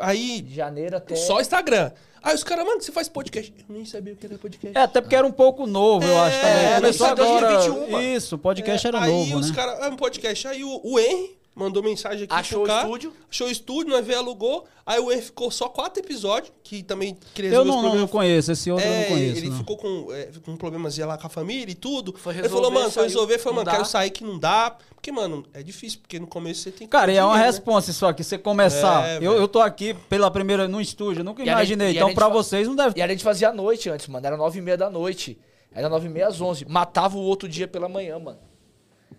Aí, 0.00 0.40
De 0.40 0.54
janeiro 0.54 0.96
até. 0.96 1.16
só 1.16 1.40
Instagram. 1.40 1.90
Aí 2.22 2.34
os 2.34 2.44
caras, 2.44 2.66
mano, 2.66 2.82
você 2.82 2.92
faz 2.92 3.08
podcast? 3.08 3.52
Eu 3.66 3.74
nem 3.74 3.84
sabia 3.86 4.12
o 4.12 4.16
que 4.16 4.26
era 4.26 4.36
podcast. 4.36 4.76
É, 4.76 4.82
até 4.82 5.00
porque 5.00 5.16
era 5.16 5.26
um 5.26 5.32
pouco 5.32 5.66
novo, 5.66 6.06
eu 6.06 6.20
acho 6.20 6.36
também. 6.38 6.66
É, 6.66 6.74
Começou 6.76 7.06
agora. 7.06 7.48
2021, 7.56 7.90
mano. 7.90 8.04
Isso, 8.16 8.34
o 8.34 8.38
podcast 8.38 8.86
era 8.86 9.00
aí 9.02 9.10
novo, 9.10 9.38
os 9.38 9.48
né? 9.50 9.56
caras, 9.56 9.80
é 9.80 9.88
um 9.88 9.96
podcast. 9.96 10.48
Aí 10.48 10.62
o, 10.62 10.80
o 10.84 10.98
Henry 11.00 11.39
mandou 11.54 11.82
mensagem 11.82 12.24
aqui 12.24 12.34
Achou 12.34 12.62
pro 12.64 12.72
o 12.72 12.76
estúdio? 12.78 13.12
Achou 13.30 13.46
o 13.46 13.50
estúdio, 13.50 13.92
nós 13.92 14.06
veio, 14.06 14.18
alugou. 14.18 14.66
Aí 14.86 14.98
o 14.98 15.12
E 15.12 15.20
ficou 15.22 15.50
só 15.50 15.68
quatro 15.68 16.02
episódios, 16.02 16.52
que 16.64 16.82
também 16.82 17.16
queria 17.34 17.50
Eu 17.52 17.64
não, 17.64 17.94
não, 17.94 18.08
conheço, 18.08 18.50
esse 18.50 18.70
outro 18.70 18.86
eu 18.86 18.92
É, 18.92 19.00
não 19.02 19.08
conheço. 19.08 19.36
ele 19.38 19.48
não. 19.50 19.58
ficou 19.58 19.76
com, 19.76 20.12
é, 20.12 20.28
com 20.44 20.56
problemas 20.56 20.96
lá 20.98 21.16
com 21.16 21.26
a 21.26 21.30
família 21.30 21.70
e 21.70 21.74
tudo. 21.74 22.12
Foi 22.16 22.32
ele 22.32 22.42
resolver, 22.42 22.62
falou, 22.64 22.80
mano, 22.80 22.90
foi 22.92 23.02
resolver, 23.04 23.38
falou, 23.38 23.54
não 23.58 23.60
mano, 23.64 23.70
quero 23.70 23.82
dá. 23.84 23.88
sair 23.88 24.10
que 24.10 24.24
não 24.24 24.38
dá. 24.38 24.76
Porque, 24.94 25.12
mano, 25.12 25.44
é 25.54 25.62
difícil, 25.62 26.00
porque 26.00 26.18
no 26.18 26.26
começo 26.26 26.62
você 26.62 26.70
tem 26.70 26.86
que. 26.86 26.90
Cara, 26.90 27.12
e 27.12 27.16
é 27.16 27.24
uma 27.24 27.36
né? 27.38 27.46
resposta 27.46 27.90
isso 27.90 28.04
aqui. 28.04 28.24
Você 28.24 28.36
começar. 28.36 29.08
É, 29.08 29.18
eu, 29.18 29.32
eu 29.34 29.46
tô 29.46 29.60
aqui 29.60 29.94
pela 30.08 30.30
primeira 30.30 30.66
no 30.66 30.80
estúdio, 30.80 31.22
nunca 31.22 31.42
E 31.42 31.46
imaginei. 31.48 31.88
gente- 31.88 31.96
então, 31.98 32.08
gente 32.08 32.16
pra 32.16 32.26
fa- 32.26 32.32
vocês, 32.32 32.66
não 32.66 32.74
deve 32.74 32.98
E 32.98 33.02
a 33.02 33.08
gente 33.08 33.22
fazia 33.22 33.50
à 33.50 33.52
noite 33.52 33.88
antes, 33.88 34.08
mano. 34.08 34.26
Era 34.26 34.36
nove 34.36 34.58
e 34.58 34.62
meia 34.62 34.76
da 34.76 34.90
noite. 34.90 35.38
Era 35.72 35.88
nove 35.88 36.06
e 36.06 36.10
meia 36.10 36.26
às 36.26 36.40
onze. 36.40 36.64
Matava 36.66 37.16
o 37.16 37.20
outro 37.22 37.48
dia 37.48 37.68
pela 37.68 37.88
manhã, 37.88 38.18
mano. 38.18 38.38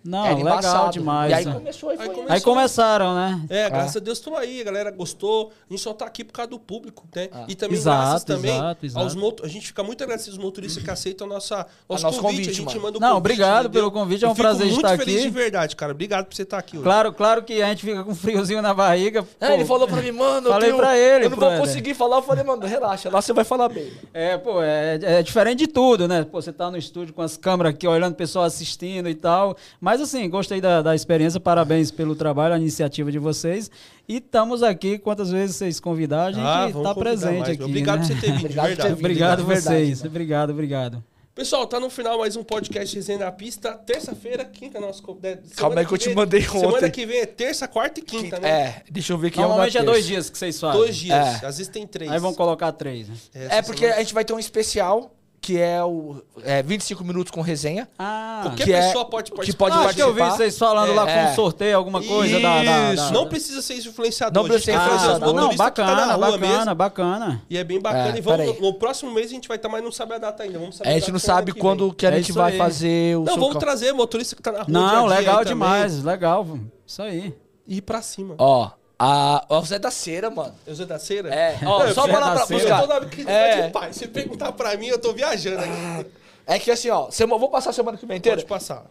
Não, 0.04 0.26
Era 0.26 0.36
legal 0.36 0.54
embaçado. 0.54 0.92
demais. 0.94 1.32
E 1.32 1.34
aí 1.36 1.46
né? 1.46 1.54
começou 1.54 1.90
e 1.90 1.94
Aí 1.94 1.98
foi. 1.98 2.08
começou. 2.16 2.32
Aí 2.34 2.42
começaram, 2.42 3.14
né? 3.16 3.42
É, 3.50 3.70
graças 3.70 3.98
a 3.98 4.00
Deus 4.00 4.20
tô 4.20 4.36
aí, 4.36 4.62
a 4.62 4.64
galera 4.64 4.90
gostou. 4.92 5.52
A 5.70 5.74
gente 5.74 5.82
só 5.84 5.94
tá 5.94 6.06
aqui 6.06 6.24
por 6.24 6.34
causa 6.34 6.50
do 6.50 6.58
público, 6.60 7.06
né? 7.16 7.30
Ah. 7.32 7.46
E 7.48 7.54
também 7.56 7.78
Exato, 7.78 8.02
graças 8.02 8.24
também 8.24 8.56
exato, 8.56 8.86
exato. 8.86 9.04
aos 9.06 9.16
moto... 9.16 9.46
A 9.46 9.48
gente 9.48 9.68
fica 9.68 9.84
muito 9.84 10.04
agradecido 10.04 10.36
aos 10.36 10.44
motoristas 10.44 10.84
que 10.84 10.90
aceitam 10.90 11.28
a 11.28 11.30
nossa, 11.30 11.68
nosso, 11.88 12.04
nosso 12.04 12.20
convite. 12.22 12.38
convite, 12.46 12.50
A 12.50 12.54
gente 12.54 12.68
mano. 12.68 12.82
manda 12.82 12.98
o 12.98 13.02
Não, 13.02 13.08
convite, 13.10 13.20
obrigado 13.20 13.66
entendeu? 13.66 13.72
pelo 13.82 13.92
convite, 13.92 14.24
é 14.26 14.28
um 14.28 14.32
Eu 14.32 14.36
fico 14.36 14.48
prazer 14.48 14.66
muito 14.68 14.78
estar 14.86 14.98
feliz 14.98 15.16
aqui. 15.18 15.24
de 15.24 15.30
verdade, 15.30 15.76
cara. 15.76 15.92
Obrigado 15.92 16.26
por 16.26 16.36
você 16.36 16.42
estar 16.44 16.58
aqui 16.58 16.78
hoje. 16.78 16.84
Claro, 16.84 17.14
claro 17.14 17.44
que 17.44 17.62
a 17.62 17.68
gente 17.68 17.86
fica 17.86 18.04
com 18.04 18.12
um 18.12 18.16
friozinho 18.16 18.62
na 18.62 18.74
barriga. 18.74 19.24
É, 19.40 19.48
pô. 19.50 19.54
ele 19.54 19.66
falou 19.66 19.88
pra 19.88 20.02
mim, 20.02 20.12
mano, 20.12 20.48
eu 20.48 20.52
Falei 20.52 20.70
tenho- 20.70 20.78
pra 20.82 20.98
ele, 20.98 21.26
eu 21.26 21.30
não 21.30 21.38
vou 21.38 21.58
conseguir 21.60 21.94
falar. 21.94 22.18
Eu 22.18 22.24
falei, 22.24 22.44
mano, 22.44 22.66
relaxa, 22.66 23.08
lá 23.10 23.22
você 23.22 23.34
vai 23.34 23.44
falar 23.44 23.70
bem. 23.70 23.92
É, 24.14 24.36
pô, 24.38 24.64
é, 24.64 25.00
é 25.02 25.22
diferente 25.24 25.60
de 25.60 25.68
tudo, 25.68 26.08
né? 26.08 26.24
Pô, 26.24 26.42
você 26.42 26.52
tá 26.52 26.72
no 26.72 26.78
estúdio 26.78 27.14
com 27.14 27.22
as 27.22 27.38
câmeras 27.38 27.74
aqui, 27.74 27.88
olhando 27.88 28.14
o 28.14 28.16
pessoal 28.18 28.46
assistindo 28.46 29.08
e 29.08 29.14
tal. 29.16 29.56
Mas 29.82 30.00
assim, 30.00 30.30
gostei 30.30 30.62
da, 30.62 30.84
da 30.84 30.94
experiência, 30.94 31.40
parabéns 31.40 31.90
pelo 31.90 32.16
trabalho, 32.16 32.54
a 32.54 32.58
iniciativa 32.58 33.12
de 33.12 33.18
vocês. 33.18 33.72
E 34.08 34.18
estamos 34.18 34.62
aqui, 34.62 35.00
quantas 35.00 35.32
vezes 35.32 35.56
vocês 35.56 35.80
convidar, 35.80 36.26
a 36.26 36.32
gente 36.32 36.44
Ah, 36.46 36.68
tá 36.68 36.72
convidar 36.72 36.96
presente 36.96 37.40
mais. 37.40 37.50
aqui. 37.54 37.64
Obrigado 37.64 38.00
né? 38.02 38.08
por 38.08 38.14
você 38.16 38.22
ter 38.22 38.28
vindo, 38.32 38.40
Obrigado 38.46 38.68
verdade. 38.68 38.90
vindo. 38.90 39.00
Obrigado 39.00 39.44
vocês, 39.44 39.98
mano. 40.00 40.10
obrigado, 40.12 40.50
obrigado. 40.52 41.04
Pessoal, 41.34 41.66
tá 41.66 41.80
no 41.80 41.90
final 41.90 42.20
mais 42.20 42.36
um 42.36 42.44
podcast 42.44 42.94
Resenha 42.96 43.18
na 43.20 43.32
Pista. 43.32 43.74
Terça-feira, 43.74 44.46
quinta, 44.46 44.80
nosso. 44.80 45.02
né, 45.24 45.30
semana 45.32 45.42
Calma 45.56 45.80
aí 45.80 45.86
que 45.88 45.94
eu 45.94 45.98
te 45.98 46.06
vem- 46.08 46.16
mandei 46.16 46.42
Semana 46.44 46.68
ontem. 46.78 46.92
que 46.92 47.06
vem 47.08 47.20
é 47.22 47.26
terça, 47.26 47.68
quarta 47.68 48.02
e 48.02 48.04
quinta, 48.04 48.38
né? 48.40 48.50
É, 48.50 48.82
deixa 48.92 49.14
eu 49.14 49.18
ver 49.18 49.30
aqui. 49.30 49.40
Normalmente 49.40 49.78
é 49.78 49.82
dois 49.84 50.06
dias 50.06 50.30
que 50.30 50.38
vocês 50.38 50.60
fazem. 50.60 50.80
Dois 50.80 50.96
dias. 50.96 51.18
É. 51.42 51.46
Às 51.48 51.58
vezes 51.58 51.70
tem 51.70 51.88
três. 51.88 52.12
Aí 52.12 52.20
vão 52.20 52.34
colocar 52.36 52.72
três. 52.74 53.08
né? 53.10 53.16
Essa 53.34 53.56
É 53.56 53.62
porque 53.64 53.80
semana- 53.80 53.96
a 53.96 54.04
gente 54.04 54.14
vai 54.14 54.26
ter 54.26 54.34
um 54.34 54.40
especial, 54.40 55.16
que 55.42 55.60
é 55.60 55.84
o 55.84 56.22
é, 56.44 56.62
25 56.62 57.04
minutos 57.04 57.32
com 57.32 57.42
resenha. 57.42 57.90
Ah, 57.98 58.42
Qualquer 58.44 58.64
que 58.64 58.72
é- 58.74 58.82
pessoa 58.88 59.06
pode 59.06 59.32
que 59.32 59.36
participar. 59.38 59.66
pode 59.70 59.76
Ah, 59.78 59.88
acho 59.88 59.96
que 59.96 60.02
eu 60.04 60.14
vi 60.14 60.20
participar. 60.20 60.38
vocês 60.38 60.58
falando 60.60 60.94
lá 60.94 61.10
É. 61.10 61.28
com 61.30 61.36
sorteio, 61.36 61.78
alguma 61.78 62.04
coisa 62.04 62.40
da, 62.40 62.64
da, 62.64 62.94
Isso, 62.94 63.04
da- 63.06 63.12
não 63.12 63.28
precisa 63.28 63.62
ser 63.62 63.74
influenciador. 63.78 64.44
Não 64.44 64.48
precisa 64.50 64.72
ser 64.72 64.78
influenciador. 64.86 65.20
Não, 65.20 65.34
motoristas 65.44 65.70
que 65.70 65.76
tá 65.76 65.84
bacana, 65.84 66.06
na 66.06 66.14
rua 66.14 66.38
bacana, 66.38 66.58
mesmo. 66.60 66.76
bacana. 66.76 67.42
E 67.50 67.58
é 67.58 67.64
bem 67.64 67.82
bacana. 67.82 68.14
É, 68.16 68.18
e 68.18 68.22
vamos, 68.22 68.46
no, 68.46 68.62
no 68.62 68.74
próximo 68.76 69.12
mês 69.12 69.28
a 69.28 69.34
gente 69.34 69.48
vai 69.48 69.58
estar, 69.58 69.68
mas 69.68 69.84
não 69.84 69.92
sabe 69.92 70.14
a 70.14 70.18
data 70.20 70.44
ainda. 70.44 70.60
Vamos 70.60 70.78
saber 70.78 70.90
A 70.90 70.92
a 70.94 71.00
gente 71.00 71.12
não 71.12 71.20
sabe 71.20 71.54
que 71.54 71.60
quando 71.60 71.88
vem. 71.88 71.94
que 71.96 72.06
a 72.06 72.10
É 72.12 72.16
gente 72.18 72.30
isso 72.30 72.34
vai 72.38 72.52
aí. 72.52 72.58
fazer 72.60 73.18
o 73.18 73.24
Não, 73.24 73.36
vamos 73.40 73.56
trazer 73.58 73.92
motorista 73.94 74.36
que 74.36 74.44
tá 74.44 74.52
na 74.52 74.58
rua. 74.60 74.68
Não, 74.70 75.06
legal 75.08 75.44
demais, 75.44 76.04
legal. 76.04 76.46
Isso 76.86 77.02
aí. 77.02 77.34
E 77.68 77.78
ir 77.78 77.82
pra 77.82 78.02
cima. 78.04 78.36
Ó, 78.38 78.70
a, 79.04 79.46
ó, 79.50 79.60
o 79.60 79.66
Zé 79.66 79.80
da 79.80 79.90
Cera, 79.92 80.30
mano. 80.30 80.54
Eu 80.66 80.76
sou 80.76 80.86
da 80.86 81.00
cera? 81.00 81.34
É, 81.34 81.58
ó, 81.66 81.84
eu 81.86 81.94
só 81.94 82.04
fico- 82.04 82.18
pra 82.18 82.46
Cera. 82.46 82.62
Eu 82.82 82.88
tô 82.88 82.88
na 82.88 83.00
clínica 83.08 83.32
É. 83.32 83.62
de 83.68 83.72
pai. 83.74 83.94
Se 83.94 84.08
perguntar 84.08 84.52
pra 84.52 84.76
mim, 84.78 84.88
eu 84.88 85.00
tô 85.00 85.12
viajando 85.14 85.60
aqui. 85.60 86.12
É 86.46 86.60
que 86.60 86.70
assim, 86.72 86.90
ó, 86.90 87.10
vou 87.28 87.50
passar 87.50 87.72
semana 87.74 87.98
que 87.98 88.06
vem 88.06 88.18
inteira. 88.18 88.38
Pode 88.38 88.48
passar. 88.48 88.86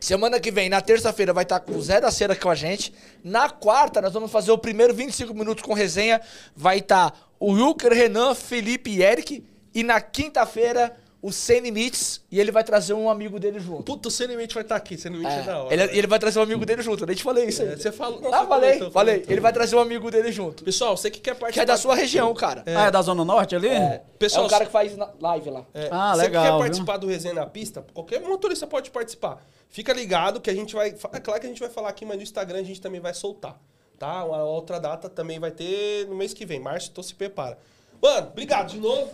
Semana 0.00 0.40
que 0.40 0.50
vem, 0.50 0.68
na 0.68 0.80
terça-feira, 0.80 1.32
vai 1.32 1.42
estar 1.44 1.60
com 1.60 1.72
o 1.72 1.82
Zé 1.82 2.00
da 2.00 2.10
Cera 2.10 2.34
com 2.34 2.48
a 2.50 2.54
gente. 2.54 2.92
Na 3.22 3.48
quarta, 3.50 4.00
nós 4.00 4.12
vamos 4.12 4.30
fazer 4.30 4.50
o 4.50 4.58
primeiro 4.58 4.94
25 4.94 5.34
minutos 5.34 5.62
com 5.62 5.74
resenha. 5.74 6.20
Vai 6.56 6.78
estar 6.78 7.14
o 7.38 7.52
Wilker, 7.52 7.92
Renan, 7.92 8.34
Felipe 8.34 8.90
e 8.90 9.02
Eric. 9.02 9.44
E 9.74 9.82
na 9.82 10.00
quinta-feira, 10.00 10.96
o 11.22 11.30
Sem 11.32 11.60
Limites. 11.60 12.22
E 12.30 12.40
ele 12.40 12.50
vai 12.50 12.64
trazer 12.64 12.94
um 12.94 13.10
amigo 13.10 13.38
dele 13.38 13.58
junto. 13.60 13.82
Puta, 13.82 14.08
o 14.08 14.10
Senemente 14.10 14.54
vai 14.54 14.62
estar 14.62 14.76
aqui. 14.76 14.96
Senemente 14.96 15.30
é, 15.30 15.38
É, 15.40 15.42
da 15.42 15.62
hora. 15.62 15.74
ele, 15.74 15.98
ele 15.98 16.06
vai 16.06 16.18
trazer 16.18 16.38
um 16.38 16.42
amigo 16.42 16.64
dele 16.64 16.80
junto. 16.82 17.02
Eu 17.02 17.06
nem 17.06 17.16
te 17.16 17.22
falei 17.22 17.44
isso 17.46 17.62
aí. 17.62 17.68
É, 17.68 17.76
Você 17.76 17.92
falou. 17.92 18.18
ah, 18.32 18.40
você 18.42 18.46
falei, 18.46 18.68
comentou, 18.70 18.90
falei. 18.90 19.14
comentou. 19.16 19.32
Ele 19.34 19.40
vai 19.40 19.52
trazer 19.52 19.76
um 19.76 19.80
amigo 19.80 20.10
dele 20.10 20.32
junto. 20.32 20.64
Pessoal, 20.64 20.96
você 20.96 21.10
que 21.10 21.20
quer 21.20 21.34
participar. 21.34 21.52
Que 21.52 21.60
é 21.60 21.64
da 21.66 21.76
sua 21.76 21.94
região, 21.94 22.32
cara. 22.34 22.62
Ah, 22.66 22.86
é 22.86 22.90
da 22.90 23.02
Zona 23.02 23.24
Norte 23.24 23.54
ali? 23.54 23.68
É, 23.68 24.02
Pessoal, 24.18 24.44
é 24.44 24.46
o 24.46 24.50
cara 24.50 24.64
que 24.66 24.72
faz 24.72 24.96
live 25.20 25.50
lá. 25.50 25.66
É, 25.74 25.88
Ah, 25.90 26.14
você 26.14 26.22
legal, 26.22 26.42
que 26.42 26.48
quer 26.48 26.52
viu? 26.54 26.60
participar 26.62 26.96
do 26.96 27.06
Resenha 27.06 27.34
na 27.34 27.46
Pista, 27.46 27.84
qualquer 27.92 28.20
motorista 28.20 28.66
pode 28.66 28.90
participar. 28.90 29.44
Fica 29.68 29.92
ligado 29.92 30.40
que 30.40 30.48
a 30.50 30.54
gente 30.54 30.74
vai. 30.74 30.88
É 31.12 31.20
claro 31.20 31.38
que 31.40 31.46
a 31.46 31.48
gente 31.50 31.60
vai 31.60 31.68
falar 31.68 31.90
aqui, 31.90 32.04
mas 32.04 32.16
no 32.16 32.22
Instagram 32.22 32.58
a 32.60 32.62
gente 32.64 32.80
também 32.80 33.00
vai 33.00 33.12
soltar. 33.14 33.56
Tá? 33.98 34.24
Uma 34.24 34.42
outra 34.42 34.80
data 34.80 35.08
também 35.10 35.38
vai 35.38 35.50
ter 35.50 36.06
no 36.08 36.14
mês 36.16 36.32
que 36.32 36.46
vem. 36.46 36.58
Março, 36.58 36.88
então 36.90 37.04
se 37.04 37.14
prepara. 37.14 37.58
Mano, 38.02 38.28
obrigado 38.28 38.70
de 38.70 38.78
novo. 38.80 39.10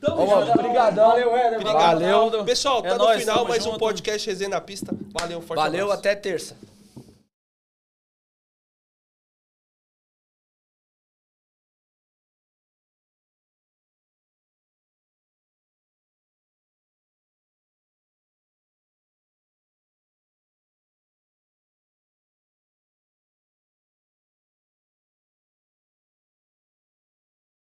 Tamo 0.00 0.26
junto. 0.26 0.50
obrigadão. 0.52 1.08
Valeu, 1.10 1.36
Éder. 1.36 1.60
Obrigado. 1.60 2.00
Valeu. 2.00 2.44
Pessoal, 2.44 2.78
É 2.84 2.88
tá 2.88 2.98
no 2.98 3.04
nóis, 3.04 3.20
final 3.20 3.44
mais 3.46 3.62
um 3.66 3.70
junto. 3.72 3.78
podcast 3.78 4.26
Resenha 4.28 4.50
na 4.50 4.60
Pista. 4.60 4.94
Valeu, 5.12 5.40
forte 5.42 5.60
Valeu, 5.60 5.84
abraço. 5.86 6.00
até 6.00 6.14
terça. 6.14 6.56